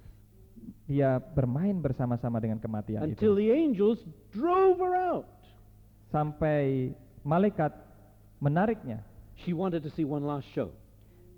Dia 0.84 1.18
bermain 1.18 1.74
bersama-sama 1.76 2.38
dengan 2.38 2.60
kematian 2.60 3.08
until 3.08 3.34
itu 3.34 3.40
the 3.40 3.50
angels 3.50 4.00
drove 4.30 4.78
her 4.78 4.94
out. 4.94 5.28
sampai 6.12 6.92
malaikat 7.24 7.72
menariknya. 8.38 9.00
She 9.42 9.56
wanted 9.56 9.80
to 9.82 9.92
see 9.96 10.04
one 10.04 10.22
last 10.22 10.46
show, 10.52 10.76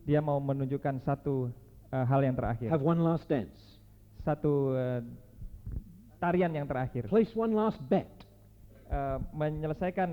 Dia 0.03 0.17
mau 0.17 0.41
menunjukkan 0.41 0.97
satu 1.05 1.53
eh, 1.93 2.05
hal 2.09 2.25
yang 2.25 2.33
terakhir, 2.33 2.73
have 2.73 2.81
one 2.81 2.97
last 2.99 3.29
dance, 3.29 3.53
satu 4.25 4.73
eh, 4.73 5.01
tarian 6.17 6.49
yang 6.49 6.65
terakhir, 6.65 7.05
place 7.05 7.29
one 7.37 7.53
last 7.53 7.77
bet. 7.85 8.09
Eh, 8.89 9.17
menyelesaikan 9.33 10.09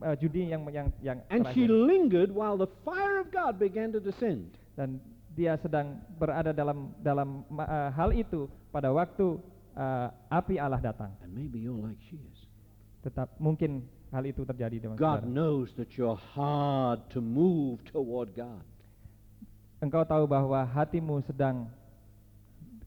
eh, 0.00 0.16
judi 0.16 0.48
yang 0.48 0.64
yang 0.68 0.88
yang 1.00 1.18
And 1.28 1.48
she 1.52 1.64
terakhir. 1.64 1.88
lingered 1.88 2.30
while 2.32 2.56
the 2.56 2.68
fire 2.84 3.20
of 3.20 3.28
God 3.28 3.56
began 3.56 3.92
to 3.92 4.00
descend. 4.00 4.52
Dan 4.74 4.98
dia 5.34 5.58
sedang 5.58 5.98
berada 6.16 6.54
dalam 6.54 6.94
dalam 7.00 7.42
eh, 7.48 7.90
hal 7.92 8.10
itu 8.12 8.48
pada 8.70 8.90
waktu 8.90 9.36
eh, 9.76 10.08
api 10.30 10.56
Allah 10.56 10.80
datang. 10.80 11.12
And 11.20 11.30
maybe 11.36 11.60
you're 11.60 11.76
like 11.76 12.00
she 12.08 12.16
is. 12.16 12.38
Tetap 13.04 13.36
mungkin 13.36 13.84
hal 14.08 14.24
itu 14.24 14.46
terjadi 14.48 14.80
dengan 14.80 14.96
God 14.96 15.20
saudara. 15.22 15.28
knows 15.28 15.68
that 15.76 15.92
you're 16.00 16.16
hard 16.16 17.04
to 17.12 17.20
move 17.20 17.84
toward 17.84 18.32
God. 18.32 18.64
Engkau 19.84 20.00
tahu 20.08 20.24
bahwa 20.24 20.64
hatimu 20.64 21.20
sedang 21.28 21.68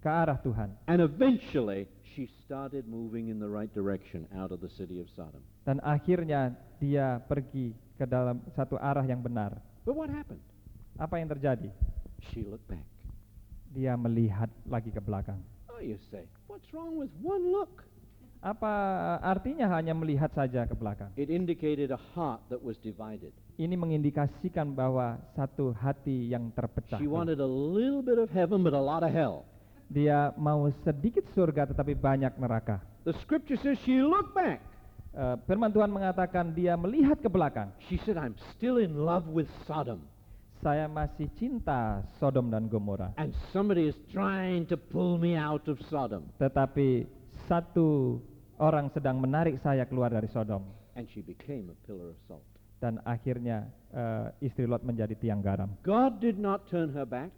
ke 0.01 0.09
arah 0.09 0.41
Tuhan. 0.41 0.73
And 0.89 0.97
eventually, 0.97 1.85
she 2.17 2.25
started 2.41 2.89
moving 2.89 3.29
in 3.29 3.37
the 3.37 3.45
right 3.45 3.69
direction 3.69 4.25
out 4.33 4.49
of 4.49 4.65
the 4.65 4.71
city 4.73 4.97
of 4.97 5.05
Sodom. 5.13 5.45
Dan 5.61 5.77
akhirnya 5.85 6.57
dia 6.81 7.21
pergi 7.29 7.77
ke 7.93 8.05
dalam 8.09 8.41
satu 8.57 8.81
arah 8.81 9.05
yang 9.05 9.21
benar. 9.21 9.61
But 9.85 9.93
what 9.93 10.09
happened? 10.09 10.41
Apa 10.97 11.21
yang 11.21 11.29
terjadi? 11.29 11.69
She 12.33 12.41
looked 12.41 12.65
back. 12.65 12.85
Dia 13.77 13.93
melihat 13.93 14.49
lagi 14.65 14.89
ke 14.89 14.97
belakang. 14.97 15.37
Oh, 15.69 15.77
you 15.77 16.01
say, 16.09 16.25
what's 16.49 16.65
wrong 16.73 16.97
with 16.97 17.13
one 17.21 17.53
look? 17.53 17.85
Apa 18.37 18.73
artinya 19.19 19.65
hanya 19.73 19.97
melihat 19.97 20.29
saja 20.29 20.63
ke 20.69 20.77
belakang? 20.77 21.09
It 21.17 21.33
indicated 21.33 21.89
a 21.89 22.01
heart 22.13 22.45
that 22.53 22.61
was 22.61 22.77
divided. 22.79 23.33
Ini 23.57 23.73
mengindikasikan 23.73 24.77
bahwa 24.77 25.17
satu 25.33 25.73
hati 25.73 26.29
yang 26.29 26.53
terpecah. 26.53 27.01
She 27.01 27.09
wanted 27.09 27.41
a 27.41 27.49
little 27.49 28.05
bit 28.05 28.21
of 28.21 28.29
heaven, 28.29 28.61
but 28.61 28.77
a 28.77 28.81
lot 28.81 29.01
of 29.01 29.09
hell. 29.09 29.49
Dia 29.89 30.35
mau 30.37 30.69
sedikit 30.85 31.25
surga 31.33 31.73
tetapi 31.73 31.97
banyak 31.97 32.37
neraka. 32.37 32.83
The 33.07 33.15
scripture 33.23 33.57
says 33.57 33.81
she 33.81 34.03
looked 34.03 34.37
back. 34.37 34.61
Eh, 35.17 35.35
firman 35.49 35.73
Tuhan 35.73 35.89
mengatakan 35.89 36.53
dia 36.53 36.77
melihat 36.77 37.17
ke 37.17 37.25
belakang. 37.25 37.73
She 37.89 37.97
said, 38.05 38.21
I'm 38.21 38.37
still 38.53 38.77
in 38.77 38.93
love 39.01 39.25
with 39.25 39.49
Sodom. 39.65 40.05
Saya 40.61 40.85
masih 40.85 41.25
cinta 41.37 42.05
Sodom 42.21 42.53
dan 42.53 42.69
Gomora. 42.69 43.17
And 43.17 43.33
somebody 43.49 43.89
is 43.89 43.97
trying 44.13 44.69
to 44.69 44.77
pull 44.77 45.17
me 45.17 45.33
out 45.33 45.65
of 45.65 45.81
Sodom. 45.89 46.29
Tetapi 46.37 47.09
satu 47.47 48.19
orang 48.59 48.91
sedang 48.93 49.17
menarik 49.17 49.57
saya 49.63 49.87
keluar 49.87 50.11
dari 50.11 50.27
Sodom. 50.29 50.61
And 50.97 51.05
she 51.09 51.21
became 51.21 51.69
a 51.69 51.77
pillar 51.85 52.13
of 52.13 52.19
salt. 52.27 52.43
Dan 52.77 53.01
akhirnya 53.05 53.69
eh, 53.89 54.45
istri 54.45 54.69
Lot 54.69 54.85
menjadi 54.85 55.17
tiang 55.17 55.41
garam. 55.41 55.73
God 55.81 56.21
did 56.21 56.37
not 56.37 56.69
turn 56.69 56.93
her 56.93 57.05
back. 57.05 57.33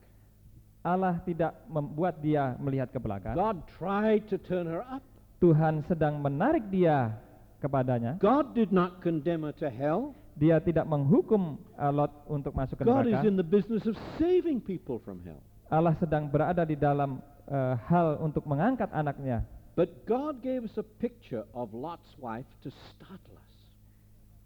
Allah 0.84 1.20
tidak 1.28 1.60
membuat 1.68 2.24
dia 2.24 2.56
melihat 2.60 2.92
ke 2.92 3.00
belakang. 3.00 3.36
God 3.36 3.68
tried 3.76 4.28
to 4.32 4.40
turn 4.40 4.64
her 4.68 4.84
up. 4.88 5.04
Tuhan 5.40 5.84
sedang 5.88 6.20
menarik 6.20 6.68
dia 6.72 7.16
kepadanya. 7.64 8.16
God 8.20 8.56
did 8.56 8.72
not 8.72 9.04
condemn 9.04 9.44
her 9.48 9.56
to 9.60 9.68
hell. 9.68 10.16
Dia 10.40 10.64
tidak 10.64 10.88
menghukum 10.88 11.60
eh, 11.76 11.92
Lot 11.92 12.28
untuk 12.32 12.56
masuk 12.56 12.80
ke 12.80 12.84
God 12.88 13.08
is 13.08 13.20
neraka. 13.20 13.28
in 13.28 13.36
the 13.36 13.44
business 13.48 13.84
of 13.88 13.96
saving 14.16 14.64
people 14.64 15.04
from 15.04 15.20
hell. 15.24 15.40
Allah 15.68 15.96
sedang 16.00 16.32
berada 16.32 16.64
di 16.64 16.80
dalam 16.80 17.20
eh, 17.48 17.76
hal 17.92 18.24
untuk 18.24 18.48
mengangkat 18.48 18.88
anaknya. 18.96 19.44
But 19.80 20.04
God 20.04 20.44
gave 20.44 20.68
us 20.68 20.76
a 20.76 20.84
picture 20.84 21.48
of 21.56 21.72
Lot's 21.72 22.12
wife 22.20 22.44
to 22.68 22.70
startle 22.92 23.40
us. 23.40 23.56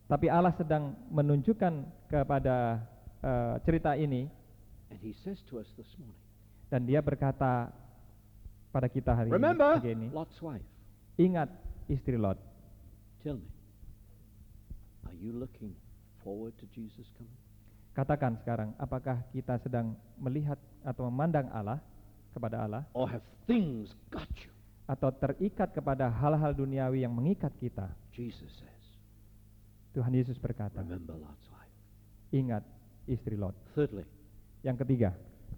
Tapi 0.05 0.29
Allah 0.29 0.53
sedang 0.53 0.93
menunjukkan 1.09 1.73
kepada 2.05 2.85
eh, 3.17 3.55
cerita 3.65 3.97
ini 3.97 4.29
And 4.93 5.01
he 5.01 5.17
says 5.25 5.41
to 5.49 5.57
us 5.57 5.65
this 5.73 5.89
morning, 5.97 6.21
dan 6.69 6.85
dia 6.85 7.01
berkata 7.01 7.73
pada 8.69 8.85
kita 8.85 9.09
hari 9.09 9.33
ini, 9.33 9.33
remember 9.33 9.73
ini, 9.81 10.13
Lot's 10.13 10.37
wife. 10.37 10.61
ingat 11.17 11.49
istri 11.89 12.13
Lot. 12.13 12.37
Tell 13.25 13.41
me, 13.41 13.49
are 15.09 15.17
you 15.17 15.33
looking 15.33 15.73
forward 16.21 16.53
to 16.61 16.69
Jesus 16.77 17.09
coming? 17.17 17.41
Katakan 17.97 18.37
sekarang, 18.37 18.77
apakah 18.77 19.25
kita 19.33 19.57
sedang 19.65 19.97
melihat 20.13 20.61
atau 20.85 21.09
memandang 21.09 21.49
Allah 21.49 21.81
kepada 22.37 22.69
Allah 22.69 22.85
Or 22.93 23.09
have 23.09 23.25
things 23.49 23.97
got 24.13 24.29
you? 24.37 24.52
Atau 24.83 25.09
terikat 25.09 25.71
kepada 25.71 26.11
hal-hal 26.11 26.51
duniawi 26.51 27.01
yang 27.01 27.11
mengikat 27.11 27.51
kita? 27.57 27.87
Jesus 28.11 28.51
says, 28.59 28.83
Tuhan 29.91 30.11
Yesus 30.11 30.35
berkata, 30.37 30.81
remember 30.81 31.13
Lot's 31.15 31.47
wife. 31.49 31.73
ingat 32.29 32.63
istri 33.05 33.35
Lot. 33.35 33.53
Thirdly, 33.73 34.03
Yang 34.61 34.87
ketiga, 34.87 35.09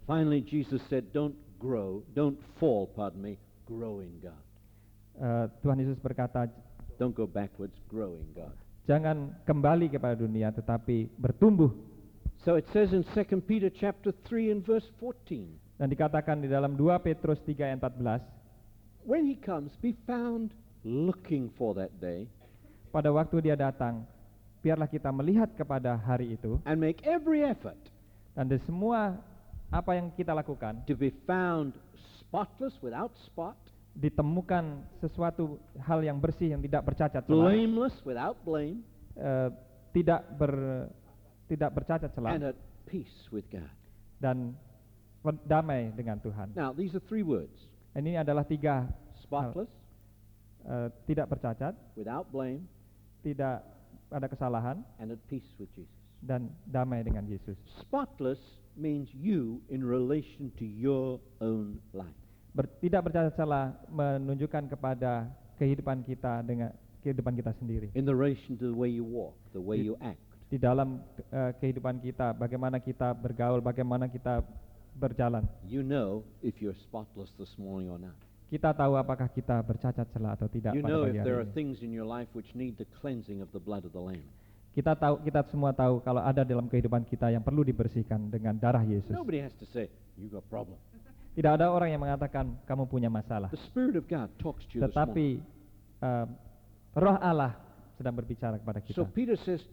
finally 0.04 0.42
Jesus 0.42 0.82
said, 0.90 1.10
don't 1.10 1.36
grow, 1.56 2.02
don't 2.12 2.36
fall, 2.58 2.90
pardon 2.90 3.22
me, 3.22 3.34
grow 3.64 4.02
in 4.02 4.12
God. 4.20 4.44
eh, 5.16 5.46
Tuhan 5.62 5.80
Yesus 5.80 5.98
berkata, 5.98 6.50
Don't 6.96 7.12
go 7.12 7.28
backwards, 7.28 7.76
grow 7.88 8.16
in 8.16 8.28
God. 8.32 8.56
jangan 8.86 9.36
kembali 9.44 9.90
kepada 9.90 10.16
dunia 10.16 10.48
tetapi 10.50 11.12
bertumbuh. 11.16 11.72
So 12.44 12.56
it 12.56 12.64
says 12.72 12.94
in 12.94 13.02
2 13.04 13.42
Peter 13.44 13.68
chapter 13.68 14.14
3 14.30 14.54
and 14.54 14.62
verse 14.62 14.86
14, 15.02 15.76
Dan 15.76 15.88
dikatakan 15.90 16.40
di 16.40 16.48
dalam 16.48 16.78
2 16.78 16.88
Petrus 17.02 17.42
3 17.44 17.68
ayat 17.68 17.80
14, 17.84 18.22
when 19.06 19.26
he 19.26 19.38
comes, 19.38 19.72
be 19.82 19.94
found 20.10 20.52
looking 20.84 21.50
for 21.58 21.74
that 21.78 21.94
day 22.02 22.28
pada 22.94 23.12
waktu 23.12 23.52
dia 23.52 23.60
datang, 23.60 24.08
biarlah 24.64 24.88
kita 24.88 25.12
melihat 25.12 25.52
kepada 25.54 26.00
hari 26.00 26.40
itu 26.40 26.58
and 26.66 26.80
make 26.80 27.04
every 27.04 27.44
effort 27.44 27.78
dan 28.34 28.48
di 28.48 28.56
semua 28.64 29.20
apa 29.74 29.98
yang 29.98 30.08
kita 30.16 30.32
lakukan 30.32 30.80
to 30.88 30.96
be 30.96 31.12
found 31.28 31.76
spotless, 32.36 32.76
without 32.84 33.14
spot, 33.24 33.56
ditemukan 33.96 34.84
sesuatu 35.00 35.56
hal 35.80 36.04
yang 36.04 36.20
bersih 36.20 36.52
yang 36.52 36.60
tidak 36.60 36.84
bercacat 36.84 37.24
celah, 37.24 37.48
blameless, 37.48 37.96
without 38.04 38.36
blame, 38.44 38.84
eh, 39.16 39.50
tidak 39.96 40.28
ber 40.36 40.54
tidak 41.48 41.70
bercacat 41.72 42.12
celah 42.12 42.36
and 42.36 42.44
at 42.52 42.58
peace 42.90 43.30
with 43.32 43.46
God. 43.48 43.72
dan 44.20 44.52
berdamai 45.24 45.96
dengan 45.96 46.20
Tuhan. 46.20 46.54
Now, 46.56 46.76
these 46.76 46.92
are 46.94 47.04
three 47.08 47.24
words 47.24 47.56
Ini 47.96 48.20
adalah 48.20 48.44
tiga 48.44 48.92
spotless, 49.24 49.72
eh, 50.68 50.92
tidak 51.08 51.32
bercacat, 51.32 51.72
without 51.96 52.28
blame, 52.28 52.68
tidak 53.24 53.64
ada 54.12 54.28
kesalahan 54.28 54.84
and 55.00 55.16
at 55.16 55.22
peace 55.32 55.48
with 55.56 55.72
Jesus. 55.72 55.92
dan 56.26 56.50
damai 56.66 57.06
dengan 57.06 57.22
Yesus. 57.30 57.54
Spotless 57.86 58.42
means 58.74 59.08
you 59.14 59.62
in 59.70 59.86
relation 59.86 60.50
to 60.58 60.66
your 60.66 61.22
own 61.38 61.78
life. 61.94 62.18
Ber- 62.58 62.72
tidak 62.82 63.06
bercacat 63.12 63.38
celah 63.38 63.78
menunjukkan 63.94 64.74
kepada 64.74 65.30
kehidupan 65.62 66.02
kita 66.02 66.42
dengan 66.42 66.74
kehidupan 67.06 67.38
kita 67.38 67.54
sendiri. 67.62 67.94
In 67.94 68.10
the 68.10 68.16
relation 68.16 68.58
to 68.58 68.74
the 68.74 68.78
way 68.78 68.90
you 68.90 69.06
walk, 69.06 69.38
the 69.54 69.62
way 69.62 69.80
It- 69.80 69.88
you 69.88 69.96
act. 70.02 70.20
Di 70.50 70.58
dalam 70.58 71.02
eh, 71.30 71.52
kehidupan 71.62 72.02
kita, 72.02 72.34
bagaimana 72.34 72.82
kita 72.82 73.14
bergaul, 73.14 73.62
bagaimana 73.62 74.10
kita 74.10 74.42
berjalan. 74.96 75.44
You 75.68 75.84
know 75.84 76.24
if 76.42 76.64
you're 76.64 76.78
spotless 76.88 77.30
this 77.38 77.52
morning 77.60 77.92
or 77.92 78.00
not. 78.00 78.16
Kita 78.46 78.72
tahu 78.72 78.96
apakah 78.96 79.28
kita 79.28 79.58
bercacat 79.66 80.06
celah 80.14 80.38
atau 80.38 80.48
tidak 80.48 80.78
You 80.78 80.86
pada 80.86 80.92
know 80.94 81.04
pagi 81.10 81.18
if 81.20 81.26
there 81.26 81.42
are 81.42 81.50
things 81.52 81.82
in 81.82 81.92
your 81.92 82.06
life 82.06 82.30
which 82.38 82.54
need 82.56 82.78
the 82.80 82.88
cleansing 83.02 83.42
of 83.42 83.50
the 83.52 83.60
blood 83.60 83.84
of 83.84 83.92
the 83.92 84.00
Lamb. 84.00 84.24
Kita 84.76 84.92
tahu, 84.92 85.24
kita 85.24 85.48
semua 85.50 85.72
tahu 85.72 86.04
kalau 86.04 86.20
ada 86.20 86.44
dalam 86.44 86.68
kehidupan 86.68 87.08
kita 87.08 87.32
yang 87.32 87.40
perlu 87.40 87.64
dibersihkan 87.64 88.28
dengan 88.28 88.60
darah 88.60 88.84
Yesus. 88.84 89.08
Nobody 89.08 89.40
has 89.40 89.56
to 89.60 89.68
say, 89.72 89.88
you 90.20 90.28
got 90.28 90.44
problem. 90.52 90.76
Tidak 91.36 91.52
ada 91.52 91.68
orang 91.72 91.92
yang 91.92 92.00
mengatakan 92.04 92.56
kamu 92.64 92.88
punya 92.88 93.08
masalah. 93.12 93.52
The 93.52 93.66
Spirit 93.72 93.96
of 94.00 94.08
God 94.08 94.32
talks 94.40 94.64
to 94.72 94.80
you. 94.80 94.82
Tetapi 94.88 95.44
eh, 96.00 96.26
Roh 96.96 97.18
Allah 97.20 97.60
sedang 98.00 98.16
berbicara 98.16 98.56
kepada 98.56 98.80
kita. 98.80 98.96
So 98.96 99.08
Peter 99.08 99.36
says, 99.36 99.64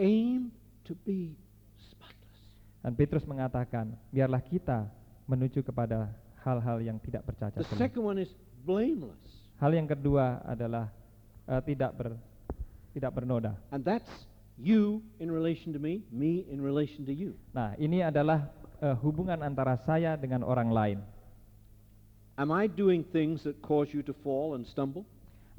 aim 0.00 0.52
to 0.88 0.96
be. 1.04 1.36
Dan 2.80 2.96
Petrus 2.96 3.28
mengatakan, 3.28 3.92
biarlah 4.08 4.40
kita 4.40 4.88
menuju 5.28 5.60
kepada 5.60 6.08
hal-hal 6.40 6.80
yang 6.80 6.96
tidak 6.98 7.28
bercacat 7.28 7.60
The 7.60 7.76
second 7.76 8.02
one 8.02 8.18
is 8.18 8.32
blameless. 8.64 9.20
Hal 9.60 9.76
yang 9.76 9.84
kedua 9.84 10.40
adalah 10.48 10.88
eh, 11.44 11.60
tidak 11.68 11.90
ber 11.92 12.08
tidak 12.96 13.12
bernoda. 13.12 13.54
And 13.68 13.84
that's 13.84 14.08
you 14.56 15.04
in 15.20 15.28
relation 15.28 15.76
to 15.76 15.80
me, 15.80 16.02
me 16.08 16.48
in 16.48 16.64
relation 16.64 17.04
to 17.04 17.14
you. 17.14 17.36
Nah, 17.52 17.76
ini 17.76 18.00
adalah 18.00 18.48
eh, 18.80 18.96
hubungan 19.04 19.36
antara 19.44 19.76
saya 19.84 20.16
dengan 20.16 20.40
orang 20.40 20.72
lain. 20.72 20.98
Am 22.40 22.48
I 22.48 22.72
doing 22.72 23.04
things 23.04 23.44
that 23.44 23.60
cause 23.60 23.92
you 23.92 24.00
to 24.08 24.16
fall 24.24 24.56
and 24.56 24.64
stumble? 24.64 25.04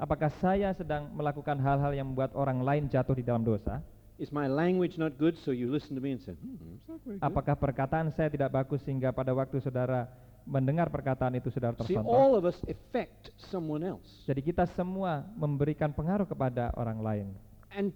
Apakah 0.02 0.34
saya 0.42 0.74
sedang 0.74 1.14
melakukan 1.14 1.54
hal-hal 1.62 1.94
yang 1.94 2.10
membuat 2.10 2.34
orang 2.34 2.58
lain 2.58 2.90
jatuh 2.90 3.14
di 3.14 3.22
dalam 3.22 3.46
dosa? 3.46 3.78
Is 4.20 4.30
my 4.30 4.46
language 4.46 5.00
not 5.00 5.16
good 5.18 5.34
so 5.42 5.50
you 5.50 5.72
listen 5.72 5.96
to 5.96 6.02
me 6.02 6.12
and 6.12 6.20
say, 6.20 6.32
hmm, 6.36 6.76
it's 6.76 6.86
not 6.86 7.00
very 7.02 7.18
good. 7.18 7.26
Apakah 7.26 7.56
perkataan 7.58 8.12
saya 8.12 8.28
tidak 8.28 8.52
bagus 8.52 8.84
sehingga 8.84 9.10
pada 9.10 9.32
waktu 9.32 9.58
saudara 9.58 10.06
mendengar 10.44 10.90
perkataan 10.92 11.32
itu 11.38 11.48
saudara 11.50 11.74
See, 11.82 11.96
tersentuh? 11.96 12.12
all 12.12 12.36
of 12.36 12.44
us 12.44 12.58
affect 12.68 13.32
someone 13.50 13.82
else. 13.82 14.06
Jadi 14.28 14.44
kita 14.44 14.68
semua 14.76 15.26
memberikan 15.34 15.90
pengaruh 15.90 16.28
kepada 16.28 16.70
orang 16.76 16.98
lain. 17.02 17.26
And 17.72 17.90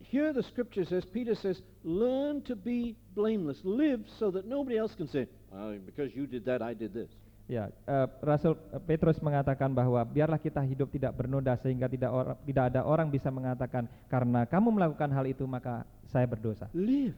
here 0.00 0.32
the 0.32 0.42
scripture 0.42 0.88
says, 0.88 1.04
Peter 1.04 1.36
says, 1.36 1.60
learn 1.84 2.42
to 2.48 2.56
be 2.56 2.96
blameless. 3.14 3.60
Live 3.62 4.02
so 4.18 4.32
that 4.32 4.48
nobody 4.48 4.80
else 4.80 4.96
can 4.96 5.06
say, 5.06 5.28
well, 5.52 5.76
because 5.84 6.10
you 6.16 6.26
did 6.26 6.48
that, 6.48 6.62
I 6.64 6.72
did 6.74 6.96
this. 6.96 7.12
Ya, 7.52 7.68
eh, 7.68 8.08
Rasul 8.24 8.56
eh, 8.56 8.80
Petrus 8.80 9.20
mengatakan 9.20 9.68
bahwa 9.68 10.00
biarlah 10.02 10.40
kita 10.40 10.64
hidup 10.64 10.88
tidak 10.88 11.12
bernoda 11.12 11.52
sehingga 11.60 11.84
tidak 11.84 12.08
or- 12.08 12.40
tidak 12.48 12.72
ada 12.72 12.80
orang 12.80 13.12
bisa 13.12 13.28
mengatakan 13.28 13.84
karena 14.08 14.48
kamu 14.48 14.72
melakukan 14.72 15.12
hal 15.12 15.28
itu 15.28 15.44
maka 15.44 15.84
saya 16.08 16.24
berdosa. 16.24 16.72
Live 16.72 17.12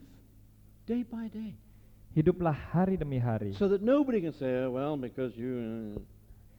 day 0.82 1.06
by 1.06 1.30
day. 1.30 1.54
Hiduplah 2.10 2.50
hari 2.74 2.98
demi 2.98 3.22
hari 3.22 3.54
So 3.54 3.70
that 3.70 3.78
nobody 3.78 4.22
can 4.22 4.34
say, 4.34 4.66
"Oh, 4.66 4.74
well, 4.74 4.98
because 4.98 5.38
you. 5.38 5.54
uh," 5.54 6.02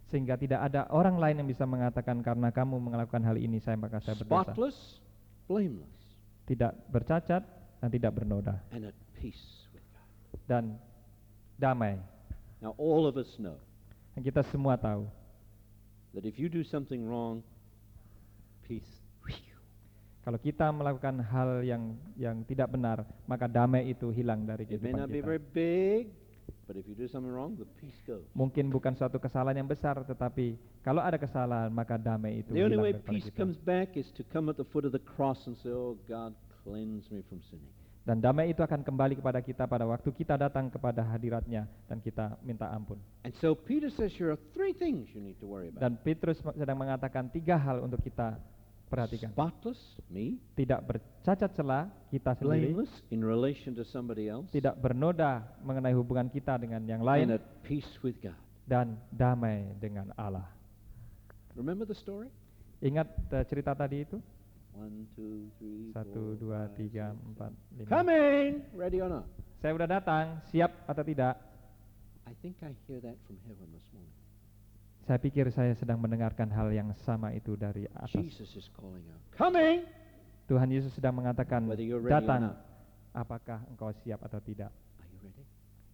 sehingga 0.08 0.40
tidak 0.40 0.72
ada 0.72 0.88
orang 0.88 1.20
lain 1.20 1.44
yang 1.44 1.50
bisa 1.50 1.68
mengatakan 1.68 2.24
karena 2.24 2.56
kamu 2.56 2.80
melakukan 2.80 3.28
hal 3.28 3.36
ini 3.36 3.60
saya 3.60 3.76
maka 3.76 4.00
saya 4.00 4.16
berdosa. 4.16 4.56
spotless, 4.56 4.78
blameless, 5.52 5.96
Tidak 6.48 6.72
bercacat 6.88 7.44
dan 7.82 7.90
tidak 7.90 8.12
bernoda 8.16 8.56
and 8.72 8.88
at 8.88 8.96
peace 9.20 9.68
with 9.76 9.84
God. 9.92 10.08
dan 10.48 10.64
damai. 11.58 12.00
Now, 12.64 12.72
all 12.80 13.04
of 13.04 13.18
us 13.18 13.28
know 13.36 13.60
kita 14.22 14.44
semua 14.48 14.76
tahu 14.76 15.08
that 16.14 16.24
if 16.24 16.40
you 16.40 16.48
do 16.48 16.64
something 16.64 17.04
wrong, 17.04 17.44
peace. 18.64 18.88
kalau 20.26 20.42
kita 20.42 20.74
melakukan 20.74 21.22
hal 21.22 21.62
yang 21.62 21.94
yang 22.18 22.42
tidak 22.44 22.74
benar 22.74 23.06
maka 23.30 23.46
damai 23.46 23.94
itu 23.94 24.10
hilang 24.10 24.42
dari 24.42 24.66
It 24.66 24.82
may 24.82 24.90
kehidupan 24.90 25.00
not 25.06 25.10
be 25.12 25.22
kita. 25.22 25.28
very 25.30 25.44
big, 25.54 26.04
but 26.66 26.74
if 26.74 26.90
you 26.90 26.98
do 26.98 27.06
something 27.06 27.30
wrong, 27.30 27.54
the 27.54 27.68
peace 27.78 28.02
goes. 28.10 28.26
Mungkin 28.34 28.74
bukan 28.74 28.98
suatu 28.98 29.22
kesalahan 29.22 29.62
yang 29.62 29.70
besar, 29.70 30.02
tetapi 30.02 30.58
kalau 30.82 31.06
ada 31.06 31.22
kesalahan 31.22 31.70
maka 31.70 32.02
damai 32.02 32.42
itu 32.42 32.50
The 32.58 32.66
only 32.66 32.74
hilang 32.74 32.82
way 32.82 32.94
daripada 32.98 33.12
peace 33.14 33.30
kita. 33.30 33.38
comes 33.38 33.58
back 33.62 33.94
is 33.94 34.10
to 34.18 34.26
come 34.34 34.50
at 34.50 34.58
the 34.58 34.66
foot 34.66 34.82
of 34.82 34.98
the 34.98 35.04
cross 35.14 35.46
and 35.46 35.54
say, 35.62 35.70
"Oh 35.70 35.94
God, 36.10 36.34
cleanse 36.66 37.06
me 37.14 37.22
from 37.30 37.38
sinning." 37.46 37.70
Dan 38.06 38.22
damai 38.22 38.54
itu 38.54 38.62
akan 38.62 38.86
kembali 38.86 39.18
kepada 39.18 39.42
kita 39.42 39.66
pada 39.66 39.82
waktu 39.90 40.14
kita 40.14 40.38
datang 40.38 40.70
kepada 40.70 41.02
hadiratnya 41.02 41.66
dan 41.90 41.98
kita 41.98 42.38
minta 42.46 42.70
ampun. 42.70 43.02
And 43.26 43.34
so 43.42 43.58
Peter 43.58 43.90
says 43.90 44.14
here 44.14 44.30
are 44.30 44.38
three 44.54 44.78
things 44.78 45.10
you 45.10 45.18
need 45.18 45.42
to 45.42 45.50
worry 45.50 45.74
about. 45.74 45.82
Dan 45.82 45.98
Petrus 45.98 46.38
sedang 46.54 46.78
mengatakan 46.78 47.34
tiga 47.34 47.58
hal 47.58 47.82
untuk 47.82 48.06
kita 48.06 48.38
Perhatikan. 48.86 49.34
spotless, 49.34 49.82
me, 50.14 50.38
Tidak 50.54 50.78
bercacat 50.86 51.50
celah 51.58 51.90
kita 52.14 52.38
sendiri, 52.38 52.70
blameless 52.70 52.94
in 53.10 53.26
relation 53.26 53.74
to 53.74 53.82
somebody 53.82 54.30
else, 54.30 54.46
tidak 54.54 54.78
bernoda 54.78 55.42
mengenai 55.66 55.98
hubungan 55.98 56.30
kita 56.30 56.62
dengan 56.62 56.86
yang 56.86 57.02
and 57.02 57.10
lain 57.10 57.28
at 57.34 57.42
peace 57.66 57.90
with 58.06 58.14
God. 58.22 58.38
dan 58.70 59.02
damai 59.10 59.74
dengan 59.82 60.14
Allah. 60.14 60.46
Remember 61.58 61.90
the 61.90 61.98
story? 61.98 62.30
Ingat 62.86 63.10
eh, 63.34 63.46
cerita 63.50 63.74
tadi 63.74 64.06
itu? 64.06 64.22
Satu, 65.96 66.36
dua, 66.36 66.68
tiga, 66.76 67.16
empat, 67.16 67.52
lima. 67.80 67.88
Coming! 67.88 68.50
Ready 68.76 69.00
or 69.00 69.08
not? 69.08 69.26
Saya 69.64 69.72
udah 69.72 69.88
datang, 69.88 70.44
siap 70.52 70.84
atau 70.84 71.02
tidak? 71.02 71.40
I 72.28 72.36
think 72.44 72.60
I 72.60 72.76
hear 72.86 73.00
that 73.00 73.16
from 73.24 73.40
heaven 73.48 73.72
this 73.72 73.88
morning. 73.96 74.12
Saya 75.06 75.22
pikir 75.22 75.48
saya 75.54 75.72
sedang 75.78 76.02
mendengarkan 76.02 76.50
hal 76.52 76.74
yang 76.74 76.90
sama 77.06 77.32
itu 77.32 77.56
dari 77.56 77.88
atas. 77.94 78.20
Jesus 78.20 78.52
is 78.58 78.68
calling 78.76 79.06
out. 79.08 79.22
Coming! 79.38 79.86
Tuhan 80.46 80.70
Yesus 80.70 80.92
sedang 80.94 81.16
mengatakan, 81.16 81.66
datang. 82.06 82.54
Apakah 83.16 83.64
engkau 83.72 83.96
siap 84.04 84.20
atau 84.28 84.44
tidak? 84.44 84.76
Are 85.00 85.08
you 85.08 85.20
ready? 85.24 85.44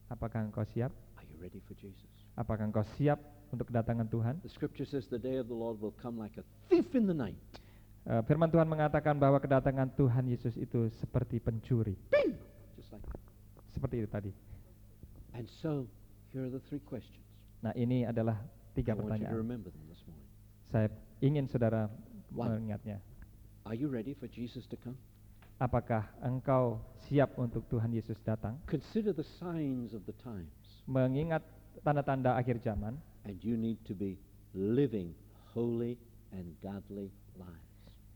Apakah 0.10 0.42
engkau 0.42 0.66
siap? 0.74 0.90
Are 1.22 1.28
you 1.30 1.38
ready 1.38 1.62
for 1.70 1.78
Jesus? 1.78 2.10
Apakah 2.34 2.66
engkau 2.66 2.82
siap 2.98 3.22
untuk 3.54 3.70
kedatangan 3.70 4.10
Tuhan? 4.10 4.42
The 4.42 4.50
scripture 4.50 4.90
says 4.90 5.06
the 5.06 5.22
day 5.22 5.38
of 5.38 5.46
the 5.46 5.56
Lord 5.56 5.78
will 5.78 5.94
come 6.02 6.18
like 6.18 6.34
a 6.42 6.46
thief 6.72 6.98
in 6.98 7.06
the 7.06 7.14
night. 7.14 7.38
Eh, 8.02 8.22
firman 8.26 8.50
Tuhan 8.50 8.66
mengatakan 8.66 9.14
bahwa 9.14 9.38
kedatangan 9.38 9.94
Tuhan 9.94 10.26
Yesus 10.26 10.58
itu 10.58 10.90
seperti 10.98 11.38
pencuri. 11.38 11.94
Just 12.74 12.90
like 12.90 13.06
that. 13.06 13.22
Seperti 13.70 14.02
itu 14.02 14.10
tadi. 14.10 14.32
And 15.38 15.46
so, 15.62 15.86
here 16.34 16.44
are 16.44 16.52
the 16.52 16.60
three 16.66 16.82
questions. 16.82 17.22
Nah 17.62 17.72
ini 17.78 18.10
adalah 18.10 18.42
I 18.42 18.74
tiga 18.74 18.98
want 18.98 19.06
you 19.22 19.22
to 19.22 19.30
pertanyaan. 19.30 19.34
remember 19.38 19.70
them 19.70 19.86
this 19.86 20.02
morning. 20.10 20.28
Saya 20.74 20.88
ingin 21.22 21.46
saudara 21.46 21.94
One. 22.34 22.58
mengingatnya. 22.58 22.98
Are 23.70 23.78
you 23.78 23.86
ready 23.86 24.18
for 24.18 24.26
Jesus 24.26 24.66
to 24.74 24.78
come? 24.82 24.98
Apakah 25.62 26.10
engkau 26.26 26.82
siap 27.06 27.38
untuk 27.38 27.70
Tuhan 27.70 27.94
Yesus 27.94 28.18
datang? 28.26 28.58
Consider 28.66 29.14
the 29.14 29.24
signs 29.38 29.94
of 29.94 30.02
the 30.10 30.18
times, 30.26 30.50
Mengingat 30.90 31.46
tanda-tanda 31.86 32.34
akhir 32.34 32.58
zaman, 32.66 32.98
and 33.30 33.38
you 33.46 33.54
need 33.54 33.78
to 33.86 33.94
be 33.94 34.18
living 34.58 35.14
holy 35.54 36.02
and 36.34 36.58
godly 36.66 37.14
lives. 37.38 37.71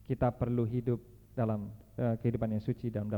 Kita 0.05 0.29
perlu 0.33 0.63
hidup 0.69 1.01
dalam 1.35 1.67
eh, 1.99 2.15
kehidupan 2.21 2.55
yang 2.55 2.63
suci 2.63 2.93
dalam 2.93 3.09